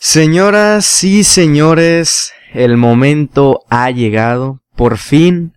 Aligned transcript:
Señoras 0.00 1.02
y 1.02 1.24
señores, 1.24 2.32
el 2.54 2.76
momento 2.76 3.64
ha 3.68 3.90
llegado. 3.90 4.60
Por 4.76 4.96
fin 4.96 5.54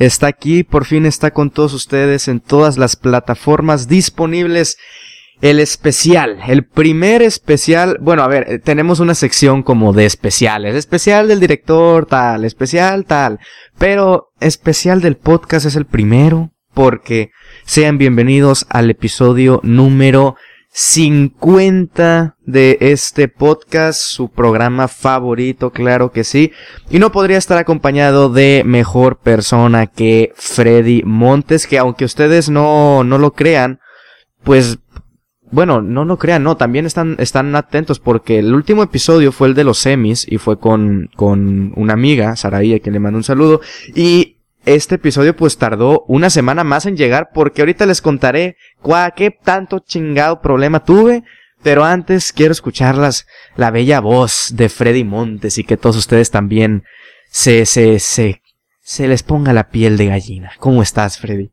está 0.00 0.26
aquí, 0.26 0.64
por 0.64 0.84
fin 0.84 1.06
está 1.06 1.30
con 1.30 1.52
todos 1.52 1.72
ustedes 1.74 2.26
en 2.26 2.40
todas 2.40 2.76
las 2.76 2.96
plataformas 2.96 3.86
disponibles. 3.86 4.78
El 5.40 5.60
especial, 5.60 6.40
el 6.48 6.64
primer 6.64 7.22
especial, 7.22 7.98
bueno, 8.00 8.24
a 8.24 8.28
ver, 8.28 8.60
tenemos 8.64 8.98
una 8.98 9.14
sección 9.14 9.62
como 9.62 9.92
de 9.92 10.06
especiales, 10.06 10.74
especial 10.74 11.28
del 11.28 11.38
director 11.38 12.06
tal, 12.06 12.44
especial 12.44 13.04
tal, 13.04 13.38
pero 13.78 14.32
especial 14.40 15.02
del 15.02 15.16
podcast 15.16 15.66
es 15.66 15.76
el 15.76 15.86
primero, 15.86 16.50
porque 16.72 17.30
sean 17.64 17.96
bienvenidos 17.98 18.66
al 18.70 18.90
episodio 18.90 19.60
número 19.62 20.34
50 20.76 22.36
de 22.40 22.78
este 22.80 23.28
podcast, 23.28 24.00
su 24.00 24.28
programa 24.28 24.88
favorito, 24.88 25.70
claro 25.70 26.10
que 26.10 26.24
sí. 26.24 26.50
Y 26.90 26.98
no 26.98 27.12
podría 27.12 27.38
estar 27.38 27.58
acompañado 27.58 28.28
de 28.28 28.64
mejor 28.66 29.18
persona 29.18 29.86
que 29.86 30.32
Freddy 30.34 31.04
Montes, 31.04 31.68
que 31.68 31.78
aunque 31.78 32.04
ustedes 32.04 32.50
no, 32.50 33.04
no 33.04 33.18
lo 33.18 33.34
crean, 33.34 33.78
pues, 34.42 34.80
bueno, 35.52 35.80
no 35.80 36.04
lo 36.04 36.18
crean, 36.18 36.42
no, 36.42 36.56
también 36.56 36.86
están, 36.86 37.14
están 37.20 37.54
atentos 37.54 38.00
porque 38.00 38.40
el 38.40 38.52
último 38.52 38.82
episodio 38.82 39.30
fue 39.30 39.46
el 39.46 39.54
de 39.54 39.62
los 39.62 39.78
semis 39.78 40.26
y 40.28 40.38
fue 40.38 40.58
con, 40.58 41.08
con 41.14 41.72
una 41.76 41.92
amiga, 41.92 42.34
Saraí, 42.34 42.74
a 42.74 42.80
quien 42.80 42.94
le 42.94 42.98
mando 42.98 43.18
un 43.18 43.22
saludo. 43.22 43.60
Y 43.94 44.23
este 44.66 44.96
episodio 44.96 45.36
pues 45.36 45.58
tardó 45.58 46.04
una 46.08 46.30
semana 46.30 46.64
más 46.64 46.86
en 46.86 46.96
llegar 46.96 47.30
porque 47.34 47.62
ahorita 47.62 47.86
les 47.86 48.00
contaré 48.00 48.56
cuá, 48.80 49.10
qué 49.10 49.30
tanto 49.30 49.78
chingado 49.80 50.40
problema 50.40 50.84
tuve. 50.84 51.24
Pero 51.62 51.84
antes 51.84 52.32
quiero 52.32 52.52
escucharlas, 52.52 53.26
la 53.56 53.70
bella 53.70 54.00
voz 54.00 54.52
de 54.54 54.68
Freddy 54.68 55.02
Montes 55.02 55.56
y 55.56 55.64
que 55.64 55.78
todos 55.78 55.96
ustedes 55.96 56.30
también 56.30 56.84
se, 57.30 57.64
se, 57.64 57.98
se, 58.00 58.42
se 58.80 59.08
les 59.08 59.22
ponga 59.22 59.54
la 59.54 59.70
piel 59.70 59.96
de 59.96 60.06
gallina. 60.06 60.52
¿Cómo 60.58 60.82
estás, 60.82 61.18
Freddy? 61.18 61.52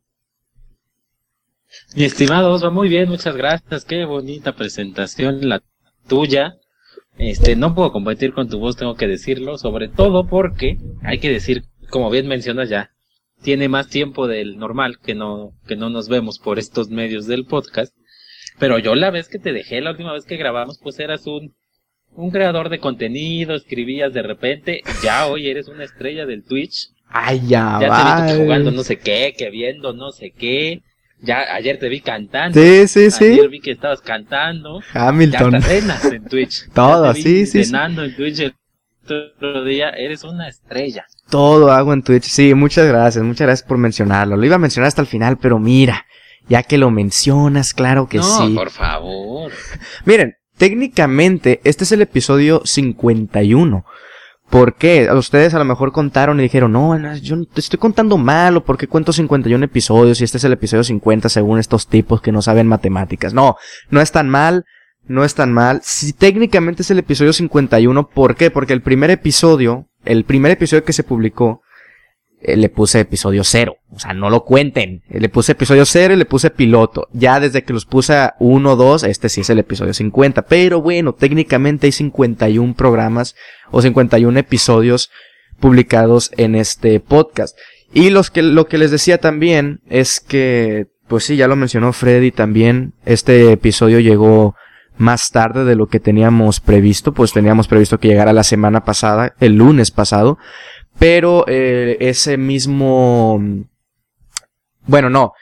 Mi 1.96 2.04
estimado 2.04 2.58
va 2.58 2.70
muy 2.70 2.90
bien, 2.90 3.08
muchas 3.08 3.34
gracias. 3.36 3.86
Qué 3.86 4.04
bonita 4.04 4.54
presentación 4.54 5.48
la 5.48 5.62
tuya. 6.06 6.56
Este, 7.16 7.56
no 7.56 7.74
puedo 7.74 7.92
competir 7.92 8.32
con 8.32 8.48
tu 8.48 8.58
voz, 8.58 8.76
tengo 8.76 8.94
que 8.96 9.06
decirlo, 9.06 9.58
sobre 9.58 9.88
todo 9.88 10.26
porque 10.26 10.78
hay 11.02 11.18
que 11.18 11.30
decir, 11.30 11.64
como 11.90 12.10
bien 12.10 12.26
mencionas 12.26 12.68
ya, 12.68 12.90
tiene 13.42 13.68
más 13.68 13.88
tiempo 13.88 14.26
del 14.26 14.56
normal 14.56 14.98
que 14.98 15.14
no, 15.14 15.52
que 15.66 15.76
no 15.76 15.90
nos 15.90 16.08
vemos 16.08 16.38
por 16.38 16.58
estos 16.58 16.88
medios 16.88 17.26
del 17.26 17.44
podcast. 17.44 17.94
Pero 18.58 18.78
yo 18.78 18.94
la 18.94 19.10
vez 19.10 19.28
que 19.28 19.38
te 19.38 19.52
dejé, 19.52 19.80
la 19.80 19.90
última 19.90 20.12
vez 20.12 20.24
que 20.24 20.36
grabamos, 20.36 20.78
pues 20.78 20.98
eras 20.98 21.26
un, 21.26 21.54
un 22.14 22.30
creador 22.30 22.68
de 22.68 22.78
contenido, 22.78 23.54
escribías 23.54 24.12
de 24.12 24.22
repente, 24.22 24.82
ya 25.02 25.26
hoy 25.26 25.48
eres 25.48 25.68
una 25.68 25.84
estrella 25.84 26.26
del 26.26 26.44
Twitch. 26.44 26.90
Ay, 27.08 27.42
ya, 27.46 27.78
Ya 27.80 28.26
te 28.26 28.32
vi 28.32 28.42
jugando 28.42 28.70
no 28.70 28.84
sé 28.84 28.96
qué, 28.96 29.34
que 29.36 29.50
viendo 29.50 29.92
no 29.92 30.12
sé 30.12 30.30
qué. 30.30 30.82
Ya 31.20 31.54
ayer 31.54 31.78
te 31.78 31.88
vi 31.88 32.00
cantando. 32.00 32.60
Sí, 32.60 32.88
sí, 32.88 33.10
sí. 33.10 33.24
Ayer 33.24 33.48
vi 33.48 33.60
que 33.60 33.70
estabas 33.70 34.00
cantando. 34.00 34.80
Hamilton. 34.92 35.52
Ya 35.52 35.60
cenas 35.60 36.04
en 36.06 36.24
Twitch. 36.24 36.68
Todo, 36.74 37.14
sí, 37.14 37.46
sí. 37.46 37.64
Cenando 37.64 38.02
en 38.02 38.16
Twitch 38.16 38.40
el 38.40 38.54
otro 39.04 39.64
día. 39.64 39.90
Eres 39.90 40.24
una 40.24 40.48
estrella 40.48 41.06
todo 41.32 41.72
hago 41.72 41.94
en 41.94 42.02
Twitch. 42.02 42.24
Sí, 42.24 42.52
muchas 42.52 42.86
gracias, 42.86 43.24
muchas 43.24 43.46
gracias 43.46 43.66
por 43.66 43.78
mencionarlo. 43.78 44.36
Lo 44.36 44.44
iba 44.44 44.56
a 44.56 44.58
mencionar 44.58 44.88
hasta 44.88 45.00
el 45.00 45.06
final, 45.06 45.38
pero 45.38 45.58
mira, 45.58 46.04
ya 46.46 46.62
que 46.62 46.76
lo 46.76 46.90
mencionas, 46.90 47.72
claro 47.72 48.06
que 48.06 48.22
sí. 48.22 48.48
No, 48.50 48.54
por 48.54 48.68
favor. 48.68 49.50
Miren, 50.04 50.34
técnicamente 50.58 51.62
este 51.64 51.84
es 51.84 51.92
el 51.92 52.02
episodio 52.02 52.60
51. 52.66 53.82
¿Por 54.50 54.74
qué? 54.74 55.08
Ustedes 55.10 55.54
a 55.54 55.58
lo 55.58 55.64
mejor 55.64 55.90
contaron 55.92 56.38
y 56.38 56.42
dijeron, 56.42 56.72
no, 56.72 57.16
yo 57.16 57.42
te 57.46 57.60
estoy 57.60 57.78
contando 57.78 58.18
mal, 58.18 58.58
o 58.58 58.64
por 58.64 58.76
qué 58.76 58.86
cuento 58.86 59.14
51 59.14 59.64
episodios 59.64 60.20
y 60.20 60.24
este 60.24 60.36
es 60.36 60.44
el 60.44 60.52
episodio 60.52 60.84
50 60.84 61.30
según 61.30 61.58
estos 61.58 61.86
tipos 61.86 62.20
que 62.20 62.30
no 62.30 62.42
saben 62.42 62.66
matemáticas. 62.66 63.32
No, 63.32 63.56
no 63.88 64.02
es 64.02 64.12
tan 64.12 64.28
mal, 64.28 64.66
no 65.06 65.24
es 65.24 65.34
tan 65.34 65.50
mal. 65.50 65.80
Si 65.82 66.12
técnicamente 66.12 66.82
es 66.82 66.90
el 66.90 66.98
episodio 66.98 67.32
51, 67.32 68.10
¿por 68.10 68.36
qué? 68.36 68.50
Porque 68.50 68.74
el 68.74 68.82
primer 68.82 69.10
episodio 69.10 69.88
el 70.04 70.24
primer 70.24 70.52
episodio 70.52 70.84
que 70.84 70.92
se 70.92 71.04
publicó, 71.04 71.62
eh, 72.44 72.56
le 72.56 72.68
puse 72.68 73.00
episodio 73.00 73.44
cero. 73.44 73.76
O 73.90 73.98
sea, 74.00 74.14
no 74.14 74.28
lo 74.28 74.44
cuenten. 74.44 75.02
Le 75.08 75.28
puse 75.28 75.52
episodio 75.52 75.86
cero 75.86 76.14
y 76.14 76.16
le 76.16 76.24
puse 76.24 76.50
piloto. 76.50 77.08
Ya 77.12 77.38
desde 77.38 77.62
que 77.62 77.72
los 77.72 77.86
puse 77.86 78.14
a 78.14 78.34
1, 78.40 78.76
2, 78.76 79.04
este 79.04 79.28
sí 79.28 79.42
es 79.42 79.50
el 79.50 79.60
episodio 79.60 79.94
50. 79.94 80.42
Pero 80.42 80.82
bueno, 80.82 81.14
técnicamente 81.14 81.86
hay 81.86 81.92
51 81.92 82.74
programas 82.74 83.36
o 83.70 83.80
51 83.80 84.38
episodios 84.40 85.10
publicados 85.60 86.32
en 86.36 86.56
este 86.56 86.98
podcast. 86.98 87.56
Y 87.94 88.10
los 88.10 88.30
que, 88.30 88.42
lo 88.42 88.66
que 88.66 88.78
les 88.78 88.90
decía 88.90 89.18
también 89.18 89.80
es 89.88 90.18
que, 90.18 90.86
pues 91.06 91.24
sí, 91.24 91.36
ya 91.36 91.46
lo 91.46 91.54
mencionó 91.54 91.92
Freddy 91.92 92.32
también. 92.32 92.94
Este 93.04 93.52
episodio 93.52 94.00
llegó 94.00 94.56
más 95.02 95.30
tarde 95.30 95.64
de 95.64 95.74
lo 95.74 95.88
que 95.88 96.00
teníamos 96.00 96.60
previsto, 96.60 97.12
pues 97.12 97.32
teníamos 97.32 97.68
previsto 97.68 97.98
que 97.98 98.08
llegara 98.08 98.32
la 98.32 98.44
semana 98.44 98.84
pasada, 98.84 99.34
el 99.40 99.56
lunes 99.56 99.90
pasado, 99.90 100.38
pero 100.98 101.44
eh, 101.48 101.98
ese 102.00 102.38
mismo... 102.38 103.42
Bueno, 104.86 105.10
no. 105.10 105.32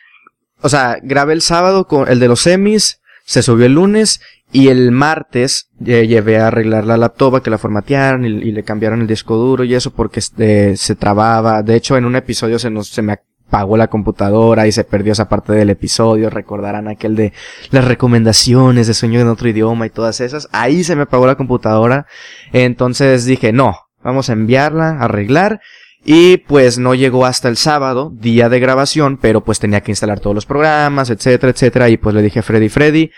O 0.63 0.69
sea, 0.69 0.99
grabé 1.03 1.35
el 1.35 1.43
sábado 1.43 1.87
con 1.87 2.09
el 2.09 2.19
de 2.19 2.29
los 2.29 2.41
semis, 2.41 3.01
se 3.25 3.43
subió 3.43 3.67
el 3.67 3.75
lunes 3.75 4.21
y 4.53 4.69
el 4.69 4.91
martes 4.91 5.69
llevé 5.79 6.39
a 6.39 6.49
arreglar 6.49 6.85
la 6.85 6.97
laptop, 6.97 7.43
que 7.43 7.51
la 7.51 7.59
formatearon 7.59 8.25
y, 8.25 8.53
le 8.53 8.65
cambiaron 8.65 9.01
el 9.03 9.07
disco 9.07 9.37
duro 9.37 9.63
y 9.65 9.75
eso 9.75 9.93
porque 9.93 10.19
este, 10.19 10.77
se 10.77 10.97
trababa. 10.97 11.63
De 11.63 11.77
hecho, 11.77 11.97
en 11.97 12.05
un 12.05 12.17
episodio 12.17 12.59
se 12.59 12.71
nos, 12.71 12.89
se 12.89 13.03
me 13.03 13.13
pagó 13.51 13.77
la 13.77 13.89
computadora 13.89 14.67
y 14.67 14.73
se 14.73 14.85
perdió 14.85 15.13
esa 15.13 15.29
parte 15.29 15.53
del 15.53 15.71
episodio. 15.71 16.31
Recordarán 16.31 16.89
aquel 16.89 17.17
de 17.17 17.33
las 17.71 17.85
recomendaciones 17.85 18.87
de 18.87 18.95
sueño 18.95 19.21
en 19.21 19.29
otro 19.29 19.49
idioma 19.49 19.87
y 19.87 19.91
todas 19.91 20.21
esas. 20.21 20.49
Ahí 20.53 20.85
se 20.85 20.97
me 20.97 21.07
pagó 21.07 21.27
la 21.27 21.35
computadora. 21.35 22.07
Entonces 22.53 23.25
dije, 23.25 23.53
no, 23.53 23.77
vamos 24.03 24.31
a 24.31 24.33
enviarla, 24.33 25.01
arreglar. 25.01 25.61
Y 26.03 26.39
pues 26.39 26.79
no 26.79 26.95
llegó 26.95 27.27
hasta 27.27 27.49
el 27.49 27.59
sábado, 27.59 28.11
día 28.15 28.49
de 28.49 28.59
grabación, 28.59 29.19
pero 29.19 29.43
pues 29.43 29.59
tenía 29.59 29.83
que 29.83 29.93
instalar 29.93 30.19
todos 30.19 30.35
los 30.35 30.47
programas, 30.47 31.11
etcétera, 31.11 31.51
etcétera. 31.51 31.89
Y 31.91 31.99
pues 31.99 32.15
le 32.15 32.23
dije 32.23 32.39
a 32.39 32.43
Freddy, 32.43 32.71
Freddy, 32.71 33.11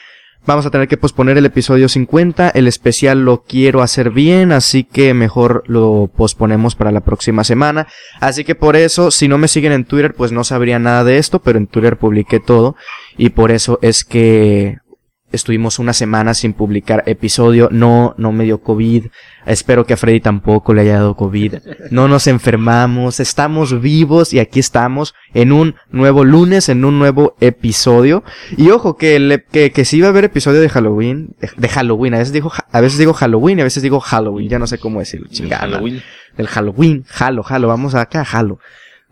Vamos 0.45 0.67
a 0.67 0.71
tener 0.71 0.89
que 0.89 0.97
posponer 0.97 1.39
el 1.39 1.47
episodio 1.47 1.89
50. 1.89 2.49
El 2.49 2.67
especial 2.67 3.25
lo 3.25 3.45
quiero 3.45 3.81
hacer 3.81 4.11
bien, 4.11 4.51
así 4.51 4.83
que 4.83 5.15
mejor 5.15 5.63
lo 5.69 6.11
posponemos 6.17 6.75
para 6.75 6.91
la 6.91 7.03
próxima 7.03 7.45
semana. 7.45 7.87
Así 8.19 8.43
que 8.43 8.57
por 8.57 8.75
eso, 8.75 9.13
si 9.13 9.29
no 9.29 9.39
me 9.39 9.47
siguen 9.47 9.71
en 9.71 9.85
Twitter, 9.85 10.15
pues 10.15 10.33
no 10.33 10.43
sabría 10.43 10.81
nada 10.81 11.05
de 11.05 11.19
esto, 11.19 11.39
pero 11.39 11.59
en 11.59 11.69
Twitter 11.69 11.97
publiqué 11.97 12.41
todo. 12.41 12.75
Y 13.17 13.31
por 13.31 13.53
eso 13.53 13.79
es 13.83 14.05
que 14.05 14.79
estuvimos 15.33 15.79
una 15.79 15.93
semana 15.93 16.35
sin 16.35 16.53
publicar 16.53 17.03
episodio. 17.07 17.69
No, 17.71 18.15
no 18.19 18.33
me 18.33 18.45
dio 18.45 18.63
COVID. 18.63 19.07
Espero 19.47 19.85
que 19.85 19.95
a 19.95 19.97
Freddy 19.97 20.21
tampoco 20.21 20.75
le 20.75 20.83
haya 20.83 20.95
dado 20.95 21.17
COVID. 21.17 21.55
No 21.91 22.09
nos 22.09 22.27
enfermamos. 22.27 23.21
Estamos 23.21 23.81
vivos 23.81 24.33
y 24.33 24.39
aquí 24.39 24.61
estamos 24.61 25.15
en 25.35 25.53
un 25.53 25.75
nuevo 25.91 26.25
lunes, 26.25 26.69
en 26.69 26.85
un 26.85 26.99
nuevo 26.99 27.37
episodio. 27.41 28.23
Y 28.57 28.71
ojo, 28.71 28.97
que, 28.97 29.19
le, 29.19 29.43
que, 29.43 29.73
que 29.73 29.85
si 29.85 29.99
iba 29.99 30.07
a 30.07 30.11
haber 30.11 30.25
episodio 30.25 30.61
de 30.61 30.69
Halloween, 30.69 31.35
de, 31.57 31.69
Halloween. 31.69 32.15
A 32.15 32.19
veces 32.19 32.33
digo, 32.33 32.53
a 32.71 32.81
veces 32.81 32.99
digo 32.99 33.13
Halloween 33.13 33.59
y 33.59 33.61
a 33.63 33.65
veces 33.65 33.83
digo 33.83 34.01
Halloween. 34.01 34.49
Ya 34.49 34.59
no 34.59 34.67
sé 34.67 34.79
cómo 34.79 35.01
decirlo. 35.01 35.29
Chingada. 35.29 35.63
Halloween. 35.63 36.03
El 36.37 36.47
Halloween. 36.47 37.05
Halo, 37.19 37.45
Halo. 37.47 37.69
Vamos 37.69 37.95
acá, 37.95 38.27
Halo. 38.31 38.59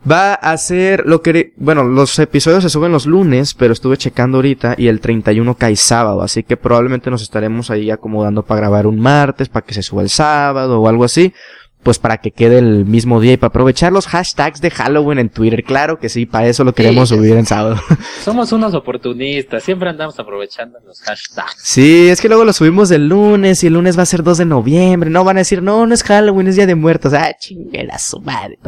Va 0.09 0.34
a 0.34 0.56
ser 0.56 1.05
lo 1.06 1.21
que... 1.21 1.53
Bueno, 1.56 1.84
los 1.84 2.19
episodios 2.19 2.62
se 2.62 2.71
suben 2.71 2.93
los 2.93 3.06
lunes, 3.06 3.53
pero 3.55 3.72
estuve 3.72 3.99
checando 3.99 4.38
ahorita 4.38 4.75
y 4.78 4.88
el 4.88 5.00
31 5.00 5.56
cae 5.56 5.77
sábado, 5.77 6.22
así 6.22 6.43
que 6.43 6.56
probablemente 6.56 7.11
nos 7.11 7.22
estaremos 7.22 7.71
ahí 7.71 7.91
acomodando 7.91 8.43
para 8.43 8.61
grabar 8.61 8.87
un 8.87 8.99
martes, 8.99 9.50
para 9.50 9.66
que 9.66 9.75
se 9.75 9.83
suba 9.83 10.03
el 10.03 10.09
sábado 10.09 10.81
o 10.81 10.88
algo 10.88 11.05
así 11.05 11.35
pues 11.82 11.99
para 11.99 12.19
que 12.19 12.31
quede 12.31 12.59
el 12.59 12.85
mismo 12.85 13.21
día 13.21 13.32
y 13.32 13.37
para 13.37 13.49
aprovechar 13.49 13.93
los 13.93 14.06
hashtags 14.06 14.61
de 14.61 14.71
Halloween 14.71 15.19
en 15.19 15.29
Twitter. 15.31 15.65
Claro 15.65 15.99
que 15.99 16.09
sí, 16.09 16.27
para 16.27 16.47
eso 16.47 16.62
lo 16.62 16.75
queremos 16.75 17.09
subir 17.09 17.37
en 17.37 17.47
sábado. 17.47 17.81
Somos 18.23 18.53
unos 18.53 18.75
oportunistas, 18.75 19.62
siempre 19.62 19.88
andamos 19.88 20.19
aprovechando 20.19 20.79
los 20.85 21.00
hashtags. 21.00 21.56
Sí, 21.62 22.09
es 22.09 22.21
que 22.21 22.29
luego 22.29 22.44
lo 22.44 22.53
subimos 22.53 22.91
el 22.91 23.09
lunes 23.09 23.65
y 23.65 23.69
el 23.69 23.75
lunes 23.75 23.99
va 23.99 24.03
a 24.03 24.06
ser 24.06 24.23
2 24.23 24.38
de 24.38 24.44
noviembre. 24.44 25.09
No 25.09 25.25
van 25.25 25.38
a 25.38 25.41
decir, 25.41 25.62
no, 25.62 25.87
no 25.87 25.94
es 25.94 26.03
Halloween, 26.03 26.49
es 26.49 26.56
Día 26.56 26.67
de 26.67 26.75
Muertos. 26.75 27.15
Ah, 27.15 27.32
chinguera 27.38 27.99
su 27.99 28.21
madre. 28.21 28.59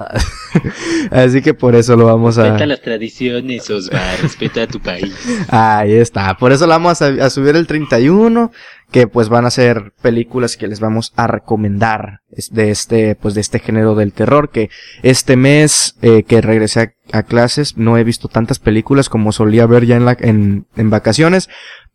Así 1.11 1.43
que 1.43 1.53
por 1.53 1.75
eso 1.75 1.97
lo 1.97 2.07
vamos 2.07 2.39
a... 2.39 2.45
Respeta 2.45 2.67
las 2.67 2.81
tradiciones, 2.81 3.69
Osvar, 3.69 4.21
respeta 4.23 4.63
a 4.63 4.67
tu 4.67 4.81
país. 4.81 5.15
Ahí 5.49 5.93
está, 5.93 6.35
por 6.39 6.53
eso 6.53 6.67
lo 6.67 6.71
vamos 6.71 7.03
a, 7.03 7.09
a 7.09 7.29
subir 7.29 7.57
el 7.57 7.67
31 7.67 8.51
que 8.93 9.09
pues 9.09 9.29
van 9.31 9.47
a 9.47 9.51
ser 9.51 9.93
películas 10.03 10.57
que 10.57 10.69
les 10.69 10.79
vamos 10.79 11.13
a 11.17 11.27
recomendar 11.27 12.21
de 12.51 12.71
este, 12.71 13.17
pues 13.17 13.35
de 13.35 13.41
este 13.41 13.59
género 13.59 13.95
del 13.95 14.13
terror, 14.13 14.51
que 14.51 14.71
este 15.03 15.37
mes 15.37 15.97
eh, 16.03 16.23
que 16.23 16.43
regresé 16.43 16.95
a, 17.13 17.23
clases 17.25 17.77
no 17.77 17.99
he 17.99 18.05
visto 18.05 18.29
tantas 18.29 18.59
películas 18.59 19.09
como 19.09 19.33
solía 19.33 19.67
ver 19.67 19.87
ya 19.87 19.97
en, 19.97 20.07
en, 20.21 20.67
en 20.77 20.91
vacaciones, 20.91 21.49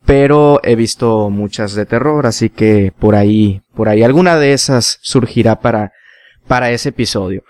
pero 0.05 0.59
he 0.63 0.75
visto 0.75 1.29
muchas 1.29 1.75
de 1.75 1.85
terror, 1.85 2.25
así 2.25 2.49
que 2.49 2.91
por 2.97 3.15
ahí, 3.15 3.61
por 3.75 3.89
ahí 3.89 4.03
alguna 4.03 4.37
de 4.37 4.53
esas 4.53 4.97
surgirá 5.01 5.59
para, 5.59 5.91
para 6.47 6.71
ese 6.71 6.89
episodio. 6.89 7.43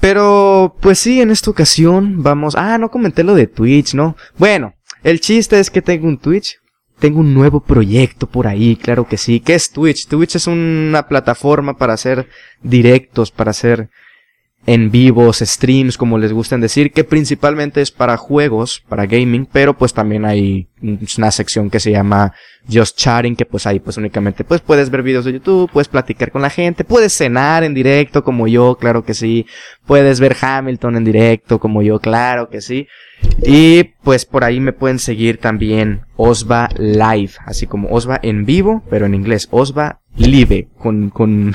Pero, 0.00 0.76
pues 0.80 0.98
sí, 0.98 1.20
en 1.20 1.30
esta 1.30 1.50
ocasión 1.50 2.22
vamos, 2.22 2.56
ah, 2.56 2.76
no 2.76 2.90
comenté 2.90 3.22
lo 3.22 3.34
de 3.34 3.46
Twitch, 3.46 3.94
¿no? 3.94 4.16
Bueno, 4.36 4.74
el 5.02 5.20
chiste 5.20 5.60
es 5.60 5.70
que 5.70 5.80
tengo 5.80 6.08
un 6.08 6.18
Twitch, 6.18 6.58
tengo 7.02 7.18
un 7.18 7.34
nuevo 7.34 7.58
proyecto 7.58 8.28
por 8.28 8.46
ahí, 8.46 8.76
claro 8.76 9.08
que 9.08 9.16
sí. 9.16 9.40
¿Qué 9.40 9.54
es 9.56 9.72
Twitch? 9.72 10.06
Twitch 10.06 10.36
es 10.36 10.46
una 10.46 11.08
plataforma 11.08 11.76
para 11.76 11.94
hacer 11.94 12.28
directos, 12.62 13.32
para 13.32 13.50
hacer 13.50 13.90
en 14.66 14.92
vivos, 14.92 15.40
streams, 15.40 15.98
como 15.98 16.16
les 16.16 16.32
gustan 16.32 16.60
decir, 16.60 16.92
que 16.92 17.02
principalmente 17.02 17.80
es 17.80 17.90
para 17.90 18.16
juegos, 18.16 18.84
para 18.88 19.06
gaming, 19.06 19.46
pero 19.46 19.76
pues 19.76 19.92
también 19.92 20.24
hay 20.24 20.68
una 20.82 21.30
sección 21.30 21.70
que 21.70 21.80
se 21.80 21.90
llama 21.90 22.32
Just 22.70 22.96
Chatting, 22.96 23.36
que 23.36 23.46
pues 23.46 23.66
ahí 23.66 23.80
pues 23.80 23.96
únicamente 23.96 24.44
pues 24.44 24.60
puedes 24.60 24.90
ver 24.90 25.02
videos 25.02 25.24
de 25.24 25.32
YouTube, 25.32 25.70
puedes 25.70 25.88
platicar 25.88 26.30
con 26.30 26.42
la 26.42 26.50
gente, 26.50 26.84
puedes 26.84 27.12
cenar 27.12 27.64
en 27.64 27.74
directo 27.74 28.22
como 28.24 28.46
yo, 28.48 28.76
claro 28.76 29.04
que 29.04 29.14
sí, 29.14 29.46
puedes 29.86 30.20
ver 30.20 30.36
Hamilton 30.40 30.96
en 30.96 31.04
directo 31.04 31.58
como 31.58 31.82
yo, 31.82 31.98
claro 31.98 32.48
que 32.48 32.60
sí. 32.60 32.86
Y 33.44 33.84
pues 34.02 34.24
por 34.24 34.44
ahí 34.44 34.60
me 34.60 34.72
pueden 34.72 34.98
seguir 34.98 35.38
también 35.38 36.02
Osva 36.16 36.68
Live, 36.76 37.32
así 37.46 37.66
como 37.66 37.88
Osva 37.88 38.18
en 38.22 38.44
vivo, 38.44 38.82
pero 38.90 39.06
en 39.06 39.14
inglés, 39.14 39.48
Osva 39.50 40.00
Live, 40.16 40.68
con, 40.78 41.10
con, 41.10 41.54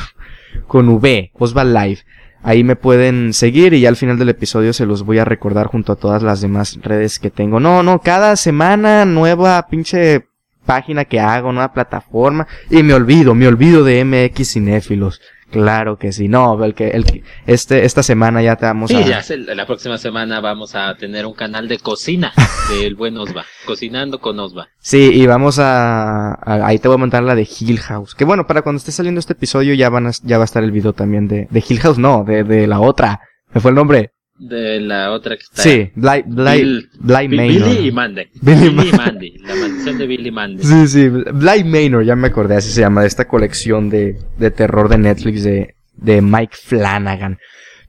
con 0.68 0.90
V, 0.90 1.32
Osva 1.34 1.64
Live. 1.64 2.00
Ahí 2.48 2.64
me 2.64 2.78
pueden 2.78 3.34
seguir 3.34 3.74
y 3.74 3.82
ya 3.82 3.90
al 3.90 3.98
final 3.98 4.18
del 4.18 4.30
episodio 4.30 4.72
se 4.72 4.86
los 4.86 5.04
voy 5.04 5.18
a 5.18 5.26
recordar 5.26 5.68
junto 5.68 5.92
a 5.92 5.96
todas 5.98 6.24
las 6.24 6.40
demás 6.40 6.80
redes 6.82 7.20
que 7.20 7.30
tengo. 7.30 7.60
No, 7.60 7.84
no, 7.84 8.00
cada 8.00 8.38
semana 8.38 9.04
nueva 9.04 9.68
pinche 9.68 10.30
página 10.66 11.04
que 11.04 11.20
hago, 11.20 11.52
nueva 11.52 11.74
plataforma 11.74 12.48
y 12.70 12.84
me 12.84 12.94
olvido, 12.94 13.36
me 13.36 13.50
olvido 13.50 13.84
de 13.84 14.06
MX 14.06 14.54
Cinéfilos. 14.54 15.20
Claro 15.52 15.98
que 15.98 16.12
sí. 16.12 16.28
No, 16.28 16.62
el 16.64 16.74
que, 16.74 16.90
el 16.90 17.24
este, 17.46 17.86
esta 17.86 18.04
semana 18.04 18.42
ya 18.42 18.58
te 18.58 18.66
vamos 18.66 18.92
sí, 18.92 18.98
ya 19.06 19.22
la 19.56 19.66
próxima 19.66 19.98
semana 19.98 20.42
vamos 20.42 20.76
a 20.76 20.94
tener 20.96 21.26
un 21.26 21.34
canal 21.34 21.68
de 21.68 21.80
cocina 21.80 22.34
del 22.70 22.96
buen 22.96 23.18
Osva. 23.18 23.46
Cocinando 23.66 24.20
con 24.20 24.40
Osva. 24.40 24.68
Sí, 24.80 25.10
y 25.14 25.26
vamos 25.26 25.60
a, 25.60 26.38
ahí 26.66 26.80
te 26.80 26.88
voy 26.90 26.96
a 26.96 27.00
montar 27.00 27.24
la 27.24 27.36
de 27.36 27.48
Hill 27.48 27.80
House. 27.80 28.14
Que 28.14 28.26
bueno, 28.26 28.46
para 28.46 28.62
cuando 28.62 28.78
esté 28.78 28.92
saliendo 28.92 29.20
este 29.20 29.34
episodio 29.34 29.74
ya 29.74 29.90
van 29.90 30.08
a, 30.08 30.12
ya 30.24 30.38
va 30.38 30.44
a 30.44 30.46
estar 30.46 30.64
el 30.64 30.72
video 30.72 30.94
también 30.94 31.28
de, 31.28 31.48
de 31.50 31.64
Hill 31.68 31.80
House, 31.80 31.98
no, 31.98 32.26
de, 32.26 32.44
de 32.44 32.68
la 32.68 32.80
otra. 32.82 33.22
Me 33.54 33.62
fue 33.62 33.72
el 33.72 33.76
nombre. 33.76 34.12
De 34.40 34.80
la 34.80 35.12
otra 35.12 35.36
que 35.36 35.44
está. 35.44 35.64
Sí, 35.64 35.92
Bly, 35.96 36.24
Bly, 36.28 36.90
Bly 37.00 37.28
Manor. 37.28 37.70
Billy 37.70 37.88
y 37.88 37.92
Mandy. 37.92 38.22
Billy, 38.42 38.70
Billy 38.70 38.92
Mandy. 38.92 39.38
La 39.40 39.56
maldición 39.56 39.98
de 39.98 40.08
Billy 40.08 40.32
Mandy. 40.32 40.64
Sí, 40.64 40.88
sí, 40.88 41.10
Bly 41.10 41.64
Manor, 41.64 42.04
ya 42.06 42.16
me 42.16 42.28
acordé, 42.28 42.56
así 42.56 42.72
se 42.72 42.82
llama, 42.82 43.02
de 43.02 43.08
esta 43.08 43.28
colección 43.28 43.90
de, 43.90 44.20
de 44.38 44.52
terror 44.52 44.90
de 44.90 45.00
Netflix 45.00 45.44
de, 45.44 45.76
de 45.96 46.22
Mike 46.22 46.56
Flanagan. 46.56 47.40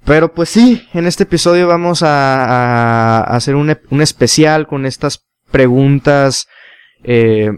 Pero 0.05 0.33
pues 0.33 0.49
sí, 0.49 0.89
en 0.95 1.06
este 1.06 1.25
episodio 1.25 1.67
vamos 1.67 2.03
a, 2.03 2.45
a 2.45 3.37
hacer 3.37 3.55
un, 3.55 3.77
un, 3.91 4.00
especial 4.00 4.67
con 4.67 4.87
estas 4.87 5.27
preguntas, 5.50 6.49
eh, 7.05 7.50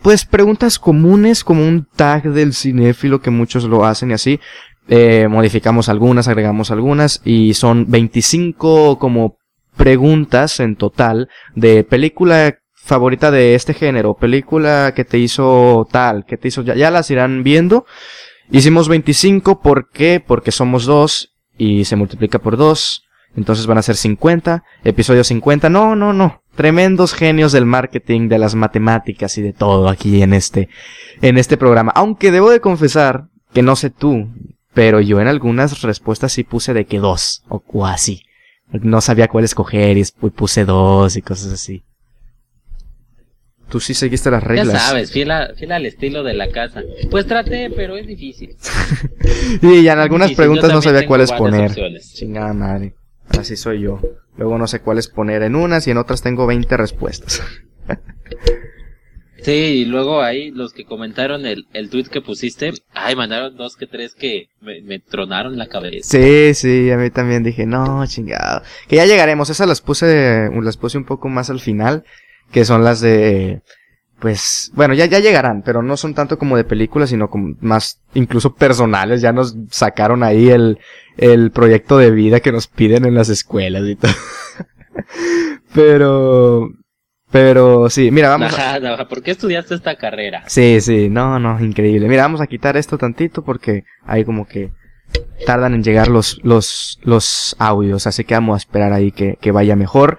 pues 0.00 0.24
preguntas 0.24 0.78
comunes 0.78 1.44
como 1.44 1.66
un 1.66 1.86
tag 1.96 2.22
del 2.32 2.54
cinéfilo 2.54 3.20
que 3.20 3.30
muchos 3.30 3.64
lo 3.64 3.84
hacen 3.84 4.10
y 4.10 4.14
así. 4.14 4.40
Eh, 4.88 5.28
modificamos 5.28 5.88
algunas, 5.88 6.28
agregamos 6.28 6.70
algunas 6.70 7.20
y 7.24 7.54
son 7.54 7.90
25 7.90 8.98
como 8.98 9.36
preguntas 9.76 10.60
en 10.60 10.76
total 10.76 11.28
de 11.54 11.84
película 11.84 12.58
favorita 12.72 13.30
de 13.30 13.54
este 13.54 13.74
género, 13.74 14.14
película 14.14 14.94
que 14.96 15.04
te 15.04 15.18
hizo 15.18 15.86
tal, 15.92 16.24
que 16.24 16.38
te 16.38 16.48
hizo, 16.48 16.62
ya, 16.62 16.74
ya 16.74 16.90
las 16.90 17.10
irán 17.10 17.42
viendo. 17.42 17.84
Hicimos 18.50 18.88
25, 18.88 19.60
¿por 19.60 19.90
qué? 19.90 20.24
Porque 20.26 20.52
somos 20.52 20.86
dos 20.86 21.34
y 21.58 21.84
se 21.84 21.96
multiplica 21.96 22.38
por 22.38 22.56
dos. 22.56 23.04
Entonces 23.36 23.66
van 23.66 23.76
a 23.76 23.82
ser 23.82 23.96
50, 23.96 24.64
episodio 24.84 25.22
50. 25.22 25.68
No, 25.68 25.94
no, 25.94 26.14
no. 26.14 26.42
Tremendos 26.56 27.12
genios 27.12 27.52
del 27.52 27.66
marketing, 27.66 28.28
de 28.28 28.38
las 28.38 28.54
matemáticas 28.54 29.36
y 29.36 29.42
de 29.42 29.52
todo 29.52 29.88
aquí 29.88 30.22
en 30.22 30.32
este, 30.32 30.70
en 31.20 31.36
este 31.36 31.58
programa. 31.58 31.92
Aunque 31.94 32.32
debo 32.32 32.50
de 32.50 32.60
confesar 32.60 33.26
que 33.52 33.62
no 33.62 33.76
sé 33.76 33.90
tú, 33.90 34.28
pero 34.78 35.00
yo 35.00 35.20
en 35.20 35.26
algunas 35.26 35.82
respuestas 35.82 36.30
sí 36.30 36.44
puse 36.44 36.72
de 36.72 36.84
que 36.86 37.00
dos, 37.00 37.42
o, 37.48 37.84
así. 37.84 38.22
No 38.70 39.00
sabía 39.00 39.26
cuál 39.26 39.42
escoger 39.42 39.98
y 39.98 40.04
puse 40.30 40.64
dos 40.64 41.16
y 41.16 41.22
cosas 41.22 41.52
así. 41.52 41.82
Tú 43.68 43.80
sí 43.80 43.92
seguiste 43.92 44.30
las 44.30 44.44
reglas. 44.44 44.74
Ya 44.74 44.78
sabes, 44.78 45.10
fiel, 45.10 45.32
al 45.32 45.84
estilo 45.84 46.22
de 46.22 46.34
la 46.34 46.52
casa. 46.52 46.84
Pues 47.10 47.26
traté, 47.26 47.70
pero 47.74 47.96
es 47.96 48.06
difícil. 48.06 48.54
y 49.62 49.88
en 49.88 49.98
algunas 49.98 50.30
preguntas 50.34 50.72
no 50.72 50.80
sabía 50.80 51.08
cuáles 51.08 51.32
poner. 51.32 51.72
Chingada 52.00 52.52
madre. 52.52 52.94
Así 53.36 53.56
soy 53.56 53.80
yo. 53.80 54.00
Luego 54.36 54.58
no 54.58 54.68
sé 54.68 54.78
cuáles 54.78 55.08
poner 55.08 55.42
en 55.42 55.56
unas 55.56 55.88
y 55.88 55.90
en 55.90 55.96
otras 55.96 56.22
tengo 56.22 56.46
20 56.46 56.76
respuestas. 56.76 57.42
Sí, 59.42 59.52
y 59.52 59.84
luego 59.84 60.20
ahí 60.20 60.50
los 60.50 60.72
que 60.72 60.84
comentaron 60.84 61.46
el, 61.46 61.66
el 61.72 61.90
tweet 61.90 62.04
que 62.04 62.20
pusiste, 62.20 62.72
ay, 62.92 63.14
mandaron 63.14 63.56
dos 63.56 63.76
que 63.76 63.86
tres 63.86 64.14
que 64.14 64.48
me, 64.60 64.98
tronaron 64.98 65.56
la 65.56 65.68
cabeza. 65.68 66.18
Sí, 66.18 66.54
sí, 66.54 66.90
a 66.90 66.96
mí 66.96 67.10
también 67.10 67.44
dije, 67.44 67.64
no, 67.64 68.04
chingado. 68.06 68.62
Que 68.88 68.96
ya 68.96 69.06
llegaremos, 69.06 69.48
esas 69.48 69.68
las 69.68 69.80
puse, 69.80 70.50
las 70.50 70.76
puse 70.76 70.98
un 70.98 71.04
poco 71.04 71.28
más 71.28 71.50
al 71.50 71.60
final, 71.60 72.04
que 72.50 72.64
son 72.64 72.82
las 72.82 73.00
de, 73.00 73.62
pues, 74.18 74.72
bueno, 74.74 74.94
ya, 74.94 75.06
ya 75.06 75.20
llegarán, 75.20 75.62
pero 75.62 75.82
no 75.82 75.96
son 75.96 76.14
tanto 76.14 76.38
como 76.38 76.56
de 76.56 76.64
películas, 76.64 77.10
sino 77.10 77.30
como 77.30 77.54
más, 77.60 78.00
incluso 78.14 78.54
personales, 78.54 79.20
ya 79.20 79.32
nos 79.32 79.56
sacaron 79.70 80.24
ahí 80.24 80.48
el, 80.48 80.78
el 81.16 81.52
proyecto 81.52 81.98
de 81.98 82.10
vida 82.10 82.40
que 82.40 82.50
nos 82.50 82.66
piden 82.66 83.04
en 83.04 83.14
las 83.14 83.28
escuelas 83.28 83.84
y 83.86 83.94
todo. 83.94 84.12
pero, 85.74 86.72
pero 87.30 87.90
sí, 87.90 88.10
mira, 88.10 88.30
vamos. 88.30 88.58
a... 88.58 89.06
¿Por 89.08 89.22
qué 89.22 89.32
estudiaste 89.32 89.74
esta 89.74 89.96
carrera? 89.96 90.44
Sí, 90.46 90.80
sí, 90.80 91.08
no, 91.08 91.38
no, 91.38 91.60
increíble. 91.60 92.08
Mira, 92.08 92.22
vamos 92.22 92.40
a 92.40 92.46
quitar 92.46 92.76
esto 92.76 92.98
tantito 92.98 93.42
porque 93.42 93.84
hay 94.04 94.24
como 94.24 94.46
que 94.46 94.70
tardan 95.46 95.74
en 95.74 95.82
llegar 95.82 96.08
los, 96.08 96.40
los, 96.42 96.98
los 97.02 97.56
audios, 97.58 98.06
así 98.06 98.24
que 98.24 98.34
vamos 98.34 98.54
a 98.54 98.58
esperar 98.58 98.92
ahí 98.92 99.12
que, 99.12 99.36
que 99.40 99.52
vaya 99.52 99.76
mejor. 99.76 100.18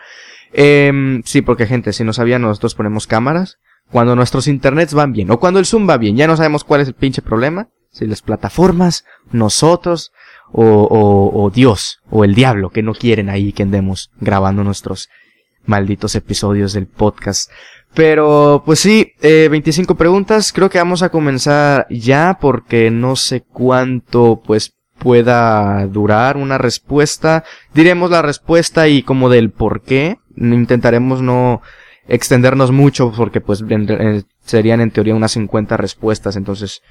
Eh, 0.54 1.22
sí, 1.26 1.42
porque 1.42 1.68
gente, 1.68 1.94
si 1.94 2.04
no 2.04 2.14
sabían, 2.14 2.42
nosotros 2.42 2.76
ponemos 2.76 3.08
cámaras 3.08 3.58
cuando 3.92 4.16
nuestros 4.16 4.48
internets 4.48 4.94
van 4.94 5.14
bien 5.14 5.32
o 5.32 5.40
cuando 5.40 5.60
el 5.60 5.66
Zoom 5.66 5.90
va 5.90 5.98
bien, 5.98 6.16
ya 6.16 6.28
no 6.28 6.38
sabemos 6.38 6.64
cuál 6.64 6.82
es 6.82 6.88
el 6.88 6.94
pinche 6.94 7.22
problema. 7.22 7.70
Si 7.92 8.06
las 8.06 8.22
plataformas, 8.22 9.04
nosotros 9.32 10.12
o, 10.52 10.64
o, 10.64 11.44
o 11.44 11.50
Dios 11.50 12.00
o 12.10 12.24
el 12.24 12.36
diablo 12.36 12.70
que 12.70 12.84
no 12.84 12.94
quieren 12.94 13.30
ahí 13.30 13.52
que 13.52 13.64
andemos 13.64 14.12
grabando 14.20 14.64
nuestros 14.64 15.10
malditos 15.66 16.16
episodios 16.16 16.74
del 16.74 16.88
podcast. 16.88 17.52
Pero, 17.94 18.64
pues 18.66 18.80
sí, 18.80 19.14
eh, 19.22 19.48
25 19.50 19.96
preguntas. 19.96 20.54
Creo 20.54 20.70
que 20.70 20.78
vamos 20.78 21.02
a 21.02 21.10
comenzar 21.10 21.88
ya 21.90 22.38
porque 22.40 22.92
no 22.92 23.16
sé 23.16 23.42
cuánto, 23.42 24.42
pues, 24.46 24.74
pueda 25.00 25.86
durar 25.88 26.38
una 26.38 26.58
respuesta. 26.58 27.44
Diremos 27.74 28.12
la 28.12 28.22
respuesta 28.22 28.88
y 28.88 29.02
como 29.02 29.30
del 29.30 29.50
por 29.50 29.82
qué. 29.82 30.18
Intentaremos 30.36 31.22
no 31.22 31.62
extendernos 32.08 32.72
mucho 32.72 33.12
porque, 33.16 33.42
pues, 33.42 33.64
serían 34.44 34.82
en 34.82 34.92
teoría 34.92 35.16
unas 35.16 35.32
50 35.32 35.78
respuestas. 35.78 36.36
Entonces, 36.36 36.82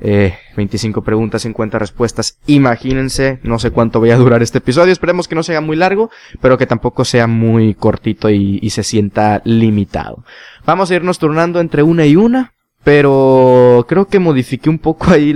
eh, 0.00 0.34
25 0.56 1.02
preguntas, 1.02 1.42
50 1.42 1.78
respuestas. 1.78 2.38
Imagínense, 2.46 3.40
no 3.42 3.58
sé 3.58 3.70
cuánto 3.70 4.00
voy 4.00 4.10
a 4.10 4.16
durar 4.16 4.42
este 4.42 4.58
episodio. 4.58 4.92
Esperemos 4.92 5.26
que 5.26 5.34
no 5.34 5.42
sea 5.42 5.60
muy 5.60 5.76
largo, 5.76 6.10
pero 6.40 6.58
que 6.58 6.66
tampoco 6.66 7.04
sea 7.04 7.26
muy 7.26 7.74
cortito 7.74 8.28
y, 8.30 8.68
se 8.70 8.82
sienta 8.82 9.40
limitado. 9.44 10.24
Vamos 10.66 10.90
a 10.90 10.96
irnos 10.96 11.18
turnando 11.18 11.60
entre 11.60 11.82
una 11.82 12.04
y 12.06 12.16
una. 12.16 12.52
Pero 12.84 13.84
creo 13.88 14.06
que 14.06 14.20
modifiqué 14.20 14.70
un 14.70 14.78
poco 14.78 15.10
ahí 15.10 15.34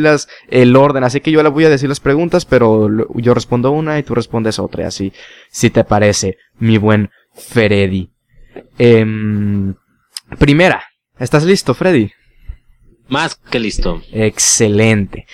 el 0.50 0.76
orden, 0.76 1.02
así 1.02 1.20
que 1.20 1.32
yo 1.32 1.42
le 1.42 1.48
voy 1.48 1.64
a 1.64 1.68
decir 1.68 1.88
las 1.88 1.98
preguntas, 1.98 2.44
pero 2.44 2.88
yo 3.16 3.34
respondo 3.34 3.72
una 3.72 3.98
y 3.98 4.04
tú 4.04 4.14
respondes 4.14 4.60
otra, 4.60 4.86
así, 4.86 5.12
si 5.50 5.68
te 5.68 5.82
parece, 5.82 6.36
mi 6.60 6.78
buen 6.78 7.10
Freddy. 7.34 8.08
Eh, 8.78 9.04
primera, 10.38 10.84
¿estás 11.18 11.42
listo, 11.42 11.74
Freddy? 11.74 12.12
Más 13.10 13.34
que 13.34 13.58
listo. 13.58 14.02
Excelente. 14.12 15.26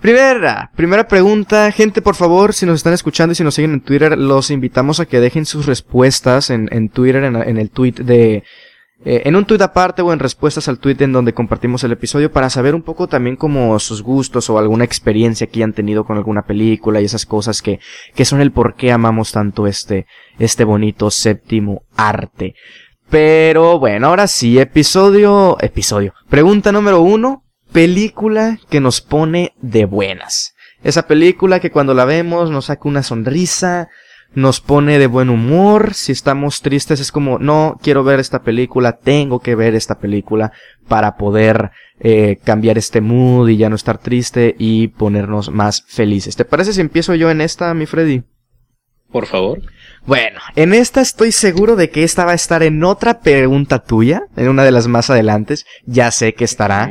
Primera, 0.00 0.70
primera 0.76 1.08
pregunta, 1.08 1.70
gente 1.72 2.00
por 2.02 2.14
favor, 2.14 2.54
si 2.54 2.66
nos 2.66 2.76
están 2.76 2.94
escuchando 2.94 3.32
y 3.32 3.34
si 3.34 3.42
nos 3.42 3.54
siguen 3.54 3.72
en 3.72 3.80
Twitter, 3.80 4.16
los 4.16 4.50
invitamos 4.50 5.00
a 5.00 5.06
que 5.06 5.18
dejen 5.18 5.44
sus 5.44 5.66
respuestas 5.66 6.50
en, 6.50 6.68
en 6.72 6.88
Twitter, 6.88 7.24
en, 7.24 7.58
el 7.58 7.70
tweet 7.70 7.94
de, 7.94 8.44
eh, 9.04 9.22
en 9.24 9.34
un 9.34 9.44
tuit 9.44 9.60
aparte 9.60 10.02
o 10.02 10.12
en 10.12 10.20
respuestas 10.20 10.68
al 10.68 10.78
tuit 10.78 11.00
en 11.02 11.12
donde 11.12 11.32
compartimos 11.32 11.82
el 11.82 11.90
episodio 11.90 12.30
para 12.30 12.48
saber 12.48 12.76
un 12.76 12.82
poco 12.82 13.08
también 13.08 13.34
como 13.34 13.76
sus 13.80 14.02
gustos 14.02 14.48
o 14.50 14.58
alguna 14.58 14.84
experiencia 14.84 15.48
que 15.48 15.58
hayan 15.58 15.72
tenido 15.72 16.04
con 16.04 16.16
alguna 16.16 16.42
película 16.42 17.00
y 17.00 17.04
esas 17.04 17.26
cosas 17.26 17.60
que, 17.60 17.80
que 18.14 18.24
son 18.24 18.40
el 18.40 18.52
por 18.52 18.76
qué 18.76 18.92
amamos 18.92 19.32
tanto 19.32 19.66
este, 19.66 20.06
este 20.38 20.62
bonito 20.62 21.10
séptimo 21.10 21.82
arte. 21.96 22.54
Pero 23.10 23.78
bueno, 23.78 24.08
ahora 24.08 24.26
sí, 24.26 24.58
episodio, 24.58 25.56
episodio. 25.60 26.12
Pregunta 26.28 26.72
número 26.72 27.00
uno, 27.00 27.42
película 27.72 28.58
que 28.68 28.80
nos 28.80 29.00
pone 29.00 29.54
de 29.62 29.86
buenas. 29.86 30.54
Esa 30.82 31.06
película 31.06 31.58
que 31.58 31.70
cuando 31.70 31.94
la 31.94 32.04
vemos 32.04 32.50
nos 32.50 32.66
saca 32.66 32.86
una 32.86 33.02
sonrisa, 33.02 33.88
nos 34.34 34.60
pone 34.60 34.98
de 34.98 35.06
buen 35.06 35.30
humor. 35.30 35.94
Si 35.94 36.12
estamos 36.12 36.60
tristes 36.60 37.00
es 37.00 37.10
como, 37.10 37.38
no 37.38 37.78
quiero 37.82 38.04
ver 38.04 38.20
esta 38.20 38.42
película, 38.42 38.98
tengo 38.98 39.40
que 39.40 39.54
ver 39.54 39.74
esta 39.74 39.98
película 39.98 40.52
para 40.86 41.16
poder 41.16 41.70
eh, 42.00 42.38
cambiar 42.44 42.76
este 42.76 43.00
mood 43.00 43.48
y 43.48 43.56
ya 43.56 43.70
no 43.70 43.76
estar 43.76 43.96
triste 43.96 44.54
y 44.58 44.88
ponernos 44.88 45.50
más 45.50 45.82
felices. 45.88 46.36
¿Te 46.36 46.44
parece 46.44 46.74
si 46.74 46.82
empiezo 46.82 47.14
yo 47.14 47.30
en 47.30 47.40
esta, 47.40 47.72
mi 47.72 47.86
Freddy? 47.86 48.22
Por 49.10 49.24
favor. 49.24 49.62
Bueno, 50.06 50.40
en 50.56 50.72
esta 50.72 51.00
estoy 51.00 51.32
seguro 51.32 51.76
de 51.76 51.90
que 51.90 52.02
esta 52.02 52.24
va 52.24 52.32
a 52.32 52.36
estar 52.36 52.62
en 52.62 52.82
otra 52.84 53.20
pregunta 53.20 53.80
tuya, 53.80 54.22
en 54.36 54.48
una 54.48 54.64
de 54.64 54.70
las 54.70 54.88
más 54.88 55.10
adelantes. 55.10 55.66
Ya 55.84 56.10
sé 56.10 56.34
que 56.34 56.44
estará. 56.44 56.90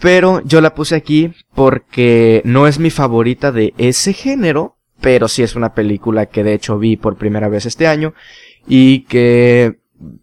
Pero 0.00 0.42
yo 0.44 0.60
la 0.60 0.74
puse 0.74 0.94
aquí 0.94 1.32
porque 1.54 2.40
no 2.44 2.66
es 2.66 2.78
mi 2.78 2.90
favorita 2.90 3.52
de 3.52 3.74
ese 3.76 4.14
género, 4.14 4.78
pero 5.00 5.28
sí 5.28 5.42
es 5.42 5.54
una 5.54 5.74
película 5.74 6.26
que 6.26 6.42
de 6.42 6.54
hecho 6.54 6.78
vi 6.78 6.96
por 6.96 7.16
primera 7.16 7.48
vez 7.48 7.66
este 7.66 7.86
año 7.86 8.14
y 8.66 9.00
que 9.04 9.78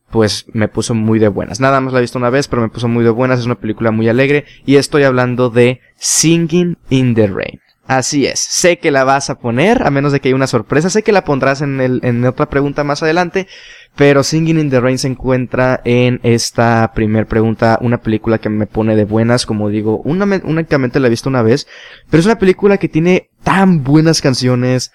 pues 0.10 0.46
me 0.54 0.68
puso 0.68 0.96
muy 0.96 1.20
de 1.20 1.28
buenas. 1.28 1.60
Nada 1.60 1.80
más 1.80 1.94
la 1.94 2.00
he 2.00 2.02
visto 2.02 2.18
una 2.18 2.32
vez, 2.32 2.48
pero 2.48 2.62
me 2.62 2.70
puso 2.70 2.88
muy 2.88 3.04
de 3.04 3.12
buenas. 3.12 3.40
Es 3.40 3.46
una 3.46 3.60
película 3.60 3.92
muy 3.92 4.10
alegre 4.10 4.46
y 4.66 4.78
estoy 4.78 5.04
hablando 5.04 5.50
de 5.50 5.82
Singing 5.98 6.78
in 6.90 7.14
the 7.14 7.28
Rain. 7.28 7.60
Así 7.88 8.26
es, 8.26 8.40
sé 8.42 8.80
que 8.80 8.92
la 8.92 9.06
vas 9.06 9.30
a 9.30 9.40
poner, 9.40 9.88
a 9.88 9.90
menos 9.90 10.12
de 10.12 10.20
que 10.20 10.28
haya 10.28 10.36
una 10.36 10.48
sorpresa, 10.48 10.90
sé 10.90 11.04
que 11.04 11.14
la 11.14 11.24
pondrás 11.24 11.62
en, 11.62 11.80
el, 11.80 12.02
en 12.04 12.26
otra 12.26 12.50
pregunta 12.50 12.84
más 12.84 13.02
adelante, 13.02 13.48
pero 13.96 14.24
Singing 14.24 14.60
in 14.60 14.70
the 14.70 14.82
Rain 14.82 14.98
se 14.98 15.08
encuentra 15.08 15.80
en 15.86 16.20
esta 16.24 16.92
primer 16.94 17.28
pregunta, 17.28 17.78
una 17.82 18.00
película 18.00 18.40
que 18.40 18.50
me 18.50 18.68
pone 18.68 18.98
de 18.98 19.06
buenas, 19.06 19.46
como 19.46 19.70
digo, 19.70 20.02
únicamente 20.04 21.00
la 21.00 21.08
he 21.08 21.10
visto 21.10 21.30
una 21.30 21.44
vez, 21.44 21.66
pero 22.10 22.20
es 22.20 22.26
una 22.26 22.38
película 22.38 22.78
que 22.78 22.90
tiene 22.90 23.30
tan 23.44 23.86
buenas 23.86 24.20
canciones, 24.20 24.92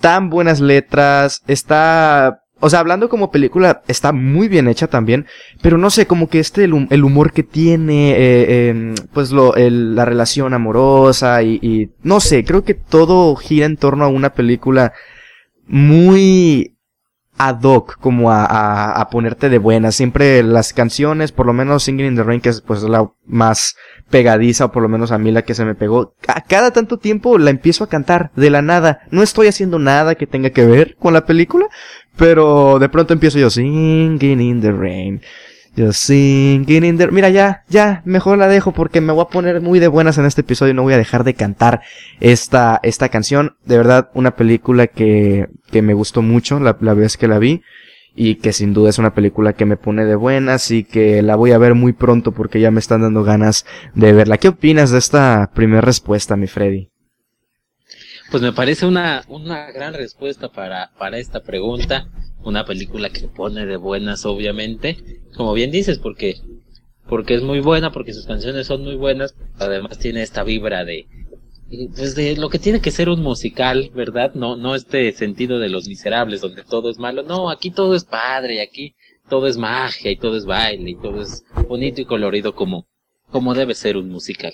tan 0.00 0.28
buenas 0.28 0.60
letras, 0.60 1.40
está 1.46 2.43
o 2.64 2.70
sea, 2.70 2.78
hablando 2.78 3.10
como 3.10 3.30
película, 3.30 3.82
está 3.88 4.10
muy 4.12 4.48
bien 4.48 4.68
hecha 4.68 4.86
también, 4.86 5.26
pero 5.60 5.76
no 5.76 5.90
sé, 5.90 6.06
como 6.06 6.30
que 6.30 6.40
este, 6.40 6.64
el, 6.64 7.04
humor 7.04 7.32
que 7.34 7.42
tiene, 7.42 8.12
eh, 8.12 8.68
em, 8.70 8.94
pues 9.12 9.32
lo, 9.32 9.52
la 9.54 10.06
relación 10.06 10.54
amorosa 10.54 11.42
y, 11.42 11.90
no 12.02 12.20
sé, 12.20 12.42
creo 12.42 12.64
que 12.64 12.72
todo 12.72 13.36
gira 13.36 13.66
en 13.66 13.76
torno 13.76 14.06
a 14.06 14.08
una 14.08 14.32
película 14.32 14.94
muy 15.66 16.78
ad 17.36 17.62
hoc, 17.64 17.98
como 17.98 18.30
a, 18.30 18.46
a, 18.46 18.98
a 18.98 19.10
ponerte 19.10 19.50
de 19.50 19.58
buena. 19.58 19.92
Siempre 19.92 20.42
las 20.42 20.72
canciones, 20.72 21.32
por 21.32 21.44
lo 21.44 21.52
menos 21.52 21.82
Singing 21.82 22.06
in 22.06 22.16
the 22.16 22.22
Rain, 22.22 22.40
que 22.40 22.48
es 22.48 22.62
pues 22.62 22.82
la 22.82 23.10
más 23.26 23.76
pegadiza, 24.10 24.66
o 24.66 24.72
por 24.72 24.82
lo 24.82 24.88
menos 24.88 25.12
a 25.12 25.18
mí 25.18 25.32
la 25.32 25.42
que 25.42 25.54
se 25.54 25.64
me 25.64 25.74
pegó, 25.74 26.14
a 26.28 26.42
cada 26.42 26.70
tanto 26.70 26.98
tiempo 26.98 27.38
la 27.38 27.50
empiezo 27.50 27.84
a 27.84 27.88
cantar 27.88 28.30
de 28.36 28.50
la 28.50 28.62
nada. 28.62 29.00
No 29.10 29.22
estoy 29.22 29.48
haciendo 29.48 29.78
nada 29.78 30.14
que 30.14 30.26
tenga 30.26 30.50
que 30.50 30.64
ver 30.64 30.96
con 30.96 31.12
la 31.12 31.26
película, 31.26 31.66
pero 32.16 32.78
de 32.78 32.88
pronto 32.88 33.12
empiezo 33.12 33.38
yo, 33.38 33.50
Singing 33.50 34.40
in 34.40 34.60
the 34.60 34.72
Rain. 34.72 35.20
Yo 35.76 35.92
singing 35.92 36.84
in 36.84 36.98
the... 36.98 37.08
Mira, 37.08 37.30
ya, 37.30 37.64
ya, 37.68 38.02
mejor 38.04 38.38
la 38.38 38.46
dejo 38.46 38.72
porque 38.72 39.00
me 39.00 39.12
voy 39.12 39.22
a 39.22 39.28
poner 39.28 39.60
muy 39.60 39.80
de 39.80 39.88
buenas 39.88 40.18
en 40.18 40.24
este 40.24 40.42
episodio 40.42 40.70
y 40.70 40.74
no 40.74 40.82
voy 40.82 40.94
a 40.94 40.98
dejar 40.98 41.24
de 41.24 41.34
cantar 41.34 41.80
esta, 42.20 42.78
esta 42.84 43.08
canción. 43.08 43.56
De 43.64 43.76
verdad, 43.76 44.10
una 44.14 44.36
película 44.36 44.86
que, 44.86 45.48
que 45.72 45.82
me 45.82 45.94
gustó 45.94 46.22
mucho 46.22 46.60
la, 46.60 46.76
la 46.80 46.94
vez 46.94 47.16
que 47.16 47.26
la 47.26 47.40
vi 47.40 47.62
y 48.14 48.36
que 48.36 48.52
sin 48.52 48.72
duda 48.72 48.90
es 48.90 48.98
una 48.98 49.14
película 49.14 49.54
que 49.54 49.66
me 49.66 49.76
pone 49.76 50.04
de 50.04 50.14
buenas 50.14 50.70
y 50.70 50.84
que 50.84 51.22
la 51.22 51.34
voy 51.34 51.50
a 51.50 51.58
ver 51.58 51.74
muy 51.74 51.92
pronto 51.92 52.30
porque 52.30 52.60
ya 52.60 52.70
me 52.70 52.78
están 52.78 53.02
dando 53.02 53.24
ganas 53.24 53.66
de 53.94 54.12
verla. 54.12 54.38
¿Qué 54.38 54.48
opinas 54.48 54.92
de 54.92 54.98
esta 54.98 55.50
primera 55.54 55.80
respuesta, 55.80 56.36
mi 56.36 56.46
Freddy? 56.46 56.93
Pues 58.30 58.42
me 58.42 58.52
parece 58.52 58.86
una, 58.86 59.24
una 59.28 59.70
gran 59.70 59.94
respuesta 59.94 60.48
para, 60.48 60.90
para 60.98 61.18
esta 61.18 61.42
pregunta. 61.42 62.08
Una 62.42 62.64
película 62.64 63.10
que 63.10 63.28
pone 63.28 63.64
de 63.66 63.76
buenas, 63.76 64.26
obviamente. 64.26 65.22
Como 65.36 65.52
bien 65.54 65.70
dices, 65.70 65.98
porque, 65.98 66.36
porque 67.08 67.34
es 67.34 67.42
muy 67.42 67.60
buena, 67.60 67.92
porque 67.92 68.12
sus 68.12 68.26
canciones 68.26 68.66
son 68.66 68.82
muy 68.82 68.96
buenas. 68.96 69.34
Además 69.58 69.98
tiene 69.98 70.22
esta 70.22 70.42
vibra 70.42 70.84
de, 70.84 71.06
pues 71.96 72.38
lo 72.38 72.50
que 72.50 72.58
tiene 72.58 72.80
que 72.80 72.90
ser 72.90 73.08
un 73.08 73.22
musical, 73.22 73.90
¿verdad? 73.94 74.34
No, 74.34 74.56
no 74.56 74.74
este 74.74 75.12
sentido 75.12 75.58
de 75.58 75.68
los 75.68 75.88
miserables 75.88 76.40
donde 76.40 76.62
todo 76.62 76.90
es 76.90 76.98
malo. 76.98 77.22
No, 77.22 77.50
aquí 77.50 77.70
todo 77.70 77.94
es 77.94 78.04
padre, 78.04 78.60
aquí 78.60 78.94
todo 79.28 79.46
es 79.46 79.56
magia 79.56 80.10
y 80.10 80.16
todo 80.16 80.36
es 80.36 80.44
baile 80.44 80.90
y 80.90 80.96
todo 80.96 81.22
es 81.22 81.44
bonito 81.68 82.00
y 82.00 82.04
colorido 82.04 82.54
como, 82.54 82.86
como 83.34 83.52
debe 83.52 83.74
ser 83.74 83.96
un 83.96 84.10
musical. 84.10 84.52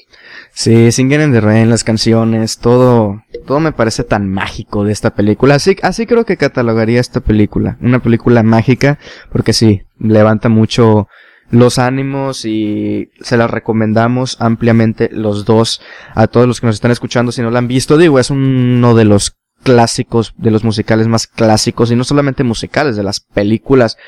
Sí, 0.54 0.90
Singing 0.90 1.20
in 1.20 1.32
the 1.32 1.42
Rain, 1.42 1.68
las 1.68 1.84
canciones, 1.84 2.56
todo, 2.56 3.22
todo 3.46 3.60
me 3.60 3.72
parece 3.72 4.04
tan 4.04 4.26
mágico 4.26 4.84
de 4.84 4.92
esta 4.92 5.14
película. 5.14 5.56
Así, 5.56 5.76
así 5.82 6.06
creo 6.06 6.24
que 6.24 6.38
catalogaría 6.38 6.98
esta 6.98 7.20
película. 7.20 7.76
Una 7.82 7.98
película 7.98 8.42
mágica, 8.42 8.98
porque 9.30 9.52
sí, 9.52 9.82
levanta 9.98 10.48
mucho 10.48 11.08
los 11.50 11.78
ánimos 11.78 12.46
y 12.46 13.10
se 13.20 13.36
la 13.36 13.48
recomendamos 13.48 14.38
ampliamente 14.40 15.10
los 15.12 15.44
dos 15.44 15.82
a 16.14 16.26
todos 16.26 16.46
los 16.46 16.62
que 16.62 16.68
nos 16.68 16.76
están 16.76 16.90
escuchando 16.90 17.32
si 17.32 17.42
no 17.42 17.50
la 17.50 17.58
han 17.58 17.68
visto. 17.68 17.98
Digo, 17.98 18.18
es 18.18 18.30
uno 18.30 18.94
de 18.94 19.04
los 19.04 19.36
clásicos, 19.62 20.32
de 20.38 20.50
los 20.50 20.64
musicales 20.64 21.06
más 21.06 21.26
clásicos 21.26 21.90
y 21.90 21.96
no 21.96 22.04
solamente 22.04 22.44
musicales, 22.44 22.96
de 22.96 23.02
las 23.02 23.20
películas 23.20 23.98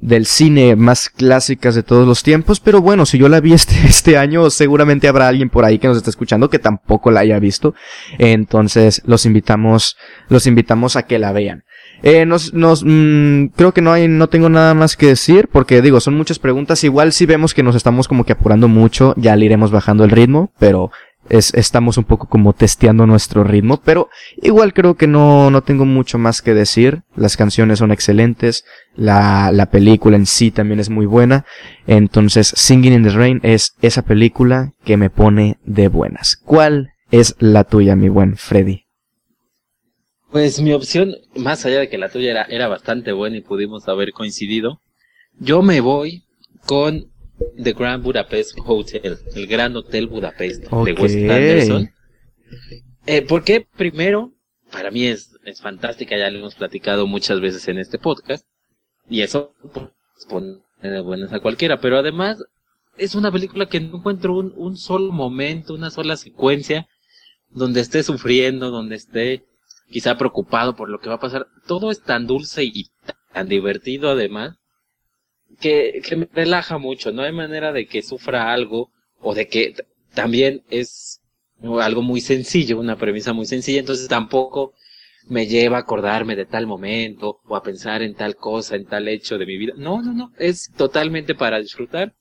del 0.00 0.26
cine 0.26 0.76
más 0.76 1.08
clásicas 1.08 1.74
de 1.74 1.82
todos 1.82 2.06
los 2.06 2.22
tiempos, 2.22 2.60
pero 2.60 2.80
bueno, 2.80 3.06
si 3.06 3.18
yo 3.18 3.28
la 3.28 3.40
vi 3.40 3.52
este, 3.54 3.74
este 3.86 4.18
año, 4.18 4.50
seguramente 4.50 5.08
habrá 5.08 5.28
alguien 5.28 5.50
por 5.50 5.64
ahí 5.64 5.78
que 5.78 5.88
nos 5.88 5.96
está 5.96 6.10
escuchando 6.10 6.50
que 6.50 6.58
tampoco 6.58 7.10
la 7.10 7.20
haya 7.20 7.38
visto. 7.38 7.74
Entonces, 8.18 9.02
los 9.06 9.26
invitamos, 9.26 9.96
los 10.28 10.46
invitamos 10.46 10.96
a 10.96 11.04
que 11.04 11.18
la 11.18 11.32
vean. 11.32 11.64
Eh, 12.02 12.26
nos, 12.26 12.52
nos, 12.52 12.84
mmm, 12.84 13.46
creo 13.56 13.72
que 13.72 13.80
no 13.80 13.92
hay, 13.92 14.06
no 14.06 14.28
tengo 14.28 14.48
nada 14.48 14.74
más 14.74 14.96
que 14.96 15.06
decir, 15.06 15.48
porque 15.50 15.80
digo, 15.80 16.00
son 16.00 16.14
muchas 16.14 16.38
preguntas. 16.38 16.84
Igual 16.84 17.12
si 17.12 17.26
vemos 17.26 17.54
que 17.54 17.62
nos 17.62 17.74
estamos 17.74 18.06
como 18.06 18.24
que 18.24 18.32
apurando 18.32 18.68
mucho, 18.68 19.14
ya 19.16 19.34
le 19.34 19.46
iremos 19.46 19.70
bajando 19.70 20.04
el 20.04 20.10
ritmo, 20.10 20.52
pero 20.58 20.90
es, 21.28 21.54
estamos 21.54 21.98
un 21.98 22.04
poco 22.04 22.28
como 22.28 22.52
testeando 22.52 23.06
nuestro 23.06 23.44
ritmo, 23.44 23.80
pero 23.84 24.08
igual 24.42 24.72
creo 24.72 24.94
que 24.94 25.06
no, 25.06 25.50
no 25.50 25.62
tengo 25.62 25.84
mucho 25.84 26.18
más 26.18 26.42
que 26.42 26.54
decir. 26.54 27.02
Las 27.14 27.36
canciones 27.36 27.78
son 27.78 27.92
excelentes, 27.92 28.64
la, 28.94 29.50
la 29.52 29.66
película 29.66 30.16
en 30.16 30.26
sí 30.26 30.50
también 30.50 30.80
es 30.80 30.90
muy 30.90 31.06
buena. 31.06 31.44
Entonces, 31.86 32.52
Singing 32.56 32.92
in 32.92 33.02
the 33.04 33.10
Rain 33.10 33.40
es 33.42 33.74
esa 33.82 34.02
película 34.02 34.72
que 34.84 34.96
me 34.96 35.10
pone 35.10 35.58
de 35.64 35.88
buenas. 35.88 36.36
¿Cuál 36.36 36.90
es 37.10 37.36
la 37.38 37.64
tuya, 37.64 37.96
mi 37.96 38.08
buen 38.08 38.36
Freddy? 38.36 38.86
Pues 40.30 40.60
mi 40.60 40.72
opción, 40.72 41.14
más 41.36 41.64
allá 41.64 41.78
de 41.78 41.88
que 41.88 41.98
la 41.98 42.08
tuya 42.08 42.30
era, 42.30 42.42
era 42.42 42.68
bastante 42.68 43.12
buena 43.12 43.38
y 43.38 43.42
pudimos 43.42 43.88
haber 43.88 44.12
coincidido, 44.12 44.80
yo 45.38 45.62
me 45.62 45.80
voy 45.80 46.24
con 46.66 47.10
The 47.62 47.72
Grand 47.72 48.02
Budapest 48.02 48.58
Hotel, 48.64 49.18
el 49.34 49.46
Gran 49.46 49.76
Hotel 49.76 50.06
Budapest 50.06 50.64
de 50.64 50.92
Wes 50.92 51.14
Anderson. 51.14 51.90
Eh, 53.06 53.22
porque 53.22 53.66
primero, 53.76 54.32
para 54.70 54.90
mí 54.90 55.06
es, 55.06 55.36
es 55.44 55.60
fantástica, 55.60 56.16
ya 56.16 56.30
lo 56.30 56.38
hemos 56.38 56.54
platicado 56.54 57.06
muchas 57.06 57.40
veces 57.40 57.68
en 57.68 57.78
este 57.78 57.98
podcast, 57.98 58.46
y 59.08 59.22
eso 59.22 59.54
pues, 59.72 59.86
pone 60.28 60.58
de 60.82 61.00
buenas 61.00 61.32
a 61.32 61.40
cualquiera, 61.40 61.80
pero 61.80 61.98
además 61.98 62.42
es 62.96 63.14
una 63.14 63.30
película 63.30 63.66
que 63.66 63.80
no 63.80 63.98
encuentro 63.98 64.34
un, 64.34 64.52
un 64.56 64.76
solo 64.76 65.12
momento, 65.12 65.74
una 65.74 65.90
sola 65.90 66.16
secuencia 66.16 66.88
donde 67.50 67.80
esté 67.80 68.02
sufriendo, 68.02 68.70
donde 68.70 68.96
esté 68.96 69.44
quizá 69.90 70.16
preocupado 70.16 70.74
por 70.74 70.88
lo 70.88 71.00
que 71.00 71.08
va 71.08 71.16
a 71.16 71.20
pasar. 71.20 71.46
Todo 71.66 71.90
es 71.90 72.02
tan 72.02 72.26
dulce 72.26 72.64
y 72.64 72.88
tan 73.32 73.48
divertido 73.48 74.10
además 74.10 74.56
que, 75.60 76.00
que 76.04 76.16
me 76.16 76.28
relaja 76.32 76.78
mucho. 76.78 77.12
No 77.12 77.22
hay 77.22 77.32
manera 77.32 77.72
de 77.72 77.86
que 77.86 78.02
sufra 78.02 78.52
algo 78.52 78.90
o 79.20 79.34
de 79.34 79.48
que 79.48 79.74
también 80.14 80.62
es 80.70 81.20
algo 81.80 82.02
muy 82.02 82.20
sencillo, 82.20 82.78
una 82.78 82.96
premisa 82.96 83.32
muy 83.32 83.46
sencilla, 83.46 83.80
entonces 83.80 84.08
tampoco 84.08 84.74
me 85.28 85.46
lleva 85.46 85.78
a 85.78 85.80
acordarme 85.80 86.36
de 86.36 86.46
tal 86.46 86.66
momento 86.66 87.40
o 87.46 87.56
a 87.56 87.62
pensar 87.62 88.02
en 88.02 88.14
tal 88.14 88.36
cosa, 88.36 88.76
en 88.76 88.86
tal 88.86 89.08
hecho 89.08 89.38
de 89.38 89.46
mi 89.46 89.56
vida. 89.56 89.74
No, 89.76 90.02
no, 90.02 90.12
no, 90.12 90.32
es 90.38 90.70
totalmente 90.76 91.34
para 91.34 91.58
disfrutar, 91.58 92.14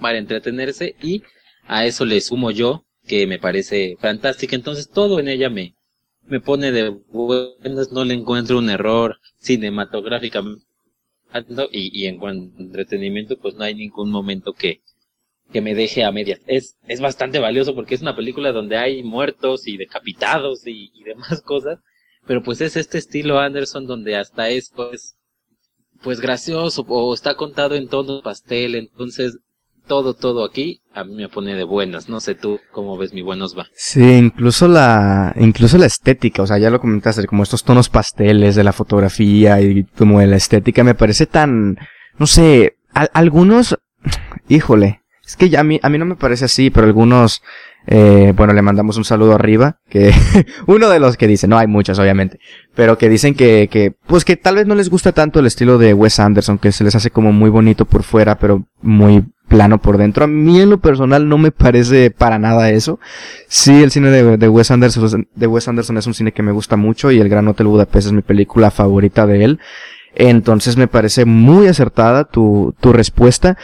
para 0.00 0.18
entretenerse 0.18 0.96
y 1.02 1.22
a 1.66 1.86
eso 1.86 2.04
le 2.04 2.20
sumo 2.20 2.50
yo, 2.50 2.84
que 3.06 3.26
me 3.26 3.38
parece 3.38 3.96
fantástica. 4.00 4.56
Entonces 4.56 4.90
todo 4.90 5.20
en 5.20 5.28
ella 5.28 5.48
me, 5.48 5.76
me 6.26 6.40
pone 6.40 6.72
de 6.72 6.90
buenas, 6.90 7.92
no 7.92 8.04
le 8.04 8.14
encuentro 8.14 8.58
un 8.58 8.68
error 8.68 9.18
cinematográficamente 9.38 10.65
y, 11.72 12.06
en 12.06 12.18
cuanto 12.18 12.58
a 12.58 12.62
entretenimiento, 12.62 13.36
pues 13.38 13.54
no 13.54 13.64
hay 13.64 13.74
ningún 13.74 14.10
momento 14.10 14.52
que, 14.52 14.82
que 15.52 15.60
me 15.60 15.74
deje 15.74 16.04
a 16.04 16.12
medias. 16.12 16.40
Es, 16.46 16.76
es 16.86 17.00
bastante 17.00 17.38
valioso 17.38 17.74
porque 17.74 17.94
es 17.94 18.02
una 18.02 18.16
película 18.16 18.52
donde 18.52 18.76
hay 18.76 19.02
muertos 19.02 19.66
y 19.66 19.76
decapitados 19.76 20.66
y, 20.66 20.90
y 20.94 21.04
demás 21.04 21.40
cosas, 21.44 21.80
pero 22.26 22.42
pues 22.42 22.60
es 22.60 22.76
este 22.76 22.98
estilo 22.98 23.38
Anderson 23.38 23.86
donde 23.86 24.16
hasta 24.16 24.48
es 24.48 24.70
pues, 24.74 25.16
pues 26.02 26.20
gracioso 26.20 26.84
o 26.88 27.14
está 27.14 27.36
contado 27.36 27.74
en 27.74 27.88
tono 27.88 28.22
pastel, 28.22 28.74
entonces 28.74 29.38
todo, 29.86 30.14
todo 30.14 30.44
aquí 30.44 30.80
a 30.96 31.04
mí 31.04 31.14
me 31.14 31.28
pone 31.28 31.54
de 31.54 31.64
buenas. 31.64 32.08
No 32.08 32.20
sé 32.20 32.34
tú 32.34 32.58
cómo 32.72 32.96
ves 32.96 33.12
mi 33.12 33.22
buenos 33.22 33.56
va. 33.56 33.66
Sí, 33.74 34.02
incluso 34.02 34.66
la, 34.66 35.34
incluso 35.38 35.76
la 35.78 35.86
estética, 35.86 36.42
o 36.42 36.46
sea, 36.46 36.58
ya 36.58 36.70
lo 36.70 36.80
comentaste, 36.80 37.26
como 37.26 37.42
estos 37.42 37.64
tonos 37.64 37.88
pasteles 37.90 38.56
de 38.56 38.64
la 38.64 38.72
fotografía 38.72 39.60
y 39.60 39.84
como 39.96 40.20
de 40.20 40.26
la 40.26 40.36
estética 40.36 40.84
me 40.84 40.94
parece 40.94 41.26
tan, 41.26 41.78
no 42.18 42.26
sé, 42.26 42.78
algunos, 43.12 43.78
híjole, 44.48 45.02
es 45.26 45.36
que 45.36 45.50
ya 45.50 45.60
a 45.60 45.64
mí, 45.64 45.78
a 45.82 45.88
mí 45.90 45.98
no 45.98 46.06
me 46.06 46.16
parece 46.16 46.46
así, 46.46 46.70
pero 46.70 46.86
algunos, 46.86 47.42
eh, 47.86 48.32
bueno, 48.34 48.54
le 48.54 48.62
mandamos 48.62 48.96
un 48.96 49.04
saludo 49.04 49.34
arriba, 49.34 49.80
que 49.90 50.14
uno 50.66 50.88
de 50.88 50.98
los 50.98 51.18
que 51.18 51.26
dice, 51.26 51.46
no 51.46 51.58
hay 51.58 51.66
muchos 51.66 51.98
obviamente, 51.98 52.38
pero 52.74 52.96
que 52.96 53.10
dicen 53.10 53.34
que, 53.34 53.68
que, 53.70 53.92
pues 54.06 54.24
que 54.24 54.36
tal 54.36 54.54
vez 54.54 54.66
no 54.66 54.74
les 54.74 54.88
gusta 54.88 55.12
tanto 55.12 55.40
el 55.40 55.46
estilo 55.46 55.76
de 55.76 55.92
Wes 55.92 56.20
Anderson, 56.20 56.58
que 56.58 56.72
se 56.72 56.84
les 56.84 56.94
hace 56.94 57.10
como 57.10 57.32
muy 57.32 57.50
bonito 57.50 57.84
por 57.84 58.02
fuera, 58.02 58.38
pero 58.38 58.64
muy 58.80 59.24
plano 59.48 59.78
por 59.78 59.98
dentro. 59.98 60.24
A 60.24 60.28
mí 60.28 60.60
en 60.60 60.70
lo 60.70 60.78
personal 60.78 61.28
no 61.28 61.38
me 61.38 61.50
parece 61.50 62.10
para 62.10 62.38
nada 62.38 62.70
eso. 62.70 62.98
Sí, 63.48 63.82
el 63.82 63.90
cine 63.90 64.10
de, 64.10 64.36
de, 64.36 64.48
Wes 64.48 64.70
Anderson, 64.70 65.28
de 65.34 65.46
Wes 65.46 65.68
Anderson 65.68 65.96
es 65.98 66.06
un 66.06 66.14
cine 66.14 66.32
que 66.32 66.42
me 66.42 66.52
gusta 66.52 66.76
mucho 66.76 67.10
y 67.10 67.20
El 67.20 67.28
Gran 67.28 67.48
Hotel 67.48 67.66
Budapest 67.66 68.08
es 68.08 68.12
mi 68.12 68.22
película 68.22 68.70
favorita 68.70 69.26
de 69.26 69.44
él. 69.44 69.60
Entonces 70.14 70.76
me 70.76 70.88
parece 70.88 71.24
muy 71.24 71.66
acertada 71.66 72.24
tu, 72.24 72.74
tu 72.80 72.92
respuesta. 72.92 73.58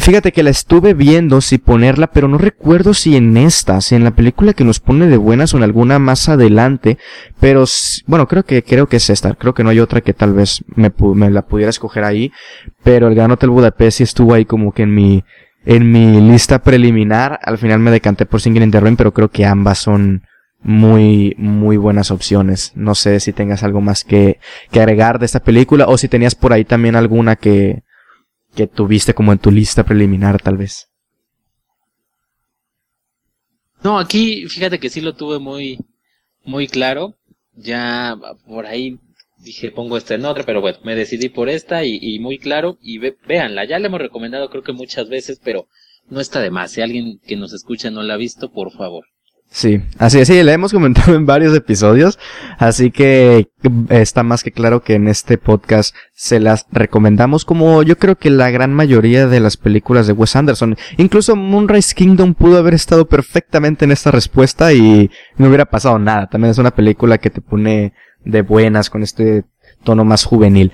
Fíjate 0.00 0.30
que 0.30 0.44
la 0.44 0.50
estuve 0.50 0.94
viendo 0.94 1.40
si 1.40 1.58
ponerla, 1.58 2.06
pero 2.06 2.28
no 2.28 2.38
recuerdo 2.38 2.94
si 2.94 3.16
en 3.16 3.36
esta, 3.36 3.80
si 3.80 3.96
en 3.96 4.04
la 4.04 4.12
película 4.12 4.52
que 4.52 4.62
nos 4.62 4.78
pone 4.78 5.08
de 5.08 5.16
buenas 5.16 5.52
o 5.52 5.56
en 5.56 5.64
alguna 5.64 5.98
más 5.98 6.28
adelante, 6.28 6.98
pero 7.40 7.64
bueno, 8.06 8.28
creo 8.28 8.44
que 8.44 8.62
creo 8.62 8.86
que 8.86 8.98
es 8.98 9.10
esta, 9.10 9.34
creo 9.34 9.54
que 9.54 9.64
no 9.64 9.70
hay 9.70 9.80
otra 9.80 10.00
que 10.00 10.14
tal 10.14 10.34
vez 10.34 10.64
me, 10.76 10.92
me 11.14 11.30
la 11.30 11.42
pudiera 11.42 11.70
escoger 11.70 12.04
ahí, 12.04 12.30
pero 12.84 13.08
el 13.08 13.16
Gran 13.16 13.32
Hotel 13.32 13.50
Budapest 13.50 13.98
sí 13.98 14.04
estuvo 14.04 14.34
ahí 14.34 14.44
como 14.44 14.70
que 14.72 14.84
en 14.84 14.94
mi 14.94 15.24
en 15.66 15.90
mi 15.90 16.20
lista 16.20 16.60
preliminar, 16.60 17.40
al 17.42 17.58
final 17.58 17.80
me 17.80 17.90
decanté 17.90 18.24
por 18.24 18.40
Singing 18.40 18.62
in 18.62 18.70
the 18.70 18.78
Rain, 18.78 18.96
pero 18.96 19.12
creo 19.12 19.30
que 19.30 19.44
ambas 19.44 19.80
son 19.80 20.22
muy, 20.62 21.34
muy 21.38 21.76
buenas 21.76 22.12
opciones. 22.12 22.72
No 22.76 22.94
sé 22.94 23.18
si 23.18 23.32
tengas 23.32 23.64
algo 23.64 23.80
más 23.80 24.04
que, 24.04 24.38
que 24.70 24.80
agregar 24.80 25.18
de 25.18 25.26
esta 25.26 25.40
película 25.40 25.86
o 25.88 25.98
si 25.98 26.06
tenías 26.06 26.36
por 26.36 26.52
ahí 26.52 26.64
también 26.64 26.94
alguna 26.94 27.34
que, 27.36 27.82
que 28.54 28.66
tuviste 28.66 29.14
como 29.14 29.32
en 29.32 29.38
tu 29.38 29.50
lista 29.50 29.84
preliminar 29.84 30.40
tal 30.40 30.56
vez. 30.56 30.88
No, 33.82 33.98
aquí 33.98 34.48
fíjate 34.48 34.80
que 34.80 34.90
sí 34.90 35.00
lo 35.00 35.14
tuve 35.14 35.38
muy, 35.38 35.78
muy 36.44 36.66
claro. 36.66 37.16
Ya 37.54 38.16
por 38.46 38.66
ahí 38.66 38.98
dije 39.38 39.70
pongo 39.70 39.96
esta 39.96 40.14
en 40.14 40.24
otra, 40.24 40.44
pero 40.44 40.60
bueno, 40.60 40.78
me 40.82 40.94
decidí 40.94 41.28
por 41.28 41.48
esta 41.48 41.84
y, 41.84 42.18
muy 42.18 42.38
claro. 42.38 42.78
Y 42.80 42.98
ve, 42.98 43.16
ya 43.28 43.78
le 43.78 43.86
hemos 43.86 44.00
recomendado 44.00 44.50
creo 44.50 44.62
que 44.62 44.72
muchas 44.72 45.08
veces, 45.08 45.40
pero 45.42 45.68
no 46.08 46.20
está 46.20 46.40
de 46.40 46.50
más. 46.50 46.72
Si 46.72 46.80
alguien 46.80 47.20
que 47.26 47.36
nos 47.36 47.52
escucha 47.52 47.90
no 47.90 48.02
la 48.02 48.14
ha 48.14 48.16
visto, 48.16 48.50
por 48.50 48.72
favor, 48.72 49.06
Sí, 49.50 49.80
así 49.98 50.18
es, 50.20 50.28
sí, 50.28 50.42
le 50.42 50.52
hemos 50.52 50.72
comentado 50.72 51.14
en 51.16 51.24
varios 51.24 51.56
episodios, 51.56 52.18
así 52.58 52.90
que 52.90 53.48
está 53.88 54.22
más 54.22 54.42
que 54.42 54.52
claro 54.52 54.82
que 54.82 54.94
en 54.94 55.08
este 55.08 55.38
podcast 55.38 55.94
se 56.12 56.38
las 56.38 56.66
recomendamos 56.70 57.46
como 57.46 57.82
yo 57.82 57.96
creo 57.96 58.16
que 58.16 58.28
la 58.28 58.50
gran 58.50 58.74
mayoría 58.74 59.26
de 59.26 59.40
las 59.40 59.56
películas 59.56 60.06
de 60.06 60.12
Wes 60.12 60.36
Anderson. 60.36 60.76
Incluso 60.98 61.34
Moonrise 61.34 61.94
Kingdom 61.94 62.34
pudo 62.34 62.58
haber 62.58 62.74
estado 62.74 63.08
perfectamente 63.08 63.86
en 63.86 63.92
esta 63.92 64.10
respuesta 64.10 64.72
y 64.74 65.10
no 65.38 65.48
hubiera 65.48 65.64
pasado 65.64 65.98
nada. 65.98 66.28
También 66.28 66.50
es 66.50 66.58
una 66.58 66.70
película 66.74 67.18
que 67.18 67.30
te 67.30 67.40
pone 67.40 67.94
de 68.24 68.42
buenas 68.42 68.90
con 68.90 69.02
este 69.02 69.44
tono 69.82 70.04
más 70.04 70.24
juvenil. 70.24 70.72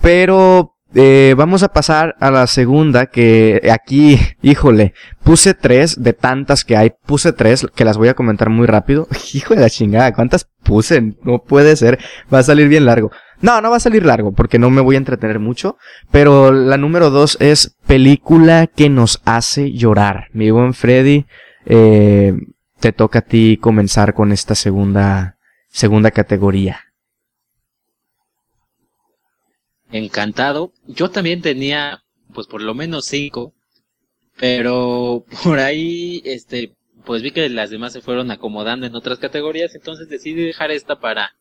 Pero 0.00 0.73
eh, 0.94 1.34
vamos 1.36 1.62
a 1.62 1.72
pasar 1.72 2.14
a 2.20 2.30
la 2.30 2.46
segunda, 2.46 3.06
que 3.06 3.68
aquí, 3.72 4.18
híjole, 4.42 4.94
puse 5.22 5.54
tres 5.54 6.02
de 6.02 6.12
tantas 6.12 6.64
que 6.64 6.76
hay, 6.76 6.92
puse 7.04 7.32
tres, 7.32 7.66
que 7.74 7.84
las 7.84 7.98
voy 7.98 8.08
a 8.08 8.14
comentar 8.14 8.50
muy 8.50 8.66
rápido. 8.66 9.08
Hijo 9.34 9.54
de 9.54 9.60
la 9.60 9.70
chingada, 9.70 10.12
¿cuántas 10.12 10.48
puse? 10.62 11.14
No 11.22 11.42
puede 11.42 11.76
ser, 11.76 11.98
va 12.32 12.38
a 12.38 12.44
salir 12.44 12.68
bien 12.68 12.86
largo. 12.86 13.10
No, 13.40 13.60
no 13.60 13.70
va 13.70 13.76
a 13.76 13.80
salir 13.80 14.06
largo, 14.06 14.32
porque 14.32 14.58
no 14.58 14.70
me 14.70 14.80
voy 14.80 14.94
a 14.94 14.98
entretener 14.98 15.38
mucho, 15.38 15.76
pero 16.10 16.52
la 16.52 16.78
número 16.78 17.10
dos 17.10 17.36
es 17.40 17.76
película 17.86 18.66
que 18.68 18.88
nos 18.88 19.20
hace 19.24 19.72
llorar. 19.72 20.28
Mi 20.32 20.50
buen 20.50 20.72
Freddy, 20.72 21.26
eh, 21.66 22.34
te 22.80 22.92
toca 22.92 23.20
a 23.20 23.22
ti 23.22 23.58
comenzar 23.60 24.14
con 24.14 24.32
esta 24.32 24.54
segunda, 24.54 25.36
segunda 25.68 26.10
categoría. 26.10 26.80
Encantado. 29.92 30.72
Yo 30.86 31.10
también 31.10 31.42
tenía, 31.42 32.04
pues 32.32 32.46
por 32.46 32.62
lo 32.62 32.74
menos 32.74 33.06
cinco, 33.06 33.54
pero 34.38 35.24
por 35.44 35.58
ahí, 35.58 36.22
este, 36.24 36.74
pues 37.04 37.22
vi 37.22 37.30
que 37.30 37.48
las 37.48 37.70
demás 37.70 37.92
se 37.92 38.00
fueron 38.00 38.30
acomodando 38.30 38.86
en 38.86 38.94
otras 38.94 39.18
categorías, 39.18 39.74
entonces 39.74 40.08
decidí 40.08 40.42
dejar 40.42 40.70
esta 40.70 41.00
para, 41.00 41.36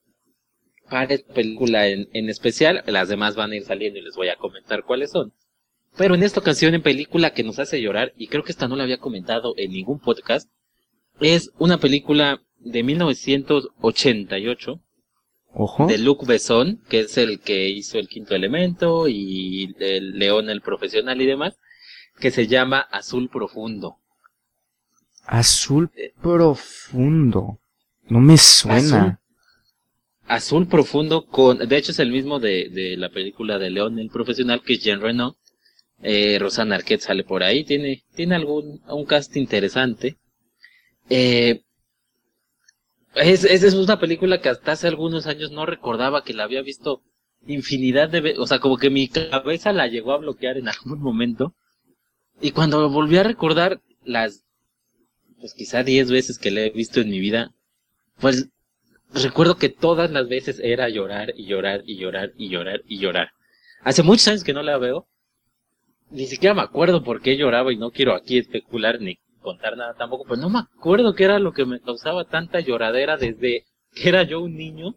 para 0.89 1.13
esta 1.13 1.34
película 1.34 1.88
en, 1.88 2.10
en 2.13 2.29
especial. 2.29 2.84
Las 2.88 3.10
demás 3.10 3.36
van 3.36 3.51
a 3.51 3.56
ir 3.56 3.63
saliendo 3.63 3.99
y 3.99 4.03
les 4.03 4.15
voy 4.15 4.29
a 4.29 4.36
comentar 4.36 4.84
cuáles 4.84 5.12
son. 5.12 5.34
Pero 5.95 6.15
en 6.15 6.23
esta 6.23 6.39
ocasión, 6.39 6.73
en 6.73 6.82
película 6.82 7.34
que 7.34 7.43
nos 7.43 7.60
hace 7.60 7.79
llorar, 7.82 8.13
y 8.17 8.27
creo 8.27 8.43
que 8.43 8.51
esta 8.51 8.67
no 8.67 8.75
la 8.75 8.84
había 8.84 8.97
comentado 8.97 9.53
en 9.58 9.71
ningún 9.71 9.99
podcast, 9.99 10.49
es 11.19 11.51
una 11.60 11.77
película 11.77 12.41
de 12.60 12.82
1988 12.82 14.79
de 15.87 15.97
Luc 15.99 16.25
Besson, 16.25 16.81
que 16.89 17.01
es 17.01 17.17
el 17.17 17.39
que 17.39 17.69
hizo 17.69 17.99
el 17.99 18.07
quinto 18.07 18.35
elemento 18.35 19.07
y 19.07 19.75
el 19.79 20.17
León 20.17 20.49
el 20.49 20.61
profesional 20.61 21.21
y 21.21 21.27
demás, 21.27 21.59
que 22.19 22.31
se 22.31 22.47
llama 22.47 22.79
Azul 22.79 23.29
Profundo. 23.29 23.97
Azul 25.25 25.91
Profundo. 26.21 27.59
No 28.09 28.19
me 28.19 28.37
suena. 28.37 29.19
Azul, 30.25 30.67
Profundo 30.67 31.25
con, 31.25 31.57
de 31.57 31.77
hecho 31.77 31.91
es 31.91 31.99
el 31.99 32.11
mismo 32.11 32.39
de, 32.39 32.69
de 32.69 32.97
la 32.97 33.09
película 33.09 33.59
de 33.59 33.69
León 33.69 33.99
el 33.99 34.09
profesional, 34.09 34.61
que 34.63 34.73
es 34.73 34.83
Jean 34.83 35.01
Reno. 35.01 35.37
Eh, 36.01 36.37
Rosana 36.39 36.75
Arquette 36.75 37.01
sale 37.01 37.23
por 37.23 37.43
ahí, 37.43 37.63
tiene, 37.63 38.03
tiene 38.15 38.35
algún, 38.35 38.81
un 38.87 39.05
cast 39.05 39.35
interesante. 39.37 40.17
Eh, 41.09 41.61
es, 43.15 43.43
es, 43.43 43.73
una 43.73 43.99
película 43.99 44.41
que 44.41 44.49
hasta 44.49 44.73
hace 44.73 44.88
algunos 44.88 45.28
años 45.28 45.52
no 45.52 45.65
recordaba 45.65 46.23
que 46.23 46.34
la 46.34 46.43
había 46.43 46.62
visto 46.62 47.02
infinidad 47.45 48.10
de 48.10 48.21
veces. 48.21 48.39
O 48.39 48.47
sea, 48.47 48.60
como 48.60 48.78
que 48.78 48.89
mi 48.89 49.08
cabeza 49.08 49.73
la 49.73 49.88
llegó 49.88 50.13
a 50.13 50.17
bloquear 50.17 50.58
en 50.58 50.67
algún 50.67 51.02
momento. 51.02 51.54
Y 52.41 52.52
cuando 52.52 52.89
volví 52.89 53.17
a 53.17 53.23
recordar, 53.23 53.82
las, 54.04 54.45
pues 55.39 55.54
quizá 55.54 55.84
10 55.84 56.12
veces 56.12 56.39
que 56.39 56.52
la 56.52 56.62
he 56.62 56.69
visto 56.71 57.02
en 57.02 57.10
mi 57.10 57.19
vida, 57.19 57.54
pues 58.19 58.49
recuerdo 59.13 59.58
que 59.58 59.69
todas 59.69 60.12
las 60.12 60.28
veces 60.28 60.60
era 60.63 60.89
llorar 60.89 61.34
y 61.38 61.45
llorar 61.45 61.84
y 61.86 61.97
llorar 61.97 62.34
y 62.36 62.49
llorar 62.49 62.82
y 62.88 62.97
llorar. 62.97 63.30
Hace 63.82 64.02
muchos 64.04 64.28
años 64.28 64.43
que 64.43 64.54
no 64.54 64.63
la 64.63 64.78
veo. 64.78 65.08
Ni 66.10 66.28
siquiera 66.28 66.54
me 66.54 66.62
acuerdo 66.62 67.04
por 67.04 67.21
qué 67.21 67.38
lloraba 67.38 67.73
y 67.73 67.78
no 67.78 67.91
quiero 67.91 68.13
aquí 68.13 68.38
especular 68.38 69.02
ni 69.02 69.19
contar 69.43 69.77
nada 69.77 69.93
tampoco, 69.93 70.25
pues 70.25 70.39
no 70.39 70.49
me 70.49 70.60
acuerdo 70.60 71.13
qué 71.13 71.25
era 71.25 71.38
lo 71.38 71.53
que 71.53 71.65
me 71.65 71.79
causaba 71.79 72.25
tanta 72.25 72.60
lloradera 72.60 73.17
desde 73.17 73.65
que 73.93 74.10
era 74.10 74.23
yo 74.23 74.41
un 74.41 74.58
niño. 74.58 74.95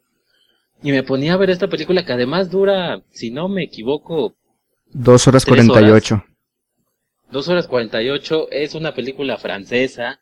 Y 0.82 0.92
me 0.92 1.02
ponía 1.02 1.34
a 1.34 1.36
ver 1.36 1.50
esta 1.50 1.68
película 1.68 2.04
que 2.04 2.12
además 2.12 2.50
dura, 2.50 3.02
si 3.10 3.30
no 3.30 3.48
me 3.48 3.64
equivoco, 3.64 4.34
dos 4.92 5.26
horas 5.26 5.44
cuarenta 5.44 5.80
y 5.80 5.90
ocho. 5.90 6.24
Dos 7.30 7.48
horas 7.48 7.66
cuarenta 7.66 8.02
y 8.02 8.10
ocho 8.10 8.48
es 8.50 8.74
una 8.74 8.94
película 8.94 9.36
francesa. 9.36 10.20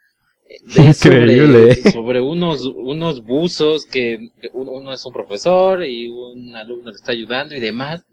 Increíble. 0.76 1.74
Sobre, 1.74 1.92
sobre, 1.92 2.20
unos, 2.20 2.66
unos 2.66 3.24
buzos 3.24 3.86
que 3.86 4.30
uno 4.52 4.92
es 4.92 5.04
un 5.04 5.12
profesor 5.12 5.84
y 5.84 6.08
un 6.08 6.54
alumno 6.54 6.90
le 6.90 6.96
está 6.96 7.12
ayudando 7.12 7.54
y 7.54 7.60
demás. 7.60 8.04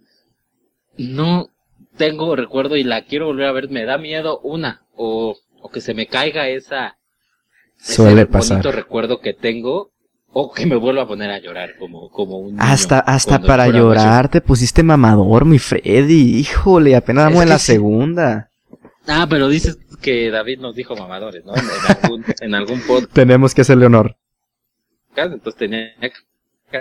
No 0.97 1.50
tengo 1.97 2.36
recuerdo 2.36 2.76
y 2.76 2.84
la 2.84 3.06
quiero 3.06 3.28
volver 3.28 3.47
a 3.47 3.52
ver. 3.52 3.69
Me 3.69 3.86
da 3.86 3.97
miedo 3.97 4.39
una 4.39 4.86
o 4.95 5.38
o 5.62 5.69
que 5.69 5.82
se 5.82 5.93
me 5.93 6.08
caiga 6.08 6.47
esa 6.47 6.97
Suele 7.78 8.21
ese 8.21 8.54
bonito 8.54 8.71
recuerdo 8.71 9.19
que 9.19 9.34
tengo 9.34 9.91
o 10.34 10.52
que 10.52 10.65
me 10.65 10.76
vuelva 10.76 11.04
a 11.04 11.08
poner 11.08 11.30
a 11.32 11.39
llorar 11.39 11.76
como, 11.78 12.10
como 12.10 12.38
un 12.38 12.56
niño 12.56 12.63
Hasta, 12.63 13.00
hasta 13.00 13.39
para 13.39 13.67
llorar 13.67 14.30
te 14.30 14.39
pusiste 14.39 14.82
mamador, 14.82 15.45
mi 15.45 15.60
Freddy. 15.60 16.39
Híjole, 16.39 16.95
apenas 16.95 17.26
vamos 17.26 17.43
en 17.43 17.50
la 17.50 17.60
segunda. 17.60 18.50
Ah, 19.08 19.28
pero 19.30 19.50
dices 19.50 19.78
que 20.02 20.32
David 20.32 20.60
nos 20.60 20.76
dijo 20.76 20.95
mamadores, 20.95 21.43
¿no? 21.43 21.54
En, 21.56 21.65
algún, 21.88 22.26
en 22.39 22.56
algún 22.56 22.82
podcast. 22.88 23.12
Tenemos 23.12 23.54
que 23.54 23.62
hacerle 23.62 23.88
honor. 23.88 24.15
Entonces 25.15 25.56
tenía 25.56 25.91
que 26.71 26.78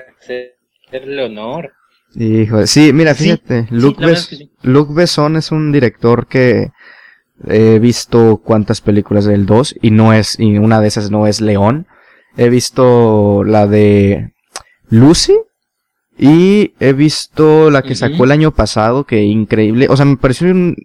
hacerle 0.90 1.24
honor. 1.24 1.72
Hijo, 2.14 2.66
sí, 2.66 2.92
mira, 2.92 3.14
fíjate, 3.14 3.68
Luc, 3.70 4.92
Besson 4.92 5.36
es 5.36 5.52
un 5.52 5.70
director 5.70 6.26
que 6.26 6.72
he 7.46 7.78
visto 7.78 8.40
cuántas 8.42 8.80
películas 8.80 9.24
del 9.24 9.46
2 9.46 9.76
y 9.80 9.90
no 9.90 10.12
es, 10.12 10.38
y 10.38 10.58
una 10.58 10.80
de 10.80 10.88
esas 10.88 11.10
no 11.10 11.26
es 11.26 11.40
León. 11.40 11.86
He 12.36 12.48
visto 12.48 13.42
la 13.44 13.66
de 13.66 14.32
Lucy 14.88 15.38
y 16.18 16.74
he 16.80 16.92
visto 16.92 17.70
la 17.70 17.82
que 17.82 17.94
sacó 17.94 18.24
el 18.24 18.32
año 18.32 18.52
pasado, 18.52 19.04
que 19.04 19.22
increíble, 19.22 19.86
o 19.88 19.96
sea, 19.96 20.04
me 20.04 20.16
pareció 20.16 20.50
un, 20.50 20.76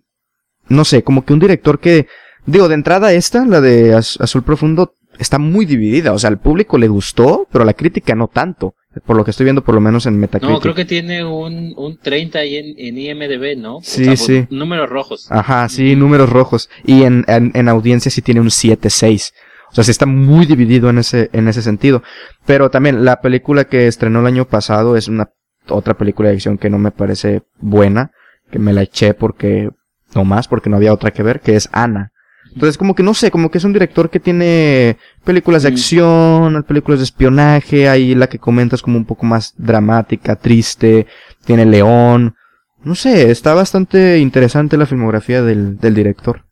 no 0.70 0.86
sé, 0.86 1.04
como 1.04 1.26
que 1.26 1.34
un 1.34 1.40
director 1.40 1.80
que, 1.80 2.08
digo, 2.46 2.68
de 2.68 2.76
entrada 2.76 3.14
esta, 3.14 3.46
la 3.46 3.62
de 3.62 3.94
Azul 3.94 4.44
Profundo, 4.44 4.94
está 5.20 5.38
muy 5.38 5.66
dividida, 5.66 6.14
o 6.14 6.20
sea, 6.20 6.30
al 6.30 6.40
público 6.40 6.78
le 6.78 6.88
gustó, 6.88 7.48
pero 7.52 7.64
a 7.64 7.66
la 7.66 7.74
crítica 7.74 8.16
no 8.16 8.28
tanto. 8.28 8.76
Por 9.04 9.18
lo 9.18 9.26
que 9.26 9.32
estoy 9.32 9.44
viendo, 9.44 9.64
por 9.64 9.76
lo 9.76 9.82
menos 9.82 10.06
en 10.06 10.18
Metacritic. 10.18 10.56
No, 10.56 10.62
creo 10.62 10.74
que 10.74 10.86
tiene 10.86 11.26
un, 11.26 11.74
un 11.76 11.98
30 11.98 12.40
ahí 12.40 12.56
en, 12.56 12.76
en 12.78 12.98
IMDB, 12.98 13.58
¿no? 13.58 13.80
Sí, 13.82 14.16
sí. 14.16 14.48
Números 14.50 14.90
rojos. 14.90 15.28
Ajá, 15.30 15.68
sí, 15.68 15.96
números 15.96 16.30
rojos. 16.30 16.70
Y 16.86 17.04
en, 17.04 17.26
en, 17.28 17.70
audiencia 17.70 18.10
sí 18.10 18.22
tiene 18.22 18.40
un 18.40 18.48
7-6. 18.48 19.34
O 19.70 19.76
sea, 19.76 19.84
sí 19.84 19.92
está 19.92 20.06
muy 20.06 20.46
dividido 20.46 20.90
en 20.90 21.00
ese, 21.00 21.30
en 21.34 21.50
ese 21.50 21.62
sentido. 21.62 22.04
Pero 22.46 22.70
también 22.70 23.04
la 23.04 23.20
película 23.20 23.66
que 23.66 23.88
estrenó 23.88 24.22
el 24.22 24.28
año 24.28 24.46
pasado 24.46 24.96
es 24.96 25.10
una 25.10 25.30
otra 25.68 25.96
película 25.96 26.30
de 26.30 26.36
acción 26.36 26.58
que 26.58 26.70
no 26.70 26.78
me 26.78 26.92
parece 26.92 27.42
buena. 27.58 28.12
Que 28.50 28.60
me 28.60 28.72
la 28.72 28.84
eché 28.84 29.14
porque, 29.14 29.70
no 30.14 30.24
más, 30.24 30.48
porque 30.48 30.70
no 30.70 30.78
había 30.78 30.94
otra 30.94 31.12
que 31.12 31.24
ver, 31.24 31.42
que 31.42 31.56
es 31.56 31.68
Ana. 31.74 32.14
Entonces, 32.56 32.78
como 32.78 32.96
que 32.96 33.04
no 33.04 33.14
sé, 33.14 33.32
como 33.32 33.52
que 33.52 33.58
es 33.58 33.66
un 33.66 33.74
director 33.74 34.10
que 34.10 34.22
tiene 34.22 34.98
películas 35.26 35.64
de 35.64 35.70
acción, 35.70 36.64
películas 36.64 37.00
de 37.00 37.04
espionaje, 37.04 37.90
ahí 37.90 38.16
la 38.16 38.28
que 38.28 38.40
comentas 38.40 38.82
como 38.82 38.98
un 38.98 39.06
poco 39.06 39.26
más 39.26 39.54
dramática, 39.58 40.38
triste, 40.38 41.06
tiene 41.46 41.66
León. 41.66 42.36
No 42.82 42.96
sé, 42.96 43.30
está 43.30 43.54
bastante 43.54 44.20
interesante 44.20 44.78
la 44.78 44.86
filmografía 44.86 45.42
del, 45.42 45.78
del 45.80 45.96
director. 45.96 46.46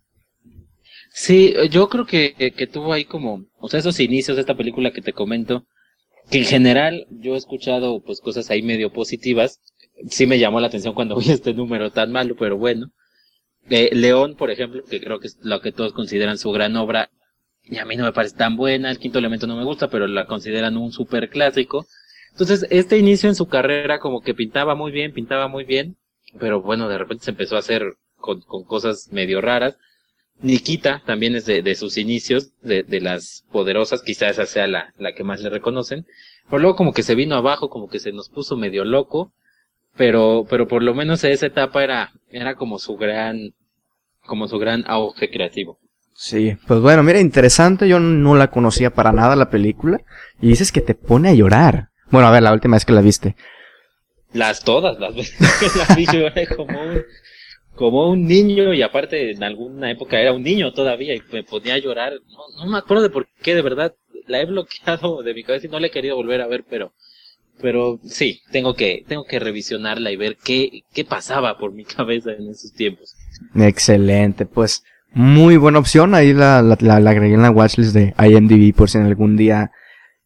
Sí, 1.13 1.53
yo 1.69 1.87
creo 1.87 2.05
que, 2.05 2.33
que, 2.33 2.67
tuvo 2.67 2.91
ahí 2.91 3.05
como, 3.05 3.45
o 3.59 3.69
sea, 3.69 3.79
esos 3.79 3.99
inicios 4.01 4.35
de 4.35 4.41
esta 4.41 4.57
película 4.57 4.91
que 4.91 5.01
te 5.01 5.13
comento, 5.13 5.63
que 6.29 6.39
en 6.39 6.45
general 6.45 7.05
yo 7.11 7.35
he 7.35 7.37
escuchado 7.37 8.01
pues 8.01 8.19
cosas 8.19 8.49
ahí 8.49 8.61
medio 8.61 8.91
positivas. 8.91 9.61
Sí 10.09 10.25
me 10.25 10.39
llamó 10.39 10.59
la 10.59 10.67
atención 10.67 10.95
cuando 10.95 11.15
vi 11.19 11.31
este 11.31 11.53
número 11.53 11.91
tan 11.91 12.11
malo, 12.11 12.35
pero 12.37 12.57
bueno. 12.57 12.87
León, 13.69 14.35
por 14.35 14.51
ejemplo, 14.51 14.83
que 14.83 14.99
creo 14.99 15.19
que 15.19 15.27
es 15.27 15.37
lo 15.41 15.61
que 15.61 15.71
todos 15.71 15.93
consideran 15.93 16.37
su 16.37 16.51
gran 16.51 16.75
obra, 16.75 17.09
y 17.63 17.77
a 17.77 17.85
mí 17.85 17.95
no 17.95 18.03
me 18.03 18.11
parece 18.11 18.35
tan 18.35 18.57
buena, 18.57 18.91
el 18.91 18.99
quinto 18.99 19.19
elemento 19.19 19.47
no 19.47 19.55
me 19.55 19.63
gusta, 19.63 19.89
pero 19.89 20.05
la 20.07 20.25
consideran 20.25 20.75
un 20.77 20.91
super 20.91 21.29
clásico. 21.29 21.85
Entonces, 22.31 22.67
este 22.69 22.97
inicio 22.97 23.29
en 23.29 23.35
su 23.35 23.47
carrera 23.47 23.99
como 23.99 24.21
que 24.21 24.33
pintaba 24.33 24.75
muy 24.75 24.91
bien, 24.91 25.13
pintaba 25.13 25.47
muy 25.47 25.63
bien, 25.63 25.97
pero 26.39 26.61
bueno, 26.61 26.89
de 26.89 26.97
repente 26.97 27.25
se 27.25 27.31
empezó 27.31 27.55
a 27.55 27.59
hacer 27.59 27.95
con, 28.17 28.41
cosas 28.41 29.09
medio 29.11 29.39
raras. 29.39 29.77
Nikita 30.41 31.03
también 31.05 31.35
es 31.35 31.45
de, 31.45 31.75
sus 31.75 31.97
inicios, 31.97 32.51
de, 32.61 32.83
de, 32.83 32.99
las 32.99 33.45
poderosas, 33.51 34.01
quizás 34.01 34.31
esa 34.31 34.45
sea 34.45 34.67
la, 34.67 34.93
la 34.97 35.13
que 35.13 35.23
más 35.23 35.41
le 35.41 35.49
reconocen. 35.49 36.05
Pero 36.49 36.59
luego 36.59 36.75
como 36.75 36.91
que 36.91 37.03
se 37.03 37.15
vino 37.15 37.35
abajo, 37.35 37.69
como 37.69 37.87
que 37.87 37.99
se 37.99 38.11
nos 38.11 38.29
puso 38.29 38.57
medio 38.57 38.83
loco 38.83 39.31
pero, 39.95 40.45
pero 40.49 40.67
por 40.67 40.83
lo 40.83 40.93
menos 40.93 41.23
esa 41.23 41.45
etapa 41.45 41.83
era, 41.83 42.11
era 42.29 42.55
como 42.55 42.79
su 42.79 42.95
gran, 42.95 43.53
como 44.25 44.47
su 44.47 44.57
gran 44.59 44.83
auge 44.87 45.29
creativo. 45.29 45.79
Sí, 46.15 46.55
pues 46.67 46.79
bueno, 46.79 47.03
mira, 47.03 47.19
interesante, 47.19 47.87
yo 47.87 47.99
no 47.99 48.35
la 48.35 48.51
conocía 48.51 48.91
para 48.91 49.11
nada 49.11 49.35
la 49.35 49.49
película, 49.49 50.01
y 50.39 50.47
dices 50.47 50.71
que 50.71 50.81
te 50.81 50.93
pone 50.93 51.29
a 51.29 51.33
llorar. 51.33 51.89
Bueno, 52.11 52.27
a 52.27 52.31
ver, 52.31 52.43
la 52.43 52.53
última 52.53 52.75
vez 52.75 52.85
que 52.85 52.93
la 52.93 53.01
viste. 53.01 53.35
Las 54.31 54.63
todas, 54.63 54.99
las 54.99 55.15
veces 55.15 55.37
que 55.59 55.77
la 55.77 55.95
vi 55.95 56.05
lloré 56.05 56.47
como 56.47 56.79
un, 56.79 57.03
como 57.75 58.09
un 58.09 58.27
niño, 58.27 58.73
y 58.73 58.83
aparte 58.83 59.31
en 59.31 59.43
alguna 59.43 59.91
época 59.91 60.19
era 60.19 60.33
un 60.33 60.43
niño 60.43 60.71
todavía, 60.73 61.15
y 61.15 61.21
me 61.31 61.43
ponía 61.43 61.73
a 61.75 61.79
llorar, 61.79 62.13
no, 62.27 62.63
no 62.63 62.71
me 62.71 62.77
acuerdo 62.77 63.03
de 63.03 63.09
por 63.09 63.27
qué, 63.41 63.55
de 63.55 63.61
verdad, 63.63 63.95
la 64.27 64.39
he 64.39 64.45
bloqueado 64.45 65.23
de 65.23 65.33
mi 65.33 65.43
cabeza 65.43 65.67
y 65.67 65.69
no 65.69 65.79
la 65.79 65.87
he 65.87 65.91
querido 65.91 66.15
volver 66.15 66.41
a 66.41 66.47
ver, 66.47 66.63
pero 66.69 66.93
pero 67.61 67.99
sí, 68.03 68.41
tengo 68.51 68.73
que, 68.75 69.03
tengo 69.07 69.25
que 69.25 69.39
revisionarla 69.39 70.11
y 70.11 70.15
ver 70.15 70.37
qué, 70.43 70.83
qué 70.93 71.05
pasaba 71.05 71.57
por 71.57 71.73
mi 71.73 71.85
cabeza 71.85 72.31
en 72.31 72.49
esos 72.49 72.73
tiempos. 72.73 73.15
Excelente, 73.55 74.45
pues 74.45 74.83
muy 75.13 75.57
buena 75.57 75.79
opción. 75.79 76.15
Ahí 76.15 76.33
la, 76.33 76.61
la, 76.61 76.77
la, 76.79 77.09
agregué 77.09 77.35
en 77.35 77.41
la 77.41 77.51
watchlist 77.51 77.93
de 77.93 78.13
IMDb 78.17 78.75
por 78.75 78.89
si 78.89 78.97
en 78.97 79.05
algún 79.05 79.37
día 79.37 79.71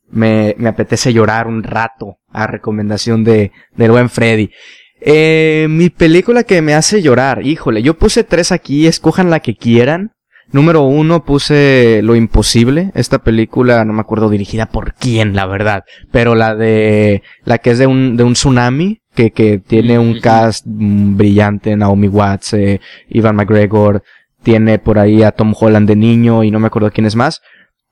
me, 0.09 0.55
me 0.57 0.69
apetece 0.69 1.13
llorar 1.13 1.47
un 1.47 1.63
rato 1.63 2.19
a 2.29 2.47
recomendación 2.47 3.23
de, 3.23 3.51
del 3.75 3.91
buen 3.91 4.09
Freddy. 4.09 4.51
Eh, 4.99 5.67
mi 5.69 5.89
película 5.89 6.43
que 6.43 6.61
me 6.61 6.73
hace 6.73 7.01
llorar, 7.01 7.45
híjole, 7.45 7.83
yo 7.83 7.97
puse 7.97 8.23
tres 8.23 8.51
aquí, 8.51 8.87
escojan 8.87 9.29
la 9.29 9.41
que 9.41 9.55
quieran. 9.55 10.13
Número 10.51 10.83
uno 10.83 11.25
puse 11.25 11.99
Lo 12.03 12.15
Imposible, 12.15 12.91
esta 12.95 13.19
película, 13.19 13.83
no 13.83 13.91
me 13.91 13.99
acuerdo 13.99 14.29
dirigida 14.29 14.67
por 14.67 14.93
quién, 14.93 15.35
la 15.35 15.45
verdad, 15.45 15.83
pero 16.11 16.35
la 16.35 16.55
de, 16.55 17.21
la 17.43 17.57
que 17.57 17.71
es 17.71 17.79
de 17.79 17.87
un, 17.87 18.15
de 18.15 18.23
un 18.23 18.33
tsunami, 18.33 19.01
que, 19.13 19.31
que 19.31 19.57
tiene 19.57 19.99
un 19.99 20.21
cast 20.21 20.63
brillante, 20.65 21.75
Naomi 21.75 22.07
Watts, 22.07 22.53
eh, 22.53 22.79
Ivan 23.09 23.35
McGregor, 23.35 24.03
tiene 24.41 24.79
por 24.79 24.99
ahí 24.99 25.23
a 25.23 25.31
Tom 25.31 25.53
Holland 25.59 25.87
de 25.87 25.95
niño 25.97 26.43
y 26.43 26.51
no 26.51 26.59
me 26.59 26.67
acuerdo 26.67 26.91
quién 26.91 27.07
es 27.07 27.15
más, 27.15 27.41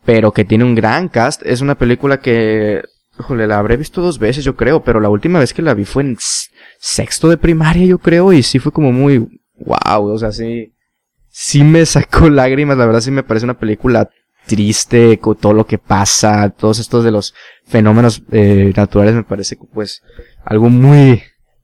pero 0.05 0.31
que 0.31 0.45
tiene 0.45 0.63
un 0.63 0.75
gran 0.75 1.09
cast, 1.09 1.41
es 1.45 1.59
una 1.59 1.75
película 1.75 2.21
que, 2.21 2.83
híjole, 3.19 3.47
la 3.47 3.59
habré 3.59 3.75
visto 3.75 4.01
dos 4.01 4.17
veces 4.17 4.45
yo 4.45 4.55
creo, 4.55 4.81
pero 4.81 5.01
la 5.01 5.09
última 5.09 5.39
vez 5.39 5.53
que 5.53 5.61
la 5.61 5.73
vi 5.73 5.83
fue 5.83 6.03
en 6.03 6.17
sexto 6.79 7.27
de 7.27 7.37
primaria 7.37 7.85
yo 7.85 7.97
creo 7.97 8.31
y 8.31 8.43
sí 8.43 8.59
fue 8.59 8.71
como 8.71 8.93
muy, 8.93 9.41
wow, 9.57 10.05
o 10.05 10.17
sea, 10.17 10.31
sí, 10.31 10.74
sí 11.37 11.65
me 11.65 11.85
sacó 11.85 12.29
lágrimas, 12.29 12.77
la 12.77 12.85
verdad 12.85 13.01
sí 13.01 13.11
me 13.11 13.23
parece 13.23 13.45
una 13.45 13.59
película 13.59 14.09
triste 14.45 15.19
con 15.19 15.35
todo 15.35 15.53
lo 15.53 15.65
que 15.65 15.77
pasa, 15.77 16.49
todos 16.51 16.79
estos 16.79 17.03
de 17.03 17.11
los 17.11 17.33
fenómenos 17.65 18.23
eh, 18.31 18.71
naturales 18.75 19.15
me 19.15 19.23
parece 19.23 19.57
pues 19.73 20.01
algo 20.45 20.69
muy, 20.69 21.23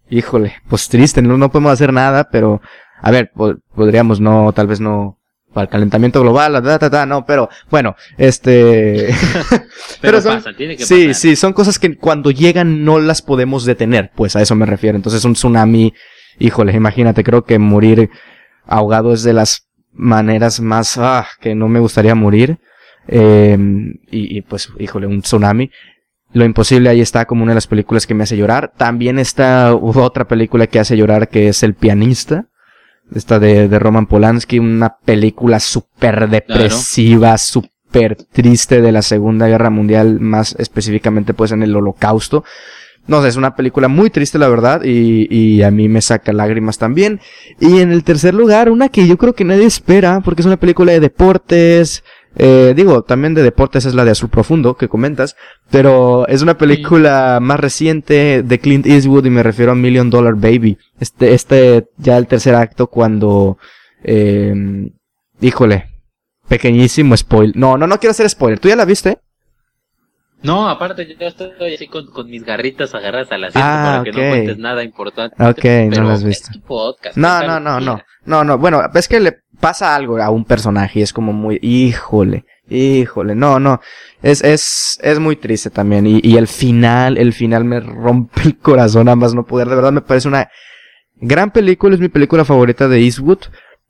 híjole, 0.09 0.55
pues 0.67 0.89
triste, 0.89 1.21
no, 1.21 1.37
no 1.37 1.51
podemos 1.51 1.71
hacer 1.71 1.93
nada, 1.93 2.29
pero 2.29 2.61
a 3.01 3.11
ver, 3.11 3.31
podríamos 3.73 4.19
no, 4.19 4.51
tal 4.51 4.67
vez 4.67 4.81
no, 4.81 5.19
para 5.53 5.63
el 5.63 5.69
calentamiento 5.69 6.19
global, 6.19 6.61
ta, 6.61 6.77
ta, 6.77 6.89
ta, 6.89 7.05
no, 7.05 7.25
pero 7.25 7.47
bueno, 7.69 7.95
este... 8.17 9.13
pero, 10.01 10.21
son, 10.21 10.35
pasa, 10.35 10.53
tiene 10.53 10.75
que 10.75 10.85
sí, 10.85 11.13
sí, 11.13 11.37
son 11.37 11.53
cosas 11.53 11.79
que 11.79 11.95
cuando 11.95 12.31
llegan 12.31 12.83
no 12.83 12.99
las 12.99 13.21
podemos 13.21 13.63
detener, 13.63 14.11
pues 14.15 14.35
a 14.35 14.41
eso 14.41 14.55
me 14.55 14.65
refiero. 14.65 14.97
Entonces 14.97 15.23
un 15.23 15.33
tsunami, 15.33 15.93
híjole, 16.39 16.73
imagínate, 16.73 17.23
creo 17.23 17.45
que 17.45 17.57
morir 17.57 18.09
ahogado 18.65 19.13
es 19.13 19.23
de 19.23 19.33
las 19.33 19.67
maneras 19.93 20.59
más 20.59 20.97
ah, 20.97 21.27
que 21.39 21.55
no 21.55 21.67
me 21.67 21.79
gustaría 21.79 22.15
morir. 22.15 22.59
Eh, 23.07 23.57
y, 24.09 24.37
y, 24.37 24.41
pues, 24.41 24.69
híjole, 24.79 25.07
un 25.07 25.21
tsunami. 25.21 25.71
Lo 26.33 26.45
imposible 26.45 26.89
ahí 26.89 27.01
está 27.01 27.25
como 27.25 27.43
una 27.43 27.51
de 27.51 27.55
las 27.55 27.67
películas 27.67 28.07
que 28.07 28.13
me 28.13 28.23
hace 28.23 28.37
llorar. 28.37 28.71
También 28.77 29.19
está 29.19 29.75
otra 29.75 30.27
película 30.27 30.67
que 30.67 30.79
hace 30.79 30.95
llorar 30.95 31.27
que 31.27 31.49
es 31.49 31.63
El 31.63 31.73
pianista. 31.73 32.45
Esta 33.13 33.39
de, 33.39 33.67
de 33.67 33.79
Roman 33.79 34.07
Polanski, 34.07 34.59
una 34.59 34.95
película 35.03 35.59
súper 35.59 36.29
depresiva, 36.29 37.37
súper 37.37 38.15
triste 38.31 38.81
de 38.81 38.93
la 38.93 39.01
Segunda 39.01 39.47
Guerra 39.47 39.69
Mundial, 39.69 40.21
más 40.21 40.55
específicamente 40.57 41.33
pues 41.33 41.51
en 41.51 41.61
el 41.61 41.75
Holocausto. 41.75 42.45
No 43.11 43.21
sé, 43.21 43.27
es 43.27 43.35
una 43.35 43.57
película 43.57 43.89
muy 43.89 44.09
triste, 44.09 44.39
la 44.39 44.47
verdad, 44.47 44.83
y, 44.85 45.27
y 45.29 45.63
a 45.63 45.69
mí 45.69 45.89
me 45.89 46.01
saca 46.01 46.31
lágrimas 46.31 46.77
también. 46.77 47.19
Y 47.59 47.81
en 47.81 47.91
el 47.91 48.05
tercer 48.05 48.33
lugar, 48.33 48.69
una 48.69 48.87
que 48.87 49.05
yo 49.05 49.17
creo 49.17 49.33
que 49.33 49.43
nadie 49.43 49.65
espera, 49.65 50.21
porque 50.21 50.41
es 50.41 50.45
una 50.45 50.55
película 50.55 50.93
de 50.93 51.01
deportes, 51.01 52.05
eh, 52.37 52.73
digo, 52.73 53.03
también 53.03 53.33
de 53.33 53.43
deportes 53.43 53.85
es 53.85 53.95
la 53.95 54.05
de 54.05 54.11
Azul 54.11 54.29
Profundo 54.29 54.77
que 54.77 54.87
comentas, 54.87 55.35
pero 55.69 56.25
es 56.29 56.41
una 56.41 56.57
película 56.57 57.39
más 57.41 57.59
reciente 57.59 58.43
de 58.43 58.59
Clint 58.59 58.85
Eastwood 58.85 59.25
y 59.25 59.29
me 59.29 59.43
refiero 59.43 59.73
a 59.73 59.75
Million 59.75 60.09
Dollar 60.09 60.35
Baby. 60.35 60.77
Este, 60.99 61.33
este, 61.33 61.89
ya 61.97 62.17
el 62.17 62.27
tercer 62.27 62.55
acto 62.55 62.87
cuando, 62.87 63.57
eh, 64.05 64.89
híjole, 65.41 65.89
pequeñísimo 66.47 67.17
spoiler. 67.17 67.57
No, 67.57 67.77
no, 67.77 67.87
no 67.87 67.99
quiero 67.99 68.11
hacer 68.11 68.29
spoiler. 68.29 68.59
¿Tú 68.59 68.69
ya 68.69 68.77
la 68.77 68.85
viste? 68.85 69.17
No, 70.43 70.67
aparte 70.67 71.15
yo 71.19 71.27
estoy 71.27 71.75
así 71.75 71.87
con, 71.87 72.07
con 72.07 72.29
mis 72.29 72.43
garritas 72.43 72.95
agarradas 72.95 73.31
a 73.31 73.37
la 73.37 73.47
ah, 73.53 74.01
para 74.01 74.03
que 74.03 74.11
no 74.11 74.29
cuentes 74.29 74.57
nada 74.57 74.83
importante. 74.83 75.35
Ok, 75.43 75.95
no 75.95 76.03
lo 76.03 76.09
has 76.09 76.23
visto. 76.23 76.49
no, 77.15 77.43
no, 77.43 77.59
no, 77.59 77.79
no, 77.79 78.01
no, 78.25 78.43
no, 78.43 78.57
bueno, 78.57 78.81
es 78.93 79.07
que 79.07 79.19
le 79.19 79.37
pasa 79.59 79.95
algo 79.95 80.17
a 80.17 80.29
un 80.29 80.43
personaje 80.43 80.99
y 80.99 81.03
es 81.03 81.13
como 81.13 81.31
muy, 81.31 81.59
híjole, 81.61 82.45
híjole, 82.67 83.35
no, 83.35 83.59
no, 83.59 83.79
es, 84.23 84.43
es, 84.43 84.99
es 85.01 85.19
muy 85.19 85.35
triste 85.35 85.69
también 85.69 86.07
y, 86.07 86.19
y 86.23 86.37
el 86.37 86.47
final, 86.47 87.17
el 87.17 87.33
final 87.33 87.63
me 87.63 87.79
rompe 87.79 88.41
el 88.43 88.57
corazón 88.57 89.07
a 89.07 89.15
más 89.15 89.35
no 89.35 89.45
poder, 89.45 89.69
de 89.69 89.75
verdad 89.75 89.91
me 89.91 90.01
parece 90.01 90.27
una 90.27 90.49
gran 91.17 91.51
película, 91.51 91.93
es 91.93 92.01
mi 92.01 92.09
película 92.09 92.43
favorita 92.43 92.87
de 92.87 92.99
Eastwood, 92.99 93.39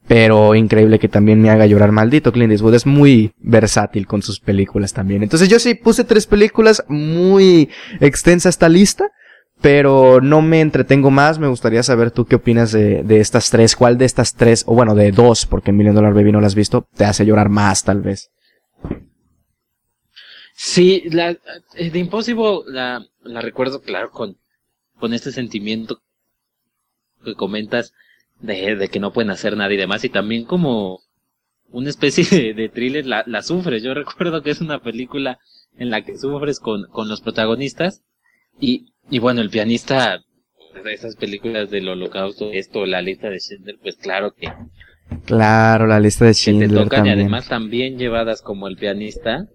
pero 0.08 0.56
increíble 0.56 1.00
que 1.00 1.08
también 1.08 1.42
me 1.42 1.50
haga 1.50 1.66
llorar 1.68 1.92
maldito. 1.92 2.32
Clint 2.32 2.52
Eastwood 2.52 2.76
es 2.76 2.86
muy 2.86 3.32
versátil 3.38 4.08
con 4.08 4.22
sus 4.22 4.40
películas 4.40 4.94
también. 4.94 5.24
Entonces 5.24 5.48
yo 5.48 5.60
sí 5.60 5.76
puse 5.76 6.04
tres 6.04 6.28
películas 6.28 6.84
muy 6.88 7.70
extensa 8.00 8.50
esta 8.50 8.68
lista. 8.68 9.10
pero 9.62 10.20
no 10.22 10.42
me 10.42 10.60
entretengo 10.60 11.12
más. 11.12 11.40
Me 11.40 11.48
gustaría 11.48 11.84
saber 11.84 12.12
tú 12.12 12.26
qué 12.26 12.36
opinas 12.36 12.72
de, 12.72 13.04
de 13.04 13.20
estas 13.20 13.50
tres. 13.52 13.76
¿Cuál 13.76 13.98
de 13.98 14.06
estas 14.06 14.34
tres, 14.34 14.64
o 14.68 14.74
bueno, 14.74 14.96
de 14.96 15.12
dos, 15.12 15.46
porque 15.46 15.72
Million 15.72 15.96
Dollar 15.96 16.14
Baby 16.14 16.32
no 16.32 16.42
la 16.42 16.48
has 16.48 16.56
visto, 16.56 16.88
te 16.96 17.06
hace 17.06 17.26
llorar 17.26 17.50
más 17.50 17.84
tal 17.84 18.02
vez? 18.02 18.32
Sí, 20.56 21.04
la 21.12 21.38
eh, 21.76 21.90
de 21.92 22.00
Impossible 22.00 22.62
la, 22.68 23.06
la 23.24 23.42
recuerdo 23.42 23.82
claro 23.82 24.12
con, 24.12 24.38
con 25.00 25.14
este 25.14 25.32
sentimiento 25.32 26.02
que 27.24 27.36
comentas 27.36 27.94
de, 28.42 28.76
de 28.76 28.88
que 28.90 29.00
no 29.00 29.14
pueden 29.14 29.32
hacer 29.32 29.56
nada 29.56 29.74
y 29.74 29.78
demás, 29.78 30.04
y 30.04 30.10
también 30.10 30.46
como 30.46 31.00
una 31.70 31.90
especie 31.90 32.26
de, 32.26 32.54
de 32.54 32.70
thriller 32.70 33.06
la, 33.06 33.24
la 33.28 33.42
sufres. 33.42 33.84
Yo 33.84 33.94
recuerdo 33.94 34.42
que 34.42 34.52
es 34.52 34.62
una 34.62 34.82
película 34.82 35.40
en 35.78 35.90
la 35.90 36.04
que 36.04 36.18
sufres 36.18 36.60
con, 36.60 36.86
con 36.92 37.08
los 37.08 37.22
protagonistas 37.22 38.04
y, 38.60 38.94
y 39.10 39.20
bueno, 39.20 39.42
el 39.42 39.50
pianista 39.50 40.22
esas 40.92 41.16
películas 41.16 41.70
del 41.70 41.90
holocausto, 41.90 42.52
esto, 42.52 42.86
la 42.86 43.02
lista 43.02 43.30
de 43.30 43.40
Schindler, 43.40 43.78
pues 43.82 43.98
claro 43.98 44.34
que... 44.34 44.48
Claro, 45.26 45.88
la 45.88 46.00
lista 46.00 46.26
de 46.26 46.34
Schindler 46.34 46.70
que 46.70 46.76
te 46.76 46.84
tocan 46.84 46.90
también. 46.90 47.18
y 47.20 47.22
además 47.22 47.50
también 47.50 47.98
llevadas 47.98 48.42
como 48.42 48.68
el 48.68 48.78
pianista. 48.78 49.48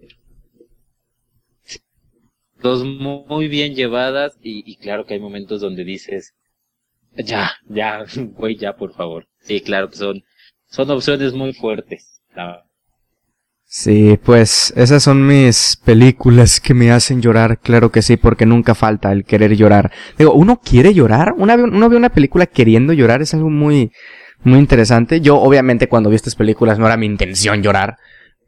Dos 2.61 2.83
muy 2.83 3.47
bien 3.47 3.75
llevadas 3.75 4.37
y, 4.41 4.63
y 4.71 4.77
claro 4.77 5.05
que 5.05 5.15
hay 5.15 5.19
momentos 5.19 5.61
donde 5.61 5.83
dices, 5.83 6.35
ya, 7.17 7.51
ya, 7.67 8.05
güey, 8.37 8.55
ya, 8.55 8.75
por 8.75 8.93
favor. 8.93 9.27
Sí, 9.41 9.61
claro 9.61 9.89
que 9.89 9.97
son, 9.97 10.23
son 10.67 10.91
opciones 10.91 11.33
muy 11.33 11.53
fuertes. 11.53 12.21
Sí, 13.69 14.17
pues 14.23 14.73
esas 14.77 15.03
son 15.03 15.27
mis 15.27 15.77
películas 15.83 16.61
que 16.61 16.73
me 16.73 16.91
hacen 16.91 17.21
llorar, 17.21 17.59
claro 17.59 17.91
que 17.91 18.01
sí, 18.01 18.15
porque 18.15 18.45
nunca 18.45 18.75
falta 18.75 19.11
el 19.11 19.25
querer 19.25 19.55
llorar. 19.57 19.91
Digo, 20.17 20.33
uno 20.33 20.61
quiere 20.63 20.93
llorar, 20.93 21.33
una, 21.37 21.55
uno 21.55 21.89
ve 21.89 21.97
una 21.97 22.09
película 22.09 22.45
queriendo 22.45 22.93
llorar, 22.93 23.21
es 23.21 23.33
algo 23.33 23.49
muy, 23.49 23.91
muy 24.43 24.59
interesante. 24.59 25.19
Yo, 25.19 25.37
obviamente, 25.37 25.89
cuando 25.89 26.09
vi 26.09 26.15
estas 26.15 26.35
películas 26.35 26.79
no 26.79 26.85
era 26.85 26.95
mi 26.95 27.07
intención 27.07 27.61
llorar, 27.61 27.97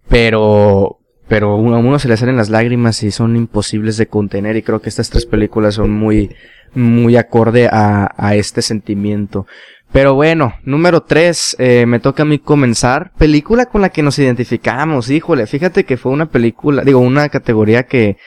pero, 0.08 0.99
pero 1.30 1.52
a 1.52 1.78
uno 1.78 2.00
se 2.00 2.10
le 2.10 2.18
salen 2.18 2.36
las 2.36 2.50
lágrimas 2.50 3.04
y 3.04 3.12
son 3.12 3.38
imposibles 3.38 3.96
de 3.96 4.08
contener 4.08 4.58
y 4.58 4.64
creo 4.64 4.82
que 4.82 4.90
estas 4.90 5.10
tres 5.10 5.26
películas 5.26 5.76
son 5.76 5.92
muy, 5.92 6.36
muy 6.74 7.16
acorde 7.16 7.70
a, 7.72 8.12
a 8.18 8.36
este 8.36 8.62
sentimiento. 8.62 9.46
Pero 9.92 10.16
bueno, 10.16 10.54
número 10.64 11.02
tres, 11.02 11.56
eh, 11.60 11.86
me 11.88 12.00
toca 12.00 12.24
a 12.24 12.26
mí 12.26 12.40
comenzar. 12.40 13.12
Película 13.18 13.68
con 13.68 13.82
la 13.82 13.90
que 13.90 14.04
nos 14.04 14.20
identificamos, 14.20 15.10
híjole, 15.10 15.48
fíjate 15.48 15.84
que 15.84 15.98
fue 15.98 16.12
una 16.12 16.28
película, 16.28 16.84
digo, 16.84 17.00
una 17.00 17.30
categoría 17.30 17.84
que 17.84 18.18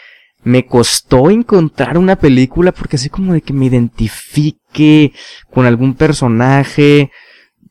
me 0.45 0.67
costó 0.67 1.31
encontrar 1.31 1.99
una 1.99 2.17
película 2.17 2.73
porque 2.73 2.97
así 2.97 3.09
como 3.09 3.33
de 3.33 3.43
que 3.43 3.53
me 3.53 3.67
identifique 3.67 5.13
con 5.53 5.67
algún 5.67 5.95
personaje. 5.95 7.11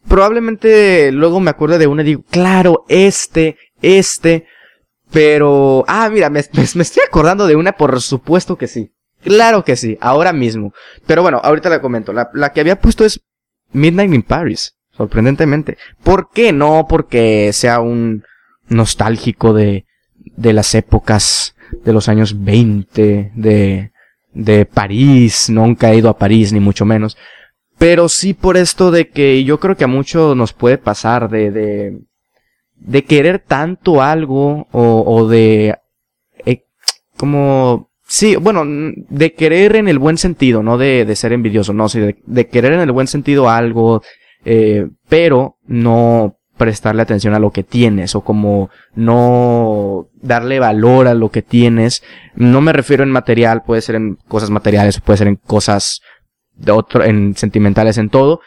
Probablemente 0.08 1.12
luego 1.12 1.39
me 1.39 1.52
acuerdo 1.52 1.78
de 1.78 1.88
una 1.88 2.02
y 2.02 2.06
digo, 2.06 2.24
claro, 2.30 2.86
este, 2.89 3.58
este. 3.82 4.46
Pero, 5.12 5.84
ah, 5.88 6.10
mira, 6.10 6.30
me, 6.30 6.41
me- 6.54 6.67
me 6.76 6.82
estoy 6.84 7.04
acordando 7.08 7.47
de 7.47 7.56
una, 7.56 7.74
por 7.74 8.00
supuesto 8.02 8.58
que 8.58 8.67
sí. 8.67 8.91
Claro 9.24 9.63
que 9.63 9.76
sí, 9.76 9.97
ahora 10.02 10.34
mismo. 10.34 10.74
Pero 11.06 11.21
bueno, 11.21 11.39
ahorita 11.43 11.69
la 11.69 11.82
comento. 11.82 12.13
La, 12.13 12.30
la 12.34 12.52
que 12.54 12.62
había 12.62 12.80
puesto 12.80 13.06
es 13.06 13.21
Midnight 13.71 14.13
in 14.13 14.24
Paris, 14.24 14.76
sorprendentemente. 14.91 15.78
¿Por 16.04 16.30
qué? 16.32 16.52
No 16.54 16.86
porque 16.89 17.52
sea 17.54 17.82
un 17.82 18.24
nostálgico 18.67 19.54
de, 19.54 19.86
de 20.38 20.54
las 20.54 20.74
épocas 20.76 21.56
de 21.84 21.93
los 21.93 22.10
años 22.10 22.43
20, 22.43 23.32
de, 23.36 23.91
de 24.34 24.65
París, 24.65 25.50
nunca 25.50 25.91
he 25.91 25.97
ido 25.97 26.10
a 26.10 26.17
París, 26.17 26.52
ni 26.52 26.60
mucho 26.60 26.86
menos. 26.86 27.15
Pero 27.78 28.10
sí 28.10 28.34
por 28.34 28.58
esto 28.58 28.91
de 28.91 29.10
que 29.10 29.43
yo 29.43 29.60
creo 29.60 29.76
que 29.76 29.84
a 29.84 29.88
muchos 29.88 30.36
nos 30.36 30.54
puede 30.54 30.78
pasar 30.78 31.30
de, 31.30 31.52
de, 31.52 32.00
de 32.82 33.04
querer 33.04 33.39
tanto 33.39 34.02
algo 34.02 34.67
o, 34.72 35.04
o 35.06 35.28
de, 35.28 35.78
eh, 36.46 36.63
como, 37.15 37.91
sí, 38.08 38.36
bueno, 38.36 38.63
de 38.65 39.34
querer 39.34 39.76
en 39.76 39.88
el 39.88 40.00
buen 40.00 40.17
sentido, 40.17 40.63
no 40.63 40.78
de, 40.78 41.06
de 41.06 41.15
ser 41.15 41.32
envidioso, 41.32 41.74
no, 41.74 41.88
sí, 41.88 42.00
de, 42.00 42.17
de 42.26 42.48
querer 42.48 42.74
en 42.74 42.82
el 42.82 42.91
buen 42.91 43.08
sentido 43.08 43.50
algo, 43.50 44.02
eh, 44.44 44.88
pero 45.08 45.58
no 45.65 46.38
prestarle 46.58 47.02
atención 47.02 47.34
a 47.34 47.39
lo 47.39 47.52
que 47.52 47.63
tienes 47.63 48.13
o 48.13 48.22
como 48.22 48.70
no 48.94 50.10
darle 50.22 50.60
valor 50.60 51.08
a 51.08 51.15
lo 51.15 51.30
que 51.30 51.41
tienes. 51.41 52.04
No 52.36 52.62
me 52.62 52.74
refiero 52.74 53.04
en 53.04 53.10
material, 53.10 53.63
puede 53.63 53.82
ser 53.82 53.96
en 53.96 54.17
cosas 54.28 54.52
materiales, 54.52 55.00
puede 55.02 55.17
ser 55.17 55.28
en 55.28 55.38
cosas 55.38 56.02
de 56.56 56.72
otro, 56.72 57.04
en 57.04 57.36
sentimentales, 57.36 57.98
en 57.98 58.10
todo. 58.10 58.41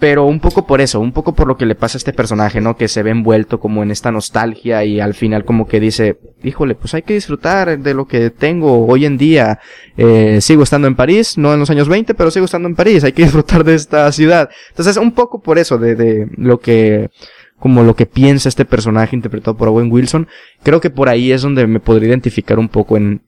Pero 0.00 0.24
un 0.24 0.40
poco 0.40 0.66
por 0.66 0.80
eso, 0.80 0.98
un 0.98 1.12
poco 1.12 1.34
por 1.34 1.46
lo 1.46 1.58
que 1.58 1.66
le 1.66 1.74
pasa 1.74 1.96
a 1.96 2.00
este 2.00 2.14
personaje, 2.14 2.60
¿no? 2.60 2.76
Que 2.76 2.88
se 2.88 3.02
ve 3.02 3.10
envuelto 3.10 3.60
como 3.60 3.82
en 3.82 3.90
esta 3.90 4.10
nostalgia 4.10 4.82
y 4.84 4.98
al 4.98 5.12
final 5.12 5.44
como 5.44 5.68
que 5.68 5.78
dice, 5.78 6.18
híjole, 6.42 6.74
pues 6.74 6.94
hay 6.94 7.02
que 7.02 7.12
disfrutar 7.12 7.78
de 7.78 7.94
lo 7.94 8.06
que 8.06 8.30
tengo 8.30 8.86
hoy 8.86 9.04
en 9.04 9.18
día. 9.18 9.60
Eh, 9.98 10.40
sigo 10.40 10.62
estando 10.62 10.88
en 10.88 10.96
París, 10.96 11.36
no 11.36 11.52
en 11.52 11.60
los 11.60 11.68
años 11.68 11.88
20, 11.88 12.14
pero 12.14 12.30
sigo 12.30 12.46
estando 12.46 12.66
en 12.66 12.76
París, 12.76 13.04
hay 13.04 13.12
que 13.12 13.22
disfrutar 13.24 13.62
de 13.62 13.74
esta 13.74 14.10
ciudad. 14.10 14.48
Entonces, 14.70 14.96
un 14.96 15.12
poco 15.12 15.42
por 15.42 15.58
eso, 15.58 15.76
de, 15.76 15.94
de 15.94 16.28
lo 16.36 16.60
que, 16.60 17.10
como 17.58 17.82
lo 17.82 17.94
que 17.94 18.06
piensa 18.06 18.48
este 18.48 18.64
personaje 18.64 19.14
interpretado 19.14 19.56
por 19.56 19.68
Owen 19.68 19.92
Wilson, 19.92 20.26
creo 20.62 20.80
que 20.80 20.90
por 20.90 21.10
ahí 21.10 21.30
es 21.30 21.42
donde 21.42 21.66
me 21.66 21.78
podría 21.78 22.08
identificar 22.08 22.58
un 22.58 22.70
poco 22.70 22.96
en, 22.96 23.22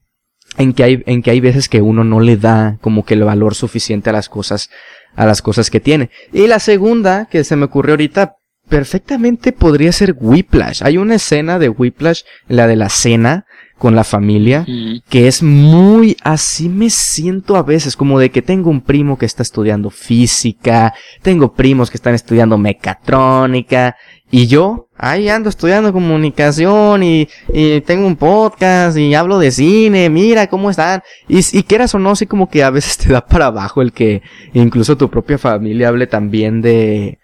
en 0.59 0.73
que 0.73 0.85
hay, 0.85 1.03
en 1.07 1.23
que 1.23 1.31
hay 1.31 1.41
veces 1.41 1.69
que 1.69 1.83
uno 1.83 2.05
no 2.05 2.21
le 2.21 2.37
da 2.37 2.79
como 2.81 3.05
que 3.05 3.15
el 3.15 3.25
valor 3.25 3.55
suficiente 3.55 4.11
a 4.11 4.13
las 4.13 4.29
cosas, 4.29 4.71
a 5.14 5.27
las 5.27 5.42
cosas 5.42 5.70
que 5.70 5.81
tiene. 5.81 6.11
Y 6.33 6.46
la 6.46 6.59
segunda 6.59 7.27
que 7.31 7.44
se 7.44 7.57
me 7.57 7.64
ocurrió 7.64 7.92
ahorita, 7.94 8.37
perfectamente 8.68 9.53
podría 9.53 9.92
ser 9.92 10.14
Whiplash. 10.18 10.83
Hay 10.83 10.96
una 10.96 11.16
escena 11.16 11.59
de 11.59 11.68
Whiplash, 11.68 12.22
la 12.48 12.66
de 12.66 12.77
la 12.77 12.88
cena 12.88 13.46
con 13.83 13.97
la 13.97 14.05
familia, 14.05 14.64
que 15.09 15.27
es 15.27 15.42
muy 15.42 16.16
así 16.23 16.68
me 16.68 16.88
siento 16.88 17.57
a 17.57 17.64
veces 17.64 17.97
como 17.97 18.21
de 18.21 18.31
que 18.31 18.40
tengo 18.40 18.71
un 18.71 18.81
primo 18.81 19.18
que 19.18 19.27
está 19.27 19.42
estudiando 19.42 19.90
física, 19.90 20.95
tengo 21.21 21.53
primos 21.53 21.90
que 21.90 21.97
están 21.97 22.14
estudiando 22.14 22.57
mecatrónica 22.59 23.97
y 24.31 24.47
yo 24.47 24.87
ahí 24.97 25.29
ando 25.29 25.49
estudiando 25.49 25.92
comunicación 25.92 27.03
y, 27.03 27.29
y 27.53 27.81
tengo 27.81 28.07
un 28.07 28.14
podcast 28.14 28.97
y 28.97 29.16
hablo 29.16 29.40
de 29.40 29.51
cine, 29.51 30.09
mira 30.11 30.47
cómo 30.47 30.71
están. 30.71 31.03
Y, 31.27 31.40
y 31.59 31.64
quieras 31.64 31.92
o 31.97 31.99
no, 31.99 32.14
sí 32.14 32.27
como 32.27 32.49
que 32.49 32.62
a 32.62 32.71
veces 32.71 32.97
te 32.99 33.12
da 33.12 33.27
para 33.27 33.47
abajo 33.47 33.83
el 33.83 33.92
que 33.92 34.23
incluso 34.55 34.97
tu 34.97 35.11
propia 35.11 35.38
familia 35.38 35.88
hable 35.88 36.07
también 36.07 36.62
de 36.62 37.18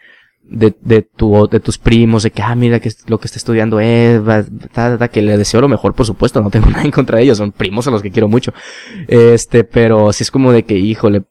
de, 0.48 0.74
de, 0.80 1.02
tu, 1.02 1.46
de 1.50 1.60
tus 1.60 1.78
primos, 1.78 2.22
de 2.22 2.30
que, 2.30 2.42
ah, 2.42 2.54
mira 2.54 2.80
que 2.80 2.88
es- 2.88 3.08
lo 3.08 3.18
que 3.20 3.26
está 3.26 3.38
estudiando 3.38 3.80
Eva, 3.80 4.44
ta, 4.72 4.96
ta, 4.98 5.08
que 5.08 5.22
le 5.22 5.36
deseo 5.36 5.60
lo 5.60 5.68
mejor, 5.68 5.94
por 5.94 6.06
supuesto, 6.06 6.40
no 6.40 6.50
tengo 6.50 6.66
nada 6.70 6.84
en 6.84 6.90
contra 6.90 7.18
de 7.18 7.24
ellos, 7.24 7.38
son 7.38 7.52
primos 7.52 7.86
a 7.86 7.90
los 7.90 8.02
que 8.02 8.10
quiero 8.10 8.28
mucho. 8.28 8.52
Este, 9.06 9.64
pero 9.64 10.12
sí 10.12 10.22
es 10.24 10.30
como 10.30 10.52
de 10.52 10.64
que, 10.64 10.76
híjole, 10.78 11.24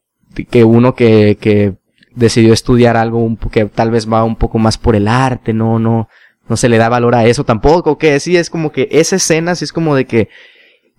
que 0.50 0.64
uno 0.64 0.94
que, 0.94 1.36
que 1.40 1.74
decidió 2.14 2.52
estudiar 2.52 2.96
algo 2.96 3.18
un 3.18 3.36
que 3.36 3.66
tal 3.66 3.90
vez 3.90 4.10
va 4.10 4.24
un 4.24 4.36
poco 4.36 4.58
más 4.58 4.78
por 4.78 4.94
el 4.96 5.08
arte, 5.08 5.52
no, 5.52 5.78
no, 5.78 6.08
no 6.48 6.56
se 6.56 6.68
le 6.68 6.78
da 6.78 6.88
valor 6.88 7.14
a 7.14 7.26
eso 7.26 7.44
tampoco, 7.44 7.98
que 7.98 8.18
sí 8.20 8.36
es 8.36 8.50
como 8.50 8.72
que 8.72 8.88
esa 8.90 9.16
escena 9.16 9.54
sí 9.54 9.64
es 9.64 9.72
como 9.72 9.94
de 9.94 10.04
que 10.06 10.28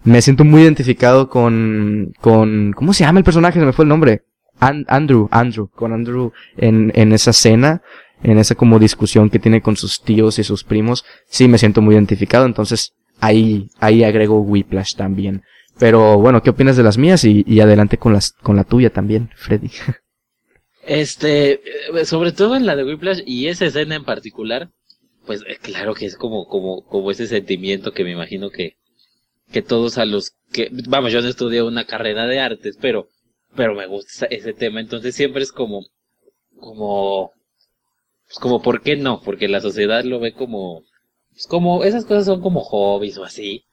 me 0.04 0.22
siento 0.22 0.46
muy 0.46 0.62
identificado 0.62 1.30
con, 1.30 2.14
con, 2.22 2.72
¿cómo 2.74 2.94
se 2.94 3.04
llama 3.04 3.20
el 3.20 3.26
personaje? 3.26 3.60
Se 3.60 3.66
me 3.66 3.74
fue 3.74 3.84
el 3.86 3.90
nombre. 3.90 4.24
An- 4.62 4.86
Andrew, 4.90 5.28
Andrew, 5.32 5.70
con 5.74 5.94
Andrew 5.94 6.32
en, 6.58 6.92
en 6.96 7.12
esa 7.14 7.32
escena, 7.32 7.82
en 8.24 8.38
esa 8.38 8.56
como 8.56 8.80
discusión 8.80 9.30
que 9.30 9.40
tiene 9.40 9.62
con 9.62 9.78
sus 9.78 10.02
tíos 10.02 10.40
y 10.40 10.44
sus 10.44 10.64
primos, 10.64 11.06
sí 11.28 11.48
me 11.48 11.58
siento 11.58 11.82
muy 11.82 11.96
identificado, 11.96 12.46
entonces 12.46 12.94
ahí, 13.20 13.70
ahí 13.80 14.04
agrego 14.04 14.42
Whiplash 14.42 14.96
también. 14.96 15.44
Pero 15.78 16.20
bueno, 16.20 16.44
¿qué 16.44 16.50
opinas 16.50 16.76
de 16.76 16.84
las 16.84 16.98
mías? 16.98 17.24
Y, 17.24 17.44
y 17.48 17.62
adelante 17.62 17.98
con 17.98 18.12
las, 18.12 18.34
con 18.34 18.56
la 18.56 18.66
tuya 18.66 18.90
también, 18.90 19.30
Freddy. 19.36 19.70
Este, 20.90 21.62
eh, 21.94 22.06
sobre 22.06 22.32
todo 22.32 22.56
en 22.56 22.66
la 22.66 22.76
de 22.76 22.84
Whiplash 22.84 23.22
y 23.24 23.48
esa 23.48 23.68
escena 23.68 23.94
en 23.94 24.06
particular, 24.06 24.72
pues 25.24 25.44
eh, 25.48 25.60
claro 25.62 25.94
que 25.94 26.08
es 26.08 26.16
como, 26.16 26.48
como, 26.48 26.84
como 26.84 27.12
ese 27.12 27.28
sentimiento 27.28 27.92
que 27.92 28.04
me 28.04 28.12
imagino 28.12 28.50
que, 28.50 28.78
que 29.52 29.62
todos 29.62 30.00
a 30.00 30.06
los 30.06 30.32
que, 30.52 30.72
vamos, 30.88 31.12
yo 31.12 31.22
no 31.22 31.28
estudié 31.28 31.62
una 31.62 31.86
carrera 31.86 32.26
de 32.26 32.40
artes, 32.40 32.76
pero, 32.82 33.08
pero 33.56 33.76
me 33.76 33.86
gusta 33.86 34.26
ese 34.32 34.54
tema, 34.54 34.80
entonces 34.80 35.14
siempre 35.14 35.44
es 35.44 35.52
como, 35.52 35.86
como, 36.58 37.34
pues 38.30 38.38
como, 38.40 38.62
¿por 38.62 38.84
qué 38.84 38.96
no? 38.96 39.22
Porque 39.22 39.48
la 39.48 39.60
sociedad 39.60 40.04
lo 40.04 40.20
ve 40.20 40.34
como, 40.34 40.84
pues 41.32 41.48
como, 41.48 41.84
esas 41.84 42.06
cosas 42.06 42.26
son 42.26 42.42
como 42.42 42.62
hobbies 42.62 43.18
o 43.18 43.24
así, 43.24 43.66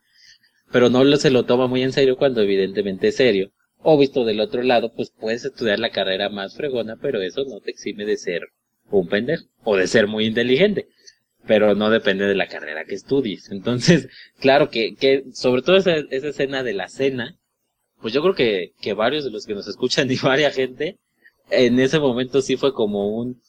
pero 0.73 0.89
no 0.89 1.05
se 1.17 1.31
lo 1.31 1.45
toma 1.45 1.67
muy 1.67 1.83
en 1.83 1.93
serio 1.93 2.17
cuando 2.17 2.41
evidentemente 2.41 3.09
es 3.09 3.17
serio. 3.17 3.53
O 3.79 3.99
visto 3.99 4.25
del 4.25 4.41
otro 4.41 4.63
lado, 4.63 4.93
pues 4.95 5.11
puedes 5.11 5.45
estudiar 5.45 5.79
la 5.79 5.91
carrera 5.91 6.31
más 6.31 6.57
fregona, 6.57 6.97
pero 6.97 7.21
eso 7.21 7.45
no 7.45 7.61
te 7.61 7.71
exime 7.71 8.07
de 8.07 8.17
ser 8.17 8.43
un 8.91 9.09
pendejo 9.09 9.45
o 9.63 9.77
de 9.77 9.87
ser 9.87 10.07
muy 10.07 10.25
inteligente. 10.25 10.89
Pero 11.47 11.75
no 11.75 11.91
depende 11.91 12.25
de 12.27 12.35
la 12.35 12.49
carrera 12.49 12.85
que 12.87 12.95
estudies. 12.95 13.51
Entonces, 13.51 14.09
claro 14.41 14.71
que, 14.71 14.95
que 14.97 15.25
sobre 15.35 15.63
todo 15.63 15.77
esa, 15.77 15.97
esa 16.11 16.29
escena 16.29 16.63
de 16.63 16.73
la 16.73 16.89
cena, 16.89 17.39
pues 18.01 18.15
yo 18.15 18.23
creo 18.23 18.35
que, 18.35 18.73
que 18.81 18.95
varios 18.95 19.25
de 19.25 19.31
los 19.31 19.45
que 19.45 19.55
nos 19.55 19.69
escuchan 19.69 20.11
y 20.11 20.17
varias 20.23 20.57
gente, 20.57 20.97
en 21.51 21.79
ese 21.79 21.99
momento 22.01 22.41
sí 22.41 22.57
fue 22.57 22.73
como 22.73 23.09
un, 23.19 23.41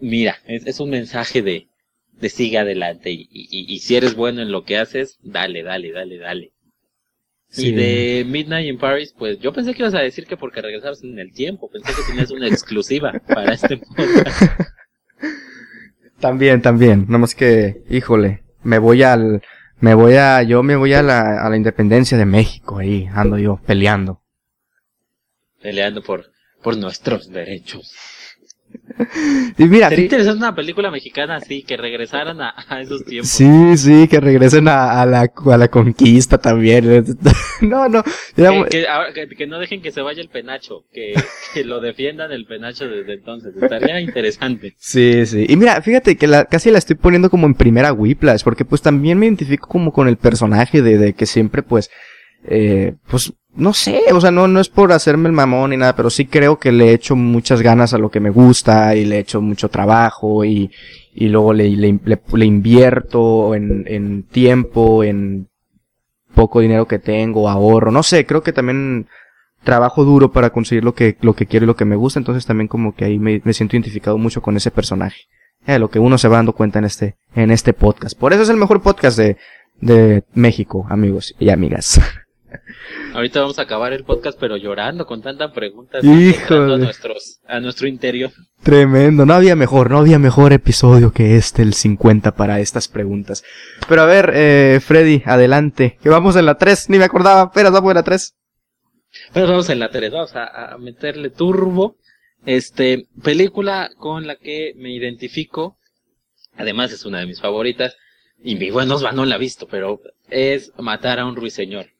mira, 0.00 0.38
es, 0.46 0.80
un 0.80 0.90
mensaje 0.90 1.42
de, 1.42 1.68
de 2.12 2.28
sigue 2.28 2.58
adelante 2.58 3.10
y, 3.10 3.28
y, 3.30 3.78
si 3.80 3.96
eres 3.96 4.14
bueno 4.14 4.42
en 4.42 4.52
lo 4.52 4.64
que 4.64 4.78
haces, 4.78 5.18
dale, 5.22 5.62
dale, 5.62 5.92
dale, 5.92 6.18
dale. 6.18 6.52
Y 7.56 7.70
de 7.72 8.24
Midnight 8.26 8.66
in 8.66 8.78
Paris, 8.78 9.14
pues 9.16 9.38
yo 9.38 9.52
pensé 9.52 9.74
que 9.74 9.82
ibas 9.82 9.94
a 9.94 10.00
decir 10.00 10.26
que 10.26 10.36
porque 10.36 10.60
regresabas 10.60 11.04
en 11.04 11.18
el 11.18 11.32
tiempo, 11.32 11.70
pensé 11.70 11.92
que 11.94 12.08
tenías 12.08 12.32
una 12.32 12.48
exclusiva 12.48 13.12
para 13.28 13.52
este 13.54 13.76
podcast. 13.76 14.60
También, 16.18 16.62
también, 16.62 17.04
más 17.08 17.34
que, 17.34 17.84
híjole, 17.90 18.42
me 18.62 18.78
voy 18.78 19.02
al, 19.02 19.42
me 19.78 19.94
voy 19.94 20.14
a, 20.14 20.42
yo 20.42 20.62
me 20.62 20.74
voy 20.74 20.94
a 20.94 21.02
la, 21.02 21.44
a 21.44 21.50
la 21.50 21.56
independencia 21.56 22.16
de 22.16 22.24
México, 22.24 22.78
ahí 22.78 23.06
ando 23.12 23.38
yo 23.38 23.60
peleando. 23.66 24.22
Peleando 25.60 26.02
por, 26.02 26.32
por 26.62 26.76
nuestros 26.76 27.30
derechos. 27.30 27.92
y 29.58 29.64
mira, 29.64 29.88
Sería 29.88 30.04
interesante 30.04 30.38
una 30.38 30.54
película 30.54 30.90
mexicana 30.90 31.36
así, 31.36 31.62
que 31.62 31.76
regresaran 31.76 32.40
a, 32.40 32.54
esos 32.80 33.04
tiempos. 33.04 33.28
Sí, 33.28 33.76
sí, 33.76 34.08
que 34.08 34.20
regresen 34.20 34.68
a, 34.68 35.04
la, 35.06 35.30
a 35.46 35.56
la 35.56 35.68
conquista 35.68 36.38
también. 36.38 37.04
no, 37.60 37.88
no. 37.88 38.02
Que, 38.34 39.46
no 39.46 39.58
dejen 39.58 39.82
que 39.82 39.90
se 39.90 40.00
vaya 40.00 40.20
el 40.20 40.28
penacho, 40.28 40.84
que, 40.92 41.14
lo 41.64 41.80
defiendan 41.80 42.32
el 42.32 42.46
penacho 42.46 42.88
desde 42.88 43.14
entonces. 43.14 43.54
Estaría 43.60 44.00
interesante. 44.00 44.74
Sí, 44.78 45.26
sí. 45.26 45.46
Y 45.48 45.56
mira, 45.56 45.80
fíjate 45.82 46.16
que 46.16 46.26
la, 46.26 46.44
casi 46.44 46.70
la 46.70 46.78
estoy 46.78 46.96
poniendo 46.96 47.30
como 47.30 47.46
en 47.46 47.54
primera 47.54 47.92
Whiplash, 47.92 48.42
porque 48.42 48.64
pues 48.64 48.82
también 48.82 49.18
me 49.18 49.26
identifico 49.26 49.68
como 49.68 49.92
con 49.92 50.08
el 50.08 50.16
personaje 50.16 50.82
de, 50.82 50.98
de 50.98 51.12
que 51.14 51.26
siempre 51.26 51.62
pues, 51.62 51.90
eh, 52.46 52.94
pues 53.08 53.32
no 53.56 53.72
sé, 53.72 54.02
o 54.12 54.20
sea, 54.20 54.30
no, 54.30 54.48
no 54.48 54.60
es 54.60 54.68
por 54.68 54.92
hacerme 54.92 55.28
el 55.28 55.34
mamón 55.34 55.70
ni 55.70 55.76
nada, 55.76 55.94
pero 55.94 56.10
sí 56.10 56.26
creo 56.26 56.58
que 56.58 56.72
le 56.72 56.92
echo 56.92 57.14
muchas 57.14 57.62
ganas 57.62 57.94
a 57.94 57.98
lo 57.98 58.10
que 58.10 58.20
me 58.20 58.30
gusta 58.30 58.96
y 58.96 59.04
le 59.04 59.20
echo 59.20 59.40
mucho 59.40 59.68
trabajo 59.68 60.44
y, 60.44 60.70
y 61.14 61.28
luego 61.28 61.52
le, 61.52 61.70
le, 61.70 62.46
invierto 62.46 63.54
en, 63.54 63.84
en 63.86 64.24
tiempo, 64.24 65.04
en 65.04 65.48
poco 66.34 66.60
dinero 66.60 66.86
que 66.86 66.98
tengo, 66.98 67.48
ahorro, 67.48 67.92
no 67.92 68.02
sé, 68.02 68.26
creo 68.26 68.42
que 68.42 68.52
también 68.52 69.06
trabajo 69.62 70.04
duro 70.04 70.32
para 70.32 70.50
conseguir 70.50 70.84
lo 70.84 70.94
que, 70.94 71.16
lo 71.20 71.34
que 71.34 71.46
quiero 71.46 71.64
y 71.64 71.68
lo 71.68 71.76
que 71.76 71.84
me 71.84 71.96
gusta, 71.96 72.18
entonces 72.18 72.46
también 72.46 72.68
como 72.68 72.94
que 72.94 73.04
ahí 73.04 73.18
me, 73.18 73.40
me 73.44 73.52
siento 73.52 73.76
identificado 73.76 74.18
mucho 74.18 74.42
con 74.42 74.56
ese 74.56 74.70
personaje. 74.70 75.22
Eh, 75.66 75.78
lo 75.78 75.88
que 75.88 75.98
uno 75.98 76.18
se 76.18 76.28
va 76.28 76.36
dando 76.36 76.52
cuenta 76.52 76.78
en 76.78 76.84
este, 76.84 77.16
en 77.34 77.50
este 77.50 77.72
podcast. 77.72 78.18
Por 78.18 78.32
eso 78.32 78.42
es 78.42 78.50
el 78.50 78.58
mejor 78.58 78.82
podcast 78.82 79.16
de, 79.16 79.38
de 79.80 80.24
México, 80.34 80.86
amigos 80.90 81.34
y 81.38 81.48
amigas. 81.48 82.00
Ahorita 83.14 83.42
vamos 83.42 83.60
a 83.60 83.62
acabar 83.62 83.92
el 83.92 84.02
podcast, 84.02 84.36
pero 84.40 84.56
llorando 84.56 85.06
con 85.06 85.22
tantas 85.22 85.52
preguntas. 85.52 86.02
Hijo. 86.02 86.54
A, 86.54 86.76
nuestros, 86.78 87.38
a 87.46 87.60
nuestro 87.60 87.86
interior. 87.86 88.32
Tremendo. 88.64 89.24
No 89.24 89.34
había 89.34 89.54
mejor, 89.54 89.88
no 89.88 89.98
había 89.98 90.18
mejor 90.18 90.52
episodio 90.52 91.12
que 91.12 91.36
este, 91.36 91.62
el 91.62 91.74
50, 91.74 92.34
para 92.34 92.58
estas 92.58 92.88
preguntas. 92.88 93.44
Pero 93.88 94.02
a 94.02 94.06
ver, 94.06 94.32
eh, 94.34 94.80
Freddy, 94.84 95.22
adelante. 95.26 95.96
Que 96.02 96.08
vamos 96.08 96.34
en 96.34 96.44
la 96.44 96.56
3. 96.56 96.90
Ni 96.90 96.98
me 96.98 97.04
acordaba. 97.04 97.44
Espera, 97.44 97.70
vamos 97.70 97.90
en 97.90 97.94
la 97.94 98.02
3. 98.02 98.34
Pero 99.32 99.46
vamos 99.46 99.70
en 99.70 99.78
la 99.78 99.90
3. 99.90 100.10
Vamos 100.10 100.34
a, 100.34 100.72
a 100.72 100.78
meterle 100.78 101.30
turbo. 101.30 101.96
Este, 102.44 103.06
película 103.22 103.90
con 103.96 104.26
la 104.26 104.34
que 104.34 104.72
me 104.76 104.90
identifico. 104.90 105.78
Además 106.56 106.90
es 106.90 107.04
una 107.04 107.20
de 107.20 107.26
mis 107.26 107.40
favoritas. 107.40 107.96
Y 108.42 108.56
mi 108.56 108.72
buenos 108.72 109.02
no 109.14 109.24
la 109.24 109.36
ha 109.36 109.38
visto, 109.38 109.68
pero 109.68 110.00
es 110.28 110.72
Matar 110.78 111.20
a 111.20 111.26
un 111.26 111.36
ruiseñor. 111.36 111.93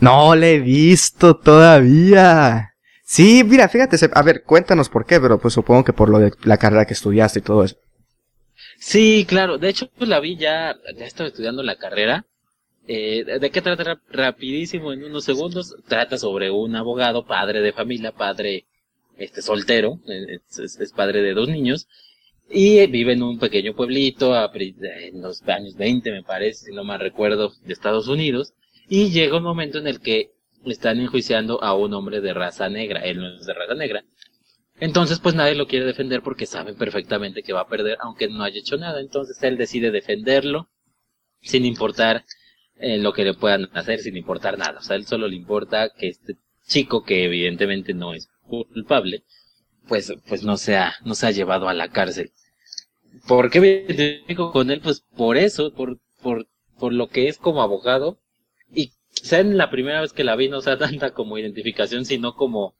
No 0.00 0.34
le 0.34 0.54
he 0.54 0.60
visto 0.60 1.36
todavía. 1.36 2.74
Sí, 3.04 3.42
mira, 3.44 3.68
fíjate, 3.68 3.96
a 4.12 4.22
ver, 4.22 4.42
cuéntanos 4.44 4.88
por 4.88 5.06
qué, 5.06 5.20
pero 5.20 5.38
pues 5.38 5.54
supongo 5.54 5.84
que 5.84 5.92
por 5.92 6.10
lo 6.10 6.18
de 6.18 6.32
la 6.44 6.58
carrera 6.58 6.84
que 6.84 6.94
estudiaste 6.94 7.38
y 7.38 7.42
todo 7.42 7.64
eso. 7.64 7.76
Sí, 8.78 9.24
claro, 9.28 9.58
de 9.58 9.68
hecho 9.68 9.90
pues 9.96 10.08
la 10.08 10.20
vi 10.20 10.36
ya, 10.36 10.76
ya 10.96 11.04
estaba 11.04 11.28
estudiando 11.28 11.62
la 11.62 11.76
carrera. 11.76 12.26
Eh, 12.86 13.38
¿De 13.40 13.50
qué 13.50 13.60
trata 13.60 14.00
rapidísimo 14.10 14.92
en 14.92 15.04
unos 15.04 15.24
segundos? 15.24 15.74
Trata 15.86 16.16
sobre 16.16 16.50
un 16.50 16.74
abogado, 16.76 17.26
padre 17.26 17.60
de 17.60 17.72
familia, 17.72 18.12
padre 18.12 18.66
este 19.18 19.42
soltero, 19.42 20.00
eh, 20.08 20.38
es, 20.58 20.92
padre 20.92 21.22
de 21.22 21.34
dos 21.34 21.48
niños, 21.48 21.88
y 22.48 22.86
vive 22.86 23.12
en 23.12 23.22
un 23.22 23.38
pequeño 23.38 23.74
pueblito 23.74 24.34
en 24.54 25.20
los 25.20 25.42
años 25.48 25.76
20, 25.76 26.10
me 26.12 26.22
parece, 26.22 26.66
si 26.66 26.72
no 26.72 26.84
mal 26.84 27.00
recuerdo, 27.00 27.52
de 27.64 27.72
Estados 27.72 28.08
Unidos. 28.08 28.54
Y 28.88 29.10
llega 29.10 29.36
un 29.36 29.42
momento 29.42 29.78
en 29.78 29.86
el 29.86 30.00
que 30.00 30.32
están 30.64 30.98
enjuiciando 31.00 31.62
a 31.62 31.74
un 31.74 31.92
hombre 31.94 32.20
de 32.20 32.34
raza 32.34 32.68
negra. 32.68 33.00
Él 33.00 33.18
no 33.18 33.36
es 33.36 33.46
de 33.46 33.54
raza 33.54 33.74
negra. 33.74 34.04
Entonces, 34.80 35.18
pues 35.18 35.34
nadie 35.34 35.54
lo 35.54 35.66
quiere 35.66 35.84
defender 35.84 36.22
porque 36.22 36.46
saben 36.46 36.76
perfectamente 36.76 37.42
que 37.42 37.52
va 37.52 37.62
a 37.62 37.68
perder, 37.68 37.98
aunque 38.00 38.28
no 38.28 38.44
haya 38.44 38.60
hecho 38.60 38.76
nada. 38.76 39.00
Entonces 39.00 39.42
él 39.42 39.56
decide 39.56 39.90
defenderlo, 39.90 40.68
sin 41.42 41.64
importar 41.64 42.24
eh, 42.76 42.98
lo 42.98 43.12
que 43.12 43.24
le 43.24 43.34
puedan 43.34 43.68
hacer, 43.74 43.98
sin 44.00 44.16
importar 44.16 44.56
nada. 44.56 44.78
O 44.78 44.82
sea, 44.82 44.96
él 44.96 45.06
solo 45.06 45.26
le 45.26 45.36
importa 45.36 45.90
que 45.90 46.08
este 46.08 46.36
chico, 46.66 47.02
que 47.02 47.24
evidentemente 47.24 47.92
no 47.92 48.14
es 48.14 48.28
culpable, 48.46 49.24
pues, 49.88 50.12
pues 50.28 50.44
no 50.44 50.56
sea, 50.56 50.94
no 51.04 51.14
se 51.14 51.26
ha 51.26 51.30
llevado 51.30 51.68
a 51.68 51.74
la 51.74 51.88
cárcel. 51.88 52.32
¿Por 53.26 53.50
qué 53.50 53.60
me 53.60 53.68
identifico 53.68 54.52
con 54.52 54.70
él? 54.70 54.80
Pues 54.80 55.00
por 55.00 55.36
eso, 55.36 55.72
por, 55.72 55.98
por, 56.22 56.46
por 56.78 56.92
lo 56.92 57.08
que 57.08 57.28
es 57.28 57.38
como 57.38 57.62
abogado, 57.62 58.20
y 58.72 58.92
sea 59.10 59.40
en 59.40 59.56
la 59.56 59.70
primera 59.70 60.00
vez 60.00 60.12
que 60.12 60.24
la 60.24 60.36
vi 60.36 60.48
no 60.48 60.60
sea 60.60 60.78
tanta 60.78 61.12
como 61.12 61.38
identificación, 61.38 62.04
sino 62.04 62.34
como, 62.34 62.74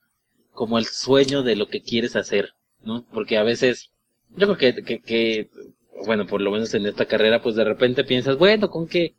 como 0.52 0.78
el 0.78 0.86
sueño 0.86 1.42
de 1.42 1.56
lo 1.56 1.68
que 1.68 1.82
quieres 1.82 2.16
hacer, 2.16 2.50
¿no? 2.82 3.06
Porque 3.12 3.38
a 3.38 3.42
veces, 3.42 3.90
yo 4.30 4.46
creo 4.54 4.74
que, 4.74 4.82
que, 4.82 5.00
que, 5.00 5.50
bueno, 6.06 6.26
por 6.26 6.40
lo 6.40 6.50
menos 6.50 6.74
en 6.74 6.86
esta 6.86 7.06
carrera, 7.06 7.42
pues 7.42 7.56
de 7.56 7.64
repente 7.64 8.04
piensas, 8.04 8.36
bueno, 8.38 8.70
con 8.70 8.86
que, 8.88 9.16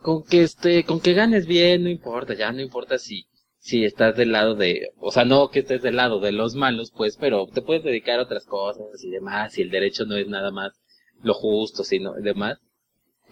con 0.00 0.24
que 0.24 0.42
este, 0.42 0.84
con 0.84 1.00
que 1.00 1.14
ganes 1.14 1.46
bien, 1.46 1.84
no 1.84 1.90
importa, 1.90 2.34
ya 2.34 2.52
no 2.52 2.60
importa 2.60 2.98
si, 2.98 3.26
si 3.58 3.84
estás 3.84 4.16
del 4.16 4.32
lado 4.32 4.54
de, 4.54 4.90
o 4.98 5.12
sea, 5.12 5.24
no 5.24 5.50
que 5.50 5.60
estés 5.60 5.82
del 5.82 5.96
lado 5.96 6.20
de 6.20 6.32
los 6.32 6.54
malos, 6.54 6.92
pues, 6.96 7.16
pero 7.16 7.46
te 7.46 7.62
puedes 7.62 7.84
dedicar 7.84 8.18
a 8.18 8.24
otras 8.24 8.46
cosas 8.46 9.02
y 9.04 9.10
demás, 9.10 9.56
y 9.58 9.62
el 9.62 9.70
derecho 9.70 10.04
no 10.04 10.16
es 10.16 10.28
nada 10.28 10.50
más 10.50 10.72
lo 11.22 11.34
justo, 11.34 11.84
sino 11.84 12.14
demás. 12.14 12.58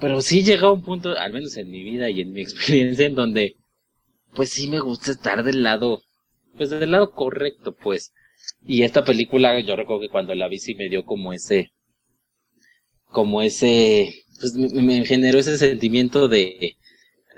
Pero 0.01 0.23
sí 0.23 0.43
llega 0.43 0.69
a 0.69 0.73
un 0.73 0.83
punto, 0.83 1.17
al 1.17 1.33
menos 1.33 1.57
en 1.57 1.71
mi 1.71 1.83
vida 1.83 2.09
y 2.11 2.23
en 2.23 2.33
mi 2.33 2.41
experiencia, 2.43 3.07
en 3.07 3.15
donde, 3.15 3.57
pues 4.35 4.51
sí 4.51 4.69
me 4.69 4.81
gusta 4.81 5.13
estar 5.13 5.43
del 5.45 5.63
lado, 5.63 6.03
pues 6.57 6.71
del 6.71 6.91
lado 6.91 7.13
correcto, 7.13 7.75
pues. 7.75 8.13
Y 8.67 8.83
esta 8.83 9.05
película, 9.05 9.59
yo 9.61 9.77
recuerdo 9.77 10.03
que 10.03 10.09
cuando 10.09 10.35
la 10.35 10.49
vi 10.49 10.59
sí 10.59 10.75
me 10.75 10.89
dio 10.89 11.05
como 11.05 11.33
ese, 11.33 11.73
como 13.07 13.43
ese, 13.43 14.25
pues 14.41 14.55
me, 14.55 15.05
generó 15.05 15.39
ese 15.39 15.59
sentimiento 15.59 16.29
de, 16.29 16.77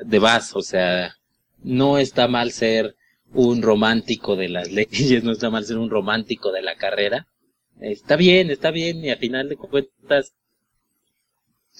de 0.04 0.18
vas, 0.18 0.54
o 0.54 0.62
sea, 0.62 1.14
no 1.62 1.98
está 1.98 2.28
mal 2.28 2.52
ser 2.52 2.94
un 3.32 3.62
romántico 3.62 4.36
de 4.36 4.48
las 4.48 4.70
leyes, 4.72 5.24
no 5.24 5.32
está 5.32 5.50
mal 5.50 5.64
ser 5.64 5.78
un 5.78 5.90
romántico 5.90 6.52
de 6.52 6.62
la 6.62 6.76
carrera. 6.76 7.26
Está 7.80 8.16
bien, 8.16 8.50
está 8.50 8.70
bien, 8.70 9.04
y 9.04 9.10
al 9.10 9.18
final 9.18 9.48
de 9.48 9.56
cuentas, 9.56 10.34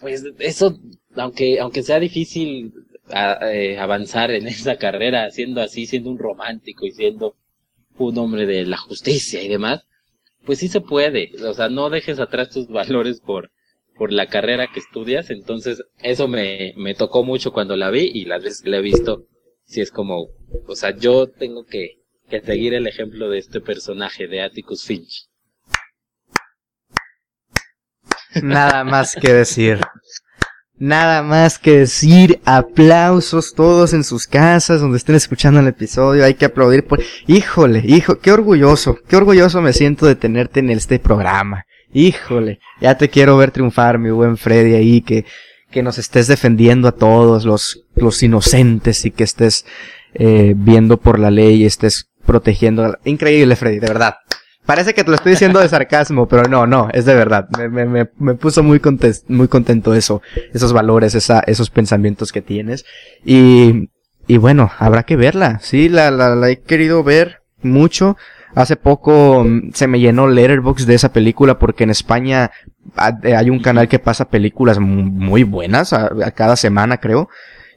pues 0.03 0.25
eso, 0.41 0.79
aunque, 1.15 1.61
aunque 1.61 1.83
sea 1.83 2.01
difícil 2.01 2.75
eh, 3.15 3.79
avanzar 3.79 4.33
en 4.33 4.47
esa 4.49 4.77
carrera 4.77 5.31
siendo 5.31 5.63
así, 5.63 5.87
siendo 5.87 6.11
un 6.11 6.19
romántico 6.19 6.85
y 6.85 6.91
siendo 6.91 7.37
un 7.97 8.19
hombre 8.19 8.47
de 8.47 8.67
la 8.67 8.77
justicia 8.77 9.43
y 9.43 9.49
demás, 9.49 9.87
pues 10.45 10.59
sí 10.59 10.69
se 10.69 10.81
puede. 10.81 11.31
O 11.47 11.55
sea, 11.55 11.69
no 11.69 11.89
dejes 11.89 12.19
atrás 12.19 12.51
tus 12.51 12.67
valores 12.67 13.21
por, 13.21 13.53
por 13.97 14.13
la 14.13 14.27
carrera 14.27 14.69
que 14.75 14.81
estudias. 14.81 15.31
Entonces, 15.31 15.85
eso 16.03 16.27
me, 16.27 16.75
me 16.77 16.95
tocó 16.95 17.23
mucho 17.23 17.53
cuando 17.53 17.77
la 17.77 17.91
vi 17.91 18.11
y 18.13 18.25
las 18.25 18.43
veces 18.43 18.63
que 18.63 18.71
la 18.71 18.79
he 18.79 18.83
visto, 18.83 19.27
sí 19.65 19.81
es 19.81 19.93
como, 19.93 20.31
o 20.67 20.75
sea, 20.75 20.97
yo 20.97 21.29
tengo 21.29 21.65
que, 21.65 22.01
que 22.29 22.41
seguir 22.41 22.75
el 22.75 22.89
ejemplo 22.89 23.31
de 23.31 23.39
este 23.39 23.61
personaje 23.61 24.27
de 24.27 24.43
Atticus 24.43 24.85
Finch. 24.85 25.29
Nada 28.43 28.85
más 28.85 29.15
que 29.15 29.33
decir. 29.33 29.81
Nada 30.79 31.23
más 31.23 31.59
que 31.59 31.79
decir. 31.79 32.41
Aplausos 32.45 33.55
todos 33.55 33.93
en 33.93 34.05
sus 34.05 34.27
casas 34.27 34.81
donde 34.81 34.99
estén 34.99 35.15
escuchando 35.15 35.61
el 35.61 35.69
episodio. 35.69 36.25
Hay 36.25 36.35
que 36.35 36.47
aplaudir 36.47 36.87
por... 36.87 37.01
Híjole, 37.27 37.83
hijo, 37.85 38.19
qué 38.19 38.33
orgulloso. 38.33 38.99
Qué 39.09 39.17
orgulloso 39.17 39.61
me 39.61 39.73
siento 39.73 40.07
de 40.07 40.17
tenerte 40.17 40.61
en 40.61 40.71
este 40.71 40.99
programa. 40.99 41.65
Híjole, 41.93 42.59
ya 42.81 42.97
te 42.97 43.11
quiero 43.11 43.37
ver 43.37 43.51
triunfar, 43.51 43.99
mi 43.99 44.11
buen 44.11 44.39
Freddy, 44.39 44.75
ahí, 44.75 45.03
que, 45.03 45.27
que 45.71 45.83
nos 45.83 45.99
estés 45.99 46.27
defendiendo 46.27 46.89
a 46.89 46.93
todos 46.93 47.45
los, 47.45 47.85
los 47.95 48.23
inocentes 48.23 49.05
y 49.05 49.11
que 49.11 49.25
estés 49.25 49.67
eh, 50.15 50.55
viendo 50.57 50.97
por 50.97 51.19
la 51.19 51.31
ley 51.31 51.63
y 51.63 51.67
estés 51.67 52.09
protegiendo. 52.25 52.99
Increíble, 53.05 53.57
Freddy, 53.57 53.79
de 53.79 53.89
verdad. 53.89 54.15
Parece 54.67 54.95
que 54.95 55.03
te 55.03 55.11
lo 55.11 55.17
estoy 55.17 55.33
diciendo 55.33 55.59
de 55.59 55.69
sarcasmo, 55.69 56.29
pero 56.29 56.45
no, 56.45 56.67
no, 56.67 56.89
es 56.93 57.05
de 57.05 57.15
verdad. 57.15 57.49
Me, 57.59 57.85
me, 57.85 58.09
me 58.19 58.35
puso 58.35 58.63
muy, 58.63 58.81
muy 59.29 59.49
contento 59.49 59.95
eso, 59.95 60.23
esos 60.55 60.73
valores, 60.73 61.15
esa, 61.15 61.41
esos 61.41 61.71
pensamientos 61.71 62.31
que 62.31 62.43
tienes. 62.43 62.85
Y, 63.25 63.91
y 64.29 64.37
bueno, 64.37 64.71
habrá 64.79 65.03
que 65.03 65.17
verla. 65.17 65.59
Sí, 65.63 65.89
la, 65.89 66.11
la, 66.11 66.37
la 66.37 66.51
he 66.51 66.61
querido 66.61 67.03
ver 67.03 67.43
mucho. 67.63 68.17
Hace 68.55 68.77
poco 68.77 69.45
mm, 69.45 69.71
se 69.73 69.87
me 69.87 69.99
llenó 69.99 70.29
Letterbox 70.29 70.87
de 70.87 70.95
esa 70.95 71.13
película 71.13 71.59
porque 71.59 71.85
en 71.85 71.91
España 71.91 72.51
eh, 73.23 73.35
hay 73.35 73.51
un 73.51 73.61
canal 73.61 73.89
que 73.89 73.99
pasa 73.99 74.29
películas 74.29 74.79
muy 74.79 75.43
buenas 75.43 75.93
a, 75.93 76.31
cada 76.33 76.57
semana, 76.57 76.99
creo, 76.99 77.29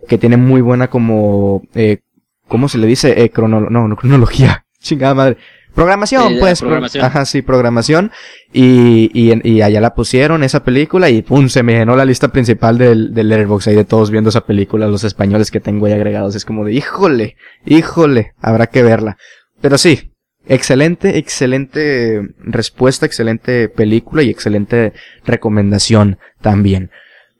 que 0.07 0.17
tiene 0.17 0.37
muy 0.37 0.61
buena 0.61 0.89
como, 0.89 1.63
eh, 1.73 1.99
¿cómo 2.47 2.67
se 2.67 2.77
le 2.77 2.87
dice? 2.87 3.23
Eh, 3.23 3.29
crono 3.29 3.61
no, 3.61 3.87
no, 3.87 3.95
cronología. 3.95 4.65
Chingada 4.79 5.13
madre. 5.13 5.37
Programación, 5.75 6.37
pues. 6.39 6.61
Programación. 6.61 7.05
ajá, 7.05 7.25
sí, 7.25 7.41
programación. 7.41 8.11
Y, 8.53 9.11
y, 9.13 9.47
y, 9.47 9.61
allá 9.61 9.81
la 9.81 9.93
pusieron, 9.93 10.41
esa 10.43 10.63
película, 10.63 11.09
y 11.09 11.21
pum, 11.21 11.49
se 11.49 11.63
me 11.63 11.73
llenó 11.73 11.97
la 11.97 12.05
lista 12.05 12.29
principal 12.29 12.77
del, 12.77 13.13
del 13.13 13.27
Letterboxd 13.27 13.67
ahí 13.67 13.75
de 13.75 13.83
todos 13.83 14.09
viendo 14.09 14.29
esa 14.29 14.45
película, 14.45 14.87
los 14.87 15.03
españoles 15.03 15.51
que 15.51 15.59
tengo 15.59 15.85
ahí 15.85 15.93
agregados. 15.93 16.33
Es 16.35 16.45
como 16.45 16.63
de, 16.63 16.73
híjole, 16.73 17.35
híjole, 17.65 18.33
habrá 18.41 18.67
que 18.67 18.83
verla. 18.83 19.17
Pero 19.59 19.77
sí, 19.77 20.13
excelente, 20.47 21.17
excelente 21.17 22.21
respuesta, 22.39 23.05
excelente 23.05 23.67
película 23.67 24.23
y 24.23 24.29
excelente 24.29 24.93
recomendación 25.25 26.19
también. 26.41 26.89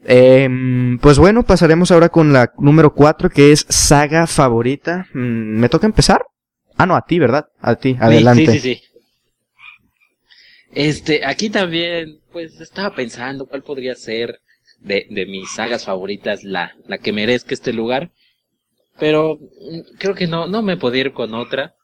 Eh, 0.07 0.47
pues 1.01 1.17
bueno, 1.17 1.43
pasaremos 1.43 1.91
ahora 1.91 2.09
con 2.09 2.31
la 2.31 2.51
número 2.59 2.93
4 2.93 3.29
que 3.29 3.53
es 3.53 3.65
saga 3.69 4.27
favorita. 4.27 5.07
Mm, 5.13 5.59
¿Me 5.59 5.69
toca 5.69 5.87
empezar? 5.87 6.25
Ah, 6.77 6.85
no, 6.85 6.95
a 6.95 7.05
ti, 7.05 7.19
¿verdad? 7.19 7.47
A 7.59 7.75
ti, 7.75 7.95
adelante. 7.99 8.51
Sí, 8.51 8.59
sí, 8.59 8.75
sí. 8.75 8.81
Este, 10.71 11.25
aquí 11.25 11.49
también, 11.49 12.19
pues 12.31 12.59
estaba 12.59 12.93
pensando 12.93 13.45
cuál 13.45 13.63
podría 13.63 13.95
ser 13.95 14.41
de, 14.79 15.07
de 15.09 15.25
mis 15.25 15.49
sagas 15.51 15.85
favoritas 15.85 16.43
la, 16.43 16.75
la 16.87 16.97
que 16.97 17.13
merezca 17.13 17.53
este 17.53 17.71
lugar. 17.71 18.11
Pero 18.99 19.37
mm, 19.37 19.97
creo 19.97 20.15
que 20.15 20.27
no, 20.27 20.47
no 20.47 20.61
me 20.61 20.77
podía 20.77 21.01
ir 21.01 21.13
con 21.13 21.33
otra. 21.33 21.75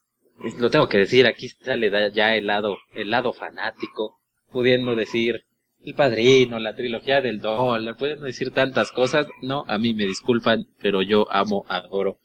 Lo 0.60 0.70
tengo 0.70 0.90
que 0.90 0.98
decir, 0.98 1.26
aquí 1.26 1.50
sale 1.50 1.92
ya 2.14 2.36
el 2.36 2.48
lado, 2.48 2.78
el 2.94 3.12
lado 3.12 3.32
fanático, 3.32 4.20
pudiendo 4.52 4.96
decir 4.96 5.46
el 5.84 5.94
padrino, 5.94 6.60
la 6.60 6.76
trilogía 6.76 7.22
del 7.22 7.40
dólar, 7.40 7.96
pueden 7.96 8.22
decir 8.22 8.52
tantas 8.52 8.92
cosas. 8.92 9.28
No, 9.42 9.64
a 9.68 9.78
mí 9.78 9.94
me 9.94 10.06
disculpan, 10.06 10.68
pero 10.82 11.02
yo 11.02 11.32
amo, 11.32 11.66
adoro 11.70 12.20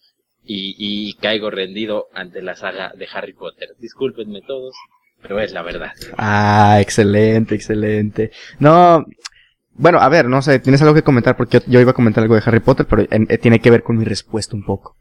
y, 0.47 1.15
caigo 1.15 1.51
rendido 1.51 2.07
ante 2.15 2.43
la 2.43 2.57
saga 2.57 2.93
de 2.97 3.07
Harry 3.13 3.33
Potter. 3.33 3.71
Discúlpenme 3.79 4.43
todos, 4.43 4.75
pero 5.23 5.41
es 5.41 5.53
la 5.53 5.63
verdad. 5.63 5.93
Ah, 6.17 6.79
excelente, 6.81 7.55
excelente. 7.55 8.31
No, 8.59 9.05
bueno, 9.73 9.99
a 9.99 10.09
ver, 10.09 10.27
no 10.27 10.41
sé, 10.43 10.59
tienes 10.59 10.81
algo 10.83 10.95
que 10.95 11.03
comentar 11.03 11.37
porque 11.37 11.61
yo, 11.67 11.81
iba 11.81 11.91
a 11.91 11.95
comentar 11.95 12.23
algo 12.23 12.35
de 12.35 12.43
Harry 12.45 12.61
Potter, 12.61 12.87
pero 12.89 13.03
eh, 13.03 13.39
tiene 13.39 13.61
que 13.61 13.71
ver 13.71 13.83
con 13.83 13.99
mi 13.99 14.05
respuesta 14.05 14.57
un 14.57 14.65
poco. 14.65 14.97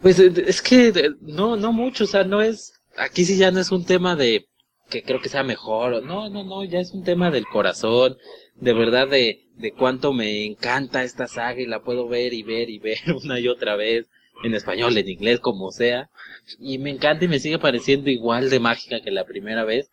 Pues 0.00 0.18
eh, 0.18 0.32
es 0.46 0.62
que 0.62 1.10
no, 1.20 1.56
no 1.56 1.72
mucho, 1.72 2.04
o 2.04 2.06
sea, 2.06 2.24
no 2.24 2.40
es, 2.40 2.72
aquí 2.96 3.24
sí 3.24 3.36
ya 3.36 3.50
no 3.50 3.60
es 3.60 3.70
un 3.70 3.84
tema 3.84 4.16
de 4.16 4.46
que 4.88 5.02
creo 5.02 5.20
que 5.20 5.28
sea 5.28 5.42
mejor, 5.42 6.02
no, 6.02 6.28
no, 6.30 6.44
no, 6.44 6.64
ya 6.64 6.80
es 6.80 6.92
un 6.92 7.04
tema 7.04 7.30
del 7.30 7.46
corazón, 7.46 8.16
de 8.54 8.72
verdad 8.72 9.08
de, 9.08 9.48
de 9.56 9.72
cuánto 9.72 10.12
me 10.12 10.44
encanta 10.44 11.04
esta 11.04 11.26
saga 11.26 11.60
y 11.60 11.66
la 11.66 11.82
puedo 11.82 12.08
ver 12.08 12.32
y 12.32 12.42
ver 12.42 12.70
y 12.70 12.78
ver 12.78 12.98
una 13.24 13.38
y 13.38 13.48
otra 13.48 13.76
vez, 13.76 14.08
en 14.42 14.54
español, 14.54 14.96
en 14.96 15.08
inglés, 15.08 15.40
como 15.40 15.70
sea, 15.70 16.10
y 16.58 16.78
me 16.78 16.90
encanta 16.90 17.24
y 17.24 17.28
me 17.28 17.40
sigue 17.40 17.58
pareciendo 17.58 18.10
igual 18.10 18.50
de 18.50 18.60
mágica 18.60 19.00
que 19.00 19.10
la 19.10 19.24
primera 19.24 19.64
vez, 19.64 19.90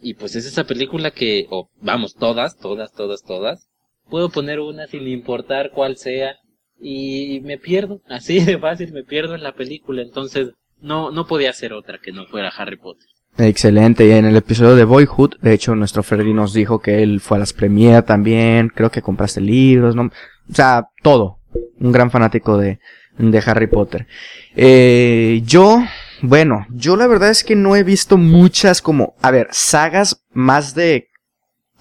y 0.00 0.14
pues 0.14 0.36
es 0.36 0.46
esa 0.46 0.64
película 0.64 1.10
que, 1.12 1.46
o 1.50 1.70
vamos, 1.80 2.14
todas, 2.14 2.58
todas, 2.58 2.92
todas, 2.92 3.22
todas, 3.22 3.68
puedo 4.10 4.28
poner 4.28 4.60
una 4.60 4.86
sin 4.86 5.06
importar 5.08 5.70
cuál 5.70 5.96
sea, 5.96 6.36
y 6.80 7.40
me 7.44 7.56
pierdo, 7.56 8.02
así 8.08 8.40
de 8.40 8.58
fácil 8.58 8.92
me 8.92 9.04
pierdo 9.04 9.34
en 9.34 9.42
la 9.42 9.54
película, 9.54 10.02
entonces 10.02 10.50
no, 10.80 11.10
no 11.10 11.26
podía 11.26 11.52
ser 11.52 11.72
otra 11.72 11.98
que 11.98 12.12
no 12.12 12.26
fuera 12.26 12.48
Harry 12.48 12.76
Potter. 12.76 13.08
Excelente, 13.36 14.06
y 14.06 14.12
en 14.12 14.26
el 14.26 14.36
episodio 14.36 14.76
de 14.76 14.84
Boyhood, 14.84 15.38
de 15.40 15.52
hecho 15.52 15.74
nuestro 15.74 16.04
Freddy 16.04 16.32
nos 16.32 16.52
dijo 16.52 16.78
que 16.78 17.02
él 17.02 17.20
fue 17.20 17.36
a 17.36 17.40
las 17.40 17.52
premiere 17.52 18.02
también, 18.02 18.68
creo 18.68 18.90
que 18.90 19.02
compraste 19.02 19.40
libros. 19.40 19.96
O 19.96 20.10
sea, 20.52 20.88
todo. 21.02 21.38
Un 21.80 21.90
gran 21.90 22.12
fanático 22.12 22.56
de, 22.56 22.78
de 23.18 23.42
Harry 23.44 23.66
Potter. 23.66 24.06
Eh, 24.54 25.42
yo, 25.44 25.82
bueno, 26.22 26.66
yo 26.70 26.96
la 26.96 27.08
verdad 27.08 27.30
es 27.30 27.42
que 27.42 27.56
no 27.56 27.74
he 27.74 27.82
visto 27.82 28.16
muchas 28.16 28.80
como, 28.80 29.14
a 29.20 29.32
ver, 29.32 29.48
sagas 29.50 30.24
más 30.32 30.76
de 30.76 31.08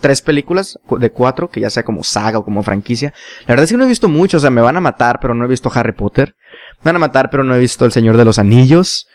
tres 0.01 0.21
películas, 0.21 0.79
de 0.99 1.11
cuatro, 1.11 1.49
que 1.49 1.61
ya 1.61 1.69
sea 1.69 1.83
como 1.83 2.03
saga 2.03 2.39
o 2.39 2.45
como 2.45 2.63
franquicia. 2.63 3.13
La 3.41 3.53
verdad 3.53 3.65
es 3.65 3.71
que 3.71 3.77
no 3.77 3.85
he 3.85 3.87
visto 3.87 4.09
mucho, 4.09 4.37
o 4.37 4.39
sea, 4.39 4.49
me 4.49 4.61
van 4.61 4.75
a 4.75 4.81
matar, 4.81 5.19
pero 5.21 5.35
no 5.35 5.45
he 5.45 5.47
visto 5.47 5.71
Harry 5.73 5.93
Potter. 5.93 6.35
Me 6.79 6.89
van 6.89 6.97
a 6.97 6.99
matar, 6.99 7.29
pero 7.29 7.43
no 7.43 7.55
he 7.55 7.59
visto 7.59 7.85
El 7.85 7.91
Señor 7.91 8.17
de 8.17 8.25
los 8.25 8.39
Anillos. 8.39 9.07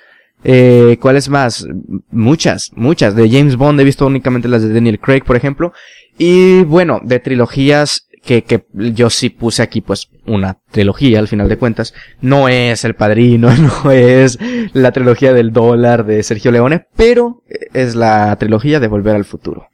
Eh, 0.45 0.99
¿Cuáles 1.01 1.29
más? 1.29 1.67
Muchas, 2.11 2.71
muchas. 2.75 3.15
De 3.15 3.29
James 3.29 3.57
Bond 3.57 3.81
he 3.81 3.85
visto 3.85 4.07
únicamente 4.07 4.49
las 4.49 4.63
de 4.63 4.73
Daniel 4.73 5.01
Craig, 5.01 5.23
por 5.25 5.37
ejemplo. 5.37 5.73
Y 6.17 6.63
bueno, 6.65 7.01
de 7.03 7.21
trilogías 7.21 8.09
que, 8.25 8.43
que 8.43 8.67
yo 8.73 9.11
sí 9.11 9.31
puse 9.31 9.63
aquí, 9.63 9.81
pues, 9.81 10.11
una 10.27 10.59
trilogía 10.71 11.19
al 11.19 11.29
final 11.29 11.49
de 11.49 11.57
cuentas. 11.57 11.95
No 12.21 12.49
es 12.49 12.85
El 12.85 12.95
Padrino, 12.95 13.51
no 13.85 13.91
es 13.91 14.39
la 14.73 14.93
trilogía 14.93 15.33
del 15.33 15.53
dólar 15.53 16.05
de 16.05 16.23
Sergio 16.23 16.51
Leone, 16.51 16.87
pero 16.97 17.43
es 17.73 17.95
la 17.95 18.37
trilogía 18.37 18.81
de 18.81 18.89
Volver 18.89 19.17
al 19.17 19.25
Futuro. 19.25 19.69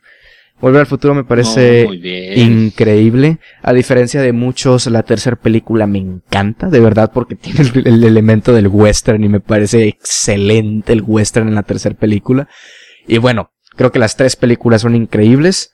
Volver 0.60 0.80
al 0.80 0.86
futuro 0.86 1.14
me 1.14 1.24
parece 1.24 1.86
increíble. 2.36 3.38
A 3.62 3.72
diferencia 3.72 4.22
de 4.22 4.32
muchos, 4.32 4.86
la 4.86 5.02
tercera 5.02 5.36
película 5.36 5.86
me 5.86 5.98
encanta, 5.98 6.68
de 6.70 6.80
verdad, 6.80 7.10
porque 7.12 7.34
tiene 7.34 7.60
el, 7.84 8.04
elemento 8.04 8.52
del 8.52 8.68
western 8.68 9.22
y 9.24 9.28
me 9.28 9.40
parece 9.40 9.88
excelente 9.88 10.92
el 10.92 11.02
western 11.02 11.48
en 11.48 11.56
la 11.56 11.64
tercera 11.64 11.96
película. 11.96 12.48
Y 13.06 13.18
bueno, 13.18 13.50
creo 13.76 13.92
que 13.92 13.98
las 13.98 14.16
tres 14.16 14.36
películas 14.36 14.82
son 14.82 14.94
increíbles. 14.94 15.72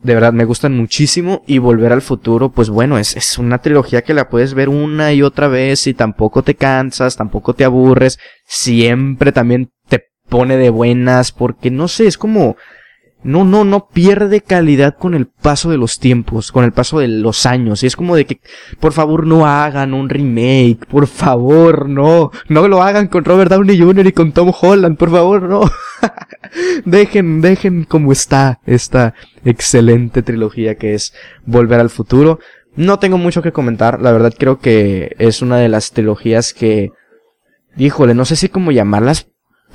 De 0.00 0.14
verdad 0.14 0.32
me 0.32 0.44
gustan 0.44 0.76
muchísimo 0.76 1.42
y 1.46 1.58
Volver 1.58 1.92
al 1.92 2.02
futuro, 2.02 2.50
pues 2.50 2.68
bueno, 2.68 2.98
es, 2.98 3.16
es 3.16 3.38
una 3.38 3.58
trilogía 3.58 4.02
que 4.02 4.14
la 4.14 4.28
puedes 4.28 4.54
ver 4.54 4.68
una 4.68 5.12
y 5.14 5.22
otra 5.22 5.48
vez 5.48 5.86
y 5.86 5.94
tampoco 5.94 6.42
te 6.42 6.54
cansas, 6.54 7.16
tampoco 7.16 7.54
te 7.54 7.64
aburres, 7.64 8.18
siempre 8.46 9.32
también 9.32 9.70
te 9.88 10.04
pone 10.28 10.58
de 10.58 10.70
buenas 10.70 11.32
porque 11.32 11.70
no 11.70 11.88
sé, 11.88 12.06
es 12.06 12.18
como 12.18 12.56
no, 13.26 13.44
no, 13.44 13.64
no 13.64 13.88
pierde 13.88 14.40
calidad 14.40 14.96
con 14.96 15.12
el 15.14 15.26
paso 15.26 15.68
de 15.68 15.76
los 15.76 15.98
tiempos, 15.98 16.52
con 16.52 16.64
el 16.64 16.70
paso 16.70 17.00
de 17.00 17.08
los 17.08 17.44
años. 17.44 17.82
Y 17.82 17.86
es 17.88 17.96
como 17.96 18.14
de 18.14 18.24
que, 18.24 18.40
por 18.78 18.92
favor, 18.92 19.26
no 19.26 19.46
hagan 19.46 19.94
un 19.94 20.08
remake, 20.08 20.86
por 20.86 21.08
favor, 21.08 21.88
no. 21.88 22.30
No 22.48 22.68
lo 22.68 22.82
hagan 22.82 23.08
con 23.08 23.24
Robert 23.24 23.50
Downey 23.50 23.80
Jr. 23.80 24.06
y 24.06 24.12
con 24.12 24.30
Tom 24.30 24.52
Holland, 24.58 24.96
por 24.96 25.10
favor, 25.10 25.42
no. 25.42 25.62
dejen, 26.84 27.40
dejen 27.40 27.82
como 27.82 28.12
está 28.12 28.60
esta 28.64 29.14
excelente 29.44 30.22
trilogía 30.22 30.76
que 30.76 30.94
es 30.94 31.12
Volver 31.44 31.80
al 31.80 31.90
Futuro. 31.90 32.38
No 32.76 33.00
tengo 33.00 33.18
mucho 33.18 33.42
que 33.42 33.50
comentar, 33.50 34.00
la 34.00 34.12
verdad 34.12 34.34
creo 34.38 34.60
que 34.60 35.16
es 35.18 35.42
una 35.42 35.56
de 35.56 35.68
las 35.68 35.90
trilogías 35.90 36.54
que, 36.54 36.92
híjole, 37.76 38.14
no 38.14 38.24
sé 38.24 38.36
si 38.36 38.48
cómo 38.48 38.70
llamarlas, 38.70 39.26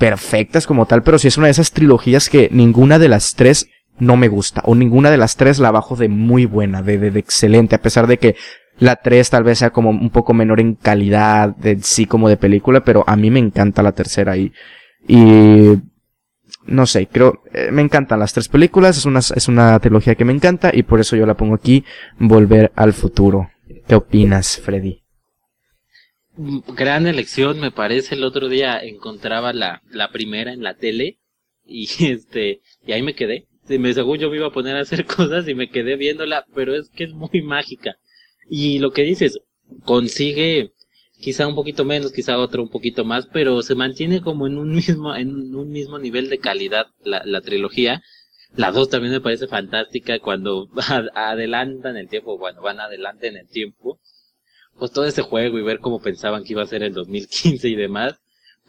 perfectas 0.01 0.65
como 0.65 0.87
tal, 0.87 1.03
pero 1.03 1.19
si 1.19 1.27
es 1.27 1.37
una 1.37 1.45
de 1.45 1.51
esas 1.51 1.73
trilogías 1.73 2.27
que 2.27 2.49
ninguna 2.51 2.97
de 2.97 3.07
las 3.07 3.35
tres 3.35 3.69
no 3.99 4.17
me 4.17 4.29
gusta, 4.29 4.63
o 4.65 4.73
ninguna 4.73 5.11
de 5.11 5.17
las 5.17 5.35
tres 5.35 5.59
la 5.59 5.69
bajo 5.69 5.95
de 5.95 6.09
muy 6.09 6.47
buena, 6.47 6.81
de, 6.81 6.97
de, 6.97 7.19
excelente, 7.19 7.75
a 7.75 7.81
pesar 7.83 8.07
de 8.07 8.17
que 8.17 8.35
la 8.79 8.95
tres 8.95 9.29
tal 9.29 9.43
vez 9.43 9.59
sea 9.59 9.69
como 9.69 9.91
un 9.91 10.09
poco 10.09 10.33
menor 10.33 10.59
en 10.59 10.73
calidad, 10.73 11.55
de 11.55 11.77
sí 11.83 12.07
como 12.07 12.29
de 12.29 12.37
película, 12.37 12.83
pero 12.83 13.03
a 13.05 13.15
mí 13.15 13.29
me 13.29 13.37
encanta 13.37 13.83
la 13.83 13.91
tercera 13.91 14.35
y, 14.37 14.51
y 15.07 15.77
no 16.65 16.87
sé, 16.87 17.05
creo, 17.05 17.43
eh, 17.53 17.69
me 17.71 17.83
encantan 17.83 18.21
las 18.21 18.33
tres 18.33 18.47
películas, 18.47 18.97
es 18.97 19.05
una, 19.05 19.19
es 19.19 19.47
una 19.47 19.79
trilogía 19.79 20.15
que 20.15 20.25
me 20.25 20.33
encanta 20.33 20.71
y 20.73 20.81
por 20.81 20.99
eso 20.99 21.15
yo 21.15 21.27
la 21.27 21.37
pongo 21.37 21.53
aquí, 21.53 21.85
Volver 22.17 22.71
al 22.75 22.93
Futuro. 22.93 23.51
¿Qué 23.87 23.93
opinas, 23.93 24.59
Freddy? 24.65 25.03
Gran 26.37 27.07
elección, 27.07 27.59
me 27.59 27.71
parece. 27.71 28.15
El 28.15 28.23
otro 28.23 28.49
día 28.49 28.79
encontraba 28.79 29.53
la, 29.53 29.81
la 29.89 30.11
primera 30.11 30.53
en 30.53 30.63
la 30.63 30.75
tele 30.75 31.19
y 31.65 31.87
este, 32.05 32.61
y 32.85 32.91
ahí 32.91 33.01
me 33.01 33.15
quedé. 33.15 33.47
Me, 33.67 33.93
según 33.93 34.17
yo 34.17 34.29
me 34.29 34.37
iba 34.37 34.47
a 34.47 34.51
poner 34.51 34.75
a 34.75 34.81
hacer 34.81 35.05
cosas 35.17 35.47
y 35.47 35.55
me 35.55 35.69
quedé 35.69 35.95
viéndola, 35.95 36.45
pero 36.53 36.75
es 36.75 36.89
que 36.89 37.05
es 37.05 37.13
muy 37.13 37.41
mágica. 37.41 37.97
Y 38.49 38.79
lo 38.79 38.91
que 38.91 39.03
dices, 39.03 39.39
consigue 39.85 40.73
quizá 41.19 41.47
un 41.47 41.55
poquito 41.55 41.85
menos, 41.85 42.11
quizá 42.11 42.37
otro 42.39 42.63
un 42.63 42.69
poquito 42.69 43.05
más, 43.05 43.27
pero 43.27 43.61
se 43.61 43.75
mantiene 43.75 44.21
como 44.21 44.47
en 44.47 44.57
un 44.57 44.73
mismo, 44.73 45.15
en 45.15 45.55
un 45.55 45.69
mismo 45.69 45.99
nivel 45.99 46.29
de 46.29 46.39
calidad 46.39 46.87
la, 47.03 47.21
la 47.25 47.41
trilogía. 47.41 48.01
La 48.55 48.71
dos 48.71 48.89
también 48.89 49.13
me 49.13 49.21
parece 49.21 49.47
fantástica 49.47 50.19
cuando 50.19 50.69
adelantan 51.15 51.95
el 51.95 52.09
tiempo, 52.09 52.37
bueno, 52.37 52.61
van 52.61 52.79
adelante 52.81 53.27
en 53.27 53.37
el 53.37 53.47
tiempo 53.47 53.99
pues 54.77 54.91
todo 54.91 55.05
ese 55.05 55.21
juego 55.21 55.59
y 55.59 55.63
ver 55.63 55.79
cómo 55.79 56.01
pensaban 56.01 56.43
que 56.43 56.53
iba 56.53 56.63
a 56.63 56.67
ser 56.67 56.83
el 56.83 56.93
2015 56.93 57.67
y 57.69 57.75
demás, 57.75 58.19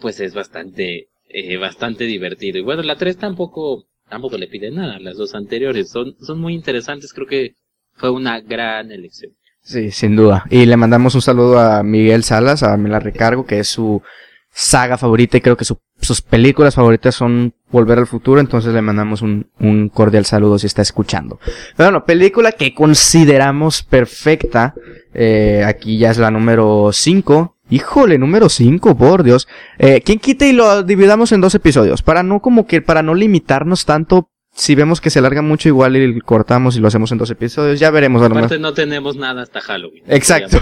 pues 0.00 0.20
es 0.20 0.34
bastante, 0.34 1.08
eh, 1.28 1.56
bastante 1.56 2.04
divertido. 2.04 2.58
Y 2.58 2.62
bueno, 2.62 2.82
la 2.82 2.96
3 2.96 3.16
tampoco, 3.16 3.86
tampoco 4.08 4.36
le 4.38 4.48
pide 4.48 4.70
nada, 4.70 4.98
las 4.98 5.16
dos 5.16 5.34
anteriores 5.34 5.90
son, 5.90 6.16
son 6.20 6.40
muy 6.40 6.54
interesantes, 6.54 7.12
creo 7.12 7.26
que 7.26 7.56
fue 7.94 8.10
una 8.10 8.40
gran 8.40 8.90
elección. 8.90 9.32
Sí, 9.62 9.92
sin 9.92 10.16
duda. 10.16 10.44
Y 10.50 10.66
le 10.66 10.76
mandamos 10.76 11.14
un 11.14 11.22
saludo 11.22 11.60
a 11.60 11.82
Miguel 11.84 12.24
Salas, 12.24 12.64
a 12.64 12.76
Mila 12.76 12.98
Recargo, 12.98 13.46
que 13.46 13.60
es 13.60 13.68
su 13.68 14.02
saga 14.50 14.98
favorita 14.98 15.36
y 15.36 15.40
creo 15.40 15.56
que 15.56 15.64
sus 15.64 16.20
películas 16.20 16.74
favoritas 16.74 17.14
son 17.14 17.54
Volver 17.72 17.98
al 17.98 18.06
Futuro, 18.06 18.40
entonces 18.40 18.72
le 18.72 18.82
mandamos 18.82 19.22
un, 19.22 19.48
un 19.58 19.88
cordial 19.88 20.26
saludo 20.26 20.58
si 20.58 20.66
está 20.66 20.82
escuchando. 20.82 21.40
Pero 21.76 21.88
bueno, 21.88 22.04
película 22.04 22.52
que 22.52 22.74
consideramos 22.74 23.82
perfecta, 23.82 24.74
eh, 25.14 25.64
aquí 25.66 25.98
ya 25.98 26.10
es 26.10 26.18
la 26.18 26.30
número 26.30 26.90
5. 26.92 27.56
Híjole, 27.70 28.18
número 28.18 28.48
5, 28.48 28.96
por 28.96 29.22
Dios. 29.22 29.48
Eh, 29.78 30.02
¿Quién 30.04 30.18
quita 30.18 30.46
y 30.46 30.52
lo 30.52 30.82
dividamos 30.82 31.32
en 31.32 31.40
dos 31.40 31.54
episodios? 31.54 32.02
Para 32.02 32.22
no 32.22 32.40
como 32.40 32.66
que, 32.66 32.82
para 32.82 33.02
no 33.02 33.14
limitarnos 33.14 33.86
tanto 33.86 34.28
si 34.54 34.74
vemos 34.74 35.00
que 35.00 35.08
se 35.08 35.18
alarga 35.18 35.40
mucho, 35.40 35.68
igual 35.68 35.96
y 35.96 36.20
cortamos 36.20 36.76
y 36.76 36.80
lo 36.80 36.88
hacemos 36.88 37.10
en 37.10 37.18
dos 37.18 37.30
episodios. 37.30 37.80
Ya 37.80 37.90
veremos. 37.90 38.22
Aparte, 38.22 38.58
no 38.58 38.74
tenemos 38.74 39.16
nada 39.16 39.42
hasta 39.42 39.60
Halloween. 39.60 40.04
Exacto. 40.06 40.60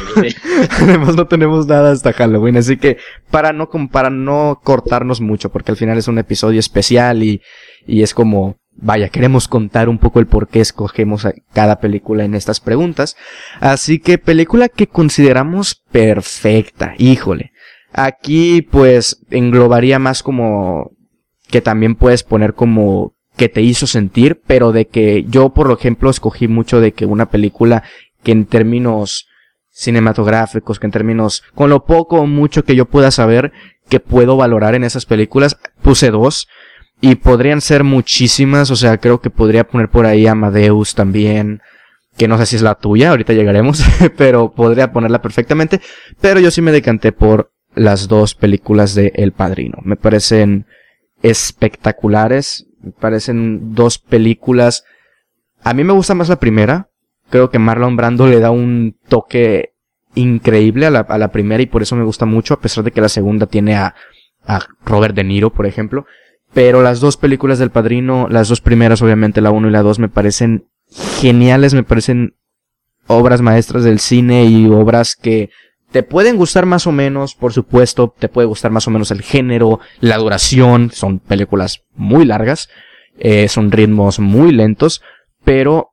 Además, 0.81 1.17
no 1.17 1.27
tenemos 1.27 1.67
nada 1.67 1.91
hasta 1.91 2.13
Halloween. 2.13 2.57
Así 2.57 2.77
que, 2.77 2.99
para 3.31 3.53
no, 3.53 3.69
para 3.91 4.09
no 4.11 4.61
cortarnos 4.63 5.21
mucho, 5.21 5.51
porque 5.51 5.73
al 5.73 5.77
final 5.77 5.99
es 5.99 6.07
un 6.07 6.19
episodio 6.19 6.61
especial 6.61 7.25
y, 7.25 7.43
y 7.85 8.03
es 8.03 8.15
como, 8.15 8.61
vaya, 8.77 9.09
queremos 9.09 9.49
contar 9.49 9.89
un 9.89 9.99
poco 9.99 10.21
el 10.21 10.29
por 10.29 10.47
qué 10.47 10.61
escogemos 10.61 11.27
cada 11.53 11.81
película 11.81 12.25
en 12.25 12.37
estas 12.37 12.61
preguntas. 12.61 13.17
Así 13.59 13.99
que, 13.99 14.19
película 14.19 14.69
que 14.69 14.87
consideramos 14.87 15.83
perfecta. 15.91 16.95
Híjole. 16.97 17.51
Aquí, 17.93 18.63
pues, 18.63 19.21
englobaría 19.31 19.99
más 19.99 20.23
como, 20.23 20.93
que 21.49 21.61
también 21.61 21.97
puedes 21.97 22.23
poner 22.23 22.55
como 22.55 23.17
que 23.41 23.49
te 23.49 23.63
hizo 23.63 23.87
sentir, 23.87 24.43
pero 24.47 24.71
de 24.71 24.89
que 24.89 25.25
yo, 25.27 25.49
por 25.49 25.73
ejemplo, 25.73 26.11
escogí 26.11 26.47
mucho 26.47 26.79
de 26.79 26.93
que 26.93 27.07
una 27.07 27.31
película 27.31 27.85
que 28.23 28.33
en 28.33 28.45
términos 28.45 29.29
cinematográficos, 29.71 30.79
que 30.79 30.87
en 30.87 30.91
términos, 30.91 31.43
con 31.55 31.71
lo 31.71 31.87
poco 31.87 32.21
o 32.21 32.27
mucho 32.27 32.65
que 32.65 32.77
yo 32.77 32.85
pueda 32.85 33.11
saber, 33.11 33.51
que 33.89 33.99
puedo 33.99 34.37
valorar 34.37 34.75
en 34.75 34.85
esas 34.85 35.07
películas, 35.07 35.57
puse 35.81 36.11
dos. 36.11 36.49
Y 37.01 37.15
podrían 37.15 37.63
ser 37.63 37.83
muchísimas, 37.83 38.71
o 38.71 38.77
sea, 38.77 38.99
creo 38.99 39.23
que 39.23 39.31
podría 39.31 39.67
poner 39.67 39.89
por 39.89 40.05
ahí 40.05 40.27
Amadeus 40.27 40.95
también, 40.95 41.63
que 42.19 42.29
no 42.29 42.37
sé 42.37 42.45
si 42.45 42.57
es 42.57 42.63
la 42.63 42.75
tuya, 42.75 43.09
ahorita 43.09 43.33
llegaremos, 43.33 43.83
pero 44.19 44.53
podría 44.53 44.93
ponerla 44.93 45.23
perfectamente. 45.23 45.81
Pero 46.21 46.41
yo 46.41 46.51
sí 46.51 46.61
me 46.61 46.73
decanté 46.73 47.13
por 47.13 47.55
las 47.75 48.07
dos 48.07 48.35
películas 48.35 48.95
de 48.95 49.15
El 49.15 49.33
Padrino. 49.33 49.79
Me 49.83 49.97
parecen 49.97 50.67
espectaculares, 51.23 52.67
me 52.83 52.93
parecen 52.93 53.75
dos 53.75 53.99
películas. 53.99 54.85
A 55.63 55.75
mí 55.75 55.85
me 55.85 55.93
gusta 55.93 56.15
más 56.15 56.29
la 56.29 56.41
primera. 56.41 56.89
Creo 57.29 57.51
que 57.51 57.59
Marlon 57.59 57.97
Brando 57.97 58.27
le 58.27 58.41
da 58.41 58.51
un 58.51 58.97
toque 59.09 59.75
increíble 60.15 60.87
a 60.87 60.91
la, 60.91 61.01
a 61.01 61.19
la 61.19 61.31
primera 61.31 61.63
y 61.63 61.67
por 61.67 61.83
eso 61.83 61.97
me 61.97 62.05
gusta 62.05 62.27
mucho, 62.27 62.55
a 62.55 62.61
pesar 62.61 62.83
de 62.83 62.91
que 62.91 63.01
la 63.01 63.09
segunda 63.09 63.47
tiene 63.47 63.77
a, 63.77 63.95
a 64.45 64.61
Robert 64.85 65.15
De 65.15 65.25
Niro, 65.25 65.51
por 65.51 65.67
ejemplo. 65.67 66.07
Pero 66.53 66.83
las 66.83 67.01
dos 67.01 67.17
películas 67.17 67.59
del 67.59 67.71
Padrino, 67.71 68.27
las 68.29 68.49
dos 68.49 68.61
primeras, 68.61 69.03
obviamente 69.03 69.41
la 69.41 69.51
1 69.51 69.69
y 69.69 69.71
la 69.71 69.83
2, 69.83 70.01
me 70.01 70.09
parecen 70.09 70.67
geniales, 71.21 71.75
me 71.75 71.85
parecen 71.85 72.35
obras 73.07 73.41
maestras 73.41 73.85
del 73.85 74.01
cine 74.01 74.45
y 74.47 74.67
obras 74.67 75.15
que 75.15 75.51
te 75.91 76.03
pueden 76.03 76.37
gustar 76.37 76.67
más 76.67 76.87
o 76.87 76.93
menos, 76.93 77.35
por 77.35 77.53
supuesto, 77.53 78.15
te 78.19 78.29
puede 78.29 78.47
gustar 78.47 78.71
más 78.71 78.87
o 78.87 78.91
menos 78.91 79.11
el 79.11 79.23
género, 79.23 79.81
la 80.01 80.19
duración, 80.19 80.91
son 80.93 81.19
películas 81.19 81.83
muy 81.95 82.25
largas, 82.25 82.69
eh, 83.19 83.49
son 83.49 83.73
ritmos 83.73 84.21
muy 84.21 84.53
lentos, 84.53 85.03
pero 85.45 85.91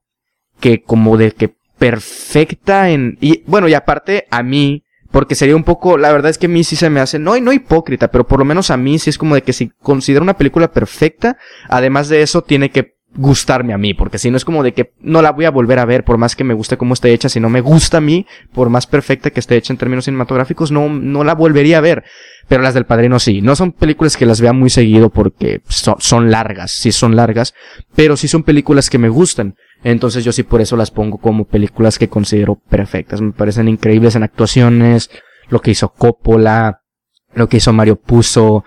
que 0.60 0.84
como 0.84 1.18
de 1.18 1.32
que 1.32 1.56
perfecta 1.78 2.90
en... 2.90 3.18
Y 3.22 3.44
bueno, 3.48 3.68
y 3.68 3.74
aparte 3.74 4.28
a 4.30 4.44
mí, 4.44 4.84
porque 5.12 5.36
sería 5.36 5.56
un 5.56 5.64
poco, 5.64 5.98
la 5.98 6.12
verdad 6.12 6.30
es 6.30 6.38
que 6.38 6.46
a 6.46 6.50
mí 6.50 6.64
sí 6.64 6.76
se 6.76 6.90
me 6.90 7.00
hace, 7.00 7.18
no, 7.18 7.40
no 7.40 7.54
hipócrita, 7.54 8.10
pero 8.10 8.28
por 8.28 8.40
lo 8.40 8.46
menos 8.46 8.70
a 8.70 8.78
mí 8.78 9.00
sí 9.00 9.10
es 9.10 9.18
como 9.18 9.36
de 9.36 9.42
que 9.42 9.54
si 9.54 9.72
considero 9.82 10.24
una 10.24 10.38
película 10.38 10.72
perfecta, 10.72 11.38
además 11.70 12.10
de 12.10 12.22
eso 12.22 12.44
tiene 12.44 12.70
que 12.70 12.97
gustarme 13.18 13.74
a 13.74 13.78
mí, 13.78 13.94
porque 13.94 14.18
si 14.18 14.32
no 14.32 14.38
es 14.38 14.46
como 14.46 14.64
de 14.64 14.74
que 14.74 14.94
no 15.02 15.22
la 15.22 15.32
voy 15.32 15.46
a 15.46 15.52
volver 15.52 15.80
a 15.80 15.86
ver 15.86 16.04
por 16.04 16.18
más 16.18 16.36
que 16.36 16.44
me 16.44 16.54
guste 16.54 16.78
cómo 16.78 16.94
esté 16.94 17.12
hecha, 17.12 17.30
si 17.30 17.40
no 17.40 17.50
me 17.50 17.62
gusta 17.62 17.98
a 17.98 18.02
mí, 18.02 18.26
por 18.54 18.70
más 18.70 18.88
perfecta 18.88 19.32
que 19.32 19.40
esté 19.40 19.58
hecha 19.58 19.74
en 19.74 19.78
términos 19.78 20.06
cinematográficos, 20.06 20.72
no, 20.72 20.88
no 20.88 21.24
la 21.24 21.34
volvería 21.34 21.80
a 21.80 21.82
ver. 21.82 22.04
Pero 22.48 22.62
las 22.62 22.74
del 22.74 22.86
Padrino 22.86 23.20
sí, 23.20 23.42
no 23.42 23.56
son 23.56 23.74
películas 23.74 24.16
que 24.16 24.26
las 24.26 24.40
vea 24.40 24.54
muy 24.54 24.70
seguido 24.70 25.10
porque 25.10 25.62
son, 25.68 25.96
son 26.00 26.32
largas, 26.32 26.72
sí 26.72 26.92
son 26.94 27.16
largas, 27.16 27.54
pero 27.96 28.16
sí 28.16 28.28
son 28.28 28.44
películas 28.44 28.90
que 28.90 28.98
me 28.98 29.10
gustan. 29.10 29.56
Entonces 29.84 30.24
yo 30.24 30.32
sí 30.32 30.44
por 30.44 30.62
eso 30.62 30.78
las 30.78 30.92
pongo 30.92 31.18
como 31.18 31.46
películas 31.46 32.00
que 32.00 32.08
considero 32.08 32.56
perfectas. 32.70 33.22
Me 33.22 33.34
parecen 33.34 33.68
increíbles 33.68 34.16
en 34.16 34.24
actuaciones, 34.24 35.10
lo 35.50 35.62
que 35.62 35.72
hizo 35.72 35.90
Coppola, 35.90 36.82
lo 37.34 37.48
que 37.50 37.58
hizo 37.58 37.74
Mario 37.74 37.98
Puzo, 37.98 38.64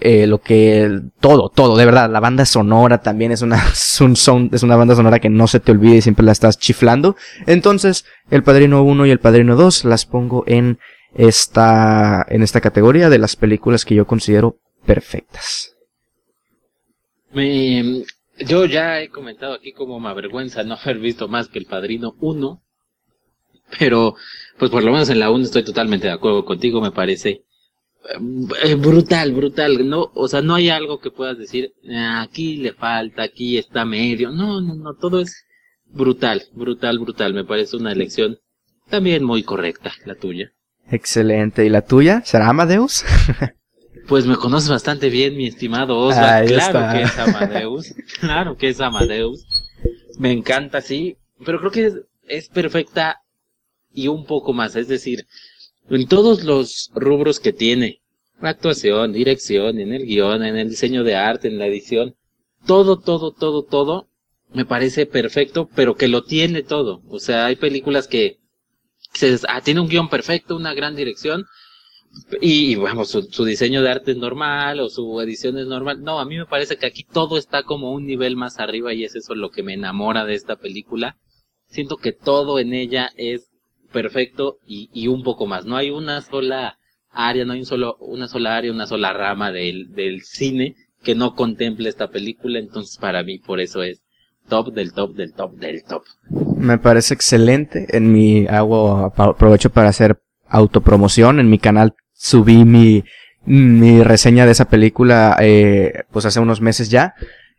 eh, 0.00 0.26
lo 0.26 0.38
que 0.38 1.00
todo, 1.20 1.48
todo, 1.48 1.76
de 1.76 1.84
verdad, 1.84 2.10
la 2.10 2.20
banda 2.20 2.44
sonora 2.44 3.02
también 3.02 3.32
es 3.32 3.42
una 3.42 3.56
es 3.72 4.00
un 4.00 4.50
es 4.52 4.62
una 4.62 4.76
banda 4.76 4.96
sonora 4.96 5.20
que 5.20 5.28
no 5.28 5.46
se 5.46 5.60
te 5.60 5.72
olvide 5.72 5.96
y 5.96 6.02
siempre 6.02 6.24
la 6.24 6.32
estás 6.32 6.58
chiflando. 6.58 7.16
Entonces, 7.46 8.04
El 8.30 8.42
Padrino 8.42 8.82
1 8.82 9.06
y 9.06 9.10
El 9.10 9.20
Padrino 9.20 9.56
2 9.56 9.84
las 9.84 10.06
pongo 10.06 10.44
en 10.46 10.78
esta 11.14 12.24
en 12.28 12.42
esta 12.42 12.60
categoría 12.60 13.10
de 13.10 13.18
las 13.18 13.36
películas 13.36 13.84
que 13.84 13.94
yo 13.94 14.06
considero 14.06 14.58
perfectas. 14.84 15.76
Me, 17.32 18.04
yo 18.38 18.66
ya 18.66 19.00
he 19.00 19.08
comentado 19.08 19.54
aquí 19.54 19.72
como 19.72 20.00
me 20.00 20.08
avergüenza 20.08 20.62
no 20.64 20.74
haber 20.74 20.98
visto 20.98 21.28
más 21.28 21.48
que 21.48 21.58
El 21.58 21.66
Padrino 21.66 22.14
1, 22.20 22.62
pero 23.78 24.16
pues 24.58 24.70
por 24.70 24.82
lo 24.82 24.92
menos 24.92 25.08
en 25.10 25.18
la 25.18 25.30
1 25.30 25.44
estoy 25.44 25.64
totalmente 25.64 26.08
de 26.08 26.12
acuerdo 26.12 26.44
contigo, 26.44 26.80
me 26.80 26.90
parece 26.90 27.44
brutal, 28.78 29.32
brutal, 29.32 29.88
no, 29.88 30.10
o 30.14 30.28
sea, 30.28 30.42
no 30.42 30.54
hay 30.54 30.68
algo 30.68 31.00
que 31.00 31.10
puedas 31.10 31.38
decir, 31.38 31.72
ah, 31.90 32.22
aquí 32.22 32.56
le 32.56 32.72
falta, 32.72 33.22
aquí 33.22 33.58
está 33.58 33.84
medio, 33.84 34.30
no, 34.30 34.60
no, 34.60 34.74
no, 34.74 34.94
todo 34.94 35.20
es 35.20 35.46
brutal, 35.86 36.42
brutal, 36.52 36.98
brutal, 36.98 37.34
me 37.34 37.44
parece 37.44 37.76
una 37.76 37.92
elección 37.92 38.38
también 38.88 39.24
muy 39.24 39.42
correcta, 39.42 39.92
la 40.04 40.14
tuya. 40.14 40.52
Excelente, 40.90 41.64
¿y 41.64 41.68
la 41.68 41.82
tuya? 41.82 42.22
¿Será 42.24 42.48
Amadeus? 42.48 43.04
pues 44.08 44.26
me 44.26 44.36
conoces 44.36 44.68
bastante 44.68 45.08
bien, 45.08 45.36
mi 45.36 45.46
estimado 45.46 45.96
Osvaldo, 45.98 46.54
claro 46.54 46.92
que 46.92 47.02
es 47.02 47.18
Amadeus, 47.18 47.94
claro 48.20 48.56
que 48.56 48.68
es 48.68 48.80
Amadeus, 48.80 49.46
me 50.18 50.32
encanta, 50.32 50.80
sí, 50.80 51.16
pero 51.44 51.60
creo 51.60 51.70
que 51.70 51.86
es, 51.86 51.94
es 52.26 52.48
perfecta 52.48 53.22
y 53.92 54.08
un 54.08 54.24
poco 54.26 54.52
más, 54.52 54.74
es 54.76 54.88
decir, 54.88 55.26
en 55.96 56.06
todos 56.06 56.44
los 56.44 56.90
rubros 56.94 57.40
que 57.40 57.52
tiene, 57.52 58.02
actuación, 58.40 59.12
dirección, 59.12 59.78
en 59.78 59.92
el 59.92 60.04
guion, 60.06 60.42
en 60.42 60.56
el 60.56 60.70
diseño 60.70 61.04
de 61.04 61.16
arte, 61.16 61.48
en 61.48 61.58
la 61.58 61.66
edición, 61.66 62.16
todo, 62.66 62.98
todo, 62.98 63.32
todo, 63.32 63.62
todo, 63.62 64.08
me 64.52 64.64
parece 64.64 65.06
perfecto, 65.06 65.68
pero 65.74 65.94
que 65.94 66.08
lo 66.08 66.24
tiene 66.24 66.62
todo. 66.62 67.02
O 67.08 67.18
sea, 67.18 67.46
hay 67.46 67.56
películas 67.56 68.08
que 68.08 68.38
se, 69.14 69.38
ah, 69.48 69.60
tiene 69.60 69.80
un 69.80 69.88
guion 69.88 70.08
perfecto, 70.08 70.56
una 70.56 70.74
gran 70.74 70.96
dirección, 70.96 71.44
y, 72.40 72.74
vamos, 72.74 73.08
su, 73.08 73.22
su, 73.22 73.44
diseño 73.44 73.82
de 73.82 73.90
arte 73.90 74.10
es 74.10 74.18
normal 74.18 74.80
o 74.80 74.90
su 74.90 75.20
edición 75.20 75.56
es 75.58 75.66
normal. 75.66 76.02
No, 76.02 76.20
a 76.20 76.26
mí 76.26 76.36
me 76.36 76.46
parece 76.46 76.76
que 76.76 76.86
aquí 76.86 77.04
todo 77.04 77.38
está 77.38 77.62
como 77.62 77.92
un 77.92 78.06
nivel 78.06 78.36
más 78.36 78.58
arriba 78.58 78.92
y 78.92 79.04
es 79.04 79.14
eso 79.14 79.34
lo 79.34 79.50
que 79.50 79.62
me 79.62 79.74
enamora 79.74 80.26
de 80.26 80.34
esta 80.34 80.56
película. 80.56 81.16
Siento 81.68 81.96
que 81.96 82.12
todo 82.12 82.58
en 82.58 82.74
ella 82.74 83.10
es 83.16 83.51
perfecto 83.92 84.58
y, 84.66 84.90
y 84.92 85.08
un 85.08 85.22
poco 85.22 85.46
más. 85.46 85.64
No 85.64 85.76
hay 85.76 85.90
una 85.90 86.20
sola 86.20 86.78
área, 87.10 87.44
no 87.44 87.52
hay 87.52 87.60
un 87.60 87.66
solo, 87.66 87.96
una 88.00 88.26
sola 88.26 88.56
área, 88.56 88.72
una 88.72 88.86
sola 88.86 89.12
rama 89.12 89.52
del, 89.52 89.92
del 89.92 90.22
cine 90.22 90.74
que 91.02 91.14
no 91.14 91.34
contemple 91.34 91.88
esta 91.88 92.10
película, 92.10 92.58
entonces 92.58 92.96
para 92.96 93.22
mí 93.22 93.38
por 93.38 93.60
eso 93.60 93.82
es 93.82 94.02
top 94.48 94.72
del 94.72 94.92
top 94.92 95.14
del 95.14 95.32
top 95.32 95.54
del 95.56 95.82
top. 95.84 96.02
Me 96.56 96.78
parece 96.78 97.14
excelente. 97.14 97.86
En 97.90 98.12
mi 98.12 98.46
hago 98.46 99.12
aprovecho 99.16 99.70
para 99.70 99.88
hacer 99.88 100.20
autopromoción. 100.48 101.40
En 101.40 101.50
mi 101.50 101.58
canal 101.58 101.94
subí 102.12 102.64
mi, 102.64 103.04
mi 103.44 104.02
reseña 104.02 104.46
de 104.46 104.52
esa 104.52 104.66
película 104.66 105.36
eh, 105.40 106.04
pues 106.10 106.24
hace 106.24 106.40
unos 106.40 106.60
meses 106.60 106.90
ya. 106.90 107.14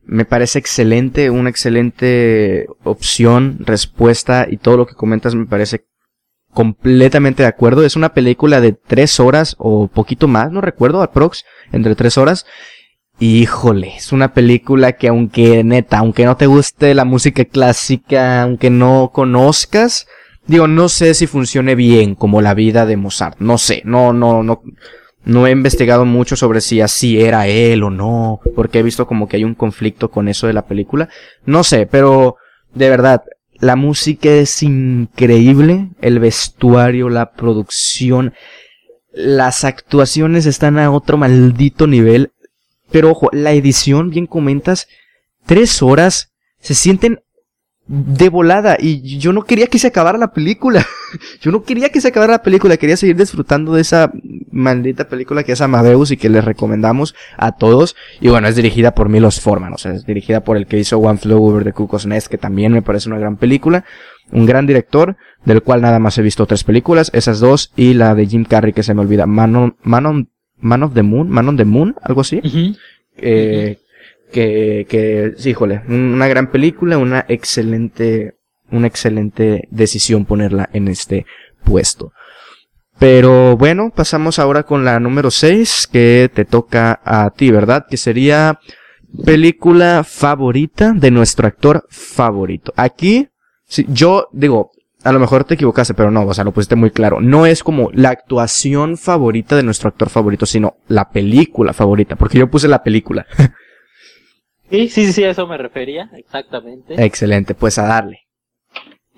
Me 0.06 0.26
parece 0.26 0.60
excelente, 0.60 1.30
una 1.30 1.50
excelente 1.50 2.68
opción, 2.84 3.60
respuesta 3.62 4.48
y 4.50 4.58
todo 4.58 4.78
lo 4.78 4.86
que 4.86 4.96
comentas 4.96 5.34
me 5.34 5.46
parece 5.46 5.86
completamente 6.54 7.44
de 7.44 7.50
acuerdo. 7.50 7.84
Es 7.84 7.96
una 7.96 8.14
película 8.14 8.62
de 8.62 8.74
tres 8.74 9.20
horas 9.20 9.56
o 9.58 9.88
poquito 9.88 10.28
más, 10.28 10.52
no 10.52 10.62
recuerdo, 10.62 11.02
aprox, 11.02 11.44
entre 11.72 11.96
tres 11.96 12.18
horas. 12.18 12.46
Híjole, 13.20 13.96
es 13.98 14.12
una 14.12 14.34
película 14.34 14.94
que 14.94 15.08
aunque 15.08 15.64
neta, 15.64 16.00
aunque 16.00 16.26
no 16.26 16.36
te 16.36 16.48
guste 16.48 16.94
la 16.96 17.06
música 17.06 17.46
clásica, 17.46 18.42
aunque 18.42 18.70
no 18.70 19.12
conozcas, 19.14 20.08
digo, 20.48 20.68
no 20.68 20.90
sé 20.90 21.14
si 21.14 21.28
funcione 21.28 21.76
bien 21.76 22.16
como 22.16 22.42
la 22.42 22.54
vida 22.54 22.86
de 22.86 22.98
Mozart, 22.98 23.40
no 23.40 23.58
sé, 23.58 23.82
no, 23.86 24.14
no, 24.14 24.42
no, 24.44 24.62
no 25.26 25.48
he 25.48 25.52
investigado 25.52 26.06
mucho 26.06 26.36
sobre 26.36 26.60
si 26.60 26.82
así 26.82 27.22
era 27.22 27.48
él 27.48 27.84
o 27.84 27.92
no, 27.92 28.42
porque 28.56 28.80
he 28.80 28.84
visto 28.84 29.08
como 29.08 29.28
que 29.28 29.38
hay 29.38 29.44
un 29.44 29.56
conflicto 29.56 30.10
con 30.10 30.28
eso 30.28 30.48
de 30.48 30.54
la 30.54 30.66
película, 30.66 31.08
no 31.46 31.64
sé, 31.64 31.86
pero 31.86 32.38
de 32.74 32.90
verdad, 32.90 33.24
La 33.64 33.78
música 33.78 34.30
es 34.30 34.62
increíble, 34.62 35.88
el 36.02 36.20
vestuario, 36.20 37.08
la 37.08 37.32
producción, 37.32 38.34
las 39.14 39.64
actuaciones 39.64 40.46
están 40.46 40.78
a 40.78 40.92
otro 40.92 41.16
maldito 41.16 41.88
nivel. 41.88 42.34
Pero 42.92 43.12
ojo, 43.12 43.30
la 43.32 43.54
edición, 43.54 44.10
bien 44.10 44.28
comentas, 44.28 44.90
tres 45.46 45.82
horas 45.82 46.34
se 46.60 46.74
sienten 46.74 47.22
de 47.88 48.28
volada 48.28 48.76
y 48.78 49.18
yo 49.18 49.32
no 49.32 49.44
quería 49.44 49.68
que 49.68 49.80
se 49.80 49.88
acabara 49.88 50.18
la 50.18 50.34
película. 50.34 50.86
yo 51.42 51.50
no 51.54 51.64
quería 51.64 51.88
que 51.88 52.02
se 52.02 52.10
acabara 52.10 52.34
la 52.34 52.44
película, 52.44 52.76
quería 52.76 52.98
seguir 52.98 53.16
disfrutando 53.16 53.76
de 53.76 53.82
esa 53.82 54.12
maldita 54.54 55.10
película 55.10 55.44
que 55.44 55.52
es 55.52 55.62
Amadeus 55.62 56.12
y 56.12 56.18
que 56.18 56.30
les 56.30 56.46
recomendamos 56.46 57.16
a 57.38 57.54
todos. 57.54 57.96
Y 58.22 58.30
bueno, 58.30 58.48
es 58.48 58.56
dirigida 58.56 58.94
por 58.96 59.10
Milos 59.10 59.42
Forman, 59.42 59.74
o 59.74 59.78
sea, 59.78 59.94
es 59.94 60.06
dirigida 60.06 60.44
por 60.44 60.56
el 60.56 60.68
que 60.68 60.78
hizo 60.80 61.00
One 61.00 61.18
Flew 61.18 61.44
Over 61.44 61.64
the 61.64 61.74
Cuckoo's 61.74 62.06
Nest, 62.06 62.28
que 62.28 62.38
también 62.38 62.72
me 62.72 62.82
parece 62.82 63.10
una 63.10 63.20
gran 63.20 63.38
película. 63.38 63.84
Un 64.32 64.46
gran 64.46 64.66
director, 64.66 65.18
del 65.44 65.62
cual 65.62 65.82
nada 65.82 66.00
más 66.00 66.18
he 66.18 66.22
visto 66.22 66.46
tres 66.46 66.64
películas, 66.64 67.12
esas 67.14 67.40
dos, 67.40 67.72
y 67.76 67.94
la 67.94 68.16
de 68.16 68.26
Jim 68.26 68.46
Carrey 68.46 68.72
que 68.72 68.82
se 68.82 68.94
me 68.94 69.02
olvida, 69.02 69.26
Man 69.26 69.56
on, 69.56 69.76
Man 69.84 70.30
Man 70.58 70.84
of 70.84 70.94
the 70.94 71.04
Moon, 71.04 71.30
Man 71.30 71.50
on 71.50 71.58
the 71.58 71.66
Moon, 71.66 71.96
algo 72.02 72.22
así. 72.22 72.40
eh, 73.18 73.80
que, 74.32 74.88
que, 74.90 75.34
sí, 75.38 75.52
híjole, 75.52 75.82
una 75.88 76.28
gran 76.28 76.50
película, 76.52 76.98
una 76.98 77.26
excelente, 77.28 78.36
una 78.72 78.88
excelente 78.88 79.68
decisión 79.70 80.26
ponerla 80.26 80.70
en 80.74 80.88
este 80.88 81.26
puesto. 81.64 82.14
Pero 83.00 83.58
bueno, 83.58 83.92
pasamos 83.94 84.40
ahora 84.40 84.64
con 84.64 84.86
la 84.86 85.00
número 85.00 85.32
6 85.32 85.88
que 85.92 86.30
te 86.34 86.46
toca 86.46 87.02
a 87.04 87.32
ti, 87.32 87.52
¿verdad? 87.52 87.86
Que 87.90 87.98
sería 87.98 88.60
película 89.26 90.04
favorita 90.04 90.94
de 90.94 91.12
nuestro 91.12 91.48
actor 91.48 91.86
favorito. 91.90 92.74
Aquí, 92.78 93.28
sí, 93.66 93.86
yo 93.90 94.28
digo, 94.32 94.72
a 95.04 95.12
lo 95.12 95.20
mejor 95.20 95.44
te 95.44 95.56
equivocaste, 95.56 95.94
pero 95.94 96.12
no, 96.12 96.26
o 96.26 96.34
sea, 96.34 96.44
lo 96.44 96.54
pusiste 96.54 96.76
muy 96.76 96.92
claro. 96.92 97.20
No 97.20 97.46
es 97.46 97.64
como 97.64 97.90
la 97.94 98.10
actuación 98.10 98.98
favorita 98.98 99.56
de 99.56 99.64
nuestro 99.64 99.90
actor 99.90 100.10
favorito, 100.10 100.46
sino 100.46 100.78
la 100.88 101.10
película 101.10 101.74
favorita, 101.74 102.16
porque 102.16 102.40
yo 102.40 102.50
puse 102.50 102.68
la 102.68 102.84
película. 102.84 103.26
Sí, 104.70 104.90
sí, 104.90 105.14
sí, 105.14 105.24
a 105.24 105.30
eso 105.30 105.46
me 105.46 105.56
refería, 105.56 106.10
exactamente. 106.18 106.96
Excelente, 106.98 107.54
pues 107.54 107.78
a 107.78 107.84
darle. 107.84 108.22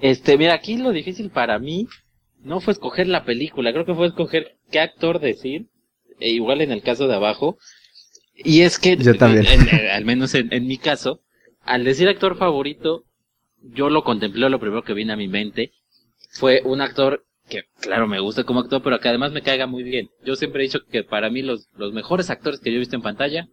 Este, 0.02 0.38
mira, 0.38 0.54
aquí 0.54 0.76
lo 0.76 0.92
difícil 0.92 1.30
para 1.30 1.60
mí 1.60 1.88
no 2.46 2.62
fue 2.62 2.74
escoger 2.74 3.08
la 3.08 3.26
película, 3.26 3.74
creo 3.74 3.86
que 3.86 3.96
fue 3.96 4.08
escoger 4.08 4.56
qué 4.72 4.80
actor 4.80 5.20
decir, 5.20 5.66
e 6.20 6.30
igual 6.30 6.62
en 6.62 6.72
el 6.72 6.84
caso 6.84 7.08
de 7.08 7.16
abajo. 7.16 7.58
Y 8.36 8.62
es 8.62 8.78
que, 8.78 8.96
yo 8.98 9.18
también. 9.18 9.46
al 9.92 10.06
menos 10.06 10.36
en, 10.36 10.54
en 10.54 10.68
mi 10.68 10.78
caso, 10.78 11.22
al 11.62 11.84
decir 11.84 12.08
actor 12.08 12.38
favorito, 12.38 13.04
yo 13.62 13.90
lo 13.90 14.04
contemplé, 14.04 14.50
lo 14.50 14.60
primero 14.60 14.84
que 14.84 14.94
vino 14.94 15.14
a 15.14 15.18
mi 15.18 15.28
mente 15.28 15.72
fue 16.30 16.62
un 16.64 16.82
actor 16.82 17.26
que, 17.50 17.64
claro, 17.80 18.08
me 18.08 18.20
gusta 18.20 18.44
como 18.44 18.60
actor, 18.60 18.82
pero 18.84 19.00
que 19.00 19.10
además 19.10 19.32
me 19.32 19.42
caiga 19.42 19.66
muy 19.66 19.84
bien. 19.84 20.10
Yo 20.24 20.36
siempre 20.36 20.62
he 20.62 20.68
dicho 20.68 20.86
que 20.86 21.04
para 21.04 21.32
mí 21.32 21.42
los, 21.42 21.68
los 21.76 21.94
mejores 21.94 22.30
actores 22.30 22.60
que 22.60 22.72
yo 22.72 22.78
he 22.78 22.80
visto 22.80 22.96
en 22.96 23.02
pantalla 23.02 23.48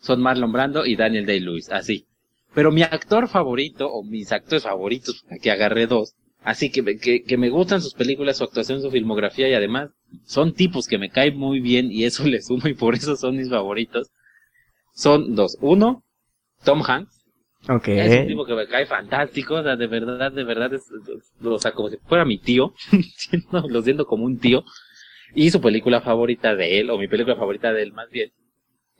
son 0.00 0.20
Marlon 0.20 0.52
Brando 0.52 0.84
y 0.84 0.96
Daniel 0.96 1.26
Day-Lewis, 1.26 1.70
así. 1.70 2.06
Pero 2.54 2.72
mi 2.72 2.82
actor 2.82 3.28
favorito, 3.28 3.88
o 3.88 4.02
mis 4.02 4.32
actores 4.32 4.64
favoritos, 4.64 5.24
aquí 5.30 5.48
agarré 5.48 5.86
dos, 5.86 6.14
así 6.46 6.70
que, 6.70 6.96
que, 6.98 7.24
que 7.24 7.36
me 7.36 7.50
gustan 7.50 7.82
sus 7.82 7.92
películas, 7.92 8.38
su 8.38 8.44
actuación, 8.44 8.80
su 8.80 8.90
filmografía 8.90 9.48
y 9.48 9.54
además 9.54 9.90
son 10.24 10.54
tipos 10.54 10.86
que 10.86 10.96
me 10.96 11.10
caen 11.10 11.36
muy 11.36 11.60
bien 11.60 11.90
y 11.90 12.04
eso 12.04 12.24
les 12.28 12.46
sumo 12.46 12.68
y 12.68 12.74
por 12.74 12.94
eso 12.94 13.16
son 13.16 13.36
mis 13.36 13.50
favoritos. 13.50 14.10
Son 14.94 15.34
dos. 15.34 15.58
Uno, 15.60 16.04
Tom 16.64 16.82
Hanks. 16.86 17.14
Okay. 17.68 17.98
Es 17.98 18.20
un 18.20 18.26
tipo 18.28 18.46
que 18.46 18.54
me 18.54 18.68
cae 18.68 18.86
fantástico, 18.86 19.56
o 19.56 19.62
sea, 19.62 19.74
de 19.74 19.88
verdad, 19.88 20.30
de 20.30 20.44
verdad, 20.44 20.72
es, 20.72 20.84
o 21.42 21.58
sea, 21.58 21.72
como 21.72 21.90
si 21.90 21.96
fuera 22.06 22.24
mi 22.24 22.38
tío, 22.38 22.72
lo 23.68 23.82
siento 23.82 24.06
como 24.06 24.24
un 24.24 24.38
tío. 24.38 24.64
Y 25.34 25.50
su 25.50 25.60
película 25.60 26.00
favorita 26.00 26.54
de 26.54 26.78
él, 26.78 26.90
o 26.90 26.96
mi 26.96 27.08
película 27.08 27.34
favorita 27.34 27.72
de 27.72 27.82
él 27.82 27.92
más 27.92 28.08
bien, 28.08 28.30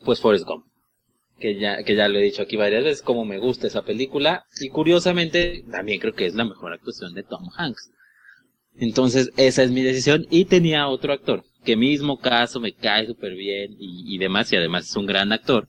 pues 0.04 0.20
Forrest 0.20 0.44
Gump 0.44 0.66
que 1.38 1.58
ya, 1.58 1.82
que 1.82 1.94
ya 1.94 2.08
lo 2.08 2.18
he 2.18 2.22
dicho 2.22 2.42
aquí 2.42 2.56
varias 2.56 2.84
veces, 2.84 3.02
como 3.02 3.24
me 3.24 3.38
gusta 3.38 3.66
esa 3.66 3.84
película, 3.84 4.44
y 4.60 4.68
curiosamente 4.68 5.64
también 5.70 6.00
creo 6.00 6.14
que 6.14 6.26
es 6.26 6.34
la 6.34 6.44
mejor 6.44 6.72
actuación 6.72 7.14
de 7.14 7.22
Tom 7.22 7.48
Hanks. 7.56 7.90
Entonces, 8.78 9.30
esa 9.36 9.62
es 9.62 9.70
mi 9.70 9.82
decisión, 9.82 10.26
y 10.30 10.44
tenía 10.44 10.88
otro 10.88 11.12
actor, 11.12 11.44
que 11.64 11.76
mismo 11.76 12.18
caso 12.18 12.60
me 12.60 12.74
cae 12.74 13.06
súper 13.06 13.34
bien 13.34 13.76
y, 13.78 14.14
y 14.14 14.18
demás, 14.18 14.52
y 14.52 14.56
además 14.56 14.88
es 14.88 14.96
un 14.96 15.06
gran 15.06 15.32
actor. 15.32 15.68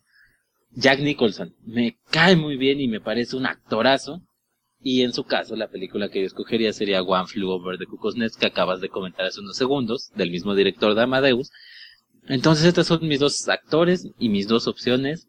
Jack 0.72 1.00
Nicholson, 1.00 1.56
me 1.66 1.98
cae 2.12 2.36
muy 2.36 2.58
bien 2.58 2.80
y 2.80 2.88
me 2.88 3.02
parece 3.02 3.36
un 3.36 3.46
actorazo, 3.46 4.22
y 4.80 5.02
en 5.02 5.12
su 5.12 5.24
caso, 5.24 5.56
la 5.56 5.70
película 5.70 6.10
que 6.10 6.20
yo 6.22 6.28
escogería 6.28 6.72
sería 6.72 7.02
One 7.02 7.28
Flew 7.28 7.50
Over 7.50 7.78
the 7.78 7.88
Cuckoo's 7.88 8.16
Nest, 8.16 8.40
que 8.40 8.46
acabas 8.46 8.80
de 8.80 8.90
comentar 8.90 9.26
hace 9.26 9.40
unos 9.40 9.58
segundos, 9.58 10.12
del 10.16 10.32
mismo 10.32 10.56
director 10.56 10.94
de 10.94 11.02
Amadeus. 11.02 11.52
Entonces, 12.28 12.66
estos 12.66 12.88
son 12.88 13.08
mis 13.08 13.20
dos 13.20 13.48
actores 13.50 14.08
y 14.20 14.30
mis 14.30 14.48
dos 14.48 14.68
opciones. 14.68 15.28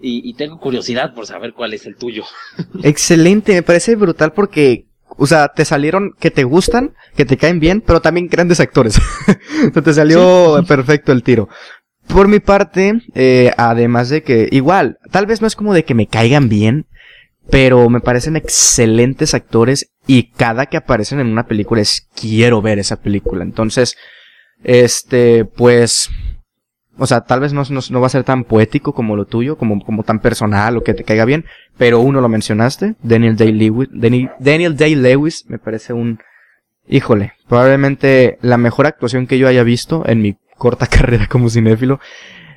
Y, 0.00 0.28
y, 0.28 0.34
tengo 0.34 0.60
curiosidad 0.60 1.12
por 1.12 1.26
saber 1.26 1.54
cuál 1.54 1.74
es 1.74 1.84
el 1.86 1.96
tuyo. 1.96 2.24
Excelente, 2.82 3.52
me 3.52 3.62
parece 3.62 3.96
brutal 3.96 4.32
porque, 4.32 4.86
o 5.16 5.26
sea, 5.26 5.48
te 5.48 5.64
salieron 5.64 6.12
que 6.20 6.30
te 6.30 6.44
gustan, 6.44 6.94
que 7.16 7.24
te 7.24 7.36
caen 7.36 7.58
bien, 7.58 7.80
pero 7.80 8.00
también 8.00 8.28
grandes 8.28 8.60
actores. 8.60 9.00
te 9.84 9.92
salió 9.92 10.58
sí. 10.60 10.66
perfecto 10.66 11.10
el 11.10 11.24
tiro. 11.24 11.48
Por 12.06 12.28
mi 12.28 12.40
parte, 12.40 13.02
eh, 13.14 13.52
además 13.56 14.08
de 14.08 14.22
que, 14.22 14.48
igual, 14.50 14.98
tal 15.10 15.26
vez 15.26 15.40
no 15.40 15.46
es 15.46 15.56
como 15.56 15.74
de 15.74 15.84
que 15.84 15.94
me 15.94 16.06
caigan 16.06 16.48
bien, 16.48 16.86
pero 17.50 17.88
me 17.90 18.00
parecen 18.00 18.36
excelentes 18.36 19.34
actores 19.34 19.90
y 20.06 20.30
cada 20.30 20.66
que 20.66 20.76
aparecen 20.76 21.20
en 21.20 21.28
una 21.28 21.46
película 21.46 21.80
es 21.80 22.08
quiero 22.14 22.62
ver 22.62 22.78
esa 22.78 23.00
película. 23.00 23.42
Entonces, 23.42 23.96
este, 24.64 25.44
pues, 25.44 26.10
o 26.98 27.06
sea, 27.06 27.22
tal 27.22 27.40
vez 27.40 27.52
no, 27.52 27.62
no, 27.70 27.80
no, 27.90 28.00
va 28.00 28.06
a 28.06 28.10
ser 28.10 28.24
tan 28.24 28.44
poético 28.44 28.92
como 28.92 29.16
lo 29.16 29.24
tuyo, 29.24 29.56
como, 29.56 29.82
como 29.84 30.02
tan 30.02 30.18
personal 30.18 30.76
o 30.76 30.82
que 30.82 30.94
te 30.94 31.04
caiga 31.04 31.24
bien, 31.24 31.44
pero 31.76 32.00
uno 32.00 32.20
lo 32.20 32.28
mencionaste, 32.28 32.96
Daniel 33.02 33.36
Day-Lewis, 33.36 33.88
Daniel, 33.92 34.76
Day-Lewis 34.76 35.46
me 35.48 35.58
parece 35.58 35.92
un, 35.92 36.18
híjole, 36.88 37.34
probablemente 37.48 38.38
la 38.42 38.58
mejor 38.58 38.86
actuación 38.86 39.26
que 39.26 39.38
yo 39.38 39.46
haya 39.46 39.62
visto 39.62 40.02
en 40.06 40.20
mi 40.20 40.36
corta 40.56 40.86
carrera 40.88 41.28
como 41.28 41.48
cinéfilo 41.48 42.00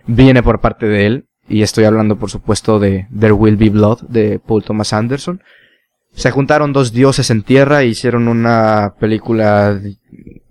viene 0.07 0.41
por 0.41 0.59
parte 0.59 0.87
de 0.87 1.05
él, 1.05 1.25
y 1.47 1.61
estoy 1.61 1.83
hablando 1.83 2.17
por 2.17 2.31
supuesto 2.31 2.79
de 2.79 3.07
There 3.17 3.33
Will 3.33 3.57
Be 3.57 3.69
Blood 3.69 4.01
de 4.07 4.39
Paul 4.39 4.63
Thomas 4.63 4.93
Anderson. 4.93 5.41
Se 6.13 6.31
juntaron 6.31 6.73
dos 6.73 6.93
dioses 6.93 7.29
en 7.29 7.43
tierra 7.43 7.81
e 7.81 7.87
hicieron 7.87 8.27
una 8.27 8.95
película 8.99 9.79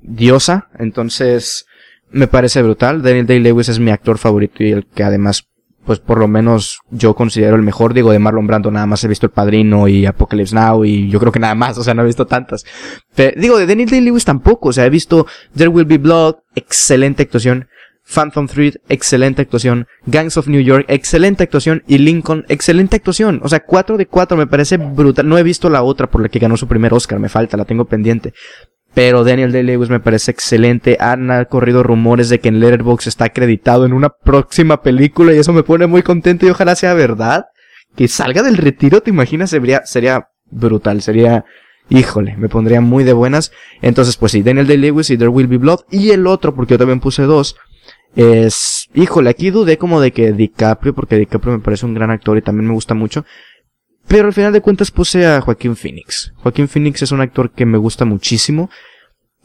diosa, 0.02 0.68
entonces 0.78 1.66
me 2.10 2.26
parece 2.26 2.62
brutal. 2.62 3.02
Daniel 3.02 3.26
Day-Lewis 3.26 3.68
es 3.68 3.78
mi 3.78 3.90
actor 3.90 4.18
favorito 4.18 4.62
y 4.62 4.72
el 4.72 4.86
que 4.86 5.02
además, 5.02 5.48
pues 5.84 5.98
por 5.98 6.18
lo 6.18 6.28
menos 6.28 6.80
yo 6.90 7.14
considero 7.14 7.56
el 7.56 7.62
mejor. 7.62 7.94
Digo, 7.94 8.12
de 8.12 8.18
Marlon 8.18 8.46
Brando 8.46 8.70
nada 8.70 8.86
más 8.86 9.02
he 9.04 9.08
visto 9.08 9.26
El 9.26 9.32
Padrino 9.32 9.88
y 9.88 10.06
Apocalypse 10.06 10.54
Now 10.54 10.84
y 10.84 11.08
yo 11.08 11.20
creo 11.20 11.32
que 11.32 11.40
nada 11.40 11.54
más, 11.54 11.78
o 11.78 11.84
sea, 11.84 11.94
no 11.94 12.02
he 12.02 12.06
visto 12.06 12.26
tantas. 12.26 12.64
Pero, 13.14 13.40
digo, 13.40 13.58
de 13.58 13.66
Daniel 13.66 13.88
Day-Lewis 13.88 14.24
tampoco, 14.24 14.70
o 14.70 14.72
sea, 14.72 14.86
he 14.86 14.90
visto 14.90 15.26
There 15.54 15.68
Will 15.68 15.86
Be 15.86 15.98
Blood, 15.98 16.36
excelente 16.54 17.22
actuación. 17.22 17.68
Phantom 18.12 18.48
Thread, 18.48 18.74
excelente 18.88 19.42
actuación. 19.42 19.86
Gangs 20.06 20.36
of 20.36 20.48
New 20.48 20.60
York, 20.60 20.84
excelente 20.88 21.44
actuación. 21.44 21.84
Y 21.86 21.98
Lincoln, 21.98 22.44
excelente 22.48 22.96
actuación. 22.96 23.40
O 23.44 23.48
sea, 23.48 23.60
4 23.60 23.96
de 23.96 24.06
4 24.06 24.36
me 24.36 24.46
parece 24.46 24.78
brutal. 24.78 25.28
No 25.28 25.38
he 25.38 25.42
visto 25.42 25.70
la 25.70 25.82
otra 25.82 26.10
por 26.10 26.20
la 26.20 26.28
que 26.28 26.40
ganó 26.40 26.56
su 26.56 26.66
primer 26.66 26.92
Oscar, 26.92 27.20
me 27.20 27.28
falta, 27.28 27.56
la 27.56 27.64
tengo 27.64 27.84
pendiente. 27.84 28.34
Pero 28.94 29.22
Daniel 29.22 29.52
Day-Lewis 29.52 29.88
me 29.88 30.00
parece 30.00 30.30
excelente. 30.30 30.96
Han 31.00 31.44
corrido 31.48 31.82
rumores 31.82 32.28
de 32.28 32.40
que 32.40 32.48
en 32.48 32.58
Letterboxd 32.58 33.08
está 33.08 33.26
acreditado 33.26 33.86
en 33.86 33.92
una 33.92 34.08
próxima 34.08 34.82
película 34.82 35.32
y 35.32 35.38
eso 35.38 35.52
me 35.52 35.62
pone 35.62 35.86
muy 35.86 36.02
contento 36.02 36.46
y 36.46 36.50
ojalá 36.50 36.74
sea 36.74 36.94
verdad. 36.94 37.46
Que 37.96 38.08
salga 38.08 38.42
del 38.42 38.56
retiro, 38.56 39.00
¿te 39.00 39.10
imaginas? 39.10 39.50
Sería, 39.50 39.82
sería 39.84 40.28
brutal, 40.50 41.02
sería... 41.02 41.44
Híjole, 41.88 42.36
me 42.36 42.48
pondría 42.48 42.80
muy 42.80 43.02
de 43.02 43.12
buenas. 43.12 43.50
Entonces, 43.82 44.16
pues 44.16 44.30
sí, 44.32 44.42
Daniel 44.42 44.68
Day-Lewis 44.68 45.10
y 45.10 45.18
There 45.18 45.28
Will 45.28 45.48
Be 45.48 45.58
Blood. 45.58 45.80
Y 45.90 46.10
el 46.10 46.26
otro, 46.28 46.54
porque 46.54 46.74
yo 46.74 46.78
también 46.78 47.00
puse 47.00 47.22
dos, 47.22 47.56
es... 48.14 48.88
Híjole, 48.94 49.30
aquí 49.30 49.50
dudé 49.50 49.76
como 49.78 50.00
de 50.00 50.12
que 50.12 50.32
DiCaprio, 50.32 50.94
porque 50.94 51.16
DiCaprio 51.16 51.54
me 51.54 51.60
parece 51.60 51.86
un 51.86 51.94
gran 51.94 52.10
actor 52.10 52.36
y 52.38 52.42
también 52.42 52.68
me 52.68 52.74
gusta 52.74 52.94
mucho. 52.94 53.24
Pero 54.10 54.26
al 54.26 54.34
final 54.34 54.52
de 54.52 54.60
cuentas 54.60 54.90
puse 54.90 55.24
a 55.24 55.40
Joaquín 55.40 55.76
Phoenix. 55.76 56.32
Joaquín 56.38 56.66
Phoenix 56.66 57.00
es 57.00 57.12
un 57.12 57.20
actor 57.20 57.52
que 57.52 57.64
me 57.64 57.78
gusta 57.78 58.04
muchísimo. 58.04 58.68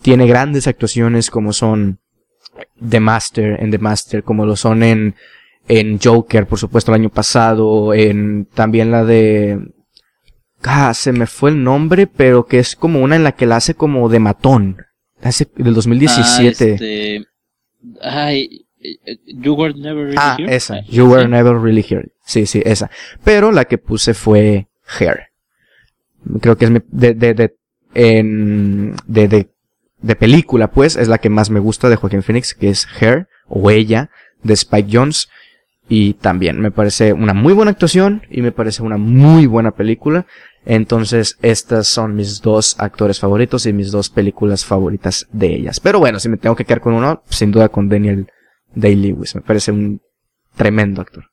Tiene 0.01 0.25
grandes 0.25 0.65
actuaciones 0.65 1.29
como 1.29 1.53
son 1.53 1.99
The 2.89 2.99
Master, 2.99 3.61
en 3.61 3.69
The 3.69 3.77
Master, 3.77 4.23
como 4.23 4.43
lo 4.43 4.55
son 4.55 4.81
en, 4.81 5.13
en 5.67 5.99
Joker, 5.99 6.47
por 6.47 6.57
supuesto, 6.57 6.91
el 6.91 6.99
año 6.99 7.11
pasado, 7.11 7.93
en 7.93 8.47
también 8.55 8.89
la 8.89 9.05
de... 9.05 9.59
Ah, 10.63 10.95
se 10.95 11.11
me 11.11 11.27
fue 11.27 11.51
el 11.51 11.63
nombre, 11.63 12.07
pero 12.07 12.47
que 12.47 12.57
es 12.57 12.75
como 12.75 13.01
una 13.01 13.15
en 13.15 13.23
la 13.23 13.33
que 13.33 13.45
la 13.45 13.57
hace 13.57 13.75
como 13.75 14.09
de 14.09 14.17
matón. 14.17 14.77
Hace 15.21 15.47
del 15.57 15.75
2017. 15.75 16.41
Ah, 16.41 16.75
este... 16.75 17.27
Ay, 18.01 18.64
You 19.25 19.53
Were 19.53 19.73
Never 19.73 20.05
Really 20.05 20.17
ah, 20.17 20.35
Here. 20.37 20.55
esa. 20.55 20.81
You 20.85 21.09
Were 21.09 21.27
Never 21.27 21.59
Really 21.59 21.85
Here. 21.87 22.09
Sí, 22.25 22.45
sí, 22.45 22.61
esa. 22.65 22.89
Pero 23.23 23.51
la 23.51 23.65
que 23.65 23.77
puse 23.77 24.13
fue 24.13 24.67
Hair. 24.99 25.27
Creo 26.41 26.57
que 26.57 26.65
es 26.65 26.71
mi, 26.71 26.79
de, 26.87 27.13
de, 27.13 27.33
de, 27.33 27.55
en, 27.93 28.95
de, 29.05 29.27
de, 29.27 29.49
de 30.01 30.15
película, 30.15 30.71
pues, 30.71 30.95
es 30.95 31.07
la 31.07 31.17
que 31.17 31.29
más 31.29 31.49
me 31.49 31.59
gusta 31.59 31.89
de 31.89 31.95
Joaquín 31.95 32.23
Phoenix, 32.23 32.53
que 32.53 32.69
es 32.69 32.87
Her, 32.99 33.27
o 33.47 33.69
ella, 33.69 34.09
de 34.43 34.53
Spike 34.53 34.89
Jones. 34.91 35.29
Y 35.87 36.15
también 36.15 36.59
me 36.59 36.71
parece 36.71 37.13
una 37.13 37.35
muy 37.35 37.53
buena 37.53 37.69
actuación 37.69 38.23
y 38.31 38.41
me 38.41 38.51
parece 38.51 38.81
una 38.81 38.97
muy 38.97 39.45
buena 39.45 39.69
película. 39.71 40.25
Entonces, 40.65 41.37
estas 41.43 41.87
son 41.87 42.15
mis 42.15 42.41
dos 42.41 42.75
actores 42.79 43.19
favoritos 43.19 43.67
y 43.67 43.73
mis 43.73 43.91
dos 43.91 44.09
películas 44.09 44.65
favoritas 44.65 45.27
de 45.31 45.53
ellas. 45.53 45.79
Pero 45.79 45.99
bueno, 45.99 46.19
si 46.19 46.27
me 46.27 46.37
tengo 46.37 46.55
que 46.55 46.65
quedar 46.65 46.81
con 46.81 46.93
uno, 46.93 47.21
sin 47.29 47.51
duda 47.51 47.69
con 47.69 47.87
Daniel 47.87 48.27
Day-Lewis. 48.75 49.35
Me 49.35 49.41
parece 49.41 49.71
un 49.71 50.01
tremendo 50.55 51.01
actor. 51.01 51.25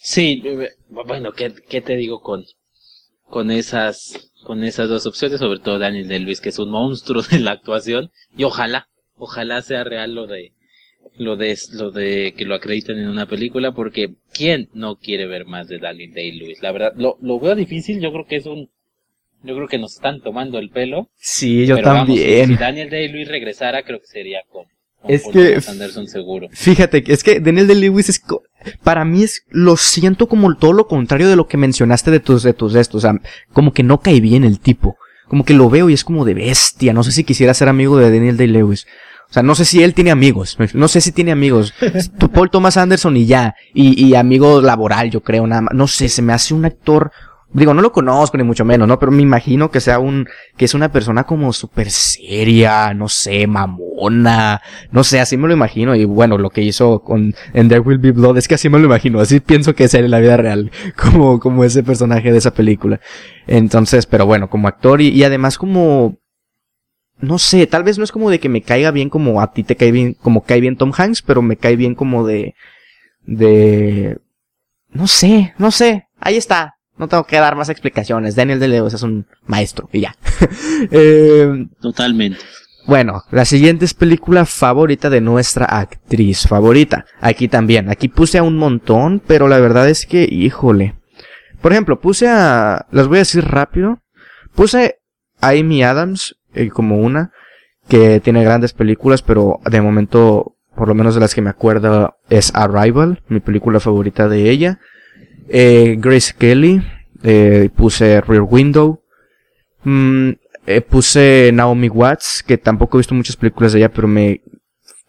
Sí, 0.00 0.42
bueno, 0.90 1.32
¿qué, 1.32 1.54
qué 1.68 1.80
te 1.80 1.96
digo 1.96 2.20
con, 2.20 2.44
con 3.22 3.50
esas, 3.50 4.30
con 4.44 4.62
esas 4.62 4.88
dos 4.88 5.06
opciones? 5.06 5.40
Sobre 5.40 5.60
todo 5.60 5.78
Daniel 5.78 6.08
Day-Lewis, 6.08 6.40
que 6.40 6.50
es 6.50 6.58
un 6.58 6.70
monstruo 6.70 7.22
de 7.22 7.40
la 7.40 7.52
actuación. 7.52 8.10
Y 8.36 8.44
ojalá, 8.44 8.88
ojalá 9.16 9.62
sea 9.62 9.82
real 9.84 10.14
lo 10.14 10.26
de, 10.26 10.52
lo 11.16 11.36
de, 11.36 11.56
lo 11.72 11.90
de 11.90 12.34
que 12.36 12.44
lo 12.44 12.54
acrediten 12.54 12.98
en 12.98 13.08
una 13.08 13.26
película, 13.26 13.72
porque 13.72 14.14
¿quién 14.32 14.68
no 14.74 14.96
quiere 14.96 15.26
ver 15.26 15.46
más 15.46 15.68
de 15.68 15.78
Daniel 15.78 16.12
Day-Lewis? 16.12 16.62
La 16.62 16.72
verdad, 16.72 16.92
lo, 16.96 17.16
lo 17.22 17.40
veo 17.40 17.54
difícil, 17.54 18.00
yo 18.00 18.12
creo 18.12 18.26
que 18.26 18.36
es 18.36 18.46
un, 18.46 18.70
yo 19.42 19.54
creo 19.54 19.68
que 19.68 19.78
nos 19.78 19.94
están 19.94 20.20
tomando 20.20 20.58
el 20.58 20.70
pelo. 20.70 21.08
Sí, 21.16 21.66
yo 21.66 21.80
también. 21.80 22.48
si 22.48 22.56
Daniel 22.56 22.90
Day-Lewis 22.90 23.28
regresara, 23.28 23.84
creo 23.84 24.00
que 24.00 24.06
sería 24.06 24.42
como 24.48 24.68
es 25.08 25.22
que 25.30 25.60
Anderson 25.66 26.08
seguro. 26.08 26.48
Fíjate, 26.52 27.04
es 27.06 27.22
que 27.22 27.40
Daniel 27.40 27.66
de 27.66 27.74
Lewis 27.74 28.08
es 28.08 28.22
para 28.82 29.04
mí 29.04 29.22
es 29.22 29.44
lo 29.50 29.76
siento 29.76 30.28
como 30.28 30.54
todo 30.56 30.72
lo 30.72 30.86
contrario 30.86 31.28
de 31.28 31.36
lo 31.36 31.46
que 31.46 31.56
mencionaste 31.56 32.10
de 32.10 32.20
tus 32.20 32.42
de 32.42 32.54
tus 32.54 32.74
estos, 32.74 33.04
o 33.04 33.08
sea, 33.08 33.20
como 33.52 33.72
que 33.72 33.82
no 33.82 34.00
cae 34.00 34.20
bien 34.20 34.44
el 34.44 34.60
tipo. 34.60 34.96
Como 35.28 35.44
que 35.44 35.54
lo 35.54 35.70
veo 35.70 35.88
y 35.88 35.94
es 35.94 36.04
como 36.04 36.24
de 36.24 36.34
bestia, 36.34 36.92
no 36.92 37.02
sé 37.02 37.10
si 37.10 37.24
quisiera 37.24 37.54
ser 37.54 37.68
amigo 37.68 37.96
de 37.96 38.10
Daniel 38.10 38.36
Day 38.36 38.46
Lewis. 38.46 38.86
O 39.30 39.32
sea, 39.32 39.42
no 39.42 39.54
sé 39.54 39.64
si 39.64 39.82
él 39.82 39.94
tiene 39.94 40.10
amigos. 40.10 40.56
No 40.74 40.86
sé 40.86 41.00
si 41.00 41.10
tiene 41.10 41.32
amigos. 41.32 41.74
Paul 42.32 42.50
Thomas 42.50 42.76
Anderson 42.76 43.16
y 43.16 43.26
ya. 43.26 43.54
Y, 43.72 44.04
y 44.04 44.14
amigo 44.14 44.60
laboral, 44.60 45.10
yo 45.10 45.22
creo, 45.22 45.46
nada 45.46 45.62
más. 45.62 45.74
No 45.74 45.88
sé, 45.88 46.08
se 46.08 46.22
me 46.22 46.32
hace 46.32 46.54
un 46.54 46.66
actor 46.66 47.10
Digo, 47.54 47.72
no 47.72 47.82
lo 47.82 47.92
conozco 47.92 48.36
ni 48.36 48.42
mucho 48.42 48.64
menos, 48.64 48.88
¿no? 48.88 48.98
Pero 48.98 49.12
me 49.12 49.22
imagino 49.22 49.70
que 49.70 49.80
sea 49.80 50.00
un, 50.00 50.26
que 50.56 50.64
es 50.64 50.74
una 50.74 50.90
persona 50.90 51.22
como 51.22 51.52
súper 51.52 51.88
seria, 51.88 52.92
no 52.94 53.08
sé, 53.08 53.46
mamona, 53.46 54.60
no 54.90 55.04
sé, 55.04 55.20
así 55.20 55.36
me 55.36 55.46
lo 55.46 55.54
imagino. 55.54 55.94
Y 55.94 56.04
bueno, 56.04 56.36
lo 56.36 56.50
que 56.50 56.62
hizo 56.62 56.98
con 57.04 57.32
en 57.52 57.68
There 57.68 57.80
Will 57.80 57.98
Be 57.98 58.10
Blood 58.10 58.38
es 58.38 58.48
que 58.48 58.56
así 58.56 58.68
me 58.68 58.80
lo 58.80 58.86
imagino, 58.86 59.20
así 59.20 59.38
pienso 59.38 59.72
que 59.76 59.84
es 59.84 59.94
él 59.94 60.06
en 60.06 60.10
la 60.10 60.18
vida 60.18 60.36
real, 60.36 60.72
como, 60.96 61.38
como 61.38 61.62
ese 61.62 61.84
personaje 61.84 62.32
de 62.32 62.38
esa 62.38 62.52
película. 62.52 63.00
Entonces, 63.46 64.06
pero 64.06 64.26
bueno, 64.26 64.50
como 64.50 64.66
actor 64.66 65.00
y, 65.00 65.10
y 65.10 65.22
además 65.22 65.56
como, 65.56 66.18
no 67.20 67.38
sé, 67.38 67.68
tal 67.68 67.84
vez 67.84 67.98
no 67.98 68.04
es 68.04 68.10
como 68.10 68.30
de 68.30 68.40
que 68.40 68.48
me 68.48 68.62
caiga 68.62 68.90
bien 68.90 69.10
como 69.10 69.40
a 69.40 69.52
ti 69.52 69.62
te 69.62 69.76
cae 69.76 69.92
bien, 69.92 70.14
como 70.14 70.42
cae 70.42 70.60
bien 70.60 70.76
Tom 70.76 70.92
Hanks, 70.96 71.22
pero 71.22 71.40
me 71.40 71.56
cae 71.56 71.76
bien 71.76 71.94
como 71.94 72.26
de, 72.26 72.56
de, 73.26 74.18
no 74.90 75.06
sé, 75.06 75.54
no 75.58 75.70
sé, 75.70 76.08
ahí 76.18 76.36
está, 76.36 76.73
no 76.96 77.08
tengo 77.08 77.24
que 77.24 77.36
dar 77.36 77.56
más 77.56 77.68
explicaciones. 77.68 78.36
Daniel 78.36 78.60
de 78.60 78.68
Leos 78.68 78.94
es 78.94 79.02
un 79.02 79.26
maestro 79.46 79.88
y 79.92 80.00
ya. 80.00 80.16
eh, 80.90 81.66
Totalmente. 81.80 82.38
Bueno, 82.86 83.22
la 83.30 83.46
siguiente 83.46 83.86
es 83.86 83.94
película 83.94 84.44
favorita 84.44 85.08
de 85.08 85.22
nuestra 85.22 85.64
actriz 85.64 86.46
favorita. 86.46 87.06
Aquí 87.20 87.48
también. 87.48 87.88
Aquí 87.88 88.08
puse 88.08 88.38
a 88.38 88.42
un 88.42 88.56
montón, 88.58 89.22
pero 89.26 89.48
la 89.48 89.58
verdad 89.58 89.88
es 89.88 90.04
que, 90.04 90.28
híjole. 90.30 90.94
Por 91.62 91.72
ejemplo, 91.72 91.98
puse 91.98 92.28
a... 92.28 92.86
Las 92.90 93.08
voy 93.08 93.16
a 93.16 93.20
decir 93.20 93.44
rápido. 93.44 94.00
Puse 94.54 94.98
a 95.40 95.48
Amy 95.50 95.82
Adams 95.82 96.36
eh, 96.52 96.68
como 96.68 96.98
una 96.98 97.32
que 97.88 98.20
tiene 98.20 98.44
grandes 98.44 98.72
películas, 98.72 99.22
pero 99.22 99.60
de 99.64 99.80
momento, 99.80 100.56
por 100.74 100.88
lo 100.88 100.94
menos 100.94 101.14
de 101.14 101.20
las 101.20 101.34
que 101.34 101.42
me 101.42 101.50
acuerdo, 101.50 102.16
es 102.28 102.54
Arrival, 102.54 103.22
mi 103.28 103.40
película 103.40 103.80
favorita 103.80 104.28
de 104.28 104.50
ella. 104.50 104.78
Eh, 105.48 105.96
Grace 105.98 106.32
Kelly, 106.36 106.82
eh, 107.22 107.70
puse 107.74 108.20
Rear 108.20 108.42
Window, 108.42 109.02
mm, 109.84 110.30
eh, 110.66 110.80
puse 110.80 111.50
Naomi 111.52 111.88
Watts, 111.88 112.42
que 112.46 112.58
tampoco 112.58 112.96
he 112.96 113.00
visto 113.00 113.14
muchas 113.14 113.36
películas 113.36 113.72
de 113.72 113.80
ella, 113.80 113.92
pero 113.92 114.08
me 114.08 114.42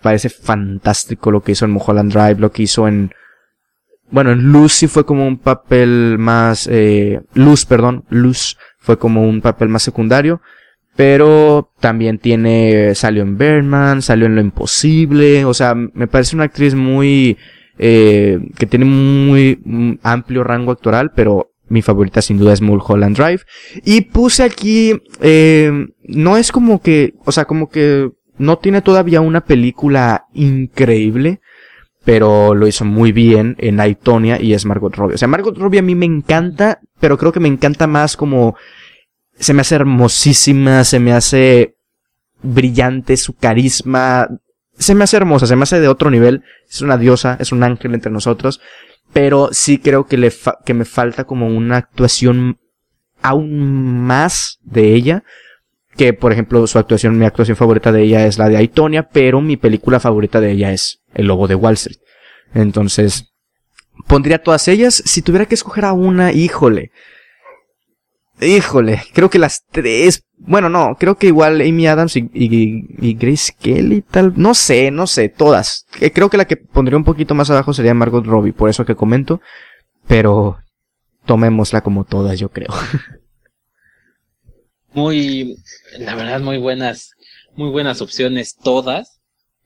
parece 0.01 0.29
fantástico 0.29 1.31
lo 1.31 1.41
que 1.41 1.53
hizo 1.53 1.65
en 1.65 1.71
Mulholland 1.71 2.11
Drive, 2.13 2.39
lo 2.39 2.51
que 2.51 2.63
hizo 2.63 2.88
en, 2.88 3.11
bueno, 4.11 4.31
en 4.31 4.51
Lucy 4.51 4.88
fue 4.88 5.05
como 5.05 5.27
un 5.27 5.38
papel 5.38 6.17
más, 6.19 6.67
eh, 6.71 7.21
Luz, 7.33 7.65
perdón, 7.65 8.05
Luz 8.09 8.57
fue 8.77 8.97
como 8.97 9.27
un 9.27 9.41
papel 9.41 9.69
más 9.69 9.83
secundario, 9.83 10.41
pero 10.95 11.71
también 11.79 12.19
tiene, 12.19 12.93
salió 12.95 13.23
en 13.23 13.38
Birdman, 13.38 14.01
salió 14.01 14.27
en 14.27 14.36
Lo 14.36 14.41
Imposible, 14.41 15.43
o 15.45 15.53
sea, 15.53 15.75
me 15.75 16.07
parece 16.07 16.36
una 16.36 16.45
actriz 16.45 16.75
muy, 16.75 17.38
eh, 17.78 18.39
que 18.57 18.65
tiene 18.65 18.86
muy 18.86 19.97
amplio 20.03 20.43
rango 20.43 20.71
actoral, 20.71 21.11
pero 21.15 21.51
mi 21.67 21.82
favorita 21.82 22.21
sin 22.21 22.38
duda 22.38 22.53
es 22.53 22.61
Mulholland 22.61 23.17
Drive. 23.17 23.41
Y 23.84 24.01
puse 24.01 24.43
aquí, 24.43 25.01
eh, 25.21 25.71
no 26.03 26.38
es 26.38 26.51
como 26.51 26.82
que, 26.82 27.13
o 27.26 27.32
sea, 27.32 27.45
como 27.45 27.69
que 27.69 28.11
no 28.38 28.57
tiene 28.57 28.82
todavía 28.82 29.21
una 29.21 29.45
película 29.45 30.26
increíble, 30.34 31.41
pero 32.03 32.53
lo 32.53 32.67
hizo 32.67 32.86
muy 32.86 33.11
bien 33.11 33.55
en 33.59 33.80
Aitonia 33.80 34.39
y 34.39 34.53
es 34.53 34.65
Margot 34.65 34.95
Robbie. 34.95 35.15
O 35.15 35.17
sea, 35.17 35.28
Margot 35.28 35.57
Robbie 35.57 35.80
a 35.80 35.84
mí 35.84 35.95
me 35.95 36.05
encanta, 36.05 36.80
pero 36.99 37.17
creo 37.17 37.32
que 37.32 37.39
me 37.39 37.47
encanta 37.47 37.88
más 37.88 38.15
como 38.15 38.55
se 39.38 39.53
me 39.53 39.61
hace 39.61 39.76
hermosísima, 39.76 40.84
se 40.84 40.99
me 40.99 41.13
hace 41.13 41.76
brillante 42.41 43.17
su 43.17 43.36
carisma, 43.36 44.30
se 44.78 44.95
me 44.95 45.03
hace 45.03 45.17
hermosa, 45.17 45.47
se 45.47 45.55
me 45.55 45.63
hace 45.63 45.80
de 45.80 45.88
otro 45.88 46.09
nivel. 46.09 46.43
Es 46.69 46.82
una 46.82 46.97
diosa, 46.97 47.38
es 47.39 47.51
un 47.51 47.63
ángel 47.63 47.93
entre 47.93 48.11
nosotros. 48.11 48.61
Pero 49.13 49.49
sí 49.51 49.78
creo 49.78 50.05
que, 50.07 50.17
le 50.17 50.32
que 50.65 50.73
me 50.73 50.86
falta 50.86 51.26
como 51.26 51.47
una 51.47 51.78
actuación 51.78 52.59
aún 53.21 54.01
más 54.01 54.59
de 54.63 54.93
ella. 54.93 55.23
Que, 55.95 56.11
por 56.11 56.34
ejemplo, 56.34 56.67
su 56.67 56.78
actuación, 56.78 57.17
mi 57.17 57.26
actuación 57.26 57.55
favorita 57.55 57.91
de 57.91 58.03
ella 58.03 58.28
es 58.28 58.38
la 58.38 58.49
de 58.49 58.57
Aitonia, 58.57 59.09
pero 59.09 59.39
mi 59.39 59.55
película 59.55 60.01
favorita 60.01 60.41
de 60.41 60.51
ella 60.51 60.73
es 60.73 61.01
El 61.13 61.28
Lobo 61.28 61.47
de 61.47 61.55
Wall 61.55 61.76
Street. 61.76 61.99
Entonces, 62.53 63.34
pondría 64.07 64.43
todas 64.43 64.67
ellas. 64.67 65.01
Si 65.05 65.21
tuviera 65.21 65.45
que 65.45 65.55
escoger 65.55 65.86
a 65.86 65.93
una, 65.93 66.34
híjole. 66.34 66.91
Híjole, 68.41 69.03
creo 69.13 69.30
que 69.30 69.39
las 69.39 69.63
tres. 69.71 70.24
Bueno, 70.38 70.69
no, 70.69 70.95
creo 70.99 71.15
que 71.15 71.27
igual 71.27 71.61
Amy 71.61 71.88
Adams 71.88 72.15
y, 72.17 72.29
y, 72.33 73.13
Grace 73.13 73.53
Kelly, 73.59 74.01
tal. 74.01 74.33
No 74.36 74.53
sé, 74.53 74.91
no 74.91 75.07
sé, 75.07 75.29
todas. 75.29 75.86
Eh, 76.01 76.11
creo 76.11 76.29
que 76.29 76.38
la 76.38 76.45
que 76.45 76.57
pondría 76.57 76.97
un 76.97 77.03
poquito 77.03 77.33
más 77.36 77.49
abajo 77.49 77.73
sería 77.73 77.93
Margot 77.93 78.25
Robbie, 78.25 78.53
por 78.53 78.69
eso 78.69 78.86
que 78.86 78.95
comento. 78.95 79.41
Pero 80.07 80.57
tomémosla 81.25 81.81
como 81.81 82.03
todas, 82.03 82.39
yo 82.39 82.49
creo. 82.49 82.69
Muy, 84.93 85.57
la 85.99 86.15
verdad, 86.15 86.39
muy 86.39 86.57
buenas, 86.57 87.11
muy 87.55 87.69
buenas 87.69 88.01
opciones 88.01 88.55
todas. 88.55 89.19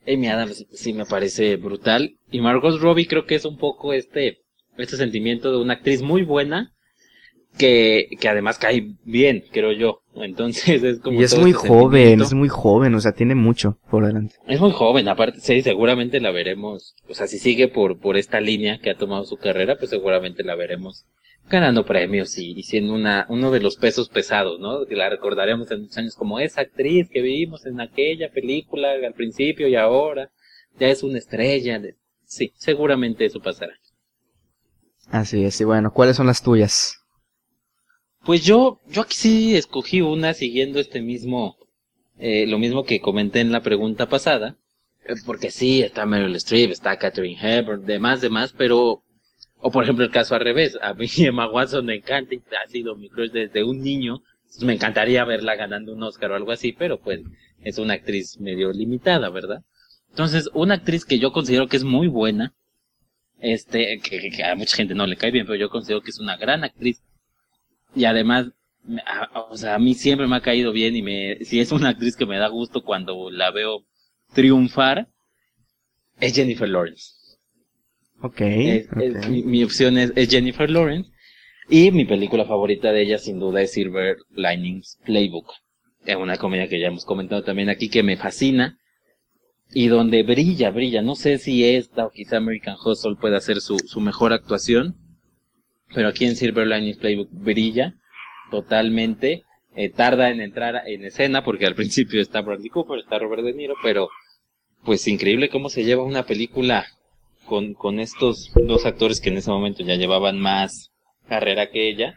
Amy 0.04 0.26
Adams 0.26 0.66
sí 0.72 0.92
me 0.92 1.06
parece 1.06 1.54
brutal. 1.54 2.16
Y 2.32 2.40
Margot 2.40 2.80
Robbie 2.80 3.06
creo 3.06 3.26
que 3.26 3.36
es 3.36 3.44
un 3.44 3.56
poco 3.56 3.92
este, 3.92 4.38
este 4.76 4.96
sentimiento 4.96 5.52
de 5.52 5.58
una 5.58 5.74
actriz 5.74 6.02
muy 6.02 6.24
buena 6.24 6.72
que, 7.56 8.08
que 8.20 8.28
además 8.28 8.58
cae 8.58 8.94
bien, 9.04 9.44
creo 9.52 9.72
yo. 9.72 10.02
Entonces 10.14 10.82
es 10.82 11.00
como... 11.00 11.20
Y 11.20 11.24
es 11.24 11.38
muy 11.38 11.52
joven, 11.52 12.20
es 12.20 12.34
muy 12.34 12.48
joven, 12.48 12.94
o 12.94 13.00
sea, 13.00 13.12
tiene 13.12 13.34
mucho 13.34 13.78
por 13.90 14.06
delante. 14.06 14.36
Es 14.46 14.60
muy 14.60 14.72
joven, 14.72 15.08
aparte, 15.08 15.40
sí, 15.40 15.62
seguramente 15.62 16.20
la 16.20 16.30
veremos, 16.30 16.94
o 17.08 17.14
sea, 17.14 17.26
si 17.26 17.38
sigue 17.38 17.68
por, 17.68 17.98
por 17.98 18.16
esta 18.16 18.40
línea 18.40 18.78
que 18.80 18.90
ha 18.90 18.96
tomado 18.96 19.24
su 19.24 19.36
carrera, 19.36 19.76
pues 19.78 19.90
seguramente 19.90 20.42
la 20.42 20.56
veremos 20.56 21.06
ganando 21.50 21.84
premios 21.84 22.38
y, 22.38 22.62
siendo 22.62 22.94
una, 22.94 23.26
uno 23.28 23.50
de 23.50 23.60
los 23.60 23.76
pesos 23.76 24.08
pesados, 24.08 24.60
¿no? 24.60 24.86
Que 24.86 24.94
la 24.94 25.10
recordaremos 25.10 25.70
en 25.70 25.82
muchos 25.82 25.98
años 25.98 26.14
como 26.14 26.38
esa 26.38 26.62
actriz 26.62 27.08
que 27.10 27.20
vimos 27.20 27.66
en 27.66 27.80
aquella 27.80 28.30
película 28.30 28.92
al 28.92 29.14
principio 29.14 29.66
y 29.68 29.74
ahora 29.74 30.30
ya 30.78 30.88
es 30.88 31.02
una 31.02 31.18
estrella. 31.18 31.78
De... 31.78 31.96
Sí, 32.24 32.52
seguramente 32.56 33.24
eso 33.24 33.40
pasará. 33.40 33.74
Así 35.08 35.44
es, 35.44 35.60
y 35.60 35.64
bueno, 35.64 35.92
¿cuáles 35.92 36.16
son 36.16 36.28
las 36.28 36.42
tuyas? 36.42 36.99
Pues 38.24 38.44
yo, 38.44 38.80
yo 38.88 39.02
aquí 39.02 39.16
sí 39.16 39.56
escogí 39.56 40.02
una 40.02 40.34
siguiendo 40.34 40.78
este 40.78 41.00
mismo, 41.00 41.56
eh, 42.18 42.46
lo 42.46 42.58
mismo 42.58 42.84
que 42.84 43.00
comenté 43.00 43.40
en 43.40 43.52
la 43.52 43.62
pregunta 43.62 44.08
pasada, 44.08 44.56
eh, 45.06 45.14
porque 45.24 45.50
sí, 45.50 45.82
está 45.82 46.04
Meryl 46.04 46.36
Streep, 46.36 46.70
está 46.70 46.98
Catherine 46.98 47.38
Hepburn, 47.40 47.86
demás, 47.86 48.20
demás, 48.20 48.54
pero, 48.56 49.02
o 49.56 49.70
por 49.70 49.84
ejemplo 49.84 50.04
el 50.04 50.10
caso 50.10 50.34
al 50.34 50.42
revés, 50.42 50.78
a 50.82 50.92
mí 50.94 51.06
Emma 51.18 51.48
Watson 51.50 51.86
me 51.86 51.96
encanta 51.96 52.34
y 52.34 52.42
ha 52.62 52.68
sido 52.68 52.94
mi 52.94 53.08
crush 53.08 53.30
desde 53.30 53.64
un 53.64 53.82
niño, 53.82 54.22
me 54.62 54.74
encantaría 54.74 55.24
verla 55.24 55.54
ganando 55.54 55.94
un 55.94 56.02
Oscar 56.02 56.32
o 56.32 56.36
algo 56.36 56.52
así, 56.52 56.72
pero 56.72 57.00
pues 57.00 57.20
es 57.62 57.78
una 57.78 57.94
actriz 57.94 58.38
medio 58.38 58.72
limitada, 58.72 59.30
¿verdad? 59.30 59.62
Entonces, 60.10 60.50
una 60.54 60.74
actriz 60.74 61.04
que 61.04 61.18
yo 61.18 61.32
considero 61.32 61.68
que 61.68 61.76
es 61.76 61.84
muy 61.84 62.08
buena, 62.08 62.52
este, 63.38 64.00
que 64.00 64.44
a 64.44 64.54
mucha 64.56 64.76
gente 64.76 64.94
no 64.94 65.06
le 65.06 65.16
cae 65.16 65.30
bien, 65.30 65.46
pero 65.46 65.56
yo 65.56 65.70
considero 65.70 66.02
que 66.02 66.10
es 66.10 66.18
una 66.18 66.36
gran 66.36 66.64
actriz, 66.64 67.02
y 67.94 68.04
además, 68.04 68.46
o 69.50 69.56
sea, 69.56 69.74
a 69.74 69.78
mí 69.78 69.94
siempre 69.94 70.26
me 70.26 70.36
ha 70.36 70.40
caído 70.40 70.72
bien 70.72 70.96
y 70.96 71.02
me, 71.02 71.44
si 71.44 71.60
es 71.60 71.72
una 71.72 71.90
actriz 71.90 72.16
que 72.16 72.26
me 72.26 72.38
da 72.38 72.48
gusto 72.48 72.82
cuando 72.82 73.30
la 73.30 73.50
veo 73.50 73.84
triunfar, 74.34 75.08
es 76.20 76.34
Jennifer 76.34 76.68
Lawrence. 76.68 77.14
Ok. 78.22 78.40
mi, 79.28 79.64
opción 79.64 79.96
es, 79.98 80.12
Jennifer 80.28 80.68
Lawrence. 80.70 81.10
Y 81.68 81.90
mi 81.92 82.04
película 82.04 82.44
favorita 82.44 82.92
de 82.92 83.02
ella, 83.02 83.18
sin 83.18 83.38
duda, 83.38 83.62
es 83.62 83.72
Silver 83.72 84.16
Linings 84.30 84.98
Playbook. 85.04 85.46
Es 86.04 86.16
una 86.16 86.36
comedia 86.36 86.68
que 86.68 86.80
ya 86.80 86.88
hemos 86.88 87.04
comentado 87.04 87.42
también 87.42 87.70
aquí 87.70 87.88
que 87.88 88.02
me 88.02 88.16
fascina. 88.16 88.78
Y 89.72 89.86
donde 89.86 90.22
brilla, 90.22 90.70
brilla. 90.70 91.00
No 91.00 91.14
sé 91.14 91.38
si 91.38 91.64
esta 91.64 92.06
o 92.06 92.10
quizá 92.10 92.38
American 92.38 92.76
Hustle 92.84 93.16
pueda 93.16 93.40
ser 93.40 93.60
su, 93.60 93.78
su 93.78 94.00
mejor 94.00 94.32
actuación. 94.32 94.96
Pero 95.94 96.08
aquí 96.08 96.24
en 96.24 96.36
Silver 96.36 96.66
Linings 96.66 96.98
Playbook 96.98 97.28
brilla 97.32 97.94
totalmente. 98.50 99.44
Eh, 99.76 99.88
tarda 99.88 100.30
en 100.30 100.40
entrar 100.40 100.82
en 100.86 101.04
escena 101.04 101.44
porque 101.44 101.66
al 101.66 101.76
principio 101.76 102.20
está 102.20 102.40
Bradley 102.40 102.70
Cooper, 102.70 102.98
está 102.98 103.18
Robert 103.18 103.44
De 103.44 103.52
Niro, 103.52 103.74
pero 103.82 104.08
pues 104.84 105.06
increíble 105.06 105.48
cómo 105.48 105.68
se 105.68 105.84
lleva 105.84 106.02
una 106.02 106.24
película 106.24 106.86
con, 107.46 107.74
con 107.74 108.00
estos 108.00 108.50
dos 108.54 108.84
actores 108.84 109.20
que 109.20 109.28
en 109.28 109.36
ese 109.36 109.50
momento 109.50 109.84
ya 109.84 109.94
llevaban 109.94 110.40
más 110.40 110.90
carrera 111.28 111.70
que 111.70 111.88
ella. 111.88 112.14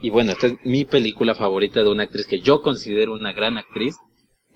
Y 0.00 0.10
bueno, 0.10 0.32
esta 0.32 0.46
es 0.46 0.54
mi 0.64 0.84
película 0.84 1.34
favorita 1.34 1.82
de 1.82 1.90
una 1.90 2.04
actriz 2.04 2.26
que 2.26 2.40
yo 2.40 2.62
considero 2.62 3.14
una 3.14 3.32
gran 3.32 3.58
actriz. 3.58 3.96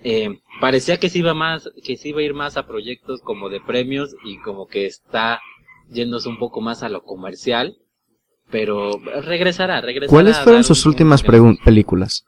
Eh, 0.01 0.39
parecía 0.61 0.97
que 0.97 1.09
se 1.09 1.19
iba 1.19 1.33
más, 1.33 1.69
que 1.83 1.97
se 1.97 2.09
iba 2.09 2.21
a 2.21 2.23
ir 2.23 2.33
más 2.33 2.55
a 2.55 2.65
proyectos 2.65 3.21
como 3.21 3.49
de 3.49 3.59
premios 3.59 4.15
y 4.25 4.37
como 4.39 4.67
que 4.67 4.85
está 4.85 5.41
yéndose 5.89 6.29
un 6.29 6.39
poco 6.39 6.61
más 6.61 6.83
a 6.83 6.89
lo 6.89 7.03
comercial, 7.03 7.77
pero 8.53 8.99
regresará, 9.23 9.81
regresará. 9.81 10.11
¿Cuáles 10.11 10.37
fueron 10.37 10.63
sus 10.63 10.85
últimas 10.85 11.23
películas? 11.23 12.23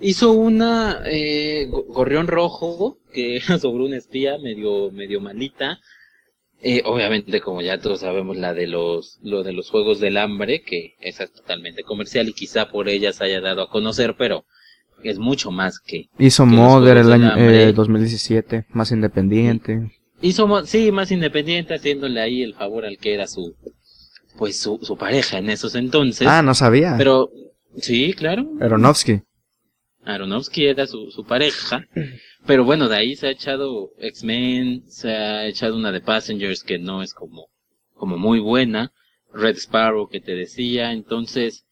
Hizo 0.00 0.32
una 0.32 1.02
eh, 1.04 1.68
Gorrión 1.68 2.28
Rojo, 2.28 2.96
que 3.12 3.36
era 3.36 3.58
sobre 3.58 3.84
un 3.84 3.92
espía 3.92 4.38
medio, 4.38 4.90
medio 4.90 5.20
malita. 5.20 5.80
Eh, 6.62 6.80
obviamente, 6.86 7.42
como 7.42 7.60
ya 7.60 7.78
todos 7.78 8.00
sabemos, 8.00 8.38
la 8.38 8.54
de 8.54 8.68
los, 8.68 9.18
lo 9.22 9.42
de 9.42 9.52
los 9.52 9.68
Juegos 9.68 10.00
del 10.00 10.16
Hambre, 10.16 10.62
que 10.62 10.94
esa 10.98 11.24
es 11.24 11.32
totalmente 11.34 11.82
comercial 11.82 12.26
y 12.26 12.32
quizá 12.32 12.70
por 12.70 12.88
ella 12.88 13.12
se 13.12 13.24
haya 13.24 13.42
dado 13.42 13.60
a 13.60 13.68
conocer, 13.68 14.16
pero 14.16 14.46
es 15.04 15.18
mucho 15.18 15.50
más 15.50 15.78
que... 15.78 16.08
Hizo 16.18 16.46
Mother 16.46 16.96
el 16.96 17.12
año 17.12 17.36
eh, 17.36 17.74
2017, 17.74 18.64
más 18.70 18.92
independiente. 18.92 19.92
Hizo, 20.22 20.64
sí, 20.64 20.90
más 20.90 21.12
independiente, 21.12 21.74
haciéndole 21.74 22.18
ahí 22.18 22.42
el 22.42 22.54
favor 22.54 22.86
al 22.86 22.96
que 22.96 23.12
era 23.14 23.28
su, 23.28 23.54
pues 24.38 24.60
su, 24.60 24.78
su 24.82 24.96
pareja 24.96 25.38
en 25.38 25.50
esos 25.50 25.74
entonces. 25.74 26.26
Ah, 26.26 26.40
no 26.40 26.54
sabía. 26.54 26.94
Pero, 26.96 27.30
sí, 27.76 28.14
claro. 28.14 28.48
Aronofsky. 28.60 29.20
Aronofsky 30.04 30.66
era 30.66 30.86
su, 30.86 31.10
su 31.10 31.24
pareja. 31.24 31.86
Pero 32.46 32.64
bueno, 32.64 32.88
de 32.88 32.96
ahí 32.96 33.16
se 33.16 33.26
ha 33.26 33.30
echado 33.30 33.90
X-Men, 33.98 34.84
se 34.86 35.10
ha 35.10 35.46
echado 35.46 35.76
una 35.76 35.92
de 35.92 36.00
Passengers 36.00 36.62
que 36.62 36.78
no 36.78 37.02
es 37.02 37.12
como, 37.12 37.48
como 37.94 38.16
muy 38.16 38.38
buena. 38.38 38.92
Red 39.34 39.56
Sparrow 39.56 40.08
que 40.08 40.20
te 40.20 40.34
decía. 40.34 40.92
Entonces, 40.92 41.66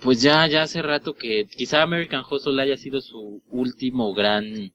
pues 0.00 0.22
ya, 0.22 0.46
ya 0.46 0.62
hace 0.62 0.82
rato 0.82 1.14
que 1.14 1.46
quizá 1.46 1.82
American 1.82 2.24
Hustle 2.28 2.60
haya 2.60 2.76
sido 2.76 3.00
su 3.00 3.42
último 3.50 4.14
gran, 4.14 4.72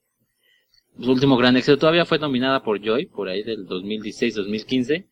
su 0.99 1.11
último 1.11 1.35
gran 1.37 1.57
éxito. 1.57 1.77
Todavía 1.79 2.05
fue 2.05 2.19
nominada 2.19 2.63
por 2.63 2.79
Joy, 2.79 3.07
por 3.07 3.27
ahí 3.27 3.43
del 3.43 3.67
2016-2015. 3.67 5.07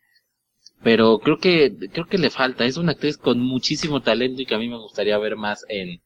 Pero 0.84 1.20
creo 1.20 1.38
que, 1.38 1.76
creo 1.92 2.08
que 2.08 2.18
le 2.18 2.30
falta. 2.30 2.66
Es 2.66 2.78
una 2.78 2.94
actriz 2.94 3.18
con 3.18 3.40
muchísimo 3.40 4.02
talento 4.02 4.42
y 4.42 4.46
que 4.46 4.56
a 4.56 4.60
mí 4.60 4.70
me 4.70 4.78
gustaría 4.78 5.18
ver 5.18 5.36
más 5.36 5.66
en, 5.68 6.02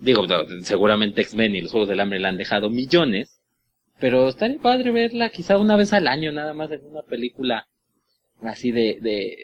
Digo, 0.00 0.24
seguramente 0.62 1.20
X-Men 1.20 1.54
y 1.54 1.60
los 1.60 1.72
Juegos 1.72 1.88
del 1.88 2.00
Hambre 2.00 2.20
le 2.20 2.28
han 2.28 2.38
dejado 2.38 2.70
millones. 2.70 3.38
Pero 3.98 4.28
estaría 4.28 4.58
padre 4.58 4.90
verla 4.92 5.28
quizá 5.28 5.58
una 5.58 5.76
vez 5.76 5.92
al 5.92 6.08
año, 6.08 6.32
nada 6.32 6.54
más 6.54 6.70
en 6.70 6.80
una 6.86 7.02
película 7.02 7.66
así 8.42 8.72
de, 8.72 8.98
de, 9.02 9.36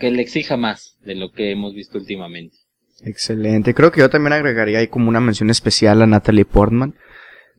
que 0.00 0.10
le 0.10 0.22
exija 0.22 0.56
más 0.56 0.96
de 1.04 1.14
lo 1.14 1.30
que 1.30 1.50
hemos 1.50 1.74
visto 1.74 1.98
últimamente. 1.98 2.56
Excelente. 3.04 3.74
Creo 3.74 3.92
que 3.92 4.00
yo 4.00 4.08
también 4.08 4.32
agregaría 4.32 4.78
ahí 4.78 4.88
como 4.88 5.10
una 5.10 5.20
mención 5.20 5.50
especial 5.50 6.00
a 6.00 6.06
Natalie 6.06 6.46
Portman. 6.46 6.94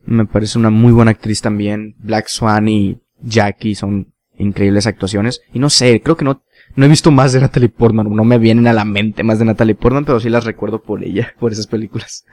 Me 0.04 0.26
parece 0.26 0.58
una 0.58 0.70
muy 0.70 0.92
buena 0.92 1.12
actriz 1.12 1.40
también. 1.40 1.94
Black 1.98 2.26
Swan 2.26 2.66
y 2.68 2.98
Jackie 3.22 3.76
son 3.76 4.12
increíbles 4.38 4.86
actuaciones. 4.86 5.42
Y 5.52 5.58
no 5.58 5.70
sé, 5.70 6.00
creo 6.00 6.16
que 6.16 6.24
no, 6.24 6.42
no 6.74 6.86
he 6.86 6.88
visto 6.88 7.10
más 7.10 7.32
de 7.32 7.40
Natalie 7.40 7.68
Portman, 7.68 8.14
no 8.14 8.24
me 8.24 8.38
vienen 8.38 8.66
a 8.66 8.72
la 8.72 8.84
mente 8.84 9.22
más 9.22 9.38
de 9.38 9.44
Natalie 9.44 9.74
Portman, 9.74 10.04
pero 10.04 10.20
sí 10.20 10.28
las 10.28 10.44
recuerdo 10.44 10.82
por 10.82 11.04
ella, 11.04 11.34
por 11.40 11.52
esas 11.52 11.66
películas. 11.66 12.24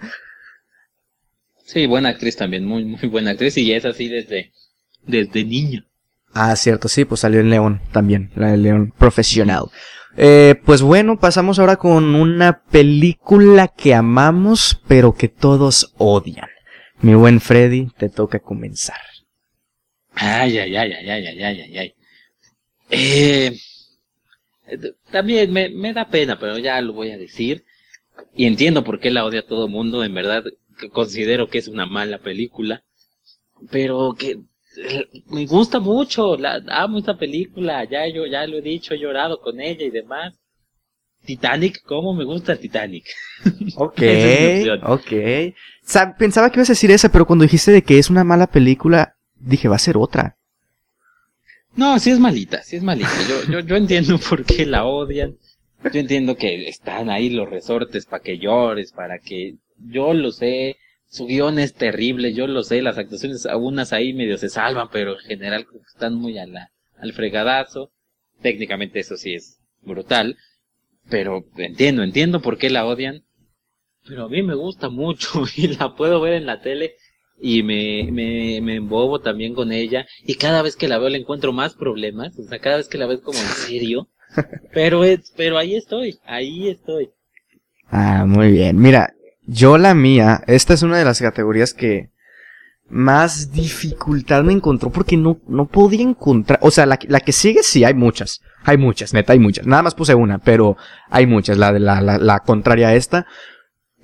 Sí, 1.63 1.87
buena 1.87 2.09
actriz 2.09 2.35
también, 2.35 2.65
muy, 2.65 2.85
muy 2.85 3.09
buena 3.09 3.31
actriz, 3.31 3.57
y 3.57 3.73
es 3.73 3.85
así 3.85 4.07
desde, 4.07 4.51
desde 5.03 5.43
niño. 5.43 5.83
Ah, 6.33 6.55
cierto, 6.55 6.87
sí, 6.89 7.05
pues 7.05 7.21
salió 7.21 7.39
en 7.39 7.49
León 7.49 7.81
también, 7.91 8.31
la 8.35 8.51
de 8.51 8.57
León 8.57 8.93
profesional. 8.97 9.65
Eh, 10.17 10.55
pues 10.63 10.81
bueno, 10.81 11.19
pasamos 11.19 11.59
ahora 11.59 11.75
con 11.75 12.15
una 12.15 12.61
película 12.63 13.67
que 13.67 13.93
amamos, 13.93 14.81
pero 14.87 15.13
que 15.13 15.27
todos 15.27 15.93
odian. 15.97 16.49
Mi 17.01 17.13
buen 17.15 17.41
Freddy, 17.41 17.89
te 17.97 18.09
toca 18.09 18.39
comenzar. 18.39 18.99
Ay, 20.15 20.57
ay, 20.57 20.75
ay, 20.75 20.93
ay, 20.93 21.09
ay, 21.09 21.27
ay, 21.27 21.61
ay, 21.61 21.77
ay. 21.77 21.95
Eh, 22.89 23.57
también 25.11 25.51
me, 25.51 25.69
me 25.69 25.93
da 25.93 26.07
pena, 26.07 26.39
pero 26.39 26.57
ya 26.57 26.81
lo 26.81 26.93
voy 26.93 27.11
a 27.11 27.17
decir. 27.17 27.65
Y 28.33 28.45
entiendo 28.45 28.83
por 28.83 28.99
qué 28.99 29.11
la 29.11 29.25
odia 29.25 29.45
todo 29.45 29.65
el 29.65 29.71
mundo. 29.71 30.03
En 30.03 30.13
verdad, 30.13 30.43
considero 30.91 31.47
que 31.47 31.57
es 31.57 31.67
una 31.67 31.85
mala 31.85 32.19
película. 32.19 32.83
Pero 33.71 34.15
que 34.17 34.39
me 35.27 35.45
gusta 35.45 35.79
mucho. 35.79 36.37
La, 36.37 36.61
amo 36.69 36.99
esta 36.99 37.17
película. 37.17 37.83
Ya, 37.83 38.07
yo, 38.07 38.25
ya 38.25 38.47
lo 38.47 38.57
he 38.57 38.61
dicho, 38.61 38.93
he 38.93 38.99
llorado 38.99 39.41
con 39.41 39.59
ella 39.59 39.85
y 39.85 39.91
demás. 39.91 40.33
Titanic, 41.25 41.81
¿cómo 41.83 42.13
me 42.13 42.23
gusta 42.23 42.55
Titanic? 42.55 43.05
Ok, 43.77 44.01
ok. 44.83 45.11
pensaba 46.17 46.49
que 46.49 46.59
ibas 46.59 46.69
a 46.69 46.73
decir 46.73 46.91
esa, 46.91 47.11
pero 47.11 47.25
cuando 47.25 47.43
dijiste 47.43 47.71
de 47.71 47.81
que 47.81 47.97
es 47.97 48.09
una 48.09 48.23
mala 48.23 48.47
película, 48.47 49.14
dije, 49.45 49.67
va 49.67 49.75
a 49.75 49.79
ser 49.79 49.97
otra. 49.97 50.37
No, 51.75 51.99
sí 51.99 52.09
es 52.11 52.19
malita, 52.19 52.63
sí 52.63 52.77
es 52.77 52.83
malita. 52.83 53.09
Yo, 53.27 53.51
yo, 53.51 53.59
yo 53.59 53.75
entiendo 53.75 54.17
por 54.29 54.45
qué 54.45 54.65
la 54.65 54.85
odian. 54.85 55.37
Yo 55.83 55.99
entiendo 55.99 56.35
que 56.35 56.67
están 56.67 57.09
ahí 57.09 57.29
los 57.29 57.49
resortes 57.49 58.05
para 58.05 58.23
que 58.23 58.39
llores, 58.39 58.91
para 58.91 59.19
que 59.19 59.55
yo 59.77 60.13
lo 60.13 60.31
sé. 60.31 60.77
Su 61.07 61.27
guion 61.27 61.59
es 61.59 61.73
terrible, 61.73 62.33
yo 62.33 62.47
lo 62.47 62.63
sé. 62.63 62.81
Las 62.81 62.97
actuaciones, 62.97 63.45
algunas 63.45 63.93
ahí 63.93 64.13
medio 64.13 64.37
se 64.37 64.49
salvan, 64.49 64.89
pero 64.91 65.13
en 65.13 65.25
general 65.25 65.67
están 65.87 66.15
muy 66.15 66.37
a 66.39 66.45
al 66.97 67.13
fregadazo. 67.13 67.91
Técnicamente 68.41 68.99
eso 68.99 69.15
sí 69.15 69.35
es 69.35 69.59
brutal. 69.81 70.37
Pero 71.09 71.45
entiendo, 71.57 72.03
entiendo 72.03 72.41
por 72.41 72.57
qué 72.57 72.69
la 72.69 72.85
odian. 72.85 73.23
Pero 74.07 74.25
a 74.25 74.29
mí 74.29 74.41
me 74.41 74.55
gusta 74.55 74.89
mucho 74.89 75.43
y 75.55 75.67
la 75.67 75.95
puedo 75.95 76.19
ver 76.21 76.33
en 76.33 76.45
la 76.47 76.61
tele 76.61 76.95
y 77.39 77.63
me, 77.63 78.09
me, 78.11 78.61
me 78.61 78.75
embobo 78.75 79.19
también 79.19 79.53
con 79.53 79.71
ella 79.71 80.05
y 80.25 80.35
cada 80.35 80.61
vez 80.61 80.75
que 80.75 80.87
la 80.87 80.97
veo 80.97 81.09
le 81.09 81.17
encuentro 81.17 81.53
más 81.53 81.75
problemas, 81.75 82.37
o 82.39 82.43
sea, 82.43 82.59
cada 82.59 82.77
vez 82.77 82.87
que 82.87 82.97
la 82.97 83.07
veo 83.07 83.21
como 83.21 83.39
en 83.39 83.45
serio, 83.45 84.07
pero 84.73 85.03
es, 85.03 85.33
pero 85.35 85.57
ahí 85.57 85.75
estoy, 85.75 86.17
ahí 86.25 86.69
estoy. 86.69 87.09
Ah, 87.89 88.25
muy 88.25 88.51
bien. 88.51 88.79
Mira, 88.79 89.13
yo 89.45 89.77
la 89.77 89.93
mía, 89.93 90.43
esta 90.47 90.73
es 90.73 90.81
una 90.81 90.97
de 90.97 91.05
las 91.05 91.21
categorías 91.21 91.73
que 91.73 92.09
más 92.87 93.51
dificultad 93.51 94.43
me 94.43 94.53
encontró 94.53 94.91
porque 94.91 95.17
no, 95.17 95.39
no 95.47 95.65
podía 95.65 96.03
encontrar, 96.03 96.59
o 96.61 96.69
sea, 96.69 96.85
la, 96.85 96.99
la 97.07 97.19
que 97.19 97.31
sigue 97.31 97.63
sí 97.63 97.83
hay 97.83 97.95
muchas, 97.95 98.41
hay 98.63 98.77
muchas, 98.77 99.13
neta, 99.13 99.33
hay 99.33 99.39
muchas, 99.39 99.65
nada 99.65 99.81
más 99.81 99.95
puse 99.95 100.13
una, 100.13 100.37
pero 100.37 100.77
hay 101.09 101.25
muchas, 101.25 101.57
la 101.57 101.73
de 101.73 101.79
la, 101.79 102.01
la, 102.01 102.19
la 102.19 102.39
contraria 102.39 102.89
a 102.89 102.95
esta, 102.95 103.25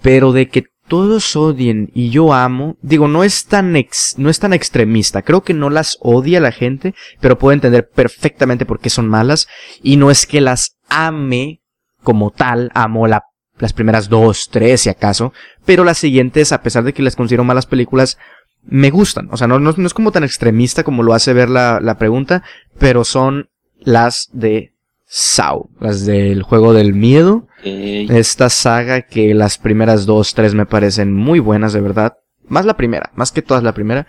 pero 0.02 0.32
de 0.32 0.50
que 0.50 0.66
todos 0.92 1.38
odien 1.38 1.90
y 1.94 2.10
yo 2.10 2.34
amo, 2.34 2.76
digo, 2.82 3.08
no 3.08 3.24
es 3.24 3.46
tan 3.46 3.78
ex, 3.78 4.16
no 4.18 4.30
es 4.30 4.40
tan 4.40 4.52
extremista, 4.52 5.22
creo 5.22 5.42
que 5.42 5.54
no 5.54 5.70
las 5.70 5.98
odia 6.02 6.42
la 6.42 6.52
gente, 6.52 6.94
pero 7.22 7.40
puedo 7.40 7.54
entender 7.54 7.90
perfectamente 7.90 8.66
por 8.66 8.82
qué 8.82 8.90
son 8.90 9.08
malas, 9.08 9.48
y 9.82 9.96
no 9.96 10.12
es 10.12 10.26
que 10.26 10.42
las 10.42 10.76
ame 10.90 11.62
como 12.04 12.32
tal, 12.32 12.72
amo 12.74 13.08
la, 13.08 13.24
las 13.58 13.72
primeras 13.72 14.10
dos, 14.10 14.50
tres 14.52 14.82
si 14.82 14.90
acaso, 14.90 15.32
pero 15.64 15.86
las 15.86 15.98
siguientes, 15.98 16.52
a 16.52 16.62
pesar 16.62 16.84
de 16.84 16.92
que 16.92 17.04
las 17.04 17.16
considero 17.16 17.46
malas 17.46 17.68
películas, 17.68 18.18
me 18.66 18.90
gustan, 18.90 19.30
o 19.32 19.38
sea, 19.38 19.48
no, 19.48 19.62
no, 19.62 19.70
es 19.70 19.94
como 19.94 20.12
tan 20.12 20.26
extremista 20.26 20.84
como 20.84 21.04
lo 21.04 21.14
hace 21.14 21.32
ver 21.32 21.50
la, 21.50 21.80
la 21.80 21.98
pregunta, 21.98 22.44
pero 22.80 23.06
son 23.06 23.50
las 23.80 24.28
de 24.34 24.74
Saw, 25.06 25.70
las 25.80 26.06
del 26.06 26.44
juego 26.44 26.74
del 26.74 26.94
miedo. 26.94 27.48
Esta 27.64 28.50
saga 28.50 29.02
que 29.02 29.34
las 29.34 29.58
primeras 29.58 30.06
dos, 30.06 30.34
tres 30.34 30.54
me 30.54 30.66
parecen 30.66 31.14
muy 31.14 31.40
buenas, 31.40 31.74
de 31.74 31.82
verdad. 31.82 32.18
Más 32.48 32.66
la 32.66 32.76
primera, 32.76 33.12
más 33.16 33.32
que 33.32 33.42
todas 33.42 33.64
la 33.64 33.74
primera. 33.74 34.08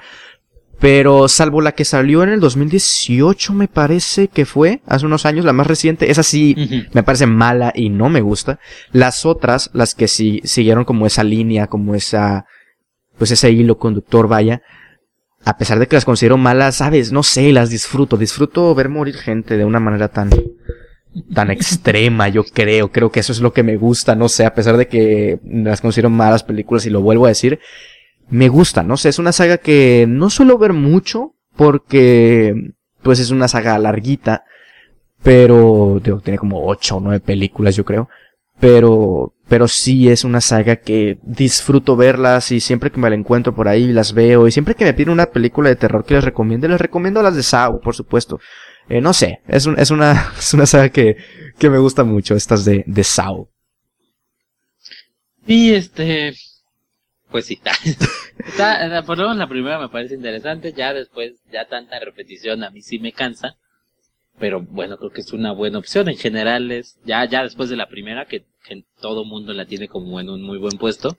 Pero 0.81 1.29
salvo 1.29 1.61
la 1.61 1.73
que 1.73 1.85
salió 1.85 2.25
en 2.25 2.31
el 2.31 2.41
2018, 2.41 3.53
me 3.53 3.69
parece 3.69 4.27
que 4.27 4.45
fue, 4.45 4.83
hace 4.87 5.07
unos 5.07 5.27
años, 5.27 5.45
la 5.45 5.53
más 5.53 5.69
reciente, 5.69 6.11
esa 6.11 6.25
sí 6.25 6.89
me 6.93 7.05
parece 7.05 7.27
mala 7.27 7.73
y 7.73 7.89
no 7.89 8.09
me 8.09 8.21
gusta. 8.21 8.59
Las 8.91 9.25
otras, 9.25 9.71
las 9.75 9.95
que 9.95 10.09
sí 10.09 10.41
siguieron 10.43 10.85
como 10.85 11.07
esa 11.07 11.23
línea, 11.23 11.69
como 11.69 11.95
esa, 11.95 12.47
pues 13.17 13.31
ese 13.31 13.53
hilo 13.53 13.79
conductor, 13.79 14.27
vaya, 14.27 14.63
a 15.45 15.57
pesar 15.57 15.79
de 15.79 15.87
que 15.87 15.95
las 15.95 16.05
considero 16.05 16.37
malas, 16.37 16.77
sabes, 16.77 17.13
no 17.13 17.23
sé, 17.23 17.53
las 17.53 17.71
disfruto, 17.71 18.17
disfruto 18.17 18.75
ver 18.75 18.89
morir 18.89 19.15
gente 19.15 19.57
de 19.57 19.65
una 19.65 19.79
manera 19.79 20.09
tan, 20.09 20.31
tan 21.35 21.51
extrema, 21.51 22.29
yo 22.29 22.45
creo, 22.45 22.91
creo 22.91 23.11
que 23.11 23.21
eso 23.21 23.33
es 23.33 23.41
lo 23.41 23.53
que 23.53 23.63
me 23.63 23.77
gusta, 23.77 24.15
no 24.15 24.29
sé, 24.29 24.45
a 24.45 24.55
pesar 24.55 24.77
de 24.77 24.89
que 24.89 25.41
las 25.45 25.81
considero 25.81 26.11
malas 26.11 26.43
películas 26.43 26.87
y 26.87 26.91
lo 26.91 27.03
vuelvo 27.03 27.27
a 27.27 27.31
decir, 27.31 27.61
me 28.31 28.49
gusta, 28.49 28.83
no 28.83 28.97
sé, 28.97 29.11
es 29.11 29.19
una 29.19 29.33
saga 29.33 29.59
que 29.59 30.07
no 30.09 30.31
suelo 30.31 30.57
ver 30.59 30.73
mucho 30.73 31.35
porque 31.55 32.55
pues 33.03 33.19
es 33.19 33.31
una 33.31 33.49
saga 33.49 33.79
larguita, 33.79 34.45
pero 35.23 36.01
tiene 36.25 36.39
como 36.39 36.67
ocho 36.67 36.97
o 36.97 37.01
nueve 37.01 37.21
películas 37.21 37.77
yo 37.77 37.85
creo, 37.85 38.09
pero 38.59 39.35
pero 39.49 39.69
sí 39.69 40.09
es 40.09 40.25
una 40.25 40.41
saga 40.41 40.77
que 40.77 41.19
disfruto 41.23 41.95
verlas 41.95 42.53
y 42.53 42.61
siempre 42.61 42.91
que 42.91 42.99
me 42.99 43.11
la 43.11 43.17
encuentro 43.17 43.55
por 43.55 43.69
ahí 43.69 43.93
las 43.93 44.15
veo 44.15 44.49
y 44.49 44.53
siempre 44.53 44.75
que 44.75 44.87
me 44.87 44.95
piden 44.95 45.13
una 45.13 45.27
película 45.27 45.69
de 45.69 45.77
terror 45.77 46.07
que 46.07 46.15
les 46.15 46.25
recomiende, 46.25 46.69
les 46.69 46.81
recomiendo 46.81 47.23
las 47.23 47.37
de 47.37 47.43
Saw, 47.43 47.81
por 47.81 47.95
supuesto. 47.95 48.41
Eh, 48.89 49.01
no 49.01 49.12
sé, 49.12 49.41
es, 49.49 49.66
es, 49.66 49.91
una, 49.91 50.33
es 50.39 50.55
una 50.55 50.66
saga 50.66 50.89
que, 50.91 51.16
que 51.59 51.70
me 51.70 51.78
gusta 51.78 52.05
mucho, 52.05 52.35
estas 52.35 52.64
de, 52.64 52.85
de 52.87 53.05
Saw. 53.05 53.49
Y 55.47 55.72
este, 55.72 56.35
pues 57.30 57.47
sí, 57.47 57.61
está, 58.47 59.03
por 59.05 59.18
lo 59.18 59.24
menos 59.24 59.39
la 59.39 59.49
primera 59.49 59.80
me 59.80 59.89
parece 59.89 60.14
interesante, 60.14 60.72
ya 60.72 60.93
después, 60.95 61.33
ya 61.53 61.66
tanta 61.66 61.99
repetición 61.99 62.62
a 62.62 62.70
mí 62.70 62.83
sí 62.83 62.99
me 62.99 63.12
cansa, 63.12 63.57
pero 64.39 64.61
bueno, 64.61 64.97
creo 64.99 65.11
que 65.11 65.22
es 65.22 65.33
una 65.33 65.53
buena 65.53 65.78
opción, 65.78 66.09
en 66.09 66.16
general 66.16 66.70
es, 66.70 66.99
ya, 67.05 67.24
ya 67.24 67.43
después 67.43 67.70
de 67.70 67.76
la 67.76 67.89
primera, 67.89 68.26
que, 68.26 68.45
que 68.64 68.85
todo 69.01 69.24
mundo 69.24 69.53
la 69.53 69.66
tiene 69.66 69.89
como 69.89 70.20
en 70.20 70.28
un 70.28 70.43
muy 70.43 70.59
buen 70.59 70.78
puesto, 70.78 71.18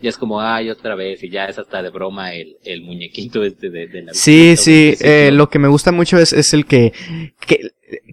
y 0.00 0.08
es 0.08 0.18
como, 0.18 0.40
ay, 0.40 0.70
otra 0.70 0.94
vez, 0.94 1.22
y 1.22 1.30
ya 1.30 1.46
es 1.46 1.58
hasta 1.58 1.82
de 1.82 1.90
broma 1.90 2.34
el, 2.34 2.56
el 2.64 2.82
muñequito 2.82 3.42
este 3.42 3.70
de, 3.70 3.86
de 3.86 4.02
la... 4.02 4.14
Sí, 4.14 4.54
sí, 4.56 4.94
eh, 5.00 5.30
lo 5.32 5.48
que 5.48 5.58
me 5.58 5.68
gusta 5.68 5.92
mucho 5.92 6.18
es, 6.18 6.32
es 6.32 6.52
el 6.52 6.66
que, 6.66 6.92
que 7.46 7.70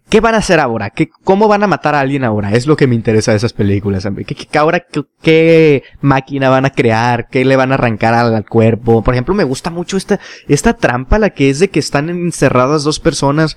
¿Qué 0.09 0.19
van 0.19 0.35
a 0.35 0.39
hacer 0.39 0.59
ahora? 0.59 0.89
¿Qué, 0.89 1.09
¿Cómo 1.23 1.47
van 1.47 1.63
a 1.63 1.67
matar 1.67 1.95
a 1.95 2.01
alguien 2.01 2.25
ahora? 2.25 2.51
Es 2.51 2.67
lo 2.67 2.75
que 2.75 2.85
me 2.85 2.95
interesa 2.95 3.31
de 3.31 3.37
esas 3.37 3.53
películas. 3.53 4.05
¿Qué, 4.27 4.35
qué, 4.35 4.57
ahora 4.57 4.85
qué, 5.21 5.83
máquina 6.01 6.49
van 6.49 6.65
a 6.65 6.71
crear? 6.71 7.29
¿Qué 7.29 7.45
le 7.45 7.55
van 7.55 7.71
a 7.71 7.75
arrancar 7.75 8.13
al, 8.13 8.45
cuerpo? 8.45 9.03
Por 9.03 9.13
ejemplo, 9.13 9.33
me 9.33 9.45
gusta 9.45 9.69
mucho 9.69 9.95
esta, 9.95 10.19
esta 10.49 10.73
trampa, 10.73 11.17
la 11.17 11.29
que 11.29 11.49
es 11.49 11.59
de 11.59 11.69
que 11.69 11.79
están 11.79 12.09
encerradas 12.09 12.83
dos 12.83 12.99
personas 12.99 13.55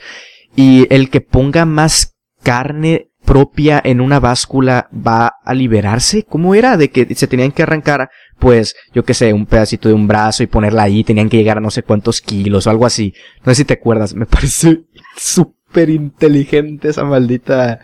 y 0.54 0.86
el 0.94 1.10
que 1.10 1.20
ponga 1.20 1.64
más 1.64 2.14
carne 2.42 3.10
propia 3.24 3.80
en 3.82 4.00
una 4.00 4.20
báscula 4.20 4.88
va 4.94 5.36
a 5.44 5.54
liberarse. 5.54 6.24
¿Cómo 6.24 6.54
era? 6.54 6.76
De 6.76 6.90
que 6.90 7.14
se 7.14 7.26
tenían 7.26 7.52
que 7.52 7.62
arrancar, 7.62 8.10
pues, 8.38 8.76
yo 8.92 9.04
qué 9.04 9.14
sé, 9.14 9.32
un 9.32 9.46
pedacito 9.46 9.88
de 9.88 9.94
un 9.94 10.06
brazo 10.06 10.42
y 10.42 10.46
ponerla 10.46 10.84
ahí, 10.84 11.04
tenían 11.04 11.28
que 11.28 11.38
llegar 11.38 11.58
a 11.58 11.60
no 11.60 11.70
sé 11.70 11.82
cuántos 11.82 12.20
kilos 12.20 12.66
o 12.66 12.70
algo 12.70 12.86
así. 12.86 13.14
No 13.44 13.52
sé 13.52 13.56
si 13.56 13.64
te 13.64 13.74
acuerdas, 13.74 14.14
me 14.14 14.26
parece 14.26 14.82
súper 15.16 15.90
inteligente 15.90 16.88
esa 16.88 17.04
maldita, 17.04 17.80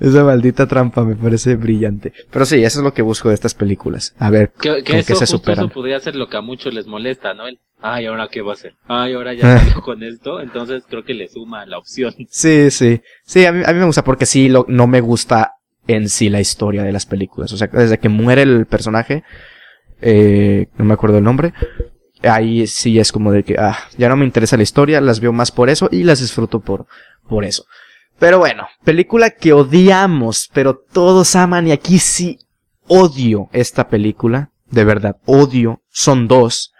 esa 0.00 0.24
maldita 0.24 0.66
trampa, 0.66 1.04
me 1.04 1.16
parece 1.16 1.56
brillante. 1.56 2.12
Pero 2.30 2.44
sí, 2.44 2.62
eso 2.62 2.80
es 2.80 2.84
lo 2.84 2.92
que 2.92 3.02
busco 3.02 3.28
de 3.28 3.34
estas 3.34 3.54
películas. 3.54 4.14
A 4.18 4.30
ver, 4.30 4.50
que, 4.60 4.82
que 4.82 4.98
eso, 4.98 5.14
se 5.16 5.26
superan. 5.26 5.66
Eso 5.66 5.74
podría 5.74 5.98
ser 6.00 6.16
lo 6.16 6.28
que 6.28 6.36
a 6.36 6.42
muchos 6.42 6.74
les 6.74 6.86
molesta, 6.86 7.34
¿no? 7.34 7.46
El, 7.46 7.58
ay, 7.80 8.06
ahora 8.06 8.28
qué 8.30 8.42
va 8.42 8.52
a 8.52 8.54
hacer. 8.54 8.74
Ay, 8.86 9.14
ahora 9.14 9.34
ya 9.34 9.58
salió 9.58 9.80
con 9.82 10.02
esto. 10.02 10.40
Entonces 10.40 10.84
creo 10.88 11.04
que 11.04 11.14
le 11.14 11.28
suma 11.28 11.64
la 11.66 11.78
opción. 11.78 12.14
Sí, 12.28 12.70
sí. 12.70 13.00
Sí, 13.24 13.46
a 13.46 13.52
mí, 13.52 13.62
a 13.64 13.72
mí 13.72 13.78
me 13.78 13.86
gusta 13.86 14.04
porque 14.04 14.26
sí, 14.26 14.48
lo, 14.48 14.66
no 14.68 14.86
me 14.86 15.00
gusta 15.00 15.52
en 15.86 16.08
sí 16.08 16.28
la 16.28 16.40
historia 16.40 16.82
de 16.82 16.92
las 16.92 17.06
películas. 17.06 17.52
O 17.52 17.56
sea, 17.56 17.68
desde 17.68 17.98
que 17.98 18.08
muere 18.08 18.42
el 18.42 18.66
personaje, 18.66 19.24
eh, 20.00 20.66
no 20.76 20.84
me 20.84 20.94
acuerdo 20.94 21.18
el 21.18 21.24
nombre, 21.24 21.52
ahí 22.22 22.66
sí 22.66 22.98
es 22.98 23.12
como 23.12 23.32
de 23.32 23.44
que, 23.44 23.56
ah, 23.58 23.78
ya 23.96 24.08
no 24.08 24.16
me 24.16 24.24
interesa 24.24 24.56
la 24.56 24.62
historia, 24.62 25.00
las 25.00 25.20
veo 25.20 25.32
más 25.32 25.52
por 25.52 25.70
eso 25.70 25.88
y 25.90 26.02
las 26.02 26.20
disfruto 26.20 26.60
por, 26.60 26.86
por 27.28 27.44
eso. 27.44 27.64
Pero 28.18 28.38
bueno, 28.38 28.66
película 28.84 29.30
que 29.30 29.52
odiamos, 29.52 30.48
pero 30.52 30.76
todos 30.76 31.36
aman 31.36 31.68
y 31.68 31.72
aquí 31.72 31.98
sí 31.98 32.38
odio 32.88 33.48
esta 33.52 33.88
película. 33.88 34.50
De 34.70 34.84
verdad, 34.84 35.16
odio. 35.26 35.82
Son 35.90 36.26
dos. 36.26 36.72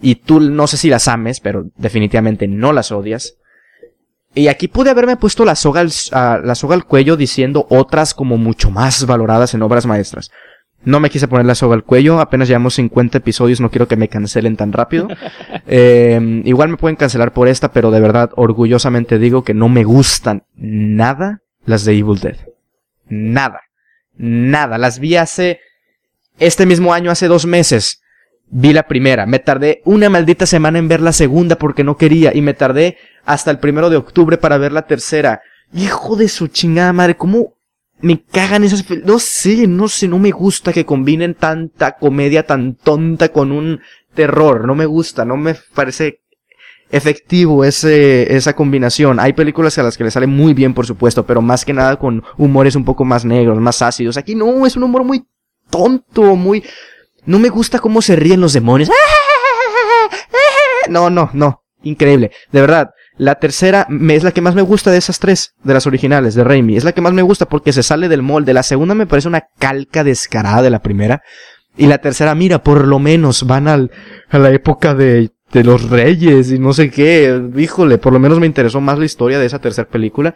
Y 0.00 0.16
tú 0.16 0.40
no 0.40 0.66
sé 0.66 0.76
si 0.76 0.88
las 0.88 1.08
ames, 1.08 1.40
pero 1.40 1.64
definitivamente 1.76 2.48
no 2.48 2.72
las 2.72 2.92
odias. 2.92 3.34
Y 4.34 4.48
aquí 4.48 4.68
pude 4.68 4.90
haberme 4.90 5.16
puesto 5.16 5.44
la 5.44 5.56
soga 5.56 5.80
al, 5.80 5.90
la 6.12 6.54
soga 6.54 6.76
al 6.76 6.84
cuello 6.84 7.16
diciendo 7.16 7.66
otras 7.68 8.14
como 8.14 8.36
mucho 8.36 8.70
más 8.70 9.04
valoradas 9.06 9.54
en 9.54 9.62
obras 9.62 9.86
maestras. 9.86 10.30
No 10.82 10.98
me 10.98 11.10
quise 11.10 11.28
poner 11.28 11.44
la 11.44 11.54
soga 11.54 11.74
al 11.74 11.84
cuello, 11.84 12.20
apenas 12.20 12.48
llevamos 12.48 12.74
50 12.74 13.18
episodios, 13.18 13.60
no 13.60 13.70
quiero 13.70 13.86
que 13.86 13.96
me 13.96 14.08
cancelen 14.08 14.56
tan 14.56 14.72
rápido. 14.72 15.08
Eh, 15.72 16.42
igual 16.46 16.68
me 16.68 16.76
pueden 16.76 16.96
cancelar 16.96 17.32
por 17.32 17.46
esta, 17.46 17.70
pero 17.70 17.92
de 17.92 18.00
verdad, 18.00 18.30
orgullosamente 18.34 19.20
digo 19.20 19.44
que 19.44 19.54
no 19.54 19.68
me 19.68 19.84
gustan 19.84 20.42
nada 20.56 21.42
las 21.64 21.84
de 21.84 21.96
Evil 21.96 22.18
Dead. 22.18 22.36
Nada. 23.08 23.60
Nada. 24.16 24.78
Las 24.78 24.98
vi 24.98 25.16
hace, 25.16 25.60
este 26.38 26.66
mismo 26.66 26.92
año, 26.92 27.10
hace 27.10 27.28
dos 27.28 27.46
meses. 27.46 28.02
Vi 28.48 28.72
la 28.72 28.84
primera. 28.84 29.26
Me 29.26 29.38
tardé 29.38 29.80
una 29.84 30.10
maldita 30.10 30.44
semana 30.44 30.78
en 30.78 30.88
ver 30.88 31.00
la 31.00 31.12
segunda 31.12 31.56
porque 31.56 31.84
no 31.84 31.96
quería. 31.96 32.34
Y 32.34 32.40
me 32.40 32.54
tardé 32.54 32.96
hasta 33.24 33.50
el 33.50 33.58
primero 33.58 33.90
de 33.90 33.96
octubre 33.96 34.38
para 34.38 34.58
ver 34.58 34.72
la 34.72 34.86
tercera. 34.86 35.42
Hijo 35.72 36.16
de 36.16 36.28
su 36.28 36.48
chingada 36.48 36.92
madre, 36.92 37.16
¿cómo 37.16 37.54
me 38.02 38.22
cagan 38.22 38.64
esas 38.64 38.84
no 39.04 39.18
sé, 39.18 39.66
no 39.66 39.88
sé, 39.88 40.08
no 40.08 40.18
me 40.18 40.30
gusta 40.30 40.72
que 40.72 40.84
combinen 40.84 41.34
tanta 41.34 41.92
comedia 41.92 42.44
tan 42.44 42.74
tonta 42.74 43.30
con 43.30 43.52
un 43.52 43.80
terror, 44.14 44.66
no 44.66 44.74
me 44.74 44.86
gusta, 44.86 45.24
no 45.24 45.36
me 45.36 45.54
parece 45.74 46.20
efectivo 46.90 47.64
ese, 47.64 48.34
esa 48.34 48.54
combinación. 48.54 49.20
Hay 49.20 49.32
películas 49.32 49.78
a 49.78 49.82
las 49.82 49.96
que 49.96 50.04
le 50.04 50.10
sale 50.10 50.26
muy 50.26 50.54
bien, 50.54 50.74
por 50.74 50.86
supuesto, 50.86 51.24
pero 51.24 51.40
más 51.40 51.64
que 51.64 51.72
nada 51.72 51.96
con 51.96 52.24
humores 52.36 52.74
un 52.74 52.84
poco 52.84 53.04
más 53.04 53.24
negros, 53.24 53.60
más 53.60 53.80
ácidos. 53.82 54.16
Aquí 54.16 54.34
no, 54.34 54.66
es 54.66 54.76
un 54.76 54.82
humor 54.82 55.04
muy 55.04 55.24
tonto, 55.70 56.36
muy, 56.36 56.64
no 57.26 57.38
me 57.38 57.48
gusta 57.48 57.78
cómo 57.78 58.02
se 58.02 58.16
ríen 58.16 58.40
los 58.40 58.52
demonios. 58.52 58.90
No, 60.88 61.08
no, 61.08 61.30
no, 61.34 61.59
increíble, 61.82 62.30
de 62.52 62.60
verdad. 62.60 62.90
La 63.16 63.34
tercera 63.34 63.86
es 64.08 64.24
la 64.24 64.32
que 64.32 64.40
más 64.40 64.54
me 64.54 64.62
gusta 64.62 64.90
de 64.90 64.96
esas 64.96 65.18
tres, 65.18 65.54
de 65.62 65.74
las 65.74 65.86
originales, 65.86 66.34
de 66.34 66.42
Raimi. 66.42 66.76
Es 66.76 66.84
la 66.84 66.92
que 66.92 67.02
más 67.02 67.12
me 67.12 67.20
gusta 67.20 67.46
porque 67.46 67.72
se 67.72 67.82
sale 67.82 68.08
del 68.08 68.22
molde. 68.22 68.54
La 68.54 68.62
segunda 68.62 68.94
me 68.94 69.06
parece 69.06 69.28
una 69.28 69.44
calca 69.58 70.04
descarada 70.04 70.62
de 70.62 70.70
la 70.70 70.78
primera. 70.78 71.22
Y 71.76 71.86
la 71.86 71.98
tercera, 71.98 72.34
mira, 72.34 72.62
por 72.62 72.86
lo 72.86 72.98
menos 72.98 73.46
van 73.46 73.68
al, 73.68 73.90
a 74.30 74.38
la 74.38 74.50
época 74.50 74.94
de, 74.94 75.32
de 75.52 75.64
los 75.64 75.90
reyes 75.90 76.50
y 76.50 76.58
no 76.58 76.72
sé 76.72 76.90
qué. 76.90 77.42
Híjole, 77.56 77.98
por 77.98 78.12
lo 78.12 78.18
menos 78.18 78.40
me 78.40 78.46
interesó 78.46 78.80
más 78.80 78.98
la 78.98 79.04
historia 79.04 79.38
de 79.38 79.46
esa 79.46 79.58
tercera 79.58 79.88
película. 79.88 80.34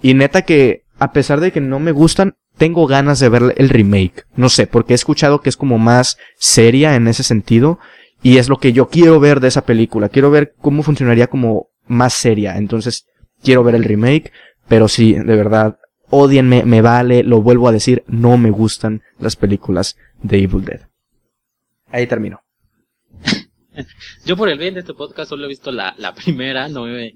Y 0.00 0.14
neta 0.14 0.42
que, 0.42 0.84
a 0.98 1.12
pesar 1.12 1.40
de 1.40 1.52
que 1.52 1.60
no 1.60 1.80
me 1.80 1.92
gustan, 1.92 2.36
tengo 2.56 2.86
ganas 2.86 3.20
de 3.20 3.28
ver 3.28 3.54
el 3.58 3.68
remake. 3.68 4.24
No 4.36 4.48
sé, 4.48 4.66
porque 4.66 4.94
he 4.94 4.96
escuchado 4.96 5.40
que 5.40 5.48
es 5.48 5.56
como 5.56 5.78
más 5.78 6.16
seria 6.38 6.94
en 6.94 7.08
ese 7.08 7.22
sentido. 7.22 7.78
Y 8.26 8.38
es 8.38 8.48
lo 8.48 8.56
que 8.56 8.72
yo 8.72 8.88
quiero 8.88 9.20
ver 9.20 9.38
de 9.38 9.46
esa 9.46 9.64
película. 9.64 10.08
Quiero 10.08 10.32
ver 10.32 10.52
cómo 10.58 10.82
funcionaría 10.82 11.28
como 11.28 11.68
más 11.86 12.12
seria. 12.12 12.56
Entonces, 12.56 13.06
quiero 13.40 13.62
ver 13.62 13.76
el 13.76 13.84
remake, 13.84 14.32
pero 14.66 14.88
sí, 14.88 15.12
de 15.12 15.36
verdad, 15.36 15.78
odienme, 16.10 16.64
me 16.64 16.82
vale, 16.82 17.22
lo 17.22 17.40
vuelvo 17.40 17.68
a 17.68 17.72
decir, 17.72 18.02
no 18.08 18.36
me 18.36 18.50
gustan 18.50 19.02
las 19.20 19.36
películas 19.36 19.96
de 20.24 20.38
Evil 20.38 20.64
Dead. 20.64 20.80
Ahí 21.86 22.08
termino. 22.08 22.40
Yo 24.26 24.36
por 24.36 24.48
el 24.48 24.58
bien 24.58 24.74
de 24.74 24.80
este 24.80 24.94
podcast 24.94 25.28
solo 25.28 25.44
he 25.44 25.48
visto 25.48 25.70
la, 25.70 25.94
la 25.96 26.12
primera, 26.12 26.68
no 26.68 26.88
he 26.88 27.14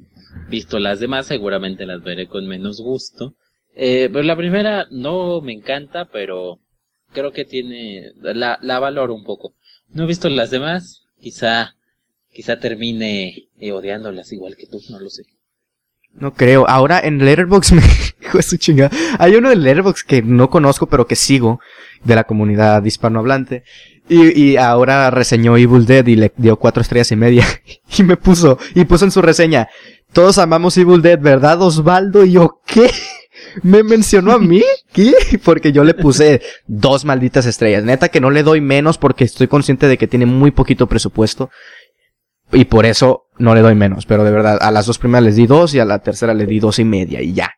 visto 0.48 0.78
las 0.78 1.00
demás, 1.00 1.26
seguramente 1.26 1.86
las 1.86 2.04
veré 2.04 2.28
con 2.28 2.46
menos 2.46 2.80
gusto. 2.80 3.34
Eh, 3.74 4.08
pero 4.12 4.22
la 4.22 4.36
primera 4.36 4.86
no 4.92 5.40
me 5.40 5.54
encanta, 5.54 6.04
pero 6.04 6.61
creo 7.12 7.32
que 7.32 7.44
tiene, 7.44 8.12
la, 8.22 8.61
la 8.62 8.78
valoro 8.78 9.12
un 9.12 9.24
poco. 9.24 9.54
No 9.93 10.05
he 10.05 10.07
visto 10.07 10.28
las 10.28 10.51
demás, 10.51 11.05
quizá 11.20 11.74
quizá 12.32 12.59
termine 12.59 13.49
eh, 13.59 13.72
odiándolas 13.72 14.32
igual 14.32 14.57
que 14.57 14.66
tú, 14.66 14.80
no 14.91 15.01
lo 15.01 15.11
sé. 15.11 15.24
No 16.12 16.34
creo. 16.34 16.68
Ahora 16.68 17.01
en 17.01 17.24
Letterboxd 17.24 17.72
me 17.74 17.82
dijo 18.20 18.43
su 18.43 18.57
chingada. 18.57 18.91
Hay 19.18 19.34
uno 19.36 19.49
de 19.49 19.57
Letterboxd 19.57 20.07
que 20.07 20.22
no 20.22 20.51
conozco, 20.51 20.86
pero 20.86 21.07
que 21.07 21.16
sigo, 21.16 21.61
de 22.05 22.14
la 22.14 22.24
comunidad 22.24 22.84
hispanohablante. 22.84 23.64
Y, 24.09 24.38
y 24.41 24.57
ahora 24.57 25.11
reseñó 25.11 25.57
Evil 25.57 25.86
Dead 25.86 26.07
y 26.07 26.16
le 26.16 26.32
dio 26.36 26.57
cuatro 26.57 26.82
estrellas 26.82 27.12
y 27.12 27.16
media. 27.16 27.45
Y 27.99 28.05
me 28.05 28.16
puso, 28.16 28.57
y 28.76 28.84
puso 28.84 29.05
en 29.05 29.11
su 29.11 29.20
reseña, 29.20 29.68
todos 30.12 30.38
amamos 30.38 30.78
Evil 30.78 31.03
Dead, 31.03 31.18
¿verdad, 31.18 31.61
Osvaldo? 31.61 32.24
Y 32.24 32.32
yo, 32.32 32.61
¿qué? 32.64 32.88
¿Me 33.62 33.82
mencionó 33.82 34.32
a 34.32 34.38
mí? 34.38 34.62
¿Qué? 34.92 35.14
Porque 35.44 35.72
yo 35.72 35.84
le 35.84 35.94
puse 35.94 36.40
dos 36.66 37.05
malditas 37.05 37.46
estrellas. 37.46 37.84
Neta 37.84 38.09
que 38.09 38.20
no 38.20 38.30
le 38.30 38.42
doy 38.42 38.61
menos 38.61 38.98
porque 38.98 39.24
estoy 39.24 39.48
consciente 39.48 39.88
de 39.88 39.98
que 39.98 40.07
tiene 40.07 40.26
muy 40.26 40.51
poquito 40.51 40.86
presupuesto. 40.86 41.51
Y 42.53 42.64
por 42.64 42.86
eso 42.86 43.26
no 43.38 43.55
le 43.55 43.61
doy 43.61 43.74
menos. 43.74 44.07
Pero 44.07 44.24
de 44.24 44.30
verdad, 44.30 44.59
a 44.61 44.70
las 44.70 44.86
dos 44.86 44.98
primeras 44.98 45.24
les 45.24 45.36
di 45.36 45.46
dos 45.46 45.74
y 45.74 45.78
a 45.78 45.84
la 45.84 46.01
tercera 46.01 46.34
le 46.34 46.46
di 46.46 46.59
dos 46.59 46.78
y 46.78 46.84
media 46.84 47.22
y 47.22 47.32
ya. 47.32 47.53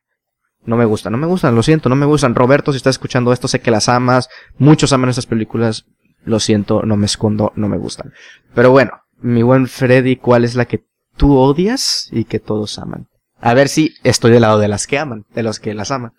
No 0.65 0.77
me 0.77 0.85
gustan, 0.85 1.13
no 1.13 1.19
me 1.19 1.27
gustan, 1.27 1.55
lo 1.57 1.63
siento, 1.63 1.89
no 1.89 1.97
me 1.97 2.07
gustan. 2.07 2.35
Roberto, 2.35 2.73
si 2.73 2.77
estás 2.77 2.95
escuchando 2.95 3.33
esto, 3.33 3.49
sé 3.49 3.61
que 3.61 3.71
las 3.71 3.89
amas. 3.89 4.29
Muchos 4.59 4.93
aman 4.93 5.11
estas 5.11 5.27
películas. 5.27 5.87
Lo 6.25 6.39
siento, 6.39 6.83
no 6.83 6.97
me 6.97 7.07
escondo, 7.07 7.53
no 7.57 7.69
me 7.69 7.79
gustan. 7.79 8.13
Pero 8.55 8.71
bueno, 8.71 8.93
mi 9.21 9.43
buen 9.43 9.67
Freddy, 9.67 10.17
¿cuál 10.17 10.45
es 10.45 10.55
la 10.55 10.67
que 10.67 10.85
tú 11.17 11.37
odias 11.37 12.09
y 12.13 12.25
que 12.25 12.39
todos 12.39 12.79
aman? 12.79 13.09
A 13.43 13.55
ver 13.55 13.69
si 13.69 13.95
estoy 14.05 14.31
del 14.31 14.43
lado 14.43 14.59
de 14.59 14.69
las 14.69 14.87
que 14.87 14.99
aman, 14.99 15.27
de 15.35 15.43
los 15.43 15.59
que 15.61 15.75
las 15.75 15.91
aman. 15.91 16.13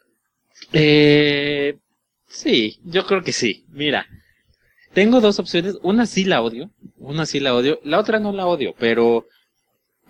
Eh, 0.74 1.78
sí, 2.28 2.80
yo 2.84 3.06
creo 3.06 3.24
que 3.24 3.32
sí. 3.32 3.66
Mira, 3.70 4.06
tengo 4.94 5.22
dos 5.22 5.40
opciones. 5.40 5.78
Una 5.84 6.06
sí 6.06 6.26
la 6.26 6.42
odio, 6.42 6.70
una 6.98 7.26
sí 7.26 7.40
la 7.40 7.56
odio. 7.56 7.80
La 7.84 8.00
otra 8.00 8.20
no 8.20 8.34
la 8.34 8.46
odio, 8.46 8.76
pero 8.78 9.26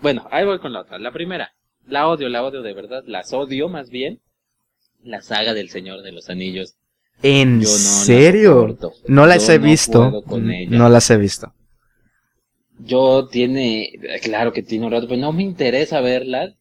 bueno, 0.02 0.26
ahí 0.30 0.44
voy 0.44 0.58
con 0.58 0.72
la 0.72 0.80
otra. 0.80 0.98
La 0.98 1.12
primera, 1.12 1.54
la 1.86 2.08
odio, 2.08 2.28
la 2.28 2.42
odio 2.44 2.62
de 2.62 2.74
verdad, 2.74 3.04
las 3.06 3.32
odio 3.32 3.68
más 3.68 3.90
bien. 3.90 4.20
La 5.02 5.22
saga 5.22 5.54
del 5.54 5.70
Señor 5.70 6.02
de 6.02 6.12
los 6.12 6.30
Anillos. 6.30 6.74
¿En 7.22 7.60
Yo 7.60 7.68
no 7.68 7.74
serio? 7.78 8.76
no 9.06 9.26
las 9.26 9.46
Yo 9.46 9.52
he 9.52 9.58
no 9.58 9.64
visto. 9.64 10.24
No 10.68 10.88
las 10.88 11.10
he 11.10 11.16
visto. 11.16 11.54
Yo 12.78 13.28
tiene, 13.28 13.92
claro 14.22 14.52
que 14.52 14.62
tiene 14.62 14.86
un 14.86 14.92
rato, 14.92 15.06
pero 15.08 15.20
no 15.20 15.32
me 15.32 15.42
interesa 15.42 16.00
verlas. 16.00 16.54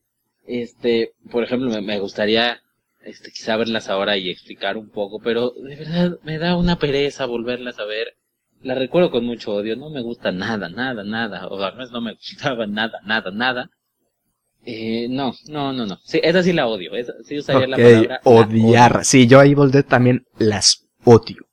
Este, 0.46 1.14
por 1.32 1.44
ejemplo, 1.44 1.70
me, 1.70 1.82
me 1.82 2.00
gustaría, 2.00 2.62
este, 3.02 3.32
quizá 3.32 3.58
verlas 3.58 3.90
ahora 3.90 4.18
y 4.18 4.30
explicar 4.30 4.78
un 4.78 4.90
poco, 4.90 5.20
pero 5.20 5.52
de 5.52 5.76
verdad 5.76 6.20
me 6.24 6.38
da 6.38 6.56
una 6.58 6.78
pereza 6.78 7.26
volverlas 7.26 7.80
a 7.80 7.86
ver. 7.86 8.16
La 8.62 8.76
recuerdo 8.76 9.12
con 9.12 9.26
mucho 9.26 9.54
odio, 9.54 9.76
no 9.76 9.90
me 9.90 10.02
gusta 10.02 10.32
nada, 10.32 10.70
nada, 10.70 11.04
nada, 11.04 11.48
o 11.48 11.62
al 11.62 11.74
menos 11.74 11.92
no 11.92 12.02
me 12.02 12.14
gustaba 12.14 12.66
nada, 12.68 13.00
nada, 13.06 13.32
nada. 13.32 13.70
Eh, 14.66 15.08
no, 15.10 15.34
no, 15.48 15.74
no, 15.74 15.86
no. 15.86 16.00
Sí, 16.06 16.22
esa 16.24 16.42
sí 16.42 16.54
la 16.54 16.68
odio, 16.68 16.96
esa, 16.96 17.14
sí 17.24 17.38
usaría 17.38 17.68
la 17.68 17.78
palabra. 17.78 18.22
la 18.24 18.32
odiar. 18.32 18.92
odio. 18.94 19.04
Sí, 19.04 19.28
yo 19.28 19.40
a 19.40 19.46
Evil 19.46 19.72
Dead 19.72 19.84
también 19.86 20.26
las 20.38 20.86
odio. 21.04 21.46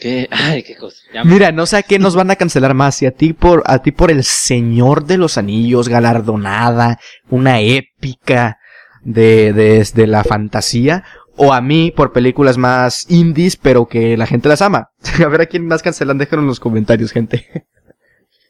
¿Qué? 0.00 0.28
Ay, 0.30 0.62
qué 0.62 0.76
cosa. 0.76 0.98
Ya 1.12 1.24
me- 1.24 1.32
Mira, 1.32 1.52
no 1.52 1.66
sé 1.66 1.76
a 1.78 1.82
qué 1.82 1.98
nos 1.98 2.14
van 2.14 2.30
a 2.30 2.36
cancelar 2.36 2.74
más, 2.74 2.96
si 2.96 3.06
a 3.06 3.10
ti 3.12 3.32
por, 3.32 3.62
a 3.66 3.80
ti 3.82 3.90
por 3.92 4.10
el 4.10 4.24
Señor 4.24 5.04
de 5.06 5.18
los 5.18 5.38
Anillos, 5.38 5.88
galardonada, 5.88 6.98
una 7.30 7.60
épica 7.60 8.58
de, 9.02 9.52
de, 9.52 9.86
de 9.94 10.06
la 10.06 10.24
fantasía, 10.24 11.04
o 11.36 11.52
a 11.52 11.60
mí 11.60 11.92
por 11.94 12.12
películas 12.12 12.58
más 12.58 13.06
indies, 13.10 13.56
pero 13.56 13.86
que 13.86 14.16
la 14.16 14.26
gente 14.26 14.48
las 14.48 14.62
ama. 14.62 14.90
A 15.24 15.28
ver 15.28 15.40
a 15.42 15.46
quién 15.46 15.66
más 15.66 15.82
cancelan, 15.82 16.18
déjenlo 16.18 16.42
en 16.42 16.48
los 16.48 16.60
comentarios, 16.60 17.12
gente. 17.12 17.46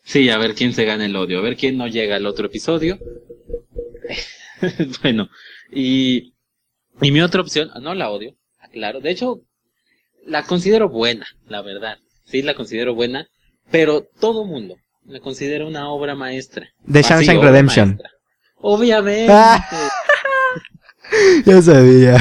Sí, 0.04 0.30
a 0.30 0.38
ver 0.38 0.54
quién 0.54 0.72
se 0.72 0.86
gana 0.86 1.04
el 1.04 1.14
odio, 1.16 1.38
a 1.38 1.42
ver 1.42 1.54
quién 1.58 1.76
no 1.76 1.86
llega 1.86 2.16
al 2.16 2.24
otro 2.24 2.46
episodio. 2.46 2.98
bueno, 5.02 5.28
y, 5.70 6.34
y 7.02 7.12
mi 7.12 7.20
otra 7.20 7.42
opción, 7.42 7.70
no 7.82 7.94
la 7.94 8.10
odio, 8.10 8.34
claro, 8.72 9.00
de 9.00 9.10
hecho, 9.10 9.42
la 10.26 10.42
considero 10.44 10.88
buena, 10.88 11.26
la 11.46 11.62
verdad, 11.62 11.98
sí 12.24 12.42
la 12.42 12.54
considero 12.54 12.94
buena, 12.94 13.26
pero 13.70 14.06
todo 14.20 14.44
mundo 14.44 14.76
la 15.04 15.20
considera 15.20 15.66
una 15.66 15.90
obra 15.90 16.14
maestra. 16.14 16.68
Así, 16.86 17.02
Shawshank 17.02 17.42
Redemption. 17.42 17.88
maestra. 17.88 18.10
Obviamente. 18.56 19.32
Ah. 19.32 19.66
Ya 21.46 21.62
sabía. 21.62 22.18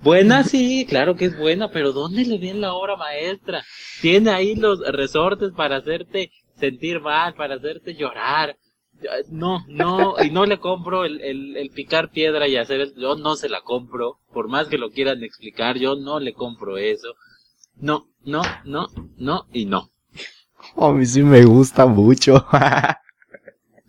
Buena 0.00 0.44
sí, 0.44 0.86
claro 0.88 1.16
que 1.16 1.26
es 1.26 1.36
buena, 1.36 1.70
pero 1.70 1.92
¿dónde 1.92 2.24
le 2.24 2.38
ven 2.38 2.60
la 2.60 2.72
obra 2.72 2.96
maestra? 2.96 3.62
Tiene 4.00 4.30
ahí 4.30 4.54
los 4.54 4.80
resortes 4.92 5.50
para 5.54 5.76
hacerte 5.76 6.30
sentir 6.58 7.00
mal, 7.00 7.34
para 7.34 7.56
hacerte 7.56 7.94
llorar. 7.94 8.56
No, 9.30 9.64
no, 9.68 10.16
y 10.22 10.30
no 10.30 10.46
le 10.46 10.58
compro 10.58 11.04
el, 11.04 11.20
el, 11.20 11.56
el 11.56 11.70
picar 11.70 12.10
piedra 12.10 12.48
y 12.48 12.56
hacer 12.56 12.80
el, 12.80 12.94
yo 12.96 13.14
no 13.16 13.36
se 13.36 13.48
la 13.48 13.60
compro, 13.62 14.18
por 14.32 14.48
más 14.48 14.68
que 14.68 14.78
lo 14.78 14.90
quieran 14.90 15.22
explicar, 15.22 15.78
yo 15.78 15.96
no 15.96 16.18
le 16.20 16.32
compro 16.32 16.78
eso. 16.78 17.14
No, 17.76 18.08
no, 18.24 18.42
no, 18.64 18.88
no 19.18 19.46
y 19.52 19.66
no. 19.66 19.90
A 20.76 20.92
mí 20.92 21.04
sí 21.06 21.22
me 21.22 21.44
gusta 21.44 21.86
mucho. 21.86 22.46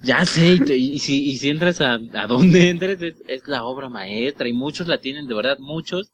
Ya 0.03 0.25
sé, 0.25 0.53
y, 0.53 0.59
te- 0.59 0.77
y 0.77 0.99
si, 0.99 1.25
y 1.31 1.37
si 1.37 1.49
entras 1.49 1.81
a, 1.81 1.93
a 1.95 2.27
donde 2.27 2.69
entres, 2.69 3.01
es, 3.01 3.15
es 3.27 3.47
la 3.47 3.63
obra 3.63 3.89
maestra, 3.89 4.47
y 4.47 4.53
muchos 4.53 4.87
la 4.87 4.99
tienen, 4.99 5.27
de 5.27 5.33
verdad, 5.33 5.57
muchos, 5.59 6.11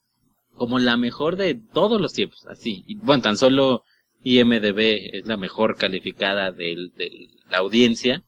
como 0.56 0.80
la 0.80 0.98
mejor 0.98 1.36
de 1.36 1.56
todos 1.56 2.00
los 2.00 2.14
tiempos, 2.14 2.46
así. 2.48 2.84
Y, 2.88 2.96
bueno, 2.96 3.24
tan 3.24 3.38
solo 3.38 3.84
IMDB 4.24 5.10
es 5.18 5.26
la 5.28 5.38
mejor 5.38 5.76
calificada 5.78 6.52
del- 6.52 6.94
de 6.96 7.30
la 7.50 7.58
audiencia, 7.60 8.24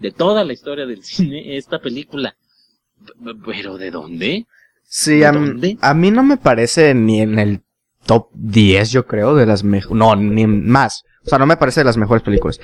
de 0.00 0.10
toda 0.10 0.44
la 0.44 0.52
historia 0.52 0.86
del 0.86 1.04
cine, 1.04 1.56
esta 1.56 1.78
película. 1.78 2.36
¿Pero 3.46 3.78
de 3.78 3.90
dónde? 3.90 4.46
Sí, 4.84 5.22
a, 5.22 5.32
¿Dónde? 5.32 5.78
a 5.80 5.94
mí 5.94 6.10
no 6.10 6.22
me 6.22 6.36
parece 6.36 6.94
ni 6.94 7.20
en 7.20 7.38
el 7.38 7.60
top 8.06 8.28
10, 8.34 8.90
yo 8.90 9.06
creo, 9.06 9.34
de 9.34 9.46
las 9.46 9.62
mejores. 9.62 9.96
No, 9.96 10.16
ni 10.16 10.46
más. 10.46 11.04
O 11.24 11.28
sea, 11.28 11.38
no 11.38 11.46
me 11.46 11.56
parece 11.56 11.80
de 11.80 11.84
las 11.84 11.96
mejores 11.96 12.22
películas. 12.22 12.60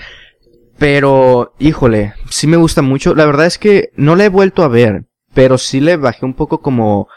Pero, 0.79 1.55
híjole, 1.59 2.15
sí 2.31 2.47
me 2.47 2.57
gusta 2.57 2.83
mucho. 2.83 3.15
La 3.15 3.27
verdad 3.27 3.47
es 3.47 3.59
que 3.59 3.91
no 3.97 4.17
la 4.17 4.25
he 4.25 4.29
vuelto 4.29 4.63
a 4.63 4.69
ver, 4.69 5.05
pero 5.35 5.59
sí 5.59 5.81
le 5.81 5.97
bajé 5.97 6.25
un 6.25 6.35
poco 6.35 6.61
como... 6.61 7.09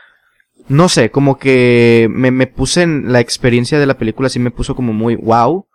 No 0.67 0.87
sé, 0.87 1.09
como 1.09 1.39
que 1.39 2.07
me, 2.11 2.29
me 2.29 2.45
puse 2.45 2.83
en 2.83 3.11
la 3.11 3.19
experiencia 3.19 3.79
de 3.79 3.87
la 3.87 3.97
película, 3.97 4.29
sí 4.29 4.37
me 4.37 4.51
puso 4.51 4.75
como 4.75 4.93
muy 4.93 5.15
wow. 5.15 5.65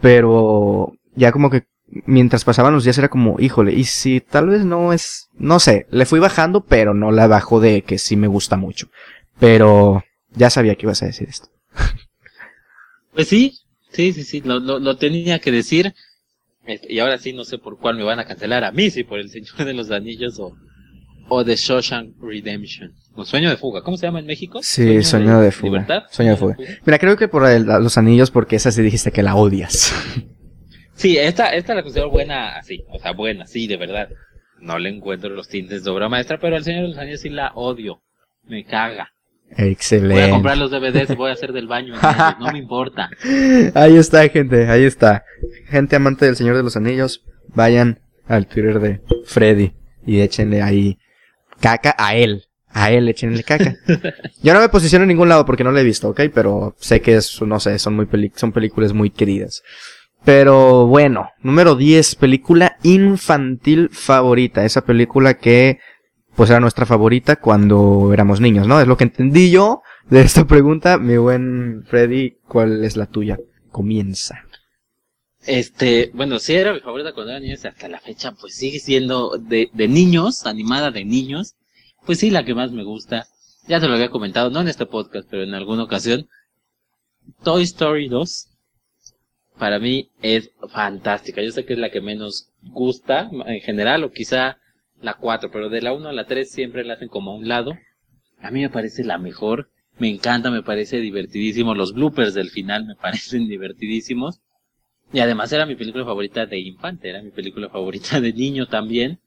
Pero 0.00 0.94
ya 1.14 1.32
como 1.32 1.50
que 1.50 1.64
mientras 2.06 2.44
pasaban 2.44 2.72
los 2.74 2.84
días 2.84 2.98
era 2.98 3.08
como, 3.08 3.38
híjole, 3.40 3.72
y 3.72 3.84
si 3.84 4.20
tal 4.20 4.48
vez 4.48 4.64
no 4.64 4.92
es... 4.92 5.28
No 5.34 5.60
sé, 5.60 5.86
le 5.90 6.06
fui 6.06 6.20
bajando, 6.20 6.64
pero 6.64 6.94
no 6.94 7.10
la 7.10 7.26
bajo 7.26 7.60
de 7.60 7.82
que 7.82 7.98
sí 7.98 8.16
me 8.16 8.26
gusta 8.28 8.56
mucho. 8.56 8.88
Pero 9.38 10.02
ya 10.34 10.50
sabía 10.50 10.74
que 10.74 10.86
ibas 10.86 11.02
a 11.02 11.06
decir 11.06 11.28
esto. 11.28 11.48
Pues 13.14 13.28
sí, 13.28 13.58
sí, 13.90 14.12
sí, 14.12 14.24
sí, 14.24 14.40
lo, 14.44 14.58
lo, 14.58 14.78
lo 14.78 14.96
tenía 14.96 15.38
que 15.38 15.50
decir. 15.52 15.94
Este, 16.66 16.92
Y 16.92 16.98
ahora 17.00 17.18
sí, 17.18 17.32
no 17.32 17.44
sé 17.44 17.58
por 17.58 17.78
cuál 17.78 17.96
me 17.96 18.04
van 18.04 18.18
a 18.20 18.24
cancelar. 18.24 18.64
A 18.64 18.72
mí, 18.72 18.90
si 18.90 19.04
por 19.04 19.18
el 19.18 19.28
Señor 19.30 19.64
de 19.64 19.74
los 19.74 19.90
Anillos 19.90 20.38
o, 20.38 20.56
o 21.28 21.44
The 21.44 21.56
Shawshank 21.56 22.14
Redemption. 22.22 22.92
O 23.14 23.24
Sueño 23.26 23.50
de 23.50 23.56
Fuga. 23.58 23.82
¿Cómo 23.82 23.98
se 23.98 24.06
llama 24.06 24.20
en 24.20 24.26
México? 24.26 24.60
Sí, 24.62 25.02
Sueño 25.02 25.40
de 25.40 25.52
Fuga. 25.52 25.80
¿Libertad? 25.80 26.02
Sueño 26.10 26.30
de 26.30 26.36
Fuga. 26.38 26.56
Mira, 26.86 26.98
creo 26.98 27.16
que 27.18 27.28
por 27.28 27.44
el- 27.46 27.64
los 27.66 27.98
anillos, 27.98 28.30
porque 28.30 28.56
esa 28.56 28.70
sí 28.72 28.80
dijiste 28.80 29.10
que 29.12 29.22
la 29.22 29.34
odias. 29.34 29.92
Sí, 31.02 31.18
esta, 31.18 31.48
esta 31.48 31.74
la 31.74 31.82
considero 31.82 32.10
buena 32.10 32.56
así. 32.56 32.84
O 32.90 32.98
sea, 33.00 33.10
buena, 33.12 33.46
sí, 33.46 33.66
de 33.66 33.76
verdad. 33.76 34.08
No 34.60 34.78
le 34.78 34.88
encuentro 34.88 35.30
los 35.30 35.48
tintes 35.48 35.82
de 35.82 35.90
obra 35.90 36.08
maestra, 36.08 36.38
pero 36.38 36.54
al 36.54 36.62
Señor 36.62 36.82
de 36.82 36.88
los 36.90 36.98
Anillos 36.98 37.20
sí 37.20 37.28
la 37.28 37.50
odio. 37.56 38.00
Me 38.44 38.64
caga. 38.64 39.12
Excelente. 39.56 40.14
Voy 40.14 40.22
a 40.22 40.30
comprar 40.30 40.56
los 40.58 40.70
DVDs 40.70 41.16
voy 41.16 41.30
a 41.30 41.34
hacer 41.34 41.52
del 41.52 41.66
baño. 41.66 41.94
No 42.38 42.52
me 42.52 42.58
importa. 42.60 43.10
Ahí 43.74 43.96
está, 43.96 44.26
gente, 44.28 44.66
ahí 44.68 44.84
está. 44.84 45.24
Gente 45.66 45.96
amante 45.96 46.24
del 46.24 46.36
Señor 46.36 46.56
de 46.56 46.62
los 46.62 46.76
Anillos, 46.76 47.22
vayan 47.48 48.00
al 48.26 48.46
Twitter 48.46 48.78
de 48.80 49.00
Freddy 49.26 49.72
y 50.06 50.20
échenle 50.20 50.62
ahí 50.62 50.98
caca 51.60 51.94
a 51.98 52.14
él. 52.14 52.44
A 52.68 52.92
él 52.92 53.08
échenle 53.08 53.42
caca. 53.42 53.76
Yo 54.42 54.54
no 54.54 54.60
me 54.60 54.68
posiciono 54.70 55.02
en 55.02 55.08
ningún 55.08 55.28
lado 55.28 55.44
porque 55.44 55.64
no 55.64 55.72
lo 55.72 55.78
he 55.78 55.84
visto, 55.84 56.08
¿ok? 56.08 56.20
Pero 56.32 56.74
sé 56.78 57.02
que 57.02 57.16
es, 57.16 57.42
no 57.42 57.60
sé, 57.60 57.78
son 57.78 57.94
muy 57.94 58.06
peli- 58.06 58.32
son 58.34 58.52
películas 58.52 58.92
muy 58.94 59.10
queridas. 59.10 59.62
Pero 60.24 60.86
bueno, 60.86 61.30
número 61.42 61.74
10, 61.74 62.14
película 62.14 62.76
infantil 62.82 63.88
favorita. 63.90 64.64
Esa 64.64 64.84
película 64.84 65.34
que 65.34 65.78
pues 66.36 66.48
era 66.48 66.60
nuestra 66.60 66.86
favorita 66.86 67.36
cuando 67.36 68.10
éramos 68.12 68.40
niños, 68.40 68.66
¿no? 68.66 68.80
Es 68.80 68.86
lo 68.86 68.96
que 68.96 69.04
entendí 69.04 69.50
yo 69.50 69.82
de 70.08 70.22
esta 70.22 70.44
pregunta. 70.46 70.98
Mi 70.98 71.16
buen 71.16 71.84
Freddy, 71.86 72.38
¿cuál 72.46 72.84
es 72.84 72.96
la 72.96 73.06
tuya? 73.06 73.38
Comienza. 73.70 74.46
Este, 75.44 76.12
bueno, 76.14 76.38
sí 76.38 76.54
era 76.54 76.72
mi 76.72 76.80
favorita 76.80 77.12
cuando 77.12 77.32
era 77.32 77.40
niño, 77.40 77.54
hasta 77.54 77.88
la 77.88 77.98
fecha, 77.98 78.32
pues 78.32 78.54
sigue 78.54 78.78
siendo 78.78 79.36
de, 79.38 79.70
de 79.72 79.88
niños, 79.88 80.46
animada 80.46 80.92
de 80.92 81.04
niños, 81.04 81.56
pues 82.06 82.20
sí, 82.20 82.30
la 82.30 82.44
que 82.44 82.54
más 82.54 82.70
me 82.70 82.84
gusta. 82.84 83.26
Ya 83.66 83.80
te 83.80 83.88
lo 83.88 83.94
había 83.94 84.10
comentado, 84.10 84.50
no 84.50 84.60
en 84.60 84.68
este 84.68 84.86
podcast, 84.86 85.26
pero 85.28 85.42
en 85.42 85.54
alguna 85.54 85.82
ocasión. 85.82 86.28
Toy 87.42 87.62
Story 87.62 88.08
2, 88.08 88.51
para 89.58 89.78
mí 89.78 90.10
es 90.22 90.50
fantástica. 90.68 91.42
Yo 91.42 91.50
sé 91.50 91.64
que 91.64 91.74
es 91.74 91.78
la 91.78 91.90
que 91.90 92.00
menos 92.00 92.50
gusta 92.62 93.30
en 93.46 93.60
general, 93.60 94.04
o 94.04 94.12
quizá 94.12 94.58
la 95.00 95.14
4, 95.14 95.50
pero 95.50 95.68
de 95.68 95.82
la 95.82 95.92
1 95.92 96.08
a 96.08 96.12
la 96.12 96.26
3 96.26 96.50
siempre 96.50 96.84
la 96.84 96.94
hacen 96.94 97.08
como 97.08 97.32
a 97.32 97.36
un 97.36 97.48
lado. 97.48 97.76
A 98.40 98.50
mí 98.50 98.60
me 98.60 98.70
parece 98.70 99.04
la 99.04 99.18
mejor, 99.18 99.70
me 99.98 100.08
encanta, 100.08 100.50
me 100.50 100.62
parece 100.62 101.00
divertidísimo. 101.00 101.74
Los 101.74 101.92
bloopers 101.92 102.34
del 102.34 102.50
final 102.50 102.86
me 102.86 102.94
parecen 103.00 103.48
divertidísimos. 103.48 104.40
Y 105.12 105.20
además 105.20 105.52
era 105.52 105.66
mi 105.66 105.76
película 105.76 106.04
favorita 106.04 106.46
de 106.46 106.58
infante, 106.58 107.10
era 107.10 107.22
mi 107.22 107.30
película 107.30 107.68
favorita 107.68 108.20
de 108.20 108.32
niño 108.32 108.66
también. 108.66 109.20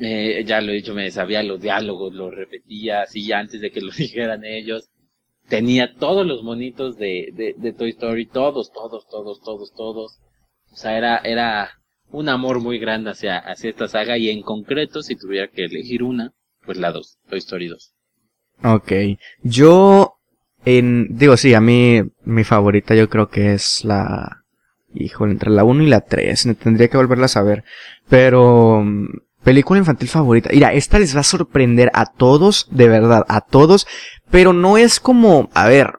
Eh, 0.00 0.44
ya 0.46 0.60
lo 0.60 0.72
he 0.72 0.76
dicho, 0.76 0.94
me 0.94 1.10
sabía 1.10 1.42
los 1.42 1.60
diálogos, 1.60 2.14
los 2.14 2.34
repetía 2.34 3.02
así 3.02 3.30
antes 3.32 3.60
de 3.60 3.70
que 3.70 3.80
lo 3.80 3.92
dijeran 3.96 4.44
ellos. 4.44 4.88
Tenía 5.48 5.94
todos 5.94 6.26
los 6.26 6.42
monitos 6.42 6.96
de, 6.98 7.30
de, 7.32 7.54
de 7.56 7.72
Toy 7.72 7.90
Story, 7.90 8.26
todos, 8.26 8.72
todos, 8.72 9.06
todos, 9.08 9.40
todos, 9.40 9.72
todos. 9.74 10.18
O 10.72 10.76
sea, 10.76 10.96
era, 10.96 11.18
era 11.18 11.70
un 12.10 12.28
amor 12.28 12.60
muy 12.60 12.78
grande 12.78 13.10
hacia, 13.10 13.38
hacia 13.38 13.70
esta 13.70 13.88
saga 13.88 14.18
y 14.18 14.28
en 14.30 14.42
concreto, 14.42 15.02
si 15.02 15.16
tuviera 15.16 15.48
que 15.48 15.64
elegir 15.64 16.02
una, 16.02 16.32
pues 16.64 16.78
la 16.78 16.92
2, 16.92 17.18
Toy 17.28 17.38
Story 17.38 17.68
2. 17.68 17.94
Ok. 18.64 18.92
Yo, 19.42 20.14
en, 20.64 21.16
digo, 21.16 21.36
sí, 21.36 21.54
a 21.54 21.60
mí, 21.60 22.02
mi 22.24 22.44
favorita 22.44 22.94
yo 22.94 23.08
creo 23.08 23.28
que 23.28 23.54
es 23.54 23.84
la, 23.84 24.44
híjole, 24.94 25.32
entre 25.32 25.50
la 25.50 25.64
1 25.64 25.82
y 25.82 25.86
la 25.86 26.00
3, 26.00 26.56
tendría 26.62 26.88
que 26.88 26.96
volverlas 26.96 27.36
a 27.36 27.42
ver. 27.42 27.64
Pero, 28.08 28.82
mm, 28.84 29.06
película 29.42 29.78
infantil 29.78 30.08
favorita. 30.08 30.50
Mira, 30.52 30.72
esta 30.72 30.98
les 30.98 31.14
va 31.16 31.20
a 31.20 31.24
sorprender 31.24 31.90
a 31.94 32.06
todos, 32.06 32.66
de 32.70 32.88
verdad, 32.88 33.24
a 33.28 33.40
todos, 33.40 33.86
pero 34.30 34.52
no 34.52 34.78
es 34.78 35.00
como, 35.00 35.50
a 35.54 35.68
ver, 35.68 35.94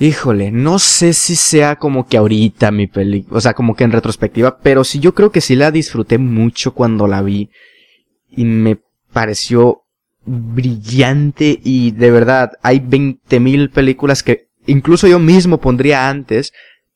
Híjole, 0.00 0.50
no 0.50 0.80
sé 0.80 1.12
si 1.12 1.36
sea 1.36 1.76
como 1.76 2.08
que 2.08 2.16
ahorita 2.16 2.72
mi 2.72 2.88
película, 2.88 3.38
o 3.38 3.40
sea, 3.40 3.54
como 3.54 3.76
que 3.76 3.84
en 3.84 3.92
retrospectiva, 3.92 4.58
pero 4.58 4.82
sí 4.82 4.98
yo 4.98 5.14
creo 5.14 5.30
que 5.30 5.40
sí 5.40 5.54
la 5.54 5.70
disfruté 5.70 6.18
mucho 6.18 6.74
cuando 6.74 7.06
la 7.06 7.22
vi 7.22 7.50
y 8.28 8.44
me 8.44 8.78
pareció 9.12 9.82
brillante 10.26 11.60
y 11.62 11.92
de 11.92 12.10
verdad 12.10 12.52
hay 12.62 12.80
20.000 12.80 13.70
películas 13.70 14.24
que 14.24 14.48
incluso 14.66 15.06
yo 15.06 15.20
mismo 15.20 15.58
pondría 15.58 16.08
antes, 16.08 16.52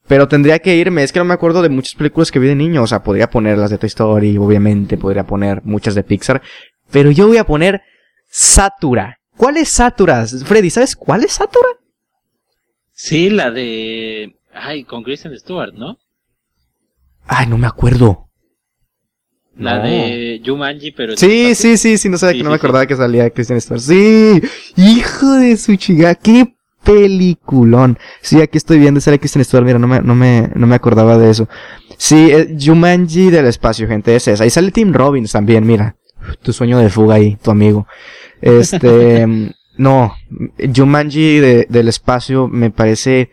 pero 0.09 0.27
tendría 0.27 0.59
que 0.59 0.75
irme, 0.75 1.03
es 1.05 1.13
que 1.13 1.19
no 1.19 1.27
me 1.27 1.35
acuerdo 1.35 1.63
de 1.63 1.69
muchas 1.69 1.95
películas 1.95 2.33
que 2.33 2.39
vi 2.39 2.49
de 2.49 2.55
niño, 2.55 2.83
o 2.83 2.87
sea, 2.87 3.03
podría 3.03 3.29
poner 3.31 3.59
las 3.59 3.71
de 3.71 3.79
Toy 3.79 3.89
Story, 3.89 4.39
obviamente, 4.39 4.97
podría 4.97 5.27
poner 5.27 5.63
muchas 5.65 5.95
de 5.95 6.03
Pixar, 6.03 6.43
pero 6.91 7.11
yo 7.11 7.29
voy 7.29 7.37
a 7.37 7.45
poner 7.45 7.83
Satura. 8.27 9.19
¿Cuál 9.37 9.59
es 9.59 9.69
Satura? 9.69 10.27
Freddy, 10.27 10.71
¿sabes 10.71 10.97
cuál 10.97 11.25
es 11.25 11.33
Satura? 11.33 11.69
Sí, 12.93 13.31
la 13.31 13.51
de. 13.51 14.37
Ay, 14.53 14.83
con 14.83 15.05
Kristen 15.05 15.39
Stewart, 15.39 15.75
¿no? 15.75 15.99
Ay, 17.27 17.47
no 17.47 17.59
me 17.59 17.69
acuerdo. 17.69 18.29
La 19.57 19.79
de 19.79 20.41
Jumanji, 20.45 20.91
pero. 20.93 21.17
Sí, 21.17 21.55
sí, 21.55 21.77
sí, 21.77 21.99
sí, 21.99 22.09
no 22.09 22.19
sabía 22.19 22.39
que 22.39 22.43
no 22.43 22.51
me 22.51 22.57
acordaba 22.57 22.87
que 22.87 22.97
salía 22.97 23.31
Kristen 23.31 23.61
Stewart. 23.61 23.81
Sí, 23.81 24.41
hijo 24.77 25.33
de 25.35 25.57
su 25.57 25.77
chica, 25.77 26.15
qué 26.17 26.58
peliculón. 26.89 27.98
Sí, 28.23 28.40
aquí 28.40 28.56
estoy 28.56 28.78
viendo, 28.78 29.01
sale 29.01 29.19
Kristen 29.19 29.44
Stewart, 29.44 29.66
mira, 29.66 29.78
no 29.78 29.86
me, 29.86 30.01
no 30.01 30.15
me, 30.15 30.48
no 30.55 30.66
me 30.66 30.74
acordaba 30.74 31.19
de 31.19 31.31
eso. 31.31 31.48
Sí, 31.98 32.31
eh, 32.31 32.56
Jumanji 32.59 33.31
del 33.31 33.47
espacio, 33.47 33.86
gente, 33.86 34.16
es 34.16 34.27
esa. 34.27 34.44
Ahí 34.44 34.51
sale 34.51 34.70
Tim 34.70 34.93
Robbins 34.93 35.32
también, 35.32 35.66
mira. 35.66 35.97
Tu 36.43 36.52
sueño 36.52 36.78
de 36.78 36.89
fuga 36.89 37.16
ahí, 37.16 37.36
tu 37.36 37.51
amigo. 37.51 37.86
Este. 38.40 39.27
No, 39.78 40.12
Jumanji 40.74 41.39
de, 41.39 41.66
del 41.69 41.86
espacio 41.86 42.48
me 42.48 42.70
parece... 42.70 43.31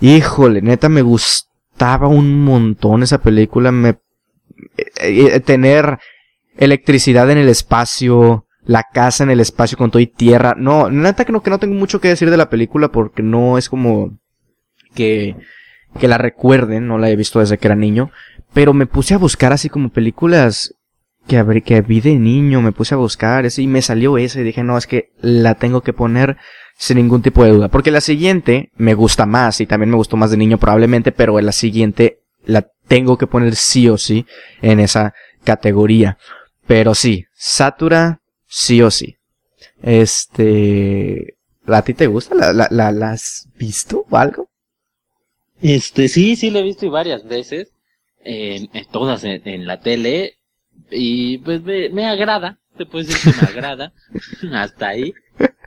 Híjole, 0.00 0.62
neta 0.62 0.88
me 0.88 1.02
gustaba 1.02 2.06
un 2.06 2.44
montón 2.44 3.02
esa 3.02 3.18
película. 3.18 3.72
Me, 3.72 3.88
eh, 3.88 5.32
eh, 5.34 5.40
tener 5.40 5.98
electricidad 6.56 7.28
en 7.32 7.38
el 7.38 7.48
espacio, 7.48 8.46
la 8.64 8.84
casa 8.92 9.24
en 9.24 9.30
el 9.30 9.40
espacio 9.40 9.78
con 9.78 9.90
todo 9.90 10.00
y 10.00 10.06
tierra. 10.06 10.54
No, 10.56 10.90
neta 10.90 11.24
que 11.24 11.32
no, 11.32 11.42
que 11.42 11.50
no 11.50 11.58
tengo 11.58 11.74
mucho 11.74 12.00
que 12.00 12.08
decir 12.08 12.30
de 12.30 12.36
la 12.36 12.50
película 12.50 12.88
porque 12.88 13.22
no 13.22 13.58
es 13.58 13.68
como 13.68 14.18
que, 14.94 15.36
que 15.98 16.08
la 16.08 16.18
recuerden, 16.18 16.86
no 16.86 16.98
la 16.98 17.10
he 17.10 17.16
visto 17.16 17.40
desde 17.40 17.58
que 17.58 17.68
era 17.68 17.76
niño. 17.76 18.10
Pero 18.52 18.72
me 18.72 18.86
puse 18.86 19.14
a 19.14 19.18
buscar 19.18 19.52
así 19.52 19.68
como 19.68 19.90
películas 19.90 20.74
que, 21.26 21.62
que 21.64 21.80
vi 21.82 22.00
de 22.00 22.16
niño, 22.16 22.62
me 22.62 22.72
puse 22.72 22.94
a 22.94 22.98
buscar 22.98 23.46
ese 23.46 23.62
y 23.62 23.66
me 23.66 23.82
salió 23.82 24.18
ese 24.18 24.40
y 24.40 24.44
dije, 24.44 24.64
no, 24.64 24.76
es 24.76 24.86
que 24.86 25.12
la 25.20 25.54
tengo 25.54 25.82
que 25.82 25.92
poner 25.92 26.36
sin 26.76 26.96
ningún 26.96 27.22
tipo 27.22 27.44
de 27.44 27.50
duda. 27.50 27.68
Porque 27.68 27.90
la 27.90 28.00
siguiente 28.00 28.70
me 28.76 28.94
gusta 28.94 29.26
más 29.26 29.60
y 29.60 29.66
también 29.66 29.90
me 29.90 29.96
gustó 29.96 30.16
más 30.16 30.30
de 30.30 30.36
niño 30.36 30.58
probablemente, 30.58 31.12
pero 31.12 31.38
la 31.40 31.52
siguiente 31.52 32.20
la 32.44 32.66
tengo 32.88 33.18
que 33.18 33.26
poner 33.26 33.54
sí 33.54 33.88
o 33.88 33.98
sí 33.98 34.26
en 34.62 34.80
esa 34.80 35.14
categoría. 35.44 36.18
Pero 36.66 36.94
sí, 36.94 37.26
Satura 37.34 38.19
sí 38.50 38.82
o 38.82 38.90
sí. 38.90 39.16
Este, 39.82 41.36
¿a 41.66 41.82
ti 41.82 41.94
te 41.94 42.08
gusta? 42.08 42.34
¿La, 42.34 42.68
la, 42.70 42.92
la, 42.92 43.12
has 43.12 43.48
visto 43.56 44.04
o 44.10 44.16
algo? 44.16 44.50
Este, 45.62 46.08
sí, 46.08 46.36
sí, 46.36 46.50
la 46.50 46.58
he 46.58 46.64
visto 46.64 46.90
varias 46.90 47.24
veces. 47.24 47.72
En, 48.22 48.68
todas 48.92 49.24
en, 49.24 49.66
la 49.66 49.80
tele. 49.80 50.34
Y 50.90 51.38
pues 51.38 51.62
me, 51.62 52.06
agrada, 52.06 52.58
te 52.76 52.84
puedes 52.84 53.08
decir 53.08 53.32
que 53.32 53.40
me 53.40 53.48
agrada, 53.48 53.92
hasta 54.52 54.88
ahí. 54.88 55.14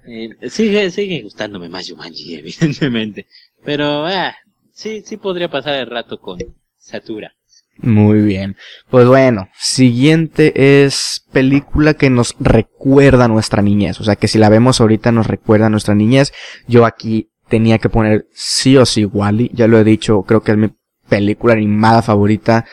Eh, 0.06 0.50
sigue, 0.50 0.92
sigue 0.92 1.22
gustándome 1.22 1.70
más 1.70 1.88
Yumanji, 1.88 2.36
evidentemente. 2.40 3.28
Pero, 3.64 4.06
ah, 4.06 4.36
sí, 4.74 5.02
sí 5.06 5.18
podría 5.18 5.50
pasar 5.50 5.76
el 5.76 5.88
rato 5.88 6.20
con 6.20 6.40
Satura. 6.78 7.34
Muy 7.78 8.22
bien. 8.22 8.56
Pues 8.90 9.08
bueno, 9.08 9.50
siguiente 9.58 10.84
es 10.84 11.26
película 11.32 11.96
que 11.96 12.10
nos 12.10 12.36
recuerda 12.40 13.26
a 13.26 13.28
nuestra 13.28 13.62
niñez. 13.62 14.00
O 14.00 14.04
sea 14.04 14.16
que 14.16 14.28
si 14.28 14.38
la 14.38 14.50
vemos 14.50 14.80
ahorita 14.80 15.12
nos 15.12 15.28
recuerda 15.28 15.68
a 15.68 15.70
nuestra 15.70 15.96
niñez. 15.96 16.34
Yo 16.68 16.86
aquí 16.86 17.32
tenía 17.50 17.80
que 17.80 17.90
poner 17.90 18.28
sí 18.34 18.78
o 18.78 18.86
sí 18.86 19.06
Wally. 19.06 19.52
Ya 19.54 19.68
lo 19.68 19.78
he 19.78 19.84
dicho, 19.84 20.24
creo 20.24 20.42
que 20.42 20.52
es 20.52 20.58
mi 20.58 20.70
película 21.10 21.54
animada 21.54 22.02
favorita 22.02 22.66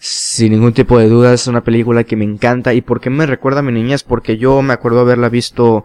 sin 0.00 0.52
ningún 0.52 0.72
tipo 0.72 0.98
de 0.98 1.08
duda, 1.08 1.34
es 1.34 1.48
una 1.48 1.64
película 1.64 2.04
que 2.04 2.16
me 2.16 2.24
encanta. 2.24 2.72
¿Y 2.72 2.80
por 2.82 3.00
qué 3.00 3.10
me 3.10 3.26
recuerda 3.26 3.60
a 3.60 3.62
mi 3.62 3.72
niñez? 3.72 4.04
Porque 4.04 4.36
yo 4.36 4.62
me 4.62 4.72
acuerdo 4.72 5.00
haberla 5.00 5.28
visto 5.28 5.84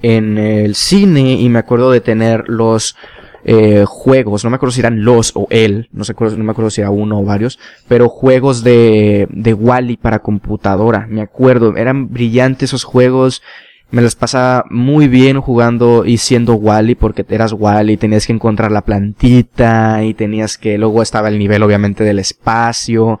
en 0.00 0.38
el 0.38 0.74
cine 0.74 1.34
y 1.34 1.48
me 1.48 1.58
acuerdo 1.58 1.90
de 1.90 2.00
tener 2.00 2.48
los 2.48 2.96
eh, 3.44 3.84
juegos, 3.86 4.44
no 4.44 4.50
me 4.50 4.56
acuerdo 4.56 4.72
si 4.72 4.80
eran 4.80 5.04
los 5.04 5.32
o 5.34 5.46
él, 5.50 5.88
no, 5.92 6.04
sé, 6.04 6.14
no 6.18 6.44
me 6.44 6.52
acuerdo 6.52 6.70
si 6.70 6.80
era 6.80 6.90
uno 6.90 7.20
o 7.20 7.24
varios, 7.24 7.58
pero 7.88 8.08
juegos 8.08 8.62
de, 8.62 9.26
de 9.30 9.54
Wally 9.54 9.96
para 9.96 10.20
computadora, 10.20 11.06
me 11.08 11.22
acuerdo, 11.22 11.76
eran 11.76 12.12
brillantes 12.12 12.70
esos 12.70 12.84
juegos, 12.84 13.42
me 13.90 14.00
las 14.00 14.16
pasaba 14.16 14.64
muy 14.70 15.06
bien 15.06 15.40
jugando 15.40 16.06
y 16.06 16.16
siendo 16.16 16.54
Wally 16.54 16.94
porque 16.94 17.26
eras 17.28 17.52
Wally, 17.52 17.98
tenías 17.98 18.26
que 18.26 18.32
encontrar 18.32 18.72
la 18.72 18.82
plantita 18.82 20.02
y 20.02 20.14
tenías 20.14 20.56
que, 20.56 20.78
luego 20.78 21.02
estaba 21.02 21.28
el 21.28 21.38
nivel 21.38 21.62
obviamente 21.62 22.02
del 22.02 22.18
espacio, 22.18 23.20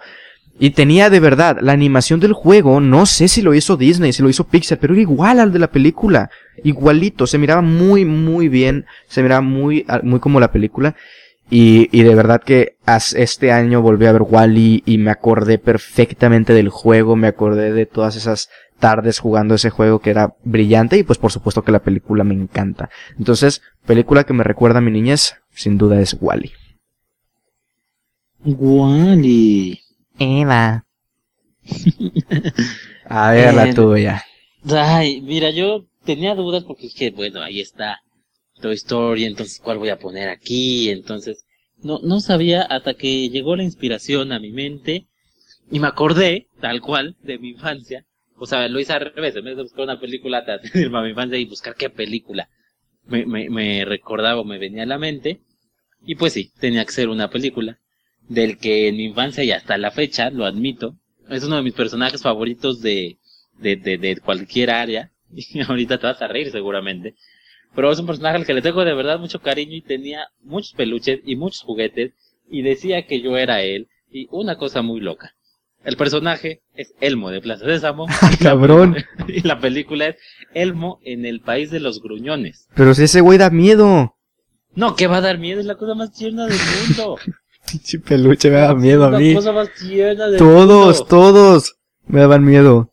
y 0.58 0.70
tenía 0.70 1.10
de 1.10 1.20
verdad, 1.20 1.58
la 1.60 1.72
animación 1.72 2.20
del 2.20 2.34
juego, 2.34 2.80
no 2.80 3.06
sé 3.06 3.28
si 3.28 3.42
lo 3.42 3.54
hizo 3.54 3.76
Disney, 3.76 4.12
si 4.12 4.22
lo 4.22 4.28
hizo 4.28 4.44
Pixar, 4.44 4.78
pero 4.78 4.92
era 4.92 5.02
igual 5.02 5.40
al 5.40 5.52
de 5.52 5.58
la 5.58 5.70
película. 5.70 6.30
Igualito, 6.62 7.26
se 7.26 7.38
miraba 7.38 7.62
muy, 7.62 8.04
muy 8.04 8.48
bien, 8.48 8.86
se 9.08 9.22
miraba 9.22 9.40
muy, 9.40 9.86
muy 10.02 10.20
como 10.20 10.40
la 10.40 10.52
película. 10.52 10.94
Y, 11.50 11.88
y 11.90 12.02
de 12.02 12.14
verdad 12.14 12.42
que 12.42 12.76
este 13.14 13.52
año 13.52 13.82
volví 13.82 14.06
a 14.06 14.12
ver 14.12 14.22
Wally 14.22 14.82
y 14.86 14.98
me 14.98 15.10
acordé 15.10 15.58
perfectamente 15.58 16.54
del 16.54 16.68
juego, 16.68 17.16
me 17.16 17.26
acordé 17.26 17.72
de 17.72 17.84
todas 17.84 18.16
esas 18.16 18.48
tardes 18.78 19.18
jugando 19.20 19.54
ese 19.54 19.70
juego 19.70 20.00
que 20.00 20.10
era 20.10 20.34
brillante 20.44 20.98
y 20.98 21.02
pues 21.02 21.18
por 21.18 21.30
supuesto 21.30 21.62
que 21.62 21.72
la 21.72 21.82
película 21.82 22.24
me 22.24 22.34
encanta. 22.34 22.90
Entonces, 23.18 23.62
película 23.86 24.24
que 24.24 24.32
me 24.32 24.44
recuerda 24.44 24.78
a 24.78 24.82
mi 24.82 24.90
niñez, 24.90 25.36
sin 25.54 25.78
duda 25.78 26.00
es 26.00 26.16
Wally. 26.20 26.52
Wally. 28.44 29.82
Eva. 30.18 30.84
A 33.04 33.32
ver, 33.32 33.54
la 33.54 33.68
eh, 33.68 33.74
tuya. 33.74 34.24
Ay, 34.70 35.20
mira, 35.20 35.50
yo 35.50 35.86
tenía 36.04 36.34
dudas 36.34 36.64
porque 36.64 36.84
dije, 36.84 37.10
bueno, 37.10 37.42
ahí 37.42 37.60
está 37.60 38.00
Toy 38.60 38.74
Story, 38.74 39.24
entonces, 39.24 39.60
¿cuál 39.62 39.78
voy 39.78 39.88
a 39.90 39.98
poner 39.98 40.28
aquí? 40.28 40.90
Entonces, 40.90 41.44
no, 41.82 41.98
no 42.02 42.20
sabía 42.20 42.62
hasta 42.62 42.94
que 42.94 43.28
llegó 43.28 43.56
la 43.56 43.64
inspiración 43.64 44.32
a 44.32 44.38
mi 44.38 44.52
mente 44.52 45.06
y 45.70 45.80
me 45.80 45.88
acordé, 45.88 46.46
tal 46.60 46.80
cual, 46.80 47.16
de 47.22 47.38
mi 47.38 47.50
infancia. 47.50 48.04
O 48.36 48.46
sea, 48.46 48.68
lo 48.68 48.80
hice 48.80 48.92
al 48.92 49.12
revés, 49.14 49.36
en 49.36 49.44
vez 49.44 49.56
de 49.56 49.62
buscar 49.62 49.84
una 49.84 50.00
película, 50.00 50.44
irme 50.74 50.98
a 50.98 51.02
mi 51.02 51.10
infancia 51.10 51.38
y 51.38 51.44
buscar 51.44 51.74
qué 51.74 51.90
película 51.90 52.48
me, 53.06 53.26
me, 53.26 53.50
me 53.50 53.84
recordaba 53.84 54.40
o 54.40 54.44
me 54.44 54.58
venía 54.58 54.84
a 54.84 54.86
la 54.86 54.98
mente. 54.98 55.40
Y 56.04 56.16
pues 56.16 56.32
sí, 56.32 56.52
tenía 56.58 56.84
que 56.84 56.92
ser 56.92 57.08
una 57.08 57.30
película 57.30 57.78
del 58.28 58.58
que 58.58 58.88
en 58.88 58.96
mi 58.96 59.04
infancia 59.04 59.44
y 59.44 59.50
hasta 59.52 59.78
la 59.78 59.90
fecha, 59.90 60.30
lo 60.30 60.46
admito, 60.46 60.96
es 61.28 61.44
uno 61.44 61.56
de 61.56 61.62
mis 61.62 61.74
personajes 61.74 62.22
favoritos 62.22 62.80
de, 62.80 63.18
de, 63.58 63.76
de, 63.76 63.98
de 63.98 64.16
cualquier 64.16 64.70
área. 64.70 65.10
Y 65.34 65.60
ahorita 65.62 65.98
te 65.98 66.06
vas 66.06 66.20
a 66.20 66.28
reír 66.28 66.50
seguramente. 66.50 67.14
Pero 67.74 67.90
es 67.90 67.98
un 67.98 68.06
personaje 68.06 68.36
al 68.36 68.44
que 68.44 68.52
le 68.52 68.60
tengo 68.60 68.84
de 68.84 68.92
verdad 68.92 69.18
mucho 69.18 69.40
cariño 69.40 69.74
y 69.74 69.80
tenía 69.80 70.28
muchos 70.42 70.72
peluches 70.72 71.20
y 71.24 71.36
muchos 71.36 71.62
juguetes 71.62 72.12
y 72.50 72.60
decía 72.60 73.06
que 73.06 73.22
yo 73.22 73.38
era 73.38 73.62
él 73.62 73.88
y 74.10 74.28
una 74.30 74.58
cosa 74.58 74.82
muy 74.82 75.00
loca. 75.00 75.34
El 75.84 75.96
personaje 75.96 76.62
es 76.74 76.94
Elmo 77.00 77.30
de 77.30 77.40
Plaza 77.40 77.64
Sésamo. 77.64 78.06
Cabrón. 78.42 78.96
Y 79.26 79.40
la 79.40 79.58
película 79.58 80.08
es 80.08 80.16
Elmo 80.54 81.00
en 81.02 81.24
el 81.24 81.40
país 81.40 81.70
de 81.70 81.80
los 81.80 82.02
gruñones. 82.02 82.68
Pero 82.76 82.94
si 82.94 83.04
ese 83.04 83.20
güey 83.20 83.38
da 83.38 83.50
miedo. 83.50 84.16
No, 84.74 84.94
que 84.94 85.06
va 85.06 85.16
a 85.16 85.22
dar 85.22 85.38
miedo, 85.38 85.60
es 85.60 85.66
la 85.66 85.76
cosa 85.76 85.94
más 85.94 86.12
tierna 86.12 86.46
del 86.46 86.58
mundo. 86.88 87.18
Pinche 87.70 87.98
peluche 88.00 88.50
me 88.50 88.56
da 88.56 88.74
miedo 88.74 89.04
a 89.04 89.10
mí. 89.10 89.34
Todos, 90.38 91.06
todos 91.06 91.76
me 92.06 92.20
daban 92.20 92.44
miedo. 92.44 92.90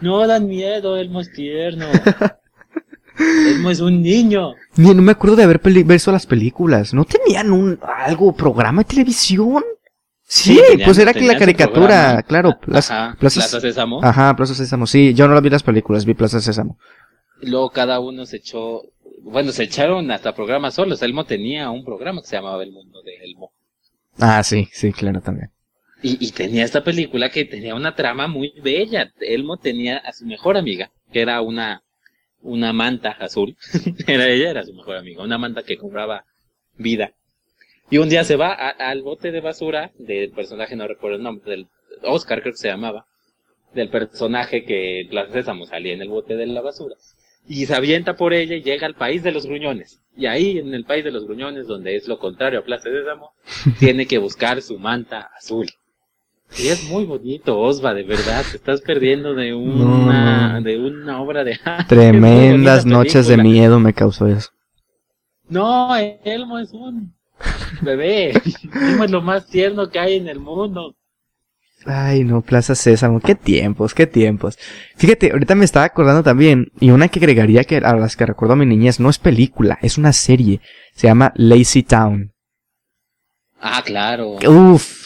No 0.00 0.26
dan 0.26 0.46
miedo, 0.46 0.96
Elmo 0.96 1.20
es 1.20 1.32
tierno. 1.32 1.86
Elmo 3.18 3.70
es 3.70 3.80
un 3.80 4.02
niño. 4.02 4.54
no 4.76 4.94
me 4.94 5.12
acuerdo 5.12 5.36
de 5.36 5.44
haber 5.44 5.60
visto 5.60 6.10
las 6.12 6.26
películas. 6.26 6.92
¿No 6.94 7.04
tenían 7.04 7.52
un 7.52 7.78
algo, 7.82 8.34
programa 8.34 8.82
de 8.82 8.88
televisión? 8.88 9.62
Sí, 10.22 10.54
Sí, 10.54 10.60
tenían- 10.70 10.86
pues 10.86 10.98
era 10.98 11.12
que 11.12 11.22
la 11.22 11.36
caricatura, 11.38 12.22
claro. 12.22 12.58
Las, 12.66 12.90
Ajá, 12.90 13.16
Plaza 13.18 13.60
Sésamo. 13.60 14.00
Ajá, 14.02 14.34
Plaza 14.34 14.54
Sésamo. 14.54 14.86
Sí, 14.86 15.14
yo 15.14 15.28
no 15.28 15.40
vi 15.40 15.50
las 15.50 15.62
películas, 15.62 16.04
vi 16.04 16.14
Plaza 16.14 16.40
Sésamo. 16.40 16.78
Luego 17.42 17.70
cada 17.70 18.00
uno 18.00 18.24
se 18.24 18.36
echó, 18.38 18.82
bueno, 19.22 19.52
se 19.52 19.64
echaron 19.64 20.10
hasta 20.10 20.34
programas 20.34 20.74
solos. 20.74 21.02
Elmo 21.02 21.24
tenía 21.24 21.70
un 21.70 21.84
programa 21.84 22.22
que 22.22 22.28
se 22.28 22.36
llamaba 22.36 22.62
El 22.62 22.72
Mundo 22.72 23.02
de 23.02 23.16
Elmo. 23.24 23.51
Ah, 24.24 24.40
sí, 24.44 24.68
sí, 24.70 24.92
claro, 24.92 25.20
también. 25.20 25.50
Y, 26.00 26.24
y 26.24 26.30
tenía 26.30 26.64
esta 26.64 26.84
película 26.84 27.28
que 27.28 27.44
tenía 27.44 27.74
una 27.74 27.96
trama 27.96 28.28
muy 28.28 28.52
bella. 28.62 29.12
Elmo 29.20 29.56
tenía 29.56 29.98
a 29.98 30.12
su 30.12 30.24
mejor 30.26 30.56
amiga, 30.56 30.92
que 31.12 31.22
era 31.22 31.40
una, 31.40 31.82
una 32.40 32.72
manta 32.72 33.10
azul. 33.10 33.56
era 34.06 34.28
ella, 34.28 34.50
era 34.50 34.64
su 34.64 34.74
mejor 34.74 34.96
amiga, 34.96 35.24
una 35.24 35.38
manta 35.38 35.64
que 35.64 35.76
cobraba 35.76 36.24
vida. 36.76 37.14
Y 37.90 37.98
un 37.98 38.08
día 38.08 38.22
se 38.22 38.36
va 38.36 38.52
al 38.52 39.02
bote 39.02 39.32
de 39.32 39.40
basura 39.40 39.90
del 39.98 40.30
personaje, 40.30 40.76
no 40.76 40.86
recuerdo 40.86 41.16
el 41.16 41.24
nombre, 41.24 41.50
del 41.50 41.66
Oscar 42.04 42.42
creo 42.42 42.52
que 42.52 42.58
se 42.58 42.68
llamaba, 42.68 43.06
del 43.74 43.90
personaje 43.90 44.64
que 44.64 45.08
salía 45.68 45.94
en 45.94 46.02
el 46.02 46.08
bote 46.08 46.36
de 46.36 46.46
la 46.46 46.60
basura. 46.60 46.94
Y 47.48 47.66
se 47.66 47.74
avienta 47.74 48.16
por 48.16 48.32
ella 48.32 48.54
y 48.56 48.62
llega 48.62 48.86
al 48.86 48.94
país 48.94 49.22
de 49.22 49.32
los 49.32 49.46
gruñones. 49.46 50.00
Y 50.16 50.26
ahí, 50.26 50.58
en 50.58 50.72
el 50.74 50.84
país 50.84 51.04
de 51.04 51.10
los 51.10 51.24
gruñones, 51.26 51.66
donde 51.66 51.96
es 51.96 52.06
lo 52.06 52.18
contrario 52.18 52.60
a 52.60 52.64
Plaza 52.64 52.84
Sésamo, 52.90 53.32
tiene 53.78 54.06
que 54.06 54.18
buscar 54.18 54.62
su 54.62 54.78
manta 54.78 55.30
azul. 55.36 55.68
Y 56.58 56.68
es 56.68 56.84
muy 56.90 57.04
bonito, 57.04 57.58
Osva, 57.58 57.94
de 57.94 58.02
verdad. 58.02 58.44
Te 58.50 58.58
estás 58.58 58.82
perdiendo 58.82 59.34
de 59.34 59.54
una, 59.54 60.52
No. 60.54 60.60
de 60.62 60.78
una 60.78 61.20
obra 61.22 61.44
de 61.44 61.58
arte. 61.64 61.84
Tremendas 61.96 62.84
noches 62.84 63.26
de 63.26 63.38
miedo 63.38 63.80
me 63.80 63.94
causó 63.94 64.26
eso. 64.26 64.50
No, 65.48 65.96
Elmo 65.96 66.58
es 66.58 66.72
un 66.72 67.14
bebé. 67.82 68.32
Elmo 68.74 69.04
es 69.04 69.10
lo 69.10 69.22
más 69.22 69.46
tierno 69.48 69.88
que 69.88 69.98
hay 69.98 70.16
en 70.16 70.28
el 70.28 70.38
mundo. 70.40 70.94
Ay, 71.86 72.24
no, 72.24 72.42
Plaza 72.42 72.74
Sésamo, 72.74 73.20
qué 73.20 73.34
tiempos, 73.34 73.94
qué 73.94 74.06
tiempos. 74.06 74.58
Fíjate, 74.96 75.32
ahorita 75.32 75.54
me 75.54 75.64
estaba 75.64 75.84
acordando 75.84 76.22
también, 76.22 76.70
y 76.78 76.90
una 76.90 77.08
que 77.08 77.18
agregaría 77.18 77.64
que 77.64 77.78
a 77.78 77.96
las 77.96 78.16
que 78.16 78.26
recuerdo 78.26 78.54
a 78.54 78.56
mi 78.56 78.66
niñez, 78.66 79.00
no 79.00 79.10
es 79.10 79.18
película, 79.18 79.78
es 79.82 79.98
una 79.98 80.12
serie. 80.12 80.60
Se 80.94 81.06
llama 81.06 81.32
Lazy 81.34 81.82
Town. 81.82 82.32
Ah, 83.60 83.82
claro. 83.84 84.38
Uf. 84.46 85.02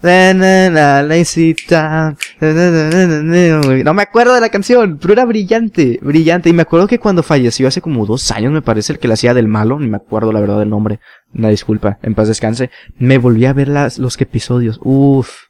Lazy 0.00 1.56
Town. 1.68 2.16
No 2.40 3.94
me 3.94 4.02
acuerdo 4.02 4.34
de 4.34 4.40
la 4.40 4.48
canción, 4.48 4.98
pero 4.98 5.12
era 5.12 5.24
brillante, 5.24 5.98
brillante. 6.02 6.48
Y 6.48 6.52
me 6.52 6.62
acuerdo 6.62 6.86
que 6.86 7.00
cuando 7.00 7.22
falleció 7.22 7.66
hace 7.66 7.80
como 7.80 8.06
dos 8.06 8.30
años, 8.30 8.52
me 8.52 8.62
parece, 8.62 8.92
el 8.92 8.98
que 8.98 9.08
la 9.08 9.14
hacía 9.14 9.34
del 9.34 9.48
malo, 9.48 9.78
ni 9.78 9.88
me 9.88 9.96
acuerdo 9.96 10.32
la 10.32 10.40
verdad 10.40 10.60
del 10.60 10.70
nombre. 10.70 11.00
Una 11.34 11.48
disculpa, 11.48 11.98
en 12.02 12.14
paz 12.14 12.28
descanse. 12.28 12.70
Me 12.98 13.18
volví 13.18 13.44
a 13.46 13.52
ver 13.52 13.68
las, 13.68 13.98
los 13.98 14.20
episodios. 14.20 14.78
Uf, 14.82 15.47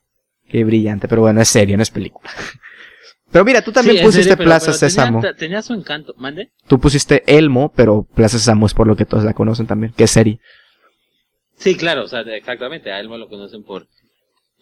qué 0.49 0.65
brillante. 0.65 1.09
Pero 1.09 1.23
bueno, 1.23 1.41
es 1.41 1.49
serio, 1.49 1.77
no 1.77 1.83
es 1.83 1.91
película. 1.91 2.31
Pero 3.31 3.45
mira, 3.45 3.61
tú 3.61 3.73
también 3.73 3.99
Sí, 3.99 4.03
pusiste 4.03 4.23
serio, 4.23 4.37
pero- 4.39 4.49
Plaza 4.49 4.67
pero 4.67 4.79
Sésamo. 4.79 5.21
Tenía, 5.37 5.61
su 5.61 5.75
encanto. 5.75 6.15
¿Mande? 6.17 6.51
Tú 6.67 6.81
pusiste 6.81 7.23
Elmo, 7.27 7.71
pero 7.77 8.05
Plaza 8.15 8.39
Sésamo 8.39 8.65
es 8.65 8.73
por 8.73 8.87
lo 8.87 8.97
que 8.97 9.05
todos 9.05 9.23
la 9.25 9.35
conocen 9.35 9.67
también, 9.67 9.93
que 9.93 10.05
es 10.05 10.11
serie. 10.11 10.41
Sí, 11.57 11.77
claro, 11.77 12.05
o 12.05 12.09
sea, 12.09 12.21
exactamente. 12.23 12.91
A 12.91 12.99
Elmo 12.99 13.19
lo 13.19 13.29
conocen 13.29 13.65
por, 13.65 13.87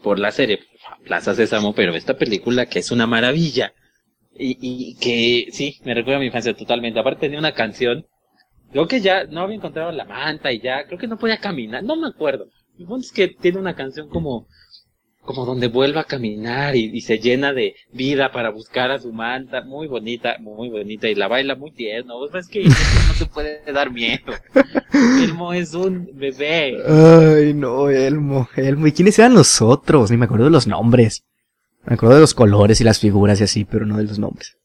por 0.02 0.18
la 0.18 0.32
serie 0.32 0.58
Plaza 1.04 1.36
Sésamo, 1.36 1.74
pero 1.76 1.94
esta 1.94 2.16
película 2.18 2.66
que 2.66 2.80
es 2.80 2.90
una 2.90 3.06
maravilla. 3.06 3.72
Y, 4.36 4.58
y 4.60 4.96
que 4.98 5.52
sí, 5.52 5.78
me 5.84 5.94
recuerda 5.94 6.16
a 6.16 6.20
mi 6.20 6.26
infancia 6.26 6.52
totalmente. 6.56 6.98
Aparte 6.98 7.20
tenía 7.20 7.38
una 7.38 7.54
canción. 7.54 8.04
Creo 8.72 8.88
que 8.88 9.00
ya 9.00 9.24
no 9.24 9.42
había 9.42 9.56
encontrado 9.56 9.92
la 9.92 10.04
manta 10.04 10.50
y 10.52 10.60
ya, 10.60 10.86
creo 10.86 10.98
que 10.98 11.06
no 11.06 11.18
podía 11.18 11.38
caminar, 11.38 11.84
no 11.84 11.94
me 11.94 12.08
acuerdo. 12.08 12.48
El 12.78 12.86
es 12.98 13.12
que 13.12 13.28
tiene 13.28 13.58
una 13.58 13.76
canción 13.76 14.08
como, 14.08 14.48
como 15.26 15.44
donde 15.44 15.68
vuelve 15.68 16.00
a 16.00 16.04
caminar 16.04 16.76
y, 16.76 16.90
y 16.96 17.00
se 17.02 17.18
llena 17.18 17.52
de 17.52 17.74
vida 17.92 18.32
para 18.32 18.50
buscar 18.50 18.90
a 18.90 18.98
su 18.98 19.12
manta. 19.12 19.62
Muy 19.62 19.86
bonita, 19.86 20.36
muy 20.40 20.70
bonita. 20.70 21.08
Y 21.08 21.14
la 21.14 21.28
baila 21.28 21.56
muy 21.56 21.72
tierno. 21.72 22.16
O 22.16 22.28
sea, 22.28 22.40
es 22.40 22.48
que 22.48 22.64
no 22.64 23.14
te 23.18 23.26
puede 23.26 23.60
dar 23.72 23.90
miedo. 23.90 24.32
Elmo 25.22 25.52
es 25.52 25.74
un 25.74 26.08
bebé. 26.14 26.78
Ay, 26.86 27.52
no, 27.52 27.90
Elmo, 27.90 28.48
Elmo. 28.56 28.86
¿Y 28.86 28.92
quiénes 28.92 29.18
eran 29.18 29.34
los 29.34 29.60
otros? 29.60 30.10
Ni 30.10 30.16
me 30.16 30.24
acuerdo 30.24 30.46
de 30.46 30.50
los 30.52 30.66
nombres. 30.66 31.24
Me 31.84 31.94
acuerdo 31.94 32.14
de 32.14 32.20
los 32.22 32.34
colores 32.34 32.80
y 32.80 32.84
las 32.84 32.98
figuras 32.98 33.40
y 33.40 33.44
así, 33.44 33.64
pero 33.64 33.84
no 33.84 33.98
de 33.98 34.04
los 34.04 34.18
nombres. 34.18 34.56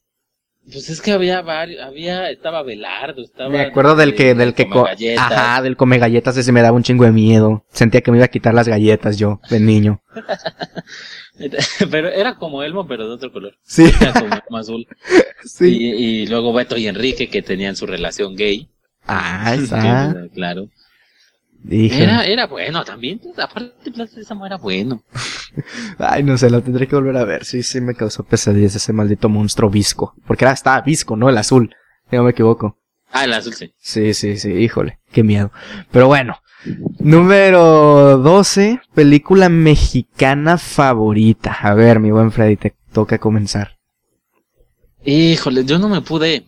Pues 0.70 0.88
es 0.90 1.00
que 1.02 1.10
había 1.10 1.42
varios, 1.42 1.82
había, 1.82 2.30
estaba 2.30 2.62
Belardo, 2.62 3.22
estaba... 3.22 3.48
Me 3.50 3.60
acuerdo 3.62 3.96
del 3.96 4.14
que, 4.14 4.34
del 4.34 4.54
que, 4.54 4.68
co- 4.68 4.84
Galletas. 4.84 5.32
ajá, 5.32 5.60
del 5.62 5.76
come 5.76 5.98
galletas, 5.98 6.36
ese 6.36 6.52
me 6.52 6.62
daba 6.62 6.76
un 6.76 6.84
chingo 6.84 7.04
de 7.04 7.10
miedo. 7.10 7.64
Sentía 7.72 8.00
que 8.00 8.12
me 8.12 8.18
iba 8.18 8.26
a 8.26 8.28
quitar 8.28 8.54
las 8.54 8.68
galletas 8.68 9.18
yo, 9.18 9.40
de 9.50 9.58
niño. 9.58 10.00
pero 11.90 12.08
era 12.08 12.36
como 12.36 12.62
Elmo, 12.62 12.86
pero 12.86 13.08
de 13.08 13.14
otro 13.14 13.32
color. 13.32 13.56
Sí, 13.64 13.90
Era 14.00 14.12
como 14.12 14.26
Elmo 14.34 14.56
azul. 14.58 14.86
sí. 15.44 15.76
Y, 15.76 15.88
y 16.22 16.26
luego 16.26 16.52
Beto 16.52 16.76
y 16.76 16.86
Enrique, 16.86 17.28
que 17.28 17.42
tenían 17.42 17.74
su 17.76 17.86
relación 17.86 18.36
gay. 18.36 18.68
Ah, 19.06 19.54
está. 19.54 20.14
Que, 20.22 20.30
claro. 20.34 20.68
Dije. 21.64 22.02
Era, 22.02 22.24
era 22.24 22.46
bueno 22.46 22.84
también, 22.84 23.20
aparte 23.38 23.92
Plaza 23.92 24.14
Sésamo 24.14 24.44
era 24.46 24.56
bueno. 24.56 25.02
Ay, 25.98 26.22
no 26.22 26.36
sé, 26.36 26.50
lo 26.50 26.60
tendré 26.62 26.88
que 26.88 26.96
volver 26.96 27.16
a 27.16 27.24
ver. 27.24 27.44
Sí, 27.44 27.62
sí, 27.62 27.80
me 27.80 27.94
causó 27.94 28.24
pesadillas 28.24 28.74
ese 28.74 28.92
maldito 28.92 29.28
monstruo 29.28 29.70
visco. 29.70 30.14
Porque 30.26 30.44
era, 30.44 30.52
estaba 30.52 30.80
visco, 30.80 31.16
¿no? 31.16 31.28
El 31.28 31.38
azul. 31.38 31.74
Si 32.10 32.16
no 32.16 32.24
me 32.24 32.32
equivoco. 32.32 32.78
Ah, 33.10 33.24
el 33.24 33.32
azul 33.32 33.54
sí. 33.54 33.72
Sí, 33.78 34.12
sí, 34.14 34.38
sí, 34.38 34.50
híjole, 34.50 34.98
qué 35.12 35.22
miedo. 35.22 35.52
Pero 35.92 36.08
bueno, 36.08 36.38
número 36.98 38.18
12, 38.18 38.80
película 38.94 39.48
mexicana 39.48 40.58
favorita. 40.58 41.52
A 41.52 41.74
ver, 41.74 42.00
mi 42.00 42.10
buen 42.10 42.32
Freddy, 42.32 42.56
te 42.56 42.74
toca 42.92 43.18
comenzar. 43.18 43.78
Híjole, 45.04 45.64
yo 45.64 45.78
no 45.78 45.88
me 45.88 46.00
pude, 46.00 46.44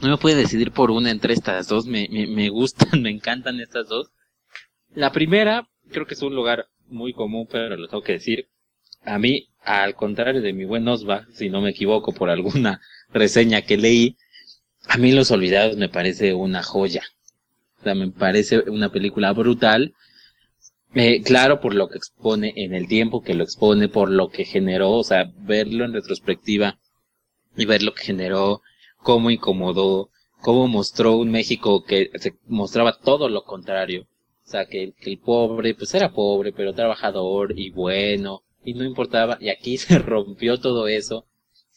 no 0.00 0.08
me 0.08 0.16
pude 0.18 0.34
decidir 0.34 0.72
por 0.72 0.90
una 0.90 1.10
entre 1.10 1.34
estas 1.34 1.68
dos, 1.68 1.86
me, 1.86 2.08
me, 2.10 2.26
me 2.26 2.48
gustan, 2.48 2.88
me 3.02 3.10
encantan 3.10 3.60
estas 3.60 3.88
dos. 3.88 4.10
La 4.94 5.10
primera, 5.10 5.68
creo 5.90 6.06
que 6.06 6.14
es 6.14 6.22
un 6.22 6.34
lugar 6.34 6.66
muy 6.88 7.14
común, 7.14 7.48
pero 7.50 7.76
lo 7.76 7.88
tengo 7.88 8.02
que 8.02 8.12
decir. 8.12 8.48
A 9.04 9.18
mí, 9.18 9.48
al 9.62 9.94
contrario 9.94 10.42
de 10.42 10.52
mi 10.52 10.64
buen 10.64 10.86
Osva, 10.86 11.26
si 11.32 11.48
no 11.48 11.60
me 11.62 11.70
equivoco 11.70 12.12
por 12.12 12.28
alguna 12.28 12.80
reseña 13.12 13.62
que 13.62 13.78
leí, 13.78 14.16
a 14.86 14.98
mí 14.98 15.12
Los 15.12 15.30
Olvidados 15.30 15.76
me 15.76 15.88
parece 15.88 16.34
una 16.34 16.62
joya. 16.62 17.02
O 17.80 17.84
sea, 17.84 17.94
me 17.94 18.10
parece 18.10 18.58
una 18.70 18.92
película 18.92 19.32
brutal. 19.32 19.94
Eh, 20.94 21.22
claro, 21.22 21.60
por 21.60 21.74
lo 21.74 21.88
que 21.88 21.96
expone 21.96 22.52
en 22.56 22.74
el 22.74 22.86
tiempo 22.86 23.22
que 23.22 23.34
lo 23.34 23.44
expone, 23.44 23.88
por 23.88 24.10
lo 24.10 24.28
que 24.28 24.44
generó, 24.44 24.90
o 24.90 25.04
sea, 25.04 25.32
verlo 25.38 25.86
en 25.86 25.94
retrospectiva 25.94 26.78
y 27.56 27.64
ver 27.64 27.82
lo 27.82 27.94
que 27.94 28.04
generó, 28.04 28.60
cómo 28.98 29.30
incomodó, 29.30 30.10
cómo 30.42 30.68
mostró 30.68 31.16
un 31.16 31.30
México 31.30 31.82
que 31.84 32.10
se 32.16 32.34
mostraba 32.46 32.98
todo 32.98 33.30
lo 33.30 33.44
contrario. 33.44 34.06
Sea, 34.52 34.66
que, 34.66 34.92
que 35.00 35.10
el 35.10 35.18
pobre, 35.18 35.74
pues 35.74 35.94
era 35.94 36.12
pobre, 36.12 36.52
pero 36.52 36.74
trabajador 36.74 37.58
y 37.58 37.70
bueno, 37.70 38.42
y 38.64 38.74
no 38.74 38.84
importaba. 38.84 39.38
Y 39.40 39.48
aquí 39.48 39.78
se 39.78 39.98
rompió 39.98 40.58
todo 40.60 40.88
eso. 40.88 41.26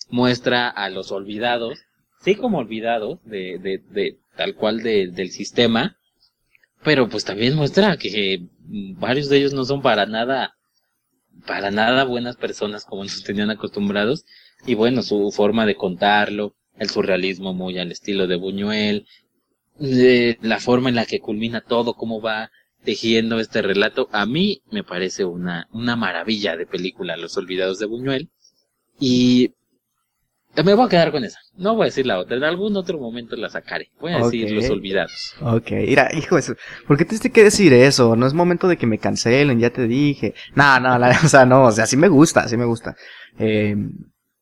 Muestra 0.09 0.69
a 0.69 0.89
los 0.89 1.11
olvidados, 1.11 1.79
sí 2.21 2.35
como 2.35 2.59
olvidados 2.59 3.19
de, 3.25 3.59
de, 3.59 3.79
de 3.91 4.19
tal 4.37 4.55
cual 4.55 4.83
de- 4.83 5.07
del 5.07 5.31
sistema, 5.31 5.97
pero 6.83 7.09
pues 7.09 7.25
también 7.25 7.55
muestra 7.55 7.97
que 7.97 8.47
varios 8.97 9.29
de 9.29 9.37
ellos 9.37 9.53
no 9.53 9.65
son 9.65 9.81
para 9.81 10.05
nada, 10.05 10.55
para 11.47 11.71
nada 11.71 12.03
buenas 12.05 12.35
personas 12.37 12.85
como 12.85 13.03
nos 13.05 13.23
tenían 13.23 13.51
acostumbrados. 13.51 14.25
Y 14.65 14.75
bueno, 14.75 15.01
su 15.03 15.31
forma 15.31 15.65
de 15.65 15.75
contarlo, 15.75 16.55
el 16.77 16.89
surrealismo 16.89 17.53
muy 17.53 17.77
al 17.77 17.91
estilo 17.91 18.27
de 18.27 18.35
Buñuel, 18.37 19.05
de 19.79 20.37
la 20.41 20.59
forma 20.59 20.89
en 20.89 20.95
la 20.95 21.05
que 21.05 21.19
culmina 21.19 21.61
todo, 21.61 21.95
cómo 21.95 22.21
va 22.21 22.51
tejiendo 22.85 23.39
este 23.39 23.61
relato, 23.61 24.07
a 24.13 24.25
mí 24.25 24.61
me 24.71 24.83
parece 24.83 25.25
una, 25.25 25.67
una 25.71 25.95
maravilla 25.97 26.55
de 26.55 26.65
película, 26.65 27.17
Los 27.17 27.35
Olvidados 27.37 27.79
de 27.79 27.85
Buñuel. 27.87 28.29
Y 28.99 29.51
me 30.63 30.73
voy 30.73 30.85
a 30.85 30.89
quedar 30.89 31.11
con 31.11 31.25
esa. 31.25 31.39
No 31.57 31.75
voy 31.75 31.83
a 31.83 31.85
decir 31.85 32.05
la 32.05 32.17
otra. 32.17 32.37
En 32.37 32.43
algún 32.45 32.77
otro 32.77 32.97
momento 32.97 33.35
la 33.35 33.49
sacaré. 33.49 33.89
Voy 33.99 34.13
a 34.13 34.19
decir. 34.19 34.49
Los 34.51 34.69
Olvidados. 34.69 35.35
Ok, 35.41 35.71
mira, 35.71 36.09
hijo, 36.15 36.37
de 36.37 36.41
su- 36.43 36.55
¿por 36.87 36.97
qué 36.97 37.03
tienes 37.03 37.29
que 37.29 37.43
decir 37.43 37.73
eso? 37.73 38.15
No 38.15 38.25
es 38.25 38.33
momento 38.33 38.67
de 38.69 38.77
que 38.77 38.87
me 38.87 38.97
cancelen, 38.97 39.59
ya 39.59 39.71
te 39.71 39.85
dije. 39.87 40.33
No, 40.55 40.79
no, 40.79 40.97
la- 40.97 41.09
o 41.25 41.27
sea, 41.27 41.45
no, 41.45 41.65
o 41.65 41.71
sea, 41.73 41.85
sí 41.85 41.97
me 41.97 42.07
gusta, 42.07 42.47
sí 42.47 42.55
me 42.55 42.63
gusta. 42.65 42.95
Eh, 43.37 43.75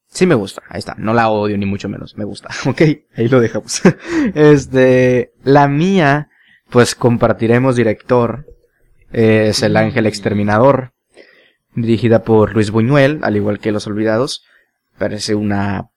sí 0.07 0.27
me 0.27 0.35
gusta, 0.35 0.61
ahí 0.69 0.77
está, 0.79 0.93
no 0.99 1.13
la 1.15 1.29
odio 1.29 1.57
ni 1.57 1.65
mucho 1.65 1.89
menos, 1.89 2.15
me 2.15 2.23
gusta, 2.23 2.49
ok, 2.69 2.81
ahí 3.17 3.27
lo 3.27 3.39
dejamos. 3.39 3.81
este, 4.35 5.31
la 5.43 5.67
mía, 5.67 6.29
pues 6.73 6.95
compartiremos 6.95 7.75
director, 7.75 8.47
eh, 9.11 9.45
es 9.49 9.61
El 9.61 9.77
Ángel 9.77 10.07
Exterminador, 10.07 10.91
dirigida 11.75 12.23
por 12.23 12.55
Luis 12.55 12.71
Buñuel, 12.71 13.19
al 13.21 13.35
igual 13.35 13.59
que 13.59 13.71
Los 13.71 13.85
Olvidados. 13.85 14.43
Parece 14.97 15.35
una 15.35 15.91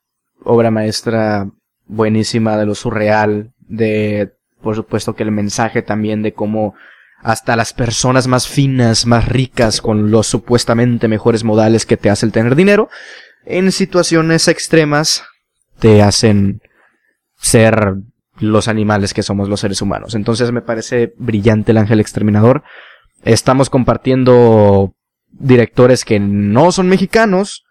obra 0.44 0.70
maestra 0.70 1.48
buenísima 1.86 2.58
de 2.58 2.66
lo 2.66 2.74
surreal, 2.74 3.54
de, 3.60 4.34
por 4.60 4.76
supuesto 4.76 5.16
que 5.16 5.22
el 5.22 5.30
mensaje 5.30 5.80
también 5.80 6.22
de 6.22 6.34
cómo 6.34 6.74
hasta 7.22 7.56
las 7.56 7.72
personas 7.72 8.26
más 8.26 8.46
finas, 8.46 9.06
más 9.06 9.26
ricas, 9.30 9.80
con 9.80 10.10
los 10.10 10.26
supuestamente 10.26 11.08
mejores 11.08 11.42
modales 11.42 11.86
que 11.86 11.96
te 11.96 12.10
hace 12.10 12.26
el 12.26 12.32
tener 12.32 12.54
dinero, 12.54 12.90
en 13.46 13.72
situaciones 13.72 14.46
extremas 14.46 15.24
te 15.78 16.02
hacen 16.02 16.60
ser 17.38 17.94
los 18.38 18.68
animales 18.68 19.14
que 19.14 19.22
somos 19.22 19.48
los 19.48 19.60
seres 19.60 19.82
humanos. 19.82 20.14
Entonces 20.14 20.52
me 20.52 20.62
parece 20.62 21.14
brillante 21.18 21.72
el 21.72 21.78
ángel 21.78 22.00
exterminador. 22.00 22.62
Estamos 23.24 23.70
compartiendo 23.70 24.94
directores 25.30 26.04
que 26.04 26.20
no 26.20 26.72
son 26.72 26.88
mexicanos, 26.88 27.64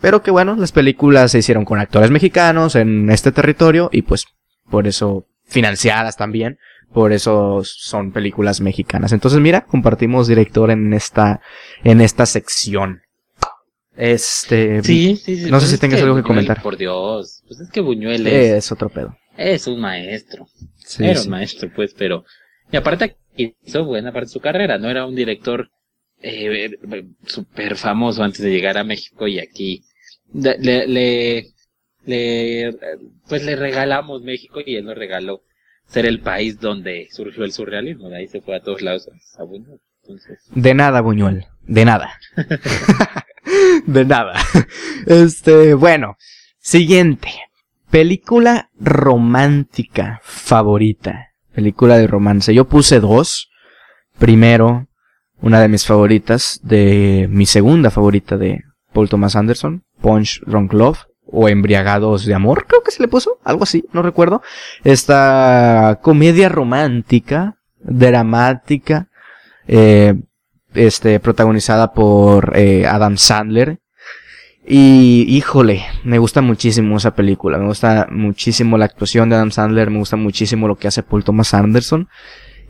pero 0.00 0.22
que 0.22 0.30
bueno, 0.30 0.56
las 0.56 0.72
películas 0.72 1.32
se 1.32 1.38
hicieron 1.38 1.64
con 1.64 1.78
actores 1.78 2.10
mexicanos 2.10 2.76
en 2.76 3.10
este 3.10 3.32
territorio 3.32 3.88
y 3.92 4.02
pues 4.02 4.26
por 4.70 4.86
eso 4.86 5.26
financiadas 5.44 6.16
también, 6.16 6.58
por 6.92 7.12
eso 7.12 7.62
son 7.64 8.12
películas 8.12 8.60
mexicanas. 8.60 9.12
Entonces 9.12 9.40
mira, 9.40 9.62
compartimos 9.62 10.28
director 10.28 10.70
en 10.70 10.92
esta 10.92 11.40
en 11.84 12.00
esta 12.00 12.26
sección. 12.26 13.02
Este, 13.96 14.82
sí, 14.82 15.16
sí, 15.16 15.44
sí. 15.44 15.50
no 15.50 15.58
sé 15.58 15.68
si 15.68 15.78
tengas 15.78 16.02
algo 16.02 16.16
que 16.16 16.22
comentar. 16.22 16.60
Por 16.62 16.76
Dios, 16.76 17.42
pues 17.48 17.60
es 17.60 17.70
que 17.70 17.80
Buñuel 17.80 18.26
es, 18.26 18.64
es 18.64 18.72
otro 18.72 18.90
pedo. 18.90 19.16
Es 19.36 19.66
un 19.66 19.80
maestro. 19.80 20.46
era 20.98 21.20
un 21.20 21.30
maestro, 21.30 21.70
pues, 21.74 21.94
pero 21.94 22.24
y 22.70 22.76
aparte 22.76 23.16
hizo 23.36 23.84
buena 23.84 24.12
parte 24.12 24.26
de 24.26 24.32
su 24.32 24.40
carrera, 24.40 24.78
no 24.78 24.90
era 24.90 25.06
un 25.06 25.14
director 25.14 25.70
eh, 26.20 26.76
súper 27.26 27.76
famoso 27.76 28.22
antes 28.22 28.40
de 28.40 28.50
llegar 28.50 28.78
a 28.78 28.84
México 28.84 29.28
y 29.28 29.38
aquí 29.38 29.84
le, 30.32 30.86
le, 30.86 31.52
le, 32.04 32.76
pues 33.28 33.44
le 33.44 33.56
regalamos 33.56 34.22
México 34.22 34.60
y 34.64 34.76
él 34.76 34.84
nos 34.84 34.96
regaló 34.96 35.42
ser 35.86 36.06
el 36.06 36.20
país 36.20 36.58
donde 36.58 37.08
surgió 37.12 37.44
el 37.44 37.52
surrealismo. 37.52 38.08
De 38.08 38.18
ahí 38.18 38.28
se 38.28 38.40
fue 38.40 38.56
a 38.56 38.60
todos 38.60 38.82
lados 38.82 39.08
a 39.38 39.44
Buñuel. 39.44 39.80
De 40.54 40.74
nada, 40.74 41.00
Buñuel. 41.00 41.46
De 41.62 41.84
nada. 41.84 42.18
de 43.86 44.04
nada. 44.04 44.34
Este, 45.06 45.74
bueno. 45.74 46.16
Siguiente. 46.58 47.28
Película 47.96 48.68
romántica 48.78 50.20
favorita. 50.22 51.30
Película 51.54 51.96
de 51.96 52.06
romance. 52.06 52.52
Yo 52.52 52.66
puse 52.66 53.00
dos. 53.00 53.48
Primero, 54.18 54.88
una 55.40 55.62
de 55.62 55.68
mis 55.68 55.86
favoritas, 55.86 56.60
de 56.62 57.26
mi 57.30 57.46
segunda 57.46 57.90
favorita 57.90 58.36
de 58.36 58.64
Paul 58.92 59.08
Thomas 59.08 59.34
Anderson, 59.34 59.82
Punch 60.02 60.42
Drunk 60.44 60.74
Love, 60.74 61.06
o 61.24 61.48
Embriagados 61.48 62.26
de 62.26 62.34
Amor, 62.34 62.66
creo 62.66 62.82
que 62.82 62.90
se 62.90 63.00
le 63.00 63.08
puso, 63.08 63.38
algo 63.44 63.62
así, 63.62 63.86
no 63.94 64.02
recuerdo. 64.02 64.42
Esta 64.84 65.98
comedia 66.02 66.50
romántica, 66.50 67.56
dramática, 67.78 69.08
eh, 69.66 70.20
este, 70.74 71.18
protagonizada 71.18 71.94
por 71.94 72.58
eh, 72.58 72.86
Adam 72.86 73.16
Sandler. 73.16 73.80
Y 74.68 75.24
híjole, 75.28 75.84
me 76.02 76.18
gusta 76.18 76.42
muchísimo 76.42 76.96
esa 76.96 77.14
película, 77.14 77.56
me 77.56 77.66
gusta 77.66 78.08
muchísimo 78.10 78.76
la 78.76 78.86
actuación 78.86 79.28
de 79.28 79.36
Adam 79.36 79.52
Sandler, 79.52 79.90
me 79.90 79.98
gusta 79.98 80.16
muchísimo 80.16 80.66
lo 80.66 80.74
que 80.74 80.88
hace 80.88 81.04
Paul 81.04 81.22
Thomas 81.22 81.54
Anderson. 81.54 82.08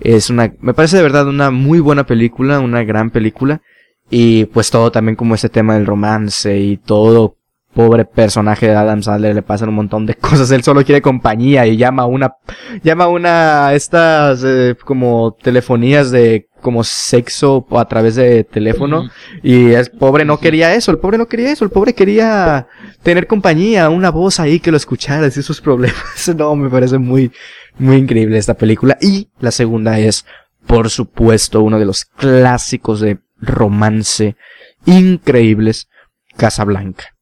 Es 0.00 0.28
una, 0.28 0.52
me 0.60 0.74
parece 0.74 0.98
de 0.98 1.02
verdad 1.02 1.26
una 1.26 1.50
muy 1.50 1.80
buena 1.80 2.04
película, 2.04 2.60
una 2.60 2.84
gran 2.84 3.10
película. 3.10 3.62
Y 4.10 4.44
pues 4.46 4.70
todo 4.70 4.92
también 4.92 5.16
como 5.16 5.34
ese 5.34 5.48
tema 5.48 5.74
del 5.74 5.86
romance 5.86 6.58
y 6.58 6.76
todo 6.76 7.38
pobre 7.72 8.04
personaje 8.04 8.66
de 8.66 8.74
Adam 8.74 9.02
Sandler 9.02 9.34
le 9.34 9.42
pasan 9.42 9.70
un 9.70 9.76
montón 9.76 10.04
de 10.04 10.14
cosas. 10.16 10.50
Él 10.50 10.62
solo 10.62 10.84
quiere 10.84 11.00
compañía 11.00 11.66
y 11.66 11.78
llama 11.78 12.04
una, 12.04 12.34
llama 12.82 13.08
una, 13.08 13.72
estas, 13.72 14.42
eh, 14.44 14.76
como 14.84 15.36
telefonías 15.42 16.10
de, 16.10 16.45
como 16.60 16.84
sexo 16.84 17.66
a 17.70 17.84
través 17.86 18.16
de 18.16 18.44
teléfono. 18.44 19.10
Y 19.42 19.72
el 19.72 19.90
pobre 19.90 20.24
no 20.24 20.38
quería 20.38 20.74
eso, 20.74 20.90
el 20.90 20.98
pobre 20.98 21.18
no 21.18 21.26
quería 21.26 21.52
eso, 21.52 21.64
el 21.64 21.70
pobre 21.70 21.94
quería 21.94 22.66
tener 23.02 23.26
compañía, 23.26 23.88
una 23.90 24.10
voz 24.10 24.40
ahí 24.40 24.60
que 24.60 24.70
lo 24.70 24.76
escuchara, 24.76 25.22
decir 25.22 25.42
sus 25.42 25.60
problemas. 25.60 25.96
No, 26.36 26.54
me 26.56 26.68
parece 26.68 26.98
muy, 26.98 27.32
muy 27.78 27.96
increíble 27.96 28.38
esta 28.38 28.54
película. 28.54 28.98
Y 29.00 29.28
la 29.40 29.50
segunda 29.50 29.98
es, 29.98 30.26
por 30.66 30.90
supuesto, 30.90 31.62
uno 31.62 31.78
de 31.78 31.86
los 31.86 32.04
clásicos 32.04 33.00
de 33.00 33.18
romance 33.40 34.36
increíbles, 34.84 35.88
Casablanca 36.36 37.16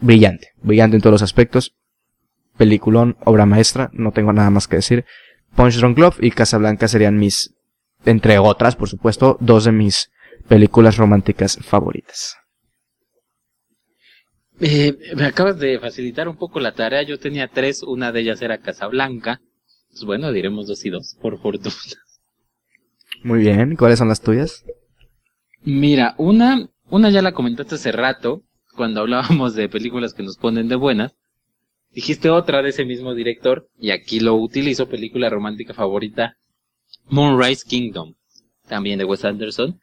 brillante, 0.00 0.48
brillante 0.62 0.96
en 0.96 1.02
todos 1.02 1.12
los 1.12 1.22
aspectos. 1.22 1.76
Peliculón, 2.56 3.16
obra 3.24 3.46
maestra, 3.46 3.90
no 3.92 4.12
tengo 4.12 4.32
nada 4.32 4.50
más 4.50 4.66
que 4.68 4.76
decir. 4.76 5.04
Punch 5.54 5.78
Drunk 5.78 5.98
Love 5.98 6.18
y 6.20 6.30
Casablanca 6.30 6.88
serían 6.88 7.18
mis, 7.18 7.54
entre 8.04 8.38
otras, 8.38 8.76
por 8.76 8.88
supuesto, 8.88 9.36
dos 9.40 9.64
de 9.64 9.72
mis 9.72 10.10
películas 10.48 10.96
románticas 10.96 11.58
favoritas. 11.62 12.36
Eh, 14.60 14.96
me 15.16 15.24
acabas 15.24 15.58
de 15.58 15.78
facilitar 15.78 16.28
un 16.28 16.36
poco 16.36 16.60
la 16.60 16.72
tarea. 16.72 17.02
Yo 17.02 17.18
tenía 17.18 17.48
tres, 17.48 17.82
una 17.82 18.12
de 18.12 18.20
ellas 18.20 18.42
era 18.42 18.58
Casablanca. 18.58 19.40
Pues 19.90 20.04
bueno, 20.04 20.32
diremos 20.32 20.66
dos 20.66 20.84
y 20.84 20.90
dos, 20.90 21.16
por 21.20 21.40
fortuna. 21.40 21.74
Muy 23.22 23.40
bien, 23.40 23.76
¿cuáles 23.76 23.98
son 23.98 24.08
las 24.08 24.20
tuyas? 24.20 24.64
Mira, 25.62 26.14
una, 26.16 26.68
una 26.88 27.10
ya 27.10 27.22
la 27.22 27.32
comentaste 27.32 27.74
hace 27.74 27.92
rato, 27.92 28.44
cuando 28.76 29.00
hablábamos 29.00 29.54
de 29.54 29.68
películas 29.68 30.14
que 30.14 30.22
nos 30.22 30.38
ponen 30.38 30.68
de 30.68 30.76
buenas, 30.76 31.16
dijiste 31.90 32.30
otra 32.30 32.62
de 32.62 32.70
ese 32.70 32.84
mismo 32.84 33.14
director, 33.14 33.68
y 33.78 33.90
aquí 33.90 34.20
lo 34.20 34.36
utilizo, 34.36 34.88
película 34.88 35.28
romántica 35.28 35.74
favorita, 35.74 36.36
Moonrise 37.08 37.64
Kingdom, 37.66 38.14
también 38.68 38.98
de 38.98 39.04
Wes 39.04 39.24
Anderson. 39.24 39.80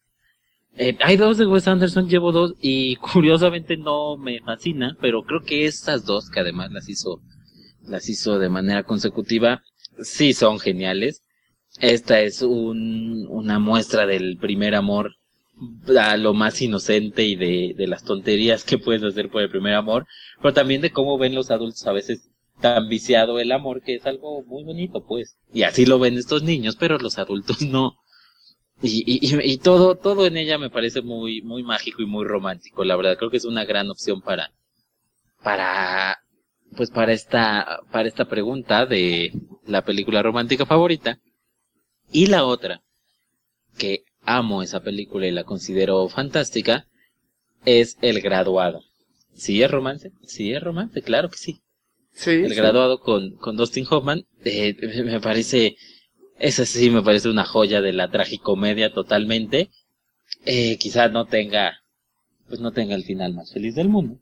Eh, 0.77 0.95
hay 1.01 1.17
dos 1.17 1.37
de 1.37 1.47
Wes 1.47 1.67
Anderson, 1.67 2.07
llevo 2.07 2.31
dos, 2.31 2.53
y 2.61 2.95
curiosamente 3.13 3.77
no 3.77 4.17
me 4.17 4.39
fascina, 4.41 4.95
pero 5.01 5.23
creo 5.23 5.43
que 5.43 5.65
estas 5.65 6.05
dos, 6.05 6.29
que 6.29 6.39
además 6.39 6.71
las 6.71 6.87
hizo, 6.87 7.21
las 7.83 8.09
hizo 8.09 8.39
de 8.39 8.49
manera 8.49 8.83
consecutiva, 8.83 9.63
sí 10.01 10.33
son 10.33 10.59
geniales. 10.59 11.23
Esta 11.79 12.21
es 12.21 12.41
un, 12.41 13.27
una 13.29 13.59
muestra 13.59 14.05
del 14.05 14.37
primer 14.37 14.75
amor 14.75 15.15
a 15.99 16.17
lo 16.17 16.33
más 16.33 16.61
inocente 16.61 17.23
y 17.23 17.35
de, 17.35 17.73
de 17.75 17.87
las 17.87 18.03
tonterías 18.03 18.63
que 18.63 18.77
puedes 18.77 19.03
hacer 19.03 19.29
por 19.29 19.41
el 19.41 19.49
primer 19.49 19.73
amor, 19.73 20.05
pero 20.41 20.53
también 20.53 20.81
de 20.81 20.91
cómo 20.91 21.17
ven 21.17 21.35
los 21.35 21.49
adultos 21.49 21.85
a 21.87 21.91
veces 21.93 22.29
tan 22.59 22.89
viciado 22.89 23.39
el 23.39 23.51
amor 23.51 23.81
que 23.81 23.95
es 23.95 24.05
algo 24.05 24.43
muy 24.43 24.63
bonito, 24.63 25.05
pues. 25.05 25.37
Y 25.53 25.63
así 25.63 25.85
lo 25.85 25.99
ven 25.99 26.17
estos 26.17 26.43
niños, 26.43 26.75
pero 26.75 26.97
los 26.97 27.17
adultos 27.17 27.61
no. 27.61 27.97
Y, 28.81 29.03
y, 29.07 29.57
todo, 29.57 29.95
todo 29.95 30.27
en 30.27 30.37
ella 30.37 30.59
me 30.59 30.69
parece 30.69 31.01
muy, 31.01 31.41
muy 31.41 31.63
mágico 31.63 32.03
y 32.03 32.05
muy 32.05 32.25
romántico. 32.25 32.83
La 32.83 32.95
verdad, 32.95 33.17
creo 33.17 33.31
que 33.31 33.37
es 33.37 33.45
una 33.45 33.65
gran 33.65 33.89
opción 33.89 34.21
para, 34.21 34.51
para, 35.41 36.19
pues 36.75 36.91
para 36.91 37.11
esta, 37.11 37.79
para 37.91 38.07
esta 38.07 38.25
pregunta 38.25 38.85
de 38.85 39.31
la 39.65 39.83
película 39.83 40.21
romántica 40.21 40.67
favorita. 40.67 41.19
Y 42.11 42.27
la 42.27 42.45
otra, 42.45 42.83
que 43.79 44.03
amo 44.21 44.61
esa 44.61 44.81
película 44.81 45.25
y 45.25 45.31
la 45.31 45.43
considero 45.43 46.07
fantástica, 46.07 46.85
es 47.65 47.97
El 48.01 48.21
Graduado. 48.21 48.81
¿Sí 49.33 49.63
es 49.63 49.71
romance? 49.71 50.11
Sí 50.23 50.53
es 50.53 50.61
romance, 50.61 51.01
claro 51.01 51.29
que 51.29 51.37
sí. 51.37 51.61
Sí. 52.17 52.31
El 52.31 52.55
Graduado 52.55 52.99
con, 52.99 53.35
con 53.37 53.55
Dustin 53.55 53.85
Hoffman, 53.87 54.25
eh, 54.43 54.75
me 55.05 55.19
parece, 55.19 55.75
esa 56.39 56.65
sí 56.65 56.89
me 56.89 57.03
parece 57.03 57.29
una 57.29 57.45
joya 57.45 57.79
de 57.79 57.93
la 57.93 58.09
tragicomedia 58.09 58.91
totalmente. 58.91 59.69
Eh, 60.43 60.77
quizás 60.79 61.11
no 61.11 61.25
tenga, 61.25 61.77
pues 62.47 62.59
no 62.59 62.71
tenga 62.71 62.95
el 62.95 63.03
final 63.03 63.35
más 63.35 63.53
feliz 63.53 63.75
del 63.75 63.89
mundo. 63.89 64.19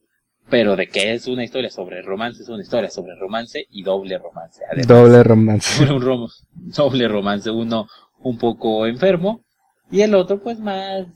Pero 0.49 0.75
de 0.75 0.87
que 0.87 1.13
es 1.13 1.25
una 1.27 1.45
historia 1.45 1.69
sobre 1.69 2.01
romance, 2.01 2.43
es 2.43 2.49
una 2.49 2.61
historia 2.61 2.89
sobre 2.89 3.15
romance 3.15 3.65
y 3.69 3.81
doble 3.81 4.17
romance. 4.17 4.61
doble 4.85 5.23
romance. 5.23 5.83
Un, 5.89 6.29
doble 6.53 7.07
romance, 7.07 7.49
uno 7.49 7.87
un 8.19 8.37
poco 8.37 8.85
enfermo 8.87 9.45
y 9.89 10.01
el 10.01 10.15
otro 10.15 10.41
pues 10.41 10.59
más, 10.59 11.07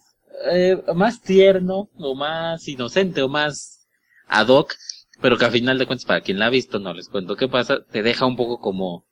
eh, 0.50 0.82
más 0.96 1.22
tierno 1.22 1.90
o 1.98 2.16
más 2.16 2.68
inocente 2.68 3.22
o 3.22 3.28
más 3.28 3.88
ad 4.28 4.48
hoc, 4.48 4.76
pero 5.22 5.38
que 5.38 5.46
a 5.46 5.52
final 5.52 5.78
de 5.78 5.86
cuentas 5.86 6.06
para 6.06 6.22
quien 6.22 6.40
la 6.40 6.48
ha 6.48 6.50
visto, 6.50 6.80
no 6.80 6.94
les 6.94 7.10
cuento 7.10 7.36
qué 7.36 7.48
pasa, 7.48 7.80
te 7.92 8.04
deja 8.04 8.26
un 8.26 8.36
poco 8.36 8.60
como, 8.60 9.06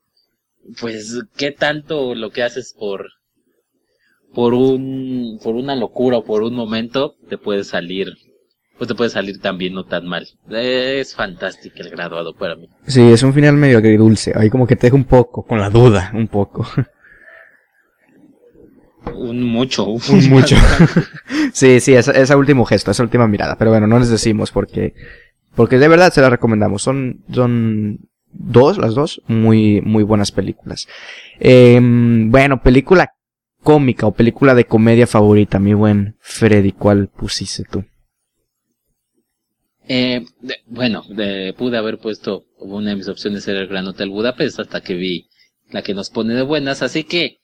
pues, 0.80 1.22
qué 1.38 1.52
tanto 1.52 2.16
lo 2.16 2.32
que 2.32 2.44
haces 2.44 2.76
por, 2.78 3.08
por 4.34 4.54
un, 4.54 5.40
por 5.44 5.56
una 5.56 5.76
locura 5.76 6.18
o 6.18 6.24
por 6.24 6.44
un 6.44 6.56
momento, 6.56 7.16
te 7.30 7.38
puede 7.38 7.64
salir, 7.64 8.14
pues 8.78 8.88
te 8.88 8.96
puede 8.96 9.10
salir 9.10 9.40
también 9.40 9.74
no 9.74 9.86
tan 9.86 10.08
mal. 10.08 10.28
Es 10.50 11.16
fantástico 11.16 11.78
el 11.80 11.90
graduado 11.90 12.34
para 12.34 12.56
mí. 12.56 12.70
Sí, 12.86 13.02
es 13.02 13.24
un 13.24 13.34
final 13.34 13.56
medio 13.56 13.78
agridulce, 13.78 14.34
ahí 14.36 14.50
como 14.50 14.68
que 14.68 14.76
te 14.76 14.88
deja 14.88 14.96
un 14.96 15.06
poco, 15.06 15.44
con 15.44 15.60
la 15.60 15.70
duda, 15.70 16.12
un 16.14 16.28
poco. 16.28 16.66
Un 19.16 19.44
mucho. 19.44 19.86
Un, 20.10 20.30
mucho. 20.30 20.56
sí, 21.54 21.80
sí, 21.80 21.94
ese, 21.94 22.20
ese, 22.20 22.36
último 22.36 22.66
gesto, 22.66 22.92
esa 22.92 23.04
última 23.04 23.28
mirada. 23.28 23.56
Pero 23.58 23.72
bueno, 23.72 23.88
no 23.88 24.00
les 24.00 24.10
decimos 24.10 24.52
porque, 24.52 24.94
porque 25.58 25.80
de 25.80 25.88
verdad 25.88 26.14
se 26.14 26.22
la 26.22 26.30
recomendamos. 26.30 26.84
Son, 26.84 27.26
son 27.34 28.08
dos, 28.32 28.78
las 28.78 28.94
dos, 28.94 29.24
muy, 29.28 29.82
muy 29.82 30.04
buenas 30.04 30.32
películas. 30.32 30.88
Eh, 31.40 31.80
bueno, 31.82 32.62
película 32.62 33.12
cómica 33.64 34.06
o 34.06 34.14
película 34.14 34.54
de 34.54 34.66
comedia 34.66 35.08
favorita, 35.08 35.58
mi 35.58 35.74
buen 35.74 36.16
Freddy? 36.20 36.74
¿Cuál 36.74 37.08
pusiste 37.08 37.64
tú? 37.64 37.84
Eh, 39.90 40.26
bueno, 40.68 41.04
pude 41.58 41.78
haber 41.78 41.98
puesto 41.98 42.46
una 42.60 42.92
de 42.92 42.98
mis 42.98 43.08
opciones 43.08 43.48
era 43.48 43.60
el 43.60 43.68
Gran 43.68 43.88
Hotel 43.88 44.10
Budapest 44.10 44.60
hasta 44.60 44.82
que 44.82 44.94
vi 44.94 45.28
la 45.72 45.82
que 45.82 45.96
nos 45.96 46.12
pone 46.12 46.36
de 46.36 46.44
buenas, 46.44 46.82
así 46.82 47.04
que 47.04 47.40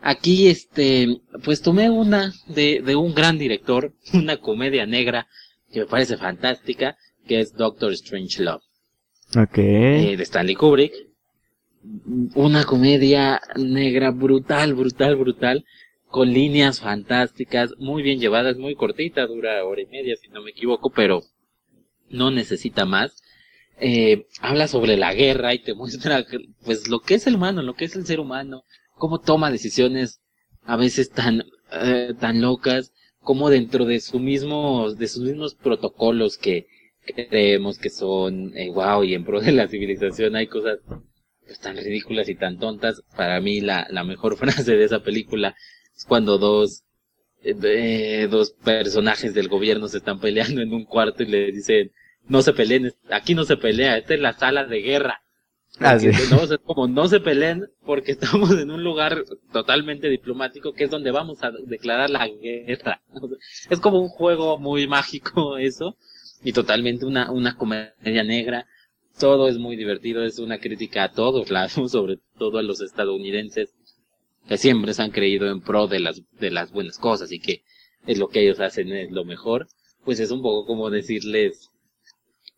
aquí 0.00 0.48
este, 0.48 1.20
pues 1.42 1.62
tomé 1.62 1.90
una 1.90 2.32
de, 2.46 2.80
de 2.80 2.94
un 2.94 3.12
gran 3.12 3.38
director, 3.38 3.92
una 4.14 4.36
comedia 4.36 4.86
negra 4.86 5.26
que 5.72 5.80
me 5.80 5.86
parece 5.86 6.16
fantástica, 6.16 6.96
que 7.26 7.40
es 7.40 7.54
Doctor 7.54 7.92
Strange 7.92 8.42
Love. 8.42 8.62
Eh, 10.12 10.16
de 10.16 10.22
Stanley 10.22 10.54
Kubrick. 10.54 10.92
Una 12.34 12.64
comedia 12.64 13.40
negra 13.56 14.10
brutal, 14.10 14.74
brutal, 14.74 15.16
brutal, 15.16 15.64
con 16.08 16.32
líneas 16.32 16.80
fantásticas, 16.80 17.74
muy 17.78 18.02
bien 18.02 18.20
llevadas, 18.20 18.56
muy 18.56 18.74
cortita, 18.74 19.26
dura 19.26 19.64
hora 19.64 19.82
y 19.82 19.86
media 19.86 20.16
si 20.16 20.28
no 20.28 20.40
me 20.42 20.52
equivoco, 20.52 20.90
pero 20.90 21.22
no 22.08 22.30
necesita 22.30 22.86
más. 22.86 23.22
Eh, 23.80 24.26
habla 24.40 24.68
sobre 24.68 24.96
la 24.96 25.12
guerra 25.12 25.52
y 25.52 25.58
te 25.58 25.74
muestra 25.74 26.24
pues 26.64 26.88
lo 26.88 27.00
que 27.00 27.14
es 27.14 27.26
el 27.26 27.34
humano, 27.34 27.60
lo 27.62 27.74
que 27.74 27.84
es 27.84 27.96
el 27.96 28.06
ser 28.06 28.20
humano, 28.20 28.62
cómo 28.96 29.20
toma 29.20 29.50
decisiones 29.50 30.20
a 30.62 30.76
veces 30.76 31.10
tan, 31.10 31.42
eh, 31.72 32.14
tan 32.18 32.40
locas, 32.40 32.92
como 33.20 33.50
dentro 33.50 33.84
de 33.84 34.00
su 34.00 34.20
mismo, 34.20 34.92
de 34.92 35.08
sus 35.08 35.24
mismos 35.24 35.54
protocolos 35.54 36.38
que, 36.38 36.66
creemos 37.12 37.78
que 37.78 37.90
son 37.90 38.52
wow 38.74 39.02
eh, 39.02 39.08
y 39.08 39.14
en 39.14 39.24
pro 39.24 39.40
de 39.40 39.52
la 39.52 39.68
civilización 39.68 40.36
hay 40.36 40.46
cosas 40.46 40.78
pues, 41.44 41.58
tan 41.60 41.76
ridículas 41.76 42.28
y 42.28 42.34
tan 42.34 42.58
tontas. 42.58 43.02
Para 43.16 43.40
mí 43.40 43.60
la, 43.60 43.86
la 43.90 44.04
mejor 44.04 44.36
frase 44.38 44.76
de 44.76 44.84
esa 44.84 45.02
película 45.02 45.54
es 45.94 46.04
cuando 46.04 46.38
dos, 46.38 46.84
eh, 47.42 48.28
dos 48.30 48.52
personajes 48.64 49.34
del 49.34 49.48
gobierno 49.48 49.88
se 49.88 49.98
están 49.98 50.20
peleando 50.20 50.62
en 50.62 50.72
un 50.72 50.84
cuarto 50.84 51.22
y 51.22 51.26
le 51.26 51.52
dicen 51.52 51.92
no 52.26 52.40
se 52.40 52.54
peleen, 52.54 52.90
aquí 53.10 53.34
no 53.34 53.44
se 53.44 53.58
pelea, 53.58 53.98
esta 53.98 54.14
es 54.14 54.20
la 54.20 54.32
sala 54.32 54.64
de 54.64 54.80
guerra. 54.80 55.20
Ah, 55.80 55.98
no, 56.30 56.42
es 56.44 56.58
como 56.64 56.86
no 56.86 57.08
se 57.08 57.18
peleen 57.18 57.66
porque 57.84 58.12
estamos 58.12 58.52
en 58.52 58.70
un 58.70 58.84
lugar 58.84 59.24
totalmente 59.52 60.08
diplomático 60.08 60.72
que 60.72 60.84
es 60.84 60.90
donde 60.90 61.10
vamos 61.10 61.42
a 61.42 61.50
declarar 61.66 62.10
la 62.10 62.28
guerra. 62.28 63.02
Es 63.70 63.80
como 63.80 64.00
un 64.00 64.08
juego 64.08 64.56
muy 64.58 64.86
mágico 64.86 65.58
eso 65.58 65.98
y 66.44 66.52
totalmente 66.52 67.06
una, 67.06 67.32
una 67.32 67.56
comedia 67.56 68.22
negra. 68.22 68.66
Todo 69.18 69.48
es 69.48 69.58
muy 69.58 69.76
divertido, 69.76 70.24
es 70.24 70.38
una 70.38 70.58
crítica 70.58 71.04
a 71.04 71.12
todos 71.12 71.50
lados, 71.50 71.72
sobre 71.90 72.18
todo 72.38 72.58
a 72.58 72.62
los 72.62 72.80
estadounidenses 72.80 73.74
que 74.46 74.58
siempre 74.58 74.92
se 74.92 75.02
han 75.02 75.10
creído 75.10 75.50
en 75.50 75.62
pro 75.62 75.88
de 75.88 76.00
las, 76.00 76.22
de 76.38 76.50
las 76.50 76.70
buenas 76.70 76.98
cosas 76.98 77.32
y 77.32 77.40
que 77.40 77.62
es 78.06 78.18
lo 78.18 78.28
que 78.28 78.42
ellos 78.42 78.60
hacen 78.60 78.92
es 78.92 79.10
lo 79.10 79.24
mejor. 79.24 79.66
Pues 80.04 80.20
es 80.20 80.30
un 80.30 80.42
poco 80.42 80.66
como 80.66 80.90
decirles, 80.90 81.70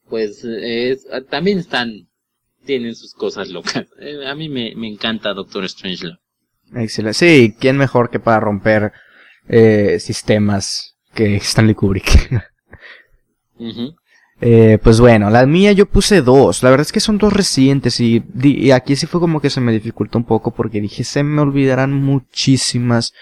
pues 0.09 0.45
es, 0.45 1.07
también 1.31 1.59
están 1.59 2.09
tienen 2.65 2.97
sus 2.97 3.15
cosas 3.15 3.49
locas. 3.49 3.87
Eh, 3.99 4.27
a 4.27 4.35
mí 4.35 4.49
me, 4.49 4.75
me 4.75 4.89
encanta 4.89 5.33
Doctor 5.33 5.65
Strange. 5.65 6.19
Excelente. 6.75 7.15
Sí, 7.15 7.55
¿quién 7.59 7.79
mejor 7.79 8.11
que 8.11 8.19
para 8.19 8.41
romper 8.41 8.93
eh, 9.49 9.99
sistemas 10.01 10.97
que 11.15 11.37
Stanley 11.37 11.75
Kubrick? 11.75 12.31
eh, 14.41 14.78
pues 14.83 15.01
bueno, 15.01 15.31
la 15.31 15.47
mía 15.47 15.73
yo 15.73 15.87
puse 15.87 16.23
dos. 16.23 16.62
La 16.62 16.70
verdad 16.70 16.87
es 16.87 16.93
que 16.93 17.01
son 17.01 17.19
dos 17.19 17.33
recientes 17.33 18.01
y, 18.01 18.23
aquí 18.73 18.97
sí 18.97 19.07
fue 19.07 19.20
como 19.20 19.41
que 19.41 19.51
se 19.51 19.61
me 19.61 19.73
dificultó 19.73 20.19
un 20.19 20.24
poco 20.24 20.53
porque 20.53 20.81
dije 20.81 21.05
se 21.05 21.23
me 21.23 21.41
olvidarán 21.41 21.93
muchísimas 21.93 23.12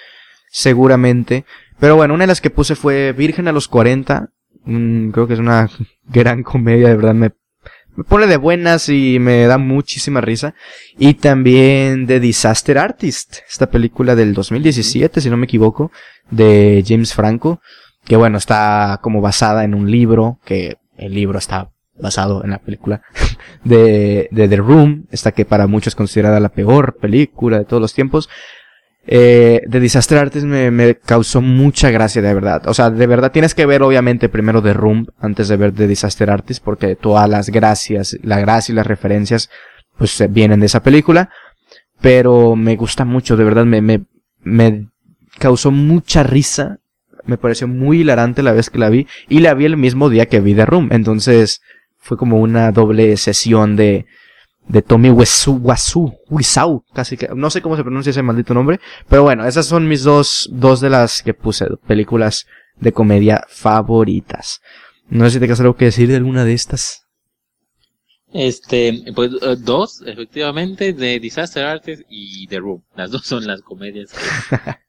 seguramente. 0.51 1.45
Pero 1.79 1.97
bueno, 1.97 2.15
una 2.15 2.25
de 2.25 2.29
las 2.29 2.41
que 2.41 2.51
puse 2.51 2.75
fue 2.75 3.13
Virgen 3.13 3.49
a 3.49 3.53
los 3.53 3.69
40. 3.69 4.31
Mm, 4.65 5.11
creo 5.11 5.27
que 5.27 5.35
es 5.35 5.41
una 5.41 5.69
gran 6.05 6.43
comedia, 6.43 6.89
de 6.89 6.97
verdad 6.97 7.15
me 7.15 7.33
me 7.97 8.05
pone 8.05 8.27
de 8.27 8.37
buenas 8.37 8.89
y 8.89 9.19
me 9.21 9.47
da 9.47 9.59
muchísima 9.59 10.21
risa. 10.21 10.55
Y 10.99 11.15
también 11.15 12.07
The 12.07 12.21
Disaster 12.21 12.79
Artist, 12.79 13.39
esta 13.49 13.71
película 13.71 14.17
del 14.17 14.35
2017, 14.35 15.21
si 15.21 15.31
no 15.31 15.37
me 15.37 15.45
equivoco, 15.45 15.93
de 16.31 16.85
James 16.87 17.15
Franco, 17.15 17.61
que 18.05 18.17
bueno, 18.17 18.39
está 18.39 18.99
como 19.03 19.21
basada 19.21 19.65
en 19.65 19.75
un 19.75 19.91
libro, 19.91 20.39
que 20.45 20.77
el 20.97 21.15
libro 21.15 21.39
está 21.39 21.71
basado 21.99 22.45
en 22.45 22.51
la 22.51 22.59
película 22.59 23.03
de, 23.65 24.29
de 24.31 24.49
The 24.49 24.57
Room, 24.57 25.07
esta 25.11 25.33
que 25.33 25.45
para 25.45 25.67
muchos 25.67 25.93
es 25.93 25.97
considerada 25.97 26.41
la 26.41 26.49
peor 26.49 26.97
película 26.97 27.59
de 27.59 27.65
todos 27.65 27.81
los 27.81 27.95
tiempos. 27.95 28.29
Eh, 29.07 29.61
de 29.67 29.81
Disaster 29.81 30.17
Artist 30.17 30.47
me, 30.47 30.71
me, 30.71 30.95
causó 30.95 31.43
mucha 31.43 31.91
gracia, 31.91 32.23
de 32.23 32.33
verdad. 32.33 32.67
O 32.69 32.75
sea, 32.75 32.91
de 32.91 33.07
verdad 33.07 33.33
tienes 33.33 33.55
que 33.55 33.67
ver 33.67 33.83
obviamente 33.83 34.31
primero 34.31 34.63
The 34.63 34.73
Room 34.73 35.09
antes 35.19 35.49
de 35.49 35.57
ver 35.57 35.73
The 35.73 35.87
Disaster 35.87 36.31
Artist 36.31 36.65
porque 36.65 36.97
todas 36.97 37.29
las 37.29 37.51
gracias, 37.51 38.17
la 38.23 38.41
gracia 38.41 38.73
y 38.73 38.77
las 38.77 38.87
referencias 38.87 39.51
pues 39.99 40.25
vienen 40.31 40.61
de 40.61 40.67
esa 40.67 40.83
película. 40.83 41.31
Pero 42.01 42.57
me 42.57 42.77
gusta 42.77 43.05
mucho, 43.05 43.37
de 43.37 43.45
verdad 43.45 43.65
me, 43.65 43.83
me, 43.83 44.05
me 44.43 44.89
causó 45.39 45.71
mucha 45.71 46.23
risa. 46.23 46.79
Me 47.27 47.39
pareció 47.39 47.69
muy 47.69 48.01
hilarante 48.01 48.43
la 48.43 48.53
vez 48.53 48.71
que 48.71 48.79
la 48.79 48.91
vi. 48.91 49.07
Y 49.29 49.41
la 49.41 49.55
vi 49.55 49.65
el 49.65 49.77
mismo 49.77 50.11
día 50.11 50.27
que 50.27 50.41
vi 50.41 50.55
The 50.55 50.67
Room. 50.67 50.89
Entonces 50.93 51.61
fue 51.99 52.17
como 52.17 52.41
una 52.41 52.71
doble 52.71 53.17
sesión 53.17 53.77
de, 53.77 54.07
de 54.69 54.83
Tommy 54.83 55.11
Wiseau, 55.11 55.61
Wiseau, 56.29 56.85
casi 56.93 57.17
que, 57.17 57.29
no 57.35 57.51
sé 57.51 57.63
cómo 57.63 57.77
se 57.77 57.83
pronuncia 57.83 58.11
ese 58.11 58.23
maldito 58.23 58.55
nombre, 58.55 58.81
pero 59.09 59.23
bueno, 59.23 59.47
esas 59.47 59.67
son 59.67 59.89
mis 59.89 60.03
dos, 60.03 60.49
dos 60.53 60.81
de 60.81 60.91
las 60.91 61.23
que 61.23 61.35
puse, 61.35 61.67
películas 61.87 62.47
de 62.77 62.93
comedia 62.93 63.45
favoritas. 63.49 64.61
No 65.09 65.25
sé 65.25 65.33
si 65.33 65.41
te 65.41 65.47
quedas 65.47 65.61
algo 65.61 65.77
que 65.77 65.87
decir 65.87 66.09
de 66.09 66.17
alguna 66.17 66.45
de 66.45 66.55
estas. 66.55 67.07
Este, 68.33 69.05
pues 69.15 69.31
eh, 69.43 69.57
dos, 69.59 70.03
efectivamente, 70.05 70.93
de 70.93 71.21
Disaster 71.21 71.65
Artist 71.65 72.03
y 72.09 72.47
The 72.49 72.59
Room. 72.59 72.83
Las 72.97 73.13
dos 73.13 73.25
son 73.25 73.47
las 73.47 73.63
comedias 73.63 74.13
que, 74.13 74.57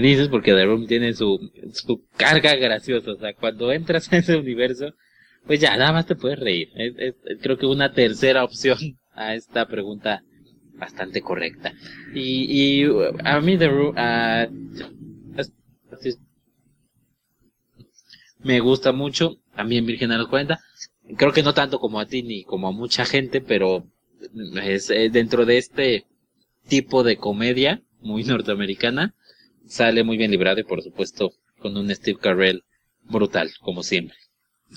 dices, 0.00 0.28
porque 0.28 0.52
The 0.52 0.64
Room 0.64 0.86
tiene 0.86 1.12
su, 1.14 1.50
su 1.72 2.04
carga 2.16 2.54
graciosa. 2.54 3.12
O 3.12 3.16
sea, 3.16 3.34
cuando 3.34 3.72
entras 3.72 4.08
en 4.12 4.18
ese 4.20 4.36
universo, 4.36 4.94
pues 5.46 5.60
ya, 5.60 5.76
nada 5.76 5.92
más 5.92 6.06
te 6.06 6.16
puedes 6.16 6.38
reír. 6.38 6.68
Es, 6.74 7.14
creo 7.40 7.58
que 7.58 7.66
una 7.66 7.92
tercera 7.92 8.44
opción 8.44 8.78
a 9.12 9.34
esta 9.34 9.66
pregunta 9.66 10.22
bastante 10.74 11.22
correcta. 11.22 11.72
Y, 12.14 12.82
y 12.82 12.88
a 13.24 13.40
mí 13.40 13.56
The 13.56 13.68
Room, 13.68 13.94
me 18.42 18.60
gusta 18.60 18.92
mucho, 18.92 19.38
también 19.56 19.86
Virgen 19.86 20.12
a 20.12 20.18
los 20.18 20.28
40. 20.28 20.58
Creo 21.16 21.32
que 21.32 21.42
no 21.42 21.54
tanto 21.54 21.78
como 21.78 22.00
a 22.00 22.06
ti 22.06 22.22
ni 22.22 22.44
como 22.44 22.68
a 22.68 22.72
mucha 22.72 23.04
gente, 23.04 23.40
pero 23.40 23.86
es 24.62 24.90
eh, 24.90 25.10
dentro 25.10 25.46
de 25.46 25.58
este 25.58 26.06
tipo 26.68 27.02
de 27.02 27.16
comedia 27.16 27.82
muy 28.00 28.24
norteamericana 28.24 29.14
sale 29.74 30.04
muy 30.04 30.16
bien 30.16 30.30
librado 30.30 30.60
y 30.60 30.64
por 30.64 30.82
supuesto 30.82 31.32
con 31.58 31.76
un 31.76 31.92
Steve 31.92 32.18
Carell 32.20 32.62
brutal 33.02 33.50
como 33.60 33.82
siempre. 33.82 34.16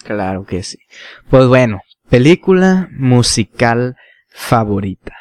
Claro 0.03 0.43
que 0.45 0.63
sí. 0.63 0.79
Pues 1.29 1.47
bueno, 1.47 1.81
película 2.09 2.89
musical 2.91 3.95
favorita. 4.29 5.13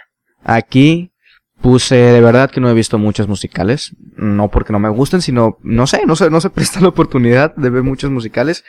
Aquí 0.42 1.12
puse, 1.60 1.94
de 1.94 2.20
verdad 2.22 2.50
que 2.50 2.60
no 2.60 2.70
he 2.70 2.74
visto 2.74 2.98
muchas 2.98 3.28
musicales, 3.28 3.94
no 4.16 4.50
porque 4.50 4.72
no 4.72 4.78
me 4.78 4.88
gusten, 4.88 5.20
sino, 5.20 5.58
no 5.62 5.86
sé, 5.86 6.06
no 6.06 6.16
sé, 6.16 6.30
no 6.30 6.40
se 6.40 6.50
presta 6.56 6.80
la 6.80 6.88
oportunidad 6.88 7.54
de 7.54 7.68
ver 7.70 7.82
muchos 7.82 8.10
musicales. 8.10 8.64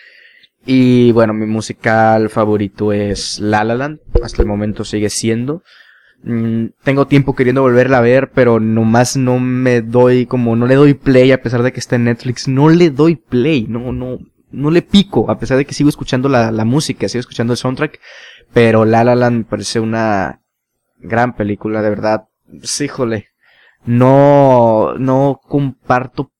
Y 0.65 1.13
bueno, 1.13 1.33
mi 1.33 1.45
musical 1.45 2.29
favorito 2.29 2.91
es 2.91 3.39
La 3.39 3.63
La 3.63 3.75
Land, 3.75 3.99
hasta 4.21 4.41
el 4.41 4.47
momento 4.47 4.83
sigue 4.83 5.09
siendo. 5.09 5.63
Mm, 6.23 6.67
tengo 6.83 7.07
tiempo 7.07 7.35
queriendo 7.35 7.61
volverla 7.61 7.99
a 7.99 8.01
ver, 8.01 8.31
pero 8.31 8.59
nomás 8.59 9.17
no 9.17 9.39
me 9.39 9.81
doy, 9.81 10.25
como 10.25 10.55
no 10.55 10.65
le 10.65 10.75
doy 10.75 10.93
play 10.93 11.31
a 11.31 11.41
pesar 11.41 11.63
de 11.63 11.71
que 11.71 11.79
está 11.79 11.95
en 11.95 12.05
Netflix, 12.05 12.47
no 12.47 12.69
le 12.69 12.89
doy 12.89 13.15
play, 13.15 13.65
no, 13.67 13.91
no, 13.93 14.17
no 14.51 14.71
le 14.71 14.81
pico, 14.81 15.29
a 15.29 15.39
pesar 15.39 15.57
de 15.57 15.65
que 15.65 15.73
sigo 15.73 15.89
escuchando 15.89 16.27
la, 16.27 16.51
la 16.51 16.65
música, 16.65 17.07
sigo 17.07 17.19
escuchando 17.19 17.53
el 17.53 17.57
soundtrack, 17.57 17.99
pero 18.53 18.85
La 18.85 19.03
La 19.03 19.15
Land 19.15 19.37
me 19.37 19.43
parece 19.43 19.79
una 19.79 20.41
gran 20.99 21.35
película, 21.35 21.81
de 21.81 21.89
verdad. 21.89 22.27
Sí, 22.63 22.85
híjole. 22.85 23.27
No, 23.85 24.95
no 24.97 25.39
comparto, 25.43 26.31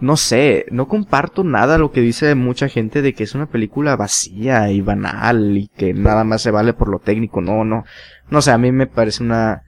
no 0.00 0.16
sé, 0.16 0.66
no 0.70 0.86
comparto 0.86 1.42
nada 1.42 1.76
lo 1.76 1.90
que 1.90 2.00
dice 2.00 2.34
mucha 2.34 2.68
gente 2.68 3.02
de 3.02 3.14
que 3.14 3.24
es 3.24 3.34
una 3.34 3.46
película 3.46 3.96
vacía 3.96 4.70
y 4.70 4.80
banal 4.80 5.56
y 5.56 5.68
que 5.68 5.92
nada 5.92 6.24
más 6.24 6.42
se 6.42 6.52
vale 6.52 6.72
por 6.72 6.88
lo 6.88 7.00
técnico. 7.00 7.40
No, 7.40 7.64
no. 7.64 7.84
No 8.30 8.42
sé, 8.42 8.52
a 8.52 8.58
mí 8.58 8.70
me 8.70 8.86
parece 8.86 9.24
una 9.24 9.62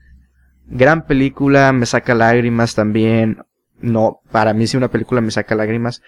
gran 0.67 1.05
película, 1.05 1.73
me 1.73 1.85
saca 1.85 2.15
lágrimas 2.15 2.75
también. 2.75 3.43
No, 3.81 4.21
para 4.31 4.53
mí 4.53 4.67
si 4.67 4.77
una 4.77 4.89
película 4.89 5.19
me 5.19 5.31
saca 5.31 5.55
lágrimas, 5.55 6.01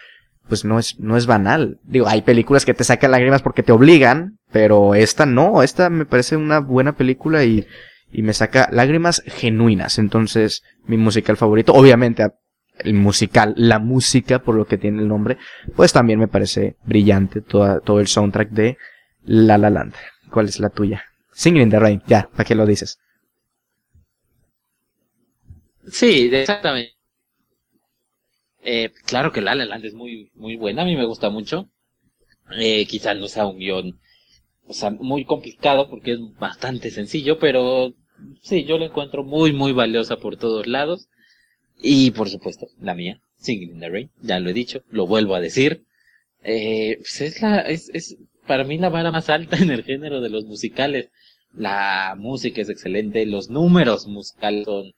pues 0.48 0.64
no 0.64 0.80
es, 0.80 1.00
no 1.00 1.18
es 1.18 1.26
banal. 1.26 1.80
Digo, 1.84 2.08
hay 2.08 2.22
películas 2.22 2.66
que 2.66 2.74
te 2.74 2.86
sacan 2.86 3.12
lágrimas 3.12 3.42
porque 3.42 3.64
te 3.64 3.72
obligan, 3.74 4.38
pero 4.52 4.96
esta 4.96 5.26
no, 5.26 5.64
esta 5.64 5.90
me 5.90 6.06
parece 6.06 6.38
una 6.38 6.60
buena 6.60 6.94
película 6.94 7.44
y, 7.44 7.68
y 8.12 8.22
me 8.22 8.34
saca 8.34 8.70
lágrimas 8.72 9.22
genuinas. 9.26 10.00
Entonces, 10.00 10.64
mi 10.86 10.96
musical 10.98 11.36
favorito, 11.36 11.74
obviamente, 11.74 12.24
el 12.80 12.94
musical, 12.94 13.54
la 13.58 13.80
música, 13.80 14.40
por 14.40 14.56
lo 14.56 14.66
que 14.66 14.78
tiene 14.78 15.02
el 15.02 15.08
nombre, 15.08 15.38
pues 15.76 15.94
también 15.94 16.20
me 16.20 16.28
parece 16.28 16.76
brillante 16.84 17.42
toda, 17.42 17.80
todo 17.80 18.00
el 18.00 18.08
soundtrack 18.08 18.50
de 18.50 18.78
La 19.24 19.58
La 19.58 19.70
Land. 19.70 19.94
¿Cuál 20.32 20.48
es 20.48 20.60
la 20.60 20.70
tuya? 20.70 21.04
Singing 21.32 21.64
in 21.64 21.70
the 21.70 21.80
Rain, 21.80 22.02
ya, 22.08 22.30
¿para 22.32 22.46
qué 22.46 22.56
lo 22.56 22.66
dices? 22.66 23.00
Sí, 25.88 26.30
exactamente. 26.32 26.94
Eh, 28.64 28.92
claro 29.06 29.32
que 29.32 29.42
La 29.42 29.56
La 29.56 29.66
Land 29.66 29.86
es 29.86 29.94
muy, 29.94 30.32
muy 30.36 30.56
buena, 30.56 30.84
a 30.84 30.86
mí 30.86 30.96
me 30.96 31.06
gusta 31.06 31.30
mucho. 31.30 31.70
Eh, 32.58 32.86
quizás 32.88 33.18
no 33.18 33.28
sea 33.28 33.46
un 33.46 33.58
guion, 33.58 34.00
o 34.66 34.74
sea, 34.74 34.92
muy 34.92 35.26
complicado 35.26 35.90
porque 35.90 36.14
es 36.14 36.20
bastante 36.40 36.92
sencillo, 36.92 37.40
pero 37.40 37.94
sí, 38.42 38.66
yo 38.66 38.78
la 38.78 38.86
encuentro 38.86 39.24
muy, 39.24 39.54
muy 39.54 39.74
valiosa 39.74 40.18
por 40.18 40.38
todos 40.38 40.68
lados. 40.68 41.10
Y 41.86 42.12
por 42.12 42.30
supuesto, 42.30 42.70
la 42.82 42.96
mía, 42.96 43.20
Singing 43.38 43.72
in 43.72 43.80
the 43.82 43.90
Rain, 43.90 44.10
ya 44.22 44.40
lo 44.40 44.50
he 44.50 44.54
dicho, 44.54 44.84
lo 44.90 45.06
vuelvo 45.06 45.36
a 45.36 45.42
decir. 45.42 45.84
Eh, 46.42 46.96
pues 47.00 47.20
es 47.20 47.42
la, 47.42 47.60
es, 47.60 47.90
es 47.94 48.18
para 48.48 48.64
mí 48.64 48.78
la 48.78 48.88
vara 48.90 49.12
más 49.12 49.30
alta 49.30 49.58
en 49.62 49.70
el 49.70 49.84
género 49.84 50.22
de 50.22 50.30
los 50.30 50.46
musicales. 50.46 51.10
La 51.54 52.16
música 52.18 52.62
es 52.62 52.70
excelente, 52.70 53.26
los 53.26 53.50
números 53.50 54.08
musicales 54.08 54.64
son, 54.64 54.94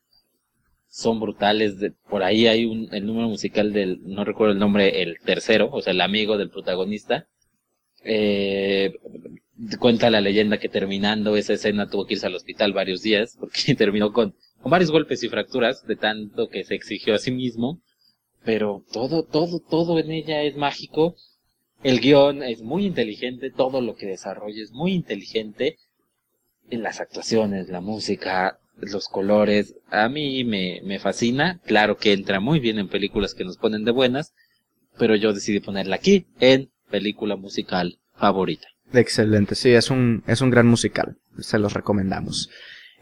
son 0.88 1.20
brutales. 1.20 1.74
Por 2.08 2.22
ahí 2.22 2.46
hay 2.46 2.66
un, 2.66 2.88
el 2.94 3.08
número 3.08 3.30
musical 3.30 3.74
del, 3.74 4.00
no 4.04 4.24
recuerdo 4.24 4.54
el 4.54 4.60
nombre, 4.60 5.02
el 5.02 5.18
tercero, 5.20 5.70
o 5.72 5.82
sea, 5.82 5.92
el 5.92 6.02
amigo 6.02 6.38
del 6.38 6.52
protagonista. 6.52 7.28
Eh, 8.04 8.94
cuenta 9.80 10.12
la 10.12 10.22
leyenda 10.22 10.60
que 10.60 10.70
terminando 10.70 11.36
esa 11.36 11.54
escena 11.54 11.90
tuvo 11.90 12.06
que 12.06 12.14
irse 12.14 12.28
al 12.28 12.36
hospital 12.36 12.74
varios 12.74 13.02
días 13.02 13.36
porque 13.40 13.74
terminó 13.74 14.14
con 14.14 14.36
con 14.66 14.72
varios 14.72 14.90
golpes 14.90 15.22
y 15.22 15.30
fracturas 15.30 15.86
de 15.86 15.96
tanto 15.96 16.50
que 16.50 16.64
se 16.64 16.74
exigió 16.74 17.14
a 17.14 17.20
sí 17.20 17.30
mismo, 17.30 17.84
pero 18.44 18.84
todo, 18.92 19.22
todo, 19.22 19.60
todo 19.60 20.00
en 20.00 20.10
ella 20.10 20.42
es 20.42 20.58
mágico. 20.58 21.16
El 21.84 22.00
guion 22.00 22.42
es 22.42 22.64
muy 22.64 22.88
inteligente, 22.88 23.52
todo 23.52 23.80
lo 23.80 23.96
que 23.96 24.08
desarrolla 24.08 24.64
es 24.64 24.72
muy 24.72 24.94
inteligente. 24.94 25.78
En 26.72 26.82
las 26.82 27.00
actuaciones, 27.00 27.70
la 27.70 27.80
música, 27.80 28.58
los 28.78 29.08
colores, 29.08 29.76
a 29.92 30.10
mí 30.10 30.44
me, 30.44 30.82
me 30.84 30.98
fascina. 30.98 31.62
Claro 31.68 31.98
que 31.98 32.14
entra 32.14 32.40
muy 32.40 32.60
bien 32.60 32.80
en 32.80 32.90
películas 32.90 33.36
que 33.36 33.46
nos 33.46 33.58
ponen 33.58 33.86
de 33.86 33.92
buenas, 33.92 34.34
pero 34.98 35.16
yo 35.16 35.32
decidí 35.32 35.60
ponerla 35.60 35.98
aquí 35.98 36.26
en 36.40 36.72
película 36.90 37.36
musical 37.36 38.00
favorita. 38.16 38.68
Excelente, 38.94 39.54
sí, 39.54 39.70
es 39.70 39.92
un, 39.92 40.24
es 40.26 40.42
un 40.42 40.50
gran 40.50 40.66
musical, 40.66 41.18
se 41.38 41.60
los 41.60 41.74
recomendamos. 41.74 42.50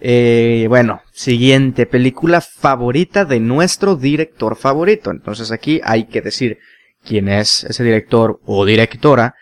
Eh, 0.05 0.65
bueno, 0.67 1.01
siguiente 1.13 1.85
película 1.85 2.41
favorita 2.41 3.23
de 3.23 3.39
nuestro 3.39 3.95
director 3.95 4.57
favorito. 4.57 5.11
Entonces 5.11 5.49
aquí 5.49 5.79
hay 5.85 6.07
que 6.07 6.21
decir 6.21 6.57
quién 7.05 7.29
es 7.29 7.63
ese 7.63 7.85
director 7.85 8.41
o 8.45 8.65
directora 8.65 9.35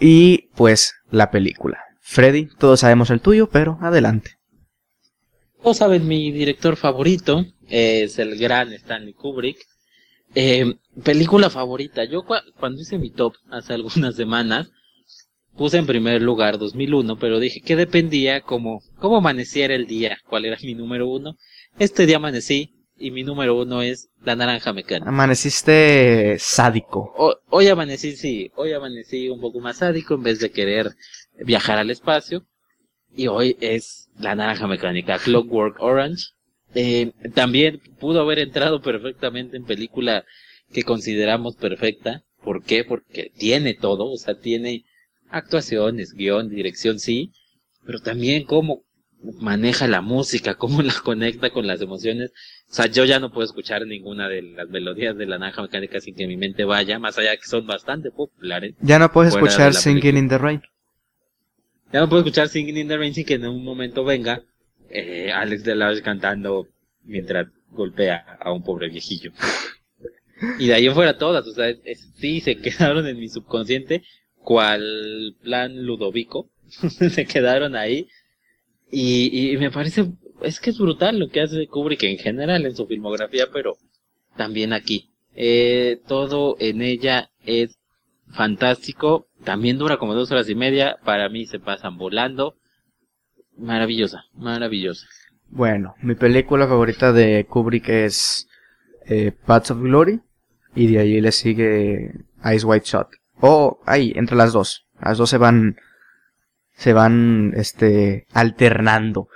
y 0.00 0.48
pues 0.56 0.94
la 1.10 1.30
película. 1.30 1.78
Freddy, 2.00 2.48
todos 2.58 2.80
sabemos 2.80 3.10
el 3.10 3.20
tuyo, 3.20 3.50
pero 3.50 3.76
adelante. 3.82 4.38
Todos 5.62 5.76
saben 5.76 6.08
mi 6.08 6.32
director 6.32 6.76
favorito 6.76 7.44
es 7.68 8.18
el 8.18 8.38
gran 8.38 8.72
Stanley 8.72 9.12
Kubrick. 9.12 9.58
Eh, 10.34 10.74
película 11.04 11.50
favorita. 11.50 12.04
Yo 12.04 12.24
cuando 12.58 12.80
hice 12.80 12.96
mi 12.96 13.10
top 13.10 13.34
hace 13.50 13.74
algunas 13.74 14.16
semanas 14.16 14.70
puse 15.58 15.76
en 15.76 15.86
primer 15.86 16.22
lugar 16.22 16.56
2001, 16.56 17.18
pero 17.18 17.40
dije 17.40 17.60
que 17.60 17.76
dependía 17.76 18.40
como 18.40 18.80
cómo 18.98 19.16
amaneciera 19.18 19.74
el 19.74 19.86
día, 19.86 20.18
cuál 20.26 20.44
era 20.44 20.56
mi 20.62 20.74
número 20.74 21.08
uno. 21.08 21.36
Este 21.78 22.06
día 22.06 22.16
amanecí 22.16 22.86
y 22.96 23.10
mi 23.10 23.24
número 23.24 23.60
uno 23.60 23.82
es 23.82 24.08
la 24.22 24.36
naranja 24.36 24.72
mecánica. 24.72 25.08
Amaneciste 25.08 26.36
sádico. 26.38 27.12
hoy 27.50 27.66
amanecí, 27.66 28.16
sí, 28.16 28.50
hoy 28.54 28.72
amanecí 28.72 29.28
un 29.28 29.40
poco 29.40 29.60
más 29.60 29.78
sádico 29.78 30.14
en 30.14 30.22
vez 30.22 30.38
de 30.38 30.50
querer 30.50 30.92
viajar 31.44 31.78
al 31.78 31.90
espacio. 31.90 32.46
Y 33.14 33.26
hoy 33.26 33.56
es 33.60 34.08
la 34.18 34.36
naranja 34.36 34.68
mecánica, 34.68 35.18
Clockwork 35.18 35.80
Orange. 35.80 36.26
Eh, 36.74 37.12
también 37.34 37.80
pudo 37.98 38.20
haber 38.20 38.38
entrado 38.38 38.80
perfectamente 38.80 39.56
en 39.56 39.64
película 39.64 40.24
que 40.72 40.84
consideramos 40.84 41.56
perfecta. 41.56 42.22
¿Por 42.44 42.62
qué? 42.62 42.84
Porque 42.84 43.32
tiene 43.36 43.74
todo, 43.74 44.12
o 44.12 44.16
sea, 44.16 44.38
tiene 44.38 44.84
actuaciones, 45.30 46.14
guion, 46.14 46.48
dirección, 46.48 46.98
sí, 46.98 47.32
pero 47.84 48.00
también 48.00 48.44
cómo 48.44 48.84
maneja 49.40 49.86
la 49.86 50.00
música, 50.00 50.54
cómo 50.54 50.82
la 50.82 50.94
conecta 51.02 51.50
con 51.50 51.66
las 51.66 51.80
emociones. 51.80 52.32
O 52.70 52.74
sea, 52.74 52.86
yo 52.86 53.04
ya 53.04 53.18
no 53.18 53.32
puedo 53.32 53.44
escuchar 53.44 53.86
ninguna 53.86 54.28
de 54.28 54.42
las 54.42 54.68
melodías 54.68 55.16
de 55.16 55.26
la 55.26 55.38
naranja 55.38 55.62
mecánica 55.62 56.00
sin 56.00 56.14
que 56.14 56.26
mi 56.26 56.36
mente 56.36 56.64
vaya, 56.64 56.98
más 56.98 57.18
allá 57.18 57.36
que 57.36 57.46
son 57.46 57.66
bastante 57.66 58.10
populares. 58.10 58.74
Ya 58.80 58.98
no 58.98 59.10
puedes 59.10 59.34
escuchar 59.34 59.74
Singing 59.74 60.16
in 60.16 60.28
the 60.28 60.38
Rain. 60.38 60.62
Ya 61.92 62.00
no 62.00 62.08
puedo 62.08 62.22
escuchar 62.22 62.48
Singing 62.48 62.76
in 62.76 62.88
the 62.88 62.96
Rain 62.96 63.14
sin 63.14 63.24
que 63.24 63.34
en 63.34 63.46
un 63.46 63.64
momento 63.64 64.04
venga 64.04 64.42
eh, 64.90 65.32
Alex 65.32 65.64
Delage 65.64 66.02
cantando 66.02 66.68
mientras 67.04 67.48
golpea 67.70 68.38
a 68.40 68.52
un 68.52 68.62
pobre 68.62 68.88
viejillo. 68.88 69.32
y 70.58 70.68
de 70.68 70.74
ahí 70.74 70.86
en 70.86 70.94
fuera 70.94 71.16
todas, 71.16 71.46
o 71.46 71.52
sea, 71.52 71.74
sí 72.16 72.40
se 72.40 72.56
quedaron 72.60 73.06
en 73.06 73.18
mi 73.18 73.28
subconsciente 73.28 74.02
cual 74.48 75.36
plan 75.42 75.84
Ludovico, 75.84 76.48
se 76.70 77.26
quedaron 77.26 77.76
ahí. 77.76 78.08
Y, 78.90 79.54
me 79.58 79.70
parece, 79.70 80.06
es 80.40 80.58
que 80.58 80.70
es 80.70 80.78
brutal 80.78 81.18
lo 81.18 81.28
que 81.28 81.42
hace 81.42 81.66
Kubrick 81.66 82.04
en 82.04 82.16
general 82.16 82.64
en 82.64 82.74
su 82.74 82.86
filmografía, 82.86 83.48
pero 83.52 83.76
también 84.38 84.72
aquí. 84.72 85.10
Eh, 85.34 86.00
todo 86.08 86.56
en 86.60 86.80
ella 86.80 87.28
es 87.44 87.78
fantástico. 88.28 89.28
También 89.44 89.76
dura 89.76 89.98
como 89.98 90.14
dos 90.14 90.32
horas 90.32 90.48
y 90.48 90.54
media. 90.54 90.96
Para 91.04 91.28
mí 91.28 91.44
se 91.44 91.60
pasan 91.60 91.98
volando. 91.98 92.56
Maravillosa, 93.58 94.24
maravillosa. 94.32 95.06
Bueno, 95.50 95.94
mi 96.00 96.14
película 96.14 96.66
favorita 96.66 97.12
de 97.12 97.44
Kubrick 97.44 97.90
es 97.90 98.48
eh, 99.04 99.30
Paths 99.44 99.72
of 99.72 99.82
Glory. 99.82 100.20
Y 100.74 100.86
de 100.86 101.00
ahí 101.00 101.20
le 101.20 101.32
sigue 101.32 102.14
Ice 102.50 102.64
White 102.64 102.86
Shot. 102.86 103.08
O 103.40 103.80
ahí, 103.86 104.12
entre 104.16 104.36
las 104.36 104.52
dos. 104.52 104.86
Las 105.00 105.18
dos 105.18 105.30
se 105.30 105.38
van, 105.38 105.76
se 106.76 106.92
van, 106.92 107.52
este, 107.56 108.26
alternando. 108.32 109.28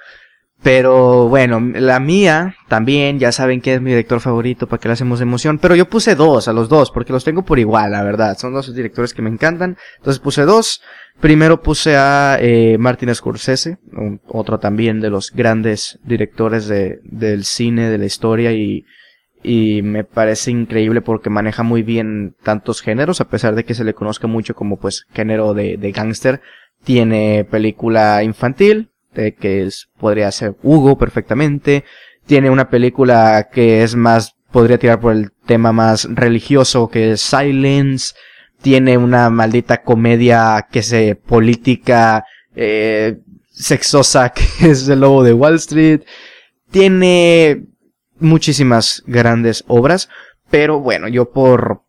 Pero 0.62 1.28
bueno, 1.28 1.60
la 1.74 1.98
mía 1.98 2.54
también, 2.68 3.18
ya 3.18 3.32
saben 3.32 3.60
que 3.60 3.74
es 3.74 3.80
mi 3.80 3.90
director 3.90 4.20
favorito, 4.20 4.68
para 4.68 4.80
que 4.80 4.88
le 4.88 4.92
hacemos 4.92 5.20
emoción. 5.20 5.58
Pero 5.58 5.74
yo 5.74 5.88
puse 5.88 6.14
dos 6.14 6.46
a 6.46 6.52
los 6.52 6.68
dos, 6.68 6.92
porque 6.92 7.12
los 7.12 7.24
tengo 7.24 7.44
por 7.44 7.58
igual, 7.58 7.90
la 7.92 8.04
verdad. 8.04 8.38
Son 8.38 8.52
dos 8.52 8.72
directores 8.72 9.12
que 9.12 9.22
me 9.22 9.30
encantan. 9.30 9.76
Entonces 9.98 10.20
puse 10.20 10.42
dos. 10.42 10.80
Primero 11.20 11.62
puse 11.62 11.96
a 11.96 12.38
eh, 12.40 12.78
Martin 12.78 13.14
Scorsese, 13.14 13.78
otro 14.28 14.58
también 14.58 15.00
de 15.00 15.10
los 15.10 15.32
grandes 15.32 15.98
directores 16.04 16.68
de, 16.68 17.00
del 17.04 17.44
cine, 17.44 17.90
de 17.90 17.98
la 17.98 18.06
historia 18.06 18.52
y 18.52 18.84
y 19.42 19.82
me 19.82 20.04
parece 20.04 20.50
increíble 20.50 21.00
porque 21.00 21.30
maneja 21.30 21.62
muy 21.62 21.82
bien 21.82 22.34
tantos 22.42 22.80
géneros, 22.80 23.20
a 23.20 23.28
pesar 23.28 23.54
de 23.54 23.64
que 23.64 23.74
se 23.74 23.84
le 23.84 23.94
conozca 23.94 24.26
mucho 24.26 24.54
como 24.54 24.78
pues 24.78 25.06
género 25.12 25.54
de, 25.54 25.76
de 25.76 25.92
gángster. 25.92 26.40
Tiene 26.84 27.46
película 27.48 28.22
infantil, 28.22 28.90
de 29.14 29.34
que 29.34 29.62
es, 29.62 29.88
podría 29.98 30.30
ser 30.32 30.54
Hugo 30.62 30.96
perfectamente. 30.98 31.84
Tiene 32.26 32.50
una 32.50 32.70
película 32.70 33.48
que 33.52 33.82
es 33.82 33.94
más, 33.96 34.34
podría 34.50 34.78
tirar 34.78 35.00
por 35.00 35.12
el 35.12 35.32
tema 35.46 35.72
más 35.72 36.08
religioso, 36.10 36.88
que 36.88 37.12
es 37.12 37.20
Silence. 37.20 38.14
Tiene 38.60 38.96
una 38.96 39.28
maldita 39.30 39.82
comedia 39.82 40.68
que 40.70 40.82
se 40.82 41.16
política, 41.16 42.24
eh, 42.54 43.18
sexosa, 43.50 44.30
que 44.32 44.70
es 44.70 44.88
El 44.88 45.00
Lobo 45.00 45.24
de 45.24 45.32
Wall 45.32 45.56
Street. 45.56 46.02
Tiene 46.70 47.64
muchísimas 48.22 49.02
grandes 49.06 49.64
obras, 49.68 50.08
pero 50.50 50.80
bueno, 50.80 51.08
yo 51.08 51.30
por 51.30 51.82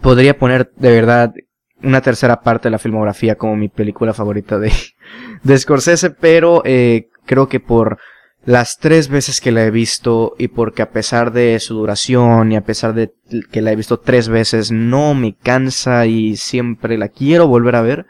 podría 0.00 0.38
poner 0.38 0.70
de 0.76 0.90
verdad 0.90 1.34
una 1.82 2.00
tercera 2.00 2.40
parte 2.40 2.68
de 2.68 2.72
la 2.72 2.78
filmografía 2.78 3.36
como 3.36 3.56
mi 3.56 3.68
película 3.68 4.12
favorita 4.12 4.58
de, 4.58 4.72
de 5.42 5.58
Scorsese, 5.58 6.10
pero 6.10 6.62
eh, 6.64 7.08
creo 7.26 7.48
que 7.48 7.60
por 7.60 7.98
las 8.44 8.78
tres 8.78 9.08
veces 9.08 9.40
que 9.40 9.52
la 9.52 9.64
he 9.64 9.70
visto 9.70 10.34
y 10.38 10.48
porque 10.48 10.82
a 10.82 10.90
pesar 10.90 11.32
de 11.32 11.58
su 11.60 11.74
duración 11.74 12.52
y 12.52 12.56
a 12.56 12.62
pesar 12.62 12.94
de 12.94 13.12
que 13.50 13.60
la 13.60 13.72
he 13.72 13.76
visto 13.76 13.98
tres 13.98 14.28
veces 14.28 14.70
no 14.70 15.14
me 15.14 15.34
cansa 15.36 16.06
y 16.06 16.36
siempre 16.36 16.96
la 16.96 17.08
quiero 17.08 17.46
volver 17.46 17.76
a 17.76 17.82
ver, 17.82 18.06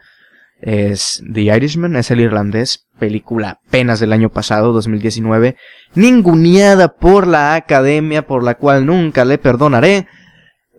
es 0.61 1.23
The 1.33 1.41
Irishman, 1.41 1.97
es 1.97 2.11
el 2.11 2.21
irlandés, 2.21 2.88
película 2.99 3.61
apenas 3.67 4.01
del 4.01 4.13
año 4.13 4.31
pasado, 4.31 4.73
2019, 4.73 5.57
ninguneada 5.95 6.89
por 6.89 7.27
la 7.27 7.55
academia, 7.55 8.27
por 8.27 8.43
la 8.43 8.55
cual 8.55 8.87
nunca 8.87 9.25
le 9.25 9.39
perdonaré, 9.39 10.07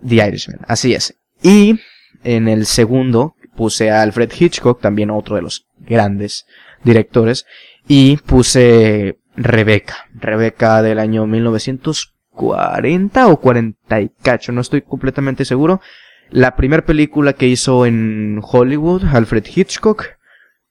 The 0.06 0.16
Irishman, 0.28 0.60
así 0.68 0.94
es. 0.94 1.16
Y 1.41 1.80
en 2.24 2.48
el 2.48 2.66
segundo 2.66 3.36
puse 3.56 3.91
a 3.91 4.02
Alfred 4.02 4.32
Hitchcock, 4.38 4.82
también 4.82 5.10
otro 5.10 5.36
de 5.36 5.41
los 5.41 5.66
grandes 5.80 6.46
directores, 6.84 7.46
y 7.88 8.18
puse 8.18 9.20
Rebeca, 9.36 10.06
Rebeca 10.14 10.82
del 10.82 11.00
año 11.00 11.26
1940 11.26 12.20
40 12.40 13.28
o 13.28 13.38
40 13.41 14.02
y 14.02 14.10
cacho, 14.22 14.54
no 14.54 14.62
estoy 14.62 14.82
completamente 14.82 15.44
seguro. 15.44 15.82
La 16.30 16.56
primera 16.56 16.86
película 16.86 17.34
que 17.34 17.48
hizo 17.48 17.86
en 17.86 18.40
Hollywood, 18.41 19.04
Alfred 19.12 19.46
Hitchcock, 19.54 20.06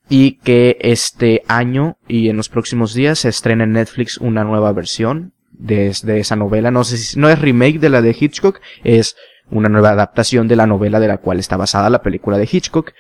y 0.09 0.39
que 0.39 0.79
este 0.81 1.43
año 1.49 1.99
y 2.07 2.29
en 2.29 2.37
los 2.37 2.49
próximos 2.49 2.95
días 2.95 3.21
se 3.21 3.29
estrena 3.29 3.65
en 3.65 3.73
Netflix 3.73 4.19
una 4.19 4.45
nueva 4.45 4.73
versión 4.73 5.33
de, 5.53 5.91
esa 5.91 6.37
novela. 6.37 6.71
No 6.71 6.85
sé 6.85 6.97
si 6.97 7.19
no 7.19 7.29
es 7.29 7.39
remake 7.39 7.79
de 7.79 7.91
la 7.91 8.01
de 8.01 8.17
Hitchcock, 8.19 8.61
es 8.85 9.17
una 9.51 9.69
nueva 9.69 9.91
adaptación 9.91 10.49
de 10.49 10.57
la 10.57 10.67
novela 10.67 11.01
de 11.01 11.09
la 11.09 11.19
cual 11.19 11.39
está 11.39 11.57
basada 11.57 11.91
la 11.91 12.03
película 12.03 12.39
de 12.39 12.49
Hitchcock. 12.51 12.93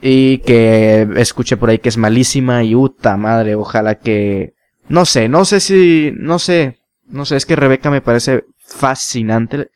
Y 0.00 0.38
que 0.38 1.08
escuché 1.16 1.56
por 1.56 1.70
ahí 1.70 1.78
que 1.78 1.88
es 1.88 1.96
malísima 1.96 2.62
y 2.62 2.74
uta 2.74 3.16
madre, 3.16 3.54
ojalá 3.54 3.96
que... 3.96 4.54
No 4.88 5.04
sé, 5.06 5.28
no 5.28 5.44
sé 5.44 5.60
si... 5.60 6.12
No 6.16 6.38
sé, 6.38 6.78
no 7.06 7.24
sé, 7.24 7.36
es 7.36 7.46
que 7.46 7.56
Rebeca 7.56 7.90
me 7.90 8.02
parece 8.02 8.44
fascinante. 8.58 9.70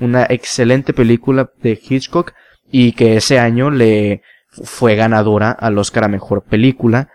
Una 0.00 0.26
excelente 0.28 0.92
película 0.92 1.50
de 1.62 1.78
Hitchcock 1.80 2.32
y 2.70 2.92
que 2.92 3.16
ese 3.16 3.38
año 3.38 3.70
le 3.70 4.22
fue 4.64 4.96
ganadora 4.96 5.50
al 5.50 5.78
Oscar 5.78 6.04
a 6.04 6.08
Mejor 6.08 6.42
Película 6.42 7.08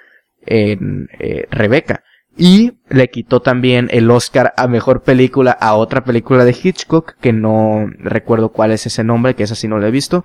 en 0.45 1.07
eh, 1.19 1.47
Rebeca. 1.51 2.03
Y 2.38 2.80
le 2.89 3.09
quitó 3.09 3.41
también 3.41 3.89
el 3.91 4.09
Oscar 4.09 4.53
a 4.55 4.68
Mejor 4.68 5.03
Película 5.03 5.51
a 5.51 5.76
otra 5.76 6.03
película 6.03 6.45
de 6.45 6.55
Hitchcock, 6.59 7.15
que 7.19 7.34
no 7.34 7.88
recuerdo 7.99 8.49
cuál 8.49 8.72
es 8.72 8.85
ese 8.85 9.03
nombre, 9.03 9.35
que 9.35 9.43
esa 9.43 9.55
sí 9.55 9.68
no 9.68 9.80
la 9.80 9.89
he 9.89 9.91
visto. 9.91 10.23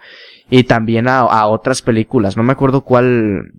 Y 0.48 0.64
también 0.64 1.08
a, 1.08 1.18
a 1.18 1.46
otras 1.48 1.82
películas, 1.82 2.36
no 2.36 2.44
me 2.44 2.52
acuerdo 2.52 2.82
cuál, 2.82 3.54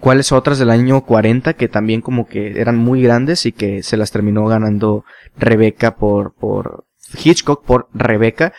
cuáles 0.00 0.32
otras 0.32 0.58
del 0.58 0.70
año 0.70 1.04
40 1.04 1.54
que 1.54 1.68
también 1.68 2.00
como 2.00 2.26
que 2.26 2.60
eran 2.60 2.76
muy 2.76 3.02
grandes 3.02 3.46
y 3.46 3.52
que 3.52 3.82
se 3.82 3.96
las 3.96 4.10
terminó 4.10 4.46
ganando 4.46 5.04
Rebeca 5.36 5.96
por, 5.96 6.34
por 6.34 6.84
Hitchcock 7.22 7.64
por 7.64 7.88
Rebeca. 7.92 8.52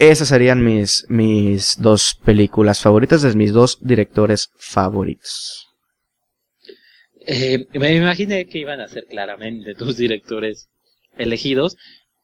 Esas 0.00 0.28
serían 0.28 0.64
mis, 0.64 1.04
mis 1.10 1.76
dos 1.78 2.18
películas 2.24 2.80
favoritas 2.80 3.20
de 3.20 3.34
mis 3.34 3.52
dos 3.52 3.78
directores 3.82 4.50
favoritos. 4.56 5.68
Eh, 7.26 7.66
me 7.74 7.94
imaginé 7.94 8.46
que 8.46 8.60
iban 8.60 8.80
a 8.80 8.88
ser 8.88 9.04
claramente 9.04 9.74
tus 9.74 9.98
directores 9.98 10.70
elegidos. 11.18 11.76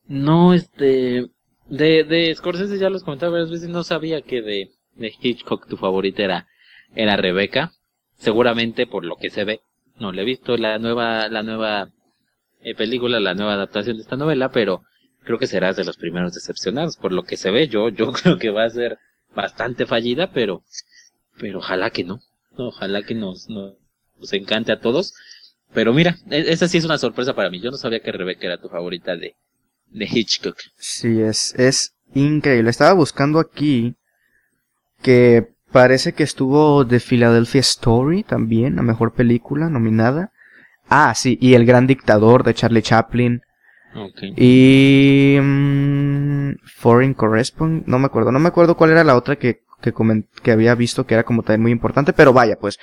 No, 0.06 0.54
este, 0.54 1.26
de, 1.68 2.04
de 2.04 2.34
Scorsese 2.34 2.78
ya 2.78 2.88
los 2.88 3.04
comentaba 3.04 3.32
varias 3.32 3.50
veces, 3.50 3.68
no 3.68 3.84
sabía 3.84 4.22
que 4.22 4.40
de, 4.40 4.70
de 4.94 5.12
Hitchcock 5.20 5.68
tu 5.68 5.76
favorita 5.76 6.22
era, 6.22 6.48
era 6.94 7.18
Rebeca. 7.18 7.72
Seguramente 8.16 8.86
por 8.86 9.04
lo 9.04 9.16
que 9.16 9.28
se 9.28 9.44
ve, 9.44 9.60
no 9.98 10.12
le 10.12 10.22
he 10.22 10.24
visto 10.24 10.56
la 10.56 10.78
nueva, 10.78 11.28
la 11.28 11.42
nueva 11.42 11.90
eh, 12.62 12.74
película, 12.74 13.20
la 13.20 13.34
nueva 13.34 13.52
adaptación 13.52 13.98
de 13.98 14.02
esta 14.02 14.16
novela, 14.16 14.50
pero 14.50 14.80
creo 15.26 15.38
que 15.38 15.46
serás 15.46 15.76
de 15.76 15.84
los 15.84 15.98
primeros 15.98 16.32
decepcionados. 16.32 16.96
Por 16.96 17.12
lo 17.12 17.24
que 17.24 17.36
se 17.36 17.50
ve, 17.50 17.68
yo, 17.68 17.90
yo 17.90 18.12
creo 18.22 18.38
que 18.38 18.50
va 18.50 18.64
a 18.64 18.70
ser 18.70 18.98
bastante 19.34 19.84
fallida, 19.84 20.32
pero, 20.32 20.62
pero 21.38 21.58
ojalá 21.58 21.90
que 21.90 22.04
no. 22.04 22.20
Ojalá 22.56 23.02
que 23.02 23.14
nos, 23.14 23.50
nos, 23.50 23.76
encante 24.32 24.72
a 24.72 24.80
todos. 24.80 25.12
Pero 25.74 25.92
mira, 25.92 26.16
e, 26.30 26.52
esa 26.52 26.68
sí 26.68 26.78
es 26.78 26.84
una 26.86 26.96
sorpresa 26.96 27.34
para 27.34 27.50
mí. 27.50 27.60
Yo 27.60 27.70
no 27.70 27.76
sabía 27.76 28.00
que 28.00 28.12
Rebeca 28.12 28.46
era 28.46 28.60
tu 28.60 28.70
favorita 28.70 29.16
de, 29.16 29.34
de 29.88 30.04
Hitchcock. 30.10 30.56
Sí, 30.78 31.20
es, 31.20 31.54
es 31.58 31.94
increíble. 32.14 32.70
Estaba 32.70 32.94
buscando 32.94 33.40
aquí 33.40 33.94
que 35.02 35.48
parece 35.72 36.14
que 36.14 36.22
estuvo 36.22 36.84
de 36.84 37.00
Philadelphia 37.00 37.60
Story 37.60 38.22
también, 38.22 38.76
la 38.76 38.82
mejor 38.82 39.12
película 39.12 39.68
nominada. 39.68 40.32
Ah, 40.88 41.14
sí, 41.14 41.36
y 41.40 41.54
El 41.54 41.66
Gran 41.66 41.86
Dictador 41.86 42.44
de 42.44 42.54
Charlie 42.54 42.82
Chaplin. 42.82 43.42
Y 44.36 45.38
mm, 45.40 46.56
Foreign 46.64 47.14
Correspondent, 47.14 47.86
no 47.86 47.98
me 47.98 48.06
acuerdo, 48.06 48.32
no 48.32 48.38
me 48.38 48.48
acuerdo 48.48 48.76
cuál 48.76 48.90
era 48.90 49.04
la 49.04 49.16
otra 49.16 49.36
que, 49.36 49.62
que, 49.80 49.94
que 50.42 50.50
había 50.50 50.74
visto 50.74 51.06
que 51.06 51.14
era 51.14 51.24
como 51.24 51.42
también 51.42 51.62
muy 51.62 51.72
importante, 51.72 52.12
pero 52.12 52.32
vaya, 52.32 52.56
pues, 52.56 52.78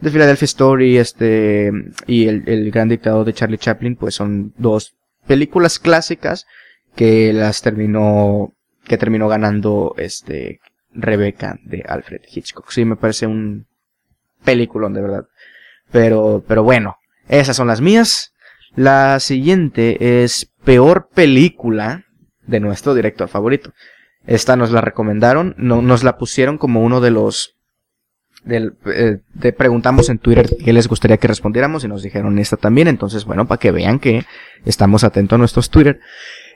The 0.00 0.10
Philadelphia 0.10 0.44
Story, 0.44 0.98
este, 0.98 1.72
y 2.06 2.28
el, 2.28 2.44
el 2.46 2.70
Gran 2.70 2.88
Dictador 2.88 3.24
de 3.24 3.32
Charlie 3.32 3.58
Chaplin, 3.58 3.96
pues 3.96 4.14
son 4.14 4.52
dos 4.56 4.94
películas 5.26 5.78
clásicas 5.78 6.46
que 6.94 7.32
las 7.32 7.62
terminó, 7.62 8.52
que 8.84 8.98
terminó 8.98 9.28
ganando, 9.28 9.94
este, 9.98 10.60
Rebecca 10.92 11.58
de 11.64 11.84
Alfred 11.86 12.22
Hitchcock. 12.28 12.70
Sí, 12.70 12.84
me 12.84 12.96
parece 12.96 13.26
un 13.26 13.66
peliculón, 14.44 14.94
de 14.94 15.02
verdad. 15.02 15.26
Pero, 15.90 16.44
pero 16.46 16.62
bueno, 16.62 16.96
esas 17.28 17.56
son 17.56 17.68
las 17.68 17.80
mías. 17.80 18.32
La 18.74 19.20
siguiente 19.20 20.22
es 20.22 20.50
peor 20.64 21.08
película 21.14 22.04
de 22.46 22.60
nuestro 22.60 22.94
director 22.94 23.28
favorito. 23.28 23.72
Esta 24.26 24.56
nos 24.56 24.70
la 24.70 24.80
recomendaron, 24.80 25.54
no, 25.56 25.80
nos 25.80 26.04
la 26.04 26.18
pusieron 26.18 26.58
como 26.58 26.82
uno 26.82 27.00
de 27.00 27.10
los... 27.10 27.54
Del, 28.44 28.74
eh, 28.86 29.18
preguntamos 29.52 30.08
en 30.08 30.18
Twitter 30.18 30.48
qué 30.64 30.72
les 30.72 30.86
gustaría 30.86 31.16
que 31.16 31.26
respondiéramos 31.26 31.82
y 31.84 31.88
nos 31.88 32.02
dijeron 32.02 32.38
esta 32.38 32.56
también. 32.56 32.88
Entonces, 32.88 33.24
bueno, 33.24 33.46
para 33.46 33.58
que 33.58 33.72
vean 33.72 33.98
que 33.98 34.24
estamos 34.64 35.02
atentos 35.02 35.36
a 35.36 35.38
nuestros 35.38 35.70
Twitter. 35.70 36.00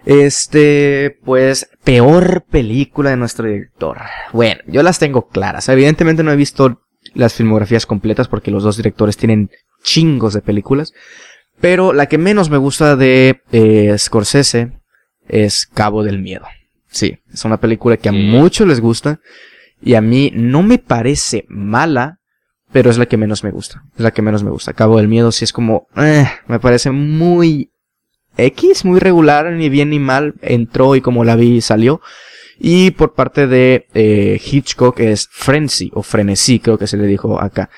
Este, 0.04 1.18
pues, 1.24 1.70
peor 1.84 2.44
película 2.50 3.10
de 3.10 3.16
nuestro 3.16 3.46
director. 3.46 3.98
Bueno, 4.32 4.60
yo 4.66 4.82
las 4.82 4.98
tengo 4.98 5.28
claras. 5.28 5.68
Evidentemente 5.68 6.22
no 6.22 6.32
he 6.32 6.36
visto 6.36 6.82
las 7.14 7.34
filmografías 7.34 7.86
completas 7.86 8.28
porque 8.28 8.50
los 8.50 8.62
dos 8.62 8.76
directores 8.76 9.16
tienen 9.16 9.50
chingos 9.82 10.34
de 10.34 10.42
películas. 10.42 10.92
Pero 11.62 11.92
la 11.92 12.06
que 12.06 12.18
menos 12.18 12.50
me 12.50 12.58
gusta 12.58 12.96
de 12.96 13.40
eh, 13.52 13.94
Scorsese 13.96 14.72
es 15.28 15.64
Cabo 15.64 16.02
del 16.02 16.18
Miedo. 16.18 16.44
Sí, 16.90 17.20
es 17.32 17.44
una 17.44 17.58
película 17.58 17.96
que 17.96 18.08
a 18.08 18.12
muchos 18.12 18.66
les 18.66 18.80
gusta 18.80 19.20
y 19.80 19.94
a 19.94 20.00
mí 20.00 20.32
no 20.34 20.64
me 20.64 20.78
parece 20.78 21.44
mala, 21.48 22.18
pero 22.72 22.90
es 22.90 22.98
la 22.98 23.06
que 23.06 23.16
menos 23.16 23.44
me 23.44 23.52
gusta. 23.52 23.84
Es 23.94 24.00
la 24.00 24.10
que 24.10 24.22
menos 24.22 24.42
me 24.42 24.50
gusta. 24.50 24.72
Cabo 24.72 24.96
del 24.96 25.06
Miedo 25.06 25.30
sí 25.30 25.44
es 25.44 25.52
como, 25.52 25.86
eh, 25.96 26.26
me 26.48 26.58
parece 26.58 26.90
muy 26.90 27.70
X, 28.36 28.84
muy 28.84 28.98
regular, 28.98 29.52
ni 29.52 29.68
bien 29.68 29.90
ni 29.90 30.00
mal, 30.00 30.34
entró 30.42 30.96
y 30.96 31.00
como 31.00 31.22
la 31.22 31.36
vi 31.36 31.60
salió. 31.60 32.00
Y 32.58 32.90
por 32.90 33.14
parte 33.14 33.46
de 33.46 33.86
eh, 33.94 34.40
Hitchcock 34.44 34.98
es 34.98 35.28
Frenzy 35.30 35.92
o 35.94 36.02
Frenesí, 36.02 36.58
creo 36.58 36.76
que 36.76 36.88
se 36.88 36.96
le 36.96 37.06
dijo 37.06 37.40
acá. 37.40 37.70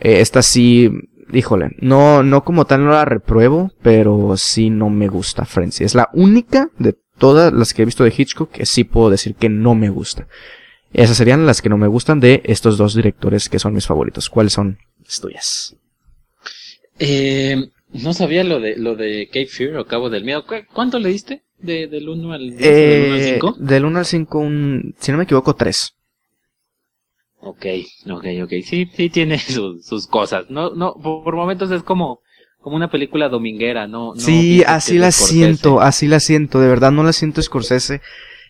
Eh, 0.00 0.20
esta 0.20 0.42
sí 0.42 0.90
híjole, 1.32 1.70
no, 1.80 2.22
no 2.22 2.44
como 2.44 2.64
tal 2.64 2.84
no 2.84 2.90
la 2.90 3.04
repruebo, 3.04 3.72
pero 3.82 4.36
sí 4.36 4.70
no 4.70 4.90
me 4.90 5.08
gusta 5.08 5.44
Frenzy. 5.44 5.84
Es 5.84 5.94
la 5.94 6.10
única 6.12 6.70
de 6.78 6.96
todas 7.18 7.52
las 7.52 7.74
que 7.74 7.82
he 7.82 7.86
visto 7.86 8.04
de 8.04 8.14
Hitchcock 8.16 8.50
que 8.50 8.66
sí 8.66 8.84
puedo 8.84 9.10
decir 9.10 9.34
que 9.34 9.48
no 9.48 9.74
me 9.74 9.88
gusta. 9.88 10.28
Esas 10.92 11.16
serían 11.16 11.46
las 11.46 11.62
que 11.62 11.68
no 11.68 11.78
me 11.78 11.88
gustan 11.88 12.20
de 12.20 12.42
estos 12.44 12.78
dos 12.78 12.94
directores 12.94 13.48
que 13.48 13.58
son 13.58 13.74
mis 13.74 13.86
favoritos. 13.86 14.30
¿Cuáles 14.30 14.52
son 14.52 14.78
las 15.04 15.20
tuyas? 15.20 15.76
Eh, 16.98 17.70
no 17.92 18.14
sabía 18.14 18.44
lo 18.44 18.60
de 18.60 18.76
lo 18.76 18.96
de 18.96 19.26
Cape 19.26 19.46
Fear 19.46 19.76
o 19.76 19.86
Cabo 19.86 20.10
del 20.10 20.24
Miedo. 20.24 20.44
¿Cuánto 20.72 20.98
le 20.98 21.10
diste? 21.10 21.42
De, 21.58 21.86
del 21.86 22.08
1 22.08 22.32
al, 22.32 22.56
del 22.56 23.22
5? 23.34 23.56
Del 23.58 23.84
1 23.84 23.98
al 23.98 24.06
5, 24.06 24.38
un, 24.38 24.94
si 24.98 25.10
no 25.10 25.18
me 25.18 25.24
equivoco, 25.24 25.54
3. 25.54 25.94
Ok, 27.46 27.64
ok, 28.10 28.24
ok. 28.42 28.50
Sí, 28.64 28.90
sí 28.92 29.08
tiene 29.08 29.38
sus, 29.80 30.06
cosas. 30.08 30.50
No, 30.50 30.74
no, 30.74 30.94
por, 30.94 31.34
momentos 31.36 31.70
es 31.70 31.84
como, 31.84 32.20
como 32.60 32.74
una 32.74 32.90
película 32.90 33.28
dominguera, 33.28 33.86
¿no? 33.86 34.14
sí, 34.16 34.64
así 34.66 34.98
la 34.98 35.12
siento, 35.12 35.80
así 35.80 36.08
la 36.08 36.18
siento. 36.18 36.60
De 36.60 36.66
verdad 36.66 36.90
no 36.90 37.04
la 37.04 37.12
siento 37.12 37.40
Scorsese. 37.40 38.00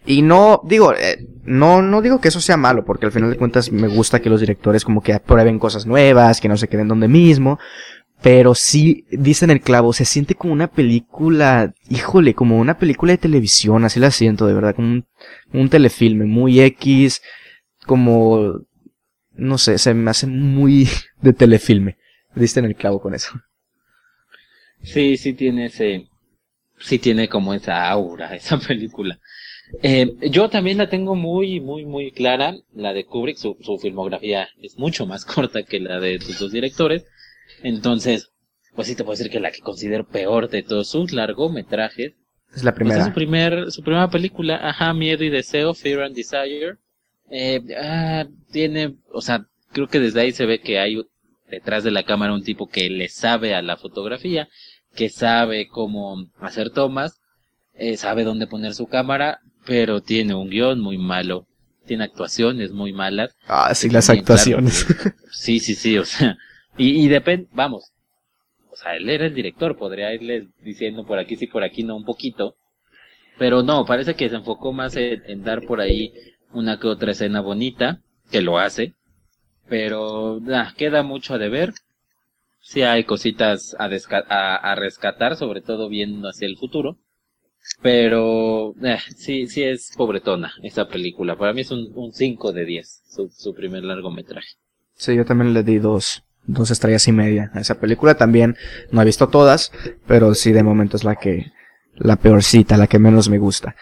Y 0.06 0.22
no, 0.22 0.62
digo, 0.64 0.94
eh, 0.94 1.26
no, 1.44 1.82
no 1.82 2.00
digo 2.00 2.20
que 2.20 2.28
eso 2.28 2.40
sea 2.40 2.56
malo, 2.56 2.84
porque 2.84 3.06
al 3.06 3.12
final 3.12 3.30
de 3.30 3.36
cuentas 3.36 3.70
me 3.70 3.88
gusta 3.88 4.20
que 4.20 4.30
los 4.30 4.40
directores 4.40 4.84
como 4.84 5.02
que 5.02 5.18
prueben 5.18 5.58
cosas 5.58 5.84
nuevas, 5.84 6.40
que 6.40 6.48
no 6.48 6.56
se 6.56 6.68
queden 6.68 6.88
donde 6.88 7.08
mismo. 7.08 7.58
Pero 8.22 8.54
sí, 8.54 9.04
dicen 9.10 9.50
el 9.50 9.60
clavo, 9.60 9.92
se 9.92 10.06
siente 10.06 10.36
como 10.36 10.54
una 10.54 10.68
película, 10.68 11.74
híjole, 11.90 12.34
como 12.34 12.58
una 12.58 12.78
película 12.78 13.12
de 13.12 13.18
televisión, 13.18 13.84
así 13.84 14.00
la 14.00 14.10
siento, 14.10 14.46
de 14.46 14.54
verdad, 14.54 14.74
como 14.74 14.88
un, 14.88 15.06
un 15.52 15.68
telefilme 15.68 16.24
muy 16.24 16.60
X, 16.60 17.20
como 17.84 18.60
no 19.36 19.58
sé, 19.58 19.78
se 19.78 19.94
me 19.94 20.10
hace 20.10 20.26
muy 20.26 20.88
de 21.20 21.32
telefilme. 21.32 21.96
Diste 22.34 22.60
en 22.60 22.66
el 22.66 22.76
clavo 22.76 23.00
con 23.00 23.14
eso. 23.14 23.30
Sí, 24.82 25.16
sí 25.16 25.32
tiene 25.32 25.66
ese, 25.66 26.08
sí 26.78 26.98
tiene 26.98 27.28
como 27.28 27.54
esa 27.54 27.88
aura, 27.88 28.34
esa 28.34 28.58
película. 28.58 29.18
Eh, 29.82 30.14
yo 30.30 30.48
también 30.48 30.78
la 30.78 30.88
tengo 30.88 31.16
muy, 31.16 31.60
muy, 31.60 31.84
muy 31.84 32.12
clara, 32.12 32.54
la 32.72 32.92
de 32.92 33.04
Kubrick, 33.04 33.36
su, 33.36 33.56
su 33.60 33.78
filmografía 33.78 34.48
es 34.62 34.78
mucho 34.78 35.06
más 35.06 35.24
corta 35.24 35.64
que 35.64 35.80
la 35.80 35.98
de 35.98 36.20
sus 36.20 36.38
dos 36.38 36.52
directores, 36.52 37.04
entonces, 37.62 38.30
pues 38.74 38.86
sí 38.86 38.94
te 38.94 39.02
puedo 39.02 39.16
decir 39.16 39.30
que 39.30 39.40
la 39.40 39.50
que 39.50 39.60
considero 39.60 40.06
peor 40.06 40.48
de 40.48 40.62
todos 40.62 40.88
sus 40.88 41.12
largometrajes 41.12 42.14
es 42.54 42.64
la 42.64 42.74
primera. 42.74 42.96
Pues 42.96 43.06
es 43.06 43.12
su, 43.12 43.14
primer, 43.14 43.72
su 43.72 43.82
primera 43.82 44.08
película, 44.08 44.56
ajá, 44.62 44.94
Miedo 44.94 45.24
y 45.24 45.30
Deseo, 45.30 45.74
Fear 45.74 46.02
and 46.02 46.16
Desire, 46.16 46.76
eh, 47.30 47.62
ah, 47.80 48.26
tiene, 48.52 48.96
o 49.12 49.20
sea, 49.20 49.46
creo 49.72 49.88
que 49.88 50.00
desde 50.00 50.20
ahí 50.20 50.32
se 50.32 50.46
ve 50.46 50.60
que 50.60 50.78
hay 50.78 51.02
detrás 51.50 51.84
de 51.84 51.90
la 51.90 52.04
cámara 52.04 52.34
un 52.34 52.42
tipo 52.44 52.68
que 52.68 52.88
le 52.90 53.08
sabe 53.08 53.54
a 53.54 53.62
la 53.62 53.76
fotografía, 53.76 54.48
que 54.94 55.08
sabe 55.08 55.68
cómo 55.68 56.26
hacer 56.40 56.70
tomas. 56.70 57.20
eh, 57.74 57.96
sabe 57.96 58.24
dónde 58.24 58.46
poner 58.46 58.74
su 58.74 58.86
cámara, 58.88 59.40
pero 59.66 60.00
tiene 60.02 60.34
un 60.34 60.48
guion 60.50 60.80
muy 60.80 60.98
malo, 60.98 61.46
tiene 61.86 62.04
actuaciones 62.04 62.72
muy 62.72 62.92
malas. 62.92 63.36
Ah, 63.46 63.74
sí, 63.74 63.90
las 63.90 64.08
actuaciones. 64.10 64.86
sí, 65.30 65.60
sí, 65.60 65.74
sí, 65.74 65.98
o 65.98 66.04
sea, 66.04 66.36
y, 66.76 67.04
y 67.04 67.08
depende, 67.08 67.48
vamos, 67.52 67.92
o 68.70 68.76
sea, 68.76 68.96
él 68.96 69.08
era 69.08 69.26
el 69.26 69.34
director, 69.34 69.76
podría 69.76 70.12
irle 70.14 70.48
diciendo 70.62 71.04
por 71.06 71.18
aquí 71.18 71.36
sí, 71.36 71.46
por 71.46 71.62
aquí 71.64 71.82
no, 71.82 71.96
un 71.96 72.04
poquito, 72.04 72.56
pero 73.38 73.62
no, 73.62 73.84
parece 73.84 74.14
que 74.14 74.28
se 74.28 74.36
enfocó 74.36 74.72
más 74.72 74.96
en, 74.96 75.42
dar 75.44 75.62
por 75.62 75.80
ahí 75.80 76.12
una 76.52 76.78
que 76.78 76.88
otra 76.88 77.12
escena 77.12 77.40
bonita, 77.40 78.00
que 78.30 78.40
lo 78.40 78.58
hace, 78.58 78.94
pero 79.68 80.40
queda 80.76 81.02
mucho 81.02 81.34
a 81.34 81.38
deber. 81.38 81.72
Sí 82.60 82.82
hay 82.82 83.04
cositas 83.04 83.76
a, 83.78 83.86
a, 83.86 84.74
rescatar, 84.74 85.36
sobre 85.36 85.60
todo 85.60 85.88
viendo 85.88 86.28
hacia 86.28 86.46
el 86.46 86.56
futuro. 86.56 86.98
Pero 87.82 88.74
eh, 88.82 88.98
sí, 89.16 89.46
sí 89.46 89.62
es 89.62 89.92
pobretona 89.96 90.52
esa 90.62 90.88
película. 90.88 91.36
Para 91.36 91.52
mí 91.52 91.62
es 91.62 91.70
un 91.70 92.12
5 92.12 92.52
de 92.52 92.64
10, 92.64 93.02
su, 93.08 93.28
su 93.28 93.54
primer 93.54 93.84
largometraje. 93.84 94.48
Sí, 94.94 95.14
yo 95.14 95.24
también 95.24 95.52
le 95.52 95.62
di 95.62 95.78
dos, 95.78 96.24
dos 96.44 96.70
estrellas 96.70 97.06
y 97.06 97.12
media 97.12 97.50
a 97.54 97.60
esa 97.60 97.78
película. 97.78 98.16
También 98.16 98.56
no 98.90 99.02
he 99.02 99.04
visto 99.04 99.28
todas, 99.28 99.72
pero 100.06 100.34
sí 100.34 100.52
de 100.52 100.62
momento 100.62 100.96
es 100.96 101.04
la 101.04 101.16
que, 101.16 101.52
la 101.94 102.16
peorcita, 102.16 102.76
la 102.76 102.86
que 102.86 102.98
menos 102.98 103.28
me 103.28 103.38
gusta. 103.38 103.76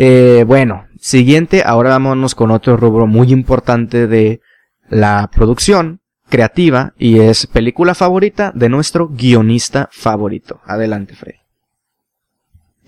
Eh, 0.00 0.44
bueno, 0.46 0.86
siguiente, 1.00 1.64
ahora 1.66 1.90
vámonos 1.90 2.36
con 2.36 2.52
otro 2.52 2.76
rubro 2.76 3.08
muy 3.08 3.32
importante 3.32 4.06
de 4.06 4.40
la 4.88 5.28
producción 5.34 6.00
creativa 6.28 6.94
y 6.96 7.18
es 7.18 7.48
película 7.48 7.96
favorita 7.96 8.52
de 8.54 8.68
nuestro 8.68 9.08
guionista 9.08 9.88
favorito. 9.90 10.60
Adelante, 10.64 11.16
Freddy. 11.16 11.38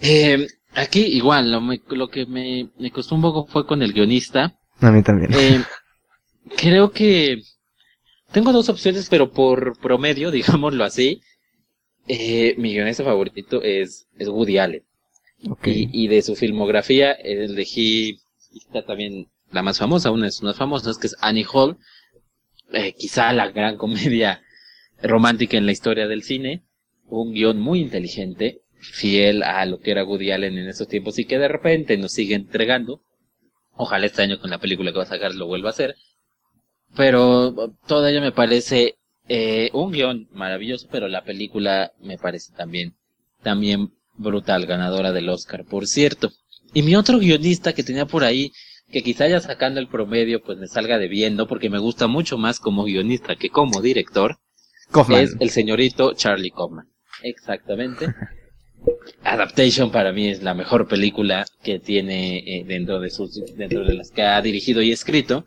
Eh, 0.01 0.47
aquí 0.75 1.01
igual, 1.01 1.51
lo, 1.51 2.09
que 2.09 2.27
me, 2.27 2.71
costó 2.93 3.17
un 3.17 3.23
poco 3.23 3.45
fue 3.45 3.67
con 3.67 3.83
el 3.83 3.93
guionista. 3.93 4.57
A 4.81 4.93
mí 4.93 5.03
también. 5.03 5.35
Eh, 5.35 5.65
creo 6.57 6.93
que 6.93 7.43
tengo 8.31 8.53
dos 8.53 8.69
opciones, 8.69 9.09
pero 9.11 9.33
por 9.33 9.77
promedio, 9.81 10.31
digámoslo 10.31 10.85
así, 10.85 11.23
eh, 12.07 12.55
mi 12.57 12.73
guionista 12.73 13.03
favorito 13.03 13.61
es, 13.63 14.07
es 14.17 14.29
Woody 14.29 14.59
Allen. 14.59 14.85
Y, 15.43 16.09
de 16.09 16.23
su 16.23 16.37
filmografía 16.37 17.13
elegí 17.13 18.21
está 18.55 18.85
también 18.85 19.29
la 19.51 19.63
más 19.63 19.79
famosa, 19.79 20.11
una 20.11 20.27
de 20.27 20.33
sus 20.33 20.43
más 20.43 20.57
famosas, 20.57 20.99
que 20.99 21.07
es 21.07 21.17
Annie 21.21 21.47
Hall, 21.51 21.79
eh, 22.73 22.93
quizá 22.93 23.33
la 23.33 23.49
gran 23.51 23.77
comedia 23.79 24.43
romántica 25.03 25.57
en 25.57 25.67
la 25.67 25.73
historia 25.73 26.07
del 26.07 26.23
cine, 26.23 26.63
un 27.07 27.33
guion 27.33 27.59
muy 27.59 27.81
inteligente, 27.81 28.63
fiel 28.81 29.43
a 29.43 29.65
lo 29.67 29.81
que 29.81 29.91
era 29.91 30.05
Woody 30.05 30.31
Allen 30.31 30.59
en 30.59 30.69
esos 30.69 30.89
tiempos 30.89 31.19
y 31.19 31.25
que 31.25 31.39
de 31.39 31.49
repente 31.49 31.97
nos 31.97 32.13
sigue 32.13 32.35
entregando. 32.35 33.03
Ojalá 33.73 34.07
este 34.07 34.23
año 34.23 34.41
con 34.41 34.51
la 34.51 34.59
película 34.59 34.93
que 34.93 34.99
va 34.99 35.05
a 35.05 35.07
sacar 35.07 35.35
lo 35.35 35.47
vuelva 35.47 35.71
a 35.71 35.73
hacer. 35.73 35.97
Pero 36.97 37.75
todo 37.87 38.07
ello 38.07 38.21
me 38.21 38.33
parece 38.33 38.97
eh, 39.29 39.71
un 39.73 39.93
guion 39.93 40.29
maravilloso, 40.33 40.89
pero 40.91 41.09
la 41.09 41.25
película 41.25 41.93
me 42.01 42.19
parece 42.19 42.53
también, 42.53 42.95
también 43.43 43.93
brutal, 44.21 44.67
ganadora 44.67 45.13
del 45.13 45.29
Oscar, 45.29 45.65
por 45.65 45.87
cierto. 45.87 46.31
Y 46.73 46.83
mi 46.83 46.95
otro 46.95 47.19
guionista 47.19 47.73
que 47.73 47.83
tenía 47.83 48.07
por 48.07 48.25
ahí, 48.25 48.53
que 48.91 49.03
quizá 49.03 49.29
ya 49.29 49.41
sacando 49.41 49.81
el 49.81 49.89
promedio, 49.89 50.43
pues 50.43 50.59
me 50.59 50.67
salga 50.67 50.99
debiendo, 50.99 51.47
porque 51.47 51.71
me 51.71 51.79
gusta 51.79 52.07
mucho 52.07 52.39
más 52.39 52.61
como 52.61 52.85
guionista 52.85 53.37
que 53.37 53.51
como 53.51 53.81
director, 53.81 54.39
es 55.11 55.37
el 55.39 55.51
señorito 55.51 56.15
Charlie 56.15 56.51
Kaufman. 56.51 56.89
Exactamente. 57.23 58.07
Adaptation 59.25 59.91
para 59.91 60.13
mí 60.13 60.29
es 60.29 60.43
la 60.43 60.55
mejor 60.55 60.89
película 60.89 61.45
que 61.63 61.79
tiene 61.79 62.39
eh, 62.39 62.65
dentro 62.67 62.99
de 62.99 63.11
sus 63.11 63.55
dentro 63.55 63.85
de 63.85 63.93
las 63.93 64.11
que 64.11 64.23
ha 64.23 64.41
dirigido 64.41 64.81
y 64.81 64.91
escrito 64.91 65.45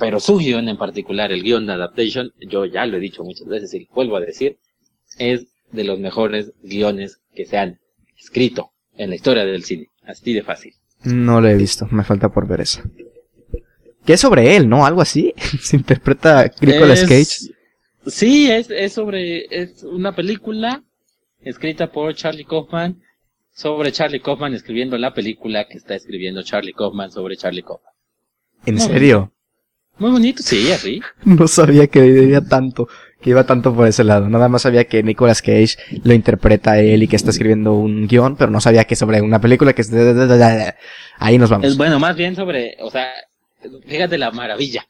pero 0.00 0.18
su 0.18 0.38
guion 0.38 0.66
en 0.70 0.78
particular, 0.78 1.30
el 1.30 1.42
guion 1.42 1.66
de 1.66 1.74
Adaptation, 1.74 2.32
yo 2.40 2.64
ya 2.64 2.86
lo 2.86 2.96
he 2.96 3.00
dicho 3.00 3.22
muchas 3.22 3.46
veces 3.46 3.74
y 3.74 3.86
vuelvo 3.92 4.16
a 4.16 4.20
decir, 4.20 4.56
es 5.18 5.46
de 5.72 5.84
los 5.84 6.00
mejores 6.00 6.54
guiones 6.62 7.19
que 7.34 7.44
se 7.46 7.58
han 7.58 7.78
escrito 8.18 8.72
en 8.96 9.10
la 9.10 9.16
historia 9.16 9.44
del 9.44 9.64
cine. 9.64 9.88
Así 10.02 10.32
de 10.32 10.42
fácil. 10.42 10.74
No 11.04 11.40
lo 11.40 11.48
he 11.48 11.56
visto, 11.56 11.86
me 11.90 12.04
falta 12.04 12.28
por 12.28 12.46
ver 12.46 12.60
eso. 12.60 12.82
¿Qué 14.04 14.14
es 14.14 14.20
sobre 14.20 14.56
él, 14.56 14.68
no? 14.68 14.84
Algo 14.84 15.00
así. 15.02 15.34
Se 15.60 15.76
interpreta 15.76 16.50
Nicolas 16.60 17.02
Cage. 17.02 17.54
Sí, 18.06 18.50
es, 18.50 18.70
es 18.70 18.92
sobre, 18.92 19.46
es 19.50 19.82
una 19.82 20.14
película 20.14 20.82
escrita 21.42 21.92
por 21.92 22.14
Charlie 22.14 22.44
Kaufman 22.44 23.00
sobre 23.52 23.92
Charlie 23.92 24.20
Kaufman 24.20 24.54
escribiendo 24.54 24.96
la 24.96 25.12
película 25.12 25.66
que 25.68 25.76
está 25.76 25.94
escribiendo 25.94 26.42
Charlie 26.42 26.72
Kaufman 26.72 27.10
sobre 27.10 27.36
Charlie 27.36 27.62
Kaufman. 27.62 27.92
¿En 28.66 28.80
serio? 28.80 29.32
Muy 29.98 30.10
bonito, 30.10 30.42
sí, 30.42 30.70
así. 30.72 31.00
No 31.24 31.46
sabía 31.46 31.86
que 31.86 32.06
iba 32.06 32.40
tanto, 32.40 32.88
que 33.20 33.30
iba 33.30 33.44
tanto 33.44 33.74
por 33.74 33.86
ese 33.86 34.04
lado. 34.04 34.28
Nada 34.28 34.48
más 34.48 34.62
sabía 34.62 34.84
que 34.84 35.02
Nicolas 35.02 35.42
Cage 35.42 35.76
lo 36.04 36.14
interpreta 36.14 36.78
él 36.80 37.02
y 37.02 37.08
que 37.08 37.16
está 37.16 37.30
escribiendo 37.30 37.74
un 37.74 38.06
guion, 38.06 38.36
pero 38.36 38.50
no 38.50 38.60
sabía 38.60 38.84
que 38.84 38.96
sobre 38.96 39.20
una 39.20 39.40
película 39.40 39.72
que 39.72 39.82
es... 39.82 39.92
Ahí 41.18 41.38
nos 41.38 41.50
vamos. 41.50 41.66
Es 41.66 41.76
bueno, 41.76 41.98
más 41.98 42.16
bien 42.16 42.34
sobre, 42.34 42.76
o 42.80 42.90
sea, 42.90 43.08
fíjate 43.86 44.16
la 44.18 44.30
maravilla. 44.30 44.86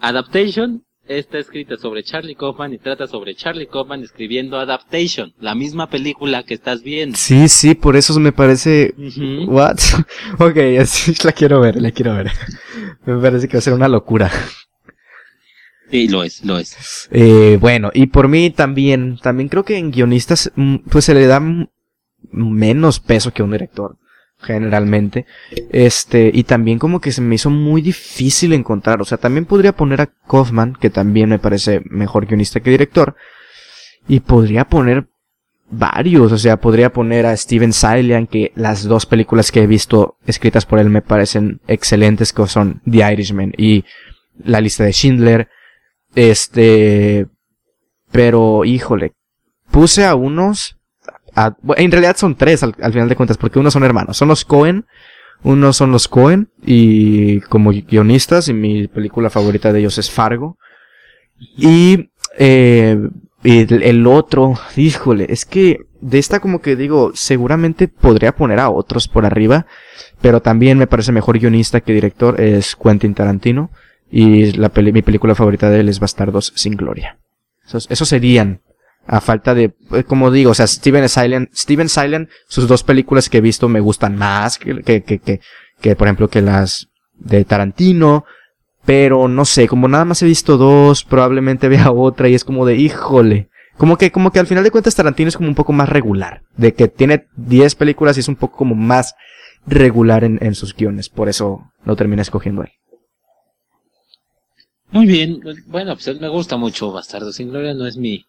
Adaptation 0.00 0.82
está 1.08 1.38
escrita 1.38 1.76
sobre 1.76 2.02
Charlie 2.02 2.34
Kaufman 2.34 2.72
y 2.72 2.78
trata 2.78 3.06
sobre 3.06 3.34
Charlie 3.34 3.66
Kaufman 3.66 4.02
escribiendo 4.02 4.58
Adaptation, 4.58 5.32
la 5.38 5.54
misma 5.54 5.88
película 5.88 6.42
que 6.42 6.54
estás 6.54 6.82
viendo. 6.82 7.16
Sí, 7.16 7.48
sí, 7.48 7.74
por 7.74 7.96
eso 7.96 8.18
me 8.18 8.32
parece... 8.32 8.94
What? 9.46 9.76
ok, 10.38 10.56
así 10.80 11.14
la 11.24 11.32
quiero 11.32 11.60
ver, 11.60 11.80
la 11.80 11.90
quiero 11.90 12.14
ver. 12.14 12.30
me 13.06 13.20
parece 13.20 13.48
que 13.48 13.56
va 13.56 13.58
a 13.58 13.62
ser 13.62 13.74
una 13.74 13.88
locura. 13.88 14.30
Sí, 15.90 16.08
lo 16.08 16.24
es, 16.24 16.44
lo 16.44 16.58
es. 16.58 17.08
Eh, 17.12 17.58
bueno, 17.60 17.90
y 17.94 18.06
por 18.06 18.28
mí 18.28 18.50
también, 18.50 19.18
también 19.22 19.48
creo 19.48 19.64
que 19.64 19.78
en 19.78 19.92
guionistas, 19.92 20.50
mm, 20.56 20.76
pues 20.90 21.04
se 21.04 21.14
le 21.14 21.26
da 21.26 21.40
menos 22.32 23.00
peso 23.00 23.32
que 23.32 23.42
un 23.42 23.52
director 23.52 23.96
generalmente. 24.38 25.26
Este, 25.70 26.30
y 26.32 26.44
también 26.44 26.78
como 26.78 27.00
que 27.00 27.12
se 27.12 27.20
me 27.20 27.34
hizo 27.34 27.50
muy 27.50 27.82
difícil 27.82 28.52
encontrar. 28.52 29.00
O 29.00 29.04
sea, 29.04 29.18
también 29.18 29.44
podría 29.44 29.72
poner 29.72 30.00
a 30.00 30.10
Kaufman, 30.28 30.76
que 30.80 30.90
también 30.90 31.28
me 31.28 31.38
parece 31.38 31.82
mejor 31.84 32.26
guionista 32.26 32.60
que 32.60 32.70
director. 32.70 33.16
Y 34.08 34.20
podría 34.20 34.66
poner 34.66 35.06
varios. 35.68 36.32
O 36.32 36.38
sea, 36.38 36.58
podría 36.58 36.92
poner 36.92 37.26
a 37.26 37.36
Steven 37.36 37.72
Silian, 37.72 38.26
que 38.26 38.52
las 38.54 38.84
dos 38.84 39.06
películas 39.06 39.50
que 39.50 39.62
he 39.62 39.66
visto 39.66 40.16
escritas 40.26 40.66
por 40.66 40.78
él 40.78 40.90
me 40.90 41.02
parecen 41.02 41.60
excelentes, 41.66 42.32
que 42.32 42.46
son 42.46 42.82
The 42.88 43.12
Irishman 43.12 43.52
y 43.56 43.84
La 44.44 44.60
lista 44.60 44.84
de 44.84 44.92
Schindler. 44.92 45.48
Este, 46.16 47.28
pero 48.10 48.64
híjole, 48.64 49.12
puse 49.70 50.04
a 50.04 50.16
unos 50.16 50.76
en 51.76 51.92
realidad 51.92 52.16
son 52.16 52.34
tres 52.34 52.62
al, 52.62 52.74
final 52.74 53.08
de 53.08 53.16
cuentas, 53.16 53.36
porque 53.36 53.58
uno 53.58 53.70
son 53.70 53.84
hermanos. 53.84 54.16
Son 54.16 54.28
los 54.28 54.44
Cohen, 54.44 54.86
uno 55.42 55.72
son 55.72 55.92
los 55.92 56.08
Cohen, 56.08 56.48
y 56.64 57.40
como 57.42 57.70
guionistas, 57.70 58.48
y 58.48 58.54
mi 58.54 58.88
película 58.88 59.30
favorita 59.30 59.72
de 59.72 59.80
ellos 59.80 59.98
es 59.98 60.10
Fargo. 60.10 60.56
Y, 61.38 62.10
eh, 62.38 62.98
el, 63.44 64.06
otro, 64.06 64.54
híjole, 64.76 65.26
es 65.28 65.44
que 65.44 65.80
de 66.00 66.18
esta 66.18 66.40
como 66.40 66.60
que 66.60 66.74
digo, 66.76 67.12
seguramente 67.14 67.88
podría 67.88 68.34
poner 68.34 68.58
a 68.58 68.70
otros 68.70 69.08
por 69.08 69.26
arriba, 69.26 69.66
pero 70.20 70.40
también 70.40 70.78
me 70.78 70.86
parece 70.86 71.12
mejor 71.12 71.38
guionista 71.38 71.80
que 71.80 71.92
director 71.92 72.40
es 72.40 72.74
Quentin 72.76 73.14
Tarantino, 73.14 73.70
y 74.10 74.52
la 74.52 74.70
mi 74.74 75.02
película 75.02 75.34
favorita 75.34 75.70
de 75.70 75.80
él 75.80 75.88
es 75.88 76.00
Bastardos 76.00 76.52
sin 76.54 76.76
Gloria. 76.76 77.18
Esos, 77.66 77.86
esos 77.90 78.08
serían 78.08 78.60
a 79.06 79.20
falta 79.20 79.54
de, 79.54 79.74
eh, 79.92 80.04
como 80.04 80.30
digo, 80.30 80.50
o 80.50 80.54
sea, 80.54 80.66
Steven 80.66 81.08
Silent, 81.08 81.52
Steven 81.54 81.88
Silent, 81.88 82.28
sus 82.48 82.66
dos 82.68 82.82
películas 82.82 83.28
que 83.28 83.38
he 83.38 83.40
visto 83.40 83.68
me 83.68 83.80
gustan 83.80 84.16
más 84.16 84.58
que, 84.58 84.82
que, 84.82 85.02
que, 85.02 85.40
que, 85.80 85.96
por 85.96 86.06
ejemplo, 86.06 86.28
que 86.28 86.42
las 86.42 86.88
de 87.14 87.44
Tarantino, 87.44 88.24
pero 88.84 89.28
no 89.28 89.44
sé, 89.44 89.68
como 89.68 89.88
nada 89.88 90.04
más 90.04 90.22
he 90.22 90.26
visto 90.26 90.56
dos, 90.56 91.04
probablemente 91.04 91.68
vea 91.68 91.90
otra 91.92 92.28
y 92.28 92.34
es 92.34 92.44
como 92.44 92.66
de, 92.66 92.76
híjole. 92.76 93.48
Como 93.76 93.98
que, 93.98 94.10
como 94.10 94.30
que 94.30 94.38
al 94.38 94.46
final 94.46 94.64
de 94.64 94.70
cuentas 94.70 94.94
Tarantino 94.94 95.28
es 95.28 95.36
como 95.36 95.50
un 95.50 95.54
poco 95.54 95.74
más 95.74 95.90
regular. 95.90 96.42
De 96.56 96.72
que 96.72 96.88
tiene 96.88 97.26
10 97.36 97.74
películas 97.74 98.16
y 98.16 98.20
es 98.20 98.28
un 98.28 98.36
poco 98.36 98.56
como 98.56 98.74
más 98.74 99.14
regular 99.66 100.24
en, 100.24 100.38
en 100.40 100.54
sus 100.54 100.74
guiones. 100.74 101.10
Por 101.10 101.28
eso 101.28 101.60
lo 101.84 101.94
terminé 101.94 102.22
escogiendo 102.22 102.62
él. 102.62 102.70
Muy 104.96 105.06
bien. 105.06 105.42
Bueno, 105.66 105.94
pues 105.94 106.18
me 106.18 106.28
gusta 106.28 106.56
mucho 106.56 106.90
Bastardo 106.90 107.30
sin 107.30 107.50
Gloria. 107.50 107.74
No 107.74 107.86
es 107.86 107.98
mi, 107.98 108.24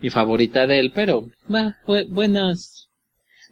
mi 0.00 0.08
favorita 0.08 0.66
de 0.66 0.80
él, 0.80 0.90
pero 0.94 1.28
va, 1.54 1.76
buenas, 2.08 2.88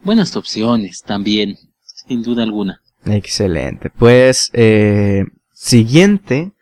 buenas 0.02 0.34
opciones 0.36 1.02
también, 1.02 1.58
sin 2.06 2.22
duda 2.22 2.42
alguna. 2.42 2.80
Excelente. 3.04 3.90
Pues, 3.90 4.48
eh, 4.54 5.26
siguiente. 5.52 6.52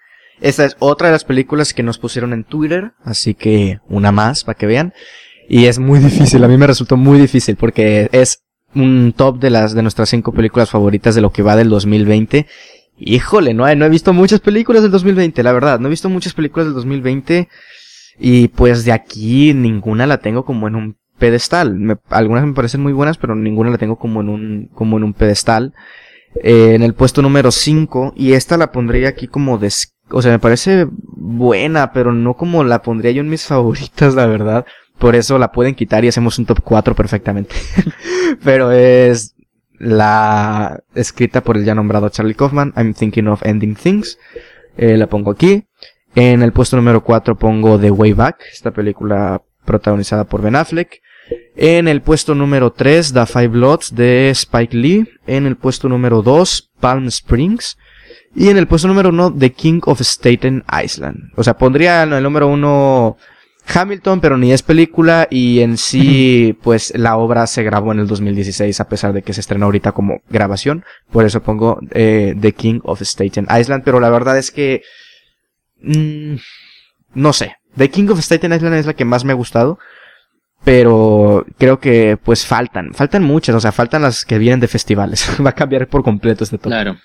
Esta 0.41 0.65
es 0.65 0.77
otra 0.81 1.09
de 1.09 1.13
las 1.13 1.23
películas 1.23 1.73
que 1.73 1.85
nos 1.85 1.99
pusieron 1.99 2.33
en 2.33 2.43
Twitter, 2.43 2.91
así 3.05 3.35
que 3.35 3.79
una 3.89 4.11
más 4.11 4.43
para 4.43 4.59
que 4.59 4.67
vean. 4.67 4.93
Y 5.49 5.67
es 5.67 5.79
muy 5.79 6.01
difícil, 6.01 6.43
a 6.43 6.49
mí 6.49 6.57
me 6.57 6.67
resultó 6.67 6.97
muy 6.97 7.21
difícil 7.21 7.55
porque 7.55 8.09
es 8.11 8.43
un 8.75 9.15
top 9.17 9.39
de 9.39 9.51
las 9.51 9.75
de 9.75 9.83
nuestras 9.83 10.09
cinco 10.09 10.33
películas 10.33 10.71
favoritas 10.71 11.15
de 11.15 11.21
lo 11.21 11.31
que 11.31 11.43
va 11.43 11.55
del 11.55 11.69
2020. 11.69 12.47
Híjole, 12.99 13.55
no, 13.55 13.73
no 13.75 13.85
he 13.85 13.89
visto 13.89 14.13
muchas 14.13 14.41
películas 14.41 14.83
del 14.83 14.91
2020, 14.91 15.43
la 15.43 15.53
verdad. 15.53 15.79
No 15.79 15.87
he 15.87 15.91
visto 15.91 16.09
muchas 16.09 16.35
películas 16.35 16.67
del 16.67 16.75
2020. 16.75 17.49
Y 18.19 18.49
pues 18.49 18.85
de 18.85 18.93
aquí 18.93 19.55
ninguna 19.55 20.07
la 20.07 20.19
tengo 20.19 20.45
como 20.45 20.67
en 20.67 20.75
un 20.75 20.97
pedestal. 21.19 21.99
Algunas 22.11 22.45
me 22.45 22.55
parecen 22.55 22.83
muy 22.83 22.93
buenas, 22.93 23.17
pero 23.17 23.35
ninguna 23.35 23.71
la 23.71 23.79
tengo 23.79 23.97
como 23.97 24.21
en 24.21 24.29
un, 24.29 24.71
como 24.75 24.97
en 24.97 25.05
un 25.05 25.15
pedestal. 25.15 25.75
Eh, 26.43 26.75
en 26.75 26.83
el 26.83 26.95
puesto 26.95 27.23
número 27.23 27.53
5. 27.53 28.15
Y 28.17 28.33
esta 28.33 28.57
la 28.57 28.73
pondría 28.73 29.11
aquí 29.11 29.29
como 29.29 29.59
des... 29.59 29.95
O 30.11 30.23
sea, 30.23 30.33
me 30.33 30.39
parece 30.39 30.89
buena, 30.91 31.93
pero 31.93 32.13
no 32.13 32.35
como 32.35 32.65
la 32.65 32.83
pondría 32.83 33.13
yo 33.13 33.21
en 33.21 33.29
mis 33.29 33.47
favoritas, 33.47 34.15
la 34.15 34.27
verdad. 34.27 34.67
Por 34.99 35.15
eso 35.15 35.39
la 35.39 35.53
pueden 35.53 35.77
quitar 35.77 36.05
y 36.05 36.09
hacemos 36.09 36.39
un 36.41 36.47
top 36.47 36.61
4 36.65 36.97
perfectamente. 36.97 37.55
pero 38.43 38.73
es 38.73 39.37
la 39.79 40.83
escrita 40.95 41.43
por 41.43 41.57
el 41.57 41.65
ya 41.65 41.75
nombrado 41.75 42.09
Charlie 42.09 42.35
Kaufman, 42.35 42.73
I'm 42.77 42.95
Thinking 42.95 43.29
of 43.29 43.43
Ending 43.45 43.75
Things. 43.75 44.19
Eh, 44.77 44.97
la 44.97 45.07
pongo 45.07 45.31
aquí. 45.31 45.65
En 46.15 46.43
el 46.43 46.53
puesto 46.53 46.77
número 46.77 47.05
4 47.05 47.37
pongo 47.37 47.79
The 47.79 47.91
Way 47.91 48.13
Back, 48.13 48.45
esta 48.53 48.71
película 48.71 49.43
protagonizada 49.65 50.25
por 50.25 50.43
Ben 50.43 50.57
Affleck. 50.57 51.01
En 51.57 51.89
el 51.89 52.01
puesto 52.01 52.35
número 52.35 52.73
3, 52.73 53.13
The 53.13 53.27
Five 53.27 53.49
Bloods 53.49 53.95
de 53.95 54.31
Spike 54.31 54.77
Lee. 54.77 55.09
En 55.27 55.47
el 55.47 55.57
puesto 55.57 55.89
número 55.89 56.23
2, 56.23 56.71
Palm 56.81 57.07
Springs. 57.09 57.77
Y 58.35 58.49
en 58.49 58.57
el 58.57 58.67
puesto 58.67 58.89
número 58.89 59.11
1, 59.11 59.35
The 59.39 59.53
King 59.53 59.81
of 59.85 60.01
Staten 60.01 60.65
Island. 60.85 61.33
O 61.37 61.45
sea, 61.45 61.59
pondría 61.59 62.03
en 62.03 62.13
el 62.13 62.23
número 62.23 62.49
1 62.49 63.17
Hamilton, 63.73 64.21
pero 64.21 64.39
ni 64.39 64.53
es 64.53 64.63
película 64.63 65.29
y 65.31 65.61
en 65.61 65.77
sí, 65.77 66.57
pues 66.63 66.93
la 66.97 67.17
obra 67.17 67.47
se 67.47 67.63
grabó 67.63 67.93
en 67.93 68.01
el 68.01 68.07
2016 68.07 68.81
a 68.81 68.89
pesar 68.89 69.13
de 69.13 69.23
que 69.23 69.33
se 69.33 69.41
estrenó 69.41 69.67
ahorita 69.67 69.93
como 69.93 70.23
grabación. 70.31 70.85
Por 71.11 71.25
eso 71.25 71.43
pongo 71.43 71.79
eh, 71.91 72.35
The 72.41 72.53
King 72.53 72.81
of 72.85 73.03
Staten 73.03 73.47
Island, 73.51 73.83
pero 73.85 74.01
la 74.01 74.11
verdad 74.11 74.39
es 74.39 74.51
que... 74.51 74.83
mm, 75.83 76.37
no 77.15 77.33
sé. 77.33 77.57
The 77.77 77.91
King 77.91 78.09
of 78.09 78.21
Staten 78.21 78.53
Island 78.53 78.75
es 78.75 78.87
la 78.87 78.95
que 78.95 79.05
más 79.05 79.25
me 79.25 79.33
ha 79.33 79.37
gustado. 79.37 79.79
Pero 80.65 81.47
creo 81.57 81.79
que 81.79 82.19
pues 82.23 82.45
faltan, 82.45 82.93
faltan 82.93 83.23
muchas, 83.23 83.55
o 83.55 83.61
sea, 83.61 83.71
faltan 83.71 84.03
las 84.03 84.25
que 84.25 84.39
vienen 84.39 84.61
de 84.61 84.69
festivales. 84.69 85.29
Va 85.45 85.51
a 85.51 85.55
cambiar 85.55 85.87
por 85.89 86.03
completo 86.03 86.45
este 86.45 86.59
top. 86.59 86.71
Claro. 86.71 86.99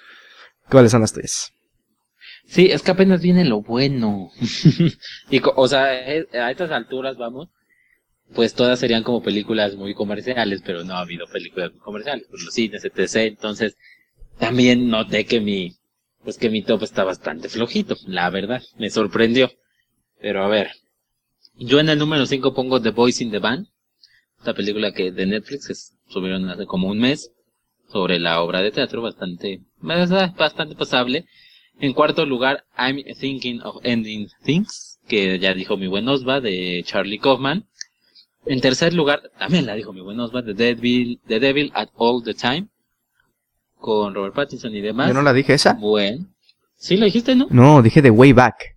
¿Cuáles 0.70 0.92
son 0.92 1.02
las 1.02 1.14
tuyas? 1.14 1.54
Sí, 2.54 2.68
es 2.70 2.84
que 2.84 2.92
apenas 2.92 3.20
viene 3.20 3.46
lo 3.46 3.64
bueno. 3.64 4.30
y, 5.32 5.42
o 5.56 5.68
sea, 5.68 6.08
eh, 6.08 6.28
a 6.34 6.52
estas 6.52 6.70
alturas, 6.70 7.18
vamos, 7.18 7.50
pues 8.36 8.54
todas 8.54 8.80
serían 8.80 9.02
como 9.02 9.24
películas 9.24 9.76
muy 9.76 9.96
comerciales, 9.96 10.62
pero 10.64 10.84
no 10.84 10.94
ha 10.94 11.00
habido 11.00 11.26
películas 11.26 11.72
muy 11.72 11.80
comerciales, 11.80 12.28
por 12.28 12.40
los 12.40 12.54
cines, 12.54 12.86
etc. 12.86 13.16
Entonces, 13.26 13.76
también 14.38 14.88
noté 14.88 15.26
que 15.26 15.42
mi, 15.42 15.78
pues 16.24 16.38
que 16.38 16.52
mi 16.52 16.62
top 16.62 16.84
está 16.84 17.04
bastante 17.04 17.50
flojito, 17.50 17.98
la 18.06 18.30
verdad, 18.30 18.62
me 18.78 18.92
sorprendió. 18.92 19.50
Pero 20.22 20.44
a 20.44 20.48
ver, 20.48 20.70
yo 21.56 21.80
en 21.80 21.90
el 21.90 21.98
número 21.98 22.28
5 22.28 22.54
pongo 22.54 22.80
The 22.80 22.92
Boys 22.92 23.20
in 23.20 23.32
the 23.32 23.40
Band, 23.40 23.66
esta 24.38 24.54
película 24.54 24.94
que 24.94 25.12
de 25.12 25.26
Netflix 25.26 25.68
que 25.68 26.14
subieron 26.14 26.48
hace 26.52 26.68
como 26.68 26.90
un 26.90 27.00
mes, 27.00 27.32
sobre 27.92 28.20
la 28.20 28.44
obra 28.44 28.62
de 28.62 28.70
teatro, 28.70 29.02
bastante, 29.02 29.62
bastante 29.82 30.76
pasable. 30.76 31.26
En 31.80 31.94
cuarto 31.94 32.26
lugar, 32.26 32.66
I'm 32.78 33.04
Thinking 33.20 33.62
of 33.64 33.78
Ending 33.84 34.30
Things, 34.44 35.00
que 35.08 35.40
ya 35.40 35.54
dijo 35.54 35.76
mi 35.76 35.88
buen 35.88 36.08
Osva, 36.08 36.40
de 36.40 36.82
Charlie 36.86 37.20
Kaufman. 37.20 37.66
En 38.46 38.62
tercer 38.62 38.94
lugar, 38.94 39.32
también 39.38 39.66
la 39.66 39.76
dijo 39.76 39.94
mi 39.94 40.02
buen 40.02 40.20
Osva, 40.20 40.44
The 40.44 40.54
Devil, 40.54 41.20
The 41.28 41.40
Devil 41.40 41.72
at 41.74 41.90
All 41.96 42.24
the 42.24 42.34
Time, 42.34 42.68
con 43.80 44.14
Robert 44.14 44.36
Pattinson 44.36 44.74
y 44.76 44.82
demás. 44.82 45.08
Yo 45.08 45.14
no 45.14 45.22
la 45.22 45.34
dije 45.34 45.54
esa. 45.54 45.74
Bueno. 45.74 46.26
Sí, 46.76 46.98
lo 46.98 47.06
dijiste, 47.06 47.36
¿no? 47.36 47.48
No, 47.50 47.82
dije 47.82 48.02
The 48.02 48.10
Way 48.10 48.34
Back. 48.34 48.76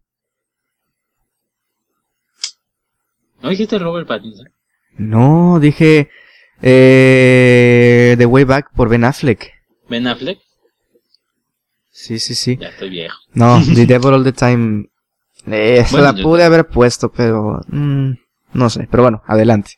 ¿No 3.43 3.51
dijiste 3.51 3.79
Robert 3.79 4.07
Pattinson? 4.07 4.49
No, 4.97 5.59
dije 5.61 6.09
eh, 6.63 8.15
The 8.17 8.27
Way 8.27 8.45
Back 8.45 8.73
por 8.75 8.89
Ben 8.89 9.05
Affleck. 9.05 9.53
Ben 9.89 10.07
Affleck. 10.07 10.39
Sí, 11.99 12.19
sí, 12.19 12.35
sí. 12.35 12.59
Ya 12.61 12.69
estoy 12.69 12.91
viejo. 12.91 13.17
No, 13.33 13.59
The 13.75 13.87
Devil 13.87 14.13
All 14.15 14.25
the 14.25 14.33
Time. 14.33 14.87
Eh, 15.47 15.83
Bueno, 15.91 16.07
la 16.07 16.15
yo- 16.15 16.23
pude 16.23 16.45
haber 16.45 16.67
puesto, 16.69 17.11
pero 17.11 17.61
mm, 17.69 18.11
no 18.53 18.69
sé. 18.71 18.87
Pero 18.91 19.03
bueno, 19.05 19.23
adelante. 19.27 19.73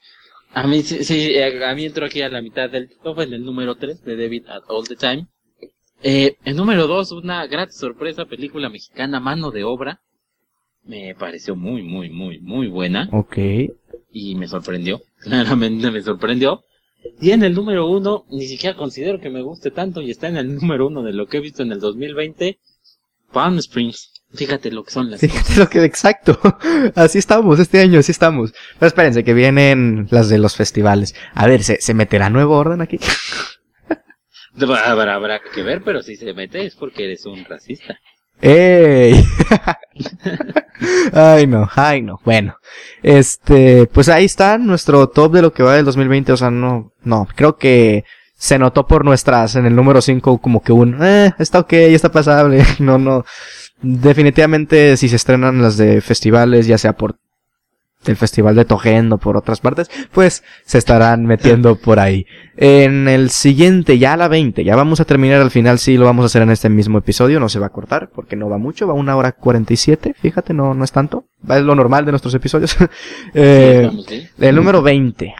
A 0.52 0.66
mí, 0.66 0.82
sí, 0.82 1.04
sí, 1.04 1.30
eh, 1.36 1.64
a 1.64 1.74
mí 1.76 1.84
entro 1.84 2.06
aquí 2.06 2.20
a 2.22 2.28
la 2.28 2.42
mitad 2.42 2.68
del 2.68 2.90
top, 3.02 3.20
en 3.20 3.34
el 3.34 3.44
número 3.44 3.76
3 3.76 4.02
de 4.02 4.16
David 4.16 4.46
at 4.48 4.62
All 4.68 4.86
the 4.88 4.96
Time. 4.96 5.26
Eh, 6.02 6.36
el 6.44 6.56
número 6.56 6.86
2, 6.88 7.12
una 7.12 7.46
gran 7.46 7.70
sorpresa, 7.70 8.24
película 8.24 8.68
mexicana, 8.68 9.20
Mano 9.20 9.50
de 9.52 9.62
Obra. 9.64 10.00
Me 10.84 11.14
pareció 11.14 11.54
muy, 11.54 11.82
muy, 11.82 12.10
muy, 12.10 12.40
muy 12.40 12.66
buena 12.68 13.08
Ok. 13.12 13.36
y 14.10 14.34
me 14.34 14.48
sorprendió. 14.48 15.00
Claramente 15.20 15.90
me 15.90 16.02
sorprendió. 16.02 16.62
Y 17.20 17.30
en 17.30 17.42
el 17.42 17.54
número 17.54 17.88
1, 17.88 18.26
ni 18.30 18.46
siquiera 18.46 18.76
considero 18.76 19.20
que 19.20 19.30
me 19.30 19.42
guste 19.42 19.70
tanto 19.70 20.00
y 20.00 20.10
está 20.10 20.28
en 20.28 20.36
el 20.36 20.54
número 20.60 20.86
1 20.86 21.02
de 21.02 21.12
lo 21.12 21.26
que 21.26 21.38
he 21.38 21.40
visto 21.40 21.62
en 21.62 21.72
el 21.72 21.80
2020, 21.80 22.58
Palm 23.32 23.58
Springs. 23.58 24.12
Fíjate 24.34 24.70
lo 24.70 24.84
que 24.84 24.90
son 24.90 25.10
las 25.10 25.20
Fíjate 25.20 25.56
lo 25.56 25.70
que 25.70 25.82
exacto. 25.84 26.38
Así 26.94 27.18
estamos 27.18 27.58
este 27.58 27.80
año, 27.80 27.98
así 27.98 28.12
estamos. 28.12 28.52
Pero 28.78 28.88
espérense 28.88 29.24
que 29.24 29.32
vienen 29.32 30.06
las 30.10 30.28
de 30.28 30.36
los 30.36 30.54
festivales. 30.54 31.14
A 31.32 31.46
ver, 31.46 31.64
¿se, 31.64 31.80
se 31.80 31.94
meterá 31.94 32.28
nuevo 32.28 32.56
orden 32.56 32.82
aquí? 32.82 32.98
Habrá, 34.60 35.14
habrá 35.14 35.40
que 35.40 35.62
ver, 35.62 35.82
pero 35.84 36.02
si 36.02 36.16
se 36.16 36.34
mete 36.34 36.66
es 36.66 36.74
porque 36.74 37.04
eres 37.04 37.24
un 37.26 37.44
racista. 37.44 37.96
¡Ey! 38.40 39.24
ay 41.12 41.46
no, 41.46 41.68
ay 41.74 42.02
no. 42.02 42.20
Bueno, 42.24 42.56
este, 43.02 43.86
pues 43.86 44.08
ahí 44.08 44.24
está 44.24 44.58
nuestro 44.58 45.08
top 45.08 45.32
de 45.32 45.42
lo 45.42 45.52
que 45.52 45.62
va 45.62 45.74
del 45.74 45.84
2020. 45.84 46.32
O 46.32 46.36
sea, 46.36 46.50
no, 46.50 46.92
no, 47.02 47.26
creo 47.34 47.56
que 47.56 48.04
se 48.36 48.58
notó 48.58 48.86
por 48.86 49.04
nuestras, 49.04 49.56
en 49.56 49.66
el 49.66 49.74
número 49.74 50.00
5 50.00 50.38
como 50.38 50.62
que 50.62 50.72
un, 50.72 51.02
eh, 51.02 51.34
está 51.38 51.60
ok, 51.60 51.72
está 51.72 52.10
pasable. 52.10 52.64
No, 52.78 52.98
no. 52.98 53.24
Definitivamente 53.80 54.96
si 54.96 55.08
se 55.08 55.16
estrenan 55.16 55.62
las 55.62 55.76
de 55.76 56.00
festivales, 56.00 56.66
ya 56.66 56.78
sea 56.78 56.94
por 56.94 57.16
el 58.08 58.16
festival 58.16 58.54
de 58.54 58.64
Tojendo, 58.64 59.18
por 59.18 59.36
otras 59.36 59.60
partes, 59.60 59.90
pues 60.12 60.42
se 60.64 60.78
estarán 60.78 61.24
metiendo 61.24 61.76
por 61.80 62.00
ahí. 62.00 62.26
En 62.56 63.08
el 63.08 63.30
siguiente, 63.30 63.98
ya 63.98 64.14
a 64.14 64.16
la 64.16 64.28
20, 64.28 64.64
ya 64.64 64.76
vamos 64.76 65.00
a 65.00 65.04
terminar 65.04 65.40
al 65.40 65.50
final, 65.50 65.78
sí 65.78 65.96
lo 65.96 66.04
vamos 66.04 66.24
a 66.24 66.26
hacer 66.26 66.42
en 66.42 66.50
este 66.50 66.68
mismo 66.68 66.98
episodio, 66.98 67.40
no 67.40 67.48
se 67.48 67.58
va 67.58 67.66
a 67.66 67.72
cortar, 67.72 68.10
porque 68.10 68.36
no 68.36 68.48
va 68.48 68.58
mucho, 68.58 68.86
va 68.86 68.94
una 68.94 69.16
hora 69.16 69.32
47, 69.32 70.14
fíjate, 70.18 70.54
no, 70.54 70.74
no 70.74 70.84
es 70.84 70.92
tanto, 70.92 71.26
va 71.48 71.58
es 71.58 71.64
lo 71.64 71.74
normal 71.74 72.04
de 72.04 72.12
nuestros 72.12 72.34
episodios. 72.34 72.76
Eh, 73.34 73.90
el 74.38 74.56
número 74.56 74.82
20. 74.82 75.34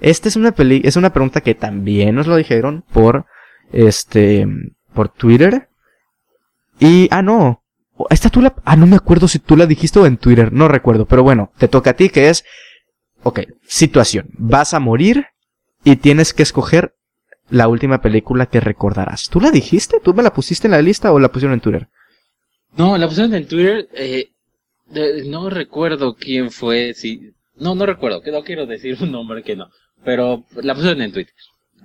Esta 0.00 0.28
es 0.28 0.36
una 0.36 0.52
peli 0.52 0.82
es 0.84 0.96
una 0.96 1.12
pregunta 1.12 1.40
que 1.40 1.54
también 1.54 2.14
nos 2.14 2.26
lo 2.26 2.36
dijeron 2.36 2.84
por 2.92 3.26
este 3.72 4.46
por 4.92 5.08
Twitter. 5.08 5.68
Y 6.78 7.08
ah 7.10 7.22
no, 7.22 7.63
esta 8.10 8.28
tú 8.30 8.40
la 8.42 8.54
ah 8.64 8.76
no 8.76 8.86
me 8.86 8.96
acuerdo 8.96 9.28
si 9.28 9.38
tú 9.38 9.56
la 9.56 9.66
dijiste 9.66 9.98
o 9.98 10.06
en 10.06 10.16
Twitter, 10.16 10.52
no 10.52 10.68
recuerdo, 10.68 11.06
pero 11.06 11.22
bueno, 11.22 11.52
te 11.58 11.68
toca 11.68 11.90
a 11.90 11.94
ti 11.94 12.08
que 12.08 12.28
es 12.28 12.44
Ok, 13.26 13.40
situación, 13.66 14.28
vas 14.36 14.74
a 14.74 14.80
morir 14.80 15.26
y 15.82 15.96
tienes 15.96 16.34
que 16.34 16.42
escoger 16.42 16.94
la 17.48 17.68
última 17.68 18.02
película 18.02 18.46
que 18.46 18.60
recordarás. 18.60 19.30
¿Tú 19.30 19.40
la 19.40 19.50
dijiste? 19.50 19.98
¿Tú 20.02 20.12
me 20.12 20.22
la 20.22 20.34
pusiste 20.34 20.66
en 20.66 20.72
la 20.72 20.82
lista 20.82 21.10
o 21.10 21.18
la 21.18 21.32
pusieron 21.32 21.54
en 21.54 21.60
Twitter? 21.60 21.88
No, 22.76 22.98
la 22.98 23.08
pusieron 23.08 23.34
en 23.34 23.46
Twitter. 23.46 23.88
Eh, 23.94 24.28
de- 24.90 25.24
no 25.26 25.48
recuerdo 25.48 26.16
quién 26.16 26.50
fue. 26.50 26.92
Si, 26.94 27.32
no, 27.56 27.74
no 27.74 27.86
recuerdo. 27.86 28.20
Que 28.20 28.30
no 28.30 28.42
quiero 28.44 28.66
decir 28.66 28.98
un 29.00 29.12
nombre 29.12 29.42
que 29.42 29.56
no. 29.56 29.68
Pero 30.04 30.44
la 30.56 30.74
pusieron 30.74 31.00
en 31.00 31.12
Twitter. 31.12 31.34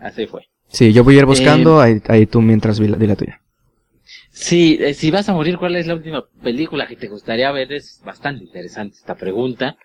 Así 0.01 0.27
fue. 0.27 0.47
Sí, 0.67 0.91
yo 0.91 1.03
voy 1.05 1.15
a 1.15 1.19
ir 1.19 1.25
buscando, 1.25 1.79
ahí, 1.79 2.01
ahí 2.09 2.25
tú 2.25 2.41
mientras 2.41 2.79
di 2.79 2.87
la, 2.89 2.97
di 2.97 3.07
la 3.07 3.15
tuya. 3.15 3.41
Sí, 4.31 4.77
eh, 4.79 4.93
si 4.93 5.11
vas 5.11 5.27
a 5.29 5.33
morir, 5.33 5.57
¿cuál 5.57 5.75
es 5.75 5.87
la 5.87 5.95
última 5.95 6.25
película 6.41 6.87
que 6.87 6.95
te 6.95 7.07
gustaría 7.07 7.51
ver? 7.51 7.73
Es 7.73 8.01
bastante 8.03 8.43
interesante 8.43 8.97
esta 8.97 9.15
pregunta. 9.15 9.77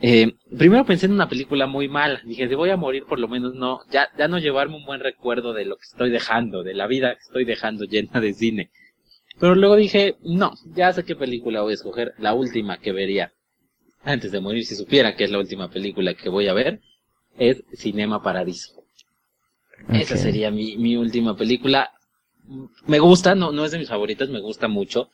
Eh, 0.00 0.34
primero 0.56 0.84
pensé 0.84 1.06
en 1.06 1.12
una 1.12 1.28
película 1.28 1.66
muy 1.66 1.88
mala. 1.88 2.20
Dije, 2.24 2.48
si 2.48 2.54
voy 2.54 2.70
a 2.70 2.76
morir, 2.76 3.04
por 3.04 3.18
lo 3.18 3.28
menos 3.28 3.54
no, 3.54 3.80
ya, 3.90 4.08
ya 4.16 4.28
no 4.28 4.38
llevarme 4.38 4.76
un 4.76 4.84
buen 4.84 5.00
recuerdo 5.00 5.52
de 5.52 5.64
lo 5.64 5.76
que 5.76 5.84
estoy 5.84 6.10
dejando, 6.10 6.62
de 6.62 6.74
la 6.74 6.86
vida 6.86 7.14
que 7.14 7.22
estoy 7.22 7.44
dejando 7.44 7.84
llena 7.84 8.20
de 8.20 8.32
cine. 8.34 8.70
Pero 9.40 9.54
luego 9.54 9.76
dije, 9.76 10.16
no, 10.22 10.52
ya 10.74 10.92
sé 10.92 11.04
qué 11.04 11.16
película 11.16 11.62
voy 11.62 11.72
a 11.72 11.74
escoger, 11.74 12.14
la 12.18 12.34
última 12.34 12.78
que 12.78 12.92
vería 12.92 13.32
antes 14.02 14.32
de 14.32 14.40
morir, 14.40 14.64
si 14.64 14.74
supiera 14.74 15.16
que 15.16 15.24
es 15.24 15.30
la 15.30 15.38
última 15.38 15.70
película 15.70 16.14
que 16.14 16.28
voy 16.28 16.48
a 16.48 16.54
ver, 16.54 16.80
es 17.36 17.62
Cinema 17.74 18.22
Paradiso. 18.22 18.82
Esa 19.92 20.16
sería 20.16 20.50
mi, 20.50 20.76
mi 20.76 20.96
última 20.96 21.36
película. 21.36 21.90
Me 22.86 22.98
gusta, 22.98 23.34
no, 23.34 23.52
no 23.52 23.64
es 23.64 23.72
de 23.72 23.78
mis 23.78 23.88
favoritas, 23.88 24.28
me 24.28 24.40
gusta 24.40 24.68
mucho. 24.68 25.10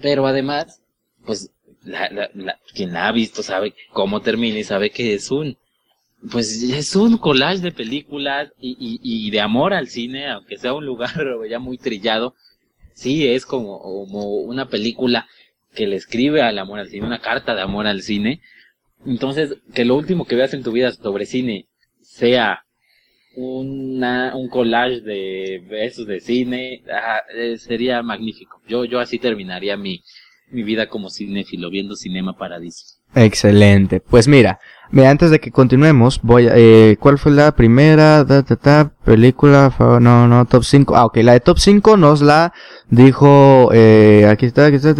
Pero 0.00 0.26
además, 0.26 0.82
pues, 1.26 1.50
la, 1.84 2.10
la, 2.10 2.30
la- 2.34 2.58
quien 2.74 2.92
la 2.92 3.08
ha 3.08 3.12
visto 3.12 3.42
sabe 3.42 3.74
cómo 3.92 4.20
termina 4.20 4.58
y 4.58 4.64
sabe 4.64 4.90
que 4.90 5.14
es 5.14 5.30
un 5.30 5.56
pues 6.32 6.62
es 6.62 6.96
un 6.96 7.18
collage 7.18 7.60
de 7.60 7.72
películas 7.72 8.52
y, 8.60 9.00
y, 9.02 9.30
de 9.30 9.40
amor 9.40 9.74
al 9.74 9.88
cine, 9.88 10.30
aunque 10.30 10.58
sea 10.58 10.74
un 10.74 10.86
lugar 10.86 11.12
ya 11.50 11.58
muy 11.58 11.78
trillado, 11.78 12.34
sí 12.94 13.28
es 13.28 13.46
como, 13.46 13.80
como 13.80 14.24
una 14.36 14.68
película 14.68 15.28
que 15.74 15.86
le 15.86 15.96
escribe 15.96 16.42
al 16.42 16.58
amor 16.58 16.80
al 16.80 16.88
cine, 16.88 17.06
una 17.06 17.20
carta 17.20 17.54
de 17.54 17.62
amor 17.62 17.86
al 17.86 18.02
cine. 18.02 18.40
Entonces, 19.06 19.56
que 19.74 19.84
lo 19.84 19.96
último 19.96 20.26
que 20.26 20.36
veas 20.36 20.54
en 20.54 20.62
tu 20.64 20.72
vida 20.72 20.92
sobre 20.92 21.26
cine 21.26 21.68
sea 22.02 22.64
una, 23.38 24.34
un 24.34 24.48
collage 24.48 25.00
de 25.00 25.62
besos 25.68 26.06
de 26.06 26.20
cine, 26.20 26.82
ah, 26.92 27.20
eh, 27.34 27.56
sería 27.56 28.02
magnífico. 28.02 28.60
Yo, 28.66 28.84
yo 28.84 28.98
así 28.98 29.18
terminaría 29.18 29.76
mi, 29.76 30.02
mi 30.50 30.64
vida 30.64 30.88
como 30.88 31.08
cinéfilo, 31.08 31.70
viendo 31.70 31.94
Cinema 31.94 32.36
Paradiso. 32.36 32.98
Excelente. 33.14 34.00
Pues 34.00 34.28
mira, 34.28 34.58
mira, 34.90 35.10
antes 35.10 35.30
de 35.30 35.38
que 35.38 35.52
continuemos, 35.52 36.20
voy 36.22 36.48
a, 36.48 36.52
eh, 36.56 36.96
¿cuál 36.98 37.18
fue 37.18 37.32
la 37.32 37.52
primera 37.52 38.24
da, 38.24 38.92
película? 39.04 39.72
No, 39.78 40.26
no, 40.26 40.44
top 40.44 40.64
5. 40.64 40.96
Ah, 40.96 41.06
ok, 41.06 41.18
la 41.18 41.32
de 41.32 41.40
top 41.40 41.58
5 41.58 41.96
nos 41.96 42.20
la 42.20 42.52
dijo, 42.90 43.70
eh, 43.72 44.26
aquí 44.28 44.46
está, 44.46 44.66
aquí 44.66 44.76
está, 44.76 44.94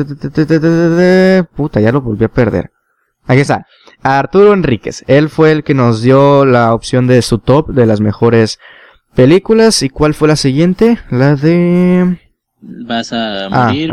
puta, 1.57 1.81
ya 1.81 1.93
lo 1.93 2.01
volví 2.01 2.25
a 2.25 2.29
perder. 2.29 2.71
Aquí 3.27 3.41
está. 3.41 3.67
Arturo 4.03 4.53
Enríquez. 4.53 5.05
Él 5.07 5.29
fue 5.29 5.53
el 5.53 5.65
que 5.65 5.75
nos 5.75 6.03
dio 6.03 6.45
la 6.45 6.75
opción 6.75 7.07
de 7.07 7.23
su 7.23 7.39
top 7.39 7.69
de 7.69 7.87
las 7.87 8.01
mejores 8.01 8.59
películas. 9.15 9.83
¿Y 9.83 9.89
cuál 9.89 10.15
fue 10.15 10.29
la 10.29 10.37
siguiente? 10.37 10.99
La 11.11 11.37
de 11.37 12.19
vas 12.61 13.13
a 13.13 13.47
ah, 13.47 13.67
morir. 13.67 13.91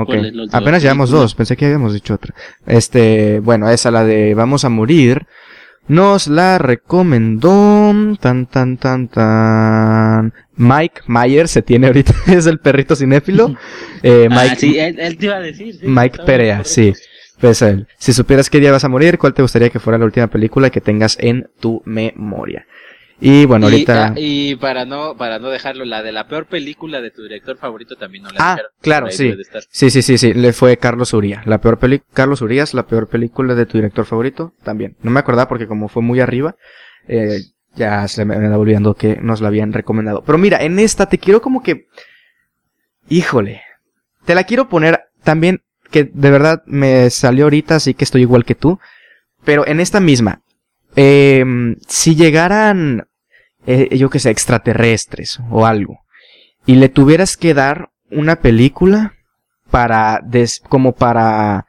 Apenas 0.52 0.82
llevamos 0.82 1.10
dos, 1.10 1.36
pensé 1.36 1.56
que 1.56 1.66
habíamos 1.66 1.94
dicho 1.94 2.14
otra. 2.14 2.34
Este, 2.66 3.40
bueno, 3.40 3.70
esa 3.70 3.92
la 3.92 4.04
de 4.04 4.34
Vamos 4.34 4.66
a 4.66 4.70
morir. 4.70 5.26
Nos 5.88 6.28
la 6.28 6.58
recomendó 6.58 7.94
tan 8.20 8.48
tan 8.48 8.78
tan 8.78 9.08
tan 9.08 10.34
Mike 10.56 11.02
Myers 11.06 11.52
se 11.52 11.62
tiene 11.62 11.88
ahorita 11.88 12.14
es 12.28 12.48
el 12.48 12.60
perrito 12.60 12.96
cinéfilo. 12.96 13.56
Eh, 14.08 14.28
ah, 14.30 14.40
Mike, 14.40 14.56
sí, 14.58 14.78
él, 14.78 15.18
te 15.18 15.26
iba 15.26 15.38
a 15.38 15.40
decir. 15.40 15.80
Mike 15.82 16.20
Perea, 16.28 16.64
sí. 16.64 16.94
Pues 17.40 17.62
él. 17.62 17.88
Si 17.98 18.14
supieras 18.14 18.50
qué 18.50 18.60
día 18.60 18.72
vas 18.72 18.84
a 18.84 18.90
morir, 18.90 19.18
¿cuál 19.18 19.34
te 19.34 19.42
gustaría 19.42 19.70
que 19.70 19.80
fuera 19.80 19.98
la 19.98 20.06
última 20.06 20.28
película 20.28 20.70
que 20.70 20.82
tengas 20.82 21.18
en 21.20 21.50
tu 21.60 21.82
memoria? 21.86 22.66
Y 23.20 23.46
bueno, 23.46 23.68
ahorita. 23.68 24.08
Ah, 24.08 24.14
y 24.18 24.56
para 24.56 24.86
no, 24.86 25.16
para 25.16 25.40
no 25.40 25.50
dejarlo, 25.50 25.86
la 25.86 26.04
de 26.04 26.12
la 26.12 26.28
peor 26.28 26.48
película 26.48 27.00
de 27.00 27.12
tu 27.12 27.24
director 27.24 27.58
favorito 27.58 27.96
también 27.96 28.24
no 28.24 28.30
la 28.30 28.36
Ah, 28.40 28.62
claro, 28.82 29.10
sí. 29.10 29.34
Sí, 29.70 29.90
sí, 29.90 30.02
sí, 30.02 30.18
sí. 30.18 30.34
Le 30.34 30.52
fue 30.52 30.78
Carlos 30.78 31.14
Uría. 31.14 31.42
La 31.46 31.62
peor 31.62 31.80
peli 31.80 32.02
Carlos 32.14 32.42
Urías, 32.42 32.74
la 32.74 32.88
peor 32.88 33.08
película 33.08 33.56
de 33.56 33.66
tu 33.66 33.78
director 33.78 34.06
favorito, 34.06 34.54
también. 34.64 34.98
No 35.02 35.12
me 35.12 35.20
acordaba 35.20 35.48
porque 35.48 35.68
como 35.68 35.88
fue 35.88 36.02
muy 36.04 36.20
arriba, 36.20 36.56
eh, 37.08 37.40
ya 37.76 38.08
se 38.10 38.26
me 38.26 38.36
andaba 38.36 38.58
olvidando 38.58 38.96
que 38.96 39.18
nos 39.22 39.40
la 39.40 39.48
habían 39.48 39.72
recomendado. 39.72 40.22
Pero 40.26 40.38
mira, 40.38 40.62
en 40.62 40.80
esta 40.80 41.06
te 41.06 41.18
quiero 41.18 41.42
como 41.42 41.64
que. 41.64 41.88
Híjole. 43.08 43.62
Te 44.26 44.36
la 44.36 44.44
quiero 44.44 44.68
poner 44.68 45.06
también, 45.24 45.62
que 45.92 46.04
de 46.04 46.32
verdad 46.32 46.64
me 46.66 47.10
salió 47.10 47.46
ahorita, 47.46 47.76
así 47.76 47.94
que 47.94 48.04
estoy 48.04 48.22
igual 48.22 48.46
que 48.46 48.56
tú. 48.56 48.80
Pero 49.44 49.68
en 49.68 49.80
esta 49.80 50.00
misma, 50.00 50.42
eh, 50.96 51.44
si 51.88 52.16
llegaran, 52.16 53.08
eh, 53.66 53.96
yo 53.98 54.10
que 54.10 54.20
sé, 54.20 54.30
extraterrestres 54.30 55.40
o 55.50 55.66
algo, 55.66 56.00
y 56.66 56.76
le 56.76 56.90
tuvieras 56.90 57.38
que 57.38 57.54
dar 57.54 57.90
una 58.10 58.38
película 58.38 59.14
para, 59.70 60.20
des, 60.24 60.62
como 60.68 60.94
para 60.94 61.66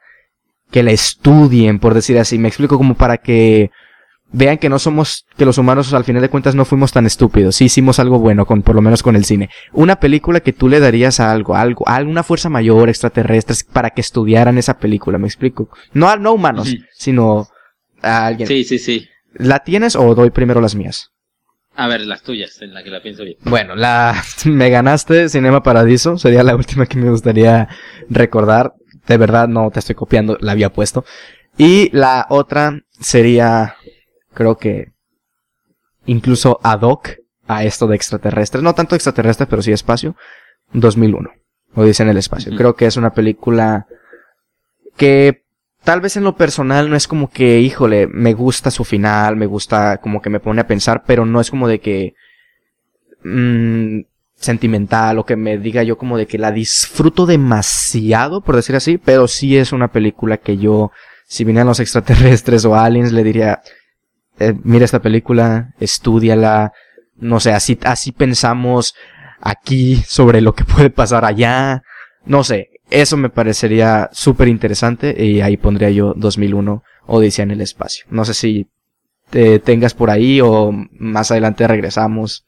que 0.71 0.83
la 0.83 0.91
estudien, 0.91 1.79
por 1.79 1.93
decir 1.93 2.17
así, 2.17 2.37
me 2.37 2.47
explico 2.47 2.77
como 2.77 2.95
para 2.95 3.17
que 3.17 3.71
vean 4.31 4.57
que 4.57 4.69
no 4.69 4.79
somos, 4.79 5.25
que 5.37 5.45
los 5.45 5.57
humanos 5.57 5.93
al 5.93 6.03
final 6.03 6.21
de 6.21 6.29
cuentas 6.29 6.55
no 6.55 6.65
fuimos 6.65 6.91
tan 6.91 7.05
estúpidos, 7.05 7.55
sí 7.55 7.65
hicimos 7.65 7.99
algo 7.99 8.19
bueno 8.19 8.45
con, 8.45 8.61
por 8.61 8.75
lo 8.75 8.81
menos 8.81 9.03
con 9.03 9.15
el 9.15 9.25
cine. 9.25 9.49
Una 9.73 9.99
película 9.99 10.39
que 10.39 10.53
tú 10.53 10.69
le 10.69 10.79
darías 10.79 11.19
a 11.19 11.31
algo, 11.31 11.55
algo, 11.55 11.87
a 11.87 11.95
alguna 11.95 12.23
fuerza 12.23 12.49
mayor, 12.49 12.89
extraterrestres, 12.89 13.63
para 13.63 13.91
que 13.91 14.01
estudiaran 14.01 14.57
esa 14.57 14.77
película, 14.79 15.17
me 15.17 15.27
explico. 15.27 15.69
No, 15.93 16.15
no 16.17 16.33
humanos, 16.33 16.73
sino 16.93 17.47
a 18.01 18.27
alguien. 18.27 18.47
Sí, 18.47 18.63
sí, 18.63 18.79
sí. 18.79 19.07
¿La 19.33 19.59
tienes 19.59 19.95
o 19.95 20.15
doy 20.15 20.31
primero 20.31 20.61
las 20.61 20.75
mías? 20.75 21.11
A 21.75 21.87
ver, 21.87 22.01
las 22.01 22.23
tuyas, 22.23 22.59
en 22.63 22.73
la 22.73 22.83
que 22.83 22.89
la 22.89 23.01
pienso 23.01 23.23
bien. 23.23 23.37
Bueno, 23.43 23.75
la 23.75 24.23
me 24.45 24.69
ganaste 24.69 25.29
Cinema 25.29 25.61
Paradiso, 25.61 26.17
sería 26.17 26.43
la 26.43 26.55
última 26.55 26.87
que 26.87 26.97
me 26.97 27.11
gustaría 27.11 27.69
recordar. 28.09 28.73
De 29.05 29.17
verdad 29.17 29.47
no 29.47 29.69
te 29.69 29.79
estoy 29.79 29.95
copiando, 29.95 30.37
la 30.41 30.53
había 30.53 30.73
puesto. 30.73 31.05
Y 31.57 31.89
la 31.95 32.25
otra 32.29 32.81
sería, 32.99 33.76
creo 34.37 34.55
que 34.55 34.91
incluso 36.05 36.59
ad 36.61 36.81
hoc 36.81 37.09
a 37.47 37.63
esto 37.63 37.87
de 37.87 37.95
extraterrestres, 37.95 38.63
no 38.63 38.75
tanto 38.75 38.93
extraterrestres, 38.93 39.49
pero 39.49 39.63
sí 39.63 39.71
espacio, 39.71 40.15
2001. 40.73 41.31
O 41.73 41.83
dice 41.83 42.03
en 42.03 42.09
el 42.09 42.17
espacio. 42.17 42.55
Creo 42.55 42.75
que 42.75 42.85
es 42.85 42.97
una 42.97 43.13
película 43.13 43.87
que 44.95 45.43
tal 45.83 46.01
vez 46.01 46.17
en 46.17 46.23
lo 46.23 46.35
personal 46.35 46.87
no 46.87 46.95
es 46.95 47.07
como 47.07 47.31
que, 47.31 47.59
híjole, 47.61 48.05
me 48.05 48.35
gusta 48.35 48.69
su 48.69 48.83
final, 48.83 49.37
me 49.37 49.47
gusta 49.47 49.97
como 49.97 50.21
que 50.21 50.29
me 50.29 50.39
pone 50.39 50.61
a 50.61 50.67
pensar, 50.67 51.03
pero 51.07 51.25
no 51.25 51.41
es 51.41 51.49
como 51.49 51.67
de 51.67 51.79
que 51.79 52.13
mmm, 53.23 54.01
sentimental 54.35 55.17
o 55.17 55.25
que 55.25 55.35
me 55.35 55.57
diga 55.57 55.81
yo 55.81 55.97
como 55.97 56.15
de 56.15 56.27
que 56.27 56.37
la 56.37 56.51
disfruto 56.51 57.25
demasiado, 57.25 58.41
por 58.41 58.55
decir 58.55 58.75
así, 58.75 58.99
pero 58.99 59.27
sí 59.27 59.57
es 59.57 59.71
una 59.71 59.87
película 59.87 60.37
que 60.37 60.57
yo, 60.57 60.91
si 61.25 61.43
vinieran 61.43 61.67
los 61.67 61.79
extraterrestres 61.79 62.65
o 62.65 62.75
aliens, 62.75 63.11
le 63.11 63.23
diría, 63.23 63.61
eh, 64.39 64.53
mira 64.63 64.85
esta 64.85 65.01
película, 65.01 65.73
estudiala, 65.79 66.73
no 67.15 67.39
sé, 67.39 67.51
así, 67.53 67.77
así 67.83 68.11
pensamos 68.11 68.95
aquí 69.39 69.97
sobre 70.07 70.41
lo 70.41 70.53
que 70.53 70.65
puede 70.65 70.89
pasar 70.89 71.25
allá, 71.25 71.83
no 72.25 72.43
sé, 72.43 72.69
eso 72.89 73.17
me 73.17 73.29
parecería 73.29 74.09
súper 74.13 74.47
interesante 74.47 75.15
y 75.23 75.41
ahí 75.41 75.57
pondría 75.57 75.89
yo 75.89 76.13
2001 76.15 76.83
Odisea 77.05 77.43
en 77.43 77.51
el 77.51 77.61
espacio. 77.61 78.05
No 78.09 78.25
sé 78.25 78.33
si 78.33 78.67
te 79.29 79.59
tengas 79.59 79.93
por 79.93 80.09
ahí 80.09 80.39
o 80.41 80.71
más 80.91 81.31
adelante 81.31 81.67
regresamos. 81.67 82.45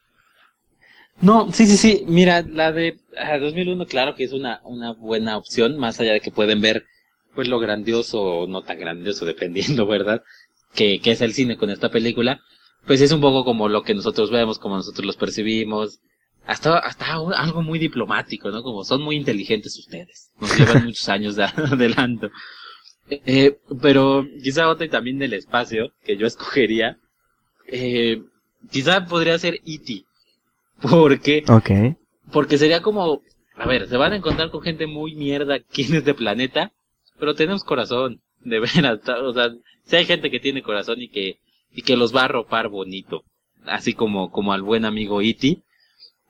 No, 1.22 1.52
sí, 1.52 1.66
sí, 1.66 1.78
sí. 1.78 2.06
Mira, 2.07 2.41
la 2.41 2.72
de 2.72 2.98
2001 3.40 3.86
claro 3.86 4.16
que 4.16 4.24
es 4.24 4.34
una, 4.34 4.61
una 4.64 4.94
buena 4.94 5.38
opción, 5.38 5.78
más 5.78 5.99
allá 5.99 6.14
de 6.14 6.22
que 6.22 6.32
pueden 6.32 6.61
ver 6.61 6.86
pues 7.36 7.48
lo 7.48 7.60
grandioso 7.60 8.22
o 8.22 8.48
no 8.48 8.64
tan 8.64 8.80
grandioso, 8.80 9.26
dependiendo, 9.26 9.86
¿verdad? 9.86 10.24
Que, 10.73 10.99
que 10.99 11.11
es 11.11 11.21
el 11.21 11.33
cine 11.33 11.57
con 11.57 11.69
esta 11.69 11.89
película. 11.89 12.41
Pues 12.85 13.01
es 13.01 13.11
un 13.11 13.21
poco 13.21 13.43
como 13.43 13.67
lo 13.67 13.83
que 13.83 13.93
nosotros 13.93 14.31
vemos, 14.31 14.59
como 14.59 14.75
nosotros 14.75 15.05
los 15.05 15.17
percibimos, 15.17 15.99
hasta, 16.45 16.79
hasta 16.79 17.13
algo 17.13 17.61
muy 17.61 17.77
diplomático, 17.77 18.49
¿no? 18.49 18.63
Como 18.63 18.83
son 18.83 19.01
muy 19.01 19.15
inteligentes 19.15 19.77
ustedes. 19.77 20.31
Nos 20.39 20.57
llevan 20.57 20.83
muchos 20.85 21.07
años 21.09 21.35
de 21.35 21.43
adelanto. 21.55 22.29
Eh, 23.09 23.57
pero 23.81 24.25
quizá 24.43 24.67
otra 24.67 24.85
y 24.85 24.89
también 24.89 25.19
del 25.19 25.33
espacio 25.33 25.91
que 26.03 26.17
yo 26.17 26.27
escogería, 26.27 26.97
eh, 27.67 28.23
quizá 28.71 29.05
podría 29.05 29.37
ser 29.37 29.61
E.T. 29.65 30.05
Porque, 30.81 31.43
okay. 31.47 31.97
porque 32.31 32.57
sería 32.57 32.81
como, 32.81 33.21
a 33.55 33.67
ver, 33.67 33.87
se 33.87 33.97
van 33.97 34.13
a 34.13 34.15
encontrar 34.15 34.49
con 34.49 34.61
gente 34.61 34.87
muy 34.87 35.15
mierda 35.15 35.55
aquí 35.55 35.83
en 35.83 35.95
este 35.95 36.13
planeta, 36.13 36.71
pero 37.19 37.35
tenemos 37.35 37.63
corazón, 37.63 38.21
de 38.39 38.59
veras, 38.59 38.99
o 39.07 39.33
sea, 39.33 39.49
si 39.90 39.95
hay 39.95 40.06
gente 40.06 40.30
que 40.30 40.40
tiene 40.40 40.61
corazón 40.61 41.02
y 41.02 41.10
que, 41.10 41.40
y 41.72 41.82
que 41.82 41.98
los 41.98 42.16
va 42.16 42.26
a 42.26 42.28
ropar 42.28 42.70
bonito, 42.70 43.24
así 43.66 43.94
como, 43.94 44.32
como 44.32 44.53
al 44.53 44.61
buen 44.61 44.86
amigo 44.86 45.22
E.T., 45.22 45.64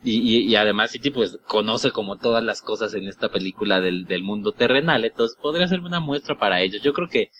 y, 0.01 0.37
y, 0.37 0.55
además 0.55 0.91
City 0.91 1.09
pues 1.09 1.39
conoce 1.45 1.91
como 1.91 2.17
todas 2.17 2.41
las 2.41 2.61
cosas 2.61 2.93
en 2.93 3.09
esta 3.09 3.27
película 3.27 3.81
del, 3.81 4.05
del 4.05 4.23
mundo 4.23 4.53
terrenal, 4.53 5.03
entonces 5.03 5.37
podría 5.41 5.67
ser 5.67 5.81
una 5.81 5.99
muestra 5.99 6.39
para 6.39 6.61
ellos. 6.61 6.81
Yo 6.81 6.93
creo 6.93 7.09
que 7.09 7.31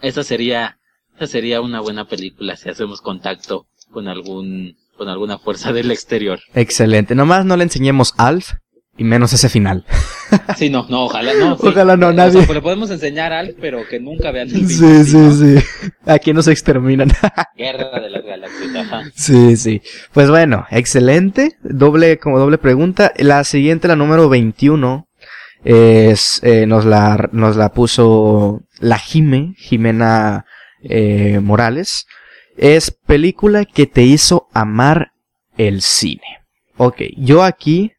esa 0.00 0.22
sería, 0.22 0.78
esa 1.16 1.26
sería 1.26 1.60
una 1.60 1.82
buena 1.82 2.06
película 2.06 2.56
si 2.56 2.70
hacemos 2.70 3.02
contacto 3.02 3.66
con 3.90 4.08
algún, 4.08 4.78
con 4.96 5.10
alguna 5.10 5.36
fuerza 5.36 5.74
del 5.74 5.90
exterior. 5.90 6.40
Excelente. 6.54 7.14
Nomás 7.14 7.44
no 7.44 7.54
le 7.54 7.64
enseñemos 7.64 8.14
Alf 8.16 8.52
y 8.98 9.04
menos 9.04 9.32
ese 9.32 9.48
final. 9.48 9.84
Sí, 10.56 10.70
no, 10.70 10.86
no, 10.88 11.04
ojalá 11.04 11.32
no. 11.34 11.54
Ojalá 11.54 11.96
no, 11.96 12.12
nadie. 12.12 12.44
O 12.48 12.52
le 12.52 12.60
podemos 12.60 12.90
enseñar 12.90 13.32
al, 13.32 13.54
pero 13.60 13.86
que 13.88 14.00
nunca 14.00 14.32
vean 14.32 14.48
el 14.48 14.66
Sí, 14.68 15.04
sí, 15.04 15.30
sí. 15.32 15.64
Aquí 16.04 16.32
nos 16.32 16.48
exterminan. 16.48 17.12
Guerra 17.56 18.00
de 18.00 18.10
las 18.10 18.24
galaxias, 18.24 19.12
Sí, 19.14 19.56
sí. 19.56 19.82
Pues 20.12 20.28
bueno, 20.28 20.66
excelente. 20.70 21.56
Doble, 21.62 22.18
como 22.18 22.40
doble 22.40 22.58
pregunta. 22.58 23.12
La 23.18 23.44
siguiente, 23.44 23.86
la 23.86 23.94
número 23.94 24.28
21, 24.28 25.06
es, 25.64 26.40
eh, 26.42 26.66
nos 26.66 26.84
la, 26.84 27.28
nos 27.30 27.56
la 27.56 27.68
puso 27.72 28.62
la 28.80 28.98
Jime, 28.98 29.54
Jimena 29.58 30.44
eh, 30.82 31.38
Morales. 31.40 32.06
Es 32.56 32.90
película 32.90 33.64
que 33.64 33.86
te 33.86 34.02
hizo 34.02 34.48
amar 34.54 35.12
el 35.56 35.82
cine. 35.82 36.40
Ok, 36.78 37.02
yo 37.16 37.42
aquí 37.42 37.92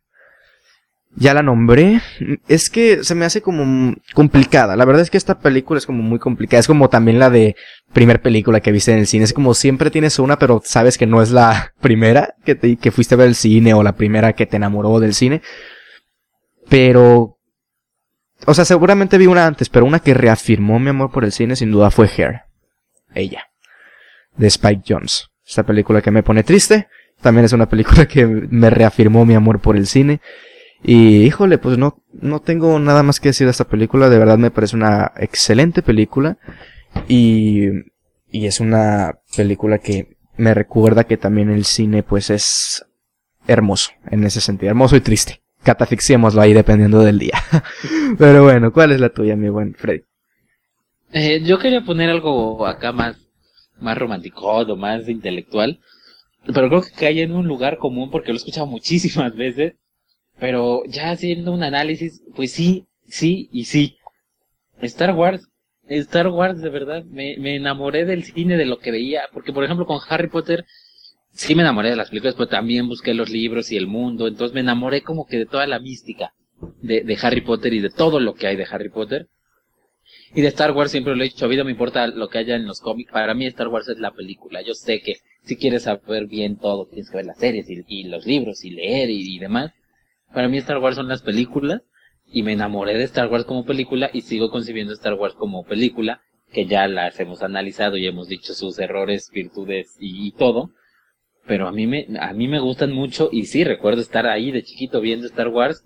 Ya 1.20 1.34
la 1.34 1.42
nombré. 1.42 2.00
Es 2.48 2.70
que 2.70 3.04
se 3.04 3.16
me 3.16 3.26
hace 3.26 3.42
como 3.42 3.96
complicada. 4.14 4.76
La 4.76 4.86
verdad 4.86 5.02
es 5.02 5.10
que 5.10 5.18
esta 5.18 5.40
película 5.40 5.80
es 5.80 5.88
como 5.88 6.04
muy 6.04 6.20
complicada. 6.20 6.60
Es 6.60 6.68
como 6.68 6.90
también 6.90 7.18
la 7.18 7.32
de 7.32 7.56
primer 7.92 8.22
película 8.22 8.60
que 8.60 8.72
viste 8.72 8.94
en 8.94 9.00
el 9.00 9.08
cine. 9.08 9.24
Es 9.24 9.34
como 9.34 9.56
siempre 9.56 9.90
tienes 9.90 10.20
una, 10.20 10.38
pero 10.38 10.62
sabes 10.64 10.96
que 10.96 11.08
no 11.08 11.24
es 11.24 11.32
la 11.32 11.74
primera 11.82 12.36
que, 12.46 12.54
te, 12.54 12.76
que 12.76 12.92
fuiste 12.92 13.16
a 13.16 13.18
ver 13.18 13.30
el 13.30 13.36
cine 13.36 13.74
o 13.74 13.82
la 13.82 13.96
primera 13.96 14.34
que 14.34 14.46
te 14.46 14.58
enamoró 14.58 15.00
del 15.00 15.16
cine. 15.16 15.42
Pero... 16.70 17.40
O 18.46 18.54
sea, 18.54 18.66
seguramente 18.66 19.18
vi 19.18 19.26
una 19.26 19.48
antes, 19.48 19.70
pero 19.70 19.88
una 19.88 20.00
que 20.00 20.14
reafirmó 20.14 20.78
mi 20.78 20.90
amor 20.92 21.12
por 21.12 21.26
el 21.26 21.32
cine 21.32 21.56
sin 21.56 21.72
duda 21.72 21.90
fue 21.90 22.08
Hair. 22.16 22.42
Ella. 23.16 23.46
De 24.36 24.46
Spike 24.46 24.84
Jones. 24.88 25.30
Esta 25.44 25.64
película 25.64 26.04
que 26.04 26.12
me 26.12 26.22
pone 26.22 26.44
triste. 26.44 26.88
También 27.22 27.46
es 27.46 27.54
una 27.54 27.68
película 27.68 28.06
que 28.08 28.28
me 28.28 28.70
reafirmó 28.70 29.26
mi 29.26 29.34
amor 29.34 29.60
por 29.60 29.76
el 29.76 29.88
cine. 29.88 30.22
Y 30.88 31.24
híjole, 31.24 31.58
pues 31.58 31.78
no, 31.78 32.02
no 32.14 32.40
tengo 32.40 32.80
nada 32.80 33.04
más 33.04 33.20
que 33.20 33.28
decir 33.28 33.46
de 33.46 33.52
esta 33.52 33.68
película. 33.68 34.08
De 34.08 34.18
verdad 34.18 34.38
me 34.38 34.52
parece 34.52 34.78
una 34.78 35.12
excelente 35.18 35.82
película. 35.82 36.38
Y, 37.10 37.66
y 38.32 38.46
es 38.48 38.62
una 38.62 39.20
película 39.36 39.80
que 39.80 40.16
me 40.38 40.54
recuerda 40.54 41.04
que 41.04 41.18
también 41.18 41.50
el 41.50 41.66
cine 41.66 42.04
pues 42.04 42.30
es 42.30 42.86
hermoso 43.48 43.92
en 44.10 44.24
ese 44.24 44.40
sentido. 44.40 44.70
Hermoso 44.70 44.96
y 44.96 45.02
triste. 45.02 45.42
Catafixiémoslo 45.62 46.40
ahí 46.40 46.54
dependiendo 46.54 47.02
del 47.02 47.20
día. 47.20 47.38
Pero 48.18 48.44
bueno, 48.44 48.72
¿cuál 48.72 48.94
es 48.94 49.02
la 49.02 49.10
tuya, 49.10 49.36
mi 49.36 49.50
buen 49.50 49.74
Freddy? 49.74 50.04
Eh, 51.12 51.42
yo 51.44 51.60
quería 51.60 51.84
poner 51.84 52.10
algo 52.10 52.66
acá 52.66 52.94
más, 52.94 53.18
más 53.82 53.98
romántico 53.98 54.48
o 54.50 54.76
más 54.78 55.10
intelectual. 55.10 55.82
Pero 56.46 56.70
creo 56.70 56.82
que 56.82 56.92
cae 56.92 57.24
en 57.24 57.34
un 57.34 57.46
lugar 57.46 57.78
común 57.78 58.10
porque 58.10 58.30
lo 58.30 58.36
he 58.36 58.38
escuchado 58.38 58.68
muchísimas 58.68 59.36
veces. 59.36 59.74
Pero 60.40 60.84
ya 60.88 61.12
haciendo 61.12 61.52
un 61.52 61.64
análisis, 61.64 62.22
pues 62.36 62.52
sí, 62.52 62.86
sí 63.08 63.50
y 63.52 63.66
sí. 63.66 63.98
Star 64.82 65.16
Wars, 65.16 65.50
Star 65.88 66.28
Wars 66.28 66.62
de 66.62 66.70
verdad, 66.70 67.04
me, 67.06 67.38
me 67.38 67.56
enamoré 67.56 68.06
del 68.06 68.24
cine, 68.24 68.58
de 68.58 68.66
lo 68.66 68.80
que 68.80 68.92
veía. 68.92 69.24
Porque 69.34 69.54
por 69.54 69.64
ejemplo 69.64 69.86
con 69.86 70.00
Harry 70.10 70.30
Potter, 70.30 70.66
sí 71.32 71.56
me 71.56 71.64
enamoré 71.64 71.90
de 71.90 71.96
las 71.96 72.10
películas, 72.10 72.36
pero 72.36 72.48
también 72.48 72.88
busqué 72.88 73.14
los 73.14 73.30
libros 73.30 73.72
y 73.72 73.78
el 73.78 73.88
mundo. 73.88 74.28
Entonces 74.28 74.54
me 74.54 74.62
enamoré 74.62 75.02
como 75.02 75.26
que 75.26 75.38
de 75.38 75.46
toda 75.46 75.66
la 75.68 75.80
mística 75.80 76.34
de, 76.82 77.04
de 77.04 77.18
Harry 77.22 77.42
Potter 77.42 77.74
y 77.74 77.80
de 77.80 77.90
todo 77.90 78.20
lo 78.20 78.36
que 78.36 78.48
hay 78.48 78.56
de 78.56 78.68
Harry 78.70 78.90
Potter. 78.90 79.28
Y 80.34 80.42
de 80.42 80.48
Star 80.50 80.72
Wars 80.72 80.92
siempre 80.92 81.16
lo 81.16 81.24
he 81.24 81.30
dicho, 81.30 81.46
a 81.46 81.48
vida 81.48 81.64
me 81.64 81.72
importa 81.72 82.08
lo 82.08 82.30
que 82.30 82.38
haya 82.38 82.56
en 82.56 82.66
los 82.66 82.82
cómics. 82.82 83.12
Para 83.12 83.34
mí 83.34 83.46
Star 83.48 83.68
Wars 83.70 83.88
es 83.88 83.98
la 83.98 84.12
película. 84.12 84.62
Yo 84.62 84.74
sé 84.74 85.02
que 85.02 85.18
si 85.44 85.56
quieres 85.56 85.84
saber 85.84 86.28
bien 86.28 86.58
todo, 86.58 86.86
tienes 86.86 87.10
que 87.10 87.18
ver 87.18 87.26
las 87.26 87.40
series 87.40 87.68
y, 87.70 88.04
los 88.04 88.26
libros 88.26 88.64
y 88.64 88.72
leer 88.72 89.10
y, 89.10 89.40
demás. 89.40 89.72
Para 90.34 90.48
mí 90.48 90.58
Star 90.58 90.80
Wars 90.80 90.96
son 90.96 91.08
las 91.08 91.22
películas 91.22 91.82
y 92.26 92.44
me 92.44 92.54
enamoré 92.54 92.98
de 92.98 93.04
Star 93.06 93.30
Wars 93.30 93.46
como 93.46 93.66
película 93.66 94.10
y 94.14 94.22
sigo 94.22 94.52
concibiendo 94.52 94.94
Star 94.94 95.14
Wars 95.14 95.36
como 95.36 95.64
película, 95.64 96.22
que 96.52 96.66
ya 96.66 96.88
las 96.88 97.20
hemos 97.20 97.42
analizado 97.42 97.98
y 97.98 98.08
hemos 98.08 98.28
dicho 98.28 98.54
sus 98.54 98.80
errores, 98.80 99.30
virtudes 99.32 99.96
y, 100.00 100.32
todo. 100.34 100.72
Pero 101.46 101.68
a 101.68 101.72
mí 101.72 101.88
me, 101.88 102.08
a 102.20 102.34
mí 102.34 102.48
me 102.48 102.60
gustan 102.60 102.92
mucho 102.92 103.30
y 103.32 103.46
sí, 103.46 103.64
recuerdo 103.64 104.02
estar 104.02 104.28
ahí 104.28 104.52
de 104.52 104.64
chiquito 104.64 105.00
viendo 105.00 105.28
Star 105.28 105.48
Wars 105.48 105.86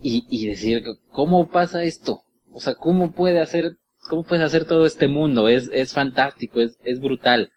y, 0.00 0.24
y 0.30 0.46
decir, 0.46 0.84
¿cómo 1.10 1.50
pasa 1.50 1.82
esto? 1.82 2.22
O 2.52 2.60
sea, 2.60 2.74
¿cómo 2.74 3.12
puede 3.12 3.40
hacer, 3.40 3.76
cómo 4.08 4.22
puede 4.22 4.44
hacer 4.44 4.64
todo 4.64 4.86
este 4.86 5.08
mundo? 5.08 5.48
Es, 5.48 5.68
es 5.72 5.92
fantástico, 5.92 6.60
es, 6.60 6.78
es 6.84 7.00
brutal. 7.00 7.50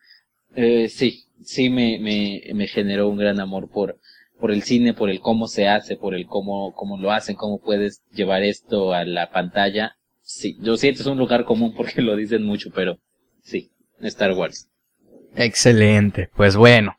Eh, 0.55 0.89
sí, 0.89 1.25
sí 1.43 1.69
me, 1.69 1.99
me, 1.99 2.41
me 2.53 2.67
generó 2.67 3.09
un 3.09 3.17
gran 3.17 3.39
amor 3.39 3.69
por, 3.69 3.99
por 4.39 4.51
el 4.51 4.63
cine, 4.63 4.93
por 4.93 5.09
el 5.09 5.19
cómo 5.19 5.47
se 5.47 5.67
hace, 5.67 5.95
por 5.95 6.15
el 6.15 6.27
cómo, 6.27 6.73
cómo 6.73 6.97
lo 6.97 7.11
hacen, 7.11 7.35
cómo 7.35 7.59
puedes 7.59 8.01
llevar 8.11 8.43
esto 8.43 8.93
a 8.93 9.05
la 9.05 9.31
pantalla. 9.31 9.95
Sí, 10.21 10.57
yo 10.61 10.77
siento 10.77 11.01
es 11.01 11.07
un 11.07 11.17
lugar 11.17 11.45
común 11.45 11.73
porque 11.75 12.01
lo 12.01 12.15
dicen 12.15 12.43
mucho, 12.43 12.69
pero 12.73 12.99
sí, 13.41 13.71
Star 14.01 14.33
Wars. 14.33 14.69
Excelente, 15.35 16.29
pues 16.35 16.55
bueno. 16.55 16.95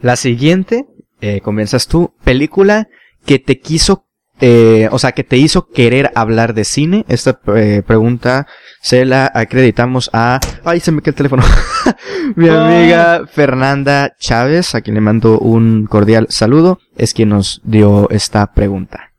La 0.00 0.16
siguiente, 0.16 0.86
eh, 1.20 1.40
comienzas 1.40 1.86
tú, 1.86 2.14
película 2.24 2.88
que 3.24 3.38
te 3.38 3.60
quiso 3.60 4.06
eh, 4.44 4.88
o 4.90 4.98
sea, 4.98 5.12
que 5.12 5.22
te 5.22 5.36
hizo 5.36 5.68
querer 5.68 6.10
hablar 6.16 6.52
de 6.52 6.64
cine? 6.64 7.04
Esta 7.06 7.38
eh, 7.54 7.84
pregunta 7.86 8.48
se 8.80 9.04
la 9.04 9.30
acreditamos 9.32 10.10
a... 10.12 10.40
Ay, 10.64 10.80
se 10.80 10.90
me 10.90 11.00
quedó 11.00 11.10
el 11.10 11.16
teléfono. 11.16 11.44
Mi 12.34 12.48
amiga 12.48 13.24
Fernanda 13.28 14.16
Chávez, 14.18 14.74
a 14.74 14.80
quien 14.80 14.94
le 14.94 15.00
mando 15.00 15.38
un 15.38 15.86
cordial 15.86 16.26
saludo, 16.28 16.80
es 16.96 17.14
quien 17.14 17.28
nos 17.28 17.60
dio 17.62 18.10
esta 18.10 18.52
pregunta. 18.52 19.12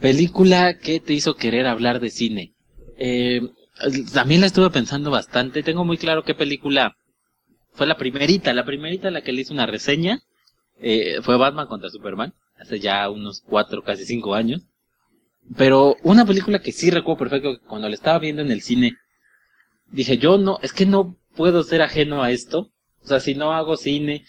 Película 0.00 0.78
que 0.78 0.98
te 0.98 1.12
hizo 1.12 1.36
querer 1.36 1.66
hablar 1.66 2.00
de 2.00 2.08
cine. 2.08 2.54
Eh, 2.96 3.42
también 4.14 4.40
la 4.40 4.46
estuve 4.46 4.70
pensando 4.70 5.10
bastante. 5.10 5.62
Tengo 5.62 5.84
muy 5.84 5.98
claro 5.98 6.22
qué 6.22 6.34
película 6.34 6.96
fue 7.74 7.86
la 7.86 7.98
primerita, 7.98 8.54
la 8.54 8.64
primerita 8.64 9.10
la 9.10 9.20
que 9.20 9.32
le 9.32 9.42
hice 9.42 9.52
una 9.52 9.66
reseña. 9.66 10.20
fue 11.22 11.36
Batman 11.36 11.66
contra 11.66 11.90
Superman 11.90 12.32
hace 12.60 12.78
ya 12.78 13.08
unos 13.10 13.42
cuatro, 13.44 13.82
casi 13.82 14.04
cinco 14.04 14.34
años. 14.34 14.62
Pero 15.56 15.96
una 16.02 16.24
película 16.26 16.60
que 16.60 16.72
sí 16.72 16.90
recuerdo 16.90 17.18
perfecto, 17.18 17.60
cuando 17.66 17.88
la 17.88 17.94
estaba 17.94 18.18
viendo 18.18 18.42
en 18.42 18.52
el 18.52 18.62
cine, 18.62 18.96
dije, 19.90 20.18
yo 20.18 20.38
no, 20.38 20.58
es 20.62 20.72
que 20.72 20.86
no 20.86 21.16
puedo 21.34 21.62
ser 21.62 21.82
ajeno 21.82 22.22
a 22.22 22.30
esto. 22.30 22.70
O 23.02 23.06
sea, 23.06 23.18
si 23.20 23.34
no 23.34 23.52
hago 23.52 23.76
cine, 23.76 24.24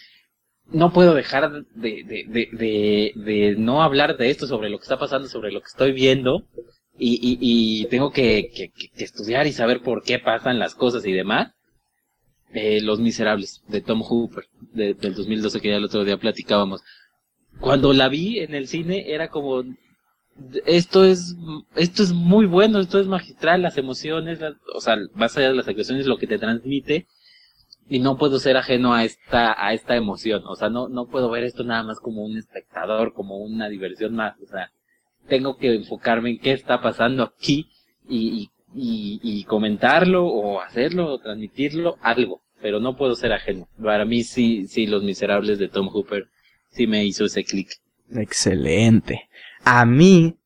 no 0.72 0.94
puedo 0.94 1.14
dejar 1.14 1.52
de, 1.52 2.04
de, 2.04 2.26
de, 2.28 2.50
de, 2.52 3.12
de 3.16 3.56
no 3.58 3.84
hablar 3.84 4.18
de 4.18 4.30
esto, 4.30 4.48
sobre 4.48 4.70
lo 4.70 4.78
que 4.78 4.84
está 4.84 4.98
pasando, 4.98 5.28
sobre 5.28 5.52
lo 5.52 5.60
que 5.60 5.68
estoy 5.68 5.92
viendo. 5.92 6.48
Y, 6.98 7.16
y, 7.16 7.38
y 7.82 7.86
tengo 7.88 8.12
que, 8.12 8.50
que, 8.54 8.70
que, 8.70 9.04
estudiar 9.04 9.48
y 9.48 9.54
saber 9.54 9.82
por 9.82 10.04
qué 10.04 10.20
pasan 10.20 10.60
las 10.60 10.76
cosas 10.76 11.06
y 11.06 11.12
demás. 11.12 11.54
Eh, 12.54 12.82
Los 12.82 13.00
Miserables, 13.00 13.62
de 13.68 13.82
Tom 13.82 14.02
Hooper, 14.02 14.46
de, 14.74 14.94
del 14.94 15.16
2012, 15.16 15.62
que 15.62 15.70
ya 15.70 15.78
el 15.78 15.86
otro 15.86 16.04
día 16.04 16.18
platicábamos 16.18 16.82
cuando 17.62 17.94
la 17.94 18.10
vi 18.10 18.40
en 18.40 18.56
el 18.56 18.68
cine 18.68 19.14
era 19.14 19.30
como 19.30 19.64
esto 20.66 21.06
es 21.06 21.36
esto 21.76 22.04
es 22.04 22.12
muy 22.12 22.46
bueno, 22.46 22.80
esto 22.80 23.00
es 23.00 23.08
magistral, 23.08 23.62
las 23.62 23.78
emociones, 23.78 24.40
o 24.74 24.82
sea, 24.82 24.98
más 25.14 25.38
allá 25.38 25.50
de 25.50 25.56
las 25.56 25.68
actuaciones 25.68 26.08
lo 26.08 26.18
que 26.18 26.28
te 26.28 26.40
transmite 26.40 27.08
y 27.88 28.00
no 28.00 28.18
puedo 28.18 28.40
ser 28.40 28.58
ajeno 28.58 28.94
a 28.94 29.04
esta 29.04 29.56
a 29.66 29.74
esta 29.74 29.96
emoción, 29.96 30.44
o 30.46 30.56
sea, 30.56 30.70
no 30.70 30.90
no 30.90 31.06
puedo 31.08 31.30
ver 31.30 31.44
esto 31.44 31.64
nada 31.64 31.84
más 31.84 32.00
como 32.00 32.24
un 32.26 32.38
espectador, 32.38 33.14
como 33.14 33.38
una 33.38 33.70
diversión 33.70 34.16
más, 34.16 34.36
o 34.42 34.48
sea, 34.48 34.72
tengo 35.28 35.58
que 35.58 35.76
enfocarme 35.76 36.32
en 36.32 36.40
qué 36.40 36.54
está 36.54 36.82
pasando 36.82 37.24
aquí 37.24 37.70
y, 38.10 38.50
y, 38.74 39.44
comentarlo 39.46 40.26
o 40.26 40.62
hacerlo 40.62 41.14
o 41.14 41.20
transmitirlo 41.20 41.98
algo, 42.02 42.42
pero 42.62 42.80
no 42.80 42.96
puedo 42.96 43.16
ser 43.16 43.34
ajeno. 43.34 43.68
Para 43.82 44.06
mí 44.06 44.24
sí 44.24 44.68
sí 44.68 44.88
Los 44.88 45.04
Miserables 45.04 45.60
de 45.60 45.68
Tom 45.68 45.90
Hooper 45.90 46.31
sí 46.72 46.88
me 46.88 47.06
hizo 47.06 47.26
ese 47.26 47.44
clic. 47.44 47.70
Excelente. 48.14 49.30
A 49.64 49.86
mí, 49.86 50.38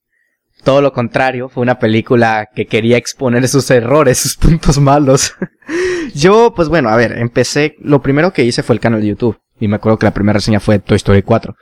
todo 0.64 0.82
lo 0.82 0.94
contrario, 0.94 1.50
fue 1.50 1.64
una 1.64 1.80
película 1.80 2.50
que 2.54 2.66
quería 2.66 2.98
exponer 2.98 3.48
sus 3.48 3.70
errores, 3.72 4.18
sus 4.20 4.36
puntos 4.36 4.80
malos. 4.80 5.34
Yo, 6.14 6.54
pues 6.56 6.70
bueno, 6.70 6.90
a 6.90 6.96
ver, 6.96 7.18
empecé, 7.18 7.76
lo 7.80 8.02
primero 8.02 8.34
que 8.34 8.44
hice 8.44 8.64
fue 8.64 8.76
el 8.76 8.80
canal 8.82 9.02
de 9.02 9.08
YouTube. 9.08 9.40
Y 9.60 9.68
me 9.68 9.78
acuerdo 9.78 9.98
que 9.98 10.06
la 10.06 10.14
primera 10.14 10.38
reseña 10.38 10.60
fue 10.60 10.80
Toy 10.80 10.98
Story 10.98 11.22
4. 11.22 11.56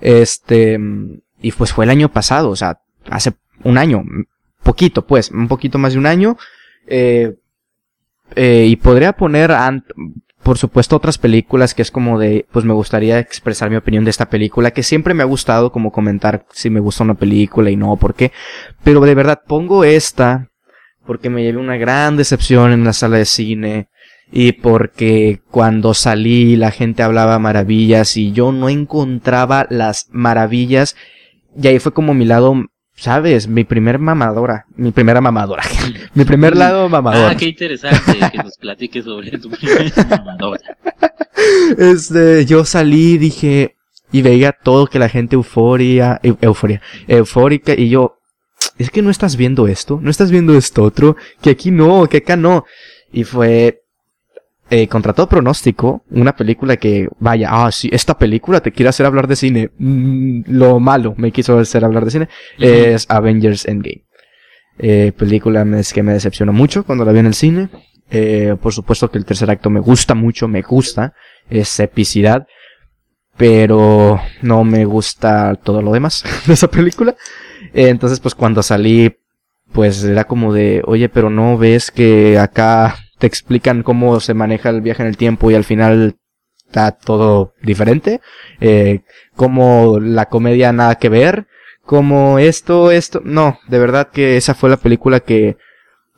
Este, 0.00 0.78
y 1.40 1.52
pues 1.52 1.72
fue 1.72 1.84
el 1.84 1.90
año 1.90 2.08
pasado, 2.10 2.50
o 2.50 2.56
sea, 2.56 2.80
hace 3.10 3.32
un 3.64 3.78
año, 3.78 4.04
poquito 4.62 5.06
pues, 5.06 5.30
un 5.30 5.48
poquito 5.48 5.78
más 5.78 5.92
de 5.92 5.98
un 5.98 6.06
año. 6.06 6.36
Eh, 6.86 7.34
eh, 8.34 8.66
y 8.68 8.76
podría 8.76 9.12
poner 9.12 9.52
por 10.42 10.58
supuesto 10.58 10.96
otras 10.96 11.18
películas 11.18 11.74
que 11.74 11.82
es 11.82 11.90
como 11.90 12.18
de, 12.18 12.46
pues 12.50 12.64
me 12.64 12.74
gustaría 12.74 13.18
expresar 13.18 13.70
mi 13.70 13.76
opinión 13.76 14.04
de 14.04 14.10
esta 14.10 14.28
película, 14.28 14.72
que 14.72 14.82
siempre 14.82 15.14
me 15.14 15.22
ha 15.22 15.26
gustado 15.26 15.72
como 15.72 15.92
comentar 15.92 16.44
si 16.52 16.70
me 16.70 16.80
gusta 16.80 17.04
una 17.04 17.14
película 17.14 17.70
y 17.70 17.76
no, 17.76 17.96
por 17.96 18.14
qué. 18.14 18.32
Pero 18.82 19.00
de 19.00 19.14
verdad 19.14 19.42
pongo 19.46 19.84
esta 19.84 20.50
porque 21.06 21.30
me 21.30 21.42
llevé 21.42 21.58
una 21.58 21.76
gran 21.76 22.16
decepción 22.16 22.72
en 22.72 22.84
la 22.84 22.92
sala 22.92 23.18
de 23.18 23.24
cine 23.24 23.88
y 24.30 24.52
porque 24.52 25.40
cuando 25.50 25.94
salí 25.94 26.56
la 26.56 26.70
gente 26.70 27.02
hablaba 27.02 27.38
maravillas 27.38 28.16
y 28.16 28.32
yo 28.32 28.50
no 28.52 28.68
encontraba 28.68 29.66
las 29.68 30.08
maravillas 30.10 30.96
y 31.60 31.68
ahí 31.68 31.78
fue 31.78 31.92
como 31.92 32.14
mi 32.14 32.24
lado 32.24 32.54
¿Sabes? 32.94 33.48
Mi 33.48 33.64
primer 33.64 33.98
mamadora. 33.98 34.66
Mi 34.76 34.90
primera 34.90 35.20
mamadora. 35.20 35.62
mi 36.14 36.24
primer 36.24 36.56
lado 36.56 36.88
mamadora. 36.88 37.30
Ah, 37.30 37.36
qué 37.36 37.46
interesante 37.46 38.18
que 38.30 38.38
nos 38.38 38.56
platiques 38.56 39.04
sobre 39.04 39.38
tu 39.38 39.50
primera 39.50 39.90
mamadora. 40.24 40.76
Este, 41.78 42.44
yo 42.44 42.64
salí, 42.64 43.18
dije, 43.18 43.76
y 44.12 44.22
veía 44.22 44.52
todo 44.52 44.86
que 44.86 44.98
la 44.98 45.08
gente 45.08 45.34
euforia, 45.34 46.20
euforia, 46.22 46.80
eufórica, 47.08 47.72
y 47.74 47.88
yo, 47.88 48.18
es 48.78 48.90
que 48.90 49.02
no 49.02 49.10
estás 49.10 49.36
viendo 49.36 49.66
esto, 49.66 49.98
no 50.02 50.10
estás 50.10 50.30
viendo 50.30 50.54
esto 50.54 50.84
otro, 50.84 51.16
que 51.40 51.50
aquí 51.50 51.70
no, 51.70 52.06
que 52.08 52.18
acá 52.18 52.36
no. 52.36 52.64
Y 53.12 53.24
fue, 53.24 53.81
eh, 54.74 54.88
contra 54.88 55.12
todo 55.12 55.28
pronóstico, 55.28 56.02
una 56.12 56.34
película 56.34 56.78
que, 56.78 57.06
vaya, 57.18 57.50
ah, 57.50 57.70
sí, 57.70 57.90
esta 57.92 58.16
película 58.16 58.62
te 58.62 58.72
quiere 58.72 58.88
hacer 58.88 59.04
hablar 59.04 59.26
de 59.26 59.36
cine. 59.36 59.70
Mm, 59.76 60.44
lo 60.46 60.80
malo 60.80 61.12
me 61.18 61.30
quiso 61.30 61.58
hacer 61.58 61.84
hablar 61.84 62.06
de 62.06 62.10
cine. 62.10 62.28
Es 62.56 63.04
Avengers 63.10 63.66
Endgame. 63.66 64.06
Eh, 64.78 65.12
película 65.14 65.62
es 65.78 65.92
que 65.92 66.02
me 66.02 66.14
decepcionó 66.14 66.54
mucho 66.54 66.84
cuando 66.84 67.04
la 67.04 67.12
vi 67.12 67.18
en 67.18 67.26
el 67.26 67.34
cine. 67.34 67.68
Eh, 68.10 68.56
por 68.62 68.72
supuesto 68.72 69.10
que 69.10 69.18
el 69.18 69.26
tercer 69.26 69.50
acto 69.50 69.68
me 69.68 69.80
gusta 69.80 70.14
mucho, 70.14 70.48
me 70.48 70.62
gusta. 70.62 71.12
Es 71.50 71.78
epicidad. 71.78 72.46
Pero 73.36 74.22
no 74.40 74.64
me 74.64 74.86
gusta 74.86 75.54
todo 75.56 75.82
lo 75.82 75.92
demás 75.92 76.24
de 76.46 76.54
esa 76.54 76.68
película. 76.68 77.14
Entonces, 77.74 78.20
pues 78.20 78.34
cuando 78.34 78.62
salí, 78.62 79.18
pues 79.70 80.02
era 80.02 80.24
como 80.24 80.54
de, 80.54 80.80
oye, 80.86 81.10
pero 81.10 81.28
no 81.28 81.58
ves 81.58 81.90
que 81.90 82.38
acá 82.38 82.96
te 83.22 83.28
explican 83.28 83.84
cómo 83.84 84.18
se 84.18 84.34
maneja 84.34 84.68
el 84.70 84.80
viaje 84.80 85.04
en 85.04 85.08
el 85.08 85.16
tiempo 85.16 85.48
y 85.48 85.54
al 85.54 85.62
final 85.62 86.16
está 86.66 86.90
todo 86.90 87.54
diferente. 87.62 88.20
Eh, 88.60 89.02
como 89.36 90.00
la 90.00 90.26
comedia 90.26 90.72
nada 90.72 90.96
que 90.96 91.08
ver. 91.08 91.46
Como 91.84 92.40
esto, 92.40 92.90
esto. 92.90 93.22
No, 93.24 93.60
de 93.68 93.78
verdad 93.78 94.08
que 94.12 94.36
esa 94.36 94.54
fue 94.54 94.70
la 94.70 94.76
película 94.76 95.20
que 95.20 95.56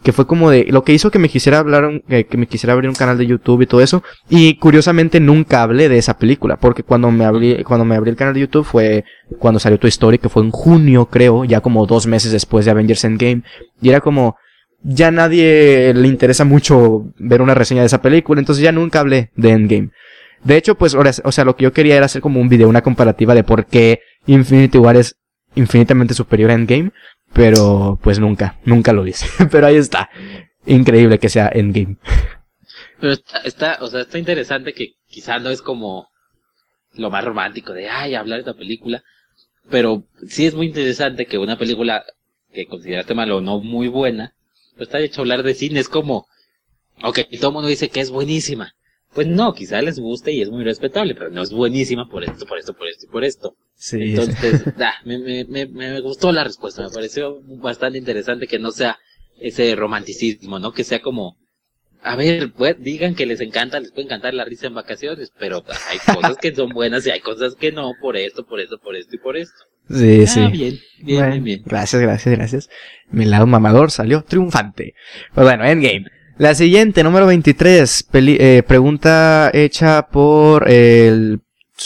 que 0.03 0.13
fue 0.13 0.27
como 0.27 0.51
de 0.51 0.67
lo 0.71 0.83
que 0.83 0.93
hizo 0.95 1.11
que 1.11 1.19
me 1.19 1.29
quisiera 1.29 1.59
hablar 1.59 2.03
que, 2.09 2.37
me 2.37 2.47
quisiera 2.47 2.73
abrir 2.73 2.91
un 2.91 2.95
canal 2.95 3.17
de 3.17 3.27
YouTube 3.27 3.63
y 3.63 3.67
todo 3.67 3.81
eso 3.81 4.03
y 4.29 4.57
curiosamente 4.57 5.19
nunca 5.19 5.63
hablé 5.63 5.89
de 5.89 5.97
esa 5.97 6.19
película 6.19 6.57
porque 6.57 6.83
cuando 6.83 7.11
me 7.11 7.25
abrí 7.25 7.65
cuando 7.65 7.87
me 7.87 7.97
abrí 7.97 8.11
el 8.11 8.17
canal 8.17 8.35
de 8.35 8.41
YouTube 8.41 8.67
fue 8.67 9.05
cuando 9.39 9.59
salió 9.59 9.79
tu 9.79 9.87
historia 9.87 10.19
que 10.19 10.29
fue 10.29 10.43
en 10.43 10.51
junio 10.51 11.07
creo 11.07 11.47
ya 11.47 11.63
como 11.63 11.87
dos 11.87 12.07
meses 12.07 12.33
después 12.33 12.67
de 12.67 12.73
Avengers 12.73 13.03
Endgame 13.03 13.45
y 13.81 13.89
era 13.89 14.03
como 14.03 14.37
ya 14.85 15.11
nadie 15.11 15.93
le 15.95 16.07
interesa 16.07 16.45
mucho 16.45 17.13
ver 17.19 17.43
una 17.43 17.55
reseña 17.55 17.81
de 17.81 17.87
esa 17.87 18.03
película 18.03 18.39
entonces 18.39 18.63
ya 18.63 18.71
nunca 18.71 19.01
hablé 19.01 19.31
de 19.35 19.51
Endgame 19.51 19.91
de 20.45 20.57
hecho 20.57 20.77
pues 20.77 20.95
o 20.95 21.33
sea 21.33 21.45
lo 21.45 21.57
que 21.57 21.65
yo 21.65 21.73
quería 21.73 21.97
era 21.97 22.07
hacer 22.07 22.23
como 22.23 22.41
un 22.41 22.49
video 22.49 22.69
una 22.69 22.83
comparativa 22.83 23.35
de 23.35 23.45
por 23.45 23.67
qué 23.67 24.01
Infinity 24.27 24.79
War 24.79 24.97
es 24.97 25.17
infinitamente 25.55 26.15
superior 26.15 26.51
a 26.51 26.55
Endgame 26.55 26.93
pero 27.35 27.99
pues 28.01 28.19
nunca, 28.21 28.59
nunca 28.65 28.93
lo 28.93 29.07
hice. 29.07 29.27
Pero 29.51 29.67
ahí 29.67 29.77
está. 29.77 30.09
Increíble 30.65 31.19
que 31.19 31.29
sea 31.29 31.51
Endgame. 31.53 31.97
Pero 33.01 33.13
está, 33.13 33.39
está, 33.41 33.79
o 33.81 33.89
sea, 33.89 34.03
está 34.03 34.19
interesante 34.19 34.73
que 34.73 34.95
quizá 35.09 35.39
no 35.41 35.51
es 35.51 35.61
como 35.61 36.09
lo 36.93 37.11
más 37.11 37.25
romántico 37.25 37.73
de, 37.73 37.91
ay, 37.91 38.15
hablar 38.15 38.37
de 38.37 38.51
esta 38.51 38.55
película. 38.55 39.03
Pero 39.69 40.05
sí 40.27 40.47
es 40.47 40.55
muy 40.55 40.67
interesante 40.67 41.27
que 41.27 41.37
una 41.37 41.59
película 41.59 42.05
que 42.53 42.67
consideraste 42.67 43.15
mal 43.15 43.33
o 43.33 43.41
no 43.41 43.61
muy 43.61 43.89
buena, 43.89 44.34
pues 44.77 44.89
está 44.89 45.01
hecho 45.01 45.23
hablar 45.23 45.43
de 45.43 45.55
cine. 45.55 45.81
Es 45.81 45.89
como, 45.89 46.27
ok, 47.03 47.21
todo 47.41 47.49
el 47.49 47.55
mundo 47.55 47.69
dice 47.69 47.89
que 47.89 48.01
es 48.01 48.11
buenísima. 48.11 48.75
Pues 49.15 49.29
no, 49.29 49.55
quizá 49.55 49.81
les 49.81 50.01
guste 50.01 50.33
y 50.33 50.43
es 50.43 50.51
muy 50.51 50.65
respetable, 50.65 51.15
pero 51.15 51.31
no 51.31 51.43
es 51.43 51.53
buenísima 51.53 52.09
por 52.09 52.25
esto, 52.25 52.47
por 52.47 52.59
esto, 52.59 52.75
por 52.75 52.89
esto 52.89 53.07
y 53.07 53.09
por 53.09 53.25
esto. 53.25 53.57
Sí. 53.77 53.99
Entonces, 54.01 54.65
me, 55.05 55.19
me, 55.19 55.45
me, 55.45 55.67
me, 55.67 56.01
gustó 56.01 56.33
la 56.33 56.43
respuesta, 56.43 56.83
me 56.83 56.91
pareció 56.91 57.41
bastante 57.61 57.99
interesante 57.99 58.49
que 58.49 58.59
no 58.59 58.73
sea 58.73 58.99
ese 59.39 59.77
romanticismo, 59.77 60.59
¿no? 60.59 60.73
Que 60.73 60.83
sea 60.83 61.01
como, 61.01 61.37
a 62.05 62.17
ver, 62.17 62.53
pues, 62.53 62.77
digan 62.79 63.15
que 63.15 63.25
les 63.25 63.41
encanta, 63.41 63.81
les 63.81 63.91
puede 63.91 64.05
encantar 64.05 64.35
la 64.35 64.45
risa 64.45 64.67
en 64.67 64.75
vacaciones, 64.75 65.33
pero 65.39 65.65
hay 65.91 66.15
cosas 66.15 66.37
que 66.37 66.55
son 66.55 66.69
buenas 66.69 67.07
y 67.07 67.11
hay 67.11 67.21
cosas 67.21 67.55
que 67.55 67.73
no, 67.73 67.93
por 67.99 68.19
esto, 68.19 68.45
por 68.47 68.61
esto, 68.61 68.79
por 68.79 68.95
esto 68.95 69.17
y 69.17 69.19
por 69.19 69.39
esto. 69.39 69.57
Sí, 69.89 70.23
ah, 70.23 70.27
sí. 70.27 70.41
Bien, 70.53 70.79
bien, 71.01 71.31
bien, 71.31 71.45
bien. 71.45 71.63
Gracias, 71.65 72.03
gracias, 72.03 72.37
gracias. 72.37 72.71
Mi 73.11 73.25
lado 73.25 73.47
mamador 73.47 73.91
salió 73.91 74.23
triunfante. 74.23 74.95
Pues 75.35 75.47
bueno, 75.47 75.65
Endgame. 75.65 76.05
La 76.37 76.55
siguiente, 76.55 77.03
número 77.03 77.27
23, 77.27 78.09
eh, 78.13 78.63
pregunta 78.67 79.51
hecha 79.55 80.09
por 80.09 80.69
el, 80.69 81.41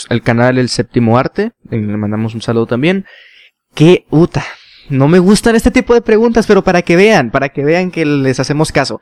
el, 0.09 0.21
canal 0.21 0.57
El 0.57 0.67
Séptimo 0.67 1.17
Arte. 1.17 1.51
Le 1.69 1.77
mandamos 1.79 2.35
un 2.35 2.41
saludo 2.41 2.65
también. 2.65 3.05
¿Qué 3.73 4.05
uta? 4.09 4.43
No 4.89 5.07
me 5.07 5.19
gustan 5.19 5.55
este 5.55 5.71
tipo 5.71 5.93
de 5.93 6.01
preguntas, 6.01 6.47
pero 6.47 6.63
para 6.63 6.81
que 6.81 6.95
vean, 6.95 7.31
para 7.31 7.49
que 7.49 7.63
vean 7.63 7.91
que 7.91 8.05
les 8.05 8.39
hacemos 8.39 8.71
caso. 8.71 8.99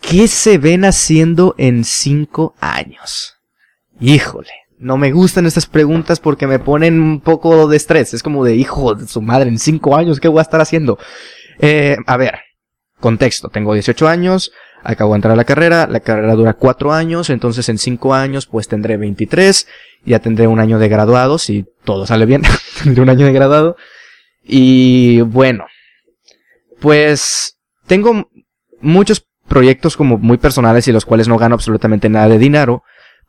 ¿Qué 0.00 0.28
se 0.28 0.58
ven 0.58 0.84
haciendo 0.84 1.54
en 1.58 1.84
cinco 1.84 2.54
años? 2.60 3.34
Híjole, 4.00 4.50
no 4.78 4.96
me 4.96 5.12
gustan 5.12 5.46
estas 5.46 5.66
preguntas 5.66 6.20
porque 6.20 6.46
me 6.46 6.58
ponen 6.58 7.00
un 7.00 7.20
poco 7.20 7.66
de 7.68 7.76
estrés. 7.76 8.14
Es 8.14 8.22
como 8.22 8.44
de 8.44 8.54
hijo 8.54 8.94
de 8.94 9.06
su 9.06 9.20
madre, 9.20 9.48
en 9.48 9.58
cinco 9.58 9.96
años, 9.96 10.20
¿qué 10.20 10.28
voy 10.28 10.38
a 10.38 10.42
estar 10.42 10.60
haciendo? 10.60 10.98
Eh, 11.58 11.96
a 12.06 12.16
ver, 12.16 12.38
contexto, 13.00 13.48
tengo 13.48 13.74
18 13.74 14.08
años, 14.08 14.52
acabo 14.84 15.12
de 15.12 15.16
entrar 15.16 15.32
a 15.32 15.36
la 15.36 15.44
carrera, 15.44 15.86
la 15.88 16.00
carrera 16.00 16.34
dura 16.34 16.54
cuatro 16.54 16.92
años, 16.92 17.30
entonces 17.30 17.68
en 17.68 17.78
cinco 17.78 18.14
años 18.14 18.46
pues 18.46 18.68
tendré 18.68 18.96
23, 18.96 19.66
ya 20.04 20.20
tendré 20.20 20.46
un 20.46 20.60
año 20.60 20.78
de 20.78 20.88
graduado, 20.88 21.38
si 21.38 21.66
todo 21.84 22.06
sale 22.06 22.26
bien, 22.26 22.42
tendré 22.82 23.02
un 23.02 23.10
año 23.10 23.26
de 23.26 23.32
graduado. 23.32 23.76
Y 24.42 25.20
bueno, 25.22 25.66
pues 26.80 27.58
tengo 27.86 28.30
muchos 28.80 29.27
proyectos 29.48 29.96
como 29.96 30.18
muy 30.18 30.36
personales 30.36 30.86
y 30.86 30.92
los 30.92 31.04
cuales 31.04 31.26
no 31.26 31.38
gano 31.38 31.54
absolutamente 31.54 32.08
nada 32.08 32.28
de 32.28 32.38
dinero, 32.38 32.84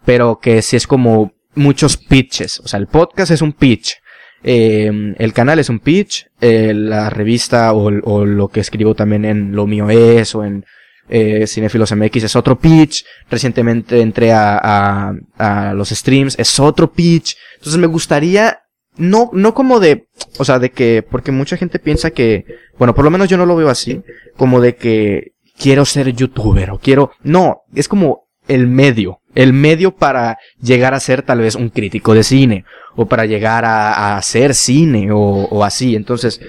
pero 0.06 0.40
que 0.40 0.62
sí 0.62 0.76
es 0.76 0.86
como 0.86 1.34
muchos 1.56 1.98
pitches, 1.98 2.60
o 2.60 2.68
sea, 2.68 2.80
el 2.80 2.88
podcast 2.88 3.32
es 3.32 3.42
un 3.42 3.54
pitch. 3.54 3.98
Eh, 4.42 4.90
el 5.18 5.34
canal 5.34 5.60
es 5.60 5.70
un 5.70 5.80
pitch, 5.80 6.28
eh, 6.40 6.74
la 6.74 7.10
revista 7.10 7.74
o, 7.74 7.92
lo 7.92 8.48
que 8.48 8.62
escribo 8.62 8.96
también 8.96 9.26
en 9.26 9.54
Lo 9.54 9.68
Mío 9.68 9.90
Es 9.90 10.34
o 10.34 10.46
en 10.46 10.66
eh, 11.10 11.46
Cinefilos 11.46 11.94
MX 11.94 12.24
es 12.24 12.36
otro 12.36 12.58
pitch, 12.58 13.04
recientemente 13.30 14.00
entré 14.00 14.32
a, 14.32 14.58
a, 14.58 15.14
a, 15.38 15.74
los 15.74 15.90
streams, 15.90 16.38
es 16.40 16.60
otro 16.60 16.92
pitch, 16.92 17.36
entonces 17.56 17.80
me 17.80 17.88
gustaría, 17.88 18.60
no, 18.96 19.30
no 19.34 19.54
como 19.54 19.80
de, 19.80 20.08
o 20.38 20.46
sea, 20.46 20.60
de 20.60 20.70
que, 20.72 21.04
porque 21.04 21.32
mucha 21.32 21.58
gente 21.58 21.80
piensa 21.80 22.12
que, 22.12 22.46
bueno, 22.78 22.94
por 22.94 23.04
lo 23.04 23.12
menos 23.12 23.28
yo 23.28 23.38
no 23.38 23.46
lo 23.46 23.56
veo 23.56 23.70
así, 23.70 24.02
como 24.38 24.62
de 24.62 24.76
que 24.76 25.34
quiero 25.60 25.86
ser 25.86 26.14
youtuber 26.14 26.72
o 26.72 26.80
quiero, 26.80 27.12
no, 27.22 27.64
es 27.76 27.88
como 27.88 28.28
el 28.48 28.68
medio, 28.68 29.20
el 29.36 29.54
medio 29.54 29.92
para 29.92 30.40
llegar 30.62 30.94
a 30.94 31.00
ser 31.00 31.22
tal 31.22 31.40
vez 31.40 31.56
un 31.56 31.70
crítico 31.70 32.14
de 32.14 32.24
cine, 32.24 32.66
o 32.96 33.06
para 33.06 33.26
llegar 33.26 33.66
a, 33.66 34.18
hacer 34.18 34.56
cine, 34.56 35.12
o, 35.12 35.18
o 35.20 35.64
así, 35.64 35.96
entonces, 35.96 36.42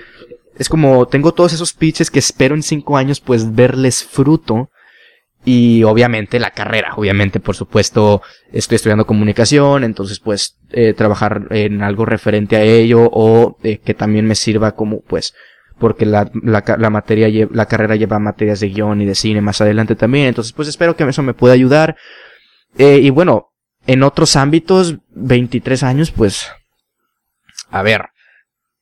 es 0.61 0.69
como, 0.69 1.07
tengo 1.07 1.32
todos 1.32 1.55
esos 1.55 1.73
pitches 1.73 2.11
que 2.11 2.19
espero 2.19 2.55
en 2.55 2.62
cinco 2.62 2.99
años 2.99 3.19
pues 3.19 3.55
verles 3.55 4.05
fruto. 4.05 4.69
Y 5.43 5.85
obviamente 5.85 6.39
la 6.39 6.51
carrera, 6.51 6.93
obviamente 6.97 7.41
por 7.41 7.57
supuesto 7.57 8.20
estoy 8.53 8.77
estudiando 8.77 9.07
comunicación, 9.07 9.85
entonces 9.85 10.20
pues 10.20 10.59
eh, 10.70 10.93
trabajar 10.93 11.47
en 11.49 11.81
algo 11.82 12.05
referente 12.05 12.57
a 12.57 12.62
ello 12.62 13.09
o 13.11 13.57
eh, 13.62 13.78
que 13.78 13.95
también 13.95 14.27
me 14.27 14.35
sirva 14.35 14.73
como 14.73 15.01
pues 15.01 15.32
porque 15.81 16.07
la, 16.07 16.31
la, 16.35 16.90
materia, 16.90 17.48
la 17.51 17.66
carrera 17.66 17.97
lleva 17.97 18.19
materias 18.20 18.61
de 18.61 18.69
guion 18.69 19.01
y 19.01 19.07
de 19.07 19.15
cine 19.15 19.40
más 19.40 19.61
adelante 19.61 19.97
también, 19.97 20.27
entonces 20.28 20.52
pues 20.52 20.69
espero 20.69 20.94
que 20.94 21.05
eso 21.05 21.23
me 21.23 21.35
pueda 21.35 21.55
ayudar. 21.55 21.97
Eh, 22.78 23.01
y 23.02 23.11
bueno, 23.11 23.48
en 23.86 24.05
otros 24.05 24.36
ámbitos, 24.36 24.98
23 25.11 25.82
años 25.82 26.12
pues, 26.12 26.47
a 27.70 27.82
ver, 27.82 28.11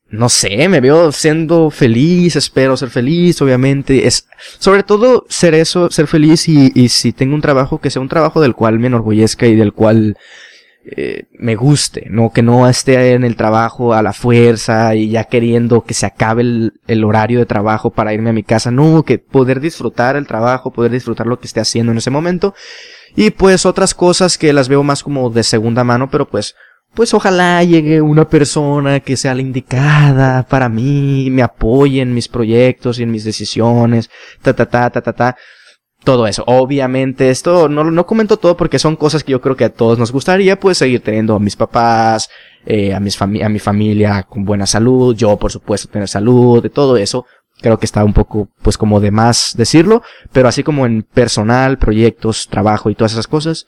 no 0.09 0.27
sé, 0.27 0.67
me 0.67 0.81
veo 0.81 1.11
siendo 1.11 1.71
feliz, 1.71 2.35
espero 2.35 2.75
ser 2.75 2.89
feliz, 2.89 3.41
obviamente. 3.41 4.05
Es, 4.05 4.27
sobre 4.57 4.83
todo 4.83 5.25
ser 5.29 5.53
eso, 5.53 5.89
ser 5.89 6.07
feliz 6.07 6.49
y 6.49 6.89
si 6.89 7.13
tengo 7.13 7.33
un 7.33 7.41
trabajo 7.41 7.79
que 7.79 7.89
sea 7.89 8.01
un 8.01 8.09
trabajo 8.09 8.41
del 8.41 8.55
cual 8.55 8.79
me 8.79 8.87
enorgullezca 8.87 9.47
y 9.47 9.55
del 9.55 9.71
cual 9.71 10.17
eh, 10.95 11.23
me 11.37 11.55
guste, 11.55 12.07
no 12.09 12.31
que 12.31 12.41
no 12.41 12.67
esté 12.67 13.13
en 13.13 13.23
el 13.23 13.35
trabajo 13.35 13.93
a 13.93 14.01
la 14.01 14.13
fuerza 14.13 14.95
y 14.95 15.09
ya 15.09 15.23
queriendo 15.25 15.81
que 15.81 15.93
se 15.93 16.05
acabe 16.05 16.41
el, 16.41 17.03
horario 17.03 17.39
de 17.39 17.45
trabajo 17.45 17.91
para 17.91 18.13
irme 18.13 18.31
a 18.31 18.33
mi 18.33 18.43
casa, 18.43 18.71
no, 18.71 19.03
que 19.03 19.19
poder 19.19 19.59
disfrutar 19.59 20.15
el 20.15 20.25
trabajo, 20.25 20.71
poder 20.71 20.91
disfrutar 20.91 21.27
lo 21.27 21.39
que 21.39 21.47
esté 21.47 21.59
haciendo 21.59 21.91
en 21.91 21.99
ese 21.99 22.09
momento. 22.09 22.55
Y 23.15 23.29
pues 23.31 23.65
otras 23.65 23.93
cosas 23.93 24.37
que 24.37 24.53
las 24.53 24.67
veo 24.67 24.83
más 24.83 25.03
como 25.03 25.29
de 25.29 25.43
segunda 25.43 25.83
mano, 25.83 26.09
pero 26.09 26.27
pues 26.27 26.55
pues 26.93 27.13
ojalá 27.13 27.63
llegue 27.63 28.01
una 28.01 28.27
persona 28.27 28.99
que 28.99 29.15
sea 29.15 29.35
la 29.35 29.41
indicada 29.41 30.43
para 30.43 30.69
mí, 30.69 31.29
me 31.29 31.43
apoye 31.43 32.01
en 32.01 32.15
mis 32.15 32.27
proyectos 32.27 32.99
y 32.99 33.03
en 33.03 33.11
mis 33.11 33.23
decisiones, 33.23 34.09
ta 34.41 34.53
ta 34.53 34.65
ta 34.65 34.89
ta 34.89 35.01
ta 35.01 35.13
ta. 35.13 35.37
Todo 36.03 36.27
eso. 36.27 36.43
Obviamente, 36.47 37.29
esto 37.29 37.67
no, 37.67 37.83
no 37.83 38.05
comento 38.05 38.37
todo 38.37 38.55
porque 38.55 38.79
son 38.79 38.95
cosas 38.95 39.23
que 39.23 39.33
yo 39.33 39.41
creo 39.41 39.55
que 39.55 39.65
a 39.65 39.73
todos 39.73 39.99
nos 39.99 40.11
gustaría, 40.11 40.59
pues 40.59 40.77
seguir 40.77 41.01
teniendo 41.01 41.35
a 41.35 41.39
mis 41.39 41.55
papás, 41.55 42.29
eh, 42.65 42.93
a, 42.93 42.99
mis 42.99 43.21
a 43.21 43.27
mi 43.27 43.59
familia 43.59 44.23
con 44.23 44.45
buena 44.45 44.65
salud, 44.65 45.15
yo 45.15 45.37
por 45.37 45.51
supuesto 45.51 45.89
tener 45.89 46.07
salud, 46.07 46.63
de 46.63 46.69
todo 46.69 46.97
eso. 46.97 47.25
Creo 47.61 47.77
que 47.77 47.85
está 47.85 48.05
un 48.05 48.13
poco, 48.13 48.47
pues 48.61 48.77
como 48.77 49.01
de 49.01 49.11
más 49.11 49.53
decirlo, 49.57 50.01
pero 50.31 50.47
así 50.47 50.63
como 50.63 50.85
en 50.85 51.03
personal, 51.03 51.77
proyectos, 51.77 52.47
trabajo 52.47 52.89
y 52.89 52.95
todas 52.95 53.11
esas 53.11 53.27
cosas, 53.27 53.65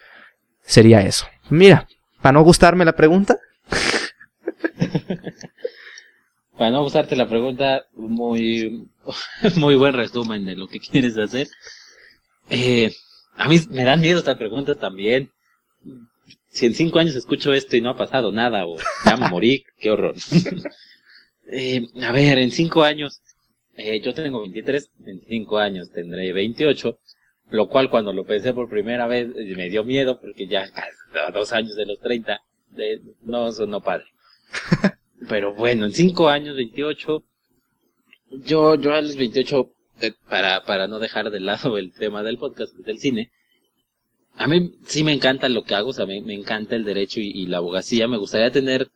sería 0.63 1.01
eso. 1.01 1.25
Mira, 1.49 1.87
para 2.21 2.33
no 2.33 2.43
gustarme 2.43 2.85
la 2.85 2.95
pregunta. 2.95 3.37
Para 6.57 6.71
no 6.71 6.83
gustarte 6.83 7.15
la 7.15 7.27
pregunta, 7.27 7.85
muy, 7.95 8.87
muy 9.55 9.73
buen 9.73 9.93
resumen 9.93 10.45
de 10.45 10.55
lo 10.55 10.67
que 10.67 10.79
quieres 10.79 11.17
hacer. 11.17 11.47
Eh, 12.51 12.91
A 13.37 13.47
mí 13.47 13.57
me 13.69 13.83
dan 13.83 14.01
miedo 14.01 14.19
estas 14.19 14.37
preguntas 14.37 14.77
también. 14.77 15.31
Si 16.49 16.65
en 16.65 16.73
cinco 16.75 16.99
años 16.99 17.15
escucho 17.15 17.53
esto 17.53 17.77
y 17.77 17.81
no 17.81 17.89
ha 17.91 17.97
pasado 17.97 18.31
nada, 18.31 18.65
o 18.67 18.77
ya 19.05 19.15
me 19.17 19.29
morí, 19.29 19.63
qué 19.79 19.91
horror. 19.91 20.15
Eh, 21.53 21.85
a 22.01 22.13
ver, 22.13 22.37
en 22.37 22.49
cinco 22.49 22.81
años, 22.81 23.21
eh, 23.75 23.99
yo 23.99 24.13
tengo 24.13 24.39
23, 24.39 24.89
en 25.05 25.21
cinco 25.27 25.57
años 25.57 25.91
tendré 25.91 26.31
28, 26.31 26.97
lo 27.49 27.67
cual 27.67 27.89
cuando 27.89 28.13
lo 28.13 28.23
pensé 28.23 28.53
por 28.53 28.69
primera 28.69 29.05
vez 29.05 29.27
eh, 29.35 29.53
me 29.57 29.69
dio 29.69 29.83
miedo 29.83 30.17
porque 30.21 30.47
ya 30.47 30.63
a 31.27 31.31
dos 31.31 31.51
años 31.51 31.75
de 31.75 31.85
los 31.87 31.99
30, 31.99 32.39
no, 33.23 33.49
eso 33.49 33.65
no 33.67 33.81
padre. 33.81 34.05
Pero 35.27 35.53
bueno, 35.53 35.87
en 35.87 35.91
cinco 35.91 36.29
años, 36.29 36.55
28, 36.55 37.21
yo, 38.45 38.75
yo 38.75 38.93
a 38.93 39.01
los 39.01 39.17
28, 39.17 39.73
para, 40.29 40.63
para 40.63 40.87
no 40.87 40.99
dejar 40.99 41.31
de 41.31 41.39
lado 41.39 41.77
el 41.77 41.91
tema 41.91 42.23
del 42.23 42.37
podcast, 42.37 42.73
del 42.75 42.99
cine, 42.99 43.31
a 44.35 44.47
mí 44.47 44.73
sí 44.85 45.03
me 45.03 45.13
encanta 45.13 45.49
lo 45.49 45.63
que 45.63 45.75
hago, 45.75 45.89
o 45.89 45.93
sea, 45.93 46.05
me, 46.05 46.21
me 46.21 46.33
encanta 46.33 46.75
el 46.75 46.83
derecho 46.83 47.19
y, 47.19 47.45
la 47.47 47.57
abogacía, 47.57 48.07
me 48.07 48.17
gustaría 48.17 48.51
tener 48.51 48.89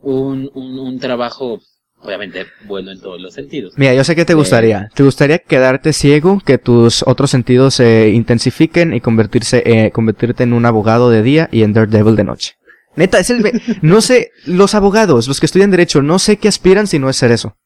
un, 0.00 0.50
un, 0.54 0.78
un 0.78 0.98
trabajo 0.98 1.60
obviamente 2.04 2.46
bueno 2.66 2.90
en 2.90 3.00
todos 3.00 3.20
los 3.20 3.34
sentidos. 3.34 3.72
Mira, 3.76 3.94
yo 3.94 4.04
sé 4.04 4.14
que 4.14 4.24
te 4.24 4.34
gustaría. 4.34 4.90
¿Te 4.94 5.02
gustaría 5.02 5.38
quedarte 5.38 5.92
ciego, 5.92 6.40
que 6.44 6.58
tus 6.58 7.02
otros 7.06 7.30
sentidos 7.30 7.74
se 7.74 8.10
intensifiquen 8.10 8.94
y 8.94 9.00
convertirse, 9.00 9.62
eh, 9.64 9.90
convertirte 9.90 10.42
en 10.42 10.52
un 10.52 10.66
abogado 10.66 11.10
de 11.10 11.22
día 11.22 11.48
y 11.50 11.62
en 11.62 11.72
Daredevil 11.72 12.16
de 12.16 12.24
noche? 12.24 12.52
Neta, 12.96 13.18
es 13.18 13.30
el... 13.30 13.62
no 13.82 14.00
sé, 14.00 14.30
los 14.44 14.74
abogados, 14.74 15.26
los 15.26 15.40
que 15.40 15.46
estudian 15.46 15.70
derecho, 15.70 16.02
no 16.02 16.18
sé 16.18 16.36
qué 16.36 16.48
aspiran 16.48 16.86
si 16.86 16.98
no 16.98 17.08
es 17.08 17.16
ser 17.16 17.32
eso. 17.32 17.56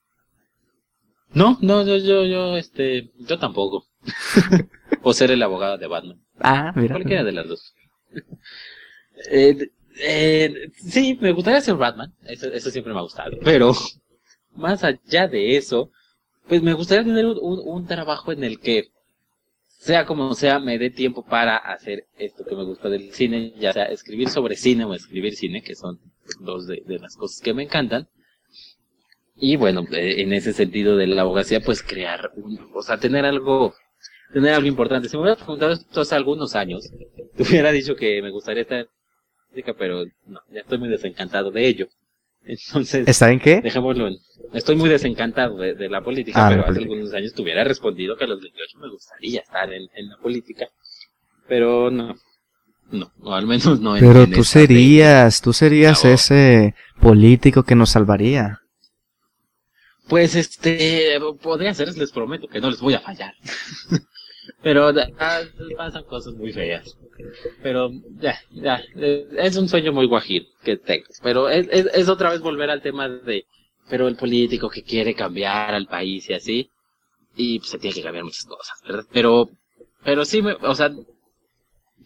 No, 1.32 1.58
no, 1.60 1.84
yo, 1.84 1.96
yo, 1.98 2.24
yo, 2.24 2.56
este, 2.56 3.10
yo 3.18 3.38
tampoco. 3.38 3.86
o 5.02 5.12
ser 5.12 5.30
el 5.30 5.42
abogado 5.42 5.78
de 5.78 5.86
Batman. 5.86 6.20
Ah, 6.40 6.72
mira. 6.74 6.94
Cualquiera 6.94 7.24
de 7.24 7.32
las 7.32 7.48
dos. 7.48 7.74
eh, 9.30 9.70
eh, 10.00 10.70
sí, 10.76 11.18
me 11.20 11.32
gustaría 11.32 11.60
ser 11.60 11.76
Batman. 11.76 12.14
Eso, 12.24 12.46
eso 12.48 12.70
siempre 12.70 12.92
me 12.92 13.00
ha 13.00 13.02
gustado. 13.02 13.36
Pero, 13.44 13.72
más 14.54 14.84
allá 14.84 15.28
de 15.28 15.56
eso, 15.56 15.90
pues 16.48 16.62
me 16.62 16.72
gustaría 16.72 17.04
tener 17.04 17.26
un, 17.26 17.60
un 17.64 17.86
trabajo 17.86 18.32
en 18.32 18.44
el 18.44 18.58
que 18.58 18.90
sea 19.78 20.04
como 20.06 20.34
sea, 20.34 20.58
me 20.58 20.76
dé 20.76 20.90
tiempo 20.90 21.24
para 21.24 21.56
hacer 21.56 22.06
esto 22.18 22.44
que 22.44 22.56
me 22.56 22.64
gusta 22.64 22.88
del 22.88 23.12
cine, 23.12 23.54
ya 23.58 23.72
sea 23.72 23.84
escribir 23.84 24.28
sobre 24.28 24.56
cine 24.56 24.84
o 24.84 24.92
escribir 24.92 25.36
cine, 25.36 25.62
que 25.62 25.76
son 25.76 26.00
dos 26.40 26.66
de, 26.66 26.82
las 27.00 27.16
cosas 27.16 27.40
que 27.40 27.54
me 27.54 27.62
encantan. 27.62 28.08
Y 29.40 29.56
bueno, 29.56 29.84
eh, 29.92 30.22
en 30.22 30.32
ese 30.32 30.52
sentido 30.52 30.96
de 30.96 31.06
la 31.06 31.22
abogacía, 31.22 31.60
pues 31.60 31.82
crear, 31.82 32.32
un, 32.36 32.58
o 32.74 32.82
sea, 32.82 32.98
tener 32.98 33.24
algo, 33.24 33.74
tener 34.32 34.54
algo 34.54 34.66
importante. 34.66 35.08
Si 35.08 35.16
me 35.16 35.22
hubieras 35.22 35.38
preguntado 35.38 35.72
esto 35.72 36.00
hace 36.00 36.14
algunos 36.16 36.56
años, 36.56 36.90
te 37.36 37.42
hubiera 37.44 37.70
dicho 37.70 37.94
que 37.94 38.20
me 38.20 38.30
gustaría 38.30 38.62
estar, 38.62 38.88
pero 39.78 40.04
no, 40.26 40.40
ya 40.52 40.60
estoy 40.60 40.78
muy 40.78 40.88
desencantado 40.88 41.50
de 41.50 41.66
ello. 41.66 41.88
Entonces, 42.44 43.06
¿está 43.06 43.30
en 43.30 43.40
qué? 43.40 43.60
Dejémoslo 43.60 44.08
en. 44.08 44.16
Estoy 44.54 44.76
muy 44.76 44.88
desencantado 44.88 45.58
de, 45.58 45.88
la 45.90 46.00
política, 46.00 46.46
ah, 46.46 46.50
pero 46.50 46.66
hace 46.66 46.78
algunos 46.80 47.12
años 47.12 47.34
te 47.34 47.42
hubiera 47.42 47.64
respondido 47.64 48.16
que 48.16 48.24
a 48.24 48.28
los 48.28 48.40
28 48.40 48.78
me 48.78 48.88
gustaría 48.88 49.40
estar 49.40 49.70
en, 49.72 50.08
la 50.08 50.16
política. 50.16 50.66
Pero 51.46 51.90
no. 51.90 52.16
No, 52.90 53.12
o 53.20 53.34
al 53.34 53.46
menos 53.46 53.80
no. 53.80 53.96
Pero 54.00 54.26
tú 54.26 54.44
serías, 54.44 55.42
tú 55.42 55.52
serías 55.52 56.06
ese 56.06 56.74
político 57.00 57.62
que 57.62 57.74
nos 57.74 57.90
salvaría. 57.90 58.62
Pues 60.08 60.34
este, 60.34 61.18
podría 61.42 61.74
ser, 61.74 61.96
les 61.96 62.12
prometo 62.12 62.48
que 62.48 62.60
no 62.60 62.70
les 62.70 62.80
voy 62.80 62.94
a 62.94 63.00
fallar. 63.00 63.34
Pero 64.62 64.92
pasan 65.76 66.04
cosas 66.04 66.34
muy 66.34 66.52
feas. 66.52 66.96
Pero 67.62 67.90
ya, 68.18 68.40
ya, 68.50 68.82
es 68.96 69.56
un 69.56 69.68
sueño 69.68 69.92
muy 69.92 70.06
guajir 70.06 70.48
que 70.64 70.76
tengo. 70.76 71.06
Pero 71.22 71.48
es, 71.48 71.68
es, 71.70 72.08
otra 72.08 72.30
vez 72.30 72.40
volver 72.40 72.70
al 72.70 72.82
tema 72.82 73.08
de, 73.08 73.46
pero 73.88 74.08
el 74.08 74.16
político 74.16 74.68
que 74.68 74.82
quiere 74.82 75.14
cambiar 75.14 75.74
al 75.74 75.86
país 75.86 76.28
y 76.30 76.34
así. 76.34 76.70
Y 77.36 77.58
pues, 77.60 77.70
se 77.70 77.78
tiene 77.78 77.94
que 77.94 78.02
cambiar 78.02 78.24
muchas 78.24 78.44
cosas, 78.46 78.80
¿verdad? 78.86 79.04
Pero, 79.12 79.50
pero 80.02 80.24
sí, 80.24 80.42
me, 80.42 80.54
o 80.54 80.74
sea, 80.74 80.90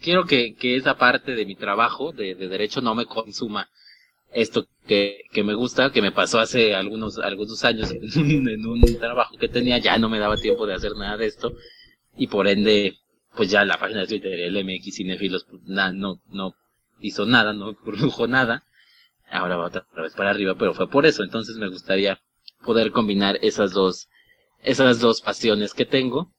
quiero 0.01 0.27
que, 0.27 0.55
que 0.55 0.77
esa 0.77 0.99
parte 0.99 1.35
de 1.35 1.47
mi 1.47 1.55
trabajo 1.55 2.13
de, 2.13 2.35
de 2.35 2.49
derecho 2.49 2.81
no 2.81 2.95
me 2.95 3.07
consuma 3.07 3.71
esto 4.35 4.67
que, 4.87 5.23
que 5.33 5.43
me 5.45 5.55
gusta, 5.55 5.93
que 5.93 6.03
me 6.03 6.13
pasó 6.13 6.41
hace 6.41 6.75
algunos, 6.75 7.19
algunos 7.19 7.65
años 7.65 7.91
en 7.93 8.67
un 8.67 8.99
trabajo 8.99 9.37
que 9.39 9.49
tenía, 9.49 9.79
ya 9.79 9.99
no 9.99 10.09
me 10.09 10.19
daba 10.19 10.37
tiempo 10.37 10.67
de 10.67 10.75
hacer 10.75 10.93
nada 10.97 11.17
de 11.17 11.27
esto 11.27 11.55
y 12.17 12.27
por 12.27 12.47
ende, 12.49 12.99
pues 13.35 13.51
ya 13.51 13.65
la 13.65 13.79
página 13.79 14.01
de 14.01 14.07
Twitter, 14.07 14.39
el 14.41 14.65
MX 14.65 14.97
Cinefilos, 14.97 15.47
pues, 15.49 15.63
no, 15.65 16.21
no 16.29 16.55
hizo 17.01 17.27
nada, 17.27 17.53
no 17.53 17.75
produjo 17.75 18.27
nada. 18.27 18.65
Ahora 19.31 19.57
va 19.57 19.67
otra 19.67 19.87
vez 19.97 20.15
para 20.15 20.31
arriba, 20.31 20.55
pero 20.59 20.75
fue 20.75 20.89
por 20.89 21.07
eso. 21.07 21.23
Entonces 21.23 21.57
me 21.57 21.69
gustaría 21.69 22.21
poder 22.65 22.93
combinar 22.93 23.39
esas 23.43 23.73
dos, 23.73 24.09
esas 24.63 25.01
dos 25.01 25.21
pasiones 25.23 25.75
que 25.75 25.87
tengo. 25.87 26.33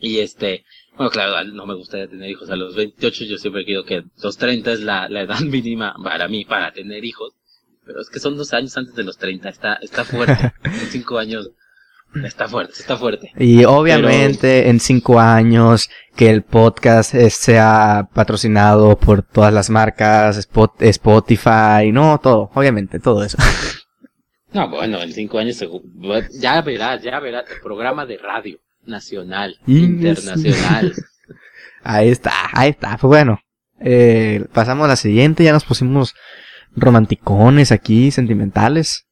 Y 0.00 0.18
este, 0.20 0.64
bueno, 0.96 1.10
claro, 1.10 1.44
no 1.52 1.66
me 1.66 1.74
gustaría 1.74 2.08
tener 2.08 2.30
hijos 2.30 2.50
a 2.50 2.56
los 2.56 2.74
28. 2.74 3.24
Yo 3.24 3.38
siempre 3.38 3.64
quiero 3.64 3.84
que 3.84 4.04
los 4.22 4.36
30 4.36 4.72
es 4.72 4.80
la, 4.80 5.08
la 5.08 5.22
edad 5.22 5.40
mínima 5.44 5.94
para 6.02 6.28
mí 6.28 6.44
para 6.44 6.72
tener 6.72 7.04
hijos. 7.04 7.34
Pero 7.84 8.00
es 8.00 8.10
que 8.10 8.20
son 8.20 8.36
dos 8.36 8.52
años 8.52 8.76
antes 8.76 8.94
de 8.94 9.04
los 9.04 9.16
30. 9.16 9.48
Está, 9.48 9.74
está 9.74 10.04
fuerte. 10.04 10.52
en 10.64 10.90
cinco 10.90 11.18
años 11.18 11.50
Está 12.24 12.48
fuerte, 12.48 12.72
está 12.72 12.96
fuerte. 12.96 13.32
Y 13.36 13.64
obviamente 13.64 14.68
en 14.68 14.80
cinco 14.80 15.20
años 15.20 15.90
que 16.16 16.30
el 16.30 16.42
podcast 16.42 17.14
sea 17.28 18.08
patrocinado 18.14 18.98
por 18.98 19.22
todas 19.22 19.52
las 19.52 19.68
marcas, 19.68 20.48
Spotify, 20.80 21.92
no, 21.92 22.18
todo, 22.22 22.50
obviamente, 22.54 22.98
todo 22.98 23.24
eso. 23.24 23.38
No, 24.50 24.66
bueno, 24.70 24.98
en 25.02 25.12
cinco 25.12 25.38
años 25.38 25.62
ya 26.40 26.62
verás, 26.62 27.02
ya 27.02 27.20
verás, 27.20 27.44
el 27.50 27.60
programa 27.60 28.06
de 28.06 28.16
radio 28.16 28.58
nacional, 28.88 29.56
internacional. 29.66 30.94
Ahí 31.84 32.08
está, 32.08 32.32
ahí 32.52 32.70
está. 32.70 32.98
Pues 32.98 33.08
bueno, 33.08 33.40
eh, 33.80 34.44
pasamos 34.52 34.84
a 34.84 34.88
la 34.88 34.96
siguiente, 34.96 35.44
ya 35.44 35.52
nos 35.52 35.64
pusimos 35.64 36.14
romanticones 36.74 37.72
aquí, 37.72 38.10
sentimentales. 38.10 39.06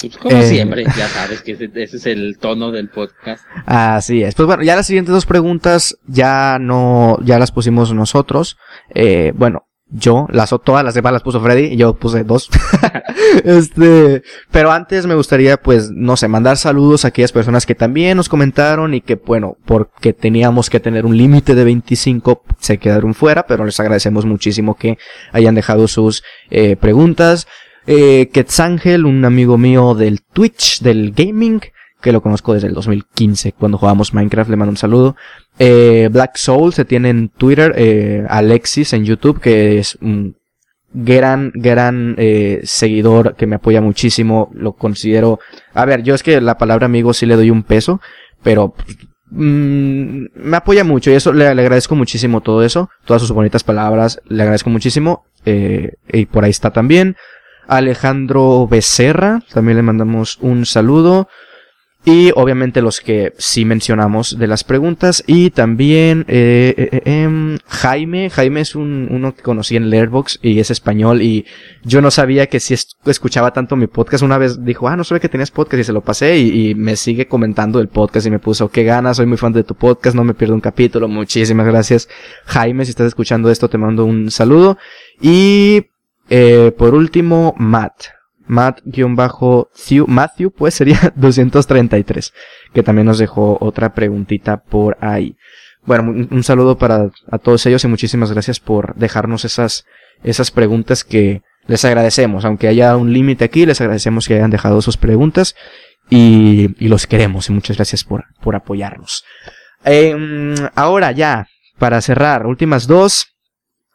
Pues, 0.00 0.16
como 0.16 0.36
eh, 0.36 0.48
siempre, 0.48 0.84
ya 0.84 1.08
sabes 1.08 1.42
que 1.42 1.52
ese, 1.52 1.70
es 1.74 2.06
el 2.06 2.38
tono 2.38 2.72
del 2.72 2.88
podcast. 2.88 3.44
Así 3.66 4.22
es. 4.22 4.34
Pues 4.34 4.46
bueno, 4.46 4.62
ya 4.62 4.74
las 4.74 4.86
siguientes 4.86 5.12
dos 5.12 5.26
preguntas 5.26 5.96
ya 6.06 6.58
no, 6.60 7.18
ya 7.22 7.38
las 7.38 7.52
pusimos 7.52 7.92
nosotros. 7.94 8.56
Eh, 8.94 9.32
bueno, 9.36 9.68
yo, 9.96 10.26
las 10.30 10.50
todas 10.64 10.84
las 10.84 10.94
demás 10.94 11.12
las 11.12 11.22
puso 11.22 11.40
Freddy 11.40 11.66
y 11.66 11.76
yo 11.76 11.94
puse 11.94 12.24
dos. 12.24 12.50
este, 13.44 14.22
pero 14.50 14.72
antes 14.72 15.06
me 15.06 15.14
gustaría, 15.14 15.56
pues, 15.56 15.92
no 15.92 16.16
sé, 16.16 16.26
mandar 16.26 16.56
saludos 16.56 17.04
a 17.04 17.08
aquellas 17.08 17.30
personas 17.30 17.64
que 17.64 17.76
también 17.76 18.16
nos 18.16 18.28
comentaron 18.28 18.92
y 18.94 19.00
que, 19.00 19.14
bueno, 19.14 19.56
porque 19.64 20.12
teníamos 20.12 20.68
que 20.68 20.80
tener 20.80 21.06
un 21.06 21.16
límite 21.16 21.54
de 21.54 21.62
25, 21.62 22.42
se 22.58 22.78
quedaron 22.78 23.14
fuera, 23.14 23.46
pero 23.46 23.64
les 23.64 23.78
agradecemos 23.78 24.26
muchísimo 24.26 24.74
que 24.74 24.98
hayan 25.30 25.54
dejado 25.54 25.86
sus 25.86 26.24
eh, 26.50 26.74
preguntas. 26.74 27.46
Eh, 27.86 28.30
Quetzangel, 28.32 29.04
un 29.04 29.24
amigo 29.24 29.58
mío 29.58 29.94
del 29.94 30.22
Twitch, 30.22 30.80
del 30.80 31.12
gaming, 31.12 31.60
que 32.04 32.12
lo 32.12 32.20
conozco 32.20 32.52
desde 32.52 32.66
el 32.68 32.74
2015, 32.74 33.52
cuando 33.52 33.78
jugábamos 33.78 34.12
Minecraft, 34.12 34.50
le 34.50 34.56
mando 34.56 34.72
un 34.72 34.76
saludo. 34.76 35.16
Eh, 35.58 36.10
Black 36.12 36.36
Soul 36.36 36.74
se 36.74 36.84
tiene 36.84 37.08
en 37.08 37.30
Twitter, 37.30 37.72
eh, 37.78 38.26
Alexis 38.28 38.92
en 38.92 39.06
YouTube, 39.06 39.40
que 39.40 39.78
es 39.78 39.96
un 40.02 40.36
gran, 40.92 41.50
gran 41.54 42.14
eh, 42.18 42.60
seguidor 42.64 43.36
que 43.36 43.46
me 43.46 43.56
apoya 43.56 43.80
muchísimo, 43.80 44.50
lo 44.52 44.74
considero... 44.74 45.40
A 45.72 45.86
ver, 45.86 46.02
yo 46.02 46.14
es 46.14 46.22
que 46.22 46.42
la 46.42 46.58
palabra 46.58 46.84
amigo 46.84 47.14
sí 47.14 47.24
le 47.24 47.36
doy 47.36 47.50
un 47.50 47.62
peso, 47.62 48.02
pero 48.42 48.74
mm, 49.30 50.26
me 50.34 50.56
apoya 50.58 50.84
mucho 50.84 51.10
y 51.10 51.14
eso 51.14 51.32
le, 51.32 51.48
agradezco 51.48 51.94
muchísimo 51.94 52.42
todo 52.42 52.62
eso, 52.62 52.90
todas 53.06 53.22
sus 53.22 53.32
bonitas 53.32 53.64
palabras, 53.64 54.20
le 54.28 54.42
agradezco 54.42 54.68
muchísimo. 54.68 55.24
Y 55.46 56.26
por 56.26 56.44
ahí 56.44 56.50
está 56.50 56.70
también. 56.70 57.16
Alejandro 57.66 58.66
Becerra, 58.66 59.40
también 59.52 59.76
le 59.76 59.82
mandamos 59.82 60.38
un 60.42 60.66
saludo. 60.66 61.28
Y 62.06 62.32
obviamente 62.34 62.82
los 62.82 63.00
que 63.00 63.32
sí 63.38 63.64
mencionamos 63.64 64.38
de 64.38 64.46
las 64.46 64.62
preguntas. 64.62 65.24
Y 65.26 65.50
también 65.50 66.26
eh, 66.28 66.74
eh, 66.76 66.88
eh 66.92 67.02
em, 67.22 67.58
Jaime. 67.66 68.28
Jaime 68.28 68.60
es 68.60 68.74
un, 68.74 69.08
uno 69.10 69.34
que 69.34 69.42
conocí 69.42 69.76
en 69.76 69.88
Letterboxd 69.88 70.44
y 70.44 70.60
es 70.60 70.70
español. 70.70 71.22
Y 71.22 71.46
yo 71.82 72.02
no 72.02 72.10
sabía 72.10 72.46
que 72.46 72.60
si 72.60 72.74
escuchaba 73.06 73.52
tanto 73.54 73.74
mi 73.76 73.86
podcast. 73.86 74.22
Una 74.22 74.36
vez 74.36 74.62
dijo, 74.64 74.86
ah, 74.86 74.96
no 74.96 75.04
sabía 75.04 75.20
que 75.20 75.30
tenías 75.30 75.50
podcast 75.50 75.80
y 75.80 75.84
se 75.84 75.92
lo 75.94 76.02
pasé. 76.02 76.38
Y, 76.38 76.70
y, 76.70 76.74
me 76.74 76.96
sigue 76.96 77.26
comentando 77.26 77.80
el 77.80 77.88
podcast 77.88 78.26
y 78.26 78.30
me 78.30 78.38
puso, 78.38 78.68
qué 78.68 78.84
ganas, 78.84 79.16
soy 79.16 79.26
muy 79.26 79.38
fan 79.38 79.54
de 79.54 79.64
tu 79.64 79.74
podcast, 79.74 80.14
no 80.14 80.24
me 80.24 80.34
pierdo 80.34 80.54
un 80.54 80.60
capítulo. 80.60 81.08
Muchísimas 81.08 81.66
gracias. 81.66 82.08
Jaime, 82.44 82.84
si 82.84 82.90
estás 82.90 83.06
escuchando 83.06 83.50
esto, 83.50 83.70
te 83.70 83.78
mando 83.78 84.04
un 84.04 84.30
saludo. 84.30 84.76
Y 85.22 85.86
eh, 86.28 86.72
por 86.76 86.94
último, 86.94 87.54
Matt. 87.58 88.23
Matt-Matthew, 88.46 90.50
pues 90.50 90.74
sería 90.74 91.12
233, 91.16 92.32
que 92.72 92.82
también 92.82 93.06
nos 93.06 93.18
dejó 93.18 93.58
otra 93.60 93.94
preguntita 93.94 94.58
por 94.58 94.96
ahí. 95.00 95.36
bueno, 95.82 96.10
un, 96.10 96.28
un 96.30 96.44
saludo 96.44 96.78
para 96.78 97.10
a 97.30 97.38
todos 97.38 97.64
ellos 97.66 97.84
y 97.84 97.88
muchísimas 97.88 98.32
gracias 98.32 98.60
por 98.60 98.94
dejarnos 98.96 99.44
esas, 99.44 99.84
esas 100.22 100.50
preguntas 100.50 101.04
que 101.04 101.42
les 101.66 101.84
agradecemos. 101.84 102.44
Aunque 102.44 102.68
haya 102.68 102.96
un 102.96 103.12
límite 103.12 103.44
aquí, 103.44 103.66
les 103.66 103.80
agradecemos 103.80 104.28
que 104.28 104.34
hayan 104.34 104.50
dejado 104.50 104.82
sus 104.82 104.96
preguntas 104.96 105.54
y, 106.10 106.74
y 106.84 106.88
los 106.88 107.06
queremos 107.06 107.48
y 107.48 107.52
muchas 107.52 107.76
gracias 107.76 108.04
por, 108.04 108.24
por 108.42 108.56
apoyarnos. 108.56 109.24
Em, 109.84 110.54
ahora 110.74 111.12
ya, 111.12 111.46
para 111.78 112.00
cerrar, 112.00 112.46
últimas 112.46 112.86
dos. 112.86 113.28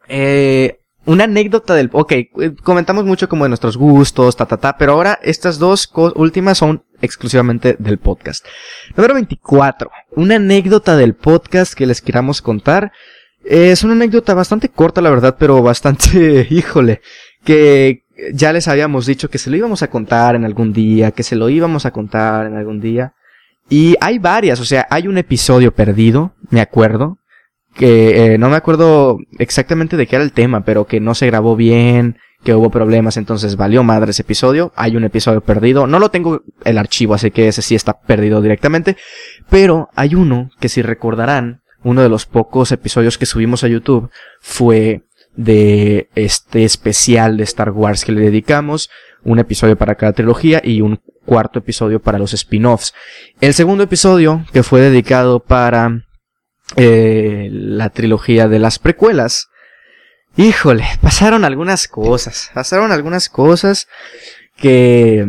Eh, 0.08 0.78
una 1.06 1.24
anécdota 1.24 1.76
del... 1.76 1.90
Ok, 1.94 2.12
eh, 2.12 2.30
comentamos 2.64 3.06
mucho 3.06 3.30
como 3.30 3.46
de 3.46 3.50
nuestros 3.50 3.78
gustos, 3.78 4.36
ta, 4.36 4.46
ta, 4.46 4.58
ta, 4.58 4.78
pero 4.78 4.94
ahora 4.94 5.20
estas 5.24 5.58
dos 5.60 5.92
últimas 6.16 6.58
son 6.58 6.84
exclusivamente 7.02 7.76
del 7.80 7.98
podcast. 7.98 8.46
Número 8.96 9.14
24. 9.14 9.90
Una 10.16 10.36
anécdota 10.36 10.98
del 10.98 11.16
podcast 11.16 11.74
que 11.74 11.86
les 11.86 12.02
queramos 12.02 12.42
contar. 12.42 12.92
Es 13.44 13.84
una 13.84 13.94
anécdota 13.94 14.34
bastante 14.34 14.70
corta, 14.70 15.02
la 15.02 15.10
verdad, 15.10 15.38
pero 15.40 15.62
bastante, 15.62 16.48
híjole, 16.52 17.02
que 17.44 18.04
ya 18.34 18.54
les 18.54 18.68
habíamos 18.68 19.06
dicho 19.06 19.30
que 19.30 19.38
se 19.38 19.50
lo 19.50 19.58
íbamos 19.58 19.82
a 19.82 19.90
contar 19.90 20.36
en 20.36 20.46
algún 20.46 20.74
día, 20.74 21.12
que 21.12 21.24
se 21.24 21.36
lo 21.36 21.50
íbamos 21.50 21.86
a 21.86 21.92
contar 21.92 22.48
en 22.48 22.58
algún 22.58 22.80
día. 22.80 23.14
Y 23.70 23.96
hay 24.02 24.20
varias, 24.20 24.60
o 24.60 24.66
sea, 24.66 24.88
hay 24.90 25.08
un 25.08 25.18
episodio 25.18 25.74
perdido, 25.74 26.34
me 26.50 26.60
acuerdo, 26.60 27.20
que 27.76 28.34
eh, 28.34 28.38
no 28.38 28.50
me 28.50 28.56
acuerdo 28.56 29.20
exactamente 29.38 29.98
de 29.98 30.08
qué 30.08 30.16
era 30.16 30.24
el 30.24 30.32
tema, 30.32 30.64
pero 30.66 30.86
que 30.86 31.00
no 31.00 31.16
se 31.16 31.28
grabó 31.28 31.56
bien, 31.56 32.18
que 32.44 32.54
hubo 32.54 32.70
problemas, 32.70 33.18
entonces 33.18 33.56
valió 33.56 33.84
madre 33.84 34.12
ese 34.12 34.22
episodio. 34.22 34.72
Hay 34.76 34.96
un 34.96 35.04
episodio 35.04 35.41
perdido, 35.41 35.88
no 35.88 36.00
lo 36.00 36.10
tengo 36.10 36.44
el 36.64 36.78
archivo, 36.78 37.14
así 37.14 37.32
que 37.32 37.48
ese 37.48 37.62
sí 37.62 37.76
está 37.76 38.00
perdido 38.00 38.41
directamente, 38.41 38.98
pero 39.50 39.90
hay 39.96 40.16
uno 40.16 40.50
que 40.60 40.70
si 40.70 40.82
recordarán, 40.82 41.62
uno 41.84 42.02
de 42.02 42.10
los 42.10 42.26
pocos 42.26 42.72
episodios 42.72 43.18
que 43.18 43.26
subimos 43.26 43.64
a 43.64 43.68
YouTube 43.68 44.10
fue 44.41 45.04
de 45.36 46.10
este 46.16 46.66
especial 46.66 47.38
de 47.38 47.44
Star 47.44 47.72
Wars 47.72 48.04
que 48.04 48.12
le 48.12 48.22
dedicamos, 48.22 48.90
un 49.24 49.40
episodio 49.40 49.78
para 49.78 49.96
cada 49.96 50.14
trilogía 50.14 50.62
y 50.64 50.82
un 50.82 51.00
cuarto 51.26 51.60
episodio 51.60 52.02
para 52.02 52.20
los 52.20 52.34
spin-offs. 52.34 52.94
El 53.40 53.54
segundo 53.54 53.84
episodio, 53.84 54.46
que 54.52 54.64
fue 54.64 54.82
dedicado 54.82 55.40
para 55.40 56.06
eh, 56.76 57.50
la 57.52 57.90
trilogía 57.90 58.48
de 58.48 58.60
las 58.60 58.80
precuelas. 58.80 59.50
Híjole, 60.38 60.86
pasaron 61.02 61.44
algunas 61.44 61.88
cosas, 61.88 62.52
pasaron 62.54 62.91
algunas 62.91 63.30
cosas 63.30 63.88
que, 64.56 65.26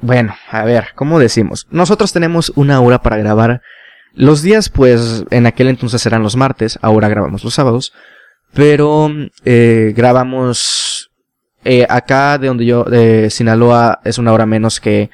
bueno, 0.00 0.34
a 0.50 0.64
ver, 0.64 0.88
¿cómo 0.94 1.18
decimos? 1.18 1.66
Nosotros 1.70 2.12
tenemos 2.12 2.52
una 2.54 2.80
hora 2.80 3.02
para 3.02 3.16
grabar. 3.16 3.62
Los 4.12 4.42
días, 4.42 4.68
pues, 4.68 5.24
en 5.30 5.46
aquel 5.46 5.68
entonces 5.68 6.04
eran 6.06 6.22
los 6.22 6.36
martes, 6.36 6.78
ahora 6.82 7.08
grabamos 7.08 7.44
los 7.44 7.54
sábados, 7.54 7.92
pero 8.52 9.10
eh, 9.44 9.92
grabamos 9.96 11.10
eh, 11.64 11.86
acá 11.88 12.38
de 12.38 12.48
donde 12.48 12.64
yo, 12.64 12.84
de 12.84 13.30
Sinaloa, 13.30 14.00
es 14.04 14.18
una 14.18 14.32
hora 14.32 14.46
menos 14.46 14.80
que 14.80 15.10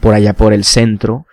por 0.00 0.14
allá 0.14 0.32
por 0.32 0.52
el 0.52 0.64
centro 0.64 1.26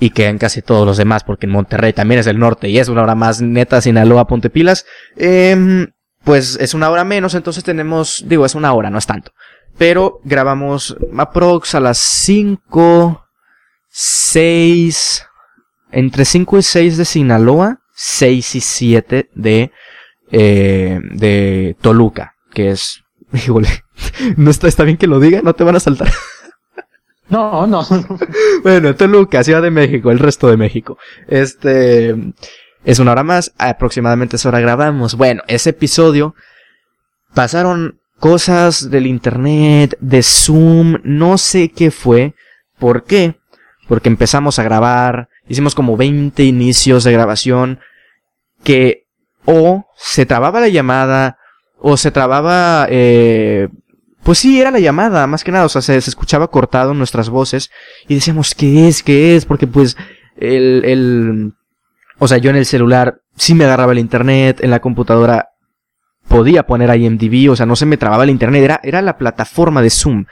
y 0.00 0.10
que 0.10 0.26
en 0.26 0.38
casi 0.38 0.62
todos 0.62 0.86
los 0.86 0.96
demás, 0.96 1.24
porque 1.24 1.46
en 1.46 1.52
Monterrey 1.52 1.92
también 1.92 2.20
es 2.20 2.26
el 2.26 2.38
norte 2.38 2.68
y 2.68 2.78
es 2.78 2.88
una 2.88 3.02
hora 3.02 3.14
más 3.14 3.40
neta 3.40 3.80
Sinaloa 3.80 4.26
Pontepilas, 4.26 4.86
eh, 5.16 5.86
pues 6.24 6.56
es 6.60 6.74
una 6.74 6.90
hora 6.90 7.04
menos, 7.04 7.34
entonces 7.34 7.62
tenemos, 7.62 8.24
digo, 8.26 8.46
es 8.46 8.54
una 8.54 8.72
hora, 8.72 8.90
no 8.90 8.98
es 8.98 9.06
tanto. 9.06 9.32
Pero 9.76 10.20
grabamos 10.24 10.96
aprox 11.16 11.74
a 11.74 11.80
las 11.80 11.98
5, 11.98 13.24
6, 13.90 15.26
entre 15.92 16.24
5 16.24 16.58
y 16.58 16.62
6 16.62 16.96
de 16.96 17.04
Sinaloa, 17.04 17.80
6 17.94 18.54
y 18.54 18.60
7 18.60 19.30
de, 19.34 19.70
eh, 20.30 21.00
de 21.12 21.76
Toluca, 21.80 22.34
que 22.52 22.70
es, 22.70 23.02
híjole, 23.32 23.68
no 24.36 24.50
está, 24.50 24.66
está 24.66 24.84
bien 24.84 24.96
que 24.96 25.06
lo 25.06 25.20
diga, 25.20 25.42
no 25.42 25.54
te 25.54 25.64
van 25.64 25.76
a 25.76 25.80
saltar. 25.80 26.10
No, 27.28 27.66
no. 27.66 27.86
bueno, 28.62 28.94
Toluca, 28.94 29.42
Ciudad 29.44 29.62
de 29.62 29.70
México, 29.70 30.10
el 30.10 30.18
resto 30.18 30.48
de 30.48 30.56
México. 30.56 30.98
Este, 31.28 32.14
es 32.84 32.98
una 32.98 33.12
hora 33.12 33.22
más, 33.22 33.52
aproximadamente 33.58 34.36
esa 34.36 34.48
hora 34.48 34.60
grabamos. 34.60 35.16
Bueno, 35.16 35.42
ese 35.48 35.70
episodio 35.70 36.34
pasaron 37.32 37.98
cosas 38.18 38.90
del 38.90 39.06
internet, 39.06 39.96
de 40.00 40.22
Zoom, 40.22 40.98
no 41.02 41.38
sé 41.38 41.70
qué 41.70 41.90
fue. 41.90 42.34
¿Por 42.78 43.04
qué? 43.04 43.36
Porque 43.88 44.08
empezamos 44.08 44.58
a 44.58 44.62
grabar, 44.62 45.28
hicimos 45.48 45.74
como 45.74 45.96
20 45.96 46.42
inicios 46.44 47.04
de 47.04 47.12
grabación 47.12 47.80
que 48.62 49.04
o 49.44 49.86
se 49.96 50.26
trababa 50.26 50.60
la 50.60 50.68
llamada 50.68 51.38
o 51.78 51.96
se 51.96 52.10
trababa 52.10 52.86
eh, 52.88 53.68
pues 54.24 54.38
sí, 54.38 54.60
era 54.60 54.70
la 54.70 54.80
llamada, 54.80 55.26
más 55.26 55.44
que 55.44 55.52
nada, 55.52 55.66
o 55.66 55.68
sea, 55.68 55.82
se, 55.82 55.96
escuchaba 55.96 56.48
cortado 56.48 56.94
nuestras 56.94 57.28
voces 57.28 57.70
y 58.08 58.14
decíamos, 58.14 58.54
¿qué 58.54 58.88
es? 58.88 59.02
¿Qué 59.02 59.36
es? 59.36 59.44
Porque 59.44 59.66
pues 59.66 59.96
el, 60.36 61.52
o 62.18 62.26
sea, 62.26 62.38
yo 62.38 62.50
en 62.50 62.56
el 62.56 62.66
celular 62.66 63.20
sí 63.36 63.54
me 63.54 63.64
agarraba 63.64 63.92
el 63.92 63.98
internet, 63.98 64.60
en 64.62 64.70
la 64.70 64.80
computadora 64.80 65.50
podía 66.26 66.64
poner 66.64 66.94
IMDb, 66.96 67.50
o 67.50 67.56
sea, 67.56 67.66
no 67.66 67.76
se 67.76 67.86
me 67.86 67.98
trababa 67.98 68.24
el 68.24 68.30
internet, 68.30 68.64
era, 68.64 68.80
era 68.82 69.02
la 69.02 69.18
plataforma 69.18 69.82
de 69.82 69.90
Zoom. 69.90 70.24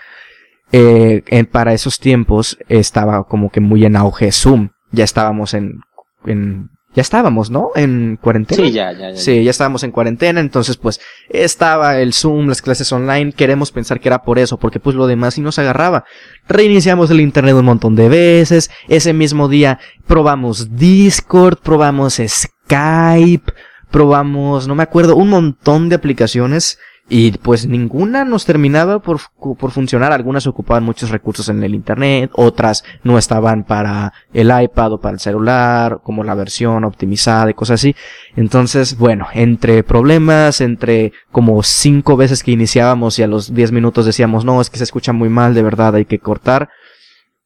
Eh, 0.74 1.22
para 1.52 1.74
esos 1.74 2.00
tiempos 2.00 2.56
estaba 2.68 3.24
como 3.24 3.50
que 3.50 3.60
muy 3.60 3.84
en 3.84 3.94
auge 3.94 4.32
Zoom, 4.32 4.70
ya 4.90 5.04
estábamos 5.04 5.52
en, 5.52 5.80
en 6.24 6.70
ya 6.94 7.00
estábamos, 7.00 7.50
¿no? 7.50 7.70
En 7.74 8.18
cuarentena. 8.20 8.62
Sí, 8.62 8.72
ya, 8.72 8.92
ya, 8.92 9.10
ya. 9.10 9.16
Sí, 9.16 9.42
ya 9.42 9.50
estábamos 9.50 9.82
en 9.82 9.92
cuarentena, 9.92 10.40
entonces 10.40 10.76
pues 10.76 11.00
estaba 11.28 11.98
el 11.98 12.12
Zoom, 12.12 12.48
las 12.48 12.62
clases 12.62 12.92
online, 12.92 13.32
queremos 13.32 13.72
pensar 13.72 14.00
que 14.00 14.08
era 14.08 14.22
por 14.22 14.38
eso, 14.38 14.58
porque 14.58 14.80
pues 14.80 14.96
lo 14.96 15.06
demás 15.06 15.34
sí 15.34 15.40
nos 15.40 15.58
agarraba. 15.58 16.04
Reiniciamos 16.48 17.10
el 17.10 17.20
internet 17.20 17.54
un 17.54 17.64
montón 17.64 17.96
de 17.96 18.08
veces, 18.08 18.70
ese 18.88 19.12
mismo 19.12 19.48
día 19.48 19.78
probamos 20.06 20.76
Discord, 20.76 21.58
probamos 21.62 22.20
Skype, 22.26 23.52
probamos, 23.90 24.68
no 24.68 24.74
me 24.74 24.82
acuerdo, 24.82 25.16
un 25.16 25.30
montón 25.30 25.88
de 25.88 25.96
aplicaciones 25.96 26.78
y 27.14 27.32
pues 27.32 27.66
ninguna 27.66 28.24
nos 28.24 28.46
terminaba 28.46 29.00
por, 29.00 29.20
por 29.58 29.70
funcionar. 29.70 30.12
Algunas 30.12 30.46
ocupaban 30.46 30.82
muchos 30.82 31.10
recursos 31.10 31.50
en 31.50 31.62
el 31.62 31.74
internet, 31.74 32.30
otras 32.32 32.84
no 33.04 33.18
estaban 33.18 33.64
para 33.64 34.14
el 34.32 34.50
iPad 34.50 34.94
o 34.94 35.00
para 35.02 35.12
el 35.12 35.20
celular, 35.20 36.00
como 36.02 36.24
la 36.24 36.34
versión 36.34 36.84
optimizada 36.84 37.50
y 37.50 37.54
cosas 37.54 37.80
así. 37.80 37.94
Entonces, 38.34 38.96
bueno, 38.96 39.26
entre 39.34 39.82
problemas, 39.82 40.62
entre 40.62 41.12
como 41.30 41.62
cinco 41.62 42.16
veces 42.16 42.42
que 42.42 42.52
iniciábamos 42.52 43.18
y 43.18 43.22
a 43.22 43.26
los 43.26 43.52
diez 43.52 43.72
minutos 43.72 44.06
decíamos, 44.06 44.46
no, 44.46 44.62
es 44.62 44.70
que 44.70 44.78
se 44.78 44.84
escucha 44.84 45.12
muy 45.12 45.28
mal, 45.28 45.52
de 45.52 45.62
verdad 45.62 45.94
hay 45.94 46.06
que 46.06 46.18
cortar. 46.18 46.70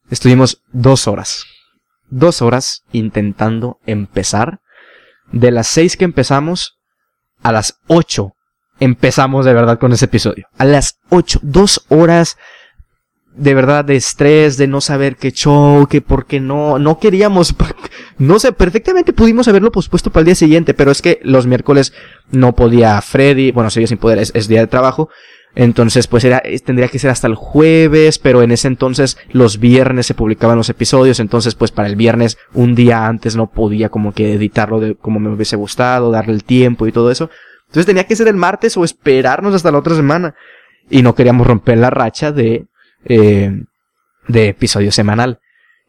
Estuvimos 0.09 0.61
dos 0.71 1.09
horas. 1.09 1.43
Dos 2.09 2.41
horas 2.41 2.83
intentando 2.93 3.79
empezar. 3.85 4.61
De 5.33 5.51
las 5.51 5.67
seis 5.67 5.97
que 5.97 6.05
empezamos, 6.05 6.77
a 7.43 7.51
las 7.51 7.81
ocho 7.87 8.36
empezamos 8.79 9.45
de 9.45 9.53
verdad 9.53 9.79
con 9.79 9.93
ese 9.93 10.05
episodio. 10.05 10.47
A 10.57 10.65
las 10.65 10.99
8, 11.09 11.39
dos 11.41 11.85
horas 11.89 12.37
de 13.37 13.53
verdad 13.53 13.85
de 13.85 13.95
estrés, 13.95 14.57
de 14.57 14.67
no 14.67 14.81
saber 14.81 15.15
qué 15.15 15.31
show, 15.31 15.87
que 15.87 16.01
porque 16.01 16.39
no, 16.39 16.79
no 16.79 16.99
queríamos, 16.99 17.55
no 18.17 18.39
sé, 18.39 18.51
perfectamente 18.51 19.13
pudimos 19.13 19.47
haberlo 19.47 19.71
pospuesto 19.71 20.09
para 20.09 20.21
el 20.21 20.25
día 20.25 20.35
siguiente, 20.35 20.73
pero 20.73 20.91
es 20.91 21.01
que 21.01 21.19
los 21.23 21.45
miércoles 21.45 21.93
no 22.31 22.55
podía 22.55 22.99
Freddy, 23.01 23.51
bueno, 23.51 23.69
seguía 23.69 23.87
sin 23.87 23.99
poder, 23.99 24.19
es, 24.19 24.47
día 24.47 24.61
de 24.61 24.67
trabajo, 24.67 25.09
entonces 25.53 26.07
pues 26.07 26.23
era, 26.23 26.41
tendría 26.65 26.87
que 26.87 26.99
ser 26.99 27.11
hasta 27.11 27.27
el 27.27 27.35
jueves, 27.35 28.17
pero 28.17 28.41
en 28.41 28.51
ese 28.51 28.67
entonces 28.67 29.17
los 29.31 29.59
viernes 29.59 30.07
se 30.07 30.15
publicaban 30.15 30.57
los 30.57 30.69
episodios, 30.69 31.19
entonces 31.19 31.53
pues 31.53 31.71
para 31.71 31.87
el 31.87 31.95
viernes 31.95 32.37
un 32.53 32.73
día 32.73 33.05
antes 33.05 33.35
no 33.35 33.47
podía 33.47 33.89
como 33.89 34.13
que 34.13 34.33
editarlo 34.33 34.79
de 34.79 34.95
como 34.95 35.19
me 35.19 35.29
hubiese 35.29 35.55
gustado, 35.55 36.11
darle 36.11 36.33
el 36.33 36.43
tiempo 36.43 36.87
y 36.87 36.91
todo 36.91 37.11
eso, 37.11 37.29
entonces 37.67 37.85
tenía 37.85 38.05
que 38.05 38.15
ser 38.15 38.27
el 38.27 38.35
martes 38.35 38.77
o 38.77 38.83
esperarnos 38.83 39.53
hasta 39.53 39.71
la 39.71 39.77
otra 39.79 39.95
semana. 39.95 40.35
Y 40.89 41.01
no 41.01 41.15
queríamos 41.15 41.45
romper 41.45 41.77
la 41.77 41.89
racha 41.89 42.31
de, 42.31 42.65
eh, 43.05 43.63
de 44.27 44.47
episodio 44.47 44.91
semanal. 44.91 45.39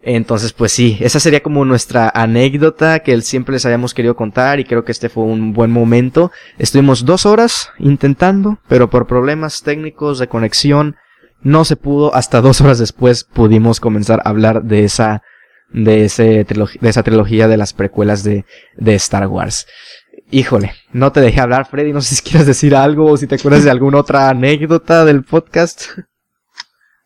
Entonces, 0.03 0.53
pues 0.53 0.73
sí, 0.73 0.97
esa 1.01 1.19
sería 1.19 1.43
como 1.43 1.65
nuestra 1.65 2.11
anécdota 2.15 3.01
que 3.01 3.21
siempre 3.21 3.55
les 3.55 3.67
habíamos 3.67 3.95
querido 3.95 4.15
contar 4.15 4.61
y 4.61 4.65
creo 4.65 4.85
que 4.85 4.93
este 4.93 5.09
fue 5.09 5.25
un 5.25 5.53
buen 5.53 5.71
momento. 5.71 6.31
Estuvimos 6.57 7.05
dos 7.05 7.27
horas 7.27 7.71
intentando, 7.79 8.59
pero 8.69 8.91
por 8.91 9.07
problemas 9.07 9.63
técnicos 9.63 10.19
de 10.19 10.29
conexión 10.29 10.97
no 11.43 11.65
se 11.65 11.77
pudo. 11.77 12.15
Hasta 12.15 12.41
dos 12.41 12.61
horas 12.61 12.79
después 12.79 13.25
pudimos 13.25 13.81
comenzar 13.81 14.21
a 14.25 14.31
hablar 14.31 14.63
de 14.63 14.85
esa, 14.85 15.23
de 15.71 16.05
ese 16.05 16.45
de 16.45 16.89
esa 16.89 17.03
trilogía 17.03 17.49
de 17.49 17.57
las 17.57 17.73
precuelas 17.73 18.23
de, 18.23 18.45
de 18.77 18.95
Star 18.95 19.27
Wars. 19.27 19.67
Híjole, 20.31 20.73
no 20.93 21.11
te 21.11 21.21
dejé 21.21 21.41
hablar, 21.41 21.67
Freddy. 21.69 21.93
No 21.93 22.03
sé 22.03 22.15
si 22.17 22.23
quieres 22.23 22.47
decir 22.47 22.75
algo 22.75 23.13
o 23.13 23.17
si 23.17 23.27
te 23.27 23.37
acuerdas 23.37 23.65
de 23.65 23.71
alguna 23.71 23.99
otra 23.99 24.29
anécdota 24.29 25.05
del 25.05 25.25
podcast. 25.25 25.87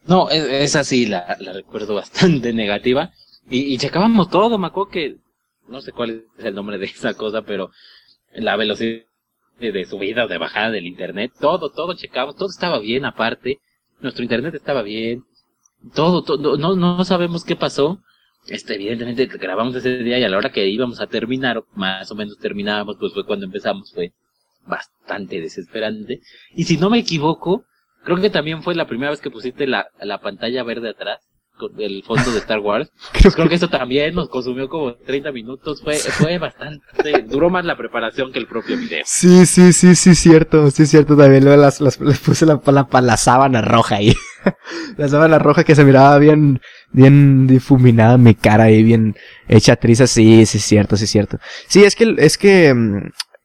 No, 0.07 0.29
esa 0.31 0.83
sí 0.83 1.07
la, 1.07 1.37
recuerdo 1.55 1.95
bastante 1.95 2.53
negativa. 2.55 3.13
Y, 3.49 3.73
y 3.73 3.79
checábamos 3.79 4.31
todo, 4.31 4.59
me 4.59 4.67
acuerdo 4.67 4.91
que 4.91 5.17
no 5.69 5.81
sé 5.81 5.93
cuál 5.93 6.25
es 6.39 6.45
el 6.45 6.55
nombre 6.55 6.79
de 6.79 6.87
esa 6.87 7.15
cosa, 7.15 7.43
pero 7.43 7.71
la 8.35 8.57
velocidad 8.57 9.03
de 9.59 9.85
subida 9.85 10.25
o 10.25 10.29
de 10.29 10.39
bajada 10.39 10.71
del 10.71 10.87
internet, 10.87 11.33
todo, 11.41 11.71
todo 11.71 11.95
checamos, 11.95 12.37
todo 12.37 12.49
estaba 12.49 12.79
bien 12.81 13.05
aparte, 13.05 13.61
nuestro 14.01 14.23
internet 14.25 14.55
estaba 14.55 14.83
bien, 14.83 15.25
todo, 15.95 16.23
todo 16.23 16.57
no, 16.57 16.75
no 16.75 17.05
sabemos 17.05 17.45
qué 17.45 17.55
pasó, 17.55 18.01
este, 18.47 18.75
evidentemente 18.75 19.27
grabamos 19.27 19.75
ese 19.77 19.99
día 19.99 20.19
y 20.19 20.25
a 20.25 20.29
la 20.29 20.37
hora 20.37 20.53
que 20.53 20.67
íbamos 20.69 21.01
a 21.01 21.07
terminar, 21.07 21.63
más 21.75 22.11
o 22.11 22.15
menos 22.15 22.39
terminábamos, 22.39 22.97
pues 22.99 23.13
fue 23.13 23.25
cuando 23.25 23.47
empezamos, 23.47 23.93
fue 23.93 24.13
bastante 24.67 25.41
desesperante. 25.41 26.21
Y 26.55 26.65
si 26.65 26.77
no 26.77 26.91
me 26.91 26.99
equivoco, 26.99 27.65
creo 28.05 28.21
que 28.21 28.31
también 28.31 28.63
fue 28.63 28.75
la 28.75 28.87
primera 28.87 29.11
vez 29.11 29.21
que 29.21 29.31
pusiste 29.31 29.67
la, 29.67 29.89
la 30.01 30.19
pantalla 30.19 30.63
verde 30.63 30.91
atrás 30.91 31.32
el 31.79 32.03
fondo 32.05 32.31
de 32.33 32.39
Star 32.39 32.59
Wars. 32.59 32.91
creo, 33.13 33.33
creo 33.33 33.49
que 33.49 33.55
eso 33.55 33.69
también 33.69 34.15
nos 34.15 34.29
consumió 34.29 34.69
como 34.69 34.95
30 34.95 35.33
minutos. 35.33 35.83
Fue, 35.83 35.97
fue 35.97 36.39
bastante, 36.39 37.23
duró 37.27 37.51
más 37.51 37.65
la 37.65 37.77
preparación 37.77 38.33
que 38.33 38.39
el 38.39 38.47
propio 38.47 38.77
video. 38.77 39.03
Sí, 39.05 39.47
sí, 39.47 39.73
sí, 39.73 39.95
sí, 39.95 40.15
cierto, 40.15 40.71
sí, 40.71 40.87
cierto. 40.87 41.17
También 41.17 41.45
las, 41.45 41.81
las, 41.81 42.01
les 42.01 42.19
puse 42.19 42.47
la, 42.47 42.61
la, 42.67 43.01
la 43.01 43.17
sábana 43.17 43.63
roja 43.63 43.97
ahí. 43.97 44.15
la 44.97 45.09
sábana 45.09 45.39
roja 45.39 45.65
que 45.65 45.75
se 45.75 45.85
miraba 45.85 46.19
bien, 46.19 46.61
bien 46.91 47.47
difuminada 47.47 48.19
mi 48.19 48.35
cara 48.35 48.65
ahí, 48.65 48.83
bien 48.83 49.17
hecha 49.49 49.77
triza. 49.77 50.07
Sí, 50.07 50.47
sí, 50.47 50.59
cierto, 50.59 50.97
sí, 50.97 51.07
cierto. 51.07 51.39
Sí, 51.69 51.85
es 51.85 51.95
que, 51.95 52.15
es 52.19 52.39
que, 52.39 52.75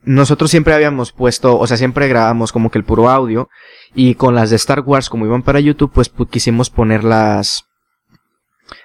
nosotros 0.08 0.50
siempre 0.50 0.74
habíamos 0.74 1.12
puesto, 1.12 1.60
o 1.60 1.68
sea, 1.68 1.76
siempre 1.76 2.08
grabamos 2.08 2.54
como 2.54 2.72
que 2.72 2.78
el 2.78 2.86
puro 2.86 3.10
audio. 3.10 3.50
Y 3.94 4.16
con 4.16 4.36
las 4.36 4.50
de 4.50 4.56
Star 4.56 4.80
Wars, 4.82 5.10
como 5.10 5.26
iban 5.26 5.44
para 5.44 5.60
YouTube, 5.60 5.92
pues 5.94 6.12
quisimos 6.30 6.70
poner 6.70 7.04
las, 7.04 7.67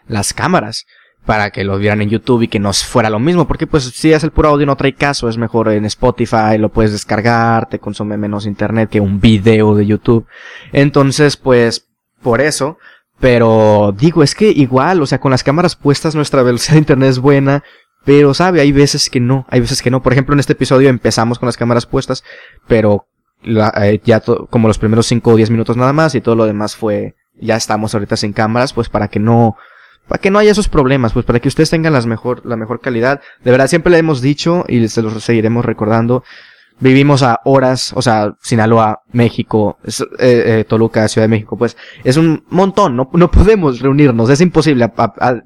las 0.07 0.33
cámaras 0.35 0.87
para 1.25 1.51
que 1.51 1.65
lo 1.65 1.79
vieran 1.79 2.03
en 2.03 2.11
YouTube 2.11 2.43
y 2.43 2.49
que 2.49 2.59
no 2.59 2.73
fuera 2.73 3.09
lo 3.09 3.21
mismo, 3.21 3.47
porque 3.47 3.67
pues 3.67 3.85
si 3.85 4.13
es 4.13 4.25
el 4.25 4.33
puro 4.33 4.49
audio 4.49 4.67
no 4.67 4.77
trae 4.77 4.95
caso, 4.95 5.29
es 5.29 5.39
mejor 5.39 5.71
en 5.71 5.85
Spotify, 5.85 6.59
lo 6.59 6.71
puedes 6.71 6.93
descargar, 6.93 7.69
te 7.69 7.79
consume 7.79 8.17
menos 8.17 8.47
internet 8.47 8.91
que 8.91 9.01
un 9.01 9.21
video 9.21 9.77
de 9.77 9.87
YouTube. 9.87 10.27
Entonces, 10.73 11.37
pues, 11.37 11.87
por 12.23 12.41
eso, 12.41 12.79
pero 13.21 13.95
digo, 13.97 14.25
es 14.25 14.35
que 14.35 14.51
igual, 14.51 15.01
o 15.01 15.07
sea, 15.07 15.21
con 15.21 15.31
las 15.31 15.45
cámaras 15.45 15.77
puestas 15.77 16.17
nuestra 16.17 16.43
velocidad 16.43 16.75
de 16.75 16.81
internet 16.81 17.11
es 17.11 17.19
buena, 17.21 17.63
pero 18.05 18.35
sabe, 18.35 18.61
hay 18.61 18.73
veces 18.73 19.09
que 19.09 19.21
no, 19.21 19.47
hay 19.49 19.61
veces 19.61 19.81
que 19.81 19.91
no. 19.91 20.03
Por 20.03 20.13
ejemplo, 20.13 20.33
en 20.33 20.41
este 20.41 20.55
episodio 20.55 20.89
empezamos 20.89 21.39
con 21.39 21.47
las 21.47 21.57
cámaras 21.57 21.87
puestas, 21.87 22.25
pero 22.67 23.07
eh, 23.45 24.01
ya 24.05 24.21
como 24.51 24.67
los 24.67 24.79
primeros 24.79 25.07
5 25.07 25.31
o 25.31 25.37
10 25.37 25.51
minutos 25.51 25.77
nada 25.77 25.93
más 25.93 26.17
y 26.17 26.21
todo 26.21 26.35
lo 26.35 26.47
demás 26.47 26.75
fue, 26.75 27.15
ya 27.41 27.57
estamos 27.57 27.95
ahorita 27.95 28.17
sin 28.17 28.33
cámaras, 28.33 28.73
pues 28.73 28.89
para 28.89 29.07
que 29.07 29.21
no, 29.21 29.57
para 30.09 30.21
que 30.21 30.31
no 30.31 30.39
haya 30.39 30.51
esos 30.51 30.69
problemas, 30.69 31.13
pues 31.13 31.25
para 31.25 31.41
que 31.41 31.49
ustedes 31.49 31.71
tengan 31.71 31.93
las 31.93 32.07
mejor, 32.07 32.45
la 32.45 32.57
mejor 32.57 32.81
calidad. 32.81 33.21
De 33.45 33.51
verdad, 33.51 33.69
siempre 33.69 33.93
le 33.93 33.99
hemos 33.99 34.21
dicho 34.21 34.65
y 34.69 34.87
se 34.89 35.03
los 35.03 35.23
seguiremos 35.23 35.65
recordando. 35.65 36.25
Vivimos 36.81 37.23
a 37.23 37.41
horas, 37.45 37.93
o 37.95 38.03
sea, 38.03 38.35
Sinaloa, 38.43 39.03
México, 39.13 39.79
eh, 39.87 39.93
eh, 40.19 40.65
Toluca, 40.67 41.07
Ciudad 41.07 41.27
de 41.27 41.31
México, 41.31 41.57
pues 41.57 41.77
es 42.03 42.17
un 42.17 42.45
montón, 42.49 42.97
no, 42.97 43.09
no 43.13 43.31
podemos 43.31 43.79
reunirnos, 43.79 44.29
es 44.31 44.41
imposible, 44.41 44.91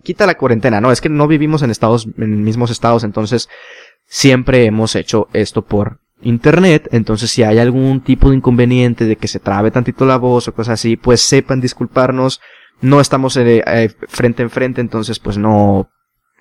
quita 0.02 0.24
la 0.24 0.36
cuarentena, 0.36 0.80
no, 0.80 0.90
es 0.90 1.02
que 1.02 1.10
no 1.10 1.28
vivimos 1.28 1.62
en 1.62 1.70
estados, 1.70 2.08
en 2.16 2.42
mismos 2.42 2.70
estados, 2.70 3.04
entonces 3.04 3.50
siempre 4.06 4.64
hemos 4.64 4.94
hecho 4.94 5.28
esto 5.34 5.62
por 5.62 5.98
internet, 6.22 6.88
entonces 6.92 7.30
si 7.30 7.42
hay 7.42 7.58
algún 7.58 8.00
tipo 8.00 8.30
de 8.30 8.36
inconveniente 8.36 9.04
de 9.04 9.16
que 9.16 9.28
se 9.28 9.40
trabe 9.40 9.70
tantito 9.70 10.06
la 10.06 10.16
voz 10.16 10.48
o 10.48 10.54
cosas 10.54 10.74
así, 10.74 10.96
pues 10.96 11.20
sepan 11.20 11.60
disculparnos, 11.60 12.40
no 12.80 13.00
estamos 13.00 13.36
eh, 13.36 13.62
eh, 13.66 13.90
frente 14.08 14.42
en 14.42 14.50
frente, 14.50 14.80
entonces 14.80 15.18
pues 15.18 15.38
no, 15.38 15.90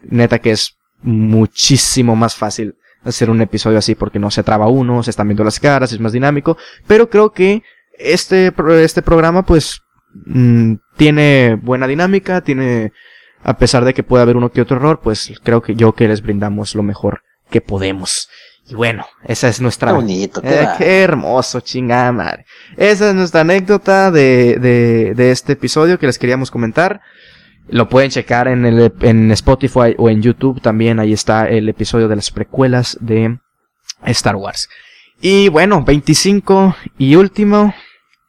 neta 0.03 0.39
que 0.39 0.51
es 0.51 0.77
muchísimo 1.01 2.15
más 2.15 2.35
fácil 2.35 2.75
hacer 3.03 3.29
un 3.29 3.41
episodio 3.41 3.77
así 3.77 3.95
porque 3.95 4.19
no 4.19 4.31
se 4.31 4.43
traba 4.43 4.67
uno, 4.67 5.03
se 5.03 5.11
están 5.11 5.27
viendo 5.27 5.43
las 5.43 5.59
caras, 5.59 5.91
es 5.91 5.99
más 5.99 6.11
dinámico, 6.11 6.57
pero 6.87 7.09
creo 7.09 7.31
que 7.31 7.63
este, 7.97 8.51
este 8.81 9.01
programa 9.01 9.45
pues 9.45 9.81
mm, 10.25 10.73
tiene 10.97 11.59
buena 11.61 11.87
dinámica, 11.87 12.41
tiene, 12.41 12.91
a 13.43 13.57
pesar 13.57 13.85
de 13.85 13.93
que 13.93 14.03
pueda 14.03 14.23
haber 14.23 14.37
uno 14.37 14.51
que 14.51 14.61
otro 14.61 14.77
error, 14.77 14.99
pues 15.01 15.33
creo 15.43 15.61
que 15.61 15.75
yo 15.75 15.93
que 15.93 16.07
les 16.07 16.21
brindamos 16.21 16.75
lo 16.75 16.83
mejor 16.83 17.21
que 17.49 17.61
podemos. 17.61 18.27
Y 18.67 18.73
bueno, 18.73 19.05
esa 19.23 19.47
es 19.47 19.61
nuestra... 19.61 19.91
Qué 19.91 19.95
bonito, 19.95 20.41
qué, 20.41 20.67
eh, 20.79 21.03
hermoso, 21.03 21.59
chingada 21.59 22.11
madre. 22.11 22.45
Esa 22.77 23.09
es 23.09 23.15
nuestra 23.15 23.41
anécdota 23.41 24.09
de, 24.09 24.57
de, 24.59 25.13
de 25.13 25.31
este 25.31 25.53
episodio 25.53 25.99
que 25.99 26.07
les 26.07 26.17
queríamos 26.17 26.49
comentar. 26.49 27.01
Lo 27.67 27.89
pueden 27.89 28.09
checar 28.09 28.47
en, 28.47 28.65
el, 28.65 28.91
en 29.01 29.31
Spotify 29.31 29.95
o 29.97 30.09
en 30.09 30.21
YouTube 30.21 30.61
también. 30.61 30.99
Ahí 30.99 31.13
está 31.13 31.47
el 31.47 31.69
episodio 31.69 32.07
de 32.07 32.15
las 32.15 32.31
precuelas 32.31 32.97
de 33.01 33.37
Star 34.05 34.35
Wars. 34.35 34.67
Y 35.21 35.49
bueno, 35.49 35.83
25 35.83 36.75
y 36.97 37.15
último, 37.15 37.73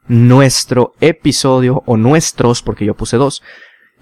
nuestro 0.06 0.94
episodio, 1.00 1.82
o 1.86 1.96
nuestros, 1.96 2.62
porque 2.62 2.84
yo 2.84 2.94
puse 2.94 3.16
dos, 3.16 3.42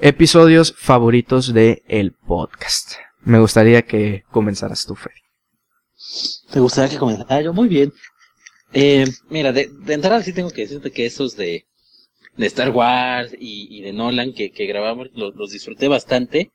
episodios 0.01 0.75
favoritos 0.77 1.55
de 1.55 1.83
el 1.89 2.13
podcast. 2.13 2.95
Me 3.23 3.39
gustaría 3.39 3.83
que 3.83 4.25
comenzaras 4.31 4.85
tú, 4.85 4.95
Freddy. 4.95 5.24
¿Te 6.55 6.61
gustaría 6.61 6.89
que 6.91 6.99
comenzara 6.99 7.43
yo? 7.43 7.53
Muy 7.53 7.67
bien. 7.67 7.93
Eh, 8.73 9.07
mira, 9.29 9.51
de, 9.51 9.69
de, 9.73 9.95
entrada 9.95 10.23
sí 10.23 10.33
tengo 10.33 10.53
que 10.53 10.61
decirte 10.61 10.93
que 10.93 11.05
esos 11.05 11.37
de, 11.37 11.67
de 12.37 12.47
Star 12.47 12.71
Wars 12.71 13.35
y, 13.37 13.77
y 13.77 13.83
de 13.83 13.93
Nolan 13.93 14.33
que, 14.33 14.53
que 14.53 14.67
grabamos 14.67 15.09
los, 15.17 15.35
los, 15.35 15.51
disfruté 15.51 15.89
bastante. 15.89 16.53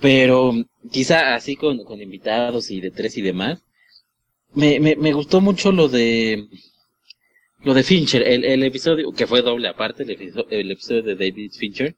Pero 0.00 0.52
quizá 0.92 1.34
así 1.34 1.56
con, 1.56 1.82
con 1.82 2.00
invitados 2.00 2.70
y 2.70 2.80
de 2.80 2.92
tres 2.92 3.18
y 3.18 3.22
demás. 3.22 3.64
Me, 4.54 4.78
me, 4.78 4.94
me 4.94 5.12
gustó 5.12 5.40
mucho 5.40 5.72
lo 5.72 5.88
de 5.88 6.46
lo 7.64 7.74
de 7.74 7.82
Fincher, 7.82 8.22
el, 8.22 8.44
el 8.44 8.62
episodio, 8.62 9.10
que 9.10 9.26
fue 9.26 9.42
doble 9.42 9.66
aparte, 9.66 10.04
el 10.04 10.10
episodio, 10.10 10.46
el 10.50 10.70
episodio 10.70 11.02
de 11.02 11.16
David 11.16 11.50
Fincher. 11.50 11.96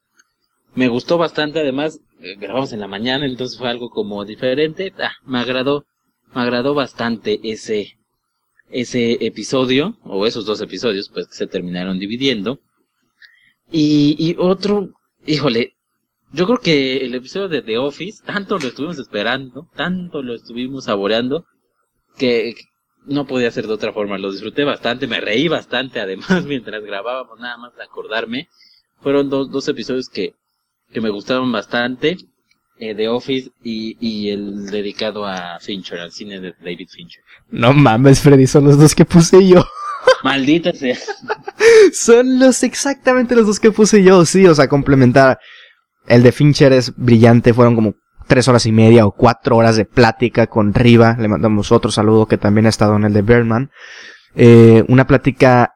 Me 0.74 0.88
gustó 0.88 1.18
bastante, 1.18 1.60
además, 1.60 2.00
eh, 2.22 2.36
grabamos 2.40 2.72
en 2.72 2.80
la 2.80 2.88
mañana, 2.88 3.26
entonces 3.26 3.58
fue 3.58 3.68
algo 3.68 3.90
como 3.90 4.24
diferente. 4.24 4.94
Ah, 4.98 5.12
me 5.26 5.40
agradó 5.40 5.84
me 6.34 6.42
agradó 6.42 6.74
bastante 6.74 7.40
ese, 7.42 7.98
ese 8.70 9.24
episodio, 9.26 9.98
o 10.04 10.26
esos 10.26 10.46
dos 10.46 10.60
episodios, 10.60 11.08
pues 11.08 11.28
que 11.28 11.34
se 11.34 11.46
terminaron 11.46 11.98
dividiendo. 11.98 12.60
Y, 13.70 14.16
y 14.18 14.36
otro, 14.38 14.90
híjole, 15.26 15.74
yo 16.32 16.46
creo 16.46 16.58
que 16.58 16.98
el 16.98 17.14
episodio 17.14 17.48
de 17.48 17.62
The 17.62 17.78
Office, 17.78 18.22
tanto 18.24 18.58
lo 18.58 18.68
estuvimos 18.68 18.98
esperando, 18.98 19.68
tanto 19.74 20.22
lo 20.22 20.34
estuvimos 20.34 20.84
saboreando, 20.84 21.46
que 22.18 22.54
no 23.06 23.26
podía 23.26 23.50
ser 23.50 23.66
de 23.66 23.72
otra 23.72 23.92
forma. 23.92 24.18
Lo 24.18 24.30
disfruté 24.30 24.64
bastante, 24.64 25.06
me 25.06 25.20
reí 25.20 25.48
bastante, 25.48 26.00
además, 26.00 26.44
mientras 26.46 26.82
grabábamos, 26.82 27.38
nada 27.40 27.56
más 27.56 27.74
de 27.76 27.82
acordarme. 27.82 28.48
Fueron 29.00 29.30
dos, 29.30 29.50
dos 29.50 29.68
episodios 29.68 30.08
que, 30.08 30.34
que 30.92 31.00
me 31.00 31.08
gustaron 31.10 31.50
bastante 31.50 32.16
eh, 32.78 32.94
The 32.94 33.08
Office 33.08 33.50
y, 33.62 33.96
y, 34.00 34.30
el 34.30 34.66
dedicado 34.66 35.26
a 35.26 35.58
Fincher, 35.60 36.00
al 36.00 36.12
cine 36.12 36.40
de 36.40 36.54
David 36.60 36.88
Fincher. 36.88 37.22
No 37.50 37.72
mames, 37.72 38.20
Freddy, 38.20 38.46
son 38.46 38.64
los 38.64 38.78
dos 38.78 38.94
que 38.94 39.04
puse 39.04 39.46
yo. 39.46 39.64
Maldita 40.24 40.72
sea. 40.72 40.96
son 41.92 42.38
los 42.38 42.62
exactamente 42.62 43.34
los 43.34 43.46
dos 43.46 43.60
que 43.60 43.70
puse 43.70 44.02
yo, 44.02 44.24
sí, 44.24 44.46
o 44.46 44.54
sea, 44.54 44.68
complementar. 44.68 45.38
El 46.06 46.22
de 46.22 46.32
Fincher 46.32 46.72
es 46.72 46.94
brillante, 46.96 47.52
fueron 47.52 47.74
como 47.74 47.94
tres 48.26 48.46
horas 48.46 48.66
y 48.66 48.72
media 48.72 49.06
o 49.06 49.12
cuatro 49.12 49.56
horas 49.56 49.76
de 49.76 49.84
plática 49.84 50.46
con 50.46 50.72
Riva. 50.72 51.16
Le 51.18 51.28
mandamos 51.28 51.72
otro 51.72 51.90
saludo 51.90 52.26
que 52.26 52.38
también 52.38 52.66
ha 52.66 52.70
estado 52.70 52.96
en 52.96 53.04
el 53.04 53.12
de 53.12 53.22
Berman. 53.22 53.70
Eh, 54.36 54.84
una 54.88 55.06
plática 55.06 55.74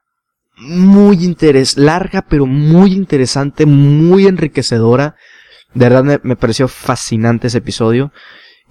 muy 0.58 1.24
interes 1.24 1.76
larga, 1.76 2.22
pero 2.22 2.46
muy 2.46 2.92
interesante, 2.92 3.66
muy 3.66 4.26
enriquecedora. 4.26 5.16
De 5.74 5.88
verdad 5.88 6.20
me, 6.22 6.36
pareció 6.36 6.68
fascinante 6.68 7.46
ese 7.46 7.58
episodio. 7.58 8.12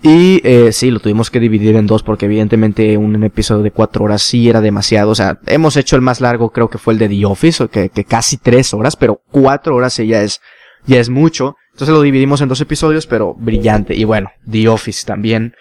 Y 0.04 0.42
eh, 0.44 0.72
sí, 0.72 0.90
lo 0.90 1.00
tuvimos 1.00 1.30
que 1.30 1.40
dividir 1.40 1.76
en 1.76 1.86
dos 1.86 2.02
porque 2.02 2.26
evidentemente 2.26 2.98
un, 2.98 3.24
episodio 3.24 3.62
de 3.62 3.72
cuatro 3.72 4.06
horas 4.06 4.24
sí 4.24 4.50
era 4.50 4.62
demasiado. 4.62 5.12
O 5.12 5.16
sea, 5.16 5.40
hemos 5.46 5.78
hecho 5.78 5.96
el 5.96 6.02
más 6.02 6.22
largo, 6.22 6.52
creo 6.52 6.70
que 6.70 6.80
fue 6.80 6.94
el 6.94 7.00
de 7.00 7.10
The 7.10 7.26
Office, 7.26 7.68
que, 7.68 7.90
que 7.90 8.04
casi 8.04 8.38
tres 8.38 8.74
horas, 8.74 8.96
pero 8.96 9.22
cuatro 9.30 9.76
horas 9.76 9.98
ya 9.98 10.22
es, 10.24 10.42
ya 10.88 11.00
es 11.00 11.10
mucho. 11.10 11.56
Entonces 11.74 11.96
lo 11.96 12.02
dividimos 12.02 12.42
en 12.42 12.50
dos 12.50 12.62
episodios, 12.62 13.08
pero 13.08 13.34
brillante. 13.34 13.96
Y 13.96 14.04
bueno, 14.04 14.32
The 14.50 14.68
Office 14.68 15.06
también. 15.06 15.56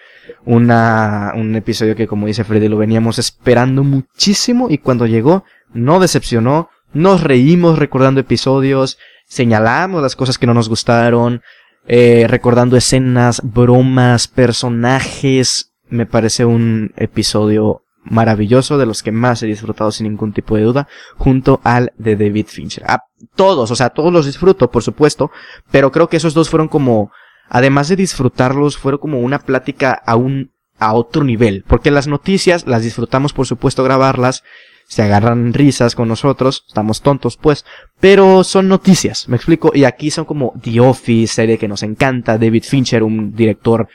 Una, 0.45 1.33
un 1.35 1.55
episodio 1.55 1.95
que 1.95 2.07
como 2.07 2.27
dice 2.27 2.43
Freddy 2.43 2.67
lo 2.67 2.77
veníamos 2.77 3.19
esperando 3.19 3.83
muchísimo 3.83 4.67
y 4.69 4.77
cuando 4.77 5.05
llegó 5.05 5.43
no 5.73 5.99
decepcionó. 5.99 6.69
Nos 6.93 7.23
reímos 7.23 7.79
recordando 7.79 8.19
episodios, 8.19 8.97
señalamos 9.31 10.01
las 10.01 10.17
cosas 10.17 10.37
que 10.37 10.45
no 10.45 10.53
nos 10.53 10.67
gustaron, 10.67 11.41
eh, 11.87 12.25
recordando 12.27 12.75
escenas, 12.75 13.41
bromas, 13.41 14.27
personajes. 14.27 15.71
Me 15.87 16.05
parece 16.05 16.43
un 16.43 16.91
episodio 16.97 17.83
maravilloso, 18.03 18.77
de 18.77 18.85
los 18.85 19.03
que 19.03 19.13
más 19.13 19.41
he 19.41 19.47
disfrutado 19.47 19.91
sin 19.93 20.07
ningún 20.07 20.33
tipo 20.33 20.57
de 20.57 20.63
duda, 20.63 20.89
junto 21.17 21.61
al 21.63 21.93
de 21.97 22.17
David 22.17 22.47
Fincher. 22.47 22.83
A 22.85 23.05
todos, 23.35 23.71
o 23.71 23.75
sea, 23.75 23.91
todos 23.91 24.11
los 24.11 24.25
disfruto, 24.25 24.69
por 24.69 24.83
supuesto, 24.83 25.31
pero 25.71 25.93
creo 25.93 26.09
que 26.09 26.17
esos 26.17 26.33
dos 26.33 26.49
fueron 26.49 26.67
como 26.67 27.11
además 27.47 27.87
de 27.87 27.95
disfrutarlos, 27.95 28.77
fueron 28.77 28.99
como 28.99 29.19
una 29.19 29.39
plática 29.39 29.93
a 30.05 30.17
un, 30.17 30.51
a 30.77 30.93
otro 30.93 31.23
nivel. 31.23 31.63
Porque 31.67 31.91
las 31.91 32.07
noticias 32.07 32.67
las 32.67 32.83
disfrutamos, 32.83 33.31
por 33.31 33.47
supuesto, 33.47 33.83
grabarlas. 33.83 34.43
Se 34.91 35.03
agarran 35.03 35.53
risas 35.53 35.95
con 35.95 36.09
nosotros, 36.09 36.65
estamos 36.67 37.01
tontos 37.01 37.37
pues, 37.37 37.63
pero 38.01 38.43
son 38.43 38.67
noticias, 38.67 39.29
me 39.29 39.37
explico, 39.37 39.71
y 39.73 39.85
aquí 39.85 40.11
son 40.11 40.25
como 40.25 40.53
The 40.61 40.81
Office, 40.81 41.33
serie 41.33 41.57
que 41.57 41.69
nos 41.69 41.81
encanta, 41.81 42.37
David 42.37 42.65
Fincher, 42.65 43.01
un 43.01 43.33
director 43.33 43.87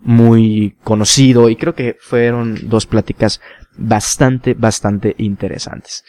muy 0.00 0.74
conocido, 0.82 1.48
y 1.50 1.54
creo 1.54 1.76
que 1.76 1.96
fueron 2.00 2.68
dos 2.68 2.86
pláticas 2.86 3.40
bastante, 3.76 4.54
bastante 4.54 5.14
interesantes. 5.18 6.02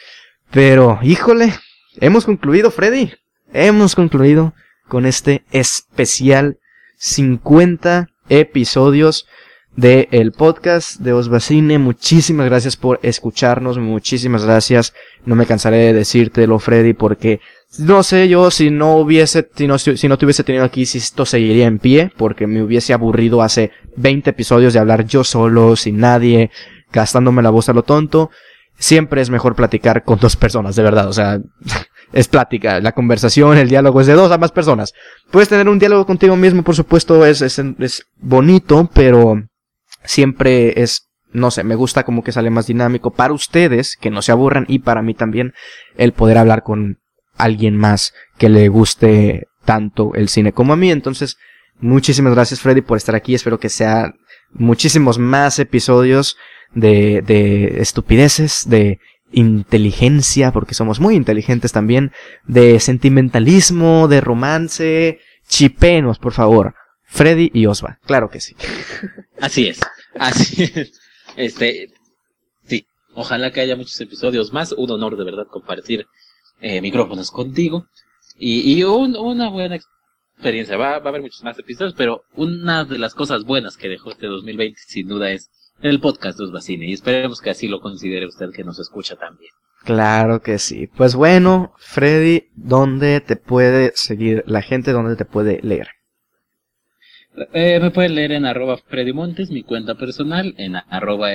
Pero, 0.49 0.97
híjole, 1.03 1.53
hemos 1.97 2.25
concluido, 2.25 2.71
Freddy. 2.71 3.11
Hemos 3.53 3.93
concluido 3.93 4.55
con 4.87 5.05
este 5.05 5.43
especial 5.51 6.57
50 6.97 8.07
episodios 8.27 9.27
del 9.75 10.07
el 10.11 10.31
podcast 10.31 10.99
de 10.99 11.13
Osbacine. 11.13 11.79
Muchísimas 11.79 12.45
gracias 12.47 12.75
por 12.75 12.99
escucharnos, 13.03 13.77
muchísimas 13.77 14.45
gracias. 14.45 14.93
No 15.25 15.35
me 15.35 15.45
cansaré 15.45 15.77
de 15.77 15.93
decírtelo, 15.93 16.59
Freddy, 16.59 16.93
porque 16.93 17.39
no 17.79 18.03
sé 18.03 18.27
yo 18.27 18.51
si 18.51 18.69
no 18.69 18.97
hubiese, 18.97 19.49
si 19.55 19.67
no, 19.67 19.77
si 19.79 20.07
no 20.07 20.17
te 20.17 20.25
hubiese 20.25 20.43
tenido 20.43 20.65
aquí, 20.65 20.85
si 20.85 20.97
esto 20.97 21.25
seguiría 21.25 21.67
en 21.67 21.79
pie, 21.79 22.11
porque 22.17 22.47
me 22.47 22.61
hubiese 22.61 22.93
aburrido 22.93 23.41
hace 23.41 23.71
20 23.95 24.29
episodios 24.29 24.73
de 24.73 24.79
hablar 24.79 25.05
yo 25.05 25.23
solo, 25.23 25.75
sin 25.75 25.99
nadie, 25.99 26.51
gastándome 26.91 27.41
la 27.41 27.49
voz 27.49 27.69
a 27.69 27.73
lo 27.73 27.83
tonto. 27.83 28.29
Siempre 28.77 29.21
es 29.21 29.29
mejor 29.29 29.55
platicar 29.55 30.03
con 30.03 30.19
dos 30.19 30.35
personas, 30.35 30.75
de 30.75 30.83
verdad, 30.83 31.07
o 31.07 31.13
sea, 31.13 31.39
es 32.13 32.27
plática, 32.27 32.81
la 32.81 32.91
conversación, 32.91 33.57
el 33.57 33.69
diálogo 33.69 34.01
es 34.01 34.07
de 34.07 34.13
dos 34.13 34.31
a 34.31 34.37
más 34.37 34.51
personas. 34.51 34.93
Puedes 35.29 35.47
tener 35.47 35.69
un 35.69 35.79
diálogo 35.79 36.05
contigo 36.05 36.35
mismo, 36.35 36.63
por 36.63 36.75
supuesto, 36.75 37.25
es, 37.25 37.41
es, 37.41 37.59
es 37.79 38.07
bonito, 38.17 38.89
pero 38.93 39.43
siempre 40.03 40.81
es, 40.81 41.09
no 41.31 41.51
sé, 41.51 41.63
me 41.63 41.75
gusta 41.75 42.03
como 42.03 42.23
que 42.23 42.31
sale 42.31 42.49
más 42.49 42.67
dinámico 42.67 43.11
para 43.11 43.33
ustedes, 43.33 43.97
que 43.99 44.09
no 44.09 44.21
se 44.21 44.31
aburran, 44.31 44.65
y 44.67 44.79
para 44.79 45.01
mí 45.01 45.13
también 45.13 45.53
el 45.97 46.13
poder 46.13 46.37
hablar 46.37 46.63
con 46.63 46.99
alguien 47.37 47.77
más 47.77 48.13
que 48.37 48.49
le 48.49 48.67
guste 48.67 49.47
tanto 49.65 50.13
el 50.15 50.29
cine 50.29 50.53
como 50.53 50.73
a 50.73 50.77
mí. 50.77 50.91
Entonces, 50.91 51.37
muchísimas 51.79 52.33
gracias 52.33 52.61
Freddy 52.61 52.81
por 52.81 52.97
estar 52.97 53.15
aquí. 53.15 53.33
Espero 53.33 53.59
que 53.59 53.69
sea 53.69 54.13
muchísimos 54.51 55.17
más 55.17 55.59
episodios 55.59 56.37
de, 56.73 57.21
de 57.25 57.81
estupideces, 57.81 58.69
de 58.69 58.99
inteligencia, 59.31 60.51
porque 60.51 60.73
somos 60.73 60.99
muy 60.99 61.15
inteligentes 61.15 61.71
también, 61.71 62.11
de 62.45 62.79
sentimentalismo, 62.79 64.07
de 64.07 64.21
romance. 64.21 65.19
Chipenos, 65.47 66.19
por 66.19 66.33
favor. 66.33 66.75
Freddy 67.11 67.51
y 67.53 67.65
Osva, 67.65 67.99
claro 68.05 68.29
que 68.29 68.39
sí. 68.39 68.55
Así 69.41 69.67
es, 69.67 69.81
así 70.17 70.63
es. 70.63 70.93
Este, 71.35 71.89
sí, 72.63 72.85
ojalá 73.13 73.51
que 73.51 73.59
haya 73.59 73.75
muchos 73.75 73.99
episodios 73.99 74.53
más. 74.53 74.71
Un 74.71 74.91
honor 74.91 75.17
de 75.17 75.25
verdad 75.25 75.45
compartir 75.47 76.07
eh, 76.61 76.79
micrófonos 76.81 77.29
contigo. 77.29 77.85
Y, 78.37 78.79
y 78.79 78.83
un, 78.85 79.17
una 79.17 79.49
buena 79.49 79.75
experiencia. 79.75 80.77
Va, 80.77 80.99
va 80.99 81.05
a 81.05 81.09
haber 81.09 81.21
muchos 81.21 81.43
más 81.43 81.59
episodios, 81.59 81.93
pero 81.97 82.23
una 82.33 82.85
de 82.85 82.97
las 82.97 83.13
cosas 83.13 83.43
buenas 83.43 83.75
que 83.75 83.89
dejó 83.89 84.11
este 84.11 84.27
2020 84.27 84.79
sin 84.87 85.09
duda 85.09 85.31
es 85.31 85.49
el 85.81 85.99
podcast 85.99 86.39
de 86.39 86.45
Osbacine. 86.45 86.87
Y 86.87 86.93
esperemos 86.93 87.41
que 87.41 87.49
así 87.49 87.67
lo 87.67 87.81
considere 87.81 88.25
usted 88.25 88.51
que 88.51 88.63
nos 88.63 88.79
escucha 88.79 89.17
también. 89.17 89.51
Claro 89.83 90.41
que 90.41 90.59
sí. 90.59 90.87
Pues 90.87 91.15
bueno, 91.15 91.73
Freddy, 91.77 92.45
¿dónde 92.55 93.19
te 93.19 93.35
puede 93.35 93.91
seguir 93.95 94.45
la 94.47 94.61
gente? 94.61 94.93
¿Dónde 94.93 95.17
te 95.17 95.25
puede 95.25 95.59
leer? 95.61 95.89
Eh, 97.53 97.79
me 97.81 97.91
pueden 97.91 98.15
leer 98.15 98.33
en 98.33 98.45
arroba 98.45 98.77
Freddy 98.77 99.13
Montes, 99.13 99.51
mi 99.51 99.63
cuenta 99.63 99.95
personal, 99.95 100.53
en 100.57 100.75
arroba 100.75 101.29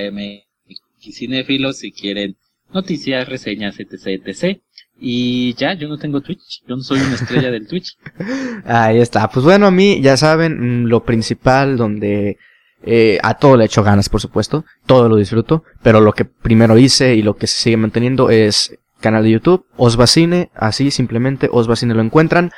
mxinéfilo 1.01 1.73
si 1.73 1.93
quieren 1.93 2.37
noticias, 2.73 3.29
reseñas, 3.29 3.79
etc, 3.81 4.23
etc. 4.25 4.61
Y 4.99 5.55
ya, 5.55 5.75
yo 5.75 5.89
no 5.89 5.99
tengo 5.99 6.21
Twitch, 6.21 6.63
yo 6.67 6.77
no 6.77 6.83
soy 6.83 7.01
una 7.01 7.15
estrella 7.15 7.51
del 7.51 7.67
Twitch. 7.67 7.97
Ahí 8.65 8.99
está. 8.99 9.29
Pues 9.29 9.45
bueno, 9.45 9.67
a 9.67 9.71
mí, 9.71 10.01
ya 10.01 10.17
saben, 10.17 10.85
mm, 10.85 10.87
lo 10.87 11.05
principal 11.05 11.77
donde 11.77 12.39
eh, 12.83 13.19
a 13.23 13.35
todo 13.35 13.57
le 13.57 13.65
echo 13.65 13.83
ganas, 13.83 14.09
por 14.09 14.21
supuesto, 14.21 14.65
todo 14.87 15.09
lo 15.09 15.17
disfruto, 15.17 15.65
pero 15.83 16.01
lo 16.01 16.13
que 16.13 16.25
primero 16.25 16.79
hice 16.79 17.15
y 17.15 17.23
lo 17.23 17.37
que 17.37 17.47
se 17.47 17.61
sigue 17.61 17.77
manteniendo 17.77 18.31
es 18.31 18.79
canal 19.01 19.25
de 19.25 19.31
YouTube, 19.31 19.67
Osbacine, 19.77 20.51
así 20.55 20.91
simplemente 20.91 21.49
Osbacine 21.51 21.95
lo 21.95 22.03
encuentran, 22.03 22.51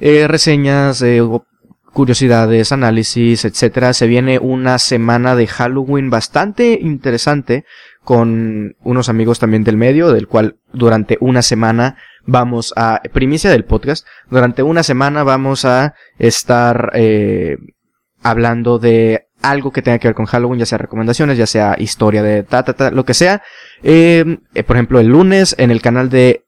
eh, 0.00 0.28
reseñas, 0.28 1.00
eh, 1.02 1.22
curiosidades, 1.96 2.72
análisis, 2.72 3.46
etcétera. 3.46 3.94
Se 3.94 4.06
viene 4.06 4.38
una 4.38 4.78
semana 4.78 5.34
de 5.34 5.46
Halloween 5.46 6.10
bastante 6.10 6.78
interesante 6.82 7.64
con 8.04 8.76
unos 8.82 9.08
amigos 9.08 9.38
también 9.38 9.64
del 9.64 9.78
medio, 9.78 10.12
del 10.12 10.28
cual 10.28 10.58
durante 10.74 11.16
una 11.22 11.40
semana 11.40 11.96
vamos 12.26 12.74
a, 12.76 13.00
primicia 13.14 13.48
del 13.48 13.64
podcast, 13.64 14.06
durante 14.28 14.62
una 14.62 14.82
semana 14.82 15.24
vamos 15.24 15.64
a 15.64 15.94
estar 16.18 16.90
eh, 16.92 17.56
hablando 18.22 18.78
de 18.78 19.28
algo 19.40 19.72
que 19.72 19.80
tenga 19.80 19.98
que 19.98 20.08
ver 20.08 20.14
con 20.14 20.26
Halloween, 20.26 20.58
ya 20.58 20.66
sea 20.66 20.76
recomendaciones, 20.76 21.38
ya 21.38 21.46
sea 21.46 21.76
historia 21.78 22.22
de 22.22 22.42
ta, 22.42 22.62
ta, 22.62 22.74
ta, 22.74 22.90
lo 22.90 23.06
que 23.06 23.14
sea. 23.14 23.42
Eh, 23.82 24.38
eh, 24.52 24.62
por 24.64 24.76
ejemplo, 24.76 25.00
el 25.00 25.06
lunes 25.06 25.54
en 25.56 25.70
el 25.70 25.80
canal 25.80 26.10
de 26.10 26.45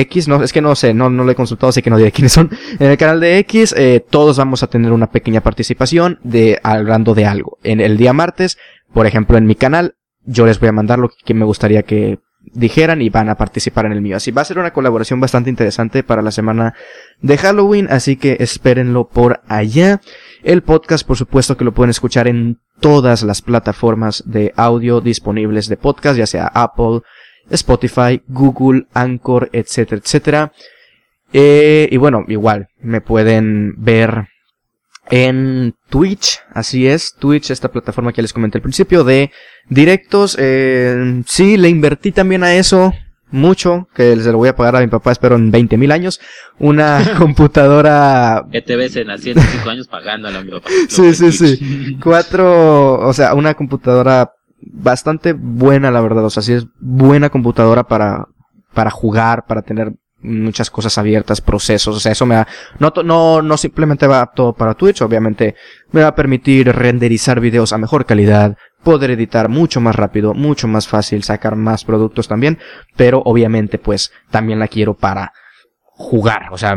X, 0.00 0.28
no, 0.28 0.42
es 0.42 0.52
que 0.52 0.60
no 0.60 0.74
sé, 0.74 0.94
no, 0.94 1.10
no 1.10 1.24
lo 1.24 1.30
he 1.30 1.34
consultado, 1.34 1.70
así 1.70 1.82
que 1.82 1.90
no 1.90 1.96
diré 1.96 2.12
quiénes 2.12 2.32
son. 2.32 2.50
En 2.78 2.90
el 2.90 2.96
canal 2.96 3.20
de 3.20 3.38
X, 3.38 3.74
eh, 3.76 4.04
todos 4.08 4.38
vamos 4.38 4.62
a 4.62 4.66
tener 4.66 4.92
una 4.92 5.10
pequeña 5.10 5.40
participación 5.40 6.18
de 6.22 6.58
hablando 6.62 7.14
de 7.14 7.26
algo. 7.26 7.58
En 7.62 7.80
el 7.80 7.96
día 7.96 8.12
martes, 8.12 8.58
por 8.92 9.06
ejemplo, 9.06 9.38
en 9.38 9.46
mi 9.46 9.54
canal, 9.54 9.96
yo 10.24 10.46
les 10.46 10.58
voy 10.60 10.68
a 10.68 10.72
mandar 10.72 10.98
lo 10.98 11.10
que 11.24 11.34
me 11.34 11.44
gustaría 11.44 11.82
que 11.82 12.18
dijeran 12.52 13.02
y 13.02 13.08
van 13.08 13.28
a 13.28 13.36
participar 13.36 13.86
en 13.86 13.92
el 13.92 14.00
mío. 14.00 14.16
Así 14.16 14.30
va 14.30 14.42
a 14.42 14.44
ser 14.44 14.58
una 14.58 14.72
colaboración 14.72 15.20
bastante 15.20 15.50
interesante 15.50 16.02
para 16.02 16.22
la 16.22 16.30
semana 16.30 16.74
de 17.20 17.38
Halloween, 17.38 17.88
así 17.90 18.16
que 18.16 18.36
espérenlo 18.40 19.08
por 19.08 19.40
allá. 19.48 20.00
El 20.42 20.62
podcast, 20.62 21.06
por 21.06 21.16
supuesto, 21.16 21.56
que 21.56 21.64
lo 21.64 21.72
pueden 21.72 21.90
escuchar 21.90 22.28
en 22.28 22.60
todas 22.80 23.22
las 23.22 23.42
plataformas 23.42 24.22
de 24.26 24.52
audio 24.56 25.00
disponibles 25.00 25.68
de 25.68 25.76
podcast, 25.76 26.18
ya 26.18 26.26
sea 26.26 26.46
Apple, 26.46 27.00
Spotify, 27.50 28.22
Google, 28.28 28.86
Anchor, 28.94 29.50
etcétera, 29.52 30.00
etcétera. 30.02 30.52
Eh, 31.32 31.88
y 31.90 31.96
bueno, 31.96 32.24
igual, 32.28 32.68
me 32.80 33.00
pueden 33.00 33.74
ver 33.76 34.28
en 35.10 35.74
Twitch, 35.90 36.40
así 36.52 36.86
es, 36.86 37.14
Twitch, 37.18 37.50
esta 37.50 37.70
plataforma 37.70 38.12
que 38.12 38.22
les 38.22 38.32
comenté 38.32 38.58
al 38.58 38.62
principio 38.62 39.04
de 39.04 39.30
directos. 39.68 40.36
Eh, 40.40 41.22
sí, 41.26 41.56
le 41.56 41.68
invertí 41.68 42.12
también 42.12 42.44
a 42.44 42.54
eso 42.54 42.92
mucho, 43.34 43.88
que 43.94 44.16
se 44.16 44.30
lo 44.30 44.38
voy 44.38 44.48
a 44.48 44.56
pagar 44.56 44.76
a 44.76 44.80
mi 44.80 44.86
papá, 44.86 45.10
espero 45.10 45.34
en 45.34 45.50
20 45.50 45.76
mil 45.76 45.90
años, 45.90 46.20
una 46.58 47.14
computadora... 47.18 48.46
Que 48.50 48.62
te 48.62 48.76
ves 48.76 48.94
en 48.96 49.06
105 49.18 49.68
años 49.68 49.88
pagándolo 49.88 50.38
a 50.38 50.42
mi 50.42 50.52
papá. 50.52 50.70
Sí, 50.88 51.12
sí, 51.14 51.32
sí. 51.32 51.98
Cuatro, 52.02 53.00
o 53.00 53.12
sea, 53.12 53.34
una 53.34 53.54
computadora 53.54 54.32
bastante 54.72 55.32
buena, 55.32 55.90
la 55.90 56.00
verdad. 56.00 56.24
O 56.24 56.30
sea, 56.30 56.42
sí 56.42 56.52
es 56.52 56.66
buena 56.80 57.30
computadora 57.30 57.84
para, 57.84 58.28
para 58.72 58.90
jugar, 58.90 59.46
para 59.46 59.62
tener 59.62 59.92
muchas 60.24 60.70
cosas 60.70 60.96
abiertas, 60.98 61.40
procesos. 61.40 61.96
O 61.96 62.00
sea, 62.00 62.12
eso 62.12 62.26
me 62.26 62.36
va, 62.36 62.46
no, 62.78 62.92
no, 63.04 63.42
no 63.42 63.56
simplemente 63.56 64.06
va 64.06 64.32
todo 64.34 64.54
para 64.54 64.74
Twitch, 64.74 65.02
obviamente 65.02 65.54
me 65.92 66.02
va 66.02 66.08
a 66.08 66.14
permitir 66.14 66.72
renderizar 66.72 67.40
videos 67.40 67.72
a 67.72 67.78
mejor 67.78 68.06
calidad, 68.06 68.56
poder 68.82 69.10
editar 69.10 69.48
mucho 69.48 69.80
más 69.80 69.94
rápido, 69.94 70.34
mucho 70.34 70.66
más 70.66 70.88
fácil, 70.88 71.22
sacar 71.22 71.56
más 71.56 71.84
productos 71.84 72.26
también, 72.26 72.58
pero 72.96 73.22
obviamente 73.24 73.78
pues 73.78 74.12
también 74.30 74.58
la 74.58 74.68
quiero 74.68 74.94
para 74.94 75.32
jugar, 75.82 76.48
o 76.50 76.58
sea, 76.58 76.74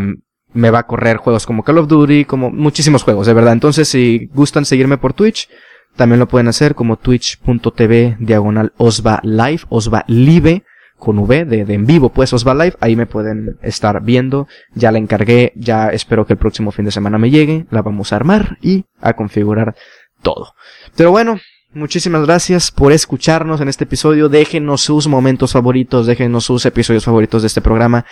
me 0.53 0.69
va 0.69 0.79
a 0.79 0.87
correr 0.87 1.17
juegos 1.17 1.45
como 1.45 1.63
Call 1.63 1.77
of 1.77 1.87
Duty, 1.87 2.25
como 2.25 2.49
muchísimos 2.49 3.03
juegos, 3.03 3.27
de 3.27 3.33
verdad. 3.33 3.53
Entonces, 3.53 3.87
si 3.87 4.27
gustan 4.33 4.65
seguirme 4.65 4.97
por 4.97 5.13
Twitch, 5.13 5.49
también 5.97 6.19
lo 6.19 6.27
pueden 6.27 6.47
hacer 6.47 6.75
como 6.75 6.95
twitch.tv 6.95 8.17
diagonal 8.19 8.71
osva 8.77 9.19
live, 9.23 9.61
osva 9.69 10.05
live 10.07 10.63
con 10.97 11.19
V 11.19 11.45
de, 11.45 11.61
en 11.73 11.85
vivo, 11.85 12.09
pues 12.09 12.33
Osva 12.33 12.53
Live, 12.53 12.75
ahí 12.79 12.95
me 12.95 13.05
pueden 13.05 13.57
estar 13.61 14.01
viendo, 14.01 14.47
ya 14.73 14.91
la 14.91 14.97
encargué, 14.97 15.53
ya 15.55 15.89
espero 15.89 16.25
que 16.25 16.33
el 16.33 16.39
próximo 16.39 16.71
fin 16.71 16.85
de 16.85 16.91
semana 16.91 17.17
me 17.17 17.29
llegue, 17.29 17.67
la 17.69 17.81
vamos 17.81 18.11
a 18.11 18.15
armar 18.15 18.57
y 18.61 18.85
a 18.99 19.13
configurar 19.13 19.75
todo. 20.21 20.55
Pero 20.95 21.11
bueno, 21.11 21.39
muchísimas 21.71 22.25
gracias 22.25 22.71
por 22.71 22.91
escucharnos 22.91 23.61
en 23.61 23.67
este 23.67 23.83
episodio, 23.83 24.27
déjenos 24.27 24.81
sus 24.81 25.07
momentos 25.07 25.53
favoritos, 25.53 26.07
déjenos 26.07 26.45
sus 26.45 26.65
episodios 26.65 27.05
favoritos 27.05 27.43
de 27.43 27.47
este 27.47 27.61
programa 27.61 28.05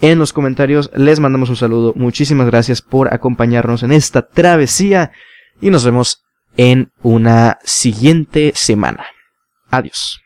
en 0.00 0.20
los 0.20 0.32
comentarios, 0.32 0.92
les 0.94 1.18
mandamos 1.18 1.50
un 1.50 1.56
saludo, 1.56 1.92
muchísimas 1.96 2.46
gracias 2.46 2.82
por 2.82 3.12
acompañarnos 3.12 3.82
en 3.82 3.90
esta 3.90 4.22
travesía 4.22 5.10
y 5.60 5.70
nos 5.70 5.84
vemos 5.84 6.27
en 6.58 6.92
una 7.02 7.58
siguiente 7.64 8.52
semana. 8.54 9.06
Adiós. 9.70 10.20